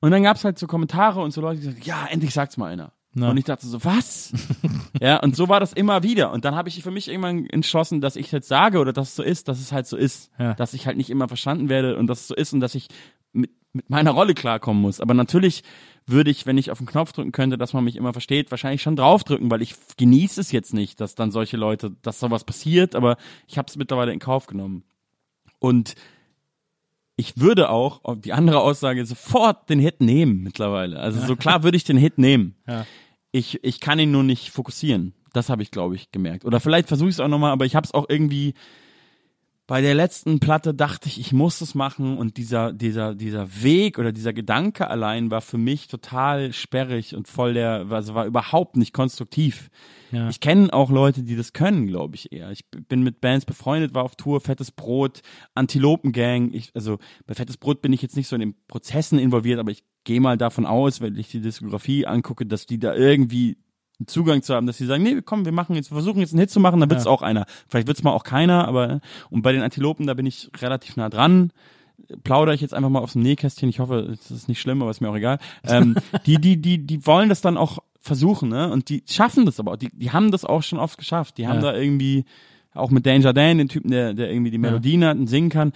Und 0.01 0.10
dann 0.10 0.22
gab's 0.22 0.44
halt 0.44 0.59
so 0.59 0.66
Kommentare 0.66 1.22
und 1.22 1.30
so 1.30 1.40
Leute, 1.40 1.59
die 1.59 1.68
gesagt, 1.68 1.86
ja, 1.86 2.06
endlich 2.10 2.34
sagt's 2.34 2.59
mal 2.59 2.70
einer. 2.70 2.92
Ja. 3.14 3.30
Und 3.30 3.38
ich 3.38 3.44
dachte 3.44 3.66
so, 3.66 3.82
was? 3.82 4.34
ja, 5.01 5.20
und 5.22 5.36
so 5.36 5.48
war 5.48 5.59
das 5.59 5.72
immer 5.72 6.02
wieder. 6.02 6.32
Und 6.32 6.44
dann 6.44 6.55
habe 6.55 6.68
ich 6.68 6.82
für 6.82 6.90
mich 6.90 7.09
irgendwann 7.09 7.46
entschlossen, 7.46 8.02
dass 8.02 8.16
ich 8.16 8.30
jetzt 8.30 8.46
sage 8.46 8.78
oder 8.78 8.92
dass 8.92 9.09
es 9.09 9.16
so 9.16 9.22
ist, 9.22 9.48
dass 9.48 9.59
es 9.59 9.72
halt 9.72 9.86
so 9.86 9.96
ist. 9.96 10.30
Ja. 10.38 10.52
Dass 10.52 10.74
ich 10.74 10.86
halt 10.86 10.98
nicht 10.98 11.09
immer 11.09 11.26
verstanden 11.26 11.70
werde 11.70 11.96
und 11.96 12.09
dass 12.09 12.20
es 12.20 12.28
so 12.28 12.34
ist 12.34 12.52
und 12.52 12.60
dass 12.60 12.74
ich 12.74 12.88
mit, 13.32 13.52
mit 13.72 13.88
meiner 13.88 14.10
Rolle 14.10 14.34
klarkommen 14.34 14.82
muss. 14.82 15.01
Aber 15.01 15.14
natürlich 15.14 15.62
würde 16.06 16.31
ich, 16.31 16.47
wenn 16.47 16.59
ich 16.59 16.70
auf 16.70 16.78
den 16.78 16.86
Knopf 16.86 17.12
drücken 17.12 17.32
könnte, 17.32 17.56
dass 17.56 17.72
man 17.72 17.85
mich 17.85 17.97
immer 17.97 18.12
versteht, 18.12 18.51
wahrscheinlich 18.51 18.82
schon 18.82 18.97
draufdrücken, 18.97 19.51
weil 19.51 19.62
ich 19.62 19.74
genieße 19.97 20.40
es 20.40 20.52
jetzt 20.52 20.74
nicht, 20.74 21.01
dass 21.01 21.14
dann 21.14 21.31
solche 21.31 21.56
Leute, 21.56 21.93
dass 22.02 22.20
sowas 22.20 22.44
passiert, 22.44 22.94
aber 22.94 23.16
ich 23.47 23.56
habe 23.56 23.68
es 23.68 23.76
mittlerweile 23.76 24.12
in 24.12 24.18
Kauf 24.18 24.47
genommen. 24.47 24.85
Und 25.59 25.94
ich 27.16 27.39
würde 27.39 27.70
auch, 27.70 28.05
auf 28.05 28.20
die 28.20 28.32
andere 28.32 28.60
Aussage, 28.60 29.06
sofort 29.06 29.70
den 29.70 29.78
Hit 29.78 30.01
nehmen 30.01 30.43
mittlerweile. 30.43 30.98
Also 30.98 31.24
so 31.24 31.36
klar 31.36 31.62
würde 31.62 31.76
ich 31.76 31.85
den 31.85 31.97
Hit 31.97 32.18
nehmen. 32.18 32.56
Ja. 32.66 32.86
Ich, 33.36 33.64
ich 33.64 33.81
kann 33.81 33.98
ihn 33.98 34.12
nur 34.12 34.22
nicht 34.22 34.51
fokussieren. 34.51 35.12
Das 35.32 35.48
habe 35.48 35.64
ich, 35.64 35.72
glaube 35.72 35.97
ich, 35.97 36.12
gemerkt. 36.12 36.44
Oder 36.44 36.60
vielleicht 36.60 36.86
versuche 36.86 37.09
ich 37.09 37.16
es 37.16 37.20
auch 37.20 37.26
nochmal, 37.26 37.51
aber 37.51 37.64
ich 37.64 37.74
habe 37.74 37.85
es 37.85 37.93
auch 37.93 38.06
irgendwie 38.09 38.55
bei 39.66 39.81
der 39.81 39.95
letzten 39.95 40.41
Platte 40.41 40.74
dachte 40.74 41.09
ich, 41.09 41.19
ich 41.19 41.32
muss 41.32 41.62
es 41.62 41.74
machen 41.74 42.19
und 42.19 42.36
dieser, 42.36 42.73
dieser, 42.73 43.15
dieser 43.15 43.62
Weg 43.62 43.99
oder 43.99 44.12
dieser 44.12 44.35
Gedanke 44.35 44.89
allein 44.89 45.31
war 45.31 45.41
für 45.41 45.57
mich 45.57 45.89
total 45.89 46.53
sperrig 46.53 47.16
und 47.16 47.28
voll 47.28 47.55
der, 47.55 47.86
also 47.89 48.15
war 48.15 48.27
überhaupt 48.27 48.77
nicht 48.77 48.93
konstruktiv. 48.93 49.70
Ja. 50.12 50.28
Ich 50.28 50.41
kenne 50.41 50.73
auch 50.73 50.91
Leute, 50.91 51.23
die 51.23 51.35
das 51.35 51.55
können, 51.55 51.86
glaube 51.86 52.15
ich 52.15 52.31
eher. 52.31 52.51
Ich 52.51 52.66
bin 52.69 53.03
mit 53.03 53.23
Bands 53.23 53.47
befreundet, 53.47 53.95
war 53.95 54.05
auf 54.05 54.16
Tour, 54.16 54.43
Fettes 54.43 54.70
Brot, 54.70 55.23
Antilopengang. 55.55 56.53
Ich, 56.53 56.70
also 56.74 56.99
bei 57.27 57.35
Fettes 57.35 57.57
Brot 57.57 57.81
bin 57.81 57.93
ich 57.95 58.03
jetzt 58.03 58.16
nicht 58.16 58.28
so 58.28 58.36
in 58.36 58.41
den 58.41 58.55
Prozessen 58.69 59.19
involviert, 59.19 59.59
aber 59.59 59.70
ich 59.70 59.82
gehe 60.05 60.20
mal 60.20 60.36
davon 60.36 60.66
aus, 60.66 61.01
wenn 61.01 61.16
ich 61.16 61.28
die 61.28 61.41
Diskografie 61.41 62.05
angucke, 62.05 62.45
dass 62.45 62.66
die 62.66 62.78
da 62.78 62.95
irgendwie 62.95 63.57
einen 64.05 64.09
Zugang 64.09 64.43
zu 64.43 64.55
haben, 64.55 64.66
dass 64.66 64.76
sie 64.78 64.86
sagen, 64.86 65.02
nee, 65.02 65.20
komm, 65.24 65.44
wir 65.44 65.52
machen 65.52 65.74
jetzt, 65.76 65.90
wir 65.90 65.94
versuchen 65.97 66.20
jetzt 66.20 66.32
einen 66.32 66.40
Hit 66.40 66.51
zu 66.51 66.60
machen, 66.60 66.81
dann 66.81 66.90
wird's 66.90 67.05
Ja. 67.05 67.10
auch 67.10 67.22
einer. 67.22 67.47
Vielleicht 67.68 67.86
wird's 67.89 68.02
mal 68.02 68.12
auch 68.12 68.24
keiner, 68.24 68.68
aber 68.68 69.01
und 69.31 69.43
bei 69.43 69.52
den 69.52 69.62
Antilopen, 69.62 70.06
da 70.06 70.14
bin 70.14 70.26
ich 70.26 70.51
relativ 70.60 70.97
nah 70.97 71.09
dran. 71.09 71.51
Plaudere 72.24 72.55
ich 72.55 72.60
jetzt 72.60 72.74
einfach 72.74 72.90
mal 72.90 72.98
aus 73.01 73.12
dem 73.14 73.22
Nähkästchen. 73.22 73.68
Ich 73.68 73.78
hoffe, 73.78 74.01
es 74.12 74.31
ist 74.31 74.48
nicht 74.48 74.60
schlimm, 74.60 74.82
aber 74.82 74.90
ist 74.90 75.01
mir 75.01 75.09
auch 75.10 75.16
egal. 75.16 75.39
Ähm, 75.66 75.94
die, 76.26 76.39
die, 76.39 76.60
die, 76.60 76.78
die 76.86 77.06
wollen 77.06 77.28
das 77.28 77.40
dann 77.40 77.56
auch 77.56 77.78
versuchen, 78.01 78.51
ne? 78.51 78.70
Und 78.70 78.89
die 78.90 79.02
schaffen 79.09 79.47
das 79.47 79.59
aber 79.60 79.72
auch. 79.72 79.76
Die, 79.76 79.89
die 79.93 80.10
haben 80.10 80.31
das 80.31 80.44
auch 80.44 80.62
schon 80.62 80.78
oft 80.78 80.98
geschafft. 80.98 81.39
Die 81.39 81.47
haben 81.48 81.56
Ja. 81.62 81.72
da 81.72 81.76
irgendwie 81.76 82.24
auch 82.74 82.90
mit 82.90 83.06
Danger 83.06 83.32
Dan, 83.32 83.59
den 83.59 83.68
Typen, 83.68 83.90
der, 83.90 84.12
der 84.12 84.31
irgendwie 84.31 84.51
die 84.51 84.59
Melodien 84.59 85.05
hat 85.05 85.16
und 85.16 85.28
singen 85.28 85.48
kann. 85.48 85.72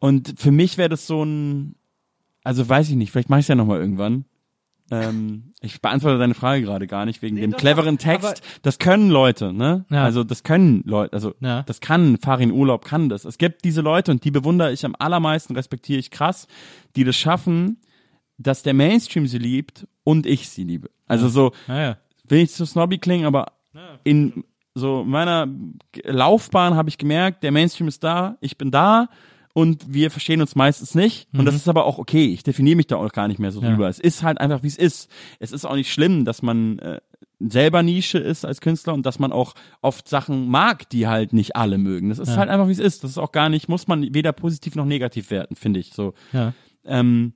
Und 0.00 0.34
für 0.38 0.50
mich 0.50 0.76
wäre 0.76 0.88
das 0.90 1.06
so 1.06 1.22
ein, 1.24 1.76
also 2.42 2.68
weiß 2.68 2.90
ich 2.90 2.96
nicht, 2.96 3.12
vielleicht 3.12 3.30
mache 3.30 3.40
ich 3.40 3.44
es 3.44 3.48
ja 3.48 3.54
nochmal 3.54 3.80
irgendwann. 3.80 4.24
Ähm, 4.90 5.54
ich 5.60 5.80
beantworte 5.80 6.18
deine 6.18 6.34
Frage 6.34 6.62
gerade 6.62 6.86
gar 6.86 7.06
nicht 7.06 7.22
wegen 7.22 7.36
dem 7.36 7.52
doch, 7.52 7.58
cleveren 7.58 7.96
Text. 7.98 8.42
Das 8.62 8.78
können 8.78 9.08
Leute, 9.10 9.52
ne? 9.52 9.86
Ja. 9.90 10.04
Also 10.04 10.24
das 10.24 10.42
können 10.42 10.82
Leute, 10.84 11.14
also 11.14 11.34
Ja. 11.40 11.62
das 11.62 11.80
kann 11.80 12.18
Farin 12.18 12.52
Urlaub 12.52 12.84
kann 12.84 13.08
das. 13.08 13.24
Es 13.24 13.38
gibt 13.38 13.64
diese 13.64 13.80
Leute 13.80 14.10
und 14.12 14.24
die 14.24 14.30
bewundere 14.30 14.72
ich 14.72 14.84
am 14.84 14.94
allermeisten, 14.98 15.54
respektiere 15.56 15.98
ich 15.98 16.10
krass, 16.10 16.46
die 16.96 17.04
das 17.04 17.16
schaffen, 17.16 17.78
dass 18.36 18.62
der 18.62 18.74
Mainstream 18.74 19.26
sie 19.26 19.38
liebt 19.38 19.86
und 20.04 20.26
ich 20.26 20.48
sie 20.50 20.64
liebe. 20.64 20.90
Also 21.06 21.28
so, 21.28 21.52
Ja, 21.66 21.80
ja. 21.80 21.96
will 22.28 22.40
nicht 22.42 22.52
so 22.54 22.64
snobby 22.66 22.98
klingen, 22.98 23.24
aber 23.26 23.52
in 24.04 24.44
so 24.74 25.02
meiner 25.04 25.46
Laufbahn 26.04 26.74
habe 26.74 26.88
ich 26.88 26.98
gemerkt, 26.98 27.42
der 27.42 27.52
Mainstream 27.52 27.88
ist 27.88 28.02
da, 28.04 28.36
ich 28.40 28.58
bin 28.58 28.70
da 28.70 29.08
und 29.54 29.86
wir 29.94 30.10
verstehen 30.10 30.42
uns 30.42 30.54
meistens 30.56 30.94
nicht. 30.94 31.28
Und 31.32 31.46
das 31.46 31.54
ist 31.54 31.68
aber 31.68 31.86
auch 31.86 31.96
okay. 31.98 32.26
Ich 32.26 32.42
definiere 32.42 32.76
mich 32.76 32.88
da 32.88 32.96
auch 32.96 33.10
gar 33.12 33.28
nicht 33.28 33.38
mehr 33.38 33.52
so 33.52 33.62
Ja. 33.62 33.70
drüber. 33.70 33.88
Es 33.88 33.98
ist 34.00 34.22
halt 34.22 34.38
einfach, 34.38 34.62
wie 34.62 34.66
es 34.68 34.76
ist. 34.76 35.08
Es 35.38 35.52
ist 35.52 35.64
auch 35.64 35.76
nicht 35.76 35.90
schlimm, 35.92 36.24
dass 36.26 36.42
man 36.42 36.78
äh, 36.80 37.00
selber 37.40 37.82
Nische 37.82 38.18
ist 38.18 38.44
als 38.44 38.60
Künstler 38.60 38.94
und 38.94 39.06
dass 39.06 39.18
man 39.18 39.32
auch 39.32 39.54
oft 39.80 40.08
Sachen 40.08 40.48
mag, 40.48 40.88
die 40.90 41.06
halt 41.06 41.32
nicht 41.32 41.56
alle 41.56 41.78
mögen. 41.78 42.08
Das 42.10 42.18
ist 42.18 42.30
Ja. 42.30 42.36
halt 42.36 42.50
einfach, 42.50 42.68
wie 42.68 42.72
es 42.72 42.78
ist. 42.78 43.04
Das 43.04 43.12
ist 43.12 43.18
auch 43.18 43.32
gar 43.32 43.48
nicht, 43.48 43.68
muss 43.68 43.86
man 43.86 44.12
weder 44.12 44.32
positiv 44.32 44.74
noch 44.74 44.86
negativ 44.86 45.30
werten, 45.30 45.54
finde 45.56 45.80
ich. 45.80 45.92
So. 45.92 46.14
ja. 46.32 46.52
Ähm, 46.84 47.32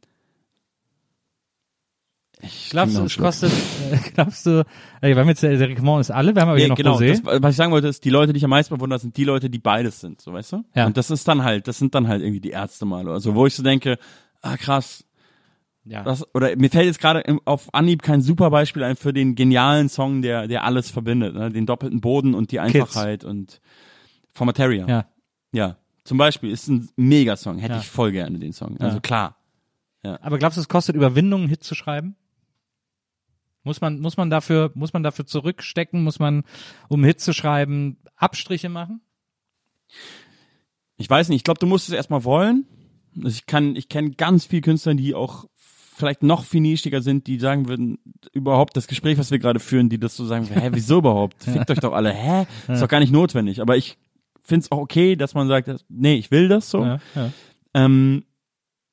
ich 2.40 2.72
noch 2.72 2.86
es 2.86 3.16
kostet, 3.16 3.52
äh, 3.52 3.96
glaubst 4.14 4.46
du, 4.46 4.64
ey, 5.00 5.14
wir 5.14 5.20
haben 5.20 5.28
jetzt, 5.28 5.42
der 5.42 5.58
Rickmont 5.58 6.00
ist 6.02 6.10
alle, 6.10 6.34
wir 6.34 6.42
haben 6.42 6.50
aber 6.50 6.58
hier 6.58 6.66
Nee, 6.66 6.70
noch 6.70 6.76
genau, 6.76 6.96
Rosé. 6.98 7.20
das, 7.22 7.42
was 7.42 7.50
ich 7.50 7.56
sagen 7.56 7.72
wollte, 7.72 7.88
ist, 7.88 8.04
die 8.04 8.10
Leute, 8.10 8.32
die 8.32 8.38
ich 8.38 8.44
am 8.44 8.50
meisten 8.50 8.74
bewundere, 8.74 8.98
sind 9.00 9.16
die 9.16 9.24
Leute, 9.24 9.50
die 9.50 9.58
beides 9.58 10.00
sind, 10.00 10.20
so 10.20 10.32
weißt 10.32 10.52
du? 10.52 10.64
Ja. 10.74 10.86
Und 10.86 10.96
das 10.96 11.10
ist 11.10 11.26
dann 11.26 11.42
halt, 11.42 11.66
das 11.68 11.78
sind 11.78 11.94
dann 11.94 12.06
halt 12.08 12.22
irgendwie 12.22 12.40
die 12.40 12.50
Ärzte 12.50 12.84
mal 12.86 13.06
oder 13.08 13.20
so, 13.20 13.34
wo 13.34 13.46
ich 13.46 13.54
so 13.54 13.62
denke, 13.62 13.98
ah 14.42 14.56
krass, 14.56 15.04
ja. 15.84 16.02
das, 16.04 16.24
oder 16.34 16.54
mir 16.56 16.70
fällt 16.70 16.86
jetzt 16.86 17.00
gerade 17.00 17.24
auf 17.44 17.72
Anhieb 17.74 18.02
kein 18.02 18.20
super 18.20 18.50
Beispiel 18.50 18.84
ein 18.84 18.94
für 18.96 19.12
den 19.12 19.34
genialen 19.34 19.88
Song, 19.88 20.22
der, 20.22 20.46
der 20.46 20.64
alles 20.64 20.90
verbindet, 20.90 21.34
ne? 21.34 21.50
den 21.50 21.66
doppelten 21.66 22.00
Boden 22.00 22.34
und 22.34 22.52
die 22.52 22.60
Einfachheit 22.60 23.24
und 23.24 23.60
Formateria. 24.32 24.86
ja. 24.86 25.06
ja. 25.52 25.76
Zum 26.04 26.16
Beispiel 26.16 26.50
ist 26.50 26.68
ein 26.68 26.88
Megasong, 26.96 27.58
hätte 27.58 27.74
Ja. 27.74 27.80
ich 27.80 27.86
voll 27.88 28.12
gerne 28.12 28.38
den 28.38 28.54
Song. 28.54 28.78
Also 28.80 28.96
Ja. 28.96 29.00
klar. 29.00 29.34
Aber 30.22 30.38
glaubst 30.38 30.56
du, 30.56 30.62
es 30.62 30.68
kostet 30.68 30.96
Überwindung, 30.96 31.40
einen 31.42 31.50
Hit 31.50 31.62
zu 31.62 31.74
schreiben? 31.74 32.16
Muss 33.64 33.80
man, 33.80 34.00
muss 34.00 34.16
man 34.16 34.30
dafür, 34.30 34.70
muss 34.74 34.92
man 34.92 35.02
dafür 35.02 35.26
zurückstecken? 35.26 36.02
Muss 36.02 36.18
man, 36.18 36.44
um 36.88 37.04
Hit 37.04 37.20
zu 37.20 37.32
schreiben, 37.32 37.98
Abstriche 38.16 38.68
machen? 38.68 39.00
Ich 40.96 41.08
weiß 41.08 41.28
nicht, 41.28 41.36
ich 41.36 41.44
glaube, 41.44 41.60
du 41.60 41.66
musst 41.66 41.88
es 41.88 41.94
erstmal 41.94 42.24
wollen. 42.24 42.66
Also 43.16 43.28
ich 43.28 43.46
kann, 43.46 43.76
ich 43.76 43.88
kenne 43.88 44.10
ganz 44.12 44.46
viele 44.46 44.62
Künstler, 44.62 44.94
die 44.94 45.14
auch 45.14 45.46
vielleicht 45.98 46.22
noch 46.22 46.44
viel 46.44 46.60
nischiger 46.60 47.02
sind, 47.02 47.26
die 47.26 47.38
sagen 47.38 47.68
würden, 47.68 47.98
überhaupt 48.32 48.76
das 48.76 48.86
Gespräch, 48.86 49.18
was 49.18 49.30
wir 49.30 49.38
gerade 49.38 49.60
führen, 49.60 49.88
die 49.88 49.98
das 49.98 50.16
so 50.16 50.24
sagen, 50.24 50.46
hä, 50.46 50.70
wieso 50.72 50.98
überhaupt? 50.98 51.42
Fickt 51.42 51.70
euch 51.70 51.80
doch 51.80 51.92
alle, 51.92 52.12
hä? 52.12 52.46
Ist 52.68 52.80
doch 52.80 52.88
gar 52.88 53.00
nicht 53.00 53.12
notwendig. 53.12 53.60
Aber 53.60 53.76
ich 53.76 53.98
finde 54.42 54.64
es 54.64 54.72
auch 54.72 54.78
okay, 54.78 55.16
dass 55.16 55.34
man 55.34 55.48
sagt, 55.48 55.84
nee, 55.88 56.14
ich 56.14 56.30
will 56.30 56.48
das 56.48 56.70
so. 56.70 56.84
Ja, 56.84 56.98
ja. 57.14 57.32
Ähm, 57.74 58.24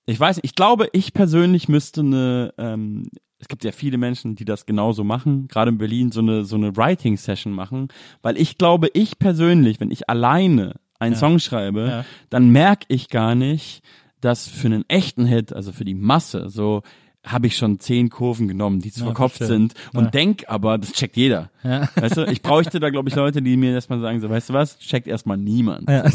ich 0.05 0.19
weiß 0.19 0.37
nicht, 0.37 0.45
ich 0.45 0.55
glaube, 0.55 0.89
ich 0.93 1.13
persönlich 1.13 1.69
müsste 1.69 2.01
eine, 2.01 2.53
ähm, 2.57 3.09
es 3.39 3.47
gibt 3.47 3.63
ja 3.63 3.71
viele 3.71 3.97
Menschen, 3.97 4.35
die 4.35 4.45
das 4.45 4.65
genauso 4.65 5.03
machen, 5.03 5.47
gerade 5.47 5.69
in 5.69 5.77
Berlin 5.77 6.11
so 6.11 6.21
eine, 6.21 6.45
so 6.45 6.55
eine 6.55 6.75
Writing-Session 6.75 7.51
machen, 7.53 7.89
weil 8.21 8.37
ich 8.37 8.57
glaube, 8.57 8.87
ich 8.93 9.19
persönlich, 9.19 9.79
wenn 9.79 9.91
ich 9.91 10.09
alleine 10.09 10.75
einen 10.99 11.13
Ja. 11.13 11.19
Song 11.19 11.39
schreibe, 11.39 11.87
Ja. 11.87 12.05
dann 12.29 12.49
merke 12.51 12.85
ich 12.87 13.09
gar 13.09 13.35
nicht, 13.35 13.81
dass 14.21 14.47
für 14.47 14.67
einen 14.67 14.85
echten 14.87 15.25
Hit, 15.25 15.53
also 15.53 15.71
für 15.71 15.85
die 15.85 15.93
Masse, 15.93 16.49
so 16.49 16.81
habe 17.25 17.47
ich 17.47 17.57
schon 17.57 17.79
zehn 17.79 18.09
Kurven 18.09 18.47
genommen, 18.47 18.79
die 18.79 18.91
zu 18.91 18.99
Ja, 19.01 19.07
verkopft 19.07 19.43
sind 19.43 19.73
und 19.93 20.05
Ja. 20.05 20.09
denk 20.11 20.45
aber, 20.47 20.77
das 20.77 20.93
checkt 20.93 21.17
jeder. 21.17 21.49
Ja. 21.63 21.89
Weißt 21.95 22.17
du, 22.17 22.25
ich 22.31 22.41
bräuchte 22.41 22.79
da, 22.79 22.89
glaube 22.91 23.09
ich, 23.09 23.15
Leute, 23.15 23.41
die 23.41 23.57
mir 23.57 23.73
erstmal 23.73 23.99
sagen, 23.99 24.21
so, 24.21 24.29
weißt 24.29 24.49
du 24.49 24.53
was, 24.53 24.77
checkt 24.79 25.07
erstmal 25.07 25.37
niemand. 25.37 25.89
Ja. 25.89 26.05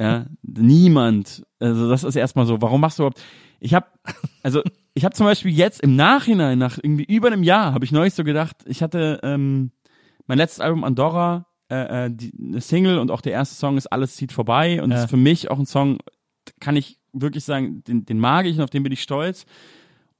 Ja, 0.00 0.26
niemand. 0.42 1.44
Also 1.58 1.88
das 1.88 2.04
ist 2.04 2.14
erstmal 2.16 2.46
so. 2.46 2.60
Warum 2.62 2.80
machst 2.80 2.98
du 2.98 3.02
überhaupt? 3.02 3.20
Ich 3.60 3.74
habe, 3.74 3.86
also 4.42 4.62
ich 4.98 5.04
habe 5.04 5.14
zum 5.14 5.26
Beispiel 5.26 5.52
jetzt 5.52 5.80
im 5.80 5.94
Nachhinein, 5.94 6.58
nach 6.58 6.76
irgendwie 6.76 7.04
über 7.04 7.28
einem 7.28 7.44
Jahr, 7.44 7.72
habe 7.72 7.84
ich 7.84 7.92
neulich 7.92 8.14
so 8.14 8.24
gedacht, 8.24 8.56
ich 8.66 8.82
hatte 8.82 9.20
ähm, 9.22 9.70
mein 10.26 10.38
letztes 10.38 10.60
Album 10.60 10.82
Andorra, 10.82 11.46
äh, 11.70 12.06
äh, 12.06 12.10
die, 12.12 12.32
eine 12.40 12.60
Single 12.60 12.98
und 12.98 13.12
auch 13.12 13.20
der 13.20 13.32
erste 13.32 13.54
Song 13.54 13.76
ist 13.76 13.86
Alles 13.86 14.16
zieht 14.16 14.32
vorbei 14.32 14.82
und 14.82 14.90
Ja. 14.90 14.96
das 14.96 15.04
ist 15.04 15.10
für 15.10 15.16
mich 15.16 15.50
auch 15.52 15.58
ein 15.58 15.66
Song, 15.66 15.98
kann 16.60 16.74
ich 16.74 16.98
wirklich 17.12 17.44
sagen, 17.44 17.84
den, 17.84 18.04
den 18.06 18.18
mag 18.18 18.46
ich 18.46 18.56
und 18.56 18.64
auf 18.64 18.70
den 18.70 18.82
bin 18.82 18.92
ich 18.92 19.02
stolz. 19.02 19.46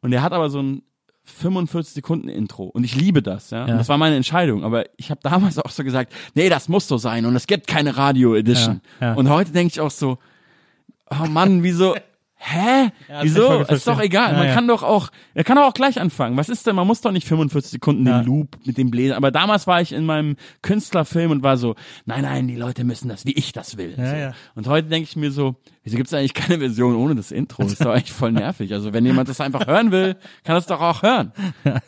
Und 0.01 0.13
der 0.13 0.23
hat 0.23 0.33
aber 0.33 0.49
so 0.49 0.63
ein 0.63 0.83
45 1.25 1.95
Sekunden 1.95 2.29
Intro 2.29 2.65
und 2.65 2.85
ich 2.85 2.95
liebe 2.95 3.21
das, 3.21 3.51
ja. 3.51 3.67
Ja. 3.67 3.73
Und 3.73 3.79
das 3.79 3.89
war 3.89 3.99
meine 3.99 4.15
Entscheidung, 4.15 4.63
aber 4.63 4.85
ich 4.97 5.11
habe 5.11 5.21
damals 5.25 5.59
auch 5.59 5.71
so 5.71 5.83
gesagt, 5.83 6.13
nee, 6.35 6.49
das 6.49 6.69
muss 6.69 6.87
so 6.87 6.99
sein 6.99 7.27
und 7.27 7.35
es 7.35 7.49
gibt 7.49 7.67
keine 7.67 7.97
Radio 7.97 8.37
Edition. 8.37 8.81
Ja, 9.01 9.09
ja. 9.09 9.15
Und 9.15 9.29
heute 9.29 9.51
denke 9.51 9.73
ich 9.73 9.81
auch 9.81 9.91
so, 9.91 10.19
oh 11.11 11.27
Mann, 11.27 11.65
wieso 11.65 11.97
Hä? 12.41 12.91
Ja, 13.09 13.23
Wieso? 13.23 13.63
Ist 13.63 13.87
doch 13.87 14.01
egal. 14.01 14.33
Ja, 14.33 14.39
man 14.39 14.47
ja. 14.47 14.55
kann 14.55 14.69
doch 14.69 14.85
auch, 14.85 15.11
er 15.35 15.43
kann 15.43 15.57
doch 15.57 15.65
auch 15.65 15.75
gleich 15.75 16.01
anfangen. 16.01 16.37
Was 16.37 16.49
ist 16.49 16.67
denn? 16.67 16.77
Man 16.77 16.87
muss 16.87 17.01
doch 17.01 17.11
nicht 17.11 17.27
45 17.27 17.73
Sekunden 17.73 18.05
den 18.05 18.25
Loop 18.25 18.57
mit 18.65 18.79
dem 18.79 18.91
Bläser. 18.91 19.17
Aber 19.17 19.33
damals 19.33 19.67
war 19.67 19.81
ich 19.81 19.93
in 19.93 20.07
meinem 20.07 20.37
Künstlerfilm 20.63 21.33
und 21.33 21.43
war 21.43 21.57
so, 21.57 21.75
nein, 22.07 22.23
nein, 22.23 22.47
die 22.47 22.55
Leute 22.55 22.85
müssen 22.85 23.09
das, 23.09 23.27
wie 23.27 23.33
ich 23.33 23.53
das 23.53 23.77
will. 23.77 23.95
So. 23.97 24.33
Und 24.55 24.69
heute 24.69 24.89
denke 24.89 25.09
ich 25.09 25.17
mir 25.17 25.33
so, 25.33 25.57
wieso 25.83 25.97
gibt's 25.97 26.15
eigentlich 26.15 26.35
keine 26.35 26.59
Version 26.59 26.95
ohne 26.95 27.17
das 27.17 27.33
Intro? 27.33 27.65
Das 27.65 27.73
ist 27.73 27.85
doch 27.85 27.91
eigentlich 27.91 28.13
voll 28.13 28.31
nervig. 28.33 28.73
Also 28.73 28.93
wenn 28.93 29.05
jemand 29.05 29.29
das 29.29 29.41
einfach 29.41 29.67
hören 29.67 29.91
will, 29.91 30.15
kann 30.45 30.55
das 30.55 30.67
doch 30.67 30.81
auch 30.81 31.03
hören. 31.03 31.33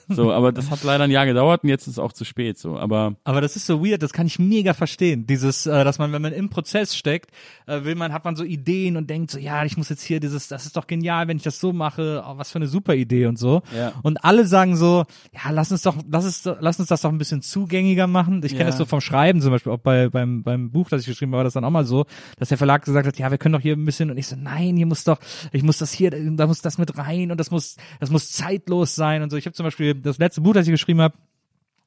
So, 0.09 0.32
aber 0.32 0.51
das 0.51 0.70
hat 0.70 0.82
leider 0.82 1.05
ein 1.05 1.10
Jahr 1.10 1.27
gedauert 1.27 1.62
und 1.62 1.68
jetzt 1.68 1.82
ist 1.82 1.94
es 1.94 1.98
auch 1.98 2.12
zu 2.12 2.24
spät. 2.24 2.59
So, 2.59 2.77
aber 2.77 3.14
Aber 3.22 3.40
das 3.40 3.55
ist 3.55 3.66
so 3.66 3.85
weird, 3.85 4.02
das 4.02 4.12
kann 4.12 4.27
ich 4.27 4.39
mega 4.40 4.74
verstehen. 4.74 5.27
Dieses, 5.27 5.66
äh, 5.66 5.85
dass 5.85 5.98
man, 5.98 6.12
wenn 6.12 6.22
man 6.22 6.32
im 6.32 6.51
Prozess 6.51 6.97
steckt, 6.97 7.31
äh, 7.66 7.85
will 7.85 7.94
man, 7.94 8.12
hat 8.12 8.24
man 8.24 8.35
so 8.35 8.43
Ideen 8.43 8.97
und 8.97 9.09
denkt 9.09 9.31
so, 9.31 9.39
ja, 9.39 9.64
ich 9.64 9.77
muss 9.77 9.89
jetzt 9.89 10.02
hier 10.02 10.18
dieses, 10.18 10.39
das 10.48 10.66
ist 10.66 10.76
doch 10.76 10.86
genial, 10.86 11.28
wenn 11.28 11.36
ich 11.36 11.42
das 11.42 11.60
so 11.60 11.72
mache, 11.72 12.22
oh, 12.26 12.36
was 12.38 12.50
für 12.50 12.56
eine 12.56 12.66
super 12.66 12.94
Idee 12.94 13.26
und 13.26 13.38
so. 13.38 13.62
Ja. 13.76 13.92
Und 14.02 14.24
alle 14.24 14.46
sagen 14.46 14.76
so, 14.76 15.04
ja, 15.32 15.50
lass 15.50 15.72
uns 15.72 15.82
doch, 15.82 15.96
lass 16.10 16.24
uns, 16.24 16.56
lass 16.60 16.78
uns 16.78 16.88
das 16.88 17.02
doch 17.02 17.10
ein 17.10 17.18
bisschen 17.18 17.42
zugängiger 17.42 18.06
machen. 18.06 18.40
Ich 18.44 18.52
kenne 18.52 18.64
Ja. 18.64 18.66
das 18.68 18.78
so 18.78 18.84
vom 18.84 19.00
Schreiben 19.00 19.40
zum 19.40 19.50
Beispiel, 19.50 19.72
auch 19.72 19.78
bei, 19.78 20.08
beim, 20.08 20.42
beim 20.42 20.70
Buch, 20.70 20.88
das 20.88 21.02
ich 21.02 21.06
geschrieben 21.08 21.32
habe, 21.32 21.38
war 21.38 21.44
das 21.44 21.54
dann 21.54 21.64
auch 21.64 21.70
mal 21.70 21.84
so, 21.84 22.06
dass 22.38 22.48
der 22.48 22.58
Verlag 22.58 22.84
gesagt 22.84 23.06
hat, 23.06 23.18
ja, 23.18 23.30
wir 23.30 23.38
können 23.38 23.52
doch 23.52 23.60
hier 23.60 23.76
ein 23.76 23.84
bisschen, 23.84 24.10
und 24.10 24.18
ich 24.18 24.26
so, 24.26 24.36
nein, 24.36 24.76
hier 24.76 24.86
muss 24.86 25.04
doch, 25.04 25.18
ich 25.52 25.62
muss 25.62 25.78
das 25.78 25.92
hier, 25.92 26.10
da 26.10 26.46
muss 26.46 26.60
das 26.62 26.78
mit 26.78 26.96
rein 26.98 27.30
und 27.30 27.38
das 27.38 27.50
muss, 27.50 27.76
das 28.00 28.10
muss 28.10 28.30
zeitlos 28.30 28.94
sein 28.94 29.22
und 29.22 29.30
so. 29.30 29.36
Ich 29.36 29.46
habe 29.46 29.54
zum 29.54 29.64
Beispiel 29.64 29.94
das 29.94 30.18
letzte 30.18 30.40
Buch, 30.40 30.54
das 30.54 30.66
ich 30.66 30.72
geschrieben 30.72 31.00
habe, 31.00 31.14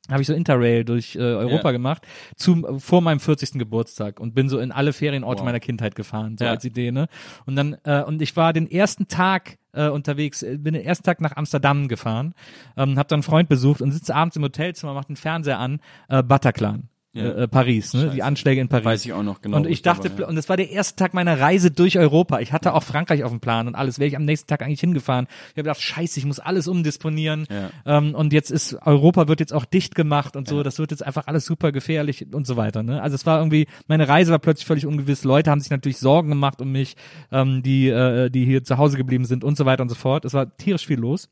habe 0.10 0.22
ich 0.22 0.28
so 0.28 0.34
Interrail 0.34 0.84
durch 0.84 1.16
äh, 1.16 1.20
Europa 1.20 1.70
Ja. 1.70 1.72
gemacht 1.72 2.06
zum 2.36 2.80
vor 2.80 3.02
meinem 3.02 3.20
40. 3.22 3.54
Geburtstag 3.58 4.20
und 4.20 4.36
bin 4.36 4.50
so 4.50 4.60
in 4.60 4.72
alle 4.72 4.92
Ferienorte 4.94 5.40
Wow. 5.40 5.46
meiner 5.46 5.60
Kindheit 5.62 5.96
gefahren 5.96 6.38
so 6.38 6.44
Ja. 6.46 6.52
als 6.52 6.66
Idee 6.66 6.92
ne 6.92 7.08
und 7.46 7.56
dann 7.56 7.78
äh, 7.86 8.04
und 8.04 8.22
ich 8.22 8.36
war 8.36 8.52
den 8.54 8.70
ersten 8.70 9.08
Tag 9.08 9.58
äh, 9.72 9.88
unterwegs 9.88 10.44
äh, 10.44 10.58
bin 10.58 10.74
den 10.74 10.84
ersten 10.84 11.04
Tag 11.06 11.22
nach 11.22 11.36
Amsterdam 11.38 11.88
gefahren 11.88 12.34
ähm, 12.76 12.98
habe 12.98 13.08
dann 13.08 13.18
einen 13.18 13.24
Freund 13.24 13.48
besucht 13.48 13.82
und 13.82 13.92
sitze 13.92 14.14
abends 14.14 14.36
im 14.36 14.44
Hotelzimmer 14.44 14.94
macht 14.94 15.08
den 15.10 15.16
Fernseher 15.16 15.60
an 15.60 15.80
äh, 16.10 16.22
Bataclan 16.22 16.90
Ja. 17.14 17.24
äh, 17.26 17.44
äh, 17.44 17.48
Paris 17.48 17.94
ne 17.94 18.10
die. 18.10 18.24
Anschläge 18.24 18.60
in 18.60 18.70
Paris 18.70 18.86
weiß 18.86 19.06
ich 19.06 19.14
auch 19.14 19.22
noch 19.22 19.42
genau. 19.42 19.58
und 19.58 19.68
ich 19.68 19.84
da 19.84 19.94
dachte, 19.94 20.12
war, 20.14 20.22
ja. 20.22 20.28
und 20.28 20.38
es 20.38 20.50
war 20.50 20.58
der 20.58 20.72
erste 20.72 20.96
Tag 20.96 21.14
meiner 21.14 21.40
Reise 21.40 21.70
durch 21.70 22.00
Europa. 22.00 22.40
Ich 22.40 22.52
hatte 22.52 22.74
auch 22.74 22.82
Frankreich 22.82 23.24
auf 23.24 23.30
dem 23.30 23.40
Plan 23.40 23.68
und 23.68 23.76
alles. 23.76 24.00
Wäre 24.00 24.08
ich 24.08 24.16
am 24.16 24.26
nächsten 24.26 24.48
Tag 24.48 24.64
eigentlich 24.64 24.80
hingefahren. 24.80 25.28
Ich 25.30 25.52
habe 25.52 25.64
gedacht, 25.64 25.82
scheiße, 25.82 26.20
ich 26.20 26.26
muss 26.26 26.40
alles 26.40 26.68
umdisponieren. 26.68 27.46
Ja. 27.52 27.98
Ähm, 27.98 28.16
und 28.16 28.34
jetzt 28.34 28.50
ist 28.50 28.74
Europa 28.82 29.28
wird 29.28 29.40
jetzt 29.40 29.54
auch 29.54 29.66
dicht 29.66 29.94
gemacht 29.94 30.36
und 30.36 30.48
so. 30.48 30.64
Das 30.64 30.80
wird 30.80 30.90
jetzt 30.90 31.06
einfach 31.06 31.28
alles 31.28 31.46
super 31.46 31.72
gefährlich 31.72 32.26
und 32.34 32.48
so 32.48 32.58
weiter. 32.58 32.82
Ne? 32.82 33.00
Also 33.00 33.14
es 33.14 33.28
war 33.28 33.38
irgendwie, 33.38 33.68
meine 33.88 34.08
Reise 34.08 34.32
war 34.32 34.40
plötzlich 34.40 34.66
völlig 34.66 34.88
ungewiss. 34.88 35.24
Leute 35.24 35.52
haben 35.52 35.62
sich 35.62 35.70
natürlich 35.70 36.00
Sorgen 36.00 36.30
gemacht 36.30 36.62
um 36.62 36.72
mich, 36.72 36.96
ähm, 37.32 37.62
die, 37.62 37.90
äh, 37.90 38.32
die 38.32 38.46
hier 38.46 38.64
zu 38.64 38.80
Hause 38.80 38.98
geblieben 38.98 39.26
sind 39.26 39.44
und 39.44 39.56
so 39.56 39.66
weiter 39.66 39.84
und 39.84 39.90
so 39.90 39.96
fort. 39.96 40.26
Es 40.26 40.34
war 40.34 40.58
tierisch 40.58 40.88
viel 40.88 41.00
los 41.00 41.30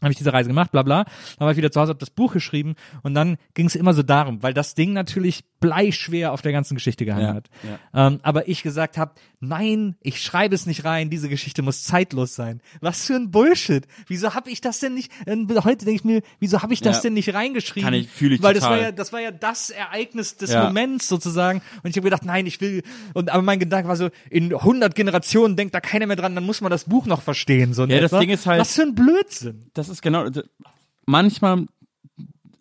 habe 0.00 0.12
ich 0.12 0.18
diese 0.18 0.32
Reise 0.32 0.48
gemacht, 0.48 0.70
bla 0.72 0.82
bla. 0.82 1.04
Dann 1.04 1.46
war 1.46 1.50
ich 1.50 1.56
wieder 1.56 1.70
zu 1.72 1.80
Hause, 1.80 1.90
habe 1.90 1.98
das 2.00 2.10
Buch 2.10 2.32
geschrieben 2.32 2.74
und 3.02 3.14
dann 3.14 3.36
ging 3.54 3.66
es 3.66 3.74
immer 3.74 3.94
so 3.94 4.02
darum, 4.02 4.42
weil 4.42 4.54
das 4.54 4.74
Ding 4.74 4.92
natürlich 4.92 5.44
bleischwer 5.60 6.32
auf 6.32 6.40
der 6.42 6.52
ganzen 6.52 6.74
Geschichte 6.76 7.04
gehangen 7.04 7.24
Ja, 7.26 7.34
hat. 7.34 7.50
Ähm, 7.92 8.20
aber 8.22 8.48
ich 8.48 8.62
gesagt 8.62 8.96
habe, 8.96 9.12
nein, 9.40 9.96
ich 10.02 10.22
schreibe 10.22 10.54
es 10.54 10.66
nicht 10.66 10.84
rein, 10.84 11.10
diese 11.10 11.28
Geschichte 11.28 11.62
muss 11.62 11.82
zeitlos 11.82 12.34
sein. 12.36 12.60
Was 12.80 13.06
für 13.06 13.14
ein 13.16 13.30
Bullshit. 13.32 13.86
Wieso 14.06 14.34
habe 14.34 14.50
ich 14.50 14.60
das 14.60 14.78
denn 14.78 14.94
nicht, 14.94 15.10
äh, 15.26 15.36
heute 15.64 15.84
denke 15.84 15.92
ich 16.00 16.04
mir, 16.04 16.22
wieso 16.38 16.62
habe 16.62 16.72
ich 16.74 16.80
das 16.80 16.96
Ja. 16.98 17.02
denn 17.02 17.14
nicht 17.14 17.34
reingeschrieben? 17.34 17.84
Kann 17.84 17.94
ich- 17.94 18.08
fühle 18.08 18.36
ich 18.36 18.42
Weil 18.42 18.54
das 18.54 18.62
total. 18.62 18.78
war 18.78 18.84
ja, 18.86 18.92
das 18.92 19.12
war 19.12 19.20
ja 19.20 19.30
das 19.32 19.70
Ereignis 19.70 20.36
des 20.36 20.52
Ja. 20.52 20.64
Moments 20.64 21.08
sozusagen 21.08 21.60
und 21.82 21.90
ich 21.90 21.96
habe 21.96 22.04
gedacht, 22.04 22.24
nein, 22.24 22.46
ich 22.46 22.60
will, 22.60 22.82
und 23.14 23.30
aber 23.30 23.42
mein 23.42 23.58
Gedanke 23.58 23.88
war 23.88 23.96
so, 23.96 24.10
in 24.30 24.52
100 24.54 24.94
Generationen 24.94 25.56
denkt 25.56 25.74
da 25.74 25.80
keiner 25.80 26.06
mehr 26.06 26.16
dran, 26.16 26.34
dann 26.36 26.44
muss 26.46 26.60
man 26.60 26.70
das 26.70 26.84
Buch 26.84 27.06
noch 27.06 27.22
verstehen. 27.22 27.74
So 27.74 27.82
Ja, 27.84 28.00
das 28.00 28.12
etwa. 28.12 28.20
Ding 28.20 28.30
ist 28.30 28.46
halt- 28.46 28.60
Was 28.60 28.74
für 28.76 28.82
ein 28.82 28.94
Blödsinn. 28.94 29.70
Das 29.88 29.96
ist 29.96 30.02
genau, 30.02 30.26
manchmal 31.06 31.66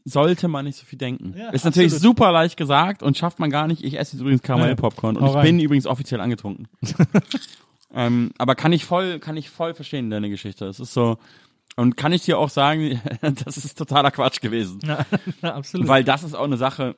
sollte 0.06 0.48
man 0.48 0.66
nicht 0.66 0.78
so 0.78 0.86
viel 0.86 0.98
denken. 0.98 1.36
Ja, 1.38 1.50
ist 1.50 1.66
natürlich 1.66 1.94
absolut. 1.94 2.18
super 2.18 2.32
leicht 2.32 2.56
gesagt 2.56 3.04
und 3.04 3.18
schafft 3.18 3.40
man 3.40 3.50
gar 3.50 3.68
nicht. 3.68 3.84
Ich 3.84 4.00
esse 4.00 4.14
jetzt 4.14 4.22
übrigens 4.22 4.42
Karamell-Popcorn 4.42 5.18
und 5.18 5.36
ich 5.36 5.42
bin 5.42 5.60
übrigens 5.60 5.86
offiziell 5.86 6.22
angetrunken. 6.22 6.68
ähm, 7.94 8.32
aber 8.38 8.56
kann 8.56 8.72
ich 8.72 8.86
voll, 8.86 9.20
kann 9.20 9.36
ich 9.36 9.50
voll 9.50 9.74
verstehen, 9.74 10.10
deine 10.10 10.30
Geschichte. 10.30 10.66
Es 10.66 10.80
ist 10.80 10.94
so, 10.94 11.18
und 11.76 11.96
kann 11.96 12.12
ich 12.12 12.24
dir 12.24 12.40
auch 12.40 12.50
sagen, 12.50 13.02
das 13.22 13.58
ist 13.58 13.78
totaler 13.78 14.12
Quatsch 14.12 14.42
gewesen. 14.42 14.80
Ja, 14.84 15.06
absolut. 15.54 15.88
Weil 15.88 16.04
das 16.04 16.24
ist 16.24 16.34
auch 16.34 16.46
eine 16.46 16.58
Sache, 16.58 16.96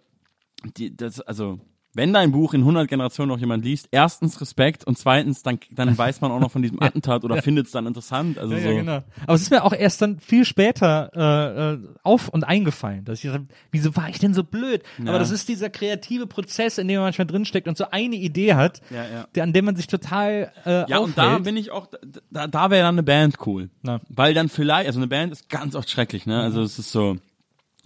die, 0.78 0.96
das, 0.96 1.20
also, 1.20 1.60
wenn 1.96 2.14
dein 2.14 2.32
Buch 2.32 2.54
in 2.54 2.62
100 2.62 2.88
Generationen 2.88 3.30
noch 3.30 3.40
jemand 3.40 3.66
liest, 3.66 3.88
erstens 3.92 4.40
Respekt 4.42 4.86
und 4.86 4.98
zweitens, 4.98 5.42
dann, 5.42 5.60
dann 5.72 5.98
weiß 5.98 6.22
man 6.22 6.32
auch 6.32 6.40
noch 6.40 6.52
von 6.52 6.62
diesem 6.62 6.80
Attentat 6.84 7.24
oder 7.24 7.42
findet 7.42 7.66
es 7.66 7.72
dann 7.72 7.88
interessant. 7.88 8.38
Also 8.38 8.54
ja, 8.54 8.62
so. 8.62 8.70
ja, 8.70 8.80
genau. 8.80 9.04
Aber 9.24 9.34
es 9.34 9.42
ist 9.42 9.50
mir 9.52 9.64
auch 9.64 9.74
erst 9.74 10.02
dann 10.02 10.20
viel 10.20 10.46
später 10.46 11.12
äh, 11.16 11.74
äh, 11.74 11.80
auf 12.04 12.30
und 12.30 12.44
eingefallen, 12.44 13.06
dass 13.06 13.20
ich 13.20 13.24
gesagt 13.24 13.44
habe, 13.44 13.54
wieso 13.72 13.96
war 13.96 14.08
ich 14.10 14.20
denn 14.20 14.34
so 14.34 14.44
blöd? 14.44 14.84
Aber 15.06 15.18
das 15.20 15.32
ist 15.32 15.50
dieser 15.50 15.70
kreative 15.70 16.28
Prozess, 16.28 16.78
in 16.78 16.88
dem 16.88 16.98
man 16.98 17.06
manchmal 17.06 17.28
drinsteckt 17.28 17.68
und 17.68 17.78
so 17.78 17.86
eine 17.90 18.16
Idee 18.16 18.54
hat, 18.54 18.82
Ja, 18.92 19.06
ja. 19.06 19.28
Der, 19.36 19.44
an 19.44 19.54
dem 19.54 19.66
man 19.66 19.76
sich 19.76 19.88
total 19.88 20.52
äh, 20.66 20.90
Ja, 20.90 21.00
und 21.00 21.18
da 21.18 21.28
aufhält. 21.28 21.44
bin 21.44 21.58
ich 21.58 21.72
auch, 21.72 21.88
da, 22.32 22.48
da 22.48 22.70
wäre 22.70 22.84
dann 22.84 22.96
eine 22.96 23.04
Band 23.04 23.38
cool. 23.48 23.70
Na. 23.82 24.00
Weil 24.10 24.34
dann 24.34 24.50
vielleicht, 24.50 24.88
also 24.88 25.00
eine 25.00 25.08
Band 25.08 25.32
ist 25.32 25.50
ganz 25.50 25.76
oft 25.76 25.90
schrecklich, 25.90 26.26
ne? 26.26 26.40
Also 26.42 26.62
es 26.62 26.78
ist 26.78 26.92
so, 26.92 27.18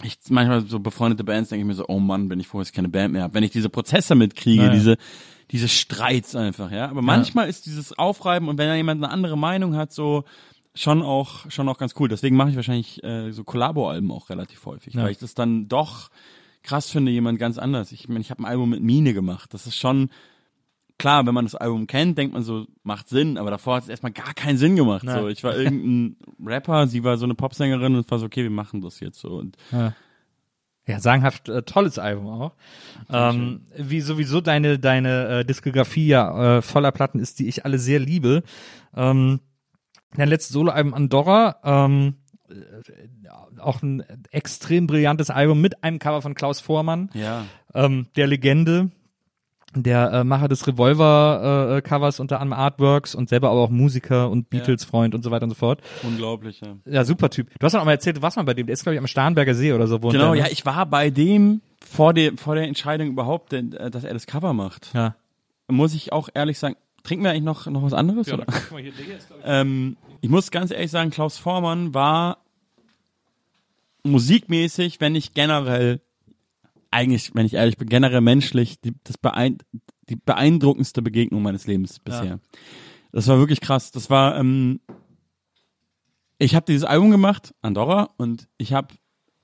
ich 0.03 0.17
manchmal 0.29 0.61
so 0.65 0.79
befreundete 0.79 1.23
Bands 1.23 1.49
denke 1.49 1.61
ich 1.61 1.67
mir 1.67 1.73
so, 1.75 1.85
oh 1.87 1.99
Mann, 1.99 2.29
bin 2.29 2.39
ich 2.39 2.47
froh, 2.47 2.59
dass 2.59 2.69
ich 2.69 2.73
keine 2.73 2.89
Band 2.89 3.13
mehr 3.13 3.23
habe. 3.23 3.33
Wenn 3.33 3.43
ich 3.43 3.51
diese 3.51 3.69
Prozesse 3.69 4.15
mitkriege, 4.15 4.63
Ja, 4.63 4.67
ja. 4.69 4.73
diese, 4.73 4.97
diese 5.51 5.67
Streits 5.67 6.35
einfach, 6.35 6.71
ja. 6.71 6.89
Aber 6.89 7.01
manchmal 7.01 7.47
ist 7.49 7.65
dieses 7.65 7.97
Aufreiben 7.97 8.47
und 8.49 8.57
wenn 8.57 8.67
da 8.67 8.75
jemand 8.75 9.03
eine 9.03 9.11
andere 9.13 9.37
Meinung 9.37 9.75
hat, 9.75 9.91
so 9.93 10.23
schon 10.75 11.01
auch, 11.03 11.49
schon 11.51 11.69
auch 11.69 11.77
ganz 11.77 11.93
cool. 11.99 12.09
Deswegen 12.09 12.35
mache 12.35 12.49
ich 12.49 12.55
wahrscheinlich 12.55 13.03
äh, 13.03 13.31
so 13.31 13.43
Kollabo-Alben 13.43 14.11
auch 14.11 14.29
relativ 14.29 14.65
häufig, 14.65 14.95
Ja. 14.95 15.03
weil 15.03 15.11
ich 15.11 15.19
das 15.19 15.35
dann 15.35 15.67
doch 15.67 16.09
krass 16.63 16.89
finde, 16.89 17.11
jemand 17.11 17.39
ganz 17.39 17.57
anders. 17.57 17.91
Ich 17.91 18.07
meine, 18.07 18.21
ich 18.21 18.31
habe 18.31 18.41
ein 18.41 18.45
Album 18.45 18.69
mit 18.71 18.81
Mine 18.81 19.13
gemacht. 19.13 19.53
Das 19.53 19.67
ist 19.67 19.75
schon, 19.77 20.09
klar, 20.97 21.25
wenn 21.25 21.33
man 21.33 21.45
das 21.45 21.55
Album 21.55 21.87
kennt, 21.87 22.17
denkt 22.17 22.33
man 22.33 22.43
so, 22.43 22.65
macht 22.83 23.09
Sinn, 23.09 23.37
aber 23.37 23.51
davor 23.51 23.75
hat 23.77 23.83
es 23.83 23.89
erstmal 23.89 24.11
gar 24.11 24.33
keinen 24.33 24.57
Sinn 24.57 24.75
gemacht. 24.75 25.03
Nein. 25.03 25.21
So, 25.21 25.27
ich 25.27 25.43
war 25.43 25.55
irgendein 25.57 26.15
Rapper, 26.45 26.87
sie 26.87 27.03
war 27.03 27.17
so 27.17 27.25
eine 27.25 27.35
Popsängerin 27.35 27.95
und 27.95 28.05
es 28.05 28.11
war 28.11 28.19
so, 28.19 28.25
okay, 28.25 28.43
wir 28.43 28.49
machen 28.51 28.81
das 28.81 28.99
jetzt 28.99 29.19
so. 29.19 29.29
Und 29.35 29.57
Ja, 30.85 30.99
sagenhaft 30.99 31.47
äh, 31.49 31.63
tolles 31.63 31.97
Album 31.99 32.27
auch. 32.27 32.53
Ähm, 33.09 33.61
wie 33.77 34.01
sowieso 34.01 34.41
deine 34.41 34.79
deine 34.79 35.27
äh, 35.39 35.45
Diskografie 35.45 36.07
ja 36.07 36.57
äh, 36.57 36.61
voller 36.61 36.91
Platten 36.91 37.19
ist, 37.19 37.39
die 37.39 37.47
ich 37.47 37.63
alle 37.65 37.79
sehr 37.79 37.99
liebe. 37.99 38.43
Ähm, 38.95 39.39
dein 40.15 40.27
letztes 40.29 40.53
Soloalbum 40.53 40.93
Andorra 40.93 41.55
ähm, 41.63 42.15
auch 43.59 43.81
ein 43.81 44.03
extrem 44.31 44.85
brillantes 44.85 45.29
Album 45.29 45.61
mit 45.61 45.83
einem 45.83 45.99
Cover 45.99 46.21
von 46.21 46.35
Klaus 46.35 46.59
Vormann, 46.59 47.09
Ja. 47.13 47.45
ähm, 47.73 48.07
der 48.15 48.27
Legende, 48.27 48.91
der 49.75 50.11
äh, 50.11 50.23
Macher 50.23 50.47
des 50.47 50.67
Revolver-Covers 50.67 52.19
unter 52.19 52.39
anderem 52.39 52.59
Artworks 52.59 53.15
und 53.15 53.29
selber 53.29 53.49
aber 53.49 53.61
auch 53.61 53.69
Musiker 53.69 54.29
und 54.29 54.49
Beatles-Freund 54.49 55.15
und 55.15 55.23
so 55.23 55.31
weiter 55.31 55.43
und 55.43 55.49
so 55.49 55.55
fort. 55.55 55.81
Unglaublich, 56.03 56.61
ja. 56.61 56.75
Ja, 56.85 57.03
super 57.03 57.29
Typ. 57.29 57.49
Du 57.59 57.65
hast 57.65 57.73
noch 57.73 57.83
mal 57.85 57.91
erzählt, 57.91 58.17
du 58.17 58.21
warst 58.21 58.37
mal 58.37 58.43
bei 58.43 58.53
dem, 58.53 58.67
der 58.67 58.73
ist 58.73 58.83
glaube 58.83 58.95
ich 58.95 58.99
am 58.99 59.07
Starnberger 59.07 59.55
See 59.55 59.73
oder 59.73 59.87
so. 59.87 60.01
wohnt 60.01 60.13
Genau, 60.13 60.33
der, 60.33 60.43
ja, 60.43 60.45
ne? 60.45 60.51
ich 60.51 60.65
war 60.65 60.85
bei 60.85 61.09
dem 61.09 61.61
vor 61.83 62.13
der, 62.13 62.33
vor 62.37 62.55
der 62.55 62.67
Entscheidung 62.67 63.07
überhaupt, 63.07 63.51
denn, 63.51 63.73
äh, 63.73 63.89
dass 63.89 64.03
er 64.03 64.13
das 64.13 64.27
Cover 64.27 64.53
macht. 64.53 64.91
ja. 64.93 65.15
Muss 65.69 65.93
ich 65.93 66.11
auch 66.11 66.27
ehrlich 66.33 66.59
sagen, 66.59 66.75
trinken 67.03 67.23
wir 67.23 67.31
eigentlich 67.31 67.43
noch, 67.43 67.65
noch 67.67 67.83
was 67.83 67.93
anderes? 67.93 68.31
oder? 68.31 68.45
Guck 68.45 68.71
mal 68.73 68.81
hier, 68.81 68.91
ist, 68.91 68.99
ich, 68.99 69.35
Ähm, 69.45 69.95
ich 70.21 70.29
muss 70.29 70.51
ganz 70.51 70.71
ehrlich 70.71 70.91
sagen, 70.91 71.09
Klaus 71.09 71.37
Vormann 71.37 71.93
war 71.93 72.37
musikmäßig, 74.03 74.99
wenn 75.01 75.13
nicht 75.13 75.33
generell, 75.33 76.01
eigentlich, 76.93 77.31
wenn 77.33 77.45
ich 77.45 77.55
ehrlich 77.55 77.77
bin, 77.77 77.89
generell 77.89 78.21
menschlich, 78.21 78.79
die, 78.79 78.93
das 79.03 79.17
beein 79.17 79.57
die 80.09 80.15
beeindruckendste 80.15 81.01
Begegnung 81.01 81.41
meines 81.41 81.65
Lebens 81.65 81.99
bisher. 81.99 82.39
Das 83.11 83.27
war 83.27 83.37
wirklich 83.37 83.61
krass. 83.61 83.91
Das 83.91 84.09
war, 84.09 84.37
ähm, 84.37 84.81
ich 86.37 86.55
habe 86.55 86.65
dieses 86.65 86.83
Album 86.83 87.11
gemacht, 87.11 87.53
Andorra, 87.61 88.09
und 88.17 88.49
ich 88.57 88.73
habe 88.73 88.93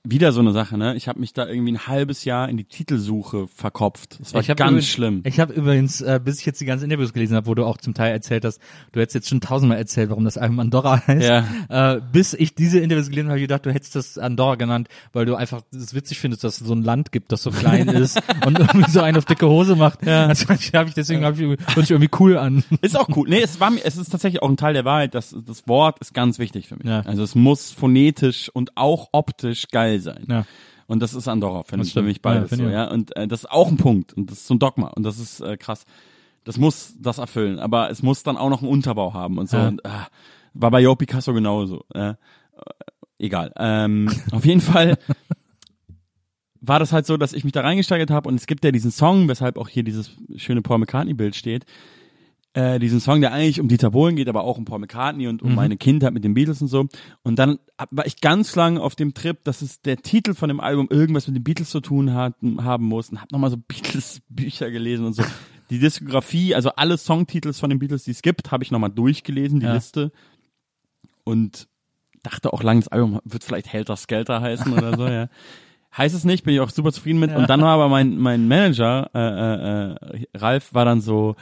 wieder 0.02 0.32
so 0.32 0.40
eine 0.40 0.52
Sache, 0.52 0.78
ne? 0.78 0.96
Ich 0.96 1.08
habe 1.08 1.20
mich 1.20 1.34
da 1.34 1.46
irgendwie 1.46 1.72
ein 1.72 1.86
halbes 1.86 2.24
Jahr 2.24 2.48
in 2.48 2.56
die 2.56 2.64
Titelsuche 2.64 3.48
verkopft. 3.48 4.18
Das 4.18 4.32
war 4.32 4.40
Ich 4.40 4.48
hab 4.48 4.56
ganz 4.56 4.70
übrigens, 4.70 4.88
schlimm. 4.88 5.22
Ich 5.26 5.38
habe 5.40 5.52
übrigens, 5.52 6.00
äh, 6.00 6.18
bis 6.24 6.40
ich 6.40 6.46
jetzt 6.46 6.58
die 6.60 6.64
ganzen 6.64 6.84
Interviews 6.84 7.12
gelesen 7.12 7.36
habe, 7.36 7.46
wo 7.46 7.54
du 7.54 7.66
auch 7.66 7.76
zum 7.76 7.92
Teil 7.92 8.12
erzählt 8.12 8.46
hast, 8.46 8.60
du 8.92 9.00
hättest 9.00 9.14
jetzt 9.14 9.28
schon 9.28 9.42
tausendmal 9.42 9.76
erzählt, 9.76 10.08
warum 10.08 10.24
das 10.24 10.38
Album 10.38 10.58
Andorra 10.60 11.02
heißt. 11.06 11.28
Ja. 11.68 11.96
Äh, 11.96 12.00
bis 12.12 12.32
ich 12.32 12.54
diese 12.54 12.78
Interviews 12.80 13.10
gelesen 13.10 13.26
habe, 13.26 13.32
habe 13.32 13.40
ich 13.40 13.44
gedacht, 13.44 13.66
du 13.66 13.72
hättest 13.72 13.94
das 13.94 14.16
Andorra 14.16 14.54
genannt, 14.54 14.88
weil 15.12 15.26
du 15.26 15.34
einfach 15.34 15.60
es 15.74 15.94
witzig 15.94 16.18
findest, 16.18 16.44
dass 16.44 16.62
es 16.62 16.66
so 16.66 16.74
ein 16.74 16.82
Land 16.82 17.12
gibt, 17.12 17.30
das 17.30 17.42
so 17.42 17.50
klein 17.50 17.88
ist 17.88 18.20
und 18.46 18.58
irgendwie 18.58 18.90
so 18.90 19.02
einen 19.02 19.18
auf 19.18 19.26
dicke 19.26 19.48
Hose 19.48 19.76
macht. 19.76 20.06
Ja. 20.06 20.26
Also 20.26 20.48
habe 20.48 20.88
ich 20.88 20.94
deswegen 20.94 21.24
hab 21.26 21.38
ich, 21.38 21.42
hört 21.42 21.58
sich 21.76 21.90
irgendwie 21.90 22.10
cool 22.18 22.38
an. 22.38 22.64
Ist 22.80 22.98
auch 22.98 23.08
cool. 23.14 23.28
Nee, 23.28 23.42
es 23.42 23.60
war 23.60 23.70
mir, 23.70 23.84
es 23.84 23.98
ist 23.98 24.08
tatsächlich 24.08 24.40
auch 24.42 24.48
ein 24.48 24.56
Teil 24.56 24.72
der 24.72 24.86
Wahrheit, 24.86 25.14
dass 25.14 25.36
das 25.46 25.68
Wort 25.68 25.98
ist 26.00 26.14
ganz 26.14 26.38
wichtig 26.38 26.68
für 26.68 26.76
mich. 26.76 26.86
Ja. 26.86 27.00
Also 27.02 27.22
es 27.22 27.34
muss 27.34 27.70
phonetisch 27.70 28.48
und 28.48 28.76
auch 28.76 29.10
optisch 29.12 29.68
geil 29.70 29.89
sein. 29.98 30.24
Ja. 30.28 30.46
Und 30.86 31.00
das 31.00 31.14
ist 31.14 31.28
Andorra, 31.28 31.62
finde 31.62 31.86
ich 31.86 31.92
für 31.92 32.02
mich 32.02 32.20
beides 32.20 32.50
Ja, 32.50 32.56
so, 32.56 32.64
ja. 32.64 32.90
Und 32.90 33.16
äh, 33.16 33.28
das 33.28 33.44
ist 33.44 33.50
auch 33.50 33.68
ein 33.68 33.76
Punkt 33.76 34.12
und 34.12 34.30
das 34.30 34.38
ist 34.38 34.46
so 34.48 34.54
ein 34.54 34.58
Dogma 34.58 34.88
und 34.88 35.04
das 35.04 35.18
ist 35.18 35.40
äh, 35.40 35.56
krass. 35.56 35.84
Das 36.44 36.56
muss 36.56 36.94
das 36.98 37.18
erfüllen, 37.18 37.58
aber 37.58 37.90
es 37.90 38.02
muss 38.02 38.22
dann 38.22 38.36
auch 38.36 38.50
noch 38.50 38.62
einen 38.62 38.70
Unterbau 38.70 39.14
haben 39.14 39.38
und 39.38 39.48
so. 39.48 39.56
Ja. 39.56 39.68
Und, 39.68 39.86
ah, 39.86 40.08
war 40.54 40.70
bei 40.70 40.80
Jo 40.80 40.96
Picasso 40.96 41.32
genauso. 41.32 41.84
Äh, 41.94 42.14
egal. 43.18 43.52
Ähm, 43.56 44.10
auf 44.32 44.44
jeden 44.44 44.60
Fall 44.60 44.98
war 46.60 46.78
das 46.78 46.92
halt 46.92 47.06
so, 47.06 47.16
dass 47.16 47.32
ich 47.32 47.44
mich 47.44 47.52
da 47.52 47.62
reingesteigert 47.62 48.10
habe 48.10 48.28
und 48.28 48.34
es 48.34 48.46
gibt 48.46 48.64
ja 48.64 48.72
diesen 48.72 48.90
Song, 48.90 49.28
weshalb 49.28 49.58
auch 49.58 49.68
hier 49.68 49.82
dieses 49.82 50.10
schöne 50.36 50.62
Paul 50.62 50.78
McCartney-Bild 50.78 51.36
steht. 51.36 51.64
Äh, 52.52 52.80
diesen 52.80 52.98
Song, 52.98 53.20
der 53.20 53.32
eigentlich 53.32 53.60
um 53.60 53.68
Dieter 53.68 53.92
Bohlen 53.92 54.16
geht, 54.16 54.28
aber 54.28 54.42
auch 54.42 54.58
um 54.58 54.64
Paul 54.64 54.80
McCartney 54.80 55.28
und 55.28 55.40
um 55.40 55.54
meine 55.54 55.76
Kindheit 55.76 56.12
mit 56.12 56.24
den 56.24 56.34
Beatles 56.34 56.60
und 56.60 56.66
so. 56.66 56.88
Und 57.22 57.38
dann 57.38 57.60
war 57.92 58.06
ich 58.06 58.20
ganz 58.20 58.56
lange 58.56 58.80
auf 58.80 58.96
dem 58.96 59.14
Trip, 59.14 59.38
dass 59.44 59.62
es 59.62 59.82
der 59.82 59.98
Titel 59.98 60.34
von 60.34 60.48
dem 60.48 60.58
Album 60.58 60.88
irgendwas 60.90 61.28
mit 61.28 61.36
den 61.36 61.44
Beatles 61.44 61.70
zu 61.70 61.78
tun 61.80 62.12
hat, 62.12 62.34
haben 62.58 62.86
muss 62.86 63.10
und 63.10 63.20
hab 63.22 63.30
nochmal 63.30 63.50
so 63.50 63.56
Beatles-Bücher 63.68 64.72
gelesen 64.72 65.06
und 65.06 65.12
so. 65.12 65.22
Die 65.70 65.78
Diskografie, 65.78 66.56
also 66.56 66.70
alle 66.70 66.98
Songtitels 66.98 67.60
von 67.60 67.70
den 67.70 67.78
Beatles, 67.78 68.02
die 68.02 68.10
es 68.10 68.22
gibt, 68.22 68.50
habe 68.50 68.64
ich 68.64 68.72
nochmal 68.72 68.90
durchgelesen, 68.90 69.60
die 69.60 69.66
Ja. 69.66 69.74
Liste. 69.74 70.10
Und 71.22 71.68
dachte 72.24 72.52
auch 72.52 72.64
lang, 72.64 72.80
das 72.80 72.88
Album 72.88 73.20
wird 73.24 73.44
vielleicht 73.44 73.72
Helter 73.72 73.96
Skelter 73.96 74.40
heißen 74.40 74.72
oder 74.72 74.96
so, 74.96 75.06
ja. 75.08 75.28
Heißt 75.96 76.14
es 76.16 76.24
nicht, 76.24 76.44
bin 76.44 76.54
ich 76.54 76.60
auch 76.60 76.70
super 76.70 76.90
zufrieden 76.92 77.20
mit. 77.20 77.34
Und 77.34 77.48
dann 77.48 77.60
war 77.62 77.74
aber 77.74 77.88
mein, 77.88 78.16
mein 78.18 78.48
Manager, 78.48 79.08
äh, 79.14 79.18
äh, 79.20 80.20
äh, 80.22 80.26
Ralf, 80.36 80.74
war 80.74 80.84
dann 80.84 81.00
so, 81.00 81.36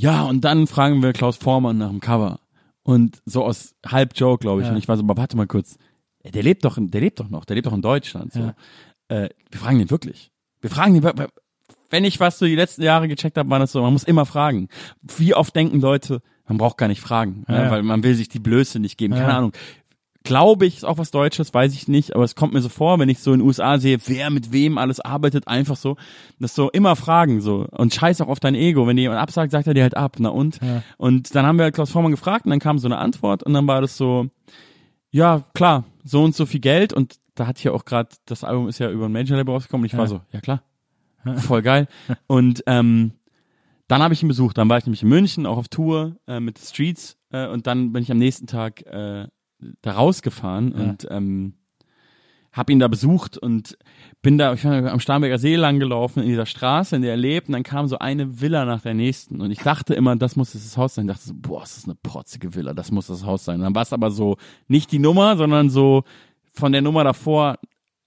ja, 0.00 0.22
und 0.24 0.42
dann 0.44 0.66
fragen 0.66 1.02
wir 1.02 1.12
Klaus 1.12 1.36
Vormann 1.36 1.78
nach 1.78 1.90
dem 1.90 2.00
Cover. 2.00 2.40
Und 2.82 3.20
so 3.26 3.44
aus 3.44 3.74
halb 3.86 4.12
Joke, 4.16 4.40
glaube 4.40 4.62
ich. 4.62 4.66
Ja. 4.66 4.72
Und 4.72 4.78
ich 4.78 4.88
war 4.88 4.96
so, 4.96 5.02
aber 5.02 5.16
warte 5.16 5.36
mal 5.36 5.46
kurz. 5.46 5.76
Äh, 6.22 6.30
Der 6.30 6.42
lebt 6.42 6.64
doch, 6.64 6.78
in, 6.78 6.90
der 6.90 7.00
lebt 7.00 7.20
doch 7.20 7.28
noch, 7.28 7.44
der 7.44 7.56
lebt 7.56 7.66
doch 7.66 7.72
in 7.74 7.82
Deutschland. 7.82 8.32
So. 8.32 8.40
Ja. 8.40 8.54
Äh, 9.08 9.28
wir 9.50 9.60
fragen 9.60 9.78
den 9.78 9.90
wirklich. 9.90 10.30
Wir 10.60 10.70
fragen 10.70 10.94
den, 10.94 11.26
wenn 11.90 12.04
ich 12.04 12.20
was 12.20 12.38
so 12.38 12.46
die 12.46 12.54
letzten 12.56 12.82
Jahre 12.82 13.08
gecheckt 13.08 13.36
habe, 13.36 13.50
war 13.50 13.58
das 13.58 13.72
so, 13.72 13.82
man 13.82 13.92
muss 13.92 14.04
immer 14.04 14.24
fragen. 14.26 14.68
Wie 15.02 15.34
oft 15.34 15.54
denken 15.54 15.80
Leute, 15.80 16.22
man 16.46 16.56
braucht 16.58 16.78
gar 16.78 16.88
nicht 16.88 17.00
fragen, 17.00 17.44
ja, 17.48 17.64
Ja. 17.64 17.70
weil 17.70 17.82
man 17.82 18.02
will 18.02 18.14
sich 18.14 18.28
die 18.28 18.38
Blöße 18.38 18.78
nicht 18.80 18.96
geben. 18.96 19.14
Keine. 19.14 19.34
Ahnung. 19.34 19.52
Glaube 20.22 20.66
ich, 20.66 20.78
ist 20.78 20.84
auch 20.84 20.98
was 20.98 21.10
Deutsches, 21.10 21.54
weiß 21.54 21.72
ich 21.72 21.88
nicht, 21.88 22.14
aber 22.14 22.24
es 22.24 22.34
kommt 22.34 22.52
mir 22.52 22.60
so 22.60 22.68
vor, 22.68 22.98
wenn 22.98 23.08
ich 23.08 23.20
so 23.20 23.32
in 23.32 23.40
den 23.40 23.46
USA 23.46 23.78
sehe, 23.78 23.98
wer 24.06 24.28
mit 24.28 24.52
wem 24.52 24.76
alles 24.76 25.00
arbeitet, 25.00 25.48
einfach 25.48 25.76
so, 25.76 25.96
das 26.38 26.54
so 26.54 26.70
immer 26.70 26.94
fragen 26.94 27.40
so 27.40 27.66
und 27.70 27.94
scheiß 27.94 28.20
auch 28.20 28.28
auf 28.28 28.38
dein 28.38 28.54
Ego, 28.54 28.86
wenn 28.86 28.96
dir 28.96 29.02
jemand 29.02 29.20
absagt, 29.20 29.50
sagt 29.50 29.66
er 29.66 29.72
dir 29.72 29.82
halt 29.82 29.96
ab, 29.96 30.16
na 30.18 30.28
und? 30.28 30.60
Ja. 30.60 30.82
Und 30.98 31.34
dann 31.34 31.46
haben 31.46 31.58
wir 31.58 31.72
Klaus 31.72 31.90
Vormann 31.90 32.10
gefragt 32.10 32.44
und 32.44 32.50
dann 32.50 32.60
kam 32.60 32.78
so 32.78 32.86
eine 32.86 32.98
Antwort 32.98 33.42
und 33.42 33.54
dann 33.54 33.66
war 33.66 33.80
das 33.80 33.96
so, 33.96 34.26
ja, 35.10 35.42
klar, 35.54 35.84
so 36.04 36.22
und 36.22 36.34
so 36.34 36.44
viel 36.44 36.60
Geld 36.60 36.92
und 36.92 37.16
da 37.34 37.46
hat 37.46 37.58
hier 37.58 37.72
auch 37.72 37.86
gerade, 37.86 38.10
das 38.26 38.44
Album 38.44 38.68
ist 38.68 38.78
ja 38.78 38.90
über 38.90 39.06
ein 39.06 39.12
Major 39.12 39.38
Label 39.38 39.54
rausgekommen 39.54 39.84
und 39.84 39.92
ich 39.92 39.96
war 39.96 40.06
so, 40.06 40.20
ja 40.32 40.40
klar, 40.40 40.62
voll 41.36 41.62
geil. 41.62 41.88
Und 42.26 42.62
ähm, 42.66 43.12
dann 43.88 44.02
habe 44.02 44.14
ich 44.14 44.22
ihn 44.22 44.28
besucht, 44.28 44.58
dann 44.58 44.68
war 44.68 44.78
ich 44.78 44.86
nämlich 44.86 45.02
in 45.02 45.08
München, 45.08 45.46
auch 45.46 45.56
auf 45.56 45.68
Tour 45.68 46.16
äh, 46.26 46.40
mit 46.40 46.58
The 46.58 46.66
Streets 46.66 47.16
äh, 47.30 47.48
und 47.48 47.66
dann 47.66 47.92
bin 47.92 48.02
ich 48.02 48.12
am 48.12 48.18
nächsten 48.18 48.46
Tag 48.46 48.82
äh, 48.86 49.26
da 49.82 49.92
rausgefahren 49.92 50.74
Ja. 50.76 50.82
und 50.84 51.06
ähm, 51.10 51.54
habe 52.52 52.72
ihn 52.72 52.80
da 52.80 52.88
besucht 52.88 53.38
und 53.38 53.78
bin 54.22 54.36
da 54.36 54.52
ich 54.54 54.62
bin 54.62 54.88
am 54.88 54.98
Starnberger 54.98 55.38
See 55.38 55.54
lang 55.54 55.78
gelaufen 55.78 56.20
in 56.20 56.28
dieser 56.28 56.46
Straße, 56.46 56.96
in 56.96 57.02
der 57.02 57.12
er 57.12 57.16
lebt 57.16 57.46
und 57.48 57.52
dann 57.52 57.62
kam 57.62 57.86
so 57.86 57.98
eine 57.98 58.40
Villa 58.40 58.64
nach 58.64 58.82
der 58.82 58.94
nächsten 58.94 59.40
und 59.40 59.52
ich 59.52 59.60
dachte 59.60 59.94
immer, 59.94 60.16
das 60.16 60.34
muss 60.34 60.52
das 60.52 60.76
Haus 60.76 60.96
sein. 60.96 61.06
Ich 61.06 61.12
dachte 61.14 61.28
so, 61.28 61.34
boah, 61.36 61.62
ist 61.62 61.76
das 61.76 61.84
eine 61.84 61.94
protzige 62.02 62.52
Villa, 62.54 62.74
das 62.74 62.90
muss 62.90 63.06
das 63.06 63.24
Haus 63.24 63.44
sein. 63.44 63.56
Und 63.56 63.62
dann 63.62 63.74
war 63.76 63.82
es 63.82 63.92
aber 63.92 64.10
so 64.10 64.36
nicht 64.66 64.90
die 64.90 64.98
Nummer, 64.98 65.36
sondern 65.36 65.70
so 65.70 66.02
von 66.52 66.72
der 66.72 66.82
Nummer 66.82 67.04
davor 67.04 67.58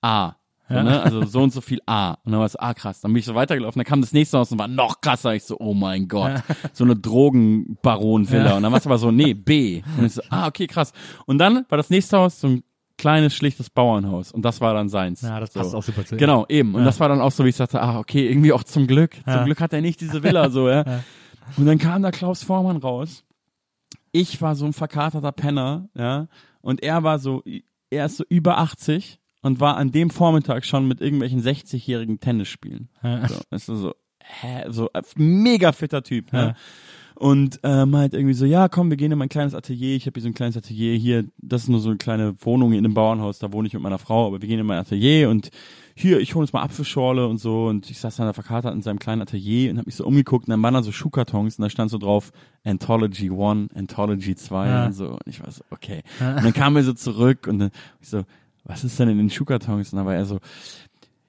A. 0.01 0.34
So, 0.69 0.81
ne? 0.81 1.02
Also 1.02 1.26
so 1.26 1.41
und 1.41 1.52
so 1.52 1.61
viel 1.61 1.80
A. 1.85 2.11
Und 2.23 2.31
dann 2.31 2.40
war 2.40 2.45
es, 2.45 2.56
ah 2.56 2.73
krass. 2.73 3.02
Dann 3.02 3.11
bin 3.14 3.19
ich 3.19 3.26
so 3.26 3.35
weitergelaufen. 3.35 3.80
Dann 3.80 3.85
kam 3.85 4.02
das 4.02 4.14
nächste 4.14 4.38
Haus 4.40 4.52
und 4.52 4.60
war 4.60 4.68
noch 4.68 5.02
krasser. 5.02 5.35
Ich 5.35 5.44
so, 5.44 5.57
oh 5.60 5.73
mein 5.73 6.07
Gott. 6.07 6.41
So 6.72 6.84
eine 6.84 6.95
Drogenbaron-Villa. 6.95 8.56
Und 8.57 8.64
dann 8.64 8.72
war 8.72 8.80
es 8.80 8.85
aber 8.85 8.98
so, 8.98 9.11
nee, 9.11 9.34
B. 9.34 9.81
Und 9.98 10.06
ich 10.06 10.14
so, 10.14 10.22
ah, 10.30 10.48
okay, 10.48 10.68
krass. 10.68 10.94
Und 11.26 11.38
dann 11.38 11.65
war 11.69 11.77
das 11.77 11.90
nächste 11.90 12.18
Haus 12.18 12.40
so 12.40 12.48
ein 12.48 12.64
kleines, 12.98 13.34
schlichtes 13.34 13.69
Bauernhaus. 13.69 14.31
Und 14.31 14.44
das 14.44 14.61
war 14.61 14.73
dann 14.73 14.88
seins. 14.90 15.22
Ja, 15.22 15.40
das 15.40 15.53
so. 15.53 15.60
passt 15.60 15.76
auch 15.76 15.84
super 15.84 16.06
zu 16.06 16.15
ihm. 16.15 16.19
Genau, 16.19 16.45
eben. 16.48 16.73
Und 16.76 16.81
Ja. 16.81 16.85
das 16.85 16.99
war 16.99 17.10
dann 17.10 17.22
auch 17.22 17.31
so, 17.31 17.44
wie 17.45 17.49
ich 17.49 17.56
sagte, 17.56 17.81
ah, 17.81 17.99
okay, 17.99 18.27
irgendwie 18.30 18.53
auch 18.53 18.64
zum 18.64 18.88
Glück. 18.88 19.18
Ja. 19.27 19.38
Zum 19.38 19.45
Glück 19.45 19.60
hat 19.60 19.73
er 19.73 19.81
nicht 19.81 19.99
diese 20.02 20.23
Villa, 20.23 20.49
so, 20.49 20.69
ja. 20.69 20.84
Und 21.57 21.65
dann 21.65 21.77
kam 21.77 22.02
da 22.03 22.11
Klaus 22.11 22.41
Vormann 22.44 22.77
raus. 22.77 23.26
Ich 24.11 24.41
war 24.41 24.56
so 24.56 24.65
ein 24.65 24.73
verkaterter 24.73 25.31
Penner, 25.31 25.90
ja. 25.95 26.27
Und 26.61 26.81
er 26.81 27.03
war 27.03 27.19
so, 27.19 27.44
er 27.90 28.06
ist 28.06 28.18
so 28.18 28.23
über 28.30 28.60
80 28.60 29.19
und 29.44 29.60
war 29.60 29.78
an 29.78 29.91
dem 29.91 30.10
Vormittag 30.10 30.65
schon 30.65 30.88
mit 30.88 30.99
irgendwelchen 31.02 31.41
60-jährigen 31.44 32.20
Tennis 32.20 32.48
spielen. 32.48 32.90
Ja. 33.03 33.28
So, 33.28 33.36
weißt 33.52 33.70
du, 33.70 33.76
so, 33.76 33.94
hä, 34.24 34.64
so 34.70 34.90
äh, 34.94 35.02
mega 35.15 35.72
fitter 35.72 36.02
Typ, 36.02 36.34
ne? 36.34 36.40
Ja. 36.40 36.56
Und 37.15 37.60
ähm, 37.61 37.95
halt 37.95 38.15
irgendwie 38.15 38.34
so, 38.34 38.44
ja, 38.44 38.68
komm, 38.68 38.90
wir 38.90 38.98
gehen 38.98 39.11
in 39.11 39.20
mein 39.20 39.30
kleines 39.30 39.53
Atelier. 39.53 39.95
Ich 39.95 40.07
habe 40.07 40.15
hier 40.15 40.24
so 40.24 40.30
ein 40.30 40.34
kleines 40.34 40.57
Atelier 40.57 40.98
hier. 40.98 41.26
Das 41.38 41.61
ist 41.64 41.70
nur 41.70 41.80
so 41.80 41.90
eine 41.90 41.99
kleine 41.99 42.34
Wohnung 42.40 42.72
in 42.74 42.80
einem 42.80 42.95
Bauernhaus. 42.95 43.38
Da 43.38 43.53
wohne 43.53 43.68
ich 43.68 43.74
mit 43.74 43.84
meiner 43.84 43.99
Frau, 43.99 44.26
aber 44.28 44.41
wir 44.41 44.49
gehen 44.49 44.60
in 44.60 44.65
mein 44.65 44.80
Atelier 44.80 45.30
und 45.30 45.49
hier, 45.95 46.20
ich 46.20 46.34
hole 46.34 46.41
uns 46.41 46.53
mal 46.53 46.64
Apfelschorle 46.64 47.28
und 47.28 47.38
so. 47.38 47.68
Und 47.68 47.90
ich 47.91 47.99
saß 47.99 48.15
dann 48.15 48.26
da 48.26 48.34
verkatert 48.34 48.74
in 48.74 48.82
seinem 48.82 48.98
kleinen 48.98 49.22
Atelier 49.22 49.70
und 49.70 49.78
habe 49.78 49.86
mich 49.86 49.95
so 49.95 50.07
umgeguckt. 50.07 50.48
Und 50.48 50.52
dann 50.52 50.64
waren 50.64 50.74
da 50.74 50.82
so 50.82 50.91
Schuhkartons 50.91 51.60
und 51.60 51.61
da 51.61 51.70
stand 51.70 51.91
so 51.91 51.99
drauf 51.99 52.32
Anthology 52.64 53.30
1, 53.30 53.72
Anthology 53.76 54.36
2 54.36 54.68
Ja. 54.68 54.86
und 54.88 54.94
so. 54.94 55.10
Und 55.10 55.22
ich 55.28 55.40
war 55.40 55.52
so, 55.52 55.64
okay. 55.70 56.02
Und 56.20 56.44
dann 56.44 56.53
kam 56.53 56.76
er 56.76 56.84
so 56.84 56.94
zurück 56.94 57.45
und 57.48 57.60
dann 57.60 57.70
ich 58.02 58.10
so, 58.10 58.24
was 58.64 58.84
ist 58.84 58.99
denn 58.99 59.10
in 59.10 59.18
den 59.18 59.30
Schuhkartons? 59.30 59.91
Und 59.94 59.98
dann 59.98 60.06
war 60.06 60.15
er 60.15 60.26
so, 60.26 60.40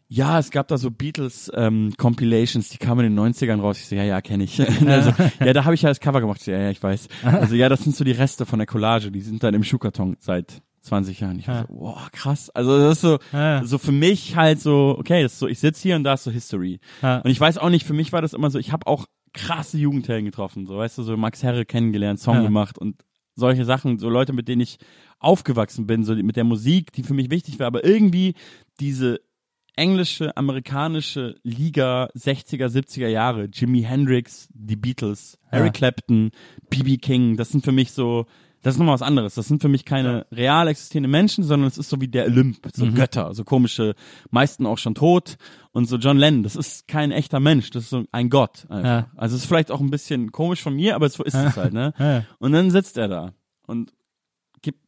ja, 0.08 0.38
es 0.38 0.50
gab 0.50 0.68
da 0.68 0.78
so 0.78 0.90
Beatles 0.90 1.50
ähm, 1.54 1.92
Compilations, 1.96 2.68
die 2.68 2.78
kamen 2.78 3.06
in 3.06 3.16
den 3.16 3.34
90ern 3.34 3.60
raus. 3.60 3.78
Ich 3.80 3.86
so, 3.88 3.96
ja, 3.96 4.04
ja, 4.04 4.20
kenne 4.20 4.44
ich. 4.44 4.60
also, 4.86 5.12
ja, 5.40 5.52
da 5.52 5.64
habe 5.64 5.74
ich 5.74 5.82
ja 5.82 5.88
das 5.88 5.98
Cover 6.00 6.20
gemacht. 6.20 6.42
So, 6.42 6.50
ja, 6.50 6.58
ja, 6.58 6.70
ich 6.70 6.82
weiß. 6.82 7.08
Also 7.24 7.54
ja, 7.54 7.68
das 7.68 7.82
sind 7.82 7.96
so 7.96 8.04
die 8.04 8.12
Reste 8.12 8.46
von 8.46 8.58
der 8.58 8.66
Collage, 8.66 9.10
die 9.10 9.20
sind 9.22 9.42
dann 9.42 9.54
im 9.54 9.64
Schuhkarton 9.64 10.16
seit 10.20 10.62
20 10.82 11.20
Jahren. 11.20 11.38
Ich 11.38 11.48
war 11.48 11.62
so, 11.62 11.68
wow, 11.70 12.10
krass. 12.12 12.50
Also 12.50 12.78
das 12.78 12.96
ist 12.96 13.00
so, 13.00 13.18
Ja. 13.32 13.64
so 13.64 13.78
für 13.78 13.92
mich 13.92 14.36
halt 14.36 14.60
so, 14.60 14.94
okay, 14.98 15.22
das 15.22 15.32
ist 15.32 15.38
so, 15.38 15.48
ich 15.48 15.58
sitz 15.58 15.80
hier 15.80 15.96
und 15.96 16.04
da 16.04 16.12
ist 16.14 16.24
so 16.24 16.30
History. 16.30 16.78
Ja. 17.02 17.18
Und 17.20 17.30
ich 17.30 17.40
weiß 17.40 17.56
auch 17.58 17.70
nicht, 17.70 17.86
für 17.86 17.94
mich 17.94 18.12
war 18.12 18.20
das 18.22 18.34
immer 18.34 18.50
so, 18.50 18.58
ich 18.58 18.70
habe 18.72 18.86
auch 18.86 19.06
krasse 19.32 19.78
Jugendhelden 19.78 20.26
getroffen, 20.26 20.66
so 20.66 20.76
weißt 20.76 20.98
du, 20.98 21.02
so 21.02 21.16
Max 21.16 21.42
Herre 21.42 21.64
kennengelernt, 21.64 22.20
Song 22.20 22.36
Ja. 22.36 22.42
gemacht 22.42 22.78
und 22.78 22.96
solche 23.34 23.64
Sachen, 23.64 23.98
so 23.98 24.08
Leute, 24.08 24.32
mit 24.32 24.48
denen 24.48 24.62
ich 24.62 24.78
aufgewachsen 25.18 25.86
bin, 25.86 26.04
so 26.04 26.14
mit 26.14 26.36
der 26.36 26.44
Musik, 26.44 26.92
die 26.92 27.02
für 27.02 27.14
mich 27.14 27.30
wichtig 27.30 27.58
war, 27.58 27.66
aber 27.66 27.84
irgendwie 27.84 28.34
diese 28.80 29.20
englische, 29.76 30.36
amerikanische 30.36 31.34
Liga 31.42 32.08
60er, 32.16 32.66
70er 32.68 33.08
Jahre, 33.08 33.48
Jimi 33.52 33.82
Hendrix, 33.82 34.48
die 34.52 34.76
Beatles, 34.76 35.38
Ja. 35.50 35.58
Eric 35.58 35.74
Clapton, 35.74 36.30
B.B. 36.70 36.96
King, 36.98 37.36
das 37.36 37.48
sind 37.48 37.64
für 37.64 37.72
mich 37.72 37.90
so 37.92 38.26
Das 38.64 38.74
ist 38.74 38.78
nochmal 38.78 38.94
was 38.94 39.02
anderes. 39.02 39.34
Das 39.34 39.46
sind 39.46 39.60
für 39.60 39.68
mich 39.68 39.84
keine 39.84 40.26
real 40.32 40.68
existierenden 40.68 41.10
Menschen, 41.10 41.44
sondern 41.44 41.68
es 41.68 41.76
ist 41.76 41.90
so 41.90 42.00
wie 42.00 42.08
der 42.08 42.24
Olymp, 42.24 42.66
so 42.72 42.86
Mhm. 42.86 42.94
Götter, 42.94 43.34
so 43.34 43.44
komische, 43.44 43.94
meisten 44.30 44.64
auch 44.64 44.78
schon 44.78 44.94
tot. 44.94 45.36
Und 45.72 45.84
so 45.86 45.98
John 45.98 46.16
Lennon, 46.16 46.42
das 46.42 46.56
ist 46.56 46.88
kein 46.88 47.12
echter 47.12 47.40
Mensch, 47.40 47.70
das 47.70 47.84
ist 47.84 47.90
so 47.90 48.04
ein 48.10 48.30
Gott. 48.30 48.64
Einfach. 48.70 48.84
Ja. 48.84 49.06
Also 49.16 49.36
es 49.36 49.42
ist 49.42 49.48
vielleicht 49.48 49.70
auch 49.70 49.80
ein 49.80 49.90
bisschen 49.90 50.32
komisch 50.32 50.62
von 50.62 50.74
mir, 50.74 50.94
aber 50.96 51.10
so 51.10 51.22
ist 51.24 51.34
es 51.34 51.56
halt, 51.56 51.74
ne? 51.74 51.92
Ja, 51.98 52.12
ja. 52.12 52.24
Und 52.38 52.52
dann 52.52 52.70
sitzt 52.70 52.96
er 52.96 53.08
da 53.08 53.34
und 53.66 53.92
gibt, 54.62 54.78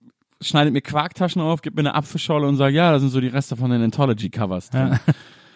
schneidet 0.40 0.72
mir 0.72 0.80
Quarktaschen 0.80 1.42
auf, 1.42 1.60
gibt 1.60 1.76
mir 1.76 1.82
eine 1.82 1.94
Apfelschorle 1.94 2.48
und 2.48 2.56
sagt, 2.56 2.74
ja, 2.74 2.92
das 2.92 3.02
sind 3.02 3.10
so 3.10 3.20
die 3.20 3.28
Reste 3.28 3.56
von 3.56 3.70
den 3.70 3.82
Anthology-Covers 3.82 4.70
drin. 4.70 4.98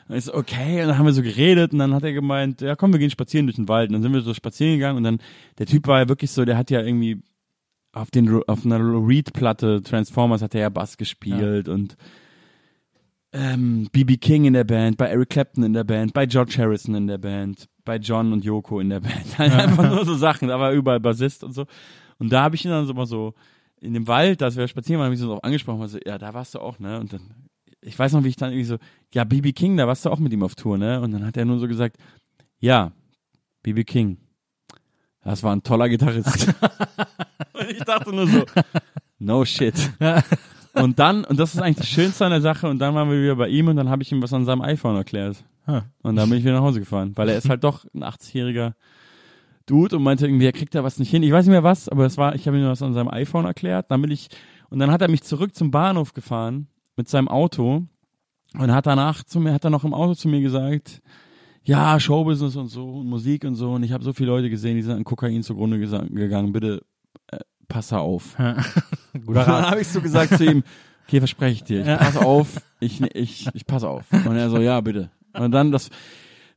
Und 0.08 0.16
ich 0.16 0.24
so, 0.24 0.34
okay, 0.34 0.82
und 0.82 0.88
dann 0.88 0.98
haben 0.98 1.06
wir 1.06 1.12
so 1.12 1.22
geredet 1.22 1.72
und 1.72 1.78
dann 1.78 1.94
hat 1.94 2.02
er 2.02 2.12
gemeint, 2.12 2.60
ja 2.60 2.76
komm, 2.76 2.92
wir 2.92 2.98
gehen 2.98 3.10
spazieren 3.10 3.46
durch 3.46 3.56
den 3.56 3.68
Wald. 3.68 3.88
Und 3.88 3.94
dann 3.94 4.02
sind 4.02 4.12
wir 4.12 4.20
so 4.20 4.34
spazieren 4.34 4.74
gegangen 4.74 4.98
und 4.98 5.04
dann, 5.04 5.18
der 5.58 5.66
Typ 5.66 5.86
war 5.86 6.00
ja 6.00 6.08
wirklich 6.08 6.32
so, 6.32 6.44
der 6.44 6.58
hat 6.58 6.70
ja 6.70 6.82
irgendwie 6.82 7.22
auf 7.92 8.10
den 8.10 8.42
auf 8.44 8.64
einer 8.64 8.78
Reed-Platte 8.78 9.82
Transformers 9.82 10.42
hat 10.42 10.54
er 10.54 10.62
ja 10.62 10.68
Bass 10.68 10.96
gespielt 10.96 11.68
und 11.68 11.96
ähm, 13.32 13.88
BB 13.92 14.20
King 14.20 14.44
in 14.44 14.54
der 14.54 14.64
Band, 14.64 14.96
bei 14.96 15.06
Eric 15.06 15.30
Clapton 15.30 15.62
in 15.64 15.72
der 15.72 15.84
Band, 15.84 16.12
bei 16.12 16.26
George 16.26 16.56
Harrison 16.58 16.94
in 16.94 17.06
der 17.06 17.18
Band, 17.18 17.68
bei 17.84 17.96
John 17.96 18.32
und 18.32 18.44
Yoko 18.44 18.80
in 18.80 18.90
der 18.90 19.00
Band. 19.00 19.26
Halt 19.38 19.52
einfach 19.52 19.88
nur 19.88 20.04
so 20.04 20.14
Sachen, 20.14 20.48
da 20.48 20.58
war 20.58 20.72
überall 20.72 21.00
Bassist 21.00 21.44
und 21.44 21.52
so. 21.52 21.66
Und 22.18 22.32
da 22.32 22.42
habe 22.42 22.56
ich 22.56 22.64
ihn 22.64 22.70
dann 22.70 22.86
so 22.86 22.94
mal 22.94 23.06
so 23.06 23.34
in 23.80 23.94
dem 23.94 24.06
Wald, 24.06 24.42
als 24.42 24.56
wir 24.56 24.68
spazieren 24.68 24.98
waren, 24.98 25.06
habe 25.06 25.14
ich 25.14 25.20
so 25.20 25.28
drauf 25.28 25.44
angesprochen, 25.44 25.86
so, 25.88 25.98
ja, 26.04 26.18
da 26.18 26.34
warst 26.34 26.54
du 26.54 26.58
auch, 26.58 26.78
ne? 26.78 27.00
Und 27.00 27.12
dann, 27.12 27.22
ich 27.80 27.98
weiß 27.98 28.12
noch, 28.12 28.22
wie 28.24 28.28
ich 28.28 28.36
dann 28.36 28.50
irgendwie 28.50 28.66
so, 28.66 28.76
ja, 29.14 29.24
BB 29.24 29.54
King, 29.54 29.76
da 29.76 29.86
warst 29.86 30.04
du 30.04 30.10
auch 30.10 30.18
mit 30.18 30.32
ihm 30.32 30.42
auf 30.42 30.54
Tour, 30.54 30.76
ne? 30.76 31.00
Und 31.00 31.12
dann 31.12 31.24
hat 31.24 31.36
er 31.36 31.44
nur 31.44 31.58
so 31.58 31.66
gesagt, 31.66 31.96
ja, 32.58 32.92
BB 33.62 33.86
King, 33.86 34.18
das 35.24 35.42
war 35.42 35.54
ein 35.54 35.62
toller 35.62 35.88
Gitarrist. 35.88 36.54
und 37.52 37.70
ich 37.70 37.78
dachte 37.78 38.14
nur 38.14 38.26
so, 38.26 38.44
no 39.18 39.44
shit. 39.44 39.74
Und 40.72 41.00
dann, 41.00 41.24
und 41.24 41.36
das 41.36 41.52
ist 41.52 41.60
eigentlich 41.60 41.78
das 41.78 41.88
Schönste 41.88 42.24
an 42.24 42.30
der 42.30 42.40
Sache, 42.40 42.68
und 42.68 42.78
dann 42.78 42.94
waren 42.94 43.10
wir 43.10 43.20
wieder 43.20 43.34
bei 43.34 43.48
ihm 43.48 43.66
und 43.66 43.74
dann 43.74 43.88
habe 43.88 44.04
ich 44.04 44.12
ihm 44.12 44.22
was 44.22 44.32
an 44.32 44.44
seinem 44.44 44.62
iPhone 44.62 44.94
erklärt. 44.94 45.44
Und 46.02 46.16
dann 46.16 46.28
bin 46.28 46.38
ich 46.38 46.44
wieder 46.44 46.54
nach 46.54 46.62
Hause 46.62 46.78
gefahren, 46.78 47.12
weil 47.16 47.28
er 47.28 47.36
ist 47.36 47.48
halt 47.48 47.64
doch 47.64 47.84
ein 47.94 48.04
80-jähriger 48.04 48.74
Dude 49.66 49.96
und 49.96 50.02
meinte 50.02 50.26
irgendwie, 50.26 50.46
er 50.46 50.52
kriegt 50.52 50.74
da 50.74 50.82
was 50.82 50.98
nicht 50.98 51.10
hin. 51.10 51.22
Ich 51.22 51.32
weiß 51.32 51.46
nicht 51.46 51.52
mehr 51.52 51.62
was, 51.62 51.88
aber 51.88 52.06
es 52.06 52.16
war, 52.16 52.34
ich 52.34 52.46
habe 52.46 52.58
ihm 52.58 52.66
was 52.66 52.82
an 52.82 52.94
seinem 52.94 53.08
iPhone 53.08 53.44
erklärt. 53.44 53.90
Dann 53.90 54.00
bin 54.02 54.10
ich, 54.10 54.28
und 54.68 54.78
dann 54.78 54.90
hat 54.90 55.02
er 55.02 55.08
mich 55.08 55.22
zurück 55.22 55.54
zum 55.54 55.70
Bahnhof 55.70 56.12
gefahren 56.12 56.68
mit 56.96 57.08
seinem 57.08 57.28
Auto 57.28 57.84
und 58.54 58.72
hat 58.72 58.86
danach 58.86 59.22
zu 59.22 59.38
mir, 59.38 59.52
hat 59.52 59.64
er 59.64 59.70
noch 59.70 59.84
im 59.84 59.94
Auto 59.94 60.14
zu 60.14 60.28
mir 60.28 60.40
gesagt, 60.40 61.02
ja, 61.64 62.00
Showbusiness 62.00 62.56
und 62.56 62.68
so 62.68 62.88
und 63.00 63.06
Musik 63.06 63.44
und 63.44 63.54
so 63.54 63.72
und 63.72 63.82
ich 63.82 63.92
habe 63.92 64.02
so 64.04 64.12
viele 64.12 64.30
Leute 64.30 64.50
gesehen, 64.50 64.76
die 64.76 64.82
sind 64.82 64.94
an 64.94 65.04
Kokain 65.04 65.42
zugrunde 65.42 65.78
gegangen, 65.78 66.52
bitte 66.52 66.82
äh, 67.28 67.38
pass 67.68 67.92
auf. 67.92 68.36
Guter 69.26 69.44
dann 69.44 69.70
habe 69.70 69.80
ich 69.80 69.88
so 69.88 70.00
gesagt 70.00 70.36
zu 70.36 70.44
ihm, 70.44 70.62
okay, 71.06 71.18
verspreche 71.18 71.54
ich 71.54 71.64
dir, 71.64 71.80
ich 71.80 71.98
pass 71.98 72.16
auf, 72.16 72.62
ich, 72.80 73.00
ich, 73.14 73.48
ich 73.52 73.66
pass 73.66 73.84
auf. 73.84 74.04
Und 74.12 74.36
er 74.36 74.50
so, 74.50 74.58
ja, 74.58 74.80
bitte. 74.80 75.10
Und 75.32 75.52
dann 75.52 75.70
das, 75.70 75.90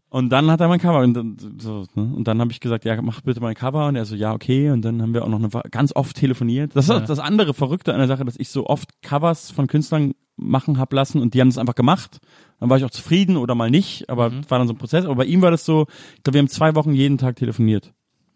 und 0.09 0.30
dann 0.30 0.49
hat 0.51 0.61
er 0.61 0.67
mein 0.67 0.80
Cover 0.80 0.99
und 0.99 1.13
dann, 1.15 1.38
so, 1.57 1.85
ne? 1.95 2.13
und 2.15 2.27
dann 2.27 2.39
habe 2.39 2.51
ich 2.51 2.59
gesagt, 2.59 2.85
ja, 2.85 3.01
mach 3.01 3.21
bitte 3.21 3.41
mein 3.41 3.55
Cover 3.55 3.88
und 3.88 3.95
er 3.95 4.05
so, 4.05 4.15
ja, 4.15 4.31
okay. 4.34 4.69
Und 4.69 4.84
dann 4.84 5.01
haben 5.01 5.13
wir 5.13 5.23
auch 5.23 5.27
noch 5.27 5.39
eine, 5.39 5.49
ganz 5.71 5.95
oft 5.95 6.15
telefoniert. 6.15 6.75
Das 6.75 6.85
ist 6.85 6.91
Ja. 6.91 6.99
das 6.99 7.17
andere 7.19 7.53
Verrückte 7.55 7.93
an 7.93 7.99
der 7.99 8.07
Sache, 8.07 8.23
dass 8.23 8.38
ich 8.38 8.49
so 8.49 8.67
oft 8.67 9.01
Covers 9.01 9.49
von 9.49 9.65
Künstlern 9.67 10.13
machen 10.35 10.77
hab 10.80 10.91
lassen 10.93 11.22
und 11.22 11.34
die 11.34 11.41
haben 11.41 11.49
das 11.49 11.57
einfach 11.57 11.76
gemacht. 11.76 12.19
Dann 12.60 12.69
war 12.69 12.77
ich 12.77 12.84
auch 12.85 12.89
zufrieden 12.91 13.38
oder 13.38 13.55
mal 13.55 13.69
nicht, 13.69 14.10
aber 14.10 14.30
Mhm. 14.30 14.49
war 14.49 14.57
dann 14.60 14.68
so 14.68 14.73
ein 14.73 14.77
Prozess. 14.77 15.05
Aber 15.05 15.15
bei 15.15 15.26
ihm 15.26 15.41
war 15.41 15.51
das 15.51 15.65
so, 15.65 15.85
ich 16.15 16.23
glaube, 16.23 16.35
wir 16.35 16.39
haben 16.39 16.47
zwei 16.49 16.76
Wochen 16.76 16.93
jeden 16.93 17.18
Tag 17.18 17.35
telefoniert. 17.35 17.93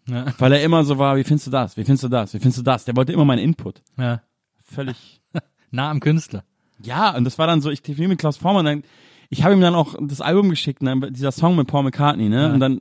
Ja. 0.08 0.26
Weil 0.38 0.52
er 0.52 0.62
immer 0.62 0.84
so 0.84 0.98
war, 0.98 1.16
wie 1.16 1.24
findest 1.24 1.46
du 1.48 1.50
das? 1.50 1.76
Wie 1.76 1.84
findest 1.84 2.04
du 2.04 2.08
das? 2.08 2.34
Wie 2.34 2.38
findest 2.38 2.58
du 2.58 2.62
das? 2.62 2.84
Der 2.84 2.96
wollte 2.96 3.12
immer 3.12 3.24
meinen 3.24 3.40
Input. 3.40 3.80
Ja. 3.98 4.22
Völlig 4.64 5.20
Nah 5.70 5.90
am 5.90 6.00
Künstler. 6.00 6.44
ja, 6.82 7.14
und 7.16 7.24
das 7.24 7.38
war 7.38 7.46
dann 7.46 7.60
so, 7.60 7.70
ich 7.70 7.82
telefoniere 7.82 8.10
mit 8.10 8.18
Klaus 8.18 8.36
Vormann, 8.38 8.64
dann, 8.64 8.82
ich 9.28 9.42
habe 9.44 9.54
ihm 9.54 9.60
dann 9.60 9.74
auch 9.74 9.94
das 10.00 10.20
Album 10.22 10.48
geschickt, 10.48 10.82
ne, 10.82 10.98
dieser 11.10 11.32
Song 11.32 11.56
mit 11.56 11.66
Paul 11.66 11.82
McCartney, 11.82 12.28
ne? 12.30 12.42
Ja. 12.44 12.52
Und 12.54 12.60
dann 12.60 12.80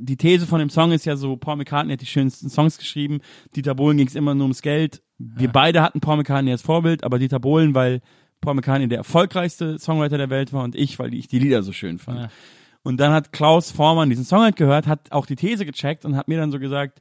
die 0.00 0.16
These 0.16 0.46
von 0.46 0.58
dem 0.60 0.68
Song 0.70 0.92
ist 0.92 1.06
ja 1.06 1.16
so, 1.16 1.36
Paul 1.36 1.56
McCartney 1.56 1.94
hat 1.94 2.00
die 2.02 2.06
schönsten 2.06 2.50
Songs 2.50 2.76
geschrieben, 2.78 3.20
Dieter 3.56 3.74
Bohlen 3.74 3.96
ging 3.96 4.06
es 4.06 4.14
immer 4.14 4.34
nur 4.34 4.44
ums 4.44 4.62
Geld. 4.62 5.02
Wir 5.18 5.48
beide 5.48 5.82
hatten 5.82 6.00
Paul 6.00 6.18
McCartney 6.18 6.52
als 6.52 6.62
Vorbild, 6.62 7.02
aber 7.02 7.18
Dieter 7.18 7.40
Bohlen, 7.40 7.74
weil 7.74 8.00
Paul 8.40 8.54
McCartney 8.54 8.88
der 8.88 8.98
erfolgreichste 8.98 9.78
Songwriter 9.78 10.18
der 10.18 10.30
Welt 10.30 10.52
war 10.52 10.64
und 10.64 10.74
ich, 10.74 10.98
weil 10.98 11.14
ich 11.14 11.28
die 11.28 11.38
Lieder 11.38 11.62
so 11.62 11.72
schön 11.72 11.98
fand. 11.98 12.20
Ja. 12.20 12.28
Und 12.82 12.98
dann 12.98 13.12
hat 13.12 13.32
Klaus 13.32 13.70
Vormann 13.70 14.08
diesen 14.08 14.24
Song 14.24 14.40
halt 14.40 14.56
gehört, 14.56 14.86
hat 14.86 15.12
auch 15.12 15.26
die 15.26 15.36
These 15.36 15.66
gecheckt 15.66 16.04
und 16.04 16.16
hat 16.16 16.28
mir 16.28 16.38
dann 16.38 16.52
so 16.52 16.58
gesagt, 16.58 17.00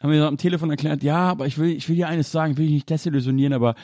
haben 0.00 0.10
mir 0.10 0.20
so 0.20 0.26
am 0.26 0.36
Telefon 0.36 0.70
erklärt, 0.70 1.02
ja, 1.02 1.28
aber 1.30 1.46
ich 1.46 1.58
will, 1.58 1.70
ich 1.70 1.88
will 1.88 1.96
dir 1.96 2.08
eines 2.08 2.32
sagen, 2.32 2.52
ich 2.52 2.58
will 2.58 2.66
dich 2.66 2.74
nicht 2.74 2.90
desillusionieren, 2.90 3.52
aber 3.52 3.74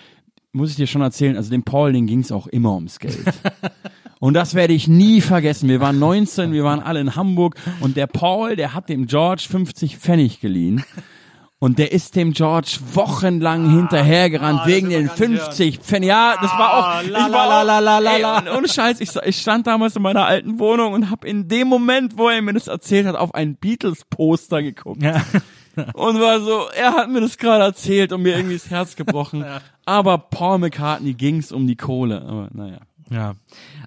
muss 0.53 0.71
ich 0.71 0.77
dir 0.77 0.87
schon 0.87 1.03
erzählen, 1.03 1.37
also 1.37 1.51
dem 1.51 1.63
Paul, 1.63 1.93
den 1.93 2.07
ging 2.07 2.21
es 2.21 2.33
auch 2.33 2.47
immer 2.47 2.75
ums 2.75 2.99
Geld. 2.99 3.25
Und 4.19 4.35
das 4.35 4.55
werde 4.55 4.73
ich 4.73 4.89
nie 4.89 5.21
vergessen. 5.21 5.69
Wir 5.69 5.81
waren 5.81 5.99
19, 5.99 6.53
wir 6.53 6.65
waren 6.65 6.81
alle 6.81 7.01
in 7.01 7.17
Hamburg 7.17 7.57
und 7.81 7.99
der 7.99 8.07
Paul, 8.07 8.57
der 8.57 8.73
hat 8.73 8.89
dem 8.89 9.07
George 9.07 9.47
50 9.47 9.99
Pfennig 9.99 10.41
geliehen. 10.41 10.83
Und 11.67 11.81
der 11.81 11.91
ist 11.91 12.15
dem 12.15 12.31
George 12.33 12.79
wochenlang 12.95 13.69
hinterhergerannt 13.69 14.67
wegen 14.67 14.89
den 14.89 15.09
50 15.11 15.81
Pfennig. 15.81 16.09
Ja, 16.11 16.37
das 16.41 16.53
war 16.53 16.75
auch. 16.75 17.03
ich 17.03 17.13
war 17.13 17.61
auch, 17.65 18.07
ey, 18.07 18.25
und 18.51 18.57
ohne 18.57 18.69
Scheiß, 18.69 19.01
ich, 19.01 19.11
ich 19.17 19.41
stand 19.41 19.67
damals 19.67 19.97
in 19.97 20.03
meiner 20.03 20.27
alten 20.27 20.61
Wohnung 20.61 20.93
und 20.93 21.11
habe 21.11 21.27
in 21.27 21.49
dem 21.49 21.67
Moment, 21.67 22.17
wo 22.17 22.29
er 22.29 22.41
mir 22.41 22.53
das 22.53 22.69
erzählt 22.69 23.09
hat, 23.09 23.17
auf 23.17 23.35
ein 23.35 23.57
Beatles-Poster 23.57 24.63
geguckt 24.63 25.03
Ja. 25.03 25.23
und 25.95 26.21
war 26.21 26.39
so, 26.39 26.67
er 26.73 26.93
hat 26.93 27.11
mir 27.11 27.21
das 27.21 27.37
gerade 27.37 27.65
erzählt 27.65 28.13
und 28.13 28.23
mir 28.23 28.37
irgendwie 28.37 28.55
das 28.59 28.71
Herz 28.71 28.95
gebrochen. 28.95 29.45
Aber 29.87 30.19
Paul 30.19 30.59
McCartney 30.59 31.15
ging's 31.15 31.51
um 31.51 31.67
die 31.67 31.77
Kohle. 31.77 32.23
Aber 32.23 32.49
naja. 32.53 32.79
Ja. 33.11 33.35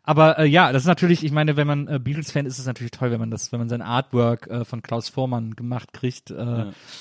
Aber 0.04 0.40
äh, 0.40 0.46
ja, 0.46 0.72
das 0.72 0.84
ist 0.84 0.88
natürlich, 0.88 1.24
ich 1.24 1.32
meine, 1.32 1.58
wenn 1.58 1.68
man 1.68 1.88
äh, 1.88 2.00
Beatles-Fan 2.00 2.46
ist, 2.46 2.54
ist 2.54 2.60
es 2.60 2.66
natürlich 2.66 2.92
toll, 2.92 3.12
wenn 3.12 3.20
man 3.20 3.32
das, 3.32 3.52
wenn 3.52 3.60
man 3.60 3.70
sein 3.70 3.82
Artwork 3.82 4.48
äh, 4.48 4.66
von 4.66 4.82
Klaus 4.82 5.10
Vormann 5.10 5.56
gemacht 5.56 5.94
kriegt. 5.94 6.32
Äh, 6.32 6.36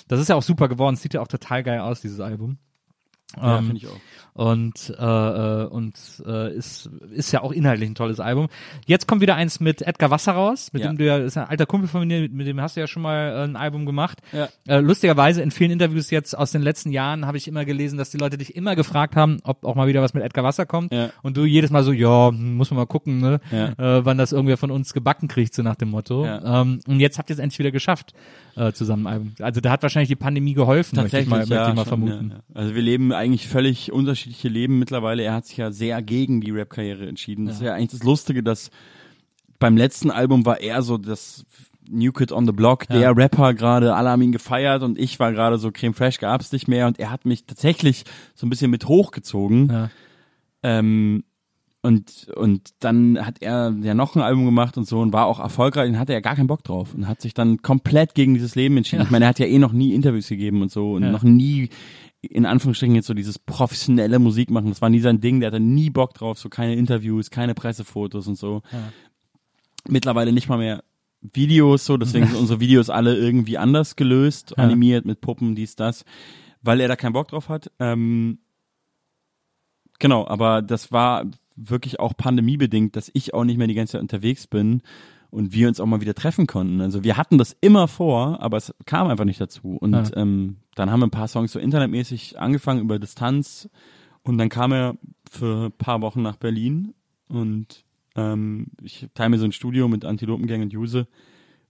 Das 0.09 0.21
ist 0.21 0.29
ja 0.29 0.35
auch 0.35 0.43
super 0.43 0.69
geworden. 0.69 0.97
Sieht 0.97 1.15
ja 1.15 1.21
auch 1.21 1.29
total 1.29 1.63
geil 1.63 1.81
aus, 1.81 2.01
dieses 2.01 2.21
Album. 2.21 2.59
Ja, 3.37 3.59
Ähm, 3.59 3.67
finde 3.67 3.77
ich 3.83 3.87
auch. 3.87 4.01
und 4.33 4.95
äh, 4.99 5.03
äh, 5.05 5.67
und 5.67 5.95
äh, 6.27 6.55
ist 6.57 6.89
ist 7.11 7.31
ja 7.33 7.43
auch 7.43 7.53
inhaltlich 7.53 7.91
ein 7.91 7.95
tolles 7.95 8.21
Album. 8.21 8.49
Jetzt 8.87 9.07
kommt 9.07 9.21
wieder 9.21 9.35
eins 9.35 9.61
mit 9.61 9.83
Edgar 9.83 10.11
Wasser 10.11 10.33
raus, 10.33 10.71
mit 10.73 10.83
Ja. 10.83 10.89
dem 10.89 10.97
du 10.97 11.05
ja 11.05 11.19
ist 11.19 11.37
ein 11.37 11.47
alter 11.47 11.67
Kumpel 11.67 11.89
von 11.89 12.07
mir, 12.07 12.23
mit, 12.23 12.33
mit 12.33 12.47
dem 12.47 12.59
hast 12.61 12.77
du 12.77 12.81
ja 12.81 12.87
schon 12.87 13.03
mal 13.03 13.33
äh, 13.33 13.45
ein 13.45 13.57
Album 13.57 13.85
gemacht. 13.85 14.21
Ja. 14.33 14.49
Äh, 14.67 14.81
lustigerweise 14.81 15.43
in 15.43 15.51
vielen 15.51 15.73
Interviews 15.73 16.11
jetzt 16.11 16.37
aus 16.39 16.53
den 16.53 16.63
letzten 16.63 16.91
Jahren 16.91 17.27
habe 17.27 17.37
ich 17.37 17.47
immer 17.49 17.67
gelesen, 17.67 17.99
dass 17.99 18.09
die 18.11 18.17
Leute 18.17 18.39
dich 18.39 18.57
immer 18.57 18.75
gefragt 18.77 19.15
haben, 19.15 19.39
ob 19.43 19.65
auch 19.67 19.75
mal 19.75 19.89
wieder 19.89 20.01
was 20.01 20.15
mit 20.15 20.23
Edgar 20.23 20.45
Wasser 20.45 20.65
kommt. 20.65 20.91
Ja. 20.93 21.11
Und 21.23 21.37
du 21.37 21.45
jedes 21.45 21.71
Mal 21.71 21.85
so, 21.85 21.93
ja, 21.93 22.29
hm, 22.31 22.57
muss 22.57 22.71
man 22.71 22.79
mal 22.79 22.87
gucken, 22.87 23.21
ne, 23.21 23.41
Ja. 23.51 23.69
äh, 23.99 24.05
wann 24.07 24.17
das 24.17 24.33
irgendwer 24.33 24.57
von 24.57 24.71
uns 24.71 24.95
gebacken 24.95 25.29
kriegt, 25.29 25.53
so 25.55 25.63
nach 25.63 25.77
dem 25.77 25.91
Motto. 25.91 26.25
Ja. 26.25 26.63
Ähm, 26.63 26.81
und 26.89 27.01
jetzt 27.01 27.19
habt 27.19 27.29
ihr 27.29 27.35
es 27.35 27.41
endlich 27.41 27.59
wieder 27.59 27.73
geschafft 27.73 28.15
äh, 28.57 28.73
zusammen 28.73 29.07
ein 29.07 29.13
Album. 29.13 29.33
Also 29.41 29.61
da 29.61 29.71
hat 29.71 29.83
wahrscheinlich 29.83 30.09
die 30.09 30.17
Pandemie 30.17 30.55
geholfen, 30.55 30.97
möchte 30.97 31.19
ich 31.19 31.27
mal, 31.29 31.41
möchte 31.41 31.67
ich 31.69 31.75
mal 31.75 31.85
vermuten. 31.85 32.31
Ja, 32.31 32.37
ja. 32.37 32.43
Also 32.55 32.75
wir 32.75 32.83
leben 32.83 33.13
eigentlich 33.19 33.47
völlig 33.49 33.93
unterschiedliche 33.93 34.49
Leben 34.49 34.79
mittlerweile. 34.79 35.23
Er 35.23 35.35
hat 35.35 35.47
sich 35.47 35.57
ja 35.59 35.71
sehr 35.71 36.01
gegen 36.03 36.41
die 36.41 36.51
Rap-Karriere 36.51 37.07
entschieden. 37.07 37.47
Das 37.47 37.57
ist 37.57 37.63
ja 37.63 37.75
eigentlich 37.75 37.91
das 38.01 38.03
Lustige, 38.05 38.43
dass 38.43 38.71
beim 39.59 39.77
letzten 39.77 40.11
Album 40.11 40.47
war 40.47 40.61
er 40.61 40.83
so 40.83 40.97
das 40.99 41.45
New 41.91 42.13
Kid 42.13 42.33
on 42.33 42.47
the 42.47 42.53
Block, 42.53 42.87
der 42.89 43.01
Ja. 43.01 43.11
Rapper 43.13 43.55
gerade, 43.55 43.95
alle 43.95 44.11
haben 44.11 44.23
ihn 44.23 44.33
gefeiert 44.33 44.83
und 44.83 44.99
ich 44.99 45.19
war 45.19 45.33
gerade 45.33 45.59
so 45.59 45.71
Creme 45.73 45.95
Fresh 45.95 46.19
gab's 46.19 46.53
nicht 46.53 46.69
mehr 46.69 46.87
und 46.87 46.99
er 46.99 47.11
hat 47.11 47.25
mich 47.25 47.47
tatsächlich 47.47 48.05
so 48.35 48.47
ein 48.47 48.51
bisschen 48.51 48.71
mit 48.71 48.87
hochgezogen. 48.87 49.69
Ja. 49.71 49.91
Ähm, 50.63 51.25
und, 51.81 52.27
und 52.35 52.71
dann 52.81 53.25
hat 53.25 53.37
er 53.41 53.73
ja 53.81 53.95
noch 53.95 54.17
ein 54.17 54.21
Album 54.23 54.45
gemacht 54.45 54.77
und 54.77 54.87
so 54.87 55.01
und 55.01 55.13
war 55.13 55.27
auch 55.27 55.39
erfolgreich 55.39 55.89
und 55.89 55.99
hatte 55.99 56.13
ja 56.13 56.21
gar 56.21 56.35
keinen 56.37 56.49
Bock 56.49 56.65
drauf 56.65 56.93
und 56.93 57.07
hat 57.07 57.21
sich 57.23 57.35
dann 57.35 57.63
komplett 57.63 58.15
gegen 58.15 58.35
dieses 58.35 58.57
Leben 58.57 58.77
entschieden. 58.77 59.01
Ja. 59.03 59.05
Ich 59.07 59.11
meine, 59.11 59.25
er 59.27 59.29
hat 59.29 59.39
ja 59.39 59.47
eh 59.47 59.59
noch 59.59 59.73
nie 59.73 59.95
Interviews 59.95 60.29
gegeben 60.29 60.61
und 60.61 60.71
so 60.73 60.93
und 60.95 61.11
noch 61.11 61.23
nie 61.23 61.71
in 62.21 62.47
Anführungsstrichen 62.47 62.95
jetzt 62.97 63.07
so 63.07 63.15
dieses 63.15 63.39
professionelle 63.39 64.19
Musik 64.19 64.51
machen. 64.51 64.69
Das 64.71 64.83
war 64.83 64.91
nie 64.91 65.01
sein 65.01 65.21
Ding, 65.21 65.41
der 65.41 65.49
hatte 65.49 65.61
nie 65.61 65.91
Bock 65.91 66.15
drauf, 66.15 66.39
so 66.39 66.49
keine 66.49 66.75
Interviews, 66.75 67.31
keine 67.31 67.55
Pressefotos 67.55 68.27
und 68.27 68.37
so. 68.37 68.63
Ja. 68.73 68.93
Mittlerweile 69.89 70.33
nicht 70.33 70.49
mal 70.49 70.59
mehr 70.59 70.83
Videos, 71.21 71.85
so, 71.85 71.97
deswegen 71.97 72.27
sind 72.29 72.37
unsere 72.37 72.61
Videos 72.61 72.91
alle 72.91 73.17
irgendwie 73.17 73.59
anders 73.59 73.97
gelöst, 73.97 74.55
Ja. 74.57 74.65
animiert 74.65 75.05
mit 75.05 75.21
Puppen, 75.21 75.55
dies, 75.55 75.77
das, 75.77 76.05
weil 76.63 76.81
er 76.81 76.89
da 76.89 76.97
keinen 76.97 77.13
Bock 77.13 77.29
drauf 77.29 77.49
hat. 77.49 77.71
Ähm, 77.79 78.39
genau, 79.99 80.27
aber 80.27 80.63
das 80.63 80.91
war 80.91 81.25
wirklich 81.55 81.99
auch 82.01 82.17
pandemiebedingt, 82.17 82.95
dass 82.97 83.11
ich 83.15 83.35
auch 83.35 83.45
nicht 83.45 83.59
mehr 83.59 83.67
die 83.67 83.75
ganze 83.75 83.93
Zeit 83.93 84.03
unterwegs 84.03 84.47
bin 84.47 84.83
und 85.31 85.53
wir 85.53 85.69
uns 85.69 85.81
auch 85.81 85.87
mal 85.87 86.01
wieder 86.01 86.15
treffen 86.15 86.47
konnten. 86.47 86.81
Also 86.81 87.05
wir 87.05 87.17
hatten 87.17 87.39
das 87.39 87.57
immer 87.61 87.87
vor, 87.89 88.41
aber 88.41 88.57
es 88.57 88.75
kam 88.87 89.09
einfach 89.09 89.25
nicht 89.25 89.41
dazu. 89.41 89.77
Und 89.77 89.93
Ja. 89.93 90.05
ähm, 90.17 90.57
dann 90.75 90.91
haben 90.91 91.01
wir 91.01 91.07
ein 91.07 91.11
paar 91.11 91.29
Songs 91.29 91.53
so 91.53 91.59
internetmäßig 91.59 92.39
angefangen 92.39 92.81
über 92.81 92.99
Distanz 92.99 93.69
und 94.23 94.39
dann 94.39 94.49
kam 94.49 94.73
er 94.73 94.97
für 95.31 95.67
ein 95.67 95.73
paar 95.73 96.01
Wochen 96.01 96.23
nach 96.23 96.37
Berlin 96.37 96.95
und 97.29 97.85
ähm, 98.17 98.69
ich 98.83 99.07
teile 99.15 99.31
mir 99.31 99.39
so 99.39 99.45
ein 99.45 99.53
Studio 99.53 99.87
mit 99.89 100.05
Antilopengang 100.05 100.63
und 100.63 100.73
Juse, 100.73 101.07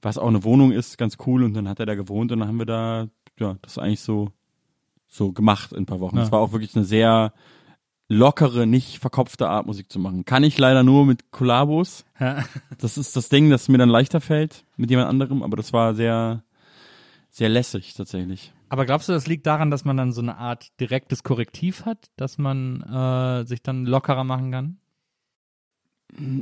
was 0.02 0.18
auch 0.18 0.28
eine 0.28 0.44
Wohnung 0.44 0.70
ist, 0.72 0.96
ganz 0.98 1.16
cool. 1.26 1.42
Und 1.42 1.54
dann 1.54 1.68
hat 1.68 1.80
er 1.80 1.86
da 1.86 1.94
gewohnt 1.96 2.30
und 2.32 2.38
dann 2.38 2.48
haben 2.48 2.58
wir 2.58 2.66
da, 2.66 3.08
ja, 3.38 3.56
das 3.62 3.78
eigentlich 3.78 4.00
so 4.00 4.30
so 5.10 5.32
gemacht 5.32 5.72
in 5.72 5.78
ein 5.78 5.86
paar 5.86 6.00
Wochen. 6.00 6.16
Ja. 6.18 6.22
Es 6.22 6.30
war 6.32 6.38
auch 6.40 6.52
wirklich 6.52 6.76
eine 6.76 6.84
sehr 6.84 7.32
lockere, 8.08 8.66
nicht 8.66 8.98
verkopfte 8.98 9.48
Art 9.48 9.66
Musik 9.66 9.92
zu 9.92 9.98
machen. 9.98 10.24
Kann 10.24 10.42
ich 10.42 10.58
leider 10.58 10.82
nur 10.82 11.06
mit 11.06 11.30
Kollabos. 11.30 12.04
Das 12.78 12.98
ist 12.98 13.16
das 13.16 13.28
Ding, 13.28 13.50
das 13.50 13.68
mir 13.68 13.78
dann 13.78 13.88
leichter 13.88 14.20
fällt 14.20 14.64
mit 14.76 14.90
jemand 14.90 15.08
anderem, 15.08 15.42
aber 15.42 15.56
das 15.56 15.72
war 15.72 15.94
sehr, 15.94 16.42
sehr 17.30 17.48
lässig 17.48 17.94
tatsächlich. 17.94 18.52
Aber 18.70 18.86
glaubst 18.86 19.08
du, 19.08 19.12
das 19.12 19.26
liegt 19.26 19.46
daran, 19.46 19.70
dass 19.70 19.84
man 19.84 19.96
dann 19.96 20.12
so 20.12 20.20
eine 20.20 20.36
Art 20.36 20.68
direktes 20.80 21.22
Korrektiv 21.22 21.84
hat, 21.84 22.10
dass 22.16 22.38
man 22.38 22.82
äh, 22.82 23.46
sich 23.46 23.62
dann 23.62 23.86
lockerer 23.86 24.24
machen 24.24 24.50
kann? 24.50 24.78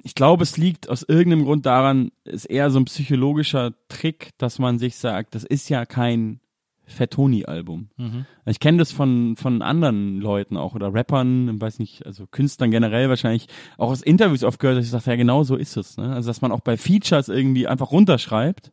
Ich 0.05 0.15
glaube, 0.15 0.45
es 0.45 0.57
liegt 0.57 0.89
aus 0.89 1.03
irgendeinem 1.03 1.45
Grund 1.45 1.67
daran, 1.67 2.11
ist 2.25 2.45
eher 2.45 2.71
so 2.71 2.79
ein 2.79 2.85
psychologischer 2.85 3.75
Trick, 3.89 4.31
dass 4.39 4.59
man 4.59 4.79
sich 4.79 4.97
sagt, 4.97 5.35
das 5.35 5.45
ist 5.45 5.69
ja 5.69 5.87
kein 5.87 6.41
Fettoni-Album. 6.87 7.89
Ich 8.47 8.61
kenne 8.61 8.79
das 8.79 8.93
von, 8.93 9.37
von 9.37 9.63
anderen 9.63 10.21
Leuten 10.21 10.57
auch 10.57 10.75
oder 10.75 10.93
Rappern, 10.95 11.61
weiß 11.61 11.79
nicht, 11.79 12.07
also 12.07 12.27
Künstlern 12.27 12.71
generell 12.71 13.09
wahrscheinlich, 13.09 13.49
auch 13.79 13.91
aus 13.91 14.03
Interviews 14.03 14.45
oft 14.45 14.59
gehört, 14.61 14.79
dass 14.79 14.85
ich 14.85 14.91
sage, 14.91 15.11
ja 15.11 15.17
genau 15.17 15.43
so 15.43 15.57
ist 15.57 15.77
es. 15.77 15.97
Ne? 15.97 16.13
Also 16.13 16.29
dass 16.31 16.41
man 16.43 16.53
auch 16.53 16.61
bei 16.61 16.77
Features 16.77 17.29
irgendwie 17.29 17.67
einfach 17.67 17.91
runterschreibt 17.93 18.71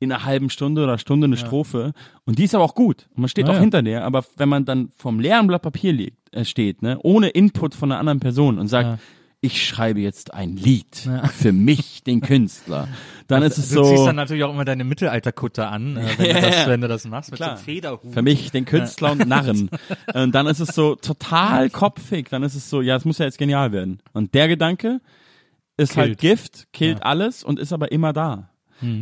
in 0.00 0.12
einer 0.12 0.24
halben 0.24 0.48
Stunde 0.50 0.84
oder 0.84 0.96
Stunde 0.98 1.24
eine 1.26 1.36
Strophe 1.36 1.92
und 2.24 2.38
die 2.38 2.44
ist 2.44 2.54
aber 2.54 2.62
auch 2.64 2.76
gut 2.76 3.08
und 3.16 3.18
man 3.22 3.28
steht 3.28 3.46
Ja, 3.46 3.50
auch 3.52 3.56
ja. 3.56 3.60
hinter 3.62 3.82
der, 3.82 4.04
aber 4.04 4.24
wenn 4.36 4.48
man 4.48 4.64
dann 4.64 4.90
vom 4.96 5.18
leeren 5.18 5.48
Blatt 5.48 5.62
Papier 5.62 5.92
liegt, 5.92 6.32
äh, 6.32 6.44
steht, 6.44 6.82
ne, 6.82 6.98
ohne 7.02 7.30
Input 7.30 7.74
von 7.74 7.90
einer 7.90 7.98
anderen 7.98 8.20
Person 8.20 8.58
und 8.60 8.68
sagt, 8.68 8.86
Ja. 8.86 8.98
Ich 9.40 9.64
schreibe 9.64 10.00
jetzt 10.00 10.34
ein 10.34 10.56
Lied 10.56 11.08
für 11.32 11.52
mich, 11.52 12.02
den 12.02 12.20
Künstler, 12.20 12.88
dann 13.28 13.42
ist 13.42 13.56
es 13.58 13.70
du 13.70 13.84
ziehst 13.84 13.98
so 13.98 14.06
dann 14.06 14.16
natürlich 14.16 14.42
auch 14.42 14.52
immer 14.52 14.64
deine 14.64 14.82
Mittelalterkutte 14.84 15.68
an, 15.68 15.96
äh, 15.96 16.18
wenn, 16.18 16.34
du 16.34 16.40
das, 16.40 16.66
wenn 16.66 16.80
du 16.80 16.88
das 16.88 17.04
machst, 17.06 17.30
mit 17.30 17.38
Klar. 17.38 17.56
so 17.56 17.62
Federhut. 17.62 18.12
für 18.12 18.22
mich, 18.22 18.50
den 18.50 18.64
Künstler 18.64 19.12
und 19.12 19.28
Narren. 19.28 19.70
Und 20.14 20.34
dann 20.34 20.46
ist 20.46 20.60
es 20.60 20.74
so 20.74 20.96
total 20.96 21.70
kopfig. 21.70 22.28
Dann 22.30 22.42
ist 22.42 22.54
es 22.54 22.68
so, 22.68 22.80
ja, 22.80 22.96
es 22.96 23.04
muss 23.04 23.18
ja 23.18 23.26
jetzt 23.26 23.38
genial 23.38 23.72
werden. 23.72 24.00
Und 24.12 24.34
der 24.34 24.48
Gedanke 24.48 25.00
ist 25.76 25.96
halt 25.96 26.18
Killt. 26.18 26.38
Gift, 26.38 26.72
killt 26.72 27.02
alles 27.02 27.44
und 27.44 27.58
ist 27.58 27.72
aber 27.72 27.92
immer 27.92 28.12
da. 28.12 28.50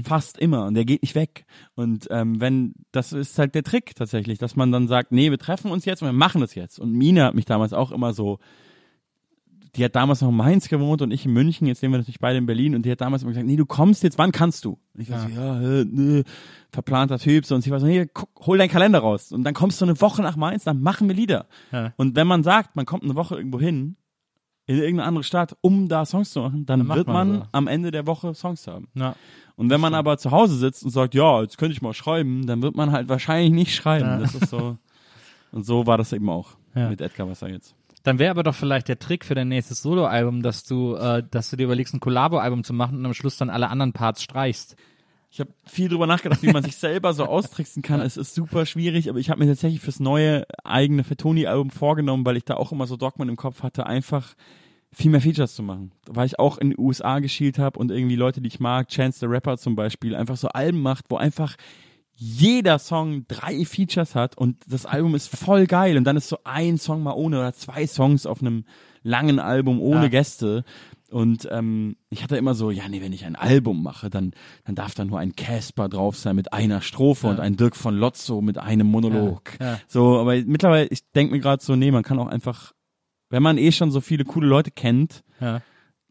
Fast 0.04 0.38
immer. 0.38 0.64
Und 0.66 0.74
der 0.74 0.86
geht 0.86 1.02
nicht 1.02 1.14
weg. 1.14 1.44
Und 1.74 2.06
ähm, 2.10 2.40
wenn, 2.40 2.74
das 2.92 3.12
ist 3.12 3.38
halt 3.38 3.54
der 3.54 3.62
Trick 3.62 3.94
tatsächlich, 3.94 4.38
dass 4.38 4.56
man 4.56 4.72
dann 4.72 4.88
sagt, 4.88 5.12
nee, 5.12 5.30
wir 5.30 5.38
treffen 5.38 5.70
uns 5.70 5.84
jetzt 5.84 6.00
und 6.00 6.08
wir 6.08 6.14
machen 6.14 6.40
das 6.40 6.54
jetzt. 6.54 6.78
Und 6.78 6.92
Mina 6.92 7.26
hat 7.26 7.34
mich 7.34 7.44
damals 7.44 7.74
auch 7.74 7.92
immer 7.92 8.14
so, 8.14 8.38
die 9.76 9.84
hat 9.84 9.94
damals 9.94 10.20
noch 10.20 10.30
in 10.30 10.36
Mainz 10.36 10.68
gewohnt 10.68 11.02
und 11.02 11.10
ich 11.12 11.26
in 11.26 11.32
München, 11.32 11.66
jetzt 11.66 11.82
leben 11.82 11.92
wir 11.94 11.98
natürlich 11.98 12.18
beide 12.20 12.38
in 12.38 12.46
Berlin 12.46 12.74
und 12.74 12.84
die 12.86 12.90
hat 12.90 13.00
damals 13.00 13.22
immer 13.22 13.30
gesagt, 13.32 13.46
nee, 13.46 13.56
du 13.56 13.66
kommst 13.66 14.02
jetzt, 14.02 14.18
wann 14.18 14.32
kannst 14.32 14.64
du? 14.64 14.78
Und 14.94 15.00
ich 15.00 15.10
war 15.10 15.20
so, 15.20 15.28
ja, 15.28 15.60
äh, 15.60 15.84
nee, 15.84 16.24
verplanter 16.70 17.18
Typ, 17.18 17.44
so 17.46 17.54
und 17.54 17.62
sie 17.62 17.70
war 17.70 17.80
so, 17.80 17.86
nee, 17.86 18.06
guck, 18.12 18.28
hol 18.46 18.58
deinen 18.58 18.70
Kalender 18.70 18.98
raus 19.00 19.32
und 19.32 19.44
dann 19.44 19.54
kommst 19.54 19.80
du 19.80 19.84
eine 19.84 20.00
Woche 20.00 20.22
nach 20.22 20.36
Mainz, 20.36 20.64
dann 20.64 20.80
machen 20.80 21.08
wir 21.08 21.14
Lieder. 21.14 21.46
Ja. 21.72 21.92
Und 21.96 22.16
wenn 22.16 22.26
man 22.26 22.42
sagt, 22.42 22.76
man 22.76 22.86
kommt 22.86 23.04
eine 23.04 23.14
Woche 23.14 23.36
irgendwo 23.36 23.60
hin, 23.60 23.96
in 24.68 24.76
irgendeine 24.78 25.04
andere 25.08 25.22
Stadt, 25.24 25.56
um 25.60 25.88
da 25.88 26.04
Songs 26.04 26.30
zu 26.32 26.40
machen, 26.40 26.66
dann, 26.66 26.86
Dann 26.88 26.96
wird 26.96 27.06
man 27.06 27.28
man 27.28 27.38
so. 27.42 27.46
am 27.52 27.68
Ende 27.68 27.92
der 27.92 28.06
Woche 28.06 28.34
Songs 28.34 28.66
haben. 28.66 28.88
Ja. 28.94 29.14
Und 29.54 29.70
wenn 29.70 29.80
man 29.80 29.94
aber 29.94 30.18
zu 30.18 30.32
Hause 30.32 30.56
sitzt 30.56 30.84
und 30.84 30.90
sagt, 30.90 31.14
ja, 31.14 31.40
jetzt 31.42 31.56
könnte 31.56 31.72
ich 31.72 31.82
mal 31.82 31.94
schreiben, 31.94 32.46
dann 32.46 32.62
wird 32.62 32.76
man 32.76 32.90
halt 32.92 33.08
wahrscheinlich 33.08 33.52
nicht 33.52 33.74
schreiben. 33.74 34.04
Ja. 34.06 34.18
Das 34.18 34.34
ist 34.34 34.50
so. 34.50 34.76
Und 35.52 35.64
so 35.64 35.86
war 35.86 35.96
das 35.96 36.12
eben 36.12 36.28
auch 36.28 36.50
Ja. 36.74 36.90
mit 36.90 37.00
Edgar 37.00 37.28
Wasser 37.28 37.48
jetzt. 37.48 37.74
Dann 38.06 38.20
wäre 38.20 38.30
aber 38.30 38.44
doch 38.44 38.54
vielleicht 38.54 38.86
der 38.86 39.00
Trick 39.00 39.24
für 39.24 39.34
dein 39.34 39.48
nächstes 39.48 39.82
Soloalbum, 39.82 40.40
dass 40.40 40.62
du, 40.62 40.94
äh, 40.94 41.24
dass 41.28 41.50
du 41.50 41.56
dir 41.56 41.64
überlegst, 41.64 41.92
ein 41.92 41.98
Collabo-Album 41.98 42.62
zu 42.62 42.72
machen 42.72 42.98
und 42.98 43.04
am 43.04 43.14
Schluss 43.14 43.36
dann 43.36 43.50
alle 43.50 43.68
anderen 43.68 43.92
Parts 43.92 44.22
streichst. 44.22 44.76
Ich 45.28 45.40
habe 45.40 45.50
viel 45.64 45.88
drüber 45.88 46.06
nachgedacht, 46.06 46.40
wie 46.44 46.52
man 46.52 46.62
sich 46.62 46.76
selber 46.76 47.14
so 47.14 47.24
austricksen 47.24 47.82
kann. 47.82 48.00
Es 48.00 48.16
ist 48.16 48.32
super 48.32 48.64
schwierig, 48.64 49.10
aber 49.10 49.18
ich 49.18 49.28
habe 49.28 49.40
mir 49.40 49.50
tatsächlich 49.50 49.80
fürs 49.80 49.98
neue 49.98 50.46
eigene 50.62 51.02
Fettoni-Album 51.02 51.70
vorgenommen, 51.70 52.24
weil 52.24 52.36
ich 52.36 52.44
da 52.44 52.54
auch 52.54 52.70
immer 52.70 52.86
so 52.86 52.96
Dogmen 52.96 53.28
im 53.28 53.34
Kopf 53.34 53.64
hatte, 53.64 53.86
einfach 53.86 54.34
viel 54.92 55.10
mehr 55.10 55.20
Features 55.20 55.56
zu 55.56 55.64
machen. 55.64 55.90
Weil 56.06 56.26
ich 56.26 56.38
auch 56.38 56.58
in 56.58 56.70
die 56.70 56.78
USA 56.78 57.18
geschielt 57.18 57.58
habe 57.58 57.76
und 57.76 57.90
irgendwie 57.90 58.14
Leute, 58.14 58.40
die 58.40 58.46
ich 58.46 58.60
mag, 58.60 58.88
Chance 58.88 59.18
the 59.18 59.26
Rapper 59.26 59.58
zum 59.58 59.74
Beispiel, 59.74 60.14
einfach 60.14 60.36
so 60.36 60.46
Alben 60.46 60.80
macht, 60.80 61.06
wo 61.08 61.16
einfach 61.16 61.56
jeder 62.18 62.78
Song 62.78 63.26
drei 63.28 63.64
Features 63.64 64.14
hat 64.14 64.36
und 64.38 64.56
das 64.66 64.86
Album 64.86 65.14
ist 65.14 65.28
voll 65.34 65.66
geil 65.66 65.96
und 65.96 66.04
dann 66.04 66.16
ist 66.16 66.28
so 66.28 66.38
ein 66.44 66.78
Song 66.78 67.02
mal 67.02 67.12
ohne 67.12 67.38
oder 67.38 67.52
zwei 67.52 67.86
Songs 67.86 68.24
auf 68.26 68.40
einem 68.40 68.64
langen 69.02 69.38
Album 69.38 69.80
ohne 69.80 70.04
Ja. 70.04 70.08
Gäste 70.08 70.64
und 71.10 71.46
ähm, 71.52 71.96
ich 72.10 72.22
hatte 72.24 72.36
immer 72.36 72.54
so, 72.54 72.70
ja 72.70 72.88
nee, 72.88 73.00
wenn 73.02 73.12
ich 73.12 73.24
ein 73.26 73.36
Album 73.36 73.82
mache, 73.82 74.08
dann 74.10 74.32
dann 74.64 74.74
darf 74.74 74.94
da 74.94 75.04
nur 75.04 75.18
ein 75.18 75.36
Casper 75.36 75.88
drauf 75.88 76.16
sein 76.16 76.34
mit 76.36 76.52
einer 76.52 76.80
Strophe 76.80 77.28
und 77.28 77.38
ein 77.38 77.56
Dirk 77.56 77.76
von 77.76 77.94
Lotzo 77.96 78.40
mit 78.40 78.58
einem 78.58 78.86
Monolog. 78.88 79.52
Ja, 79.60 79.66
ja. 79.72 79.80
So, 79.86 80.18
aber 80.18 80.34
mittlerweile, 80.44 80.86
ich 80.88 81.00
denke 81.12 81.34
mir 81.34 81.40
gerade 81.40 81.62
so, 81.62 81.76
nee, 81.76 81.90
man 81.90 82.02
kann 82.02 82.18
auch 82.18 82.26
einfach, 82.28 82.72
wenn 83.28 83.42
man 83.42 83.58
eh 83.58 83.72
schon 83.72 83.90
so 83.90 84.00
viele 84.00 84.24
coole 84.24 84.46
Leute 84.48 84.70
kennt, 84.70 85.22
Ja. 85.40 85.60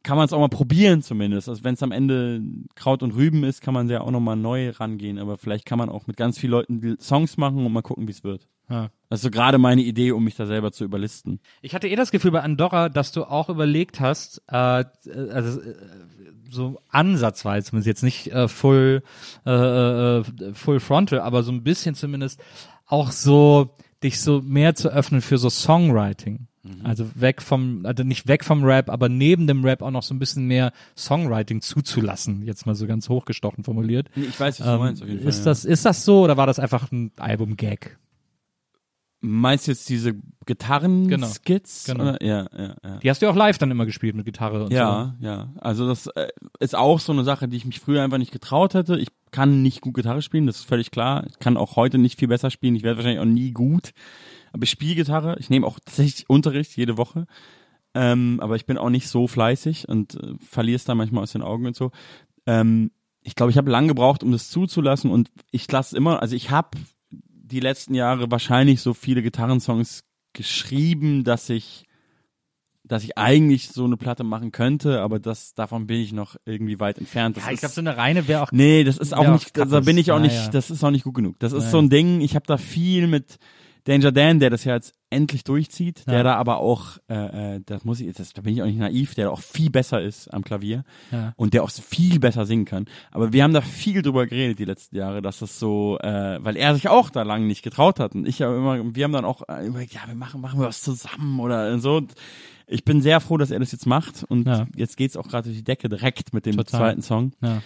Kann 0.05 0.17
man 0.17 0.25
es 0.25 0.33
auch 0.33 0.39
mal 0.39 0.49
probieren 0.49 1.01
zumindest. 1.01 1.49
Also 1.49 1.63
wenn 1.63 1.73
es 1.73 1.83
am 1.83 1.91
Ende 1.91 2.41
Kraut 2.75 3.01
und 3.01 3.15
Rüben 3.15 3.43
ist, 3.43 3.61
kann 3.61 3.73
man 3.73 3.89
ja 3.89 4.01
auch 4.01 4.11
nochmal 4.11 4.35
neu 4.35 4.69
rangehen. 4.69 5.17
Aber 5.17 5.37
vielleicht 5.37 5.65
kann 5.65 5.79
man 5.79 5.89
auch 5.89 6.05
mit 6.07 6.15
ganz 6.15 6.37
vielen 6.37 6.51
Leuten 6.51 6.97
Songs 7.01 7.37
machen 7.37 7.65
und 7.65 7.73
mal 7.73 7.81
gucken, 7.81 8.07
wie 8.07 8.11
es 8.11 8.23
wird. 8.23 8.47
Ja. 8.69 8.89
Das 9.09 9.19
ist 9.19 9.23
so 9.23 9.31
gerade 9.31 9.57
meine 9.57 9.81
Idee, 9.81 10.11
um 10.11 10.23
mich 10.23 10.35
da 10.35 10.45
selber 10.45 10.71
zu 10.71 10.83
überlisten. 10.83 11.39
Ich 11.61 11.73
hatte 11.73 11.87
eh 11.87 11.95
das 11.95 12.11
Gefühl 12.11 12.31
bei 12.31 12.41
Andorra, 12.41 12.89
dass 12.89 13.11
du 13.11 13.23
auch 13.23 13.49
überlegt 13.49 13.99
hast, 13.99 14.41
äh, 14.47 14.55
also 14.55 15.61
äh, 15.61 15.75
so 16.49 16.79
ansatzweise, 16.89 17.69
zumindest 17.69 17.87
jetzt 17.87 18.03
nicht 18.03 18.27
äh, 18.31 18.47
full, 18.47 19.03
äh, 19.45 19.51
äh, 19.51 20.23
full 20.53 20.79
frontal, 20.79 21.19
aber 21.19 21.43
so 21.43 21.51
ein 21.51 21.63
bisschen 21.63 21.95
zumindest 21.95 22.39
auch 22.85 23.11
so 23.11 23.75
dich 24.03 24.21
so 24.21 24.41
mehr 24.41 24.75
zu 24.75 24.89
öffnen 24.89 25.21
für 25.21 25.39
so 25.39 25.49
Songwriting. 25.49 26.47
Also 26.83 27.09
weg 27.15 27.41
vom, 27.41 27.85
also 27.85 28.03
nicht 28.03 28.27
weg 28.27 28.43
vom 28.43 28.63
Rap, 28.63 28.89
aber 28.89 29.07
neben 29.09 29.47
dem 29.47 29.63
Rap 29.63 29.81
auch 29.81 29.91
noch 29.91 30.03
so 30.03 30.13
ein 30.13 30.19
bisschen 30.19 30.47
mehr 30.47 30.71
Songwriting 30.97 31.61
zuzulassen, 31.61 32.41
jetzt 32.43 32.65
mal 32.65 32.75
so 32.75 32.87
ganz 32.87 33.07
hochgestochen 33.09 33.63
formuliert. 33.63 34.09
Ich 34.15 34.39
weiß, 34.39 34.59
was 34.59 34.67
Ähm, 34.67 34.73
du 34.73 34.79
meinst, 34.79 35.01
auf 35.03 35.07
jeden 35.07 35.21
Fall. 35.21 35.29
ist 35.29 35.39
ja. 35.39 35.45
das, 35.45 35.65
ist 35.65 35.85
das 35.85 36.05
so 36.05 36.21
oder 36.23 36.37
war 36.37 36.47
das 36.47 36.59
einfach 36.59 36.91
ein 36.91 37.11
Album-Gag? 37.17 37.97
Meinst 39.21 39.65
du 39.65 39.71
jetzt 39.71 39.89
diese 39.89 40.13
Gitarren-Skits? 40.45 41.85
Genau. 41.85 42.03
Oder? 42.03 42.23
Ja, 42.23 42.47
ja, 42.55 42.75
ja. 42.83 42.97
Die 42.97 43.09
hast 43.09 43.21
du 43.21 43.25
ja 43.25 43.31
auch 43.31 43.35
live 43.35 43.57
dann 43.57 43.71
immer 43.71 43.85
gespielt 43.85 44.15
mit 44.15 44.25
Gitarre 44.25 44.65
und 44.65 44.71
Ja, 44.73 45.15
ja. 45.19 45.51
Also 45.57 45.87
das 45.87 46.07
äh, 46.07 46.27
ist 46.59 46.75
auch 46.75 46.99
so 46.99 47.11
eine 47.11 47.23
Sache, 47.23 47.47
die 47.47 47.57
ich 47.57 47.65
mich 47.65 47.79
früher 47.79 48.03
einfach 48.03 48.19
nicht 48.19 48.31
getraut 48.31 48.73
hätte. 48.75 48.97
Ich 48.99 49.07
kann 49.31 49.61
nicht 49.63 49.81
gut 49.81 49.95
Gitarre 49.95 50.21
spielen, 50.21 50.45
das 50.45 50.57
ist 50.57 50.65
völlig 50.65 50.91
klar. 50.91 51.25
Ich 51.27 51.39
kann 51.39 51.57
auch 51.57 51.75
heute 51.75 51.97
nicht 51.97 52.19
viel 52.19 52.27
besser 52.27 52.51
spielen. 52.51 52.75
Ich 52.75 52.83
werde 52.83 52.97
wahrscheinlich 52.97 53.19
auch 53.19 53.25
nie 53.25 53.51
gut. 53.51 53.91
Aber 54.55 54.63
ich 54.63 54.69
spiele 54.69 54.95
Gitarre. 54.95 55.35
Ich 55.39 55.49
nehme 55.49 55.67
auch 55.67 55.79
tatsächlich 55.79 56.29
Unterricht 56.29 56.77
jede 56.77 56.97
Woche. 56.97 57.27
Ähm, 57.93 58.39
aber 58.41 58.55
ich 58.55 58.65
bin 58.65 58.77
auch 58.77 58.89
nicht 58.89 59.09
so 59.09 59.27
fleißig 59.27 59.89
und 59.89 60.15
äh, 60.15 60.33
verliere 60.39 60.77
es 60.77 60.85
da 60.85 60.95
manchmal 60.95 61.23
aus 61.23 61.33
den 61.33 61.41
Augen 61.41 61.65
und 61.65 61.75
so. 61.75 61.91
Ähm, 62.45 62.91
ich 63.21 63.35
glaube, 63.35 63.51
ich 63.51 63.57
habe 63.57 63.69
lange 63.69 63.89
gebraucht, 63.89 64.23
um 64.23 64.31
das 64.31 64.49
zuzulassen 64.49 65.11
und 65.11 65.29
ich 65.51 65.69
lasse 65.69 65.97
immer, 65.97 66.21
also 66.21 66.37
ich 66.37 66.51
habe 66.51 66.77
die 67.09 67.59
letzten 67.59 67.95
Jahre 67.95 68.31
wahrscheinlich 68.31 68.79
so 68.81 68.93
viele 68.93 69.21
Gitarrensongs 69.21 70.05
geschrieben, 70.31 71.25
dass 71.25 71.49
ich 71.49 71.83
dass 72.87 73.03
ich 73.03 73.17
eigentlich 73.17 73.69
so 73.69 73.83
eine 73.83 73.97
Platte 73.97 74.23
machen 74.23 74.51
könnte, 74.51 75.01
aber 75.01 75.19
das 75.19 75.53
davon 75.53 75.87
bin 75.87 75.99
ich 75.99 76.13
noch 76.13 76.35
irgendwie 76.45 76.79
weit 76.79 76.97
entfernt. 76.99 77.35
Das 77.35 77.45
Ja, 77.45 77.51
ich 77.51 77.59
glaube, 77.59 77.73
so 77.73 77.81
eine 77.81 77.97
reine 77.97 78.27
wäre 78.27 78.43
auch 78.43 78.51
Nee, 78.51 78.83
das 78.83 78.99
ist 78.99 79.13
auch 79.13 79.27
nicht, 79.33 79.59
auch 79.59 79.67
da 79.67 79.79
bin 79.79 79.97
ich 79.97 80.11
auch 80.11 80.17
Kappes. 80.21 80.33
nicht, 80.33 80.53
das 80.53 80.69
ist 80.69 80.83
auch 80.83 80.91
nicht 80.91 81.03
gut 81.03 81.15
genug. 81.15 81.35
Das 81.39 81.51
ist 81.51 81.63
Ja, 81.65 81.69
so 81.71 81.79
ein 81.79 81.89
Ding, 81.89 82.21
ich 82.21 82.35
habe 82.35 82.45
da 82.45 82.57
viel 82.57 83.07
mit 83.07 83.37
Danger 83.85 84.11
Dan, 84.11 84.39
der 84.39 84.49
das 84.49 84.63
ja 84.65 84.73
jetzt 84.75 84.93
endlich 85.09 85.43
durchzieht, 85.43 86.05
der 86.07 86.15
Ja. 86.15 86.23
da 86.23 86.35
aber 86.35 86.57
auch, 86.57 86.97
äh, 87.07 87.55
äh, 87.55 87.61
das 87.65 87.85
muss 87.85 87.99
ich, 88.01 88.13
das, 88.15 88.33
da 88.33 88.41
bin 88.41 88.53
ich 88.55 88.61
auch 88.61 88.65
nicht 88.65 88.79
naiv, 88.79 89.15
der 89.15 89.31
auch 89.31 89.39
viel 89.41 89.69
besser 89.69 90.01
ist 90.01 90.27
am 90.33 90.43
Klavier 90.43 90.83
Ja. 91.11 91.33
und 91.37 91.53
der 91.53 91.63
auch 91.63 91.69
viel 91.69 92.19
besser 92.19 92.45
singen 92.45 92.65
kann. 92.65 92.85
Aber 93.11 93.31
wir 93.31 93.43
haben 93.43 93.53
da 93.53 93.61
viel 93.61 94.01
drüber 94.01 94.25
geredet 94.27 94.59
die 94.59 94.65
letzten 94.65 94.95
Jahre, 94.97 95.21
dass 95.21 95.39
das 95.39 95.59
so, 95.59 95.97
äh, 96.01 96.43
weil 96.43 96.57
er 96.57 96.73
sich 96.75 96.89
auch 96.89 97.09
da 97.09 97.21
lange 97.21 97.45
nicht 97.45 97.61
getraut 97.63 97.99
hat 97.99 98.15
und 98.15 98.27
ich 98.27 98.39
ja 98.39 98.53
immer, 98.55 98.95
wir 98.95 99.03
haben 99.03 99.13
dann 99.13 99.25
auch 99.25 99.43
äh, 99.47 99.65
überlegt, 99.67 99.93
ja, 99.93 100.01
wir 100.07 100.15
machen, 100.15 100.41
machen 100.41 100.59
wir 100.59 100.67
was 100.67 100.81
zusammen 100.81 101.39
oder 101.39 101.77
so. 101.79 101.97
Und 101.97 102.13
ich 102.67 102.83
bin 102.83 103.01
sehr 103.01 103.19
froh, 103.19 103.37
dass 103.37 103.51
er 103.51 103.59
das 103.59 103.71
jetzt 103.71 103.85
macht 103.85 104.23
und 104.27 104.47
Ja. 104.47 104.65
jetzt 104.75 104.97
geht's 104.97 105.15
auch 105.15 105.27
gerade 105.27 105.49
durch 105.49 105.57
die 105.57 105.63
Decke 105.63 105.87
direkt 105.89 106.33
mit 106.33 106.47
dem 106.47 106.57
Total. 106.57 106.79
zweiten 106.79 107.01
Song. 107.03 107.33
Ja. 107.41 107.61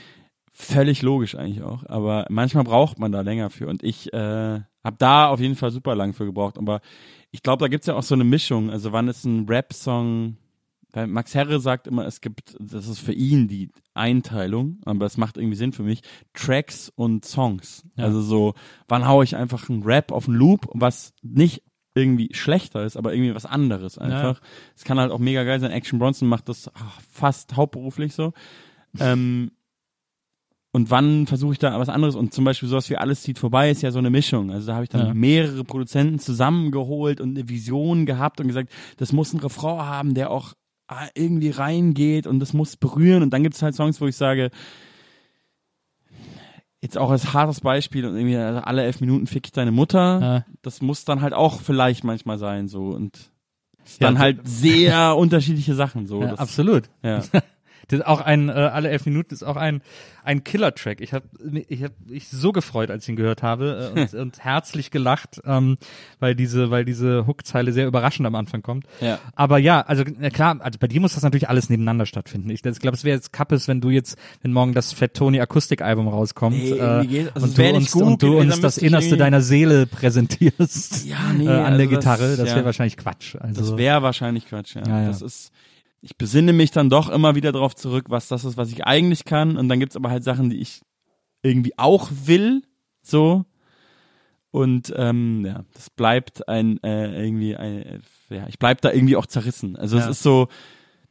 Völlig 0.51 1.01
logisch 1.01 1.35
eigentlich 1.35 1.63
auch, 1.63 1.85
aber 1.85 2.25
manchmal 2.29 2.65
braucht 2.65 2.99
man 2.99 3.13
da 3.13 3.21
länger 3.21 3.49
für 3.49 3.67
und 3.67 3.81
ich 3.81 4.11
äh, 4.11 4.59
habe 4.83 4.97
da 4.97 5.27
auf 5.27 5.39
jeden 5.39 5.55
Fall 5.55 5.71
super 5.71 5.95
lang 5.95 6.13
für 6.13 6.25
gebraucht, 6.25 6.57
aber 6.57 6.81
ich 7.31 7.43
glaube, 7.43 7.61
da 7.61 7.67
gibt's 7.67 7.87
ja 7.87 7.95
auch 7.95 8.03
so 8.03 8.15
eine 8.15 8.23
Mischung, 8.23 8.69
also 8.69 8.91
wann 8.91 9.07
ist 9.07 9.25
ein 9.25 9.47
Rap-Song, 9.47 10.37
weil 10.91 11.07
Max 11.07 11.35
Herre 11.35 11.59
sagt 11.59 11.87
immer, 11.87 12.05
es 12.05 12.21
gibt, 12.21 12.55
das 12.59 12.87
ist 12.87 12.99
für 12.99 13.13
ihn 13.13 13.47
die 13.47 13.69
Einteilung, 13.93 14.79
aber 14.85 15.05
es 15.05 15.17
macht 15.17 15.37
irgendwie 15.37 15.55
Sinn 15.55 15.71
für 15.71 15.83
mich, 15.83 16.01
Tracks 16.33 16.91
und 16.95 17.25
Songs. 17.25 17.85
Ja. 17.95 18.05
Also 18.05 18.21
so, 18.21 18.55
wann 18.87 19.07
hau 19.07 19.21
ich 19.21 19.35
einfach 19.35 19.69
einen 19.69 19.83
Rap 19.83 20.11
auf 20.11 20.27
einen 20.27 20.37
Loop, 20.37 20.67
was 20.73 21.13
nicht 21.21 21.61
irgendwie 21.93 22.29
schlechter 22.33 22.85
ist, 22.85 22.97
aber 22.97 23.13
irgendwie 23.13 23.35
was 23.35 23.45
anderes 23.45 23.97
einfach. 23.97 24.41
Es 24.75 24.83
kann 24.83 24.99
halt 24.99 25.11
auch 25.11 25.19
mega 25.19 25.43
geil 25.43 25.59
sein. 25.59 25.71
Action 25.71 25.99
Bronson 25.99 26.27
macht 26.27 26.49
das 26.49 26.69
ah, 26.69 26.93
fast 27.11 27.55
hauptberuflich 27.55 28.13
so. 28.13 28.33
ähm, 28.99 29.51
und 30.71 30.91
wann 30.91 31.25
versuche 31.27 31.53
ich 31.53 31.59
da 31.59 31.79
was 31.79 31.89
anderes 31.89 32.15
und 32.15 32.33
zum 32.33 32.45
Beispiel 32.45 32.69
sowas 32.69 32.89
wie 32.89 32.97
alles 32.97 33.23
zieht 33.23 33.39
vorbei 33.39 33.71
ist 33.71 33.81
ja 33.81 33.91
so 33.91 33.97
eine 33.99 34.09
Mischung. 34.11 34.51
Also 34.51 34.67
da 34.67 34.73
habe 34.75 34.83
ich 34.83 34.89
dann 34.89 35.07
Ja. 35.07 35.13
mehrere 35.13 35.63
Produzenten 35.63 36.19
zusammengeholt 36.19 37.19
und 37.21 37.37
eine 37.37 37.49
Vision 37.49 38.05
gehabt 38.05 38.39
und 38.39 38.47
gesagt, 38.47 38.71
das 38.97 39.11
muss 39.11 39.33
ein 39.33 39.39
Refrain 39.39 39.79
haben, 39.85 40.13
der 40.13 40.29
auch 40.29 40.53
ah, 40.87 41.07
irgendwie 41.15 41.49
reingeht 41.51 42.27
und 42.27 42.39
das 42.39 42.53
muss 42.53 42.75
berühren 42.77 43.23
und 43.23 43.31
dann 43.31 43.43
gibt 43.43 43.55
es 43.55 43.61
halt 43.61 43.75
Songs, 43.75 43.99
wo 44.01 44.07
ich 44.07 44.15
sage, 44.15 44.49
jetzt 46.81 46.97
auch 46.97 47.09
als 47.11 47.33
hartes 47.33 47.61
Beispiel 47.61 48.05
und 48.05 48.15
irgendwie 48.15 48.37
also 48.37 48.61
alle 48.61 48.83
elf 48.83 49.01
Minuten 49.01 49.27
fick 49.27 49.45
ich 49.47 49.51
deine 49.51 49.71
Mutter, 49.71 50.19
Ja. 50.21 50.45
das 50.61 50.81
muss 50.81 51.03
dann 51.05 51.21
halt 51.21 51.33
auch 51.33 51.61
vielleicht 51.61 52.03
manchmal 52.03 52.37
sein 52.37 52.67
so 52.67 52.85
und 52.89 53.31
Ja, 53.99 54.07
dann 54.07 54.15
so- 54.15 54.19
halt 54.21 54.47
sehr 54.47 55.15
unterschiedliche 55.17 55.75
Sachen 55.75 56.05
so. 56.07 56.21
Ja, 56.21 56.29
das, 56.29 56.39
absolut. 56.39 56.89
Ja. 57.03 57.21
Das 57.89 57.99
ist 57.99 58.05
auch 58.05 58.21
ein, 58.21 58.49
äh, 58.49 58.53
alle 58.53 58.89
elf 58.89 59.05
Minuten 59.05 59.33
ist 59.33 59.43
auch 59.43 59.57
ein, 59.57 59.81
ein 60.23 60.43
Killer-Track. 60.43 61.01
Ich 61.01 61.13
habe 61.13 61.25
ich 61.67 61.83
hab 61.83 61.91
mich 62.07 62.29
so 62.29 62.51
gefreut, 62.51 62.91
als 62.91 63.03
ich 63.03 63.09
ihn 63.09 63.15
gehört 63.15 63.43
habe 63.43 63.91
äh, 63.95 63.99
und, 64.01 64.13
und 64.19 64.39
herzlich 64.39 64.91
gelacht, 64.91 65.41
ähm, 65.45 65.77
weil 66.19 66.35
diese, 66.35 66.71
weil 66.71 66.85
diese 66.85 67.25
Hookzeile 67.27 67.71
sehr 67.73 67.87
überraschend 67.87 68.25
am 68.27 68.35
Anfang 68.35 68.61
kommt. 68.61 68.85
Ja. 69.01 69.19
Aber 69.35 69.57
ja, 69.57 69.81
also 69.81 70.03
na 70.19 70.29
klar, 70.29 70.57
also 70.61 70.79
bei 70.79 70.87
dir 70.87 71.01
muss 71.01 71.15
das 71.15 71.23
natürlich 71.23 71.49
alles 71.49 71.69
nebeneinander 71.69 72.05
stattfinden. 72.05 72.49
Ich, 72.51 72.63
ich 72.63 72.79
glaube, 72.79 72.95
es 72.95 73.03
wäre 73.03 73.15
jetzt 73.15 73.33
Kappes, 73.33 73.67
wenn 73.67 73.81
du 73.81 73.89
jetzt, 73.89 74.17
wenn 74.41 74.53
morgen 74.53 74.73
das 74.73 74.93
Fett 74.93 75.15
Tony 75.15 75.41
Akustikalbum 75.41 76.07
rauskommt 76.07 76.57
Nee, 76.57 76.71
äh, 76.71 77.29
also 77.33 77.47
und 77.47 77.57
du 77.57 77.69
uns, 77.73 77.91
gut 77.91 78.03
und 78.03 78.21
du 78.23 78.39
uns 78.39 78.59
das 78.61 78.77
Innerste 78.77 79.17
deiner 79.17 79.41
Seele 79.41 79.87
präsentierst 79.87 81.05
Ja, 81.05 81.33
nee, 81.35 81.45
äh, 81.45 81.49
an 81.49 81.65
also 81.65 81.77
der 81.77 81.87
das- 81.87 81.95
Gitarre, 81.97 82.37
das 82.37 82.47
wäre 82.47 82.59
ja. 82.59 82.65
wahrscheinlich 82.65 82.97
Quatsch. 82.97 83.35
Also, 83.39 83.61
Das 83.61 83.77
wäre 83.77 84.01
wahrscheinlich 84.03 84.45
Quatsch, 84.47 84.75
ja. 84.75 84.83
Ja, 84.87 85.01
ja. 85.01 85.07
Das 85.07 85.21
ist, 85.21 85.51
ich 86.01 86.17
besinne 86.17 86.53
mich 86.53 86.71
dann 86.71 86.89
doch 86.89 87.09
immer 87.09 87.35
wieder 87.35 87.51
darauf 87.51 87.75
zurück, 87.75 88.05
was 88.09 88.27
das 88.27 88.45
ist, 88.45 88.57
was 88.57 88.71
ich 88.71 88.85
eigentlich 88.85 89.25
kann. 89.25 89.57
Und 89.57 89.69
dann 89.69 89.79
gibt's 89.79 89.95
aber 89.95 90.09
halt 90.09 90.23
Sachen, 90.23 90.49
die 90.49 90.57
ich 90.61 90.81
irgendwie 91.41 91.77
auch 91.77 92.09
will, 92.25 92.63
so. 93.01 93.45
Und 94.51 94.91
ähm, 94.95 95.45
ja, 95.45 95.63
das 95.73 95.89
bleibt 95.91 96.47
ein 96.47 96.81
äh, 96.83 97.23
irgendwie 97.23 97.55
ein, 97.55 97.81
äh, 97.83 97.99
ja, 98.29 98.47
ich 98.47 98.57
bleib 98.57 98.81
da 98.81 98.91
irgendwie 98.91 99.15
auch 99.15 99.27
zerrissen. 99.27 99.75
Also 99.75 99.97
es 99.97 100.05
Ja. 100.05 100.09
ist 100.11 100.23
so, 100.23 100.47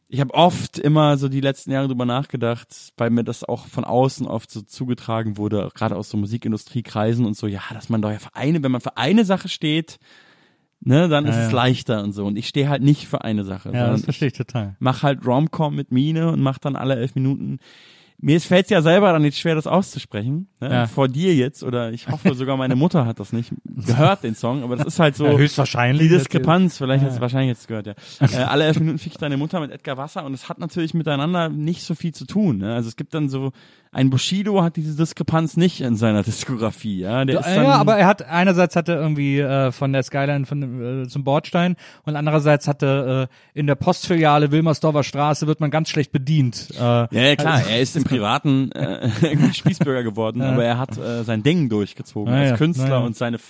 ich 0.09 0.21
habe 0.21 0.35
oft 0.35 0.79
immer 0.79 1.19
so 1.19 1.29
die 1.29 1.41
letzten 1.41 1.71
Jahre 1.71 1.87
drüber 1.87 2.05
nachgedacht, 2.07 2.69
weil 2.97 3.11
mir 3.11 3.23
das 3.25 3.45
auch 3.45 3.67
von 3.67 3.85
außen 3.85 4.27
oft 4.27 4.51
so 4.51 4.63
zugetragen 4.63 5.37
wurde, 5.37 5.71
gerade 5.75 5.95
aus 5.97 6.09
so 6.11 6.17
Musikindustriekreisen 6.17 7.27
und 7.27 7.37
so, 7.37 7.47
ja, 7.47 7.61
dass 7.73 7.91
man 7.91 8.03
doch 8.03 8.11
ja 8.11 8.19
für 8.19 8.35
eine, 8.35 8.63
wenn 8.63 8.73
man 8.73 8.81
für 8.81 8.97
eine 8.97 9.25
Sache 9.25 9.49
steht, 9.49 9.99
ne, 10.81 11.09
dann 11.09 11.27
ist 11.27 11.37
Ja, 11.37 11.43
es 11.47 11.51
ja. 11.51 11.57
leichter 11.57 12.03
und 12.03 12.13
so. 12.13 12.25
Und 12.27 12.37
ich 12.37 12.49
stehe 12.49 12.69
halt 12.69 12.83
nicht 12.83 13.07
für 13.09 13.23
eine 13.23 13.45
Sache, 13.45 13.71
ja, 13.73 13.91
das 13.91 14.05
verstehe 14.05 14.29
ich 14.29 14.35
total. 14.35 14.77
mach 14.79 15.03
halt 15.03 15.27
Romcom 15.27 15.75
mit 15.75 15.93
Mine 15.93 16.31
und 16.33 16.41
mach 16.41 16.59
dann 16.59 16.77
alle 16.77 16.97
elf 16.97 17.15
Minuten. 17.15 17.59
Mir 18.21 18.41
fällt 18.41 18.65
es 18.65 18.71
ja 18.71 18.83
selber 18.83 19.13
dann 19.13 19.23
nicht 19.23 19.39
schwer, 19.39 19.55
das 19.55 19.69
auszusprechen. 19.69 20.49
Ne? 20.61 20.69
Ja. 20.73 20.87
Vor 20.89 21.07
dir 21.07 21.37
jetzt 21.37 21.63
oder 21.63 21.93
ich 21.93 22.09
hoffe 22.09 22.35
sogar 22.35 22.57
meine 22.57 22.75
Mutter 22.75 23.07
hat 23.07 23.21
das 23.21 23.33
nicht 23.33 23.53
gehört, 23.65 24.25
den 24.25 24.35
Song, 24.35 24.65
aber 24.65 24.75
das 24.75 24.89
ist 24.89 24.99
halt 24.99 25.15
so 25.15 25.25
Ja, 25.31 25.39
höchstwahrscheinlich. 25.39 26.03
die 26.03 26.09
Diskrepanz. 26.09 26.79
Vielleicht 26.79 27.03
Ja. 27.05 27.11
hast 27.11 27.19
du 27.19 27.21
wahrscheinlich 27.21 27.51
jetzt 27.57 27.69
gehört, 27.69 27.87
ja. 27.87 27.95
äh, 28.21 28.39
alle 28.43 28.65
elf 28.65 28.81
Minuten 28.81 28.99
fick 28.99 29.13
ich 29.13 29.19
deine 29.19 29.37
Mutter 29.37 29.61
mit 29.61 29.71
Edgar 29.71 29.99
Wasser 29.99 30.25
und 30.25 30.35
es 30.35 30.49
hat 30.49 30.59
natürlich 30.59 30.95
miteinander 30.95 31.49
nicht 31.49 31.83
so 31.85 31.95
viel 31.95 32.13
zu 32.13 32.25
tun. 32.25 32.59
Ne? 32.59 32.75
Also 32.75 32.89
es 32.89 32.97
gibt 32.97 33.15
dann 33.15 33.29
so 33.29 33.53
ein 33.99 34.11
Bushido 34.11 34.63
hat 34.63 34.77
diese 34.77 34.95
Diskrepanz 34.97 35.57
nicht 35.57 35.81
in 35.81 35.97
seiner 35.97 36.23
Diskografie. 36.23 37.01
Ja, 37.01 37.25
der 37.25 37.41
ist 37.41 37.47
dann, 37.47 37.65
ja, 37.65 37.73
aber 37.73 37.97
er 37.97 38.07
hat 38.07 38.23
einerseits 38.23 38.77
hat 38.77 38.89
er 38.89 39.01
irgendwie 39.01 39.41
äh, 39.41 39.73
von 39.73 39.93
der 39.93 40.05
Skyline 40.05 40.47
von 40.47 41.03
äh, 41.03 41.09
zum 41.09 41.25
Bordstein 41.25 41.75
und 42.05 42.15
andererseits 42.15 42.69
hat 42.69 42.81
er 42.85 43.23
äh, 43.23 43.27
in 43.59 43.67
der 43.67 43.75
Postfiliale 43.75 44.53
Wilmersdorfer 44.53 45.03
Straße 45.03 45.49
wird 45.49 45.59
man 45.59 45.73
ganz 45.73 45.89
schlecht 45.89 46.13
bedient. 46.13 46.69
Äh, 46.77 46.79
Ja, 46.79 47.09
ja 47.11 47.35
klar, 47.35 47.61
er 47.69 47.81
ist 47.81 47.97
im 47.97 48.05
Privaten 48.05 48.71
äh, 48.71 49.11
irgendwie 49.21 49.53
Spießbürger 49.53 50.05
geworden, 50.05 50.43
aber 50.43 50.65
er 50.65 50.79
hat 50.79 50.97
äh, 50.97 51.25
sein 51.25 51.43
Ding 51.43 51.69
durchgezogen 51.69 52.33
Ja, 52.33 52.51
als 52.51 52.59
Künstler 52.59 53.03
und 53.03 53.17
seine, 53.17 53.41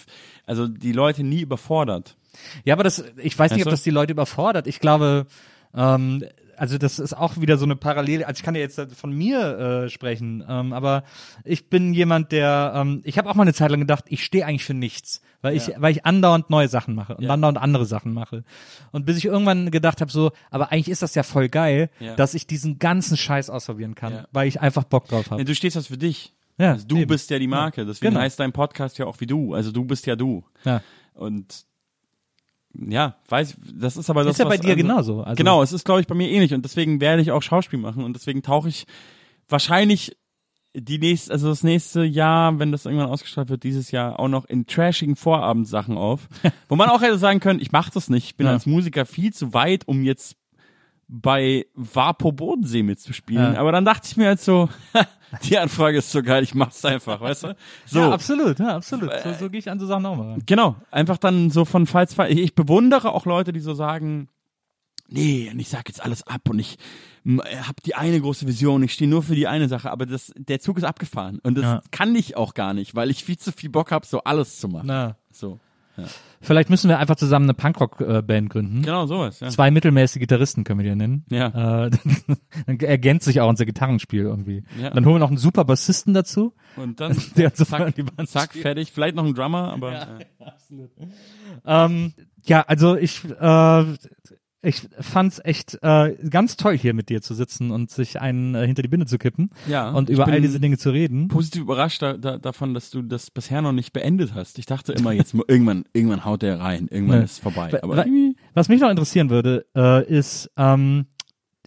also 0.46 0.66
die 0.66 0.92
Leute 0.92 1.24
nie 1.24 1.42
überfordert. 1.42 2.16
Ja, 2.64 2.72
aber 2.72 2.84
das, 2.84 3.04
ich 3.18 3.38
weiß 3.38 3.50
nicht, 3.50 3.60
Weißt 3.60 3.66
ob 3.66 3.70
das 3.72 3.82
die 3.82 3.90
Leute 3.90 4.12
überfordert. 4.12 4.66
Ich 4.66 4.80
glaube, 4.80 5.26
ähm, 5.74 6.24
also 6.58 6.78
das 6.78 6.98
ist 6.98 7.14
auch 7.16 7.40
wieder 7.40 7.56
so 7.58 7.64
eine 7.64 7.76
Parallele. 7.76 8.26
Also 8.26 8.38
ich 8.40 8.44
kann 8.44 8.54
ja 8.54 8.60
jetzt 8.60 8.80
von 8.94 9.12
mir 9.12 9.84
äh, 9.84 9.88
sprechen, 9.88 10.44
ähm, 10.48 10.72
aber 10.72 11.04
ich 11.44 11.68
bin 11.70 11.94
jemand, 11.94 12.32
der, 12.32 12.72
ähm, 12.74 13.00
ich 13.04 13.18
habe 13.18 13.30
auch 13.30 13.34
mal 13.34 13.42
eine 13.42 13.54
Zeit 13.54 13.70
lang 13.70 13.80
gedacht, 13.80 14.04
ich 14.08 14.24
stehe 14.24 14.44
eigentlich 14.44 14.64
für 14.64 14.74
nichts, 14.74 15.20
weil 15.42 15.56
ich, 15.56 15.70
weil 15.76 15.92
ich 15.92 16.04
andauernd 16.04 16.50
neue 16.50 16.68
Sachen 16.68 16.94
mache 16.94 17.16
und 17.16 17.24
Ja. 17.24 17.30
andauernd 17.34 17.58
andere 17.58 17.86
Sachen 17.86 18.12
mache. 18.12 18.44
Und 18.92 19.06
bis 19.06 19.16
ich 19.18 19.24
irgendwann 19.24 19.70
gedacht 19.70 20.00
habe, 20.00 20.10
so, 20.10 20.32
aber 20.50 20.72
eigentlich 20.72 20.88
ist 20.88 21.02
das 21.02 21.14
ja 21.14 21.22
voll 21.22 21.48
geil, 21.48 21.90
Ja. 22.00 22.14
dass 22.16 22.34
ich 22.34 22.46
diesen 22.46 22.78
ganzen 22.78 23.16
Scheiß 23.16 23.50
ausprobieren 23.50 23.94
kann, 23.94 24.12
Ja. 24.12 24.24
weil 24.32 24.48
ich 24.48 24.60
einfach 24.60 24.84
Bock 24.84 25.08
drauf 25.08 25.30
habe. 25.30 25.44
Du 25.44 25.54
stehst 25.54 25.76
das 25.76 25.86
für 25.88 25.98
dich. 25.98 26.34
Ja, 26.58 26.72
also 26.72 26.86
du 26.88 26.96
eben. 26.96 27.06
bist 27.06 27.30
ja 27.30 27.38
die 27.38 27.46
Marke, 27.46 27.86
deswegen 27.86 28.10
Genau. 28.14 28.22
heißt 28.22 28.40
dein 28.40 28.52
Podcast 28.52 28.98
ja 28.98 29.06
auch 29.06 29.20
wie 29.20 29.26
du. 29.26 29.54
Also 29.54 29.70
du 29.70 29.84
bist 29.84 30.06
ja 30.06 30.16
du. 30.16 30.44
Ja. 30.64 30.82
Und 31.14 31.64
ja, 32.74 33.16
weiß, 33.28 33.56
das 33.74 33.96
ist 33.96 34.10
aber 34.10 34.24
das, 34.24 34.32
Ist 34.32 34.38
ja 34.38 34.44
bei 34.44 34.52
was, 34.54 34.60
dir 34.60 34.76
genauso. 34.76 35.22
Also, 35.22 35.36
genau, 35.36 35.62
es 35.62 35.72
ist 35.72 35.84
glaube 35.84 36.00
ich 36.00 36.06
bei 36.06 36.14
mir 36.14 36.28
ähnlich 36.30 36.54
und 36.54 36.64
deswegen 36.64 37.00
werde 37.00 37.22
ich 37.22 37.30
auch 37.32 37.42
Schauspiel 37.42 37.78
machen 37.78 38.04
und 38.04 38.14
deswegen 38.14 38.42
tauche 38.42 38.68
ich 38.68 38.84
wahrscheinlich 39.48 40.16
die 40.74 40.98
nächste, 40.98 41.32
also 41.32 41.48
das 41.48 41.64
nächste 41.64 42.04
Jahr, 42.04 42.58
wenn 42.58 42.70
das 42.72 42.84
irgendwann 42.84 43.08
ausgestrahlt 43.08 43.48
wird, 43.48 43.62
dieses 43.64 43.90
Jahr 43.90 44.20
auch 44.20 44.28
noch 44.28 44.44
in 44.44 44.66
trashigen 44.66 45.16
Vorabendsachen 45.16 45.96
auf, 45.96 46.28
wo 46.68 46.76
man 46.76 46.88
auch 46.90 47.00
hätte 47.00 47.18
sagen 47.18 47.40
können, 47.40 47.60
ich 47.60 47.72
mache 47.72 47.90
das 47.92 48.10
nicht, 48.10 48.24
ich 48.26 48.36
bin 48.36 48.46
Ja. 48.46 48.52
als 48.52 48.66
Musiker 48.66 49.06
viel 49.06 49.32
zu 49.32 49.54
weit, 49.54 49.88
um 49.88 50.02
jetzt 50.02 50.36
bei 51.08 51.66
Vapo 51.74 52.32
Bodensee 52.32 52.82
mitzuspielen. 52.82 53.54
Ja. 53.54 53.60
Aber 53.60 53.72
dann 53.72 53.84
dachte 53.84 54.06
ich 54.10 54.16
mir 54.16 54.26
halt 54.28 54.40
so, 54.40 54.68
die 55.44 55.56
Anfrage 55.58 55.98
ist 55.98 56.10
so 56.10 56.22
geil, 56.22 56.42
ich 56.42 56.54
mach's 56.54 56.84
einfach, 56.84 57.20
weißt 57.20 57.44
du? 57.44 57.56
So, 57.86 58.00
Ja, 58.00 58.10
absolut, 58.12 58.58
ja, 58.58 58.76
absolut. 58.76 59.10
So, 59.24 59.32
so 59.32 59.50
gehe 59.50 59.58
ich 59.60 59.70
an 59.70 59.80
so 59.80 59.86
Sachen 59.86 60.04
auch 60.06 60.16
mal 60.16 60.30
ran. 60.32 60.42
Genau, 60.46 60.76
einfach 60.90 61.16
dann 61.16 61.50
so 61.50 61.64
von 61.64 61.86
Fall 61.86 62.08
zu 62.08 62.14
Fall. 62.16 62.30
Ich 62.30 62.54
bewundere 62.54 63.12
auch 63.12 63.24
Leute, 63.26 63.52
die 63.52 63.60
so 63.60 63.72
sagen, 63.74 64.28
nee, 65.08 65.48
und 65.50 65.58
ich 65.58 65.68
sag 65.70 65.88
jetzt 65.88 66.02
alles 66.02 66.26
ab 66.26 66.48
und 66.50 66.58
ich 66.58 66.76
hab 67.62 67.82
die 67.82 67.94
eine 67.94 68.20
große 68.20 68.46
Vision, 68.46 68.82
ich 68.82 68.92
stehe 68.92 69.08
nur 69.10 69.22
für 69.22 69.34
die 69.34 69.46
eine 69.48 69.68
Sache, 69.68 69.90
aber 69.90 70.06
das, 70.06 70.32
der 70.36 70.60
Zug 70.60 70.76
ist 70.78 70.84
abgefahren 70.84 71.40
und 71.42 71.56
das 71.56 71.64
Ja. 71.64 71.82
kann 71.90 72.14
ich 72.14 72.36
auch 72.36 72.54
gar 72.54 72.72
nicht, 72.74 72.94
weil 72.94 73.10
ich 73.10 73.24
viel 73.24 73.36
zu 73.38 73.52
viel 73.52 73.70
Bock 73.70 73.90
hab, 73.92 74.04
so 74.06 74.20
alles 74.24 74.58
zu 74.60 74.68
machen. 74.68 74.86
Na, 74.86 75.16
So, 75.30 75.58
vielleicht 76.40 76.70
müssen 76.70 76.88
wir 76.88 76.98
einfach 76.98 77.16
zusammen 77.16 77.46
eine 77.46 77.54
Punkrock-Band 77.54 78.50
gründen. 78.50 78.82
genau 78.82 79.06
sowas. 79.06 79.40
Ja. 79.40 79.48
Zwei 79.48 79.70
mittelmäßige 79.70 80.20
Gitarristen 80.20 80.64
können 80.64 80.80
wir 80.80 80.90
die 80.90 80.96
nennen. 80.96 81.24
Ja. 81.30 81.86
Äh, 81.86 81.90
dann 82.66 82.78
ergänzt 82.80 83.26
sich 83.26 83.40
auch 83.40 83.48
unser 83.48 83.66
Gitarrenspiel 83.66 84.22
irgendwie. 84.22 84.64
Ja. 84.80 84.90
Dann 84.90 85.04
holen 85.04 85.16
wir 85.16 85.20
noch 85.20 85.28
einen 85.28 85.38
super 85.38 85.64
Bassisten 85.64 86.14
dazu. 86.14 86.54
Und 86.76 87.00
dann 87.00 87.16
Der 87.36 87.54
zack, 87.54 87.94
die 87.94 88.02
Band 88.02 88.28
zack, 88.28 88.50
spielt. 88.50 88.62
fertig. 88.62 88.92
Vielleicht 88.92 89.16
noch 89.16 89.24
ein 89.24 89.34
Drummer, 89.34 89.72
aber 89.72 89.92
äh, 89.92 90.24
Ähm, 91.66 92.12
ja, 92.44 92.62
also 92.62 92.96
ich, 92.96 93.24
äh, 93.24 93.84
ich 94.60 94.88
fand's 95.00 95.40
echt 95.44 95.78
äh, 95.82 96.16
ganz 96.30 96.56
toll 96.56 96.76
hier 96.76 96.92
mit 96.92 97.08
dir 97.10 97.22
zu 97.22 97.34
sitzen 97.34 97.70
und 97.70 97.90
sich 97.90 98.20
einen 98.20 98.54
äh, 98.56 98.66
hinter 98.66 98.82
die 98.82 98.88
Binde 98.88 99.06
zu 99.06 99.16
kippen 99.18 99.50
Ja, 99.68 99.90
und 99.90 100.08
über 100.10 100.26
all 100.26 100.40
diese 100.40 100.58
Dinge 100.58 100.78
zu 100.78 100.90
reden. 100.90 101.28
positiv 101.28 101.62
überrascht 101.62 102.02
da, 102.02 102.16
da, 102.16 102.38
davon, 102.38 102.74
dass 102.74 102.90
du 102.90 103.02
das 103.02 103.30
bisher 103.30 103.62
noch 103.62 103.72
nicht 103.72 103.92
beendet 103.92 104.34
hast. 104.34 104.58
Ich 104.58 104.66
dachte 104.66 104.92
immer, 104.92 105.12
jetzt 105.12 105.34
irgendwann, 105.46 105.84
irgendwann 105.92 106.24
haut 106.24 106.42
der 106.42 106.58
rein, 106.58 106.88
irgendwann 106.90 107.18
Nee. 107.20 107.24
ist 107.24 107.32
es 107.32 107.38
vorbei. 107.38 107.70
Aber 107.82 108.04
Was 108.54 108.68
mich 108.68 108.80
noch 108.80 108.90
interessieren 108.90 109.30
würde, 109.30 109.64
äh, 109.76 110.04
ist, 110.06 110.50
ähm, 110.56 111.06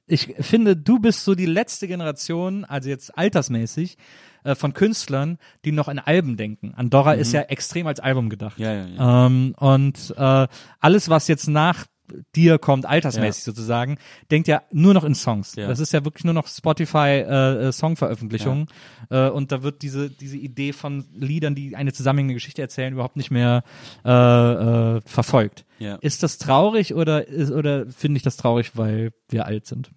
ich 0.08 0.36
finde, 0.42 0.76
du 0.76 1.00
bist 1.00 1.24
so 1.24 1.36
die 1.36 1.46
letzte 1.46 1.88
Generation, 1.88 2.66
also 2.66 2.90
jetzt 2.90 3.18
altersmäßig, 3.18 3.96
äh, 4.44 4.56
von 4.56 4.74
Künstlern, 4.74 5.38
die 5.64 5.72
noch 5.72 5.88
an 5.88 6.00
Alben 6.00 6.36
denken. 6.36 6.74
Andorra 6.76 7.14
ist 7.14 7.32
ja 7.32 7.42
extrem 7.44 7.88
als 7.88 8.02
Album 8.02 8.28
gedacht. 8.30 8.58
Mhm. 8.60 8.64
Ja, 8.66 8.74
ja, 8.74 8.86
ja. 8.88 9.26
Ähm, 9.28 9.56
und 9.58 10.14
äh, 10.18 10.48
alles, 10.82 11.08
was 11.10 11.30
jetzt 11.30 11.48
nach 11.48 11.86
dir 12.36 12.58
kommt, 12.58 12.86
altersmäßig 12.86 13.44
sozusagen, 13.44 13.98
denkt 14.30 14.48
ja 14.48 14.62
nur 14.72 14.94
noch 14.94 15.04
in 15.04 15.16
Songs. 15.16 15.56
Ja. 15.56 15.68
Das 15.68 15.80
ist 15.80 15.94
ja 15.94 16.06
wirklich 16.06 16.26
nur 16.26 16.34
noch 16.34 16.48
Spotify 16.48 17.24
äh, 17.28 17.70
äh, 17.70 18.66
äh, 19.10 19.30
und 19.30 19.52
da 19.52 19.64
wird 19.64 19.82
diese 19.82 20.10
diese 20.10 20.38
Idee 20.38 20.74
von 20.74 21.06
Liedern, 21.14 21.56
die 21.56 21.76
eine 21.76 21.94
zusammenhängende 21.94 22.36
Geschichte 22.36 22.62
erzählen, 22.62 22.94
überhaupt 22.94 23.18
nicht 23.18 23.32
mehr 23.32 23.64
äh, 24.06 24.10
äh, 24.12 25.02
verfolgt. 25.06 25.66
Ja. 25.80 25.96
Ist 25.96 26.24
das 26.24 26.38
traurig 26.38 26.94
oder 26.94 27.28
ist, 27.28 27.52
oder 27.52 27.88
finde 27.88 28.18
ich 28.18 28.24
das 28.24 28.38
traurig, 28.38 28.72
weil 28.76 29.12
wir 29.30 29.46
alt 29.46 29.66
sind? 29.66 29.92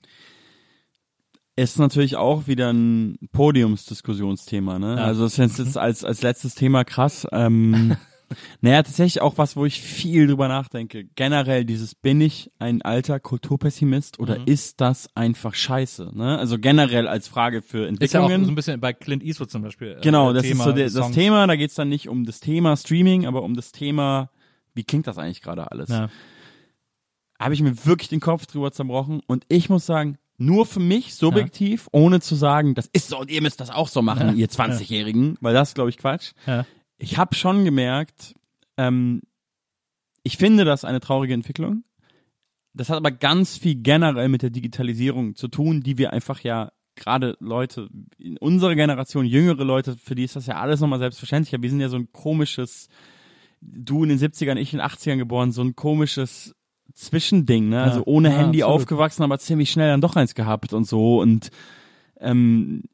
ist 1.56 1.78
natürlich 1.78 2.16
auch 2.16 2.46
wieder 2.46 2.72
ein 2.72 3.16
Podiumsdiskussionsthema, 3.32 4.78
ne? 4.78 4.96
Ja. 4.96 5.04
Also 5.04 5.24
das 5.24 5.38
ist 5.38 5.58
jetzt 5.58 5.78
als, 5.78 6.04
als 6.04 6.22
letztes 6.22 6.54
Thema 6.54 6.84
krass. 6.84 7.26
Ähm, 7.32 7.96
naja, 8.60 8.82
tatsächlich 8.82 9.20
auch 9.22 9.38
was, 9.38 9.56
wo 9.56 9.64
ich 9.66 9.80
viel 9.80 10.26
drüber 10.26 10.48
nachdenke. 10.48 11.04
Generell 11.14 11.64
dieses, 11.64 11.94
bin 11.94 12.20
ich 12.20 12.50
ein 12.58 12.82
alter 12.82 13.20
Kulturpessimist 13.20 14.18
oder 14.18 14.38
Mhm. 14.38 14.44
ist 14.46 14.80
das 14.80 15.08
einfach 15.14 15.54
scheiße? 15.54 16.10
Ne? 16.14 16.38
Also 16.38 16.58
generell 16.58 17.08
als 17.08 17.28
Frage 17.28 17.62
für 17.62 17.86
Ist 17.88 18.12
ja 18.12 18.20
auch 18.20 18.24
Entwicklungen. 18.24 18.44
so 18.46 18.52
ein 18.52 18.54
bisschen 18.54 18.80
bei 18.80 18.92
Clint 18.92 19.22
Eastwood 19.22 19.50
zum 19.50 19.62
Beispiel. 19.62 19.96
äh, 19.98 20.00
Genau, 20.02 20.32
das 20.32 20.42
Thema 20.42 20.64
ist 20.64 20.68
so 20.70 20.72
der, 20.72 20.90
das. 20.90 21.10
Thema, 21.12 21.46
da 21.46 21.56
geht's 21.56 21.74
dann 21.74 21.88
nicht 21.88 22.08
um 22.08 22.24
das 22.24 22.40
Thema 22.40 22.76
Streaming, 22.76 23.26
aber 23.26 23.42
um 23.42 23.54
das 23.54 23.72
Thema, 23.72 24.30
wie 24.74 24.84
klingt 24.84 25.06
das 25.06 25.18
eigentlich 25.18 25.42
gerade 25.42 25.70
alles? 25.70 25.88
Ja. 25.88 26.08
Habe 27.38 27.54
ich 27.54 27.60
mir 27.62 27.84
wirklich 27.84 28.08
den 28.08 28.20
Kopf 28.20 28.46
drüber 28.46 28.70
zerbrochen 28.72 29.20
und 29.26 29.44
ich 29.48 29.68
muss 29.68 29.86
sagen, 29.86 30.18
nur 30.36 30.66
für 30.66 30.80
mich 30.80 31.14
subjektiv, 31.14 31.88
ohne 31.92 32.20
zu 32.20 32.34
sagen, 32.34 32.74
das 32.74 32.86
ist 32.92 33.08
so 33.08 33.18
und 33.20 33.30
ihr 33.30 33.40
müsst 33.42 33.60
das 33.60 33.70
auch 33.70 33.86
so 33.88 34.02
machen, 34.02 34.36
ihr 34.36 34.48
20-Jährigen, 34.48 35.36
weil 35.40 35.54
das 35.54 35.74
glaube 35.74 35.90
ich 35.90 35.98
Quatsch. 35.98 36.32
Ja. 36.46 36.64
Ich 37.04 37.18
habe 37.18 37.34
schon 37.34 37.64
gemerkt, 37.64 38.34
ähm, 38.76 39.20
ich 40.22 40.38
finde 40.38 40.64
das 40.64 40.84
eine 40.84 41.00
traurige 41.00 41.34
Entwicklung. 41.34 41.84
Das 42.72 42.88
hat 42.88 42.96
aber 42.96 43.10
ganz 43.10 43.58
viel 43.58 43.76
generell 43.76 44.28
mit 44.28 44.42
der 44.42 44.50
Digitalisierung 44.50 45.36
zu 45.36 45.48
tun, 45.48 45.82
die 45.82 45.98
wir 45.98 46.12
einfach 46.12 46.40
ja 46.40 46.72
gerade 46.96 47.36
Leute 47.40 47.88
in 48.18 48.38
unserer 48.38 48.74
Generation, 48.74 49.26
jüngere 49.26 49.64
Leute, 49.64 49.96
für 49.96 50.14
die 50.14 50.24
ist 50.24 50.36
das 50.36 50.46
ja 50.46 50.56
alles 50.56 50.80
nochmal 50.80 50.98
selbstverständlich. 50.98 51.60
Wir 51.60 51.70
sind 51.70 51.80
ja 51.80 51.88
so 51.88 51.96
ein 51.96 52.10
komisches, 52.12 52.88
du 53.60 54.02
in 54.02 54.08
den 54.08 54.18
70ern, 54.18 54.56
ich 54.56 54.72
in 54.72 54.78
den 54.78 54.86
80ern 54.88 55.18
geboren, 55.18 55.52
so 55.52 55.62
ein 55.62 55.76
komisches 55.76 56.54
Zwischending, 56.94 57.68
ne? 57.68 57.82
Also 57.82 58.02
ohne 58.06 58.30
Ja, 58.30 58.36
Handy 58.36 58.62
absolut. 58.62 58.82
aufgewachsen, 58.82 59.22
aber 59.24 59.38
ziemlich 59.38 59.70
schnell 59.70 59.88
dann 59.88 60.00
doch 60.00 60.16
eins 60.16 60.34
gehabt 60.34 60.72
und 60.72 60.84
so 60.84 61.20
und 61.20 61.50
ähm, 62.20 62.84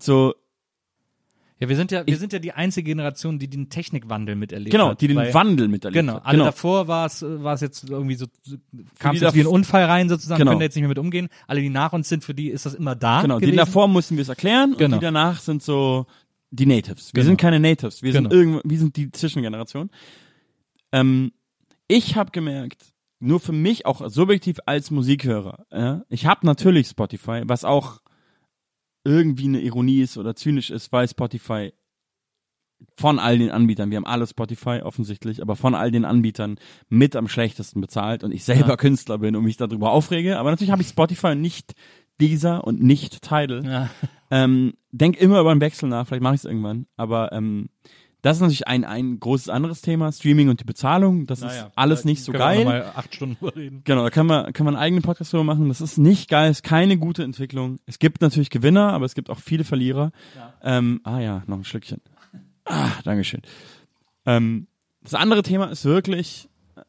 so 0.00 0.34
Ja, 1.60 1.68
wir 1.68 1.76
sind 1.76 1.92
ja, 1.92 2.06
wir 2.06 2.14
Ich- 2.14 2.18
sind 2.18 2.32
ja 2.32 2.38
die 2.38 2.52
einzige 2.52 2.90
Generation, 2.90 3.38
die 3.38 3.46
den 3.48 3.68
Technikwandel 3.68 4.34
miterlebt 4.34 4.70
genau, 4.72 4.88
hat. 4.90 5.00
die 5.02 5.08
den 5.08 5.16
weil- 5.18 5.34
Wandel 5.34 5.68
miterlebt 5.68 6.00
Genau, 6.06 6.14
hat. 6.14 6.24
alle 6.26 6.38
davor 6.38 6.88
war 6.88 7.04
es, 7.06 7.22
war 7.22 7.52
es 7.54 7.60
jetzt 7.60 7.88
irgendwie 7.90 8.14
so, 8.14 8.26
kam 8.98 9.14
es 9.14 9.20
jetzt 9.20 9.34
wie 9.34 9.40
ein 9.40 9.46
Unfall 9.46 9.84
rein 9.84 10.08
sozusagen, 10.08 10.38
Genau. 10.38 10.52
können 10.52 10.60
da 10.60 10.64
jetzt 10.64 10.74
nicht 10.74 10.82
mehr 10.82 10.88
mit 10.88 10.98
umgehen. 10.98 11.28
Alle, 11.46 11.60
die 11.60 11.68
nach 11.68 11.92
uns 11.92 12.08
sind, 12.08 12.24
für 12.24 12.34
die 12.34 12.48
ist 12.48 12.64
das 12.64 12.72
immer 12.74 12.94
da 12.96 13.20
Genau, 13.22 13.36
gewesen. 13.36 13.50
die 13.52 13.56
davor 13.58 13.88
mussten 13.88 14.16
wir 14.16 14.22
es 14.22 14.28
erklären 14.30 14.74
Genau. 14.78 14.96
und 14.96 15.00
die 15.02 15.04
danach 15.04 15.38
sind 15.40 15.62
so 15.62 16.06
die 16.50 16.64
Natives. 16.66 17.10
Wir 17.14 17.20
Genau. 17.22 17.26
sind 17.32 17.36
keine 17.40 17.60
Natives, 17.60 18.02
wir 18.02 18.12
sind 18.12 18.24
Genau. 18.24 18.34
irgendwo, 18.34 18.60
wir 18.64 18.78
sind 18.78 18.96
die 18.96 19.10
Zwischengeneration. 19.12 19.90
Ähm, 20.92 21.32
ich 21.88 22.16
habe 22.16 22.30
gemerkt, 22.30 22.84
nur 23.20 23.38
für 23.38 23.52
mich 23.52 23.84
auch 23.86 24.08
subjektiv 24.08 24.56
als 24.66 24.90
Musikhörer, 24.90 25.66
ja, 25.70 26.02
ich 26.08 26.24
habe 26.26 26.46
natürlich 26.46 26.88
Spotify, 26.88 27.42
was 27.44 27.64
auch 27.64 28.00
irgendwie 29.04 29.46
eine 29.46 29.60
Ironie 29.60 30.00
ist 30.02 30.16
oder 30.16 30.34
zynisch 30.34 30.70
ist, 30.70 30.92
weil 30.92 31.08
Spotify 31.08 31.72
von 32.96 33.18
all 33.18 33.38
den 33.38 33.50
Anbietern, 33.50 33.90
wir 33.90 33.96
haben 33.96 34.06
alle 34.06 34.26
Spotify 34.26 34.80
offensichtlich, 34.82 35.42
aber 35.42 35.54
von 35.54 35.74
all 35.74 35.90
den 35.90 36.04
Anbietern 36.04 36.56
mit 36.88 37.14
am 37.14 37.28
schlechtesten 37.28 37.80
bezahlt 37.80 38.24
und 38.24 38.32
ich 38.32 38.44
selber 38.44 38.68
Ja. 38.70 38.76
Künstler 38.76 39.18
bin 39.18 39.36
und 39.36 39.44
mich 39.44 39.58
darüber 39.58 39.90
aufrege, 39.92 40.38
aber 40.38 40.50
natürlich 40.50 40.70
habe 40.70 40.82
ich 40.82 40.88
Spotify 40.88 41.28
und 41.28 41.40
nicht 41.40 41.74
dieser 42.20 42.64
und 42.64 42.82
nicht 42.82 43.22
Tidal. 43.22 43.64
Ja. 43.64 43.90
Ähm, 44.30 44.74
denk 44.92 45.20
immer 45.20 45.40
über 45.40 45.50
einen 45.50 45.60
Wechsel 45.60 45.88
nach, 45.88 46.06
vielleicht 46.06 46.22
mache 46.22 46.34
ich 46.34 46.40
es 46.40 46.44
irgendwann, 46.44 46.86
aber 46.96 47.32
ähm, 47.32 47.68
das 48.22 48.36
ist 48.36 48.40
natürlich 48.42 48.68
ein, 48.68 48.84
ein 48.84 49.18
großes 49.20 49.48
anderes 49.48 49.80
Thema, 49.80 50.12
Streaming 50.12 50.48
und 50.48 50.60
die 50.60 50.64
Bezahlung, 50.64 51.26
das 51.26 51.40
Naja, 51.40 51.66
ist 51.66 51.72
alles 51.76 52.02
da 52.02 52.08
nicht 52.08 52.22
so 52.24 52.32
können 52.32 52.42
wir 52.42 52.46
geil. 52.46 52.64
noch 52.64 52.70
mal 52.72 52.92
acht 52.96 53.14
Stunden 53.14 53.44
reden. 53.46 53.80
Genau, 53.84 54.02
da 54.04 54.10
kann 54.10 54.26
man, 54.26 54.52
kann 54.52 54.64
man 54.64 54.76
einen 54.76 54.82
eigenen 54.82 55.02
Podcast 55.02 55.32
drüber 55.32 55.44
machen. 55.44 55.68
Das 55.68 55.80
ist 55.80 55.98
nicht 55.98 56.28
geil, 56.28 56.50
ist 56.50 56.62
keine 56.62 56.98
gute 56.98 57.22
Entwicklung. 57.22 57.78
Es 57.86 57.98
gibt 57.98 58.20
natürlich 58.20 58.50
Gewinner, 58.50 58.92
aber 58.92 59.04
es 59.06 59.14
gibt 59.14 59.30
auch 59.30 59.38
viele 59.38 59.64
Verlierer. 59.64 60.12
Ähm, 60.62 61.00
ah 61.04 61.18
ja, 61.20 61.42
noch 61.46 61.56
ein 61.58 61.64
Schlückchen. 61.64 62.00
Ah, 62.64 62.90
Dankeschön. 63.04 63.42
Ähm, 64.26 64.66
das 65.02 65.14
andere 65.14 65.42
Thema 65.42 65.66
ist 65.70 65.84
wirklich 65.84 66.48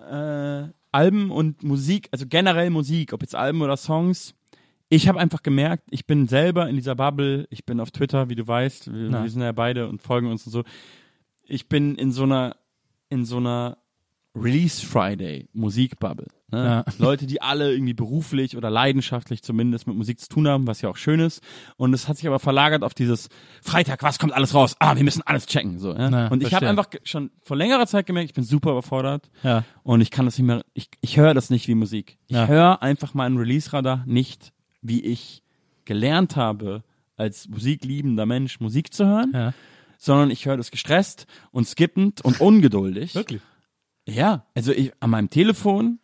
äh, 0.10 0.64
Alben 0.92 1.32
und 1.32 1.64
Musik, 1.64 2.10
also 2.12 2.26
generell 2.28 2.70
Musik, 2.70 3.14
ob 3.14 3.22
jetzt 3.22 3.36
Alben 3.36 3.62
oder 3.62 3.78
Songs. 3.78 4.34
Ich 4.90 5.08
habe 5.08 5.20
einfach 5.22 5.42
gemerkt, 5.42 5.84
ich 5.90 6.06
bin 6.06 6.28
selber 6.28 6.68
in 6.68 6.76
dieser 6.76 6.96
Bubble, 6.96 7.48
ich 7.50 7.66
bin 7.66 7.80
auf 7.80 7.92
Twitter, 7.92 8.28
wie 8.28 8.36
du 8.36 8.46
weißt, 8.46 8.92
wir, 8.94 9.10
wir 9.10 9.30
sind 9.30 9.42
ja 9.42 9.54
beide 9.54 9.88
und 9.88 10.02
folgen 10.02 10.28
uns 10.28 10.46
und 10.46 10.52
so. 10.52 10.64
Ich 11.52 11.68
bin 11.68 11.96
in 11.96 12.12
so 12.12 12.24
einer, 12.24 12.56
in 13.10 13.26
so 13.26 13.38
einer 13.38 13.78
Release 14.34 14.86
Friday 14.86 15.50
Musikbubble. 15.52 16.28
Ne? 16.50 16.64
Ja. 16.64 16.86
Leute, 16.98 17.26
die 17.28 17.42
alle 17.42 17.74
irgendwie 17.74 17.94
beruflich 17.94 18.56
oder 18.56 18.70
leidenschaftlich 18.70 19.44
zumindest 19.44 19.88
mit 19.88 19.98
Musik 19.98 20.22
zu 20.22 20.30
tun 20.30 20.48
haben, 20.48 20.68
was 20.68 20.82
ja 20.82 20.88
auch 20.90 20.96
schön 20.96 21.20
ist. 21.20 21.42
Und 21.76 21.94
es 21.94 22.08
hat 22.08 22.16
sich 22.18 22.28
aber 22.28 22.40
verlagert 22.40 22.84
auf 22.84 22.94
dieses 22.94 23.28
Freitag, 23.62 24.02
was 24.04 24.20
kommt 24.20 24.32
alles 24.32 24.54
raus? 24.54 24.76
Ah, 24.80 24.96
wir 24.96 25.04
müssen 25.04 25.22
alles 25.26 25.46
checken. 25.48 25.80
So, 25.80 25.94
ja? 25.94 26.10
Na, 26.10 26.28
Und 26.30 26.42
ich 26.44 26.54
habe 26.54 26.70
einfach 26.70 26.88
schon 27.04 27.32
vor 27.44 27.58
längerer 27.58 27.86
Zeit 27.88 28.06
gemerkt, 28.06 28.30
ich 28.30 28.34
bin 28.34 28.46
super 28.46 28.72
überfordert 28.72 29.30
Ja. 29.44 29.66
und 29.84 30.00
ich 30.00 30.12
kann 30.12 30.24
das 30.26 30.38
nicht 30.38 30.48
mehr, 30.48 30.64
ich, 30.74 30.88
ich 31.02 31.18
höre 31.18 31.34
das 31.34 31.50
nicht 31.50 31.68
wie 31.68 31.76
Musik. 31.76 32.18
Ich 32.28 32.36
Ja. 32.38 32.48
höre 32.48 32.82
einfach 32.82 33.14
meinen 33.14 33.36
Release-Radar 33.38 34.04
nicht, 34.08 34.54
wie 34.82 35.02
ich 35.02 35.44
gelernt 35.84 36.38
habe, 36.38 36.84
als 37.18 37.50
musikliebender 37.50 38.26
Mensch 38.26 38.62
Musik 38.62 38.94
zu 38.94 39.06
hören, 39.06 39.32
Ja. 39.34 39.54
Sondern 40.02 40.32
ich 40.32 40.48
höre 40.48 40.58
das 40.58 40.72
gestresst 40.72 41.28
und 41.52 41.68
skippend 41.68 42.26
und 42.26 42.42
ungeduldig. 42.42 43.14
Wirklich? 43.14 43.42
Ja, 44.08 44.48
also 44.56 44.72
ich, 44.72 44.92
an 45.00 45.12
meinem 45.12 45.30
Telefon 45.30 46.00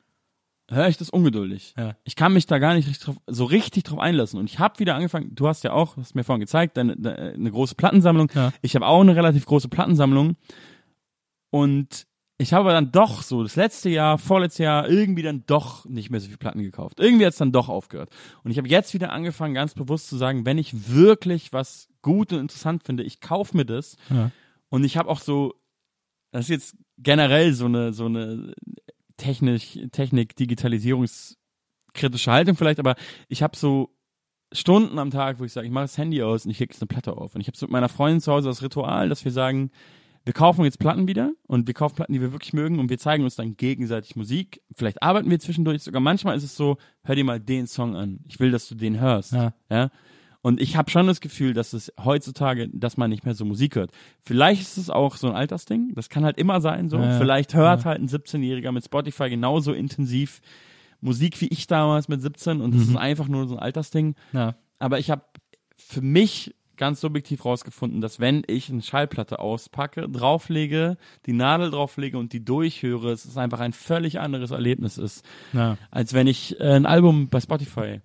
höre 0.70 0.88
ich 0.88 0.98
das 0.98 1.10
ungeduldig. 1.10 1.74
Ja. 1.76 1.96
Ich 2.04 2.16
kann 2.16 2.32
mich 2.32 2.46
da 2.46 2.60
gar 2.60 2.76
nicht 2.76 2.88
richtig 2.88 3.04
drauf, 3.04 3.16
so 3.26 3.46
richtig 3.46 3.86
drauf 3.86 3.98
einlassen. 3.98 4.40
Und 4.40 4.46
ich 4.52 4.60
habe 4.60 4.78
wieder 4.78 4.94
angefangen, 4.94 5.34
du 5.34 5.48
hast 5.48 5.64
ja 5.64 5.74
auch, 5.74 5.98
hast 5.98 6.14
mir 6.14 6.24
vorhin 6.24 6.42
gezeigt, 6.42 6.78
deine, 6.78 6.96
deine, 6.96 7.34
eine 7.34 7.52
große 7.52 7.74
Plattensammlung. 7.74 8.30
Ja. 8.36 8.54
Ich 8.62 8.76
habe 8.76 8.86
auch 8.86 9.02
eine 9.02 9.16
relativ 9.16 9.48
große 9.48 9.68
Plattensammlung. 9.68 10.36
Und 11.50 12.06
ich 12.38 12.54
habe 12.54 12.70
dann 12.70 12.92
doch 12.92 13.24
so 13.24 13.42
das 13.42 13.56
letzte 13.56 13.90
Jahr, 13.90 14.20
vorletzte 14.20 14.62
Jahr 14.62 14.88
irgendwie 14.88 15.24
dann 15.24 15.44
doch 15.48 15.86
nicht 15.86 16.12
mehr 16.12 16.20
so 16.20 16.28
viel 16.28 16.38
Platten 16.38 16.62
gekauft. 16.62 17.00
Irgendwie 17.00 17.26
hat 17.26 17.34
es 17.34 17.40
dann 17.40 17.52
doch 17.52 17.68
aufgehört. 17.68 18.12
Und 18.44 18.52
ich 18.52 18.60
habe 18.60 18.68
jetzt 18.68 18.94
wieder 18.94 19.12
angefangen, 19.12 19.56
ganz 19.56 19.74
bewusst 19.74 20.08
zu 20.08 20.18
sagen, 20.18 20.46
wenn 20.46 20.60
ich 20.60 20.94
wirklich 20.94 21.52
was 21.52 21.90
gut 22.08 22.32
und 22.32 22.40
interessant 22.40 22.84
finde, 22.84 23.04
ich 23.04 23.20
kaufe 23.20 23.56
mir 23.56 23.66
das. 23.66 23.98
Ja. 24.10 24.32
Und 24.70 24.86
ich 24.86 24.96
habe 24.96 25.10
auch 25.10 25.20
so, 25.20 25.54
das 26.32 26.46
ist 26.46 26.50
jetzt 26.50 26.78
generell 26.98 27.54
so 27.54 27.66
eine, 27.66 27.92
so 27.92 28.06
eine 28.06 28.54
Technik, 29.18 29.92
Technik, 29.92 30.38
Digitalisierungskritische 30.38 32.32
Haltung 32.32 32.56
vielleicht, 32.56 32.80
aber 32.80 32.96
ich 33.28 33.44
habe 33.44 33.58
so 33.58 33.94
Stunden 34.54 35.00
am 35.00 35.12
Tag, 35.12 35.40
wo 35.40 35.44
ich 35.44 35.52
sage, 35.52 35.68
ich 35.68 35.74
mache 35.74 35.84
das 35.84 35.98
Handy 35.98 36.24
aus 36.24 36.46
und 36.46 36.52
ich 36.52 36.60
lege 36.60 36.72
jetzt 36.72 36.82
eine 36.82 36.88
Platte 36.88 37.18
auf. 37.18 37.36
Und 37.36 37.42
ich 37.42 37.48
habe 37.48 37.58
so 37.58 37.66
mit 37.66 37.74
meiner 37.74 37.90
Freundin 37.90 38.22
zu 38.22 38.32
Hause 38.32 38.48
das 38.48 38.62
Ritual, 38.62 39.10
dass 39.10 39.26
wir 39.26 39.34
sagen, 39.34 39.72
wir 40.24 40.34
kaufen 40.34 40.64
jetzt 40.64 40.80
Platten 40.80 41.08
wieder 41.08 41.34
und 41.48 41.68
wir 41.68 41.74
kaufen 41.74 41.96
Platten, 41.96 42.14
die 42.14 42.22
wir 42.22 42.32
wirklich 42.32 42.54
mögen 42.54 42.80
und 42.80 42.90
wir 42.90 42.98
zeigen 42.98 43.26
uns 43.26 43.36
dann 43.36 43.58
gegenseitig 43.58 44.16
Musik. 44.16 44.62
Vielleicht 44.76 45.04
arbeiten 45.04 45.30
wir 45.30 45.40
zwischendurch 45.40 45.84
sogar. 45.84 46.02
Manchmal 46.02 46.38
ist 46.38 46.44
es 46.44 46.56
so, 46.56 46.78
hör 47.04 47.16
dir 47.16 47.26
mal 47.26 47.40
den 47.40 47.68
Song 47.68 47.96
an. 47.96 48.20
Ich 48.26 48.40
will, 48.40 48.52
dass 48.52 48.70
du 48.70 48.76
den 48.76 49.00
hörst. 49.00 49.34
Ja. 49.34 49.54
ja? 49.70 49.90
Und 50.48 50.62
ich 50.62 50.78
habe 50.78 50.90
schon 50.90 51.08
das 51.08 51.20
Gefühl, 51.20 51.54
dass 51.54 51.74
es 51.74 51.92
heutzutage, 52.02 52.70
dass 52.70 52.96
man 52.96 53.10
nicht 53.10 53.26
mehr 53.26 53.34
so 53.36 53.44
Musik 53.44 53.76
hört. 53.76 53.92
Vielleicht 54.24 54.62
ist 54.62 54.78
es 54.78 54.90
auch 54.90 55.18
so 55.18 55.28
ein 55.28 55.36
Altersding. 55.36 55.92
Das 55.94 56.08
kann 56.08 56.24
halt 56.24 56.38
immer 56.38 56.62
sein 56.62 56.90
so. 56.90 56.98
Ja, 56.98 57.06
ja. 57.12 57.18
Vielleicht 57.18 57.54
hört 57.54 57.84
halt 57.84 58.00
ein 58.00 58.08
17-Jähriger 58.08 58.72
mit 58.72 58.86
Spotify 58.86 59.30
genauso 59.30 59.74
intensiv 59.74 60.40
Musik 61.02 61.42
wie 61.42 61.48
ich 61.48 61.68
damals 61.68 62.08
mit 62.08 62.22
17 62.22 62.62
und 62.62 62.74
das 62.74 62.86
Mhm. 62.86 62.90
ist 62.92 62.96
einfach 62.96 63.28
nur 63.28 63.48
so 63.48 63.56
ein 63.58 63.60
Altersding 63.62 64.16
Ja. 64.32 64.56
aber 64.80 65.00
ich 65.00 65.12
habe 65.12 65.24
für 65.76 66.02
mich 66.02 66.56
ganz 66.78 67.02
subjektiv 67.02 67.44
rausgefunden, 67.44 68.02
dass 68.02 68.20
wenn 68.20 68.44
ich 68.48 68.70
eine 68.70 68.82
Schallplatte 68.84 69.40
auspacke, 69.40 70.08
drauflege, 70.10 70.98
die 71.26 71.34
Nadel 71.34 71.72
drauflege 71.72 72.18
und 72.18 72.34
die 72.34 72.46
durchhöre, 72.46 73.12
es 73.12 73.26
ist 73.26 73.38
einfach 73.38 73.60
ein 73.60 73.74
völlig 73.74 74.20
anderes 74.20 74.52
Erlebnis 74.52 74.98
ist, 74.98 75.26
Ja. 75.54 75.78
als 75.92 76.14
wenn 76.14 76.28
ich 76.28 76.60
äh, 76.60 76.74
ein 76.76 76.86
Album 76.86 77.30
bei 77.30 77.40
Spotify 77.42 78.00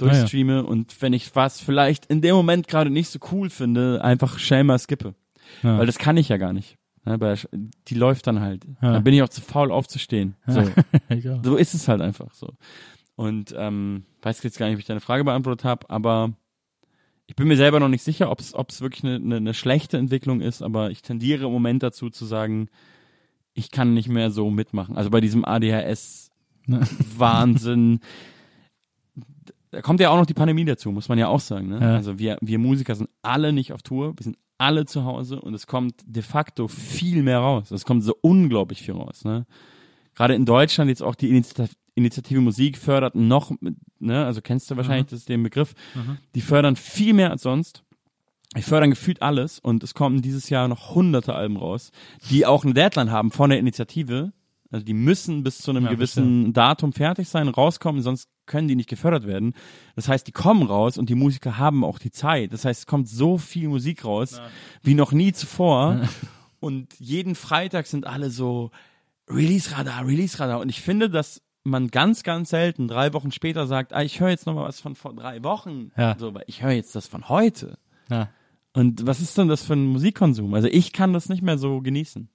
durchstreame 0.00 0.64
und 0.64 1.00
wenn 1.02 1.12
ich 1.12 1.34
was 1.34 1.60
vielleicht 1.60 2.06
in 2.06 2.20
dem 2.20 2.34
Moment 2.34 2.68
gerade 2.68 2.90
nicht 2.90 3.08
so 3.08 3.18
cool 3.32 3.50
finde, 3.50 4.02
einfach 4.02 4.38
schnell 4.38 4.64
mal 4.64 4.78
skippe. 4.78 5.14
Ja. 5.62 5.78
Weil 5.78 5.86
das 5.86 5.98
kann 5.98 6.16
ich 6.16 6.28
ja 6.28 6.36
gar 6.36 6.52
nicht. 6.52 6.76
Ja, 7.06 7.16
bei, 7.16 7.34
die 7.88 7.94
läuft 7.94 8.26
dann 8.26 8.40
halt. 8.40 8.66
Ja. 8.82 8.92
Dann 8.92 9.04
bin 9.04 9.14
ich 9.14 9.22
auch 9.22 9.28
zu 9.28 9.40
faul 9.40 9.72
aufzustehen. 9.72 10.36
So. 10.46 10.60
ja. 11.08 11.40
So 11.42 11.56
ist 11.56 11.74
es 11.74 11.88
halt 11.88 12.00
einfach 12.00 12.32
so. 12.34 12.54
Und 13.16 13.54
ähm, 13.56 14.04
weiß 14.22 14.42
jetzt 14.42 14.58
gar 14.58 14.66
nicht, 14.66 14.74
ob 14.74 14.80
ich 14.80 14.86
deine 14.86 15.00
Frage 15.00 15.24
beantwortet 15.24 15.64
habe, 15.64 15.88
aber 15.90 16.32
ich 17.26 17.36
bin 17.36 17.48
mir 17.48 17.56
selber 17.56 17.80
noch 17.80 17.88
nicht 17.88 18.02
sicher, 18.02 18.30
ob 18.30 18.40
es 18.40 18.80
wirklich 18.80 19.04
eine, 19.04 19.16
eine, 19.16 19.36
eine 19.36 19.54
schlechte 19.54 19.98
Entwicklung 19.98 20.40
ist, 20.40 20.62
aber 20.62 20.90
ich 20.90 21.02
tendiere 21.02 21.46
im 21.46 21.52
Moment 21.52 21.82
dazu 21.82 22.10
zu 22.10 22.24
sagen, 22.24 22.68
ich 23.54 23.70
kann 23.70 23.94
nicht 23.94 24.08
mehr 24.08 24.30
so 24.30 24.50
mitmachen. 24.50 24.96
Also 24.96 25.10
bei 25.10 25.20
diesem 25.20 25.44
ADHS-Wahnsinn. 25.44 28.00
da 29.70 29.82
kommt 29.82 30.00
ja 30.00 30.10
auch 30.10 30.16
noch 30.16 30.26
die 30.26 30.34
Pandemie 30.34 30.64
dazu, 30.64 30.90
muss 30.90 31.08
man 31.08 31.18
ja 31.18 31.28
auch 31.28 31.40
sagen. 31.40 31.68
Ne? 31.68 31.80
Ja. 31.80 31.94
Also 31.96 32.18
wir, 32.18 32.38
wir 32.40 32.58
Musiker 32.58 32.94
sind 32.94 33.08
alle 33.22 33.52
nicht 33.52 33.72
auf 33.72 33.82
Tour, 33.82 34.14
wir 34.16 34.24
sind 34.24 34.36
alle 34.58 34.84
zu 34.84 35.04
Hause 35.04 35.40
und 35.40 35.54
es 35.54 35.66
kommt 35.66 36.02
de 36.04 36.22
facto 36.22 36.68
viel 36.68 37.22
mehr 37.22 37.38
raus. 37.38 37.70
Es 37.70 37.84
kommt 37.84 38.04
so 38.04 38.14
unglaublich 38.20 38.82
viel 38.82 38.94
raus. 38.94 39.24
Ne? 39.24 39.46
Gerade 40.14 40.34
in 40.34 40.44
Deutschland 40.44 40.88
jetzt 40.88 41.02
auch 41.02 41.14
die 41.14 41.30
Initiative, 41.30 41.74
Initiative 41.94 42.40
Musik 42.40 42.78
fördert 42.78 43.14
noch, 43.14 43.52
ne, 43.98 44.24
also 44.24 44.40
kennst 44.40 44.70
du 44.70 44.76
wahrscheinlich 44.76 45.06
das, 45.06 45.24
den 45.24 45.42
Begriff, 45.42 45.74
die 46.34 46.40
fördern 46.40 46.76
viel 46.76 47.12
mehr 47.14 47.30
als 47.30 47.42
sonst. 47.42 47.84
Die 48.56 48.62
fördern 48.62 48.90
gefühlt 48.90 49.22
alles 49.22 49.60
und 49.60 49.84
es 49.84 49.94
kommen 49.94 50.22
dieses 50.22 50.50
Jahr 50.50 50.66
noch 50.66 50.94
hunderte 50.94 51.34
Alben 51.34 51.56
raus, 51.56 51.92
die 52.30 52.46
auch 52.46 52.64
eine 52.64 52.74
Deadline 52.74 53.10
haben 53.12 53.30
von 53.30 53.50
der 53.50 53.60
Initiative. 53.60 54.32
Also 54.70 54.84
die 54.84 54.94
müssen 54.94 55.42
bis 55.42 55.58
zu 55.58 55.70
einem 55.70 55.84
Ja, 55.84 55.90
gewissen 55.90 56.52
Datum 56.52 56.92
fertig 56.92 57.28
sein, 57.28 57.48
rauskommen, 57.48 58.02
sonst 58.02 58.28
können 58.46 58.68
die 58.68 58.76
nicht 58.76 58.88
gefördert 58.88 59.26
werden. 59.26 59.54
Das 59.96 60.08
heißt, 60.08 60.26
die 60.26 60.32
kommen 60.32 60.62
raus 60.62 60.98
und 60.98 61.08
die 61.08 61.14
Musiker 61.14 61.58
haben 61.58 61.84
auch 61.84 61.98
die 61.98 62.10
Zeit. 62.10 62.52
Das 62.52 62.64
heißt, 62.64 62.80
es 62.80 62.86
kommt 62.86 63.08
so 63.08 63.38
viel 63.38 63.68
Musik 63.68 64.04
raus 64.04 64.40
wie 64.82 64.94
noch 64.94 65.12
nie 65.12 65.32
zuvor. 65.32 66.00
Und 66.62 66.92
jeden 66.98 67.36
Freitag 67.36 67.86
sind 67.86 68.06
alle 68.06 68.28
so 68.28 68.70
Release-Radar, 69.30 70.06
Release-Radar. 70.06 70.60
Und 70.60 70.68
ich 70.68 70.82
finde, 70.82 71.08
das 71.08 71.40
man 71.64 71.88
ganz, 71.88 72.22
ganz 72.22 72.50
selten 72.50 72.88
drei 72.88 73.12
Wochen 73.12 73.32
später 73.32 73.66
sagt, 73.66 73.92
ah, 73.92 74.02
ich 74.02 74.20
höre 74.20 74.30
jetzt 74.30 74.46
noch 74.46 74.54
mal 74.54 74.64
was 74.64 74.80
von 74.80 74.94
vor 74.94 75.14
drei 75.14 75.42
Wochen. 75.42 75.90
Ja. 75.96 76.16
So, 76.18 76.34
weil 76.34 76.44
ich 76.46 76.62
höre 76.62 76.72
jetzt 76.72 76.94
das 76.94 77.06
von 77.06 77.28
heute. 77.28 77.78
Ja. 78.08 78.28
Und 78.72 79.06
was 79.06 79.20
ist 79.20 79.36
denn 79.36 79.48
das 79.48 79.62
für 79.62 79.74
ein 79.74 79.86
Musikkonsum? 79.86 80.54
Also 80.54 80.68
ich 80.68 80.92
kann 80.92 81.12
das 81.12 81.28
nicht 81.28 81.42
mehr 81.42 81.58
so 81.58 81.80
genießen. 81.80 82.28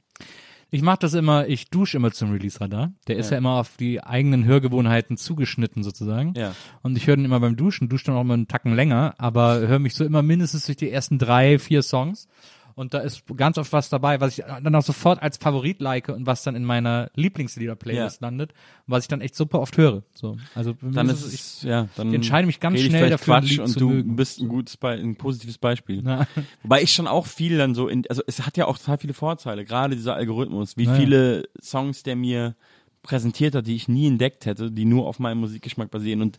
Ich 0.72 0.82
mache 0.82 1.00
das 1.00 1.14
immer, 1.14 1.48
ich 1.48 1.70
dusche 1.70 1.98
immer 1.98 2.12
zum 2.12 2.32
Release-Radar. 2.32 2.92
Der 3.08 3.16
ist 3.18 3.28
ja. 3.28 3.34
Ja. 3.34 3.38
immer 3.38 3.60
auf 3.60 3.78
die 3.78 4.04
eigenen 4.04 4.46
Hörgewohnheiten 4.46 5.18
zugeschnitten 5.18 5.84
sozusagen. 5.84 6.34
Ja. 6.36 6.54
Und 6.82 6.98
ich 6.98 7.08
höre 7.08 7.16
den 7.16 7.26
immer 7.26 7.40
beim 7.40 7.56
Duschen, 7.56 7.88
dusche 7.88 8.06
dann 8.06 8.16
auch 8.16 8.22
immer 8.22 8.34
einen 8.34 8.48
Tacken 8.48 8.76
länger, 8.76 9.14
aber 9.18 9.60
höre 9.60 9.80
mich 9.80 9.96
so 9.96 10.04
immer 10.04 10.22
mindestens 10.22 10.66
durch 10.66 10.78
die 10.78 10.90
ersten 10.92 11.18
drei, 11.18 11.60
vier 11.60 11.82
Songs. 11.82 12.28
Und 12.76 12.94
da 12.94 13.00
ist 13.00 13.24
ganz 13.38 13.58
oft 13.58 13.72
was 13.72 13.88
dabei, 13.90 14.20
was 14.20 14.38
ich 14.38 14.44
dann 14.46 14.76
auch 14.76 14.82
sofort 14.84 15.22
als 15.22 15.38
Favorit 15.38 15.80
like 15.80 16.10
und 16.10 16.26
was 16.26 16.44
dann 16.44 16.56
in 16.56 16.66
meiner 16.66 17.10
Lieblingslieder-Playlist 17.16 18.22
landet 18.22 18.52
und 18.52 18.92
was 18.92 19.06
ich 19.06 19.08
dann 19.08 19.22
echt 19.22 19.36
super 19.36 19.62
oft 19.62 19.78
höre. 19.78 20.04
So, 20.14 20.36
also 20.56 20.76
Dann 20.82 21.08
ist 21.10 21.26
ich, 21.34 21.40
es, 21.40 21.62
ja, 21.64 21.88
dann 21.96 22.10
ich 22.10 22.16
entscheide 22.16 22.46
mich 22.46 22.60
ganz 22.60 22.78
ich 22.80 22.88
schnell 22.88 23.10
dafür, 23.10 23.36
ein 23.36 23.42
Quatsch 23.44 23.60
und 23.60 23.80
du 23.80 23.90
mögen. 23.90 24.16
bist 24.18 24.42
ein 24.42 24.50
gutes, 24.50 24.76
Be 24.76 24.90
ein 24.90 25.16
positives 25.16 25.58
Beispiel. 25.58 26.02
Na, 26.04 26.28
Wobei 26.64 26.82
ich 26.82 26.92
schon 26.94 27.08
auch 27.08 27.28
viel 27.28 27.58
dann 27.58 27.76
so 27.76 27.88
in, 27.88 28.04
also 28.10 28.22
es 28.28 28.46
hat 28.46 28.58
ja 28.58 28.66
auch 28.66 28.78
total 28.78 28.98
viele 28.98 29.14
Vorteile, 29.14 29.64
gerade 29.64 29.96
dieser 29.96 30.16
Algorithmus, 30.16 30.76
wie 30.76 30.84
Ja, 30.84 30.92
ja. 30.92 31.00
viele 31.00 31.48
Songs 31.62 32.04
der 32.04 32.18
mir 32.18 32.56
präsentiert 33.04 33.56
hat, 33.56 33.68
die 33.68 33.76
ich 33.76 33.88
nie 33.88 34.08
entdeckt 34.08 34.46
hätte, 34.46 34.72
die 34.72 34.84
nur 34.84 35.08
auf 35.08 35.20
meinem 35.20 35.38
Musikgeschmack 35.40 35.92
basieren 35.92 36.22
und 36.22 36.38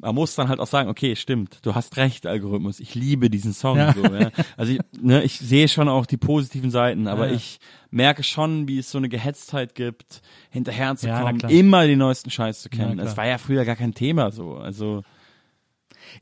man 0.00 0.14
muss 0.14 0.34
dann 0.34 0.48
halt 0.48 0.60
auch 0.60 0.66
sagen, 0.66 0.88
okay, 0.88 1.14
stimmt, 1.16 1.58
du 1.62 1.74
hast 1.74 1.96
recht, 1.96 2.26
Algorithmus, 2.26 2.80
ich 2.80 2.94
liebe 2.94 3.30
diesen 3.30 3.52
Song. 3.52 3.76
Ja. 3.76 3.92
So, 3.92 4.02
ja. 4.04 4.30
Also 4.56 4.72
ich, 4.72 4.80
ne, 5.00 5.22
ich 5.22 5.38
sehe 5.38 5.68
schon 5.68 5.88
auch 5.88 6.06
die 6.06 6.16
positiven 6.16 6.70
Seiten, 6.70 7.06
aber 7.06 7.28
Ja, 7.28 7.34
ich 7.34 7.58
merke 7.90 8.22
schon, 8.22 8.68
wie 8.68 8.78
es 8.78 8.90
so 8.90 8.98
eine 8.98 9.08
Gehetztheit 9.08 9.74
gibt, 9.74 10.22
hinterher 10.50 10.96
zu 10.96 11.08
kommen, 11.08 11.40
immer 11.48 11.86
den 11.86 11.98
neuesten 11.98 12.30
Scheiß 12.30 12.62
zu 12.62 12.68
kennen. 12.68 12.98
Das 12.98 13.16
war 13.16 13.26
ja 13.26 13.38
früher 13.38 13.64
gar 13.64 13.76
kein 13.76 13.94
Thema 13.94 14.30
so. 14.30 14.56
Also 14.56 15.02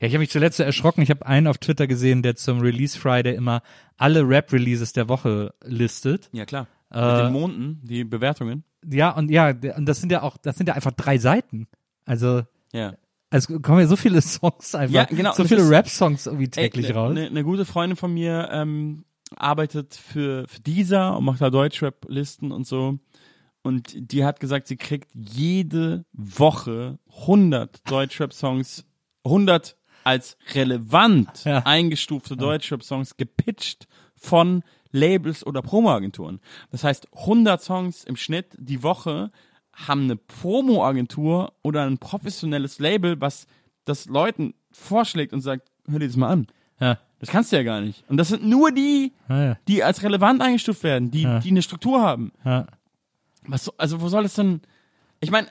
Ja, 0.01 0.07
ich 0.07 0.13
habe 0.13 0.19
mich 0.19 0.29
zuletzt 0.31 0.59
erschrocken. 0.59 1.01
Ich 1.01 1.09
habe 1.09 1.25
einen 1.25 1.47
auf 1.47 1.57
Twitter 1.57 1.87
gesehen, 1.87 2.21
der 2.21 2.35
zum 2.35 2.59
Release 2.59 2.97
Friday 2.97 3.35
immer 3.35 3.61
alle 3.97 4.27
Rap-Releases 4.27 4.93
der 4.93 5.09
Woche 5.09 5.53
listet. 5.63 6.29
Ja, 6.31 6.45
klar. 6.45 6.67
Äh, 6.91 7.05
Mit 7.05 7.25
den 7.25 7.33
Monden, 7.33 7.81
die 7.83 8.03
Bewertungen. 8.03 8.63
Ja, 8.89 9.11
und 9.11 9.29
ja, 9.29 9.49
und 9.49 9.85
das 9.85 9.99
sind 9.99 10.11
ja 10.11 10.21
auch, 10.23 10.37
das 10.37 10.57
sind 10.57 10.67
ja 10.67 10.73
einfach 10.73 10.91
drei 10.91 11.17
Seiten. 11.17 11.67
Also, 12.05 12.43
Ja. 12.73 12.93
Also 13.29 13.59
kommen 13.59 13.79
ja 13.79 13.87
so 13.87 13.95
viele 13.95 14.21
Songs 14.21 14.73
einfach, 14.75 14.93
Ja, 14.95 15.03
genau, 15.05 15.33
so 15.33 15.43
viele 15.43 15.69
Rap-Songs 15.69 16.25
irgendwie 16.27 16.49
täglich 16.49 16.87
Ey, 16.87 16.91
ne- 16.93 16.97
raus. 16.97 17.11
Eine 17.11 17.31
ne 17.31 17.43
gute 17.43 17.65
Freundin 17.65 17.95
von 17.95 18.13
mir 18.13 18.49
ähm, 18.51 19.05
arbeitet 19.35 19.95
für, 19.95 20.47
für 20.47 20.59
dieser 20.61 21.17
und 21.17 21.25
macht 21.25 21.41
da 21.41 21.49
Deutschrap-Listen 21.49 22.51
und 22.51 22.65
so. 22.65 22.97
Und 23.61 23.93
die 24.11 24.23
hat 24.23 24.39
gesagt, 24.39 24.67
sie 24.67 24.77
kriegt 24.77 25.09
jede 25.13 26.05
Woche 26.13 26.97
100 27.21 27.89
Deutschrap-Songs, 27.91 28.85
100 29.25 29.75
als 30.05 30.37
relevant 30.55 31.43
Ja. 31.43 31.59
eingestufte 31.65 32.37
Deutschrap-Songs 32.37 33.17
gepitcht 33.17 33.87
von 34.15 34.63
Labels 34.91 35.45
oder 35.45 35.61
Promo-Agenturen. 35.61 36.39
Das 36.71 36.83
heißt, 36.83 37.07
100 37.13 37.61
Songs 37.61 38.03
im 38.05 38.15
Schnitt 38.15 38.55
die 38.57 38.81
Woche 38.81 39.29
haben 39.87 40.03
eine 40.03 40.15
Promo-Agentur 40.15 41.53
oder 41.61 41.83
ein 41.85 41.97
professionelles 41.97 42.79
Label, 42.79 43.19
was 43.21 43.47
das 43.85 44.05
Leuten 44.07 44.53
vorschlägt 44.71 45.33
und 45.33 45.41
sagt, 45.41 45.69
hör 45.89 45.99
dir 45.99 46.07
das 46.07 46.15
mal 46.17 46.29
an. 46.29 46.47
Ja, 46.79 46.97
Das 47.19 47.29
kannst 47.29 47.51
du 47.51 47.55
ja 47.57 47.63
gar 47.63 47.81
nicht. 47.81 48.03
Und 48.09 48.17
das 48.17 48.29
sind 48.29 48.45
nur 48.45 48.71
die, 48.71 49.13
ja, 49.27 49.43
ja, 49.43 49.57
die 49.67 49.83
als 49.83 50.03
relevant 50.03 50.41
eingestuft 50.41 50.83
werden, 50.83 51.11
die, 51.11 51.23
Ja. 51.23 51.39
die 51.39 51.49
eine 51.49 51.61
Struktur 51.61 52.01
haben. 52.01 52.31
Was, 53.47 53.65
so- 53.65 53.73
also 53.77 53.99
wo 54.01 54.07
soll 54.09 54.25
es 54.25 54.35
denn? 54.35 54.61
Ich 55.21 55.31
meine, 55.31 55.47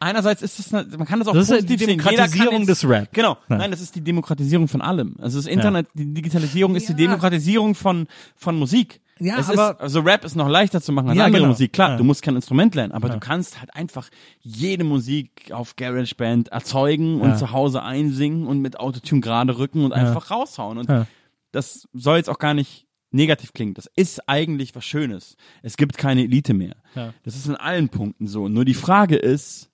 einerseits 0.00 0.42
ist 0.42 0.58
das, 0.58 0.72
eine, 0.74 0.96
man 0.96 1.06
kann 1.06 1.18
das 1.18 1.28
auch 1.28 1.32
Das 1.34 1.44
ist 1.44 1.50
ja 1.50 1.56
positiv 1.56 1.78
die. 1.78 1.84
Jeder 1.90 2.02
kann 2.02 2.14
Demokratisierung 2.14 2.58
jetzt- 2.60 2.68
des 2.82 2.88
Rap. 2.88 3.08
Genau. 3.12 3.36
Ja. 3.48 3.56
Nein, 3.56 3.70
das 3.70 3.80
ist 3.80 3.94
die 3.94 4.00
Demokratisierung 4.00 4.68
von 4.68 4.80
allem. 4.82 5.16
Also 5.20 5.38
das 5.38 5.46
Internet, 5.46 5.88
die 5.94 6.12
Digitalisierung 6.12 6.74
ist 6.76 6.88
die 6.88 6.94
Demokratisierung 6.94 7.74
von 7.74 8.06
von 8.36 8.56
Musik. 8.58 9.00
Ja, 9.18 9.38
es 9.38 9.48
aber- 9.48 9.70
ist, 9.72 9.80
also 9.80 10.00
Rap 10.00 10.24
ist 10.26 10.36
noch 10.36 10.48
leichter 10.48 10.82
zu 10.82 10.92
machen 10.92 11.08
als 11.08 11.16
Ja, 11.18 11.24
andere 11.24 11.40
genau. 11.40 11.52
Musik. 11.52 11.72
Klar, 11.72 11.90
Ja. 11.92 11.96
du 11.96 12.04
musst 12.04 12.20
kein 12.22 12.36
Instrument 12.36 12.74
lernen, 12.74 12.92
aber 12.92 13.08
du 13.08 13.18
kannst 13.18 13.58
halt 13.60 13.74
einfach 13.74 14.10
jede 14.42 14.84
Musik 14.84 15.50
auf 15.52 15.74
GarageBand 15.76 16.48
erzeugen 16.48 17.20
und 17.22 17.30
Ja. 17.30 17.36
zu 17.36 17.50
Hause 17.52 17.82
einsingen 17.82 18.46
und 18.46 18.60
mit 18.60 18.78
Autotune 18.78 19.22
gerade 19.22 19.56
rücken 19.56 19.84
und 19.84 19.92
einfach 19.94 20.30
raushauen. 20.30 20.76
Und 20.76 20.90
Ja. 20.90 21.06
das 21.52 21.88
soll 21.94 22.18
jetzt 22.18 22.28
auch 22.28 22.38
gar 22.38 22.52
nicht 22.52 22.84
negativ 23.10 23.54
klingen. 23.54 23.72
Das 23.72 23.88
ist 23.96 24.28
eigentlich 24.28 24.74
was 24.74 24.84
Schönes. 24.84 25.36
Es 25.62 25.78
gibt 25.78 25.96
keine 25.96 26.24
Elite 26.24 26.52
mehr. 26.52 26.74
Ja. 26.94 27.14
Das 27.24 27.36
ist 27.36 27.46
in 27.46 27.56
allen 27.56 27.88
Punkten 27.88 28.26
so. 28.26 28.48
Nur 28.48 28.66
die 28.66 28.74
Frage 28.74 29.16
ist, 29.16 29.70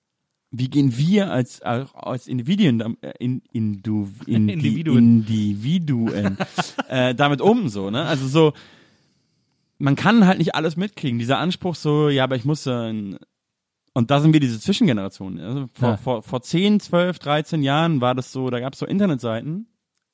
wie 0.55 0.69
gehen 0.69 0.97
wir 0.97 1.33
als, 1.33 1.62
als 1.62 2.29
Individuen, 2.29 2.97
äh, 3.03 3.12
in, 3.19 3.43
in, 3.53 3.83
du, 3.83 4.09
in 4.27 4.49
Individuen. 4.49 5.24
Die 5.24 5.51
Individuen 5.53 6.37
äh, 6.89 7.15
damit 7.15 7.41
um, 7.41 7.69
so, 7.69 7.91
ne? 7.91 8.05
Also 8.05 8.29
so, 8.29 8.53
man 9.79 9.97
kann 9.97 10.27
halt 10.27 10.39
nicht 10.39 10.55
alles 10.55 10.77
mitkriegen. 10.77 11.19
Dieser 11.19 11.39
Anspruch 11.39 11.74
so, 11.74 12.09
ja, 12.09 12.24
aber 12.24 12.37
ich 12.37 12.45
muss 12.45 12.65
dann, 12.65 13.19
und 13.95 14.11
da 14.11 14.20
sind 14.20 14.33
wir 14.33 14.41
diese 14.41 14.61
Zwischengeneration. 14.61 15.41
Also 15.41 15.69
vor, 15.73 15.89
Ja. 15.89 15.97
vor, 15.97 16.23
vor 16.23 16.43
10, 16.43 16.81
12, 16.81 17.19
13 17.19 17.62
Jahren 17.62 18.01
war 18.01 18.15
das 18.15 18.31
so, 18.31 18.49
da 18.51 18.61
gab 18.61 18.74
es 18.74 18.79
so 18.79 18.87
Internetseiten. 18.87 19.66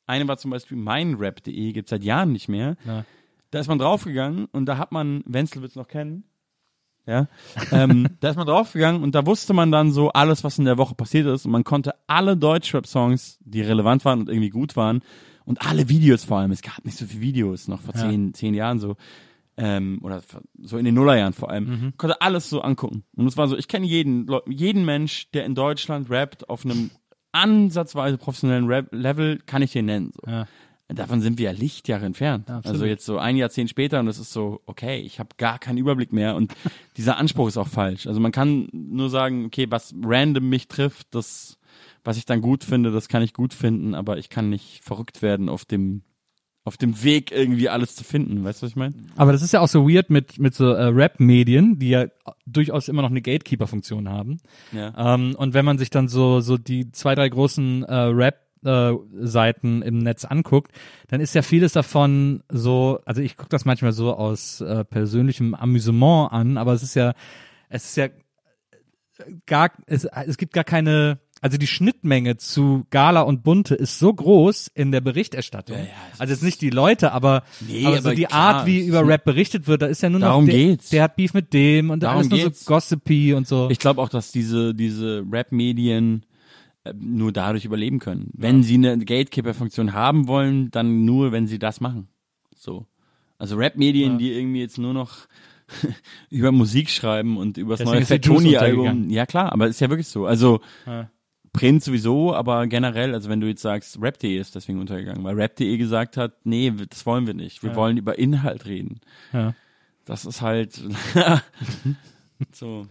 Eine 0.06 0.26
war 0.26 0.38
zum 0.38 0.52
Beispiel 0.52 0.78
meinrap.de, 0.78 1.72
gibt's 1.72 1.90
seit 1.90 2.02
Jahren 2.02 2.32
nicht 2.32 2.48
mehr. 2.48 2.76
Ja. 2.86 3.04
Da 3.50 3.58
ist 3.58 3.68
man 3.68 3.78
draufgegangen 3.78 4.46
und 4.46 4.66
da 4.66 4.78
hat 4.78 4.92
man, 4.92 5.22
Wenzel 5.26 5.62
wird's 5.62 5.74
noch 5.76 5.88
kennen, 5.88 6.24
ja, 7.08 7.26
ähm, 7.72 8.10
da 8.20 8.28
ist 8.30 8.36
man 8.36 8.46
draufgegangen 8.46 9.02
und 9.02 9.14
da 9.14 9.24
wusste 9.26 9.54
man 9.54 9.72
dann 9.72 9.90
so 9.92 10.10
alles, 10.10 10.44
was 10.44 10.58
in 10.58 10.66
der 10.66 10.76
Woche 10.78 10.94
passiert 10.94 11.26
ist 11.26 11.46
und 11.46 11.52
man 11.52 11.64
konnte 11.64 11.94
alle 12.06 12.36
Deutschrap-Songs, 12.36 13.38
die 13.40 13.62
relevant 13.62 14.04
waren 14.04 14.20
und 14.20 14.28
irgendwie 14.28 14.50
gut 14.50 14.76
waren 14.76 15.00
und 15.46 15.62
alle 15.66 15.88
Videos 15.88 16.24
vor 16.24 16.38
allem, 16.38 16.50
es 16.52 16.60
gab 16.62 16.84
nicht 16.84 16.98
so 16.98 17.06
viele 17.06 17.22
Videos 17.22 17.66
noch 17.66 17.80
vor 17.80 17.94
Ja. 17.94 18.02
zehn, 18.02 18.34
zehn 18.34 18.52
Jahren 18.54 18.78
so, 18.78 18.96
ähm, 19.56 19.98
oder 20.02 20.20
so 20.62 20.76
in 20.76 20.84
den 20.84 20.94
Nullerjahren 20.94 21.32
vor 21.32 21.50
allem, 21.50 21.64
Mhm. 21.64 21.92
konnte 21.96 22.20
alles 22.20 22.50
so 22.50 22.60
angucken 22.60 23.04
und 23.16 23.26
es 23.26 23.36
war 23.38 23.48
so, 23.48 23.56
ich 23.56 23.68
kenne 23.68 23.86
jeden, 23.86 24.26
jeden 24.46 24.84
Mensch, 24.84 25.30
der 25.32 25.46
in 25.46 25.54
Deutschland 25.54 26.10
rappt 26.10 26.48
auf 26.50 26.64
einem 26.66 26.90
ansatzweise 27.32 28.18
professionellen 28.18 28.66
Rap-Level, 28.66 29.38
kann 29.46 29.62
ich 29.62 29.72
den 29.72 29.86
nennen, 29.86 30.12
so. 30.14 30.30
Ja. 30.30 30.46
Davon 30.88 31.20
sind 31.20 31.38
wir 31.38 31.46
ja 31.46 31.52
Lichtjahre 31.52 32.06
entfernt. 32.06 32.48
Absolut. 32.48 32.66
also 32.66 32.86
jetzt 32.86 33.04
so 33.04 33.18
ein 33.18 33.36
Jahrzehnt 33.36 33.68
später 33.68 34.00
und 34.00 34.08
es 34.08 34.18
ist 34.18 34.32
so, 34.32 34.62
okay, 34.64 34.98
ich 34.98 35.18
habe 35.20 35.30
gar 35.36 35.58
keinen 35.58 35.76
Überblick 35.76 36.12
mehr 36.12 36.34
und 36.34 36.54
dieser 36.96 37.18
Anspruch 37.18 37.48
ist 37.48 37.58
auch 37.58 37.68
falsch. 37.68 38.06
Also 38.06 38.20
man 38.20 38.32
kann 38.32 38.68
nur 38.72 39.10
sagen, 39.10 39.44
okay, 39.44 39.66
was 39.68 39.94
random 40.02 40.48
mich 40.48 40.66
trifft, 40.66 41.14
das, 41.14 41.58
was 42.04 42.16
ich 42.16 42.24
dann 42.24 42.40
gut 42.40 42.64
finde, 42.64 42.90
das 42.90 43.08
kann 43.08 43.22
ich 43.22 43.34
gut 43.34 43.52
finden, 43.52 43.94
aber 43.94 44.16
ich 44.16 44.30
kann 44.30 44.48
nicht 44.48 44.82
verrückt 44.82 45.20
werden 45.20 45.50
auf 45.50 45.66
dem 45.66 46.02
auf 46.68 46.76
dem 46.76 47.02
Weg 47.02 47.32
irgendwie 47.32 47.70
alles 47.70 47.96
zu 47.96 48.04
finden. 48.04 48.44
Weißt 48.44 48.60
du, 48.60 48.66
was 48.66 48.70
ich 48.70 48.76
meine? 48.76 48.94
Aber 49.16 49.32
das 49.32 49.42
ist 49.42 49.52
ja 49.52 49.60
auch 49.60 49.68
so 49.68 49.88
weird 49.88 50.10
mit, 50.10 50.38
mit 50.38 50.54
so 50.54 50.66
äh, 50.66 50.84
Rap-Medien, 50.84 51.78
die 51.78 51.88
ja 51.88 52.06
durchaus 52.46 52.88
immer 52.88 53.00
noch 53.02 53.10
eine 53.10 53.22
Gatekeeper-Funktion 53.22 54.08
haben. 54.08 54.38
Ja. 54.72 55.14
Ähm, 55.14 55.34
und 55.34 55.54
wenn 55.54 55.64
man 55.64 55.78
sich 55.78 55.88
dann 55.88 56.08
so, 56.08 56.40
so 56.40 56.58
die 56.58 56.92
zwei, 56.92 57.14
drei 57.14 57.28
großen 57.28 57.84
äh, 57.84 57.94
Rap-Seiten 58.64 59.82
im 59.82 59.98
Netz 59.98 60.24
anguckt, 60.24 60.72
dann 61.08 61.20
ist 61.20 61.34
ja 61.34 61.42
vieles 61.42 61.72
davon 61.72 62.42
so, 62.48 63.00
also 63.04 63.20
ich 63.22 63.36
gucke 63.36 63.50
das 63.50 63.64
manchmal 63.64 63.92
so 63.92 64.14
aus 64.14 64.60
äh, 64.60 64.84
persönlichem 64.84 65.54
Amüsement 65.54 66.32
an, 66.32 66.56
aber 66.58 66.72
es 66.72 66.82
ist 66.82 66.94
ja, 66.94 67.14
es 67.68 67.84
ist 67.86 67.96
ja 67.96 68.08
gar, 69.46 69.70
es, 69.86 70.04
es 70.04 70.36
gibt 70.38 70.52
gar 70.52 70.64
keine, 70.64 71.18
also 71.40 71.56
die 71.56 71.66
Schnittmenge 71.66 72.36
zu 72.36 72.84
Gala 72.90 73.20
und 73.22 73.42
Bunte 73.44 73.74
ist 73.74 73.98
so 73.98 74.12
groß 74.12 74.68
in 74.74 74.90
der 74.92 75.00
Berichterstattung. 75.00 75.76
also 76.18 76.32
jetzt 76.32 76.42
nicht 76.42 76.60
die 76.60 76.70
Leute, 76.70 77.12
aber, 77.12 77.42
Nee, 77.66 77.84
aber, 77.86 78.00
so 78.00 78.08
aber 78.08 78.14
die 78.16 78.24
klar, 78.24 78.54
Art, 78.56 78.66
wie 78.66 78.80
über 78.86 79.02
ist- 79.02 79.08
Rap 79.08 79.24
berichtet 79.24 79.66
wird, 79.66 79.82
da 79.82 79.86
ist 79.86 80.02
ja 80.02 80.10
nur 80.10 80.20
noch 80.20 80.28
Darum 80.28 80.46
der, 80.46 80.54
geht's. 80.54 80.90
der 80.90 81.02
hat 81.04 81.16
Beef 81.16 81.34
mit 81.34 81.52
dem 81.52 81.90
und 81.90 82.02
Darum 82.02 82.18
alles 82.18 82.30
nur 82.30 82.38
geht's. 82.40 82.64
so 82.64 82.72
gossipy 82.74 83.34
und 83.34 83.46
so. 83.46 83.68
Ich 83.70 83.78
glaube 83.78 84.00
auch, 84.02 84.08
dass 84.08 84.32
diese, 84.32 84.74
diese 84.74 85.24
Rap-Medien 85.30 86.22
äh, 86.22 86.27
nur 86.94 87.32
dadurch 87.32 87.64
überleben 87.64 87.98
können. 87.98 88.30
Wenn 88.34 88.62
sie 88.62 88.74
eine 88.74 88.98
Gatekeeper-Funktion 88.98 89.92
haben 89.92 90.26
wollen, 90.28 90.70
dann 90.70 91.04
nur, 91.04 91.32
wenn 91.32 91.46
sie 91.46 91.58
das 91.58 91.80
machen. 91.80 92.08
So. 92.56 92.86
Also 93.38 93.56
Rap-Medien, 93.56 94.18
die 94.18 94.32
irgendwie 94.32 94.60
jetzt 94.60 94.78
nur 94.78 94.94
noch 94.94 95.26
über 96.30 96.50
Musik 96.52 96.88
schreiben 96.90 97.36
und 97.36 97.58
über 97.58 97.76
das 97.76 97.84
neue 97.86 98.04
Fat 98.04 98.24
Tony-Album. 98.24 99.10
Ja 99.10 99.26
klar, 99.26 99.52
aber 99.52 99.68
ist 99.68 99.80
ja 99.80 99.90
wirklich 99.90 100.08
so. 100.08 100.26
Also 100.26 100.60
Ja. 100.86 101.10
Print 101.52 101.82
sowieso, 101.82 102.34
aber 102.34 102.66
generell, 102.66 103.14
also 103.14 103.28
wenn 103.30 103.40
du 103.40 103.46
jetzt 103.48 103.62
sagst, 103.62 104.00
Rap.de 104.00 104.36
ist 104.38 104.54
deswegen 104.54 104.80
untergegangen, 104.80 105.24
weil 105.24 105.34
Rap.de 105.34 105.76
gesagt 105.78 106.16
hat, 106.16 106.44
nee, 106.44 106.72
das 106.88 107.04
wollen 107.06 107.26
wir 107.26 107.34
nicht. 107.34 107.62
Wir 107.62 107.74
wollen 107.74 107.96
über 107.96 108.18
Inhalt 108.18 108.66
reden. 108.66 109.00
Ja. 109.32 109.54
Das 110.04 110.24
ist 110.26 110.40
halt 110.42 110.80
so. 112.52 112.86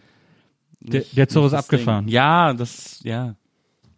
Der- 0.80 1.04
der 1.16 1.28
Zug 1.28 1.46
ist 1.46 1.54
abgefahren. 1.54 2.06
Ding. 2.06 2.14
Ja, 2.14 2.54
das, 2.54 3.00
ja. 3.04 3.36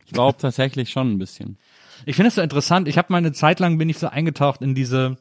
Ich 0.10 0.14
glaube 0.14 0.40
tatsächlich 0.40 0.90
schon 0.90 1.12
ein 1.12 1.18
bisschen. 1.20 1.60
Ich 2.08 2.16
finde 2.16 2.30
es 2.30 2.36
so 2.36 2.42
interessant. 2.42 2.88
Ich 2.88 2.98
habe 2.98 3.12
mal 3.14 3.20
eine 3.20 3.32
Zeit 3.32 3.60
lang 3.60 3.78
bin 3.78 3.90
ich 3.90 4.00
so 4.00 4.08
eingetaucht 4.08 4.64
in 4.64 4.74
diese 4.74 5.18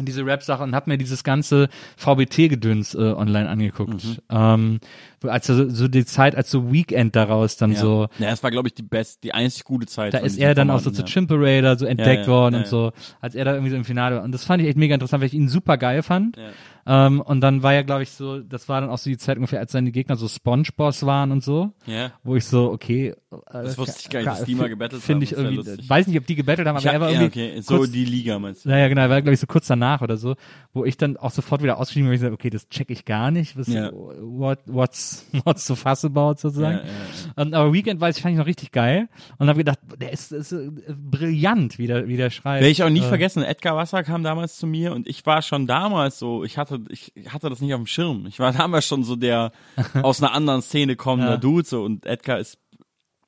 diese 0.00 0.24
Rap-Sache 0.24 0.62
und 0.62 0.76
habe 0.76 0.90
mir 0.90 0.98
dieses 0.98 1.24
ganze 1.24 1.68
VBT-Gedöns 1.96 2.94
äh, 2.94 2.98
online 2.98 3.48
angeguckt. 3.48 4.22
Ähm, 4.30 4.78
als 5.22 5.48
so, 5.48 5.68
so 5.68 5.88
die 5.88 6.04
Zeit, 6.04 6.36
als 6.36 6.52
so 6.52 6.72
Weekend 6.72 7.16
daraus 7.16 7.56
dann 7.56 7.72
ja. 7.72 7.78
so, 7.78 8.06
Ja, 8.18 8.30
das 8.30 8.44
war, 8.44 8.52
glaube 8.52 8.68
ich, 8.68 8.74
die 8.74 8.82
best, 8.82 9.24
die 9.24 9.34
einzig 9.34 9.64
gute 9.64 9.86
Zeit. 9.86 10.14
da 10.14 10.18
ist 10.18 10.38
er 10.38 10.54
dann 10.54 10.70
auch 10.70 10.78
so 10.78 10.90
Formaten, 10.90 10.94
zu 10.94 11.02
ja. 11.02 11.06
Chimple 11.06 11.40
Raider 11.40 11.76
so 11.76 11.84
entdeckt 11.84 12.26
ja, 12.26 12.32
worden 12.32 12.54
und 12.56 12.66
so, 12.68 12.92
als 13.20 13.34
er 13.34 13.44
da 13.44 13.54
irgendwie 13.54 13.70
so 13.70 13.76
im 13.76 13.84
Finale 13.84 14.16
war. 14.16 14.22
Und 14.22 14.30
das 14.30 14.44
fand 14.44 14.62
ich 14.62 14.68
echt 14.68 14.78
mega 14.78 14.94
interessant, 14.94 15.20
weil 15.20 15.28
ich 15.28 15.34
ihn 15.34 15.48
super 15.48 15.76
geil 15.78 16.04
fand. 16.04 16.36
Ähm, 16.90 17.20
und 17.20 17.42
dann 17.42 17.62
war 17.62 17.74
ja, 17.74 17.82
glaube 17.82 18.02
ich, 18.02 18.10
so, 18.12 18.40
das 18.40 18.66
war 18.68 18.80
dann 18.80 18.88
auch 18.88 18.96
so 18.96 19.10
die 19.10 19.18
Zeit 19.18 19.36
ungefähr, 19.36 19.60
als 19.60 19.72
seine 19.72 19.90
Gegner 19.92 20.16
so 20.16 20.26
Spongeboss 20.26 21.04
waren 21.04 21.30
und 21.32 21.44
so, 21.44 21.70
Ja. 21.86 22.12
wo 22.24 22.34
ich 22.36 22.46
so, 22.46 22.70
okay. 22.72 23.08
äh, 23.08 23.14
Das 23.52 23.76
wusste 23.76 23.96
ich 24.00 24.08
gar 24.08 24.20
nicht, 24.20 24.28
dass 24.30 24.44
die 24.44 24.54
mal 24.54 24.70
gebettelt 24.70 25.02
haben. 25.06 25.20
ich 25.22 25.32
irgendwie, 25.32 25.88
weiß 25.88 26.06
nicht, 26.06 26.18
ob 26.18 26.26
die 26.26 26.34
gebettelt 26.34 26.66
haben, 26.66 26.76
aber 26.78 26.90
er 26.90 27.00
war 27.00 27.10
ja, 27.10 27.20
irgendwie 27.20 27.50
okay, 27.50 27.60
so 27.60 27.76
kurz, 27.76 27.90
die 27.90 28.06
Liga 28.06 28.38
meinst 28.38 28.64
du? 28.64 28.70
naja, 28.70 28.88
genau, 28.88 29.02
war, 29.08 29.20
glaube 29.20 29.34
ich, 29.34 29.40
so 29.40 29.46
kurz 29.46 29.66
danach 29.66 30.00
oder 30.00 30.16
so, 30.16 30.34
wo 30.72 30.86
ich 30.86 30.96
dann 30.96 31.18
auch 31.18 31.30
sofort 31.30 31.62
wieder 31.62 31.78
ausgeschrieben 31.78 32.06
habe, 32.06 32.14
ich 32.14 32.20
gesagt, 32.22 32.32
okay, 32.34 32.48
das 32.48 32.68
check 32.70 32.88
ich 32.90 33.04
gar 33.04 33.30
nicht, 33.30 33.56
was, 33.58 33.68
Ja. 33.68 33.90
what, 33.92 34.60
what's, 34.64 35.26
what's 35.44 35.66
so 35.66 35.74
fuss 35.76 36.06
about 36.06 36.36
sozusagen. 36.38 36.78
Ja, 36.78 36.84
ja, 36.84 37.42
Und, 37.42 37.52
aber 37.54 37.72
Weekend 37.74 38.00
weiß 38.00 38.16
ich, 38.16 38.22
fand 38.22 38.32
ich 38.32 38.38
noch 38.38 38.46
richtig 38.46 38.72
geil 38.72 39.08
und 39.38 39.48
habe 39.48 39.58
gedacht, 39.58 39.78
der 40.00 40.10
ist, 40.12 40.32
ist 40.32 40.52
äh, 40.52 40.70
brillant, 40.96 41.78
wie 41.78 41.86
der, 41.86 42.08
wie 42.08 42.16
der 42.16 42.30
schreibt. 42.30 42.60
Werde 42.62 42.70
ich 42.70 42.82
auch 42.82 42.88
nie 42.90 43.00
Äh, 43.00 43.08
vergessen, 43.08 43.42
Edgar 43.42 43.76
Wasser 43.76 44.02
kam 44.02 44.22
damals 44.22 44.56
zu 44.56 44.66
mir 44.66 44.92
und 44.92 45.06
ich 45.06 45.24
war 45.26 45.42
schon 45.42 45.66
damals 45.66 46.18
so, 46.18 46.44
ich 46.44 46.56
hatte, 46.58 46.77
ich 46.88 47.12
hatte 47.28 47.48
das 47.50 47.60
nicht 47.60 47.72
auf 47.74 47.80
dem 47.80 47.86
Schirm. 47.86 48.26
Ich 48.26 48.38
war 48.38 48.52
damals 48.52 48.86
schon 48.86 49.04
so 49.04 49.16
der 49.16 49.52
aus 50.02 50.22
einer 50.22 50.32
anderen 50.32 50.62
Szene 50.62 50.96
kommender 50.96 51.32
Ja. 51.32 51.36
Dude 51.36 51.66
so 51.66 51.82
und 51.84 52.06
Edgar 52.06 52.38
ist 52.38 52.58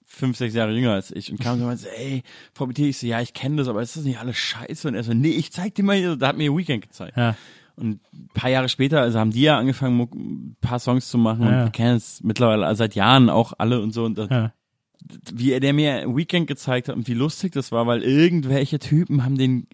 fünf, 0.06 0.36
sechs 0.36 0.54
Jahre 0.54 0.72
jünger 0.72 0.92
als 0.94 1.12
ich 1.12 1.30
und 1.30 1.38
kam 1.40 1.56
so 1.58 1.64
und 1.64 1.68
meinte, 1.70 1.88
ey, 1.96 2.22
VBT, 2.54 2.78
ich 2.80 2.98
so, 2.98 3.06
ja, 3.06 3.20
ich 3.20 3.32
kenne 3.32 3.56
das, 3.56 3.68
aber 3.68 3.80
ist 3.80 3.96
das 3.96 4.02
nicht 4.04 4.18
alles 4.18 4.36
scheiße? 4.36 4.88
Und 4.88 4.94
er 4.96 5.04
so, 5.04 5.14
nee, 5.14 5.28
ich 5.30 5.52
zeig 5.52 5.74
dir 5.76 5.84
mal 5.84 5.96
hier, 5.96 6.16
da 6.16 6.28
hat 6.28 6.36
mir 6.36 6.54
Weekend 6.56 6.82
gezeigt. 6.82 7.16
Ja. 7.16 7.36
Und 7.76 8.00
ein 8.12 8.28
paar 8.34 8.50
Jahre 8.50 8.68
später, 8.68 9.00
also 9.00 9.18
haben 9.20 9.30
die 9.30 9.42
ja 9.42 9.56
angefangen, 9.56 10.00
ein 10.00 10.56
paar 10.60 10.80
Songs 10.80 11.08
zu 11.08 11.16
machen 11.16 11.42
und 11.46 11.52
Ja. 11.52 11.64
wir 11.66 11.70
kennen 11.70 11.96
es 11.96 12.20
mittlerweile 12.24 12.74
seit 12.74 12.94
Jahren 12.96 13.30
auch 13.30 13.52
alle 13.58 13.80
und 13.80 13.92
so 13.92 14.04
und 14.04 14.18
das, 14.18 14.28
Ja. 14.30 14.52
wie 15.32 15.52
er 15.52 15.60
der 15.60 15.72
mir 15.72 16.04
Weekend 16.14 16.48
gezeigt 16.48 16.88
hat 16.88 16.96
und 16.96 17.06
wie 17.06 17.14
lustig 17.14 17.52
das 17.52 17.70
war, 17.70 17.86
weil 17.86 18.02
irgendwelche 18.02 18.80
Typen 18.80 19.24
haben 19.24 19.38
den 19.38 19.68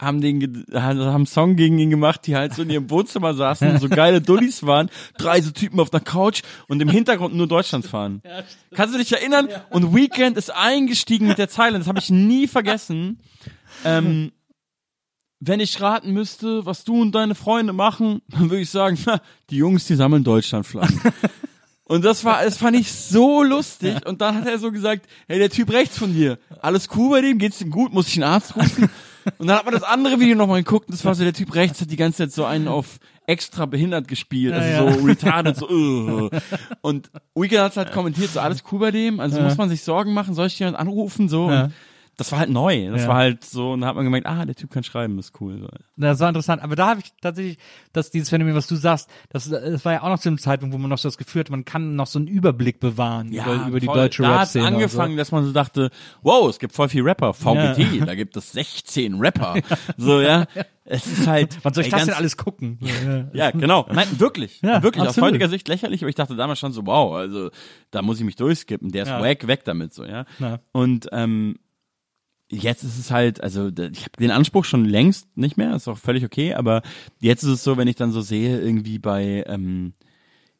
haben 0.00 0.20
den 0.20 0.66
haben 0.72 1.00
einen 1.00 1.26
Song 1.26 1.56
gegen 1.56 1.78
ihn 1.78 1.90
gemacht, 1.90 2.26
die 2.26 2.36
halt 2.36 2.54
so 2.54 2.62
in 2.62 2.70
ihrem 2.70 2.90
Wohnzimmer 2.90 3.34
saßen 3.34 3.70
und 3.70 3.80
so 3.80 3.88
geile 3.88 4.20
Dullis 4.20 4.64
waren, 4.64 4.90
drei 5.16 5.40
so 5.40 5.50
Typen 5.50 5.80
auf 5.80 5.92
einer 5.92 6.02
Couch 6.02 6.42
und 6.68 6.80
im 6.82 6.88
Hintergrund 6.88 7.34
nur 7.34 7.46
Deutschland 7.46 7.86
fahren. 7.86 8.22
Kannst 8.74 8.94
du 8.94 8.98
dich 8.98 9.12
erinnern? 9.12 9.48
Und 9.70 9.94
Weekend 9.94 10.36
ist 10.36 10.50
eingestiegen 10.50 11.28
mit 11.28 11.38
der 11.38 11.48
Zeile, 11.48 11.78
das 11.78 11.88
habe 11.88 11.98
ich 11.98 12.10
nie 12.10 12.46
vergessen. 12.46 13.20
Ähm, 13.84 14.32
wenn 15.40 15.60
ich 15.60 15.80
raten 15.80 16.12
müsste, 16.12 16.64
was 16.66 16.84
du 16.84 17.00
und 17.00 17.12
deine 17.12 17.34
Freunde 17.34 17.72
machen, 17.72 18.22
dann 18.28 18.50
würde 18.50 18.62
ich 18.62 18.70
sagen, 18.70 18.98
na, 19.06 19.20
die 19.50 19.56
Jungs, 19.56 19.86
die 19.86 19.94
sammeln 19.94 20.24
Deutschlandflaggen. 20.24 21.00
Und 21.84 22.04
das 22.04 22.24
war, 22.24 22.42
das 22.42 22.56
fand 22.56 22.76
ich 22.76 22.90
so 22.92 23.44
lustig. 23.44 24.04
Und 24.06 24.20
dann 24.20 24.34
hat 24.34 24.46
er 24.46 24.58
so 24.58 24.72
gesagt, 24.72 25.06
hey, 25.28 25.38
der 25.38 25.50
Typ 25.50 25.70
rechts 25.70 25.96
von 25.96 26.12
dir, 26.12 26.38
alles 26.60 26.88
cool 26.96 27.10
bei 27.10 27.20
dem, 27.20 27.38
geht's 27.38 27.60
ihm 27.60 27.70
gut, 27.70 27.92
muss 27.92 28.08
ich 28.08 28.16
einen 28.16 28.24
Arzt 28.24 28.56
rufen? 28.56 28.90
Und 29.38 29.48
dann 29.48 29.56
hat 29.58 29.64
man 29.64 29.74
das 29.74 29.82
andere 29.82 30.20
Video 30.20 30.36
nochmal 30.36 30.62
geguckt, 30.62 30.88
und 30.88 30.94
das 30.94 31.04
war 31.04 31.14
so, 31.14 31.24
der 31.24 31.32
Typ 31.32 31.54
rechts 31.54 31.80
hat 31.80 31.90
die 31.90 31.96
ganze 31.96 32.18
Zeit 32.18 32.32
so 32.32 32.44
einen 32.44 32.68
auf 32.68 32.98
extra 33.26 33.66
behindert 33.66 34.06
gespielt, 34.08 34.54
also 34.54 34.68
Ja, 34.68 34.84
ja. 34.84 34.92
so 34.92 35.04
retarded, 35.04 35.56
so, 35.56 35.68
uh. 35.68 36.30
Und 36.80 37.10
Weekend 37.34 37.60
hat 37.60 37.76
halt 37.76 37.92
kommentiert, 37.92 38.30
so, 38.30 38.40
alles 38.40 38.62
cool 38.70 38.78
bei 38.78 38.90
dem, 38.90 39.18
also 39.20 39.40
muss 39.40 39.56
man 39.56 39.68
sich 39.68 39.82
Sorgen 39.82 40.14
machen, 40.14 40.34
soll 40.34 40.46
ich 40.46 40.58
jemand 40.58 40.78
anrufen, 40.78 41.28
so. 41.28 41.50
Ja. 41.50 41.64
Und 41.64 41.72
das 42.16 42.32
war 42.32 42.38
halt 42.38 42.48
neu, 42.50 42.90
das 42.90 43.02
Ja. 43.02 43.08
war 43.08 43.16
halt 43.16 43.44
so, 43.44 43.72
und 43.72 43.82
da 43.82 43.88
hat 43.88 43.94
man 43.94 44.04
gemerkt, 44.04 44.26
ah, 44.26 44.44
der 44.46 44.54
Typ 44.54 44.70
kann 44.70 44.82
schreiben, 44.82 45.18
ist 45.18 45.38
cool. 45.40 45.58
So. 45.60 45.68
Das 45.96 46.18
war 46.20 46.28
interessant, 46.28 46.62
aber 46.62 46.74
da 46.74 46.88
habe 46.88 47.00
ich 47.00 47.12
tatsächlich, 47.20 47.58
dass 47.92 48.10
dieses 48.10 48.30
Phänomen, 48.30 48.54
was 48.54 48.66
du 48.66 48.74
sagst, 48.76 49.10
das, 49.28 49.48
das 49.50 49.84
war 49.84 49.92
ja 49.92 50.02
auch 50.02 50.08
noch 50.08 50.18
zu 50.18 50.28
einem 50.30 50.38
Zeitpunkt, 50.38 50.74
wo 50.74 50.78
man 50.78 50.88
noch 50.88 50.98
so 50.98 51.08
das 51.08 51.18
Gefühl 51.18 51.40
hat, 51.40 51.50
man 51.50 51.64
kann 51.66 51.94
noch 51.94 52.06
so 52.06 52.18
einen 52.18 52.28
Überblick 52.28 52.80
bewahren 52.80 53.28
über, 53.32 53.66
über 53.68 53.80
die 53.80 53.86
deutsche 53.86 54.22
Da 54.22 54.38
Rap-Szene. 54.38 54.66
und 54.66 54.74
angefangen, 54.74 55.16
dass 55.18 55.30
man 55.30 55.44
so 55.44 55.52
dachte, 55.52 55.90
wow, 56.22 56.48
es 56.48 56.58
gibt 56.58 56.74
voll 56.74 56.88
viel 56.88 57.02
Rapper, 57.02 57.34
VBT, 57.34 58.06
da 58.06 58.14
gibt 58.14 58.36
es 58.36 58.52
16 58.52 59.16
Rapper. 59.20 59.56
So, 59.96 60.20
ja. 60.20 60.46
Es 60.88 61.04
ist 61.08 61.26
halt. 61.26 61.54
So. 61.54 61.58
Wann 61.64 61.74
soll 61.74 61.82
ich 61.84 61.92
ey, 61.92 61.98
das 61.98 62.06
denn 62.06 62.14
alles 62.14 62.36
gucken? 62.36 62.78
Ja. 62.80 63.26
Ja, 63.32 63.50
genau. 63.50 63.86
Nein, 63.92 64.06
wirklich. 64.20 64.62
Ja, 64.62 64.84
wirklich. 64.84 65.02
Aus 65.02 65.08
absolut. 65.08 65.30
heutiger 65.30 65.48
Sicht 65.48 65.66
lächerlich, 65.66 66.00
aber 66.02 66.08
ich 66.10 66.14
dachte 66.14 66.36
damals 66.36 66.60
schon 66.60 66.70
so, 66.72 66.86
wow, 66.86 67.12
also 67.16 67.50
da 67.90 68.02
muss 68.02 68.20
ich 68.20 68.24
mich 68.24 68.36
durchskippen. 68.36 68.92
Der 68.92 69.02
ist 69.02 69.08
Ja. 69.08 69.20
wack, 69.20 69.48
weg 69.48 69.64
damit, 69.64 69.92
so, 69.92 70.04
ja. 70.04 70.26
Ja. 70.38 70.60
Und 70.70 71.08
ähm, 71.10 71.56
jetzt 72.50 72.84
ist 72.84 72.98
es 72.98 73.10
halt, 73.10 73.42
also 73.42 73.68
ich 73.68 74.02
habe 74.02 74.16
den 74.18 74.30
Anspruch 74.30 74.64
schon 74.64 74.84
längst 74.84 75.36
nicht 75.36 75.56
mehr, 75.56 75.74
ist 75.74 75.88
auch 75.88 75.98
völlig 75.98 76.24
okay, 76.24 76.54
aber 76.54 76.82
jetzt 77.20 77.42
ist 77.42 77.50
es 77.50 77.64
so, 77.64 77.76
wenn 77.76 77.88
ich 77.88 77.96
dann 77.96 78.12
so 78.12 78.20
sehe, 78.20 78.60
irgendwie 78.60 78.98
bei, 78.98 79.44
ähm, 79.46 79.94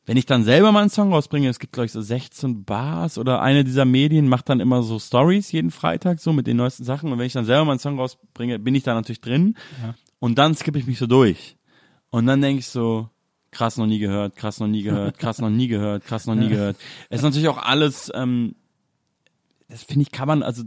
wenn 0.04 0.16
ich 0.16 0.26
dann 0.26 0.44
selber 0.44 0.72
mal 0.72 0.80
einen 0.80 0.90
Song 0.90 1.12
rausbringe, 1.12 1.48
es 1.48 1.58
gibt 1.58 1.72
glaube 1.72 1.86
ich 1.86 1.92
so 1.92 2.00
16 2.00 2.64
Bars 2.64 3.18
oder 3.18 3.40
eine 3.40 3.64
dieser 3.64 3.84
Medien 3.84 4.28
macht 4.28 4.48
dann 4.48 4.60
immer 4.60 4.82
so 4.82 4.98
Stories 4.98 5.52
jeden 5.52 5.70
Freitag 5.70 6.20
so 6.20 6.32
mit 6.32 6.46
den 6.46 6.56
neuesten 6.56 6.84
Sachen 6.84 7.12
und 7.12 7.18
wenn 7.18 7.26
ich 7.26 7.32
dann 7.32 7.44
selber 7.44 7.64
mal 7.64 7.72
einen 7.72 7.80
Song 7.80 7.98
rausbringe, 7.98 8.58
bin 8.58 8.74
ich 8.74 8.82
da 8.82 8.94
natürlich 8.94 9.20
drin 9.20 9.56
und 10.18 10.38
dann 10.38 10.54
skippe 10.54 10.78
ich 10.78 10.86
mich 10.86 10.98
so 10.98 11.06
durch 11.06 11.56
und 12.10 12.26
dann 12.26 12.40
denke 12.40 12.60
ich 12.60 12.66
so, 12.68 13.10
krass 13.52 13.76
noch 13.78 13.86
nie 13.86 13.98
gehört, 13.98 14.36
krass 14.36 14.60
noch 14.60 14.66
nie 14.68 14.82
gehört, 14.82 15.18
krass 15.18 15.38
noch 15.38 15.50
nie 15.50 15.68
gehört, 15.68 16.04
krass 16.04 16.26
noch 16.26 16.34
nie 16.34 16.48
gehört. 16.48 16.76
Es 17.10 17.18
ist 17.20 17.24
natürlich 17.24 17.48
auch 17.48 17.58
alles, 17.58 18.10
ähm, 18.14 18.54
das 19.68 19.82
finde 19.82 20.02
ich, 20.02 20.12
kann 20.12 20.28
man, 20.28 20.42
also 20.44 20.62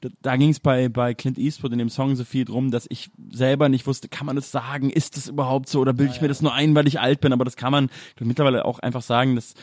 da, 0.00 0.08
da 0.22 0.36
ging 0.36 0.50
es 0.50 0.60
bei, 0.60 0.88
bei 0.88 1.12
Clint 1.14 1.38
Eastwood 1.38 1.72
in 1.72 1.78
dem 1.78 1.88
Song 1.88 2.14
so 2.14 2.22
viel 2.24 2.44
drum, 2.44 2.70
dass 2.70 2.86
ich 2.88 3.10
selber 3.30 3.68
nicht 3.68 3.86
wusste, 3.86 4.08
kann 4.08 4.26
man 4.26 4.36
das 4.36 4.52
sagen, 4.52 4.90
ist 4.90 5.16
das 5.16 5.26
überhaupt 5.28 5.68
so 5.68 5.80
oder 5.80 5.92
bilde 5.92 6.12
ich 6.14 6.20
mir 6.20 6.28
das 6.28 6.40
nur 6.42 6.54
ein, 6.54 6.74
weil 6.74 6.86
ich 6.86 7.00
alt 7.00 7.20
bin, 7.20 7.32
aber 7.32 7.44
das 7.44 7.56
kann 7.56 7.72
man 7.72 7.90
mittlerweile 8.20 8.64
auch 8.64 8.78
einfach 8.78 9.02
sagen, 9.02 9.34
dass 9.34 9.54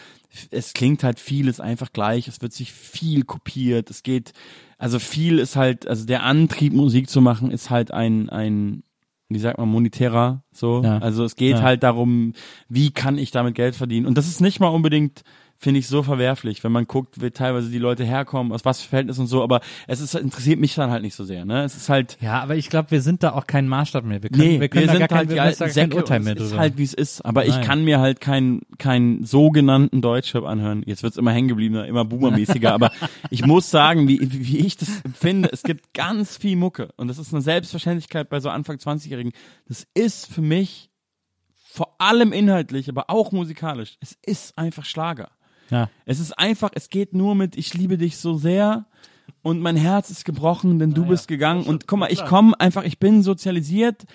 es 0.49 0.73
klingt 0.73 1.03
halt 1.03 1.19
vieles 1.19 1.59
einfach 1.59 1.93
gleich, 1.93 2.27
es 2.27 2.41
wird 2.41 2.51
sich 2.53 2.73
viel 2.73 3.23
kopiert, 3.23 3.89
es 3.89 4.03
geht, 4.03 4.33
also 4.77 4.99
viel 4.99 5.39
ist 5.39 5.55
halt, 5.55 5.87
also 5.87 6.05
der 6.05 6.23
Antrieb, 6.23 6.73
Musik 6.73 7.09
zu 7.09 7.21
machen, 7.21 7.51
ist 7.51 7.69
halt 7.69 7.91
ein, 7.91 8.29
ein, 8.29 8.83
wie 9.29 9.39
sagt 9.39 9.57
man, 9.57 9.69
monetärer, 9.69 10.43
so. 10.51 10.81
Ja. 10.83 10.97
Also 10.97 11.23
es 11.23 11.37
geht 11.37 11.57
Ja. 11.57 11.61
halt 11.61 11.83
darum, 11.83 12.33
wie 12.67 12.91
kann 12.91 13.17
ich 13.17 13.31
damit 13.31 13.55
Geld 13.55 13.75
verdienen? 13.77 14.05
Und 14.05 14.17
das 14.17 14.27
ist 14.27 14.41
nicht 14.41 14.59
mal 14.59 14.67
unbedingt, 14.67 15.23
finde 15.61 15.79
ich, 15.79 15.87
so 15.87 16.01
verwerflich, 16.01 16.63
wenn 16.63 16.71
man 16.71 16.85
guckt, 16.87 17.21
wie 17.21 17.29
teilweise 17.29 17.69
die 17.69 17.77
Leute 17.77 18.03
herkommen, 18.03 18.51
aus 18.51 18.65
was 18.65 18.81
für 18.81 18.89
Verhältnissen 18.89 19.21
und 19.21 19.27
so, 19.27 19.43
aber 19.43 19.61
es 19.87 20.01
ist, 20.01 20.15
interessiert 20.15 20.59
mich 20.59 20.73
dann 20.73 20.89
halt 20.89 21.03
nicht 21.03 21.13
so 21.13 21.23
sehr, 21.23 21.45
ne? 21.45 21.63
Es 21.63 21.75
ist 21.75 21.87
halt, 21.87 22.17
Ja, 22.19 22.41
aber 22.41 22.55
ich 22.55 22.69
glaube, 22.69 22.89
wir 22.89 23.01
sind 23.01 23.21
da 23.21 23.33
auch 23.33 23.45
kein 23.45 23.67
Maßstab 23.67 24.03
mehr. 24.03 24.23
Wir 24.23 24.31
können, 24.31 24.47
nee, 24.47 24.59
wir 24.59 24.69
können 24.69 24.87
da 24.87 24.93
sind 24.93 24.99
gar 24.99 25.07
kein, 25.07 25.17
halt 25.19 25.31
die 25.31 25.35
wir 25.35 25.45
müssen 25.45 25.59
da 25.59 25.65
alten 25.65 25.75
kein 25.75 25.89
Säcke 25.89 25.97
Urteil 25.97 26.19
mehr 26.19 26.35
es 26.35 26.51
ist 26.51 26.57
halt, 26.57 26.77
wie 26.77 26.83
es 26.83 26.93
ist. 26.95 27.23
Aber 27.23 27.45
ich 27.45 27.55
Nein. 27.55 27.63
kann 27.63 27.85
mir 27.85 27.99
halt 27.99 28.21
keinen 28.21 28.61
keinen 28.79 29.23
sogenannten 29.23 30.01
Deutschrap 30.01 30.45
anhören. 30.45 30.81
Jetzt 30.87 31.03
wird's 31.03 31.17
immer 31.17 31.31
hängen 31.31 31.47
gebliebener, 31.47 31.85
immer 31.85 32.05
boomermäßiger, 32.05 32.73
aber 32.73 32.91
ich 33.29 33.45
muss 33.45 33.69
sagen, 33.69 34.07
wie, 34.07 34.19
wie 34.21 34.65
ich 34.65 34.77
das 34.77 35.01
empfinde, 35.01 35.49
es 35.51 35.61
gibt 35.61 35.93
ganz 35.93 36.37
viel 36.37 36.55
Mucke 36.55 36.89
und 36.97 37.07
das 37.07 37.19
ist 37.19 37.33
eine 37.33 37.43
Selbstverständlichkeit 37.43 38.29
bei 38.29 38.39
so 38.39 38.49
Anfang 38.49 38.77
20-Jährigen. 38.77 39.31
Das 39.67 39.85
ist 39.93 40.25
für 40.33 40.41
mich 40.41 40.89
vor 41.53 41.95
allem 41.99 42.33
inhaltlich, 42.33 42.89
aber 42.89 43.09
auch 43.09 43.31
musikalisch. 43.31 43.97
Es 44.01 44.17
ist 44.25 44.57
einfach 44.57 44.85
Schlager. 44.85 45.29
Ja. 45.71 45.89
Es 46.05 46.19
ist 46.19 46.37
einfach, 46.37 46.69
es 46.75 46.89
geht 46.89 47.13
nur 47.13 47.33
mit, 47.33 47.57
ich 47.57 47.73
liebe 47.73 47.97
dich 47.97 48.17
so 48.17 48.37
sehr 48.37 48.85
und 49.41 49.59
mein 49.59 49.75
Herz 49.75 50.11
ist 50.11 50.25
gebrochen, 50.25 50.77
denn 50.77 50.93
du 50.93 51.05
bist 51.05 51.27
gegangen. 51.27 51.63
Und 51.63 51.87
guck 51.87 51.99
mal, 51.99 52.11
ich 52.11 52.23
komme 52.25 52.59
einfach, 52.59 52.83
ich 52.83 52.99
bin 52.99 53.23
sozialisiert 53.23 54.05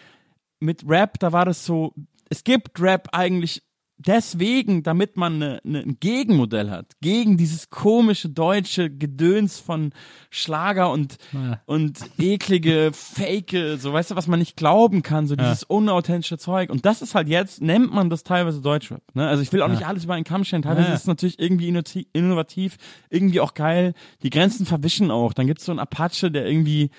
mit 0.61 0.89
Rap, 0.89 1.19
da 1.19 1.33
war 1.33 1.45
das 1.45 1.65
so, 1.65 1.95
es 2.29 2.45
gibt 2.45 2.81
Rap 2.81 3.09
eigentlich 3.13 3.63
deswegen, 3.99 4.83
damit 4.83 5.17
man 5.17 5.39
ne, 5.39 5.61
ne, 5.65 5.81
ein 5.81 5.97
Gegenmodell 6.01 6.71
hat, 6.71 6.93
gegen 7.01 7.37
dieses 7.37 7.71
komische 7.71 8.29
deutsche 8.29 8.91
Gedöns 8.91 9.59
von 9.59 9.93
Schlager 10.31 10.91
und, 10.91 11.17
Ja. 11.33 11.61
und 11.67 11.99
eklige, 12.19 12.91
fake, 12.93 13.79
so 13.79 13.93
weißt 13.93 14.11
du, 14.11 14.17
was 14.17 14.27
man 14.27 14.39
nicht 14.39 14.57
glauben 14.57 15.03
kann, 15.03 15.27
so 15.27 15.37
dieses 15.37 15.63
unauthentische 15.63 16.39
Zeug. 16.39 16.71
Und 16.71 16.85
das 16.85 17.03
ist 17.03 17.15
halt 17.15 17.29
jetzt, 17.29 17.63
nennt 17.63 17.93
man 17.93 18.11
das 18.11 18.23
teilweise 18.23 18.61
Deutschrap. 18.61 19.03
Ne? 19.15 19.27
Also 19.27 19.43
ich 19.43 19.53
will 19.53 19.63
auch 19.63 19.69
nicht 19.69 19.87
alles 19.87 20.05
über 20.05 20.15
einen 20.15 20.25
Kamm 20.25 20.45
stellen, 20.45 20.63
teilweise 20.63 20.89
Ja. 20.89 20.95
ist 20.95 21.01
es 21.03 21.07
natürlich 21.07 21.39
irgendwie 21.39 21.69
innovativ, 22.13 22.77
irgendwie 23.11 23.41
auch 23.41 23.55
geil. 23.55 23.95
Die 24.23 24.31
Grenzen 24.31 24.67
verwischen 24.67 25.11
auch. 25.11 25.33
Dann 25.33 25.47
gibt's 25.47 25.65
so 25.65 25.73
einen 25.73 25.79
Apache, 25.81 26.31
der 26.31 26.47
irgendwie 26.47 26.91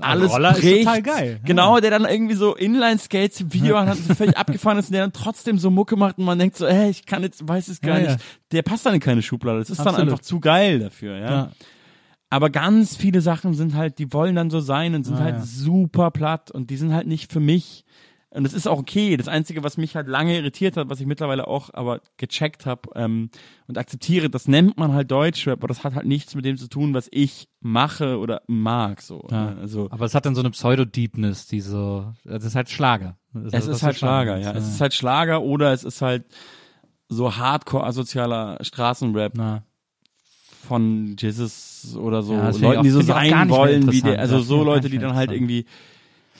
alles 0.00 0.32
Roller 0.32 0.50
ist 0.52 0.60
bricht. 0.60 0.78
total 0.84 1.02
geil. 1.02 1.38
Ja. 1.40 1.46
Genau, 1.46 1.78
der 1.80 1.90
dann 1.90 2.04
irgendwie 2.04 2.34
so 2.34 2.54
Inline-Skates 2.54 3.40
im 3.42 3.52
Video 3.52 3.78
hat, 3.78 3.96
so 3.96 4.14
völlig 4.14 4.36
abgefahren 4.36 4.78
ist 4.78 4.86
und 4.88 4.92
der 4.94 5.02
dann 5.02 5.12
trotzdem 5.12 5.58
so 5.58 5.70
Mucke 5.70 5.96
macht 5.96 6.18
und 6.18 6.24
man 6.24 6.38
denkt 6.38 6.56
so, 6.56 6.66
ey, 6.66 6.90
ich 6.90 7.06
kann 7.06 7.22
jetzt, 7.22 7.46
weiß 7.46 7.68
es 7.68 7.80
gar 7.80 7.98
Ja, 7.98 8.04
ja. 8.04 8.12
nicht. 8.14 8.24
Der 8.52 8.62
passt 8.62 8.84
dann 8.86 8.94
in 8.94 9.00
keine 9.00 9.22
Schublade. 9.22 9.60
Das 9.60 9.70
ist 9.70 9.78
dann 9.78 9.88
Absolut. 9.88 10.10
einfach 10.10 10.22
zu 10.22 10.40
geil 10.40 10.78
dafür, 10.80 11.16
ja. 11.18 11.30
Ja. 11.30 11.50
Aber 12.30 12.50
ganz 12.50 12.96
viele 12.96 13.20
Sachen 13.20 13.54
sind 13.54 13.76
halt, 13.76 13.98
die 14.00 14.12
wollen 14.12 14.34
dann 14.34 14.50
so 14.50 14.58
sein 14.58 14.96
und 14.96 15.04
sind 15.04 15.16
Ah, 15.18 15.24
halt 15.24 15.36
ja. 15.36 15.42
super 15.44 16.10
platt 16.10 16.50
und 16.50 16.70
die 16.70 16.76
sind 16.76 16.92
halt 16.92 17.06
nicht 17.06 17.32
für 17.32 17.38
mich. 17.40 17.84
Und 18.34 18.44
es 18.44 18.52
ist 18.52 18.66
auch 18.66 18.78
okay. 18.80 19.16
Das 19.16 19.28
Einzige, 19.28 19.62
was 19.62 19.76
mich 19.76 19.94
halt 19.94 20.08
lange 20.08 20.36
irritiert 20.36 20.76
hat, 20.76 20.88
was 20.88 20.98
ich 21.00 21.06
mittlerweile 21.06 21.46
auch 21.46 21.70
aber 21.72 22.00
gecheckt 22.16 22.66
habe 22.66 22.88
ähm, 22.96 23.30
und 23.68 23.78
akzeptiere, 23.78 24.28
das 24.28 24.48
nennt 24.48 24.76
man 24.76 24.92
halt 24.92 25.10
Deutschrap, 25.12 25.60
aber 25.60 25.68
das 25.68 25.84
hat 25.84 25.94
halt 25.94 26.06
nichts 26.06 26.34
mit 26.34 26.44
dem 26.44 26.56
zu 26.56 26.68
tun, 26.68 26.94
was 26.94 27.08
ich 27.12 27.48
mache 27.60 28.18
oder 28.18 28.42
mag. 28.48 29.00
So. 29.02 29.26
Ja. 29.30 29.52
ne? 29.52 29.56
Also 29.60 29.86
Aber 29.90 30.04
es 30.04 30.14
hat 30.16 30.26
dann 30.26 30.34
so 30.34 30.40
eine 30.40 30.50
Pseudo-Deepness, 30.50 31.46
die 31.46 31.60
so, 31.60 32.12
das 32.24 32.44
ist 32.44 32.56
halt 32.56 32.68
Schlager. 32.68 33.16
Das 33.32 33.52
es 33.52 33.66
ist 33.68 33.82
halt 33.84 33.96
Schlager, 33.96 34.32
sagen 34.32 34.42
ja. 34.42 34.54
willst. 34.54 34.68
Es 34.68 34.74
ist 34.74 34.80
halt 34.80 34.94
Schlager 34.94 35.42
oder 35.42 35.72
es 35.72 35.84
ist 35.84 36.02
halt 36.02 36.24
so 37.08 37.36
hardcore 37.36 37.84
asozialer 37.84 38.58
Straßenrap 38.62 39.34
Na. 39.36 39.62
von 40.66 41.16
Jesus 41.18 41.96
oder 41.96 42.22
so 42.22 42.32
Ja, 42.34 42.46
das 42.46 42.60
Leuten, 42.60 42.78
auch- 42.78 42.82
die 42.82 42.90
so 42.90 43.02
sein 43.02 43.48
wollen, 43.48 43.92
wie 43.92 44.00
der, 44.00 44.18
also 44.18 44.38
Ja, 44.38 44.42
so 44.42 44.62
Leute, 44.64 44.88
die 44.88 44.98
dann 44.98 45.14
halt 45.14 45.30
irgendwie 45.30 45.66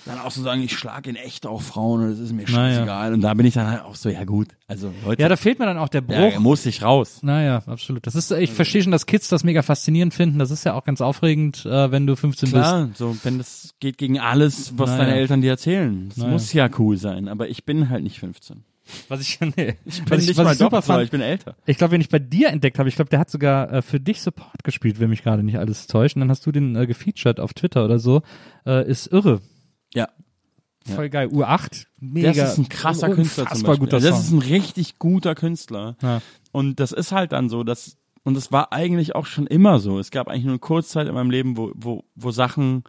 dann 0.07 0.19
auch 0.19 0.31
so 0.31 0.43
sagen, 0.43 0.63
ich 0.63 0.77
schlage 0.77 1.09
in 1.11 1.17
echt 1.17 1.47
auch 1.47 1.63
Frauen 1.63 2.03
und 2.03 2.11
das 2.11 2.19
ist 2.19 2.33
mir 2.33 2.43
ja. 2.43 2.49
scheißegal. 2.49 3.15
Und 3.15 3.21
da 3.23 3.33
bin 3.35 3.47
ich 3.47 3.55
dann 3.55 3.69
halt 3.71 3.83
auch 3.83 3.95
so, 3.95 4.09
ja 4.11 4.25
gut, 4.25 4.49
also 4.67 4.93
Leute, 5.05 5.23
Ja, 5.23 5.29
da 5.29 5.37
fehlt 5.37 5.59
mir 5.59 5.67
dann 5.67 5.79
auch 5.79 5.89
der 5.89 6.03
ja, 6.03 6.07
Bruch. 6.21 6.33
er 6.35 6.41
muss 6.41 6.63
sich 6.63 6.83
raus. 6.83 7.21
Naja, 7.23 7.63
absolut. 7.67 8.07
Das 8.07 8.15
ist, 8.15 8.31
ich 8.31 8.53
verstehe 8.53 8.83
schon, 8.83 8.93
dass 8.93 9.07
Kids 9.07 9.29
das 9.29 9.45
mega 9.45 9.63
faszinierend 9.63 10.13
finden. 10.15 10.39
Das 10.39 10.51
ist 10.51 10.65
ja 10.65 10.75
auch 10.75 10.85
ganz 10.85 11.01
aufregend, 11.01 11.65
äh, 11.65 11.91
wenn 11.91 12.07
du 12.07 12.17
15 12.17 12.51
bist. 12.51 12.63
Klar, 12.63 12.91
so 12.95 13.17
wenn 13.23 13.39
das 13.39 13.75
geht 13.81 13.99
gegen 13.99 14.19
alles, 14.21 14.75
was 14.77 14.91
Naja. 14.91 15.05
deine 15.05 15.17
Eltern 15.17 15.41
dir 15.41 15.51
erzählen. 15.53 16.09
Das 16.09 16.19
Naja. 16.19 16.31
muss 16.33 16.53
ja 16.53 16.69
cool 16.79 16.97
sein, 16.97 17.29
aber 17.29 17.49
ich 17.49 17.65
bin 17.65 17.89
halt 17.89 18.03
nicht 18.03 18.19
15. 18.19 18.65
Was 19.09 19.23
ich, 19.23 19.41
nee. 19.57 19.77
Ich 19.87 20.01
was 20.03 20.11
bin 20.11 20.21
ich, 20.21 20.27
nicht 20.29 20.37
was 20.37 20.45
mal 20.45 20.53
ich 20.53 20.59
super 20.59 20.83
fand. 20.83 21.05
ich 21.05 21.11
bin 21.11 21.23
älter. 21.23 21.57
Ich 21.65 21.79
glaube, 21.79 21.93
wenn 21.93 22.03
ich 22.03 22.11
bei 22.11 22.19
dir 22.19 22.51
entdeckt 22.51 22.79
habe, 22.79 22.89
ich 22.91 22.97
glaube, 22.97 23.09
der 23.09 23.19
hat 23.19 23.31
sogar 23.31 23.73
äh, 23.73 23.81
für 23.81 23.99
dich 23.99 24.21
Support 24.21 24.63
gespielt, 24.63 25.01
wenn 25.01 25.09
mich 25.09 25.23
gerade 25.23 25.43
nicht 25.43 25.59
alles 25.59 25.87
täuscht. 25.87 26.17
Und 26.17 26.21
dann 26.21 26.31
hast 26.31 26.45
du 26.45 26.53
den 26.53 26.77
äh, 26.77 26.87
gefeatured 26.87 27.41
auf 27.41 27.55
Twitter 27.55 27.83
oder 27.87 27.99
so. 27.99 28.21
Äh, 28.67 28.87
ist 28.87 29.07
irre. 29.07 29.41
Ja. 29.95 30.09
Voll 30.87 31.09
geil. 31.09 31.29
U8. 31.29 31.87
Mega. 31.99 32.33
Das 32.33 32.53
ist 32.53 32.59
ein 32.59 32.69
krasser 32.69 33.09
Künstler 33.11 33.47
zum 33.47 33.63
Beispiel. 33.63 33.79
guter 33.87 33.97
Also 33.97 34.09
das 34.11 34.27
Song. 34.29 34.39
ist 34.39 34.45
ein 34.45 34.51
richtig 34.51 34.99
guter 34.99 35.35
Künstler. 35.35 35.97
Ja. 36.03 36.21
Und 36.53 36.79
das 36.79 36.93
ist 36.93 37.11
halt 37.13 37.33
dann 37.33 37.49
so, 37.49 37.65
dass, 37.65 37.97
und 38.23 38.35
das 38.35 38.53
war 38.53 38.73
eigentlich 38.73 39.15
auch 39.15 39.25
schon 39.27 39.47
immer 39.47 39.79
so. 39.79 39.99
Es 39.99 40.11
gab 40.11 40.29
eigentlich 40.29 40.45
nur 40.45 40.53
eine 40.53 40.59
Kurzzeit 40.59 41.09
in 41.09 41.15
meinem 41.15 41.31
Leben, 41.31 41.57
wo, 41.57 41.73
wo, 41.75 42.05
wo 42.15 42.31
Sachen 42.33 42.85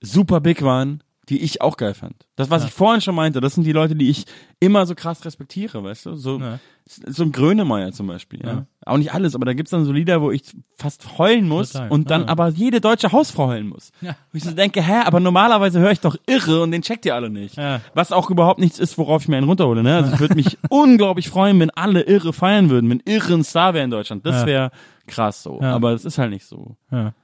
super 0.00 0.40
big 0.40 0.62
waren, 0.62 1.02
die 1.28 1.42
ich 1.42 1.60
auch 1.60 1.76
geil 1.76 1.94
fand. 1.94 2.14
Das, 2.36 2.50
was 2.50 2.64
ich 2.64 2.70
vorhin 2.70 3.00
schon 3.00 3.14
meinte, 3.16 3.40
das 3.40 3.54
sind 3.54 3.64
die 3.64 3.72
Leute, 3.72 3.96
die 3.96 4.10
ich 4.10 4.26
immer 4.60 4.86
so 4.86 4.94
krass 4.94 5.24
respektiere, 5.24 5.82
weißt 5.82 6.06
du? 6.06 6.14
So, 6.14 6.38
Ja. 6.38 6.60
so 6.84 7.24
ein 7.24 7.32
Grönemeyer 7.32 7.90
zum 7.90 8.06
Beispiel, 8.06 8.42
ja. 8.44 8.48
Ja. 8.52 8.66
Auch 8.86 8.96
nicht 8.96 9.12
alles, 9.12 9.34
aber 9.34 9.44
da 9.44 9.52
gibt's 9.52 9.72
dann 9.72 9.84
so 9.84 9.90
Lieder, 9.90 10.22
wo 10.22 10.30
ich 10.30 10.42
fast 10.76 11.18
heulen 11.18 11.48
muss 11.48 11.72
Total. 11.72 11.88
und 11.90 12.10
dann 12.10 12.22
Ja. 12.22 12.28
aber 12.28 12.48
jede 12.50 12.80
deutsche 12.80 13.10
Hausfrau 13.10 13.48
heulen 13.48 13.68
muss. 13.68 13.90
Ja. 14.00 14.14
Wo 14.30 14.36
ich 14.36 14.44
so 14.44 14.52
denke, 14.52 14.80
hä, 14.80 15.02
aber 15.04 15.18
normalerweise 15.18 15.80
höre 15.80 15.90
ich 15.90 15.98
doch 16.00 16.16
irre 16.28 16.62
und 16.62 16.70
den 16.70 16.82
checkt 16.82 17.04
ihr 17.06 17.16
alle 17.16 17.28
nicht. 17.28 17.56
Ja. 17.56 17.80
Was 17.94 18.12
auch 18.12 18.30
überhaupt 18.30 18.60
nichts 18.60 18.78
ist, 18.78 18.96
worauf 18.96 19.22
ich 19.22 19.28
mir 19.28 19.36
einen 19.36 19.48
runterhole. 19.48 19.82
Ne? 19.82 19.96
Also 19.96 20.12
ich 20.14 20.20
würde 20.20 20.36
mich 20.36 20.56
unglaublich 20.70 21.28
freuen, 21.28 21.58
wenn 21.58 21.70
alle 21.70 22.02
irre 22.02 22.32
feiern 22.32 22.70
würden, 22.70 22.88
wenn 22.88 23.02
irre 23.04 23.34
ein 23.34 23.42
Star 23.42 23.74
wäre 23.74 23.84
in 23.84 23.90
Deutschland. 23.90 24.24
Das 24.24 24.42
Ja. 24.42 24.46
wäre 24.46 24.70
krass 25.08 25.42
so. 25.42 25.58
Ja. 25.60 25.74
Aber 25.74 25.90
das 25.90 26.04
ist 26.04 26.18
halt 26.18 26.30
nicht 26.30 26.46
so. 26.46 26.76
Ja. 26.92 27.14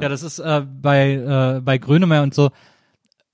Ja, 0.00 0.08
das 0.08 0.22
ist 0.22 0.38
äh, 0.38 0.62
bei 0.80 1.14
äh, 1.14 1.60
bei 1.60 1.76
Grönemeyer 1.76 2.22
und 2.22 2.32
so. 2.34 2.50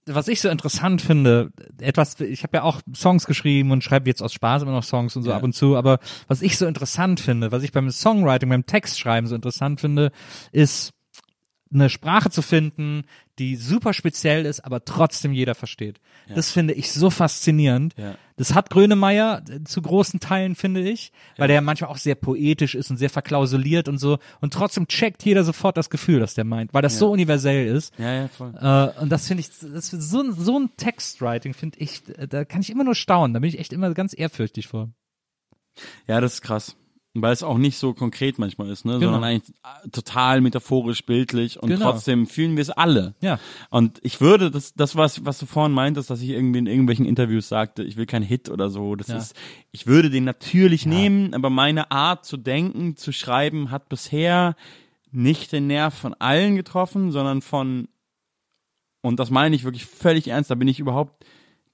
Was 0.08 0.28
ich 0.28 0.40
so 0.40 0.48
interessant 0.48 1.02
finde, 1.02 1.50
etwas, 1.80 2.20
ich 2.20 2.44
habe 2.44 2.58
ja 2.58 2.62
auch 2.62 2.80
Songs 2.94 3.26
geschrieben 3.26 3.72
und 3.72 3.82
schreibe 3.82 4.08
jetzt 4.08 4.22
aus 4.22 4.32
Spaß 4.32 4.62
immer 4.62 4.70
noch 4.72 4.84
Songs 4.84 5.16
und 5.16 5.24
so 5.24 5.30
Ja. 5.30 5.36
ab 5.36 5.42
und 5.42 5.52
zu, 5.52 5.76
aber 5.76 5.98
was 6.28 6.42
ich 6.42 6.56
so 6.58 6.66
interessant 6.66 7.18
finde, 7.18 7.50
was 7.50 7.64
ich 7.64 7.72
beim 7.72 7.90
Songwriting, 7.90 8.48
beim 8.48 8.66
Textschreiben 8.66 9.26
so 9.28 9.34
interessant 9.34 9.80
finde, 9.80 10.12
ist 10.52 10.92
eine 11.72 11.90
Sprache 11.90 12.30
zu 12.30 12.42
finden, 12.42 13.02
die 13.38 13.56
super 13.56 13.92
speziell 13.92 14.46
ist, 14.46 14.60
aber 14.60 14.84
trotzdem 14.84 15.32
jeder 15.32 15.54
versteht. 15.54 16.00
Das 16.34 16.50
finde 16.50 16.72
ich 16.74 16.90
so 16.90 17.10
faszinierend. 17.10 17.94
Ja. 17.98 18.14
Das 18.36 18.54
hat 18.54 18.70
Grönemeyer 18.70 19.42
äh, 19.48 19.62
zu 19.64 19.80
großen 19.82 20.20
Teilen, 20.20 20.54
finde 20.54 20.80
ich, 20.88 21.12
weil 21.36 21.48
der 21.48 21.56
ja 21.56 21.60
manchmal 21.60 21.90
auch 21.90 21.96
sehr 21.98 22.14
poetisch 22.14 22.74
ist 22.74 22.90
und 22.90 22.96
sehr 22.96 23.10
verklausuliert 23.10 23.88
und 23.88 23.98
so. 23.98 24.18
Und 24.40 24.52
trotzdem 24.52 24.88
checkt 24.88 25.24
jeder 25.24 25.44
sofort 25.44 25.76
das 25.76 25.88
Gefühl, 25.90 26.20
das 26.20 26.34
der 26.34 26.44
meint, 26.44 26.74
weil 26.74 26.82
das 26.82 26.98
so 26.98 27.10
universell 27.12 27.66
ist. 27.66 27.92
Ja, 27.98 28.12
ja, 28.12 28.28
voll. 28.28 28.54
Äh, 28.60 29.00
und 29.02 29.10
das 29.10 29.26
finde 29.28 29.42
ich, 29.42 29.48
das 29.50 29.88
so, 29.90 30.20
ein- 30.20 30.32
so 30.32 30.58
ein 30.58 30.70
Textwriting 30.76 31.54
finde 31.54 31.78
ich, 31.78 32.02
äh, 32.18 32.26
da 32.28 32.44
kann 32.44 32.60
ich 32.62 32.70
immer 32.70 32.84
nur 32.84 32.94
staunen. 32.94 33.34
Da 33.34 33.40
bin 33.40 33.48
ich 33.48 33.58
echt 33.58 33.72
immer 33.72 33.92
ganz 33.94 34.14
ehrfürchtig 34.18 34.66
vor. 34.68 34.90
Ja, 36.08 36.20
das 36.20 36.34
ist 36.34 36.42
krass. 36.42 36.76
Weil 37.22 37.32
es 37.32 37.42
auch 37.42 37.58
nicht 37.58 37.78
so 37.78 37.94
konkret 37.94 38.38
manchmal 38.38 38.68
ist, 38.70 38.84
ne? 38.84 38.92
Genau. 38.98 39.12
sondern 39.12 39.24
eigentlich 39.24 39.54
äh, 39.84 39.88
total 39.90 40.40
metaphorisch, 40.40 41.04
bildlich 41.06 41.60
und 41.62 41.68
Genau. 41.70 41.92
trotzdem 41.92 42.26
fühlen 42.26 42.56
wir 42.56 42.62
es 42.62 42.70
alle. 42.70 43.14
Ja. 43.20 43.38
Und 43.70 43.98
ich 44.02 44.20
würde, 44.20 44.50
das, 44.50 44.74
das 44.74 44.96
was, 44.96 45.24
was 45.24 45.38
du 45.38 45.46
vorhin 45.46 45.72
meintest, 45.72 46.10
dass 46.10 46.20
ich 46.20 46.30
irgendwie 46.30 46.58
in 46.58 46.66
irgendwelchen 46.66 47.06
Interviews 47.06 47.48
sagte, 47.48 47.82
ich 47.82 47.96
will 47.96 48.06
keinen 48.06 48.22
Hit 48.24 48.48
oder 48.50 48.68
so, 48.70 48.96
das 48.96 49.08
Ja. 49.08 49.16
ist, 49.18 49.34
ich 49.72 49.86
würde 49.86 50.10
den 50.10 50.24
natürlich 50.24 50.84
nehmen, 50.86 51.32
aber 51.34 51.50
meine 51.50 51.90
Art 51.90 52.24
zu 52.24 52.36
denken, 52.36 52.96
zu 52.96 53.12
schreiben, 53.12 53.70
hat 53.70 53.88
bisher 53.88 54.56
nicht 55.10 55.52
den 55.52 55.66
Nerv 55.66 55.94
von 55.94 56.14
allen 56.14 56.56
getroffen, 56.56 57.12
sondern 57.12 57.40
von, 57.40 57.88
und 59.02 59.18
das 59.20 59.30
meine 59.30 59.54
ich 59.56 59.64
wirklich 59.64 59.86
völlig 59.86 60.28
ernst, 60.28 60.50
da 60.50 60.54
bin 60.54 60.68
ich 60.68 60.80
überhaupt 60.80 61.24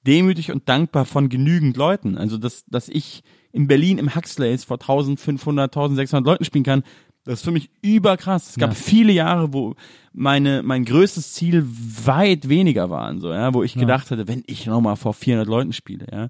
demütig 0.07 0.53
und 0.53 0.69
dankbar 0.69 1.05
von 1.05 1.29
genügend 1.29 1.77
Leuten. 1.77 2.19
Also, 2.19 2.37
dass, 2.39 2.65
dass 2.67 2.89
ich 2.89 3.23
in 3.53 3.67
Berlin 3.67 3.99
im 3.99 4.15
Huxleys 4.15 4.65
vor 4.65 4.79
1500, 4.81 5.71
1600 5.77 6.27
Leuten 6.27 6.45
spielen 6.45 6.65
kann, 6.65 6.83
das 7.25 7.35
ist 7.41 7.45
für 7.45 7.53
mich 7.53 7.71
überkrass. 7.83 8.51
Es 8.51 8.57
gab 8.57 8.71
Ja. 8.71 8.75
viele 8.75 9.13
Jahre, 9.13 9.53
wo 9.53 9.75
meine, 10.13 10.63
mein 10.65 10.85
größtes 10.85 11.35
Ziel 11.35 11.65
weit 12.05 12.49
weniger 12.49 12.91
waren, 12.91 13.21
so, 13.21 13.33
ja, 13.33 13.55
wo 13.55 13.63
ich 13.63 13.75
gedacht 13.75 14.11
hatte, 14.11 14.27
wenn 14.27 14.43
ich 14.47 14.67
nochmal 14.67 14.97
vor 14.97 15.15
400 15.15 15.47
Leuten 15.49 15.73
spiele, 15.73 16.07
ja. 16.11 16.29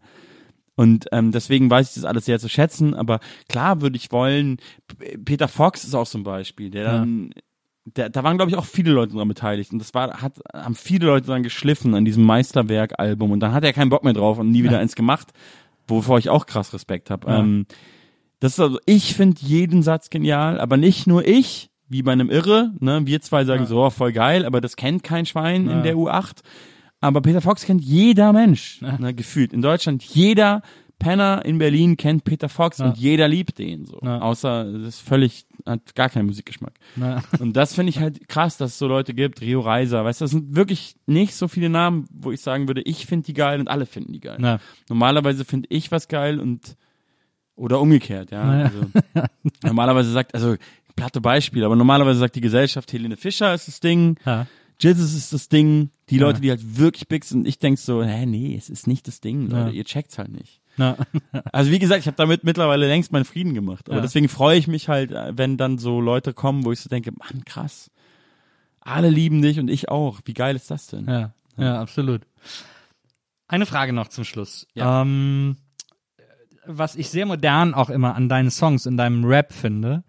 Und 0.75 1.07
ähm, 1.13 1.33
deswegen 1.33 1.69
weiß 1.71 1.89
ich 1.91 1.95
das 1.97 2.05
alles 2.05 2.25
sehr 2.25 2.39
zu 2.39 2.49
schätzen, 2.49 2.95
aber 2.95 3.21
klar 3.49 3.83
würde 3.83 3.97
ich 3.97 4.11
wollen, 4.11 4.57
Peter 5.25 5.47
Fox 5.49 5.85
ist 5.85 5.95
auch 5.95 6.07
so 6.07 6.19
ein 6.19 6.25
Beispiel, 6.25 6.71
der 6.71 6.85
dann, 6.85 7.35
der, 7.85 8.09
da 8.09 8.23
waren 8.25 8.37
glaube 8.39 8.51
ich 8.51 8.57
auch 8.57 8.65
viele 8.65 8.91
Leute 8.93 9.15
dran 9.15 9.29
beteiligt 9.29 9.73
und 9.73 9.79
das 9.79 9.93
war, 9.95 10.23
hat, 10.23 10.41
haben 10.55 10.75
viele 10.75 11.07
Leute 11.07 11.27
dran 11.27 11.43
geschliffen 11.43 11.95
an 11.95 12.05
diesem 12.07 12.25
Meisterwerk-Album 12.25 13.31
und 13.33 13.41
dann 13.41 13.53
hat 13.53 13.65
er 13.65 13.73
keinen 13.75 13.91
Bock 13.91 14.03
mehr 14.05 14.15
drauf 14.15 14.39
und 14.39 14.51
nie 14.51 14.63
wieder 14.65 14.79
eins 14.79 14.95
gemacht, 14.95 15.29
wovor 15.89 16.19
ich 16.19 16.29
auch 16.31 16.47
krass 16.47 16.73
Respekt 16.75 17.11
habe. 17.11 17.31
Ja. 17.31 17.39
Ähm, 17.41 17.67
das 18.41 18.53
ist 18.55 18.61
also, 18.61 18.79
ich 18.87 19.15
finde 19.15 19.41
jeden 19.41 19.83
Satz 19.83 20.11
genial, 20.11 20.59
aber 20.61 20.77
nicht 20.77 21.07
nur 21.07 21.27
ich, 21.27 21.71
wie 21.89 22.03
bei 22.03 22.13
einem 22.13 22.31
Irre, 22.31 22.73
ne, 22.81 23.03
wir 23.07 23.21
zwei 23.21 23.45
sagen 23.45 23.67
so, 23.67 23.85
oh, 23.85 23.91
voll 23.91 24.13
geil, 24.13 24.45
aber 24.45 24.61
das 24.61 24.77
kennt 24.77 25.03
kein 25.05 25.27
Schwein 25.27 25.67
Ja. 25.67 25.73
in 25.77 25.83
der 25.83 25.95
U8. 25.97 26.39
Aber 27.01 27.21
Peter 27.21 27.41
Fox 27.41 27.65
kennt 27.65 27.83
jeder 27.83 28.33
Mensch, 28.33 28.81
ne, 28.81 29.13
gefühlt. 29.15 29.53
In 29.53 29.61
Deutschland, 29.63 30.03
jeder 30.03 30.63
Penner 30.99 31.45
in 31.45 31.59
Berlin 31.59 31.97
kennt 31.97 32.25
Peter 32.25 32.49
Fox 32.49 32.79
Ja. 32.79 32.87
und 32.87 32.97
jeder 32.99 33.27
liebt 33.29 33.59
den 33.59 33.85
so. 33.85 33.99
Ja. 34.03 34.21
Außer 34.21 34.65
das 34.73 34.83
ist 34.97 35.01
völlig, 35.01 35.45
hat 35.67 35.95
gar 35.95 36.09
keinen 36.09 36.27
Musikgeschmack. 36.27 36.75
Na, 36.97 37.23
Und 37.39 37.55
das 37.57 37.75
finde 37.75 37.91
ich 37.91 37.99
halt 38.01 38.29
krass, 38.29 38.57
dass 38.57 38.73
es 38.73 38.79
so 38.79 38.87
Leute 38.87 39.15
gibt, 39.15 39.41
Rio 39.41 39.61
Reiser, 39.61 40.05
weißt 40.05 40.21
du, 40.21 40.25
das 40.25 40.31
sind 40.33 40.57
wirklich 40.57 40.97
nicht 41.07 41.35
so 41.35 41.49
viele 41.49 41.69
Namen, 41.69 42.07
wo 42.13 42.33
ich 42.33 42.41
sagen 42.41 42.67
würde, 42.69 42.83
ich 42.83 43.07
finde 43.07 43.27
die 43.27 43.35
geil 43.35 43.61
und 43.61 43.69
alle 43.69 43.87
finden 43.87 44.13
die 44.13 44.21
geil. 44.21 44.37
na, 44.41 44.61
Normalerweise 44.89 45.45
finde 45.45 45.69
ich 45.71 45.91
was 45.93 46.09
geil 46.09 46.41
und 46.41 46.77
oder 47.55 47.81
umgekehrt, 47.81 48.31
ja. 48.31 48.43
Also, 48.43 48.87
normalerweise 49.63 50.11
sagt, 50.11 50.35
also 50.35 50.57
platte 50.97 51.21
Beispiel, 51.21 51.65
aber 51.65 51.77
normalerweise 51.77 52.19
sagt 52.19 52.35
die 52.37 52.41
Gesellschaft, 52.41 52.93
Helene 52.93 53.17
Fischer 53.17 53.55
ist 53.55 53.69
das 53.69 53.81
Ding, 53.81 54.17
ja. 54.25 54.47
Jesus 54.81 55.15
ist 55.15 55.33
das 55.33 55.49
Ding, 55.49 55.91
die 56.11 56.17
Ja. 56.17 56.23
Leute, 56.23 56.41
die 56.41 56.51
halt 56.51 56.79
wirklich 56.79 57.07
big 57.07 57.25
sind, 57.25 57.47
ich 57.47 57.59
denk 57.59 57.79
so, 57.79 58.03
hä, 58.03 58.27
nee, 58.27 58.57
es 58.57 58.69
ist 58.69 58.87
nicht 58.87 59.07
das 59.07 59.21
Ding, 59.21 59.43
Leute, 59.49 59.69
Ja. 59.69 59.69
ihr 59.71 59.85
checkt's 59.85 60.19
halt 60.19 60.33
nicht. 60.33 60.61
Na, 60.77 60.97
Also 61.53 61.71
wie 61.71 61.79
gesagt, 61.79 62.01
ich 62.01 62.07
habe 62.07 62.17
damit 62.17 62.45
mittlerweile 62.45 62.87
längst 62.87 63.13
meinen 63.13 63.25
Frieden 63.25 63.55
gemacht. 63.55 63.89
Aber 63.89 63.97
Ja. 63.97 64.03
deswegen 64.03 64.29
freue 64.29 64.57
ich 64.59 64.69
mich 64.69 64.89
halt, 64.89 65.11
äh, 65.13 65.33
wenn 65.37 65.57
dann 65.57 65.79
so 65.79 66.01
Leute 66.01 66.33
kommen, 66.33 66.65
wo 66.65 66.73
ich 66.73 66.81
so 66.81 66.89
denke, 66.89 67.13
Mann, 67.13 67.45
krass. 67.45 67.91
Alle 68.81 69.11
lieben 69.11 69.43
dich 69.43 69.61
und 69.61 69.69
ich 69.69 69.89
auch. 69.91 70.21
Wie 70.25 70.35
geil 70.35 70.57
ist 70.57 70.71
das 70.71 70.87
denn? 70.89 71.07
ja, 71.07 71.33
ja, 71.57 71.81
absolut. 71.81 72.23
Eine 73.49 73.67
Frage 73.67 73.93
noch 73.93 74.09
zum 74.09 74.25
Schluss. 74.25 74.67
Ja. 74.75 75.03
Ähm, 75.03 75.57
was 76.67 76.97
ich 76.97 77.11
sehr 77.11 77.27
modern 77.27 77.75
auch 77.75 77.91
immer 77.91 78.15
an 78.15 78.29
deinen 78.29 78.51
Songs, 78.51 78.87
in 78.87 78.97
deinem 78.97 79.25
Rap 79.25 79.53
finde, 79.53 80.05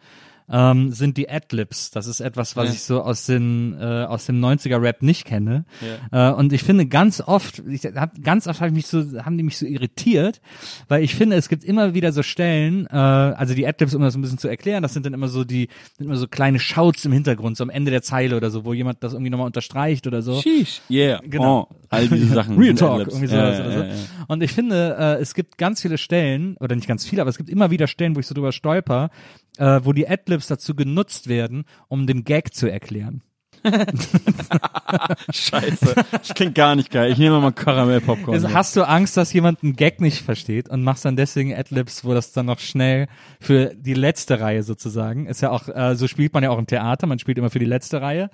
ähm, 0.49 0.91
sind 0.91 1.17
die 1.17 1.29
Adlibs. 1.29 1.91
Das 1.91 2.07
ist 2.07 2.19
etwas, 2.19 2.55
was 2.55 2.67
Ja. 2.69 2.73
ich 2.73 2.83
so 2.83 3.01
aus, 3.01 3.25
den, 3.25 3.75
äh, 3.79 3.83
aus 4.05 4.25
dem 4.25 4.39
90er 4.39 4.81
Rap 4.81 5.01
nicht 5.01 5.25
kenne. 5.25 5.65
Äh, 6.11 6.31
und 6.31 6.53
ich 6.53 6.63
finde 6.63 6.85
ganz 6.85 7.21
oft, 7.21 7.63
ich 7.67 7.85
hab, 7.85 8.21
ganz 8.23 8.47
oft 8.47 8.59
hab 8.61 8.67
ich 8.67 8.73
mich 8.73 8.87
so, 8.87 9.03
haben 9.23 9.37
die 9.37 9.43
mich 9.43 9.57
so 9.57 9.65
irritiert, 9.65 10.41
weil 10.87 11.03
ich 11.03 11.15
finde, 11.15 11.35
es 11.35 11.49
gibt 11.49 11.63
immer 11.63 11.93
wieder 11.93 12.11
so 12.11 12.23
Stellen, 12.23 12.87
äh, 12.87 12.95
also 12.95 13.53
die 13.53 13.65
Adlibs, 13.67 13.93
um 13.95 14.01
das 14.01 14.15
ein 14.15 14.21
bisschen 14.21 14.37
zu 14.37 14.47
erklären, 14.47 14.83
das 14.83 14.93
sind 14.93 15.05
dann 15.05 15.13
immer 15.13 15.27
so 15.27 15.43
die, 15.43 15.69
sind 15.97 16.05
immer 16.07 16.15
so 16.15 16.27
kleine 16.27 16.59
Shouts 16.59 17.05
im 17.05 17.11
Hintergrund, 17.11 17.57
so 17.57 17.63
am 17.63 17.69
Ende 17.69 17.91
der 17.91 18.01
Zeile 18.01 18.35
oder 18.37 18.51
so, 18.51 18.65
wo 18.65 18.73
jemand 18.73 19.03
das 19.03 19.13
irgendwie 19.13 19.29
nochmal 19.29 19.47
unterstreicht 19.47 20.07
oder 20.07 20.21
so. 20.21 20.41
Sheesh. 20.41 20.81
Yeah. 20.89 21.19
Genau. 21.23 21.67
Oh, 21.71 21.75
all 21.89 22.07
diese 22.07 22.27
Sachen. 22.27 22.57
Real 22.59 22.75
Talk, 22.75 23.07
irgendwie 23.07 23.27
sowas 23.27 23.57
Ja, 23.59 23.65
oder 23.65 23.71
ja, 23.71 23.77
so. 23.77 23.83
ja, 23.83 23.87
ja. 23.89 23.93
Und 24.27 24.43
ich 24.43 24.51
finde, 24.51 24.95
äh, 24.99 25.21
es 25.21 25.33
gibt 25.33 25.57
ganz 25.57 25.81
viele 25.81 25.97
Stellen, 25.97 26.57
oder 26.59 26.75
nicht 26.75 26.87
ganz 26.87 27.05
viele, 27.05 27.21
aber 27.21 27.29
es 27.29 27.37
gibt 27.37 27.49
immer 27.49 27.71
wieder 27.71 27.87
Stellen, 27.87 28.15
wo 28.15 28.19
ich 28.19 28.27
so 28.27 28.33
drüber 28.35 28.51
stolper, 28.51 29.09
äh, 29.57 29.81
wo 29.83 29.93
die 29.93 30.07
Adlibs 30.07 30.47
dazu 30.47 30.75
genutzt 30.75 31.27
werden, 31.27 31.65
um 31.87 32.07
den 32.07 32.23
Gag 32.23 32.53
zu 32.53 32.69
erklären. 32.69 33.23
Scheiße. 35.31 35.95
Das 36.11 36.33
klingt 36.33 36.55
gar 36.55 36.75
nicht 36.75 36.91
geil. 36.91 37.11
Ich 37.11 37.17
nehme 37.17 37.39
mal 37.39 37.51
Karamell-Popcorn. 37.51 38.33
Also 38.35 38.53
hast 38.53 38.75
du 38.75 38.83
Angst, 38.87 39.17
dass 39.17 39.33
jemand 39.33 39.63
einen 39.63 39.75
Gag 39.75 40.01
nicht 40.01 40.21
versteht 40.23 40.69
und 40.69 40.83
machst 40.83 41.05
dann 41.05 41.15
deswegen 41.15 41.53
Adlibs, 41.53 42.03
wo 42.05 42.13
das 42.13 42.31
dann 42.31 42.45
noch 42.47 42.59
schnell 42.59 43.07
für 43.39 43.73
die 43.75 43.93
letzte 43.93 44.39
Reihe 44.39 44.63
sozusagen 44.63 45.25
ist 45.27 45.41
ja 45.41 45.49
auch 45.51 45.67
äh, 45.67 45.95
so 45.95 46.07
spielt 46.07 46.33
man 46.33 46.43
ja 46.43 46.49
auch 46.49 46.57
im 46.57 46.67
Theater, 46.67 47.07
man 47.07 47.19
spielt 47.19 47.37
immer 47.37 47.49
für 47.49 47.59
die 47.59 47.65
letzte 47.65 48.01
Reihe. 48.01 48.29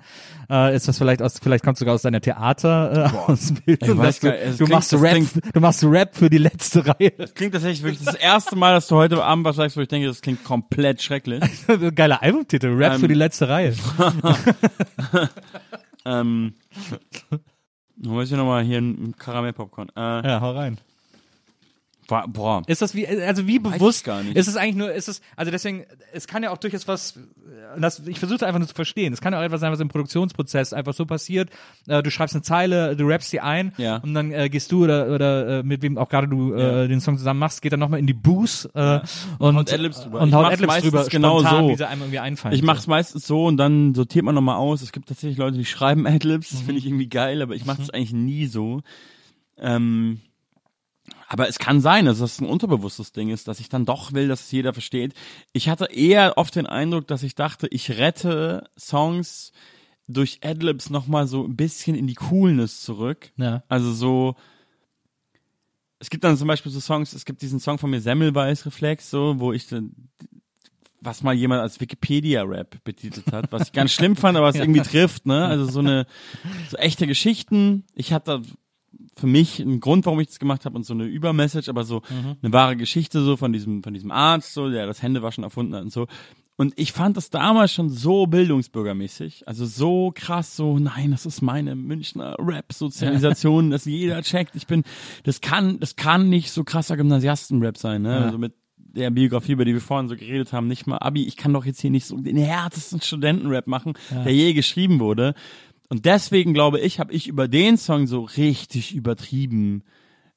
Äh, 0.50 0.74
ist 0.76 0.88
das 0.88 0.98
vielleicht 0.98 1.22
aus 1.22 1.38
vielleicht 1.42 1.64
kommst 1.64 1.80
du 1.80 1.84
sogar 1.84 1.94
aus 1.94 2.02
deiner 2.02 2.20
Theater 2.20 3.06
äh, 3.06 3.26
du, 3.26 3.32
es 3.32 4.58
du 4.58 4.66
machst 4.66 4.92
das 4.92 5.00
Rap, 5.02 5.12
klingt- 5.12 5.32
du 5.54 5.60
machst 5.60 5.84
Rap 5.84 6.16
für 6.16 6.30
die 6.30 6.38
letzte 6.38 6.86
Reihe. 6.86 7.10
klingt 7.34 7.52
tatsächlich 7.54 7.82
wirklich 7.82 8.04
das 8.04 8.14
erste 8.14 8.56
Mal, 8.56 8.72
dass 8.74 8.88
du 8.88 8.96
heute 8.96 9.22
Abend 9.24 9.44
was 9.44 9.56
sagst, 9.56 9.76
wo 9.76 9.80
ich 9.80 9.88
denke, 9.88 10.06
das 10.08 10.20
klingt 10.20 10.44
komplett 10.44 11.02
schrecklich. 11.02 11.42
Geiler 11.94 12.22
Albumtitel, 12.22 12.68
Rap 12.74 12.94
Ähm, 12.94 13.00
für 13.00 13.08
die 13.08 13.14
letzte 13.14 13.48
Reihe. 13.48 13.74
ähm, 16.04 16.54
wo 17.96 18.20
ist 18.20 18.28
hier 18.28 18.38
nochmal 18.38 18.62
hier 18.64 18.78
ein 18.78 19.14
Karamell-Popcorn? 19.18 19.90
Äh, 19.96 20.26
Ja, 20.28 20.40
hau 20.40 20.52
rein. 20.52 20.78
Boah, 22.10 22.24
boah. 22.26 22.62
Ist 22.66 22.82
das 22.82 22.94
wie, 22.94 23.06
also 23.06 23.46
wie 23.46 23.56
ich 23.56 23.62
bewusst 23.62 24.04
gar 24.04 24.22
nicht. 24.22 24.36
ist 24.36 24.48
es 24.48 24.56
eigentlich 24.56 24.74
nur, 24.74 24.92
ist 24.92 25.08
es, 25.08 25.20
also 25.36 25.50
deswegen, 25.52 25.84
es 26.12 26.26
kann 26.26 26.42
ja 26.42 26.50
auch 26.50 26.58
durchaus 26.58 26.88
was, 26.88 27.16
äh, 27.16 27.80
das, 27.80 28.00
ich 28.06 28.18
versuche 28.18 28.44
einfach 28.44 28.58
nur 28.58 28.66
zu 28.68 28.74
verstehen, 28.74 29.12
es 29.12 29.20
kann 29.20 29.32
ja 29.32 29.38
auch 29.38 29.44
etwas 29.44 29.60
sein, 29.60 29.70
was 29.70 29.78
im 29.78 29.88
Produktionsprozess 29.88 30.72
einfach 30.72 30.92
so 30.92 31.06
passiert, 31.06 31.50
äh, 31.86 32.02
du 32.02 32.10
schreibst 32.10 32.34
eine 32.34 32.42
Zeile, 32.42 32.96
du 32.96 33.06
rappst 33.06 33.32
die 33.32 33.40
ein 33.40 33.72
Ja. 33.78 33.98
und 33.98 34.12
dann 34.14 34.32
äh, 34.32 34.48
gehst 34.50 34.72
du 34.72 34.82
oder, 34.84 35.08
oder 35.14 35.60
äh, 35.60 35.62
mit 35.62 35.82
wem 35.82 35.96
auch 35.98 36.08
gerade 36.08 36.26
du 36.26 36.52
äh, 36.52 36.60
Ja. 36.82 36.86
den 36.88 37.00
Song 37.00 37.16
zusammen 37.16 37.38
machst, 37.38 37.62
geht 37.62 37.72
dann 37.72 37.80
nochmal 37.80 38.00
in 38.00 38.06
die 38.08 38.12
Booth 38.14 38.68
äh, 38.74 38.98
und, 39.38 39.56
Haut 39.56 39.72
Adlibs 39.72 40.00
drüber. 40.02 40.20
und 40.20 40.28
Ich 40.30 40.34
haut 40.34 40.46
Adlibs 40.46 40.66
meistens 40.66 40.90
drüber, 40.90 41.04
genau 41.08 41.38
spontan, 41.40 41.64
so. 41.64 41.70
wie 41.70 41.76
sie 41.76 41.86
einem 41.88 42.00
irgendwie 42.02 42.18
einfallen. 42.18 42.54
Ich 42.56 42.62
mach's 42.62 42.86
meistens 42.88 43.24
so 43.26 43.46
und 43.46 43.56
dann 43.56 43.94
sortiert 43.94 44.24
man 44.24 44.34
nochmal 44.34 44.56
aus. 44.56 44.82
Es 44.82 44.90
gibt 44.90 45.08
tatsächlich 45.08 45.38
Leute, 45.38 45.56
die 45.56 45.64
schreiben 45.64 46.06
Adlibs, 46.08 46.50
das 46.50 46.60
finde 46.62 46.78
ich 46.80 46.86
irgendwie 46.86 47.08
geil, 47.08 47.40
aber 47.40 47.54
ich 47.54 47.64
mache 47.66 47.78
das 47.78 47.90
eigentlich 47.90 48.12
nie 48.12 48.46
so. 48.46 48.82
Ähm, 49.58 50.20
aber 51.32 51.48
es 51.48 51.60
kann 51.60 51.80
sein, 51.80 52.06
dass 52.06 52.18
das 52.18 52.40
ein 52.40 52.48
unterbewusstes 52.48 53.12
Ding 53.12 53.28
ist, 53.28 53.46
dass 53.46 53.60
ich 53.60 53.68
dann 53.68 53.86
doch 53.86 54.12
will, 54.12 54.26
dass 54.26 54.46
es 54.46 54.50
jeder 54.50 54.72
versteht. 54.72 55.14
Ich 55.52 55.68
hatte 55.68 55.84
eher 55.84 56.36
oft 56.36 56.56
den 56.56 56.66
Eindruck, 56.66 57.06
dass 57.06 57.22
ich 57.22 57.36
dachte, 57.36 57.68
ich 57.68 57.92
rette 57.98 58.68
Songs 58.76 59.52
durch 60.08 60.40
Adlibs 60.42 60.90
nochmal 60.90 61.28
so 61.28 61.44
ein 61.44 61.54
bisschen 61.54 61.94
in 61.94 62.08
die 62.08 62.16
Coolness 62.16 62.82
zurück. 62.82 63.30
Ja. 63.36 63.62
Also 63.68 63.92
so, 63.92 64.34
es 66.00 66.10
gibt 66.10 66.24
dann 66.24 66.36
zum 66.36 66.48
Beispiel 66.48 66.72
so 66.72 66.80
Songs, 66.80 67.12
es 67.12 67.24
gibt 67.24 67.42
diesen 67.42 67.60
Song 67.60 67.78
von 67.78 67.90
mir, 67.90 68.00
Semmelweis 68.00 68.66
Reflex, 68.66 69.08
so, 69.08 69.38
wo 69.38 69.52
ich 69.52 69.68
dann, 69.68 69.92
was 71.00 71.22
mal 71.22 71.32
jemand 71.32 71.62
als 71.62 71.80
Wikipedia-Rap 71.80 72.82
betitelt 72.82 73.30
hat, 73.30 73.52
was 73.52 73.68
ich 73.68 73.72
ganz 73.72 73.92
schlimm 73.92 74.16
fand, 74.16 74.36
aber 74.36 74.48
was 74.48 74.56
irgendwie 74.56 74.82
trifft, 74.82 75.26
ne? 75.26 75.46
Also 75.46 75.66
so 75.66 75.78
eine, 75.78 76.06
so 76.68 76.76
echte 76.76 77.06
Geschichten. 77.06 77.84
Ich 77.94 78.12
hatte 78.12 78.42
für 79.16 79.26
mich 79.26 79.60
einen 79.60 79.80
Grund, 79.80 80.06
warum 80.06 80.20
ich 80.20 80.28
das 80.28 80.38
gemacht 80.38 80.64
habe 80.64 80.76
und 80.76 80.84
so 80.84 80.94
eine 80.94 81.04
Übermessage, 81.04 81.68
aber 81.68 81.84
so 81.84 82.02
eine 82.42 82.52
wahre 82.52 82.76
Geschichte 82.76 83.22
so 83.22 83.36
von 83.36 83.52
diesem, 83.52 83.82
von 83.82 83.94
diesem 83.94 84.10
Arzt, 84.10 84.54
so, 84.54 84.70
der 84.70 84.86
das 84.86 85.02
Händewaschen 85.02 85.44
erfunden 85.44 85.74
hat 85.74 85.82
und 85.82 85.92
so. 85.92 86.06
Und 86.60 86.74
ich 86.76 86.92
fand 86.92 87.16
das 87.16 87.30
damals 87.30 87.72
schon 87.72 87.88
so 87.88 88.26
bildungsbürgermäßig, 88.26 89.48
also 89.48 89.64
so 89.64 90.12
krass, 90.14 90.56
so, 90.56 90.78
nein, 90.78 91.10
das 91.10 91.24
ist 91.24 91.40
meine 91.40 91.74
Münchner 91.74 92.36
Rap-Sozialisation, 92.38 93.70
dass 93.70 93.86
jeder 93.86 94.20
checkt. 94.20 94.54
Ich 94.54 94.66
bin, 94.66 94.84
das 95.22 95.40
kann, 95.40 95.80
das 95.80 95.96
kann 95.96 96.28
nicht 96.28 96.50
so 96.50 96.62
krasser 96.62 96.98
Gymnasiasten-Rap 96.98 97.78
sein, 97.78 98.02
ne? 98.02 98.10
Ja. 98.10 98.24
Also 98.26 98.36
mit 98.36 98.52
der 98.76 99.10
Biografie, 99.10 99.52
über 99.52 99.64
die 99.64 99.72
wir 99.72 99.80
vorhin 99.80 100.08
so 100.10 100.16
geredet 100.16 100.52
haben, 100.52 100.66
nicht 100.66 100.86
mal 100.86 100.98
Abi, 100.98 101.24
ich 101.24 101.38
kann 101.38 101.54
doch 101.54 101.64
jetzt 101.64 101.80
hier 101.80 101.90
nicht 101.90 102.04
so 102.04 102.18
den 102.18 102.36
härtesten 102.36 103.00
Studentenrap 103.00 103.66
machen, 103.66 103.94
der 104.10 104.34
je 104.34 104.52
geschrieben 104.52 105.00
wurde. 105.00 105.34
Und 105.90 106.06
deswegen 106.06 106.54
glaube 106.54 106.80
ich, 106.80 106.98
habe 107.00 107.12
ich 107.12 107.26
über 107.28 107.46
den 107.48 107.76
Song 107.76 108.06
so 108.06 108.22
richtig 108.22 108.94
übertrieben 108.94 109.82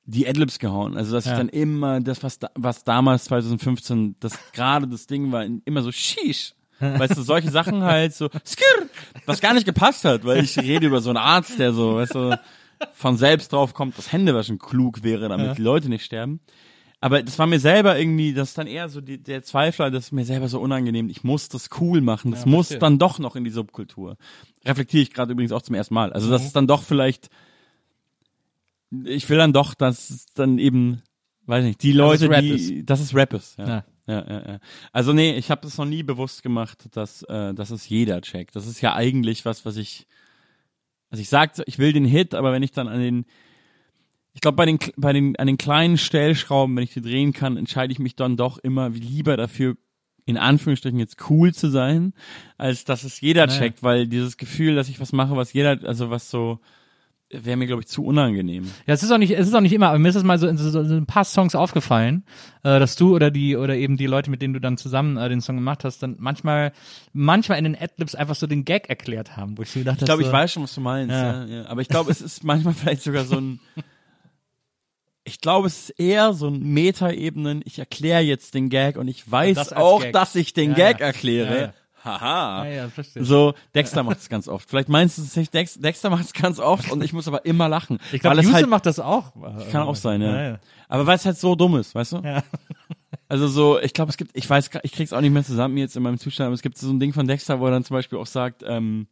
die 0.05 0.27
Adlibs 0.27 0.59
gehauen. 0.59 0.97
Also 0.97 1.13
dass 1.13 1.23
Ja. 1.25 1.31
ich 1.33 1.37
dann 1.37 1.47
immer 1.49 2.01
das, 2.01 2.23
was 2.23 2.39
da, 2.39 2.49
was 2.55 2.83
damals 2.83 3.23
2015 3.25 4.15
das 4.19 4.37
gerade 4.51 4.87
das 4.87 5.07
Ding 5.07 5.31
war, 5.31 5.45
immer 5.63 5.81
so 5.81 5.91
Shish. 5.91 6.53
Weißt 6.79 7.15
du, 7.15 7.21
solche 7.21 7.49
Sachen 7.49 7.83
halt 7.83 8.13
so 8.13 8.27
skirr, 8.45 8.89
was 9.25 9.39
gar 9.39 9.53
nicht 9.53 9.65
gepasst 9.65 10.03
hat, 10.03 10.25
weil 10.25 10.43
ich 10.43 10.57
rede 10.59 10.87
über 10.87 10.99
so 10.99 11.11
einen 11.11 11.17
Arzt, 11.17 11.57
der 11.57 11.71
so, 11.71 11.95
weißt 11.95 12.15
du, 12.15 12.37
von 12.91 13.15
selbst 13.15 13.53
drauf 13.53 13.73
kommt, 13.73 13.97
dass 13.97 14.11
Händewaschen 14.11 14.59
klug 14.59 15.01
wäre, 15.03 15.29
damit 15.29 15.57
die 15.57 15.61
Leute 15.61 15.87
nicht 15.87 16.03
sterben. 16.03 16.41
Aber 17.03 17.21
das 17.21 17.37
war 17.37 17.47
mir 17.47 17.59
selber 17.59 17.99
irgendwie, 17.99 18.33
das 18.33 18.51
ist 18.51 18.57
dann 18.57 18.65
eher 18.65 18.87
so 18.87 19.01
die, 19.01 19.21
der 19.21 19.43
Zweifler, 19.43 19.91
das 19.91 20.05
ist 20.05 20.11
mir 20.13 20.23
selber 20.23 20.47
so 20.47 20.61
unangenehm. 20.61 21.09
Ich 21.09 21.21
muss 21.21 21.49
das 21.49 21.69
cool 21.81 21.99
machen. 21.99 22.31
Das 22.31 22.45
muss 22.45 22.67
verstehe. 22.67 22.79
dann 22.79 22.97
doch 22.97 23.19
noch 23.19 23.35
in 23.35 23.43
die 23.43 23.49
Subkultur. 23.49 24.15
Reflektiere 24.63 25.03
ich 25.03 25.11
gerade 25.11 25.33
übrigens 25.33 25.51
auch 25.51 25.63
zum 25.63 25.75
ersten 25.75 25.95
Mal. 25.95 26.13
Also 26.13 26.29
das 26.29 26.45
ist 26.45 26.55
dann 26.55 26.65
doch 26.65 26.81
vielleicht, 26.81 27.29
ich 29.03 29.29
will 29.29 29.37
dann 29.37 29.51
doch, 29.51 29.73
dass 29.73 30.11
es 30.11 30.27
dann 30.33 30.57
eben, 30.59 31.01
weiß 31.45 31.65
nicht, 31.65 31.83
die 31.83 31.91
Leute, 31.91 32.29
Rap 32.29 32.39
die, 32.39 32.85
dass 32.85 33.01
es 33.01 33.13
Rap 33.13 33.33
ist. 33.33 33.59
Ja. 33.59 33.67
Ja. 33.67 33.85
Ja, 34.07 34.25
ja, 34.25 34.47
ja. 34.51 34.59
Also 34.93 35.11
nee, 35.11 35.35
ich 35.35 35.51
habe 35.51 35.59
das 35.63 35.77
noch 35.77 35.85
nie 35.85 36.03
bewusst 36.03 36.41
gemacht, 36.41 36.87
dass, 36.95 37.23
äh, 37.23 37.53
dass 37.53 37.69
es 37.69 37.89
jeder 37.89 38.21
checkt. 38.21 38.55
Das 38.55 38.65
ist 38.65 38.79
ja 38.79 38.95
eigentlich 38.95 39.43
was, 39.43 39.65
was 39.65 39.75
ich, 39.75 40.07
also 41.09 41.21
ich 41.21 41.27
sag, 41.27 41.51
ich 41.65 41.79
will 41.79 41.91
den 41.91 42.05
Hit, 42.05 42.33
aber 42.33 42.53
wenn 42.53 42.63
ich 42.63 42.71
dann 42.71 42.87
an 42.87 43.01
den, 43.01 43.25
ich 44.33 44.41
glaube 44.41 44.55
bei 44.55 44.65
den, 44.65 44.79
bei 44.97 45.13
den, 45.13 45.35
an 45.37 45.47
den 45.47 45.57
kleinen 45.57 45.97
Stellschrauben, 45.97 46.75
wenn 46.75 46.83
ich 46.83 46.93
die 46.93 47.01
drehen 47.01 47.33
kann, 47.33 47.57
entscheide 47.57 47.91
ich 47.93 47.99
mich 47.99 48.15
dann 48.15 48.35
doch 48.35 48.57
immer 48.57 48.89
lieber 48.89 49.37
dafür, 49.37 49.75
in 50.25 50.37
Anführungsstrichen 50.37 50.99
jetzt 50.99 51.29
cool 51.29 51.53
zu 51.53 51.69
sein, 51.69 52.13
als 52.57 52.85
dass 52.85 53.03
es 53.03 53.21
jeder 53.21 53.45
Naja. 53.47 53.59
checkt, 53.59 53.83
weil 53.83 54.07
dieses 54.07 54.37
Gefühl, 54.37 54.75
dass 54.75 54.89
ich 54.89 54.99
was 54.99 55.11
mache, 55.11 55.35
was 55.35 55.53
jeder, 55.53 55.79
also 55.83 56.09
was 56.09 56.29
so, 56.31 56.59
wäre 57.29 57.57
mir 57.57 57.67
glaube 57.67 57.81
ich 57.81 57.87
zu 57.87 58.05
unangenehm. 58.05 58.71
Ja, 58.85 58.93
es 58.93 59.03
ist 59.03 59.11
auch 59.11 59.17
nicht, 59.17 59.31
es 59.31 59.47
ist 59.47 59.53
auch 59.53 59.61
nicht 59.61 59.73
immer, 59.73 59.89
aber 59.89 59.99
mir 59.99 60.09
ist 60.09 60.15
es 60.15 60.23
mal 60.23 60.39
so 60.39 60.47
in 60.47 60.57
so, 60.57 60.69
so 60.69 60.79
ein 60.79 61.05
paar 61.05 61.25
Songs 61.25 61.55
aufgefallen, 61.55 62.23
äh, 62.63 62.79
dass 62.79 62.95
du 62.95 63.13
oder 63.15 63.31
die 63.31 63.57
oder 63.57 63.75
eben 63.75 63.97
die 63.97 64.05
Leute, 64.07 64.31
mit 64.31 64.41
denen 64.41 64.53
du 64.53 64.61
dann 64.61 64.77
zusammen 64.77 65.17
äh, 65.17 65.29
den 65.29 65.41
Song 65.41 65.55
gemacht 65.57 65.83
hast, 65.83 66.01
dann 66.03 66.15
manchmal, 66.19 66.71
manchmal 67.11 67.57
in 67.57 67.65
den 67.65 67.75
Adlibs 67.75 68.15
einfach 68.15 68.35
so 68.35 68.47
den 68.47 68.65
Gag 68.65 68.87
erklärt 68.89 69.35
haben, 69.35 69.57
wo 69.57 69.63
ich 69.63 69.71
so 69.71 69.79
gedacht 69.79 69.97
Ich 69.99 70.05
glaube, 70.05 70.23
so, 70.23 70.29
ich 70.29 70.33
weiß 70.33 70.53
schon, 70.53 70.63
was 70.63 70.73
du 70.73 70.81
meinst. 70.81 71.11
Ja. 71.11 71.45
Ja. 71.45 71.63
Ja, 71.63 71.65
Aber 71.67 71.81
ich 71.81 71.89
glaube, 71.89 72.09
es 72.11 72.21
ist 72.21 72.43
manchmal 72.43 72.73
vielleicht 72.75 73.03
sogar 73.03 73.25
so 73.25 73.37
ein. 73.37 73.59
Ich 75.25 75.39
glaube, 75.39 75.67
es 75.67 75.89
ist 75.89 75.99
eher 75.99 76.33
so 76.33 76.47
ein 76.47 76.59
Metaebenen. 76.59 77.61
Ich 77.65 77.79
erkläre 77.79 78.21
jetzt 78.21 78.53
den 78.53 78.69
Gag 78.69 78.97
und 78.97 79.07
ich 79.07 79.29
weiß 79.29 79.55
das 79.55 79.73
auch, 79.73 80.01
Gag. 80.01 80.13
dass 80.13 80.35
ich 80.35 80.53
den 80.53 80.71
Ja, 80.71 80.75
Gag 80.75 80.99
ja. 80.99 81.05
erkläre. 81.07 81.55
Ja, 81.55 81.61
ja. 81.61 81.73
Haha. 82.03 82.65
Ja, 82.65 82.71
ja, 82.71 82.89
verstehe. 82.89 83.23
So, 83.23 83.53
Dexter 83.73 84.03
macht 84.03 84.17
es 84.17 84.27
ganz 84.27 84.49
oft. 84.49 84.69
Vielleicht 84.69 84.89
meinst 84.89 85.17
du 85.17 85.21
es 85.21 85.35
nicht, 85.37 85.53
Dex, 85.53 85.75
Dexter 85.79 86.09
macht 86.09 86.25
es 86.25 86.33
ganz 86.33 86.59
oft 86.59 86.91
und 86.91 87.01
ich 87.01 87.13
muss 87.13 87.29
aber 87.29 87.45
immer 87.45 87.69
lachen. 87.69 87.97
Ich 88.11 88.19
glaube, 88.19 88.35
Houston 88.37 88.53
halt, 88.55 88.67
macht 88.67 88.85
das 88.85 88.99
auch. 88.99 89.31
kann 89.71 89.83
auch 89.83 89.95
sein, 89.95 90.21
ja. 90.21 90.35
Ja, 90.35 90.49
ja. 90.49 90.59
Aber 90.89 91.07
weil 91.07 91.15
es 91.15 91.25
halt 91.25 91.37
so 91.37 91.55
dumm 91.55 91.77
ist, 91.77 91.95
weißt 91.95 92.13
du? 92.13 92.17
Ja. 92.23 92.43
Also 93.29 93.47
so, 93.47 93.79
ich 93.79 93.93
glaube, 93.93 94.11
es 94.11 94.17
gibt, 94.17 94.37
ich 94.37 94.47
weiß, 94.47 94.69
ich 94.83 94.91
krieg's 94.91 95.11
auch 95.11 95.21
nicht 95.21 95.31
mehr 95.31 95.43
zusammen 95.43 95.77
jetzt 95.77 95.95
in 95.95 96.03
meinem 96.03 96.19
Zustand, 96.19 96.47
aber 96.47 96.53
es 96.53 96.61
gibt 96.61 96.77
so 96.77 96.91
ein 96.91 96.99
Ding 96.99 97.13
von 97.13 97.25
Dexter, 97.25 97.59
wo 97.59 97.65
er 97.65 97.71
dann 97.71 97.83
zum 97.83 97.95
Beispiel 97.95 98.19
auch 98.19 98.27
sagt, 98.27 98.63
ähm, 98.67 99.07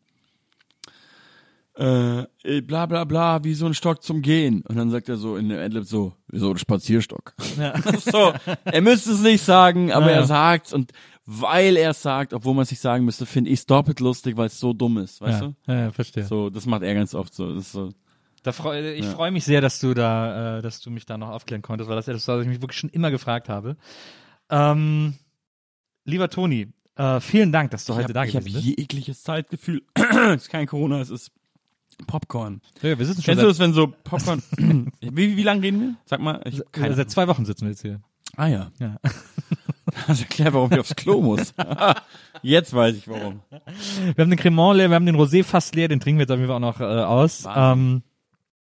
äh, 1.81 2.21
äh, 2.43 2.61
bla 2.61 2.85
bla 2.85 3.03
bla, 3.05 3.43
wie 3.43 3.53
so 3.55 3.65
ein 3.65 3.73
Stock 3.73 4.03
zum 4.03 4.21
Gehen. 4.21 4.61
Und 4.67 4.75
dann 4.75 4.91
sagt 4.91 5.09
er 5.09 5.17
so 5.17 5.35
in 5.35 5.49
der 5.49 5.63
Adlib 5.63 5.85
so, 5.85 6.13
wie 6.27 6.37
so 6.39 6.51
ein 6.51 6.57
Spazierstock. 6.57 7.33
so, 8.11 8.33
er 8.65 8.81
müsste 8.81 9.11
es 9.13 9.21
nicht 9.21 9.43
sagen, 9.43 9.91
aber 9.91 10.07
Ja, 10.07 10.11
ja. 10.11 10.17
er 10.21 10.25
sagt's 10.27 10.73
und 10.73 10.91
weil 11.25 11.77
er 11.77 11.91
es 11.91 12.01
sagt, 12.01 12.33
obwohl 12.33 12.53
man 12.53 12.63
es 12.63 12.71
nicht 12.71 12.81
sagen 12.81 13.05
müsste, 13.05 13.25
finde 13.25 13.49
ich 13.51 13.59
es 13.59 13.65
doppelt 13.65 13.99
lustig, 13.99 14.37
weil 14.37 14.47
es 14.47 14.59
so 14.59 14.73
dumm 14.73 14.97
ist, 14.99 15.21
weißt 15.21 15.41
Ja, 15.41 15.53
ja, 15.67 15.79
ja, 15.85 15.91
verstehe. 15.91 16.23
du? 16.23 16.29
So, 16.29 16.49
das 16.49 16.65
macht 16.65 16.83
er 16.83 16.93
ganz 16.93 17.13
oft 17.15 17.33
so. 17.33 17.57
So. 17.59 17.91
Da 18.43 18.51
freu, 18.51 18.93
ich 18.93 19.05
Ja. 19.05 19.11
freue 19.11 19.31
mich 19.31 19.45
sehr, 19.45 19.61
dass 19.61 19.79
du 19.79 19.93
da, 19.93 20.57
äh, 20.57 20.61
dass 20.61 20.81
du 20.81 20.89
mich 20.91 21.05
da 21.05 21.17
noch 21.17 21.29
aufklären 21.29 21.61
konntest, 21.61 21.89
weil 21.89 21.95
das 21.95 22.05
ist 22.07 22.09
etwas, 22.09 22.27
was 22.27 22.41
ich 22.41 22.47
mich 22.47 22.61
wirklich 22.61 22.79
schon 22.79 22.89
immer 22.89 23.11
gefragt 23.11 23.49
habe. 23.49 23.77
Ähm, 24.49 25.15
lieber 26.05 26.29
Toni, 26.29 26.67
äh, 26.95 27.19
vielen 27.19 27.51
Dank, 27.51 27.71
dass 27.71 27.85
du 27.85 27.93
heute 27.95 28.07
ich 28.07 28.13
da 28.13 28.21
hab, 28.21 28.27
ich 28.27 28.35
habe 28.35 28.45
gewesen 28.45 28.65
bist. 28.65 28.79
jegliches 28.79 29.23
Zeitgefühl. 29.23 29.83
es 29.95 30.43
ist 30.43 30.49
kein 30.49 30.67
Corona, 30.67 30.99
es 31.01 31.09
ist 31.11 31.31
Popcorn. 32.05 32.61
Ja, 32.81 32.97
wir 32.97 33.05
sitzen 33.05 33.21
schon 33.21 33.33
Kennst 33.33 33.43
du 33.43 33.47
das, 33.47 33.59
wenn 33.59 33.73
so 33.73 33.87
Popcorn. 34.03 34.41
wie, 35.01 35.37
wie 35.37 35.43
lange 35.43 35.61
reden 35.61 35.79
wir? 35.81 35.95
Sag 36.05 36.19
mal. 36.21 36.41
Ich, 36.45 36.61
keine 36.71 36.93
seit 36.95 37.09
zwei 37.09 37.27
Wochen 37.27 37.45
sitzen 37.45 37.65
wir 37.65 37.71
jetzt 37.71 37.81
hier. 37.81 38.01
ah 38.37 38.47
ja. 38.47 38.71
Ja. 38.79 38.97
Das 40.07 40.21
erklärt, 40.21 40.53
warum 40.53 40.71
ich 40.71 40.79
aufs 40.79 40.95
Klo 40.95 41.21
muss. 41.21 41.53
Jetzt 42.41 42.73
weiß 42.73 42.95
ich 42.95 43.09
warum. 43.09 43.41
Wir 44.15 44.23
haben 44.23 44.29
den 44.29 44.39
Cremant 44.39 44.77
leer, 44.77 44.89
wir 44.89 44.95
haben 44.95 45.05
den 45.05 45.17
Rosé 45.17 45.43
fast 45.43 45.75
leer, 45.75 45.89
den 45.89 45.99
trinken 45.99 46.17
wir 46.19 46.23
jetzt 46.23 46.31
auf 46.31 46.37
jeden 46.37 46.47
Fall 46.47 46.55
auch 46.55 46.59
noch 46.59 46.79
äh, 46.79 46.83
aus. 46.83 47.45
Ähm, 47.53 48.01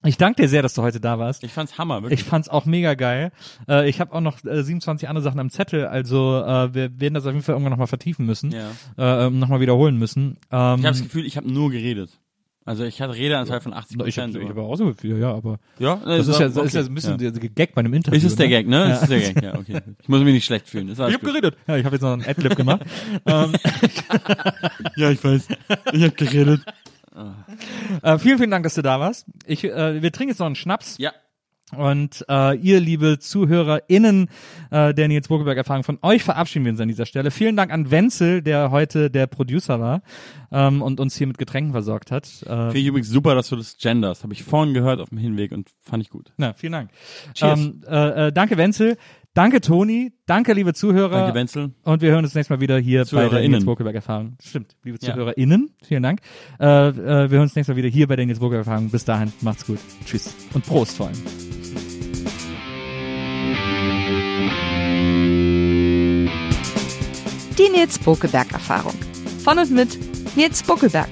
ich 0.04 0.18
danke 0.18 0.42
dir 0.42 0.50
sehr, 0.50 0.62
dass 0.62 0.74
du 0.74 0.82
heute 0.82 1.00
da 1.00 1.20
warst. 1.20 1.44
Ich 1.46 1.54
fand's 1.54 1.78
Hammer, 1.78 2.02
wirklich. 2.04 2.20
Ich 2.20 2.26
fand's 2.26 2.50
auch 2.50 2.66
mega 2.66 2.94
geil. 2.96 3.32
Äh, 3.70 3.88
ich 3.90 4.02
habe 4.02 4.12
auch 4.14 4.20
noch 4.20 4.44
äh, 4.44 4.64
27 4.64 5.08
andere 5.08 5.24
Sachen 5.24 5.40
am 5.40 5.50
Zettel, 5.50 5.86
also 5.88 6.44
äh, 6.46 6.74
wir 6.74 7.00
werden 7.00 7.14
das 7.14 7.26
auf 7.26 7.32
jeden 7.32 7.44
Fall 7.44 7.54
irgendwann 7.54 7.72
nochmal 7.72 7.88
vertiefen 7.88 8.26
müssen, 8.26 8.52
ja. 8.52 8.72
äh, 8.98 9.28
ähm, 9.28 9.40
nochmal 9.40 9.62
wiederholen 9.62 9.98
müssen. 9.98 10.22
Ähm, 10.22 10.36
Ich 10.52 10.60
habe 10.60 10.82
das 10.82 11.04
Gefühl, 11.04 11.26
ich 11.26 11.38
habe 11.38 11.50
nur 11.50 11.72
geredet. 11.72 12.10
Also 12.66 12.86
ich 12.86 13.02
hatte 13.02 13.14
Redeanteil 13.14 13.60
von 13.60 13.74
80% 13.74 13.76
ich 13.76 14.18
habe 14.18 14.32
Prozent. 14.32 14.36
ich 14.38 14.50
hab 14.50 14.58
auch 14.58 14.76
so 14.76 14.94
viel, 14.94 15.20
ja, 15.20 15.34
aber 15.34 15.60
ja, 15.80 16.00
das 16.06 16.28
ist 16.28 16.40
ja, 16.40 16.48
das 16.48 16.66
ist 16.66 16.74
ja 16.74 16.82
ein 16.82 16.94
bisschen 16.94 17.18
der 17.18 17.32
Gag 17.32 17.76
bei 17.76 17.80
einem 17.80 17.94
Interview. 17.94 18.18
Ist 18.18 18.24
es 18.24 18.36
der 18.36 18.48
ne? 18.48 18.50
Gag, 18.52 18.68
ne? 18.68 18.94
Ist 18.94 19.04
es 19.04 19.10
der 19.10 19.20
Gag, 19.20 19.44
ja, 19.44 19.56
okay. 19.58 19.82
Ich 20.02 20.08
muss 20.08 20.22
mich 20.22 20.34
nicht 20.34 20.46
schlecht 20.46 20.70
fühlen. 20.70 20.90
Ich 20.90 20.98
habe 20.98 21.20
geredet. 21.20 21.58
Ja, 21.68 21.78
ich 21.78 21.86
habe 21.86 21.96
jetzt 21.96 22.04
noch 22.04 22.14
einen 22.14 22.24
Adlib 22.24 22.56
gemacht. 22.56 22.82
ähm, 23.26 23.54
Ja, 24.96 25.10
ich 25.12 25.24
weiß. 25.24 25.48
Ich 25.94 26.04
habe 26.04 26.12
geredet. 26.12 26.62
Äh, 28.02 28.18
vielen, 28.18 28.38
vielen 28.38 28.52
Dank, 28.52 28.64
dass 28.64 28.76
du 28.76 28.82
da 28.82 29.00
warst. 29.00 29.26
Ich, 29.46 29.64
äh, 29.64 30.02
wir 30.02 30.12
trinken 30.12 30.30
jetzt 30.32 30.40
noch 30.40 30.48
einen 30.48 30.56
Schnaps. 30.56 30.98
Ja. 30.98 31.14
Und 31.72 32.24
äh, 32.30 32.56
ihr, 32.58 32.80
liebe 32.80 33.18
ZuhörerInnen 33.20 34.30
äh, 34.70 34.94
der 34.94 35.08
Nils 35.08 35.28
Bokeberg-Erfahrung, 35.28 35.84
von 35.84 35.98
euch 36.02 36.24
verabschieden 36.24 36.66
wir 36.66 36.72
uns 36.72 36.80
an 36.80 36.88
dieser 36.88 37.06
Stelle. 37.06 37.32
Vielen 37.32 37.56
Dank 37.56 37.72
an 37.72 37.90
Wenzel, 37.90 38.42
der 38.42 38.70
heute 38.70 39.10
der 39.10 39.28
Producer 39.28 39.80
war 39.80 40.02
ähm, 40.52 40.82
und 40.82 41.00
uns 41.00 41.16
hier 41.16 41.26
mit 41.26 41.38
Getränken 41.38 41.72
versorgt 41.72 42.12
hat. 42.12 42.28
Äh, 42.44 42.46
Finde 42.46 42.80
ich 42.80 42.86
übrigens 42.88 43.10
super, 43.10 43.34
dass 43.34 43.50
du 43.50 43.56
das 43.56 43.78
genders. 43.78 44.24
Habe 44.24 44.34
ich 44.34 44.44
vorhin 44.44 44.74
gehört 44.74 45.00
auf 45.00 45.10
dem 45.10 45.18
Hinweg 45.18 45.52
und 45.52 45.70
fand 45.82 46.04
ich 46.04 46.10
gut. 46.10 46.32
na, 46.38 46.54
vielen 46.54 46.74
Dank. 46.74 46.92
Cheers. 47.34 47.60
Ähm, 47.60 47.82
äh, 47.88 48.28
äh, 48.28 48.32
danke, 48.32 48.58
Wenzel. 48.58 48.98
Danke, 49.34 49.62
Toni. 49.62 50.14
Danke, 50.28 50.54
liebe 50.54 50.76
Zuhörer. 50.76 51.22
Danke, 51.22 51.34
Wenzel. 51.34 51.72
Und 51.84 52.02
wir 52.04 52.12
hören 52.12 52.24
uns 52.24 52.36
nächstes 52.36 52.52
Mal 52.56 52.62
wieder 52.62 52.78
hier 52.78 53.04
bei 53.12 53.30
der. 53.30 53.50
Nils 53.50 53.66
Bokeberg 53.66 53.96
Erfahrung. 53.96 54.38
Stimmt, 54.40 54.76
liebe 54.84 55.00
Ja. 55.02 55.14
ZuhörerInnen, 55.14 55.74
vielen 55.84 56.04
Dank. 56.04 56.20
Äh, 56.60 56.66
äh, 56.66 56.94
wir 56.94 57.30
hören 57.30 57.42
uns 57.42 57.56
nächstes 57.56 57.70
Mal 57.70 57.78
wieder 57.78 57.90
hier 57.90 58.08
bei 58.08 58.16
der 58.16 58.28
Nils 58.28 58.40
Bokeberg 58.40 58.68
Erfahrung. 58.68 58.92
Bis 58.92 59.06
dahin, 59.06 59.34
macht's 59.42 59.66
gut. 59.66 59.80
Tschüss. 60.06 60.36
Und 60.54 60.64
Prost 60.66 60.98
vor 60.98 61.08
allem. 61.08 61.18
Die 67.58 67.70
Nils 67.70 67.98
Bokeberg 67.98 68.52
Erfahrung. 68.52 68.94
Von 69.44 69.58
und 69.58 69.72
mit 69.72 69.98
Nils 70.36 70.62
Bokeberg. 70.62 71.10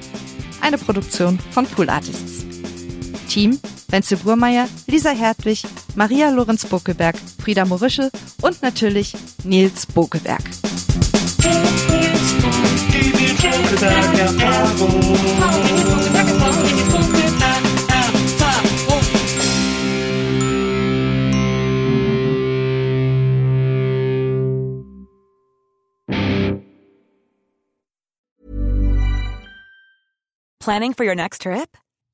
Eine 0.62 0.78
Produktion 0.78 1.40
von 1.40 1.66
Pool 1.66 1.90
Artists. 1.90 2.46
Team 3.28 3.58
Wenzel 3.92 4.18
Burmeier, 4.18 4.70
Lisa 4.88 5.12
Hertwig, 5.12 5.64
Maria 5.96 6.30
Lorenz 6.30 6.66
Bokeberg, 6.66 7.16
Frieda 7.44 7.66
Morische 7.66 8.10
und 8.42 8.62
natürlich 8.62 9.14
Nils 9.44 9.86
Bokeberg. 9.86 10.42
Planning 30.60 30.94
for 30.94 31.04
your 31.04 31.16
next 31.16 31.42
trip? 31.42 31.76